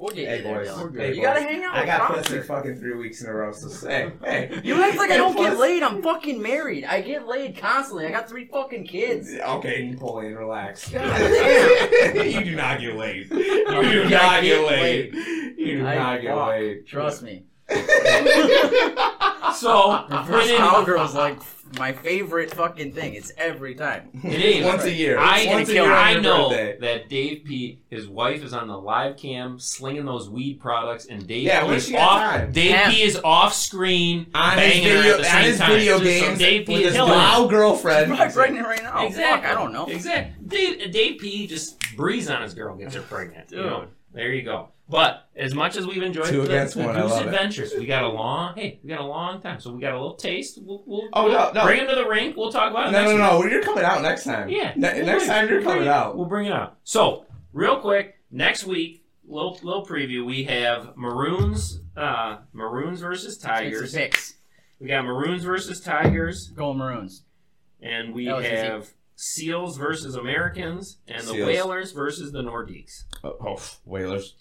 We'll 0.00 0.14
get 0.14 0.28
Hey, 0.28 0.36
you 0.38 0.42
there, 0.44 0.64
boys. 0.64 0.96
Hey, 0.96 1.14
you 1.14 1.20
gotta 1.20 1.42
hang 1.42 1.62
out. 1.62 1.76
I 1.76 1.84
got 1.84 2.10
pussy 2.10 2.40
fucking 2.40 2.76
three 2.76 2.94
weeks 2.94 3.20
in 3.20 3.28
a 3.28 3.34
row. 3.34 3.52
So 3.52 3.86
hey, 3.86 4.10
hey. 4.24 4.60
You 4.64 4.82
act 4.82 4.96
like 4.96 5.10
I 5.10 5.18
don't 5.18 5.36
get 5.36 5.58
laid. 5.58 5.82
I'm 5.82 6.02
fucking 6.02 6.40
married. 6.40 6.86
I 6.86 7.02
get 7.02 7.28
laid 7.28 7.58
constantly. 7.58 8.06
I 8.06 8.10
got 8.10 8.26
three 8.26 8.46
fucking 8.46 8.86
kids. 8.86 9.30
Okay, 9.34 9.90
Napoleon, 9.90 10.36
relax. 10.36 10.90
You 10.90 12.44
do 12.44 12.56
not 12.56 12.80
get 12.80 12.96
laid. 12.96 13.30
You 13.30 13.82
do 13.92 14.08
not 14.08 14.42
get 14.42 14.66
laid. 14.66 15.14
You 15.58 15.78
do 15.80 15.86
I 15.86 15.94
not 15.96 16.22
get 16.22 16.34
laid. 16.34 16.86
Trust 16.86 17.22
me. 17.22 17.44
So 19.54 20.06
it 20.08 20.50
is- 20.50 20.58
cowgirl's 20.58 21.14
like 21.14 21.38
my 21.78 21.92
favorite 21.92 22.52
fucking 22.54 22.92
thing. 22.92 23.14
It's 23.14 23.32
every 23.36 23.74
time. 23.74 24.10
It 24.24 24.40
is. 24.40 24.64
Once 24.64 24.84
a 24.84 24.90
year. 24.92 25.18
I, 25.18 25.46
once 25.46 25.68
a 25.68 25.72
kill 25.72 25.84
year 25.84 25.92
I 25.94 26.18
know 26.20 26.48
birthday. 26.50 26.78
that 26.80 27.08
Dave 27.08 27.44
P. 27.44 27.80
His 27.90 28.08
wife 28.08 28.42
is 28.42 28.52
on 28.52 28.68
the 28.68 28.76
live 28.78 29.16
cam 29.16 29.58
slinging 29.58 30.04
those 30.04 30.28
weed 30.30 30.60
products, 30.60 31.06
and 31.06 31.26
Dave 31.26 31.44
Yeah, 31.44 31.62
P. 31.62 31.66
when 31.68 31.76
is 31.76 31.86
she 31.86 31.92
got 31.92 32.40
off. 32.42 32.52
Dave 32.52 32.70
Damn. 32.72 32.90
P. 32.92 33.02
is 33.02 33.20
off 33.24 33.52
screen 33.54 34.26
On 34.34 34.58
his 34.58 34.60
banging 34.74 34.84
her 34.88 34.96
video, 35.02 35.12
at 35.14 35.16
the 35.20 35.26
on 35.26 35.32
same 35.32 35.44
his 35.44 35.58
time. 35.58 35.70
video 35.72 35.98
So 35.98 36.36
Dave 36.36 36.66
P. 36.66 36.72
with 36.72 36.80
is 36.82 36.86
his 36.88 36.94
killing 36.96 37.48
girlfriend. 37.48 38.06
Probably 38.14 38.32
pregnant 38.34 38.66
right 38.66 38.82
now. 38.82 39.06
Exactly. 39.06 39.48
Fuck, 39.48 39.50
I 39.50 39.54
don't 39.60 39.72
know. 39.72 39.86
Exactly. 39.86 40.46
Dave, 40.46 40.92
Dave 40.92 41.20
P. 41.20 41.46
just 41.46 41.78
breathes 41.96 42.30
on 42.30 42.42
his 42.42 42.54
girl, 42.54 42.76
gets 42.76 42.94
her 42.94 43.02
pregnant. 43.02 43.50
You 43.50 43.62
know? 43.62 43.86
Dude. 44.12 44.20
There 44.20 44.32
you 44.32 44.42
go. 44.42 44.68
But 44.88 45.28
as 45.36 45.54
much 45.54 45.76
as 45.76 45.86
we've 45.86 46.02
enjoyed 46.02 46.26
Two 46.26 46.38
the, 46.42 46.46
against 46.48 46.74
the 46.74 46.82
one, 46.82 46.96
I 46.96 47.02
Goose 47.02 47.10
love 47.12 47.22
it. 47.22 47.26
Adventures, 47.26 47.72
we 47.78 47.86
got 47.86 48.02
a 48.02 48.08
long 48.08 48.54
hey, 48.56 48.80
we 48.82 48.88
got 48.88 49.00
a 49.00 49.04
long 49.06 49.40
time, 49.40 49.60
so 49.60 49.72
we 49.72 49.80
got 49.80 49.92
a 49.92 50.00
little 50.00 50.14
taste. 50.16 50.58
We'll, 50.60 50.82
we'll, 50.84 51.08
Oh, 51.12 51.24
we'll 51.26 51.32
no, 51.32 51.52
no. 51.52 51.64
bring 51.64 51.80
him 51.82 51.88
to 51.88 51.94
the 51.94 52.08
rink. 52.08 52.36
We'll 52.36 52.50
talk 52.50 52.72
about 52.72 52.88
it. 52.88 52.90
No, 52.92 52.98
next 53.02 53.10
no, 53.10 53.14
week. 53.14 53.18
no. 53.22 53.38
Well, 53.38 53.48
you're 53.50 53.62
coming 53.62 53.84
out 53.84 54.02
next 54.02 54.24
time. 54.24 54.48
Yeah. 54.48 54.72
Ne- 54.74 54.94
we'll 54.96 55.06
next 55.06 55.24
bring- 55.24 55.28
time 55.30 55.48
you're 55.48 55.58
we'll 55.58 55.64
bring 55.64 55.74
coming 55.76 55.82
it- 55.88 55.88
out. 55.92 56.16
We'll 56.16 56.26
bring 56.26 56.46
it 56.46 56.52
out. 56.52 56.78
So, 56.82 57.26
real 57.52 57.78
quick, 57.80 58.16
next 58.32 58.64
week, 58.64 59.04
little 59.28 59.56
little 59.62 59.86
preview. 59.86 60.26
We 60.26 60.42
have 60.44 60.96
Maroons, 60.96 61.80
uh, 61.96 62.38
Maroons 62.52 63.00
versus 63.00 63.34
It's 63.34 63.42
Tigers. 63.44 63.94
a 63.94 63.96
picks. 63.98 64.34
We 64.80 64.88
got 64.88 65.04
Maroons 65.04 65.44
versus 65.44 65.80
Tigers, 65.80 66.48
Go 66.48 66.74
Maroons. 66.74 67.22
and 67.80 68.12
we 68.12 68.24
That 68.24 68.36
was 68.38 68.44
easy. 68.46 68.56
have 68.56 68.90
Seals 69.22 69.76
versus 69.76 70.14
Americans, 70.14 70.96
and 71.06 71.20
the 71.22 71.32
Seals. 71.32 71.46
Whalers 71.46 71.92
versus 71.92 72.32
the 72.32 72.40
Nordiques. 72.42 73.04
Oh, 73.22 73.36
oh, 73.40 73.62
Whalers. 73.84 74.34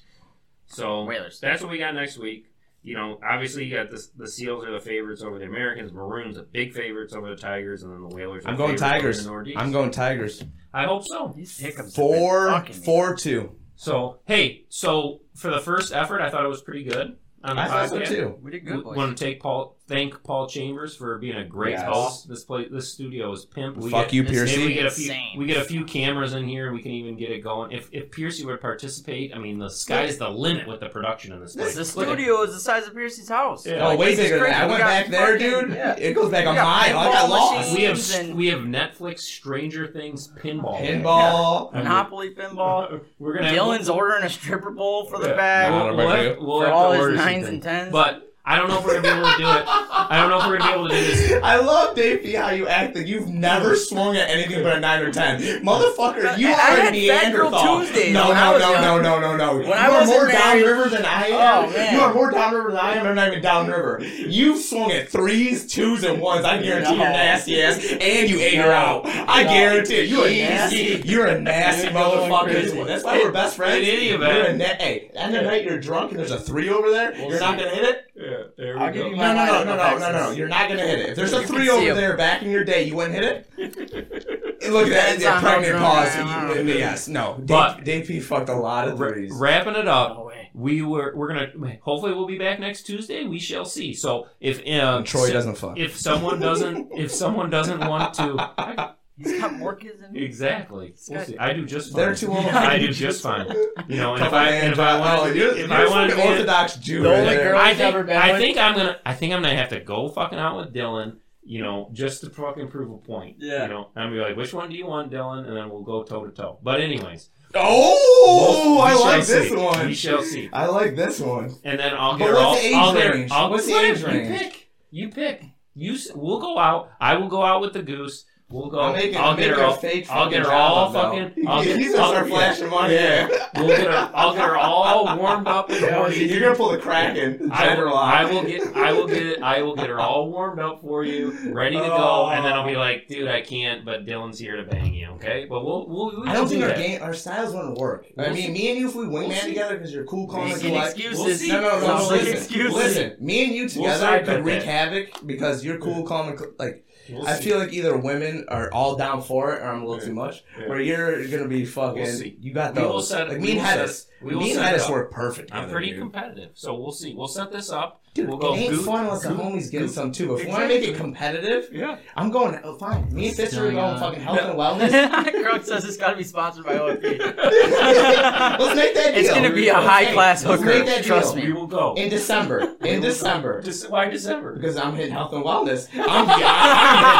So 0.68 1.04
Whalers. 1.04 1.40
that's 1.42 1.62
what 1.62 1.70
we 1.72 1.80
got 1.80 1.94
next 1.96 2.18
week. 2.18 2.46
You 2.82 2.96
know, 2.96 3.20
obviously 3.30 3.66
you 3.66 3.76
got 3.76 3.90
the 3.90 4.02
the 4.16 4.28
Seals 4.28 4.64
are 4.64 4.72
the 4.72 4.80
favorites 4.80 5.22
over 5.22 5.38
the 5.38 5.46
Americans. 5.46 5.92
Maroons 5.92 6.38
are 6.38 6.44
big 6.44 6.72
favorites 6.74 7.14
over 7.14 7.30
the 7.30 7.36
Tigers, 7.36 7.84
and 7.84 7.92
then 7.92 8.08
the 8.08 8.16
Whalers. 8.16 8.46
Are 8.46 8.50
I'm 8.50 8.56
going 8.56 8.78
favorites 8.78 9.26
over 9.28 9.44
Tigers. 9.44 9.54
The 9.54 9.60
I'm 9.60 9.72
going 9.74 9.92
Tigers. 9.92 10.44
I 10.74 10.86
hope 10.86 11.04
so. 11.06 11.34
These 11.36 11.60
pickups. 11.60 11.94
Four, 11.96 12.50
have 12.50 12.64
been 12.66 12.74
fucking 12.74 12.80
me. 12.80 12.86
four, 12.86 13.16
two. 13.16 13.56
So 13.76 14.20
hey, 14.28 14.64
so 14.70 15.22
for 15.36 15.52
the 15.52 15.60
first 15.60 15.94
effort, 15.94 16.22
I 16.22 16.30
thought 16.30 16.46
it 16.46 16.50
was 16.50 16.62
pretty 16.62 16.84
good 16.86 17.18
on 17.44 17.58
the 17.58 17.62
I 17.64 17.68
thought 17.68 17.90
so 17.90 18.00
podcast. 18.00 18.08
too. 18.08 18.38
We 18.42 18.52
did 18.52 18.64
We 18.66 18.72
good, 18.72 18.84
boys. 18.86 18.96
want 18.96 19.18
to 19.18 19.26
take 19.26 19.42
Paul, 19.42 19.76
thank 19.90 20.24
Paul 20.24 20.48
Chambers 20.48 20.96
for 20.96 21.18
being 21.18 21.36
a 21.36 21.44
great 21.44 21.72
Yes. 21.72 21.84
host. 21.84 22.30
This 22.30 22.44
place, 22.46 22.68
this 22.72 22.94
studio 22.94 23.32
is 23.34 23.44
pimp. 23.46 23.76
We 23.78 23.90
Fuck 23.90 24.06
get, 24.06 24.14
you, 24.14 24.24
this- 24.24 24.56
Maybe 24.56 24.68
we 24.68 24.74
get 24.76 24.86
a 24.86 24.92
few. 24.92 25.14
We 25.38 25.46
get 25.46 25.58
a 25.58 25.64
few 25.66 25.84
cameras 25.84 26.34
in 26.34 26.48
here. 26.48 26.68
And 26.68 26.76
we 26.76 26.82
can 26.82 26.92
even 26.92 27.18
get 27.18 27.32
it 27.32 27.40
going. 27.40 27.72
If 27.72 27.90
if 27.92 28.12
Piercy 28.12 28.46
would 28.46 28.62
participate, 28.62 29.36
I 29.36 29.40
mean, 29.40 29.60
the 29.60 29.70
sky's 29.70 30.18
the 30.18 30.30
limit 30.30 30.68
with 30.68 30.80
the 30.80 30.88
production 30.90 31.34
in 31.34 31.42
this 31.42 31.56
place. 31.56 31.76
this 31.76 31.90
studio 31.92 32.44
is 32.44 32.54
the 32.54 32.60
size 32.60 32.88
of 32.88 32.94
Piercy's 32.94 33.28
house. 33.30 33.66
Yeah. 33.66 33.84
Oh, 33.86 33.90
Like, 33.90 34.00
way 34.00 34.16
bigger 34.16 34.40
than 34.40 34.50
that. 34.52 34.62
I 34.62 34.66
We 34.66 34.70
went 34.72 34.80
got 34.82 34.88
back 34.88 35.08
there, 35.08 35.34
fucking- 35.40 35.68
dude. 35.70 35.78
Yeah. 35.78 35.96
It 35.98 36.14
goes 36.14 36.30
back 36.32 36.46
a 36.46 36.52
We 36.52 36.56
mile. 36.56 36.98
I 37.00 37.12
got 37.12 37.30
lost. 37.30 37.76
we 37.76 37.84
have 37.84 38.12
and- 38.16 38.36
we 38.36 38.48
have 38.48 38.60
Netflix 38.62 39.20
Stranger 39.20 39.88
Things 39.88 40.28
pinball. 40.40 40.80
Pinball. 40.80 41.74
Monopoly 41.74 42.36
pinball. 42.36 43.02
We're 43.20 43.34
gonna 43.34 43.48
have- 43.50 43.58
Dylan's 43.58 43.90
ordering 43.90 44.24
a 44.24 44.30
stripper 44.30 44.72
bowl 44.72 45.06
for 45.06 45.18
the 45.20 45.30
Yeah. 45.30 45.36
bag 45.36 45.72
No, 45.72 45.86
We'll, 45.88 45.96
we'll 45.98 46.10
have, 46.10 46.38
we'll 46.40 46.62
for 46.62 46.68
all 46.72 46.92
his 46.94 47.16
nines 47.18 47.48
and 47.48 47.62
tens. 47.64 47.92
But 47.92 48.29
I 48.46 48.56
don't 48.58 48.68
know 48.68 48.80
if 48.80 48.86
we're 48.86 49.00
gonna 49.00 49.04
be 49.04 49.20
able 49.20 49.32
to 49.32 49.38
do 49.38 49.44
it. 49.48 49.64
I 49.68 50.18
don't 50.20 50.30
know 50.32 50.40
if 50.40 50.48
we're 50.48 50.58
gonna 50.58 50.72
be 50.72 50.80
able 50.80 50.90
to 50.90 50.96
do 50.96 51.02
this. 51.06 51.44
I 51.44 51.58
love 51.58 51.96
Dave 51.96 52.24
P 52.24 52.34
how 52.34 52.50
you 52.50 52.68
act 52.68 52.96
like 52.96 53.06
you've 53.06 53.28
never 53.28 53.76
swung 53.76 54.16
at 54.18 54.28
anything 54.30 54.64
but 54.64 54.78
a 54.78 54.80
nine 54.80 55.04
or 55.04 55.12
ten. 55.12 55.40
Motherfucker, 55.62 56.36
you 56.38 56.48
I 56.48 56.52
are 56.52 56.56
had 56.56 56.88
a 56.88 56.92
Neanderthal. 56.92 57.82
Tuesdays 57.82 58.12
No, 58.14 58.30
when 58.30 58.38
I 58.38 58.52
no, 58.58 58.58
no, 58.58 59.02
no, 59.02 59.02
no, 59.02 59.20
no, 59.20 59.38
no. 59.38 59.58
When 59.58 59.68
you 59.68 59.74
I 59.74 60.02
are 60.02 60.06
more 60.06 60.28
downriver 60.28 60.90
than 60.90 61.06
I 61.06 61.30
oh, 61.30 61.40
am. 61.40 61.70
Oh, 61.70 61.74
man. 61.74 61.94
You 61.94 62.00
are 62.02 62.14
more 62.14 62.32
downriver 62.32 62.72
than 62.72 62.80
I 62.80 62.94
am. 62.96 63.06
I'm 63.06 63.16
not 63.16 63.28
even 63.28 63.44
downriver. 63.44 64.04
You 64.04 64.58
swung 64.58 64.92
at 64.94 65.10
threes, 65.10 65.72
twos, 65.72 66.04
and 66.04 66.20
ones. 66.20 66.44
I 66.44 66.60
guarantee 66.60 66.92
No. 66.96 67.04
you're 67.04 67.10
nasty 67.12 67.62
ass, 67.62 67.78
and 67.86 68.30
you 68.30 68.40
ate 68.40 68.56
her 68.56 68.72
out. 68.72 69.04
I 69.06 69.44
No. 69.44 69.50
guarantee 69.52 69.96
it. 69.98 70.10
You're 70.10 70.28
nasty. 70.28 71.02
You're 71.06 71.28
a 71.28 71.40
nasty 71.40 71.90
motherfucker. 71.90 72.88
That's 72.88 73.04
why 73.04 73.20
we're 73.20 73.32
best 73.32 73.58
friends. 73.58 73.88
In 73.88 73.94
any 73.96 74.10
You're 74.10 74.24
a 74.24 74.54
na- 74.58 74.66
hey, 74.80 75.12
end 75.16 75.36
of 75.36 75.44
the 75.44 75.50
night 75.50 75.66
you're 75.66 75.78
drunk 75.80 76.12
and 76.12 76.20
there's 76.20 76.32
a 76.32 76.40
three 76.40 76.70
over 76.70 76.90
there. 76.90 77.12
We'll 77.18 77.30
you're 77.30 77.40
not 77.40 77.58
gonna 77.60 77.70
hit 77.70 77.84
it. 77.84 78.06
Yeah, 78.20 78.44
there 78.58 78.78
I'll 78.78 78.92
give 78.92 79.06
you 79.08 79.12
No, 79.16 79.18
my 79.18 79.34
no, 79.34 79.46
no, 79.46 79.52
lineup 79.54 79.66
no, 79.66 79.72
of 79.96 80.00
no, 80.02 80.12
no, 80.12 80.20
no, 80.26 80.32
You're 80.32 80.48
not 80.50 80.68
gonna 80.68 80.82
hit 80.86 81.00
it. 81.00 81.10
If 81.12 81.16
there's 81.16 81.32
a 81.34 81.42
three 81.48 81.70
over 81.70 81.80
over 81.82 81.90
'em. 81.92 81.96
there 81.96 82.18
back 82.18 82.42
in 82.42 82.52
your 82.52 82.64
day, 82.66 82.84
you 82.84 82.96
wouldn't 82.96 83.16
hit 83.16 83.24
it. 83.24 83.48
Look 84.70 84.88
at 84.88 84.90
that, 84.90 85.18
Depends 85.20 85.24
yeah, 85.24 85.40
pregnant 85.40 85.80
pause. 85.80 86.10
I 86.16 86.50
You- 86.50 86.56
don't. 86.56 86.68
Yes, 86.68 87.08
no. 87.08 87.36
Dave, 87.38 87.48
But- 87.48 87.84
Dave 87.86 88.08
P 88.08 88.20
fucked 88.20 88.50
a 88.50 88.56
lot 88.56 88.90
of 88.90 89.00
Ra- 89.00 89.10
threes. 89.10 89.32
wrapping 89.34 89.76
it 89.76 89.88
up. 89.88 90.10
No. 90.18 90.32
We 90.54 90.82
were 90.82 91.14
we're 91.16 91.30
gonna 91.30 91.48
hopefully 91.82 92.14
we'll 92.14 92.28
be 92.28 92.38
back 92.38 92.60
next 92.60 92.84
Tuesday. 92.84 93.24
We 93.24 93.40
shall 93.40 93.64
see. 93.64 93.94
So 93.94 94.28
if 94.42 94.60
um, 94.82 95.06
Troy 95.06 95.28
so- 95.28 95.34
doesn't 95.34 95.56
fuck. 95.58 95.78
if 95.80 95.96
someone 95.98 96.40
doesn't 96.42 96.90
if 96.98 97.12
someone 97.12 97.50
doesn't 97.50 97.80
want 97.80 98.14
to 98.16 98.96
He's 99.22 99.40
got 99.40 99.54
more 99.54 99.76
kids 99.76 100.02
than 100.02 100.14
me. 100.14 100.24
exactly 100.24 100.94
we'll 101.10 101.26
see. 101.26 101.38
I 101.38 101.54
do 101.54 101.66
just 101.66 101.92
fine. 101.92 102.02
They're 102.02 102.16
too 102.16 102.30
old. 102.32 102.46
I 102.46 102.80
do 102.80 102.92
just 102.94 103.22
fine. 103.22 103.48
You 103.88 103.98
know, 103.98 104.16
and 104.16 104.26
if 104.26 104.32
I 104.34 104.46
man 104.50 104.64
and 104.64 104.74
if 104.74 104.80
I 104.80 105.00
want 105.00 105.20
oh, 105.22 105.26
to 105.26 105.30
if 105.32 105.58
you're 105.70 105.72
I 105.74 105.84
a 105.84 105.90
want 105.90 106.10
to 106.10 106.16
be 106.16 106.22
Orthodox 106.22 106.78
Jew. 106.78 107.04
The 107.04 107.14
only 107.14 107.36
there. 107.36 107.52
girl- 107.52 107.60
I 107.60 107.68
think 107.74 107.80
never 107.80 108.04
been 108.04 108.18
I 108.18 108.32
with. 108.32 108.42
think 108.42 108.58
I'm 108.58 108.76
gonna 108.76 109.00
I 109.06 109.14
think 109.14 109.34
I'm 109.34 109.42
gonna 109.42 109.56
have 109.58 109.70
to 109.70 109.80
go 109.82 110.08
fucking 110.10 110.40
out 110.40 110.58
with 110.58 110.74
Dylan. 110.74 111.18
You 111.44 111.64
know, 111.64 111.90
just 111.94 112.22
to 112.22 112.30
fucking 112.30 112.70
prove 112.70 112.92
a 112.92 112.98
point. 112.98 113.38
Yeah. 113.40 113.64
You 113.64 113.70
know, 113.70 113.90
and 113.96 114.04
I'm 114.04 114.12
gonna 114.12 114.22
be 114.22 114.28
like, 114.30 114.38
which 114.38 114.54
one 114.54 114.70
do 114.70 114.76
you 114.76 114.86
want, 114.86 115.12
Dylan? 115.12 115.48
And 115.48 115.58
then 115.58 115.70
we'll 115.70 115.82
go 115.82 116.04
toe 116.04 116.24
to 116.26 116.32
toe. 116.32 116.60
But 116.62 116.80
anyways, 116.80 117.30
Oh, 117.56 118.76
we'll- 118.76 118.82
I 118.82 118.94
like 118.94 119.24
shall 119.26 119.36
this 119.40 119.50
see. 119.50 119.56
one. 119.56 119.88
We 119.88 119.94
shall 119.96 120.22
see. 120.22 120.50
I 120.54 120.68
like 120.68 120.96
this 120.96 121.20
one. 121.20 121.56
And 121.64 121.80
then 121.80 121.94
I'll 121.96 122.14
But 122.14 122.18
get 122.20 122.28
her 122.28 122.34
what's 122.36 122.46
all. 122.46 122.54
the 122.56 122.62
age 122.68 122.74
I'll 122.76 122.94
get 122.94 123.08
her. 123.08 123.14
range? 123.14 123.32
I'll, 123.32 123.50
What's 123.50 123.66
the 123.66 123.72
whatever, 123.74 124.10
age 124.12 124.16
You 124.32 124.38
pick. 124.38 124.70
You 124.92 125.10
pick. 125.10 125.44
You. 125.76 125.98
We'll 126.14 126.40
go 126.40 126.58
out. 126.60 126.92
I 127.02 127.16
will 127.16 127.30
go 127.30 127.42
out 127.42 127.62
with 127.62 127.74
the 127.74 127.82
goose. 127.82 128.26
We'll 128.52 128.68
go. 128.70 128.80
I'm 128.80 128.94
making, 128.96 129.18
I'll 129.18 129.32
I'm 129.32 129.38
get 129.38 129.52
her 129.52 129.64
all. 129.64 129.74
fake 129.76 130.08
I'll 130.10 130.28
get 130.28 130.40
her 130.40 130.46
fucking 130.46 130.60
all 130.60 130.92
job 130.92 130.94
now. 130.94 131.02
fucking. 131.28 131.48
I'll 131.48 131.64
get, 131.64 131.78
He's 131.78 131.92
gonna 131.94 132.04
I'll, 132.04 132.10
start 132.14 132.28
flashing 132.30 132.70
money. 132.72 132.96
Yeah. 132.96 133.28
We'll 133.56 133.68
get 133.68 133.82
her. 133.82 134.12
I'll 134.16 134.34
get 134.34 134.42
her 134.50 134.58
all 134.58 135.18
warmed 135.18 135.48
up 135.48 135.70
and 135.70 135.80
Yeah. 135.80 136.08
You're 136.08 136.40
gonna 136.42 136.56
pull 136.56 136.72
the 136.72 136.80
Kraken. 136.80 137.52
I 137.52 137.76
will, 137.78 137.96
I 137.96 138.26
will 138.26 138.44
get 138.44 138.76
I 138.76 138.92
will 138.92 139.08
get 139.08 139.44
I 139.44 139.62
will 139.62 139.76
get 139.76 139.88
her 139.90 140.00
all 140.00 140.32
warmed 140.32 140.60
up 140.60 140.82
for 140.82 141.04
you, 141.04 141.54
ready 141.54 141.76
to 141.76 141.82
go, 141.82 142.30
and 142.32 142.44
then 142.44 142.54
I'll 142.54 142.66
be 142.66 142.76
like, 142.76 143.08
dude, 143.08 143.28
I 143.28 143.42
can't, 143.42 143.86
but 143.86 144.08
Dylan's 144.08 144.40
here 144.40 144.56
to 144.58 144.64
bang 144.64 144.96
you, 144.96 145.10
okay? 145.10 145.46
But 145.48 145.64
we'll 145.64 145.88
we'll, 145.88 146.12
we'll 146.18 146.30
I 146.30 146.34
don't 146.34 146.46
do 146.48 146.56
think 146.56 146.64
our 146.64 146.70
that. 146.70 146.78
game, 146.78 147.04
our 147.04 147.14
styles 147.14 147.54
wouldn't 147.54 147.78
work. 147.78 148.08
I 148.18 148.24
We'll 148.24 148.34
mean, 148.34 148.48
see. 148.48 148.52
me 148.54 148.70
and 148.72 148.80
you, 148.80 148.90
if 148.90 148.96
we 148.96 149.06
wingman 149.06 149.28
We'll 149.30 149.42
together 149.42 149.78
because 149.78 149.94
you're 149.94 150.06
cool, 150.06 150.28
calm, 150.28 150.46
and 150.52 150.54
Making 150.54 150.76
excuses. 150.76 151.20
We'll 151.20 151.36
see. 151.36 151.50
No, 151.50 151.62
no, 151.62 151.80
no. 151.82 152.08
Listen, 152.10 152.34
excuses. 152.36 152.74
listen. 152.74 153.16
Me 153.20 153.44
and 153.46 153.54
you 153.54 153.70
together 153.70 154.24
could 154.26 154.44
wreak 154.44 154.64
havoc 154.64 155.10
because 155.28 155.64
you're 155.64 155.78
cool, 155.78 156.02
calm, 156.04 156.30
and 156.30 156.42
like. 156.58 156.84
We'll 157.12 157.28
I 157.28 157.36
see. 157.36 157.44
feel 157.50 157.58
like 157.60 157.74
either 157.74 157.96
women 157.98 158.46
are 158.50 158.72
all 158.72 158.96
down 158.96 159.22
for 159.22 159.54
it, 159.54 159.62
or 159.62 159.66
I'm 159.66 159.82
a 159.84 159.86
little 159.86 160.02
Yeah. 160.02 160.10
too 160.10 160.14
much. 160.16 160.44
Yeah. 160.60 160.68
Where 160.70 160.80
you're 160.80 161.28
gonna 161.28 161.48
be 161.48 161.66
fucking. 161.66 162.04
We'll. 162.06 162.38
You 162.40 162.54
got 162.54 162.76
those. 162.76 163.10
set 163.10 163.30
like 163.30 163.40
me 163.40 163.58
and 163.58 163.62
Hedis. 163.62 164.06
We 164.22 164.36
Me 164.36 164.52
and 164.52 164.60
set 164.60 164.76
it 164.76 164.92
work 164.92 165.12
perfect. 165.12 165.52
I'm 165.54 165.62
together, 165.62 165.72
pretty 165.74 165.92
dude. 165.92 166.00
competitive, 166.00 166.50
so 166.56 166.76
we'll 166.76 166.92
see. 166.92 167.14
We'll 167.14 167.28
set 167.30 167.52
this 167.54 167.72
up. 167.72 168.02
Dude, 168.14 168.28
we'll 168.28 168.38
go 168.38 168.54
it 168.56 168.58
ain't 168.58 168.74
goot- 168.74 168.86
fun 168.86 169.06
unless 169.06 169.22
the 169.24 169.30
goot- 169.30 169.38
homies 169.40 169.72
get 169.72 169.80
goot- 169.80 169.92
some 169.92 170.12
too. 170.12 170.36
If 170.36 170.44
we 170.44 170.50
want 170.52 170.64
to 170.64 170.68
make 170.68 170.84
it 170.84 170.96
competitive, 170.98 171.70
Yeah. 171.72 171.98
I'm 172.18 172.30
going. 172.32 172.60
Oh, 172.64 172.76
fine. 172.78 173.14
Me 173.14 173.28
and 173.28 173.36
Fisher 173.38 173.62
are 173.68 173.72
going 173.72 173.76
got- 173.76 174.00
fucking 174.00 174.22
health 174.22 174.40
and 174.42 174.60
wellness. 174.60 174.90
Crunk 175.46 175.64
says 175.64 175.86
it's 175.86 175.96
got 175.96 176.10
to 176.12 176.16
be 176.18 176.24
sponsored 176.24 176.66
by 176.66 176.74
OFP. 176.74 177.20
Let's 177.20 178.76
make 178.76 178.94
that 178.96 179.12
deal. 179.14 179.20
It's 179.20 179.30
going 179.30 179.44
to 179.44 179.54
be 179.54 179.70
a 179.70 179.76
high 179.76 180.12
class 180.12 180.44
Let's 180.44 180.62
hooker. 180.62 180.76
make 180.78 180.86
that 180.88 181.04
Trust 181.06 181.36
deal. 181.36 181.46
We 181.46 181.54
will 181.54 181.68
go. 181.68 181.94
in 181.96 182.10
December. 182.10 182.76
In 182.82 183.02
December. 183.02 183.62
Dec- 183.62 183.90
why 183.90 184.10
December? 184.10 184.56
Because 184.56 184.76
I'm 184.76 184.96
hitting 184.96 185.14
health 185.14 185.32
and 185.34 185.44
wellness. 185.46 185.88
I'm, 185.94 186.10
I'm 186.10 186.28
hitting 186.28 186.46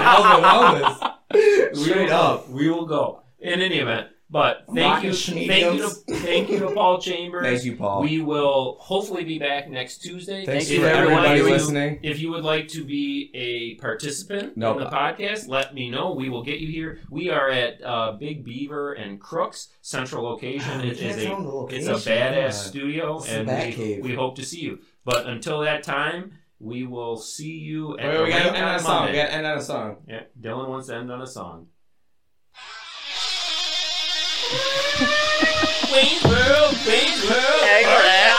health 0.04 0.26
and 0.36 1.14
wellness. 1.72 1.76
Straight 1.86 2.10
up. 2.10 2.50
We 2.50 2.70
will 2.70 2.86
go. 2.86 3.22
In 3.40 3.62
any 3.62 3.78
event. 3.80 4.08
But 4.32 4.66
thank 4.76 5.04
you, 5.04 5.12
thank 5.14 5.74
you, 5.76 5.90
to, 5.90 5.90
thank 6.18 6.50
you 6.52 6.60
to 6.60 6.70
Paul 6.72 7.02
Chambers. 7.02 7.44
Thank 7.44 7.64
you, 7.64 7.76
Paul. 7.76 8.04
We 8.04 8.22
will 8.22 8.78
hopefully 8.80 9.24
be 9.24 9.40
back 9.40 9.68
next 9.72 10.00
Tuesday. 10.04 10.46
Thanks 10.46 10.70
If 10.70 10.82
for 10.82 10.88
everybody 10.88 11.42
like 11.42 11.52
listening. 11.52 12.00
If 12.04 12.20
you 12.20 12.30
would 12.30 12.44
like 12.44 12.68
to 12.70 12.86
be 12.86 13.32
a 13.34 13.82
participant 13.82 14.56
No. 14.56 14.74
in 14.78 14.84
the 14.84 14.90
podcast, 14.92 15.48
let 15.48 15.74
me 15.74 15.90
know. 15.90 16.14
We 16.14 16.30
will 16.30 16.44
get 16.44 16.60
you 16.60 16.68
here. 16.68 17.00
We 17.10 17.32
are 17.32 17.50
at 17.50 17.84
uh, 17.84 18.12
Big 18.20 18.46
Beaver 18.46 18.94
and 18.94 19.20
Crooks 19.20 19.70
Central 19.82 20.24
Location. 20.24 20.82
We 20.84 20.90
It 20.90 21.00
can't 21.00 21.18
is 21.18 21.24
tell 21.26 21.36
them 21.38 21.48
a 21.48 21.66
the 21.68 21.76
it's 21.76 21.88
a 21.88 22.10
badass 22.10 22.36
Yeah. 22.36 22.50
studio, 22.52 23.18
It's 23.18 23.30
and 23.30 23.48
we, 23.48 23.72
Cave. 23.74 24.04
we 24.04 24.14
hope 24.14 24.36
to 24.36 24.46
see 24.46 24.60
you. 24.60 24.78
But 25.06 25.26
until 25.26 25.62
that 25.62 25.82
time, 25.82 26.34
we 26.60 26.86
will 26.86 27.18
see 27.18 27.58
you 27.58 27.98
at 27.98 28.06
Wait, 28.06 28.18
the 28.18 28.24
we 28.26 28.30
gotta 28.30 28.46
end 28.50 28.58
on 28.58 28.64
on 28.64 28.76
a 28.76 28.80
song. 28.80 29.06
We 29.08 29.14
gotta 29.14 29.34
end 29.34 29.48
on 29.48 29.58
a 29.58 29.62
song. 29.62 29.96
Yeah, 30.08 30.24
Dylan 30.40 30.68
wants 30.70 30.88
to 30.90 30.96
end 30.98 31.12
on 31.12 31.22
a 31.24 31.26
song. 31.28 31.68
Wayne's 35.92 36.24
World, 36.24 36.78
Wayne's 36.86 37.24
World. 37.24 37.64
Excellent. 37.64 38.39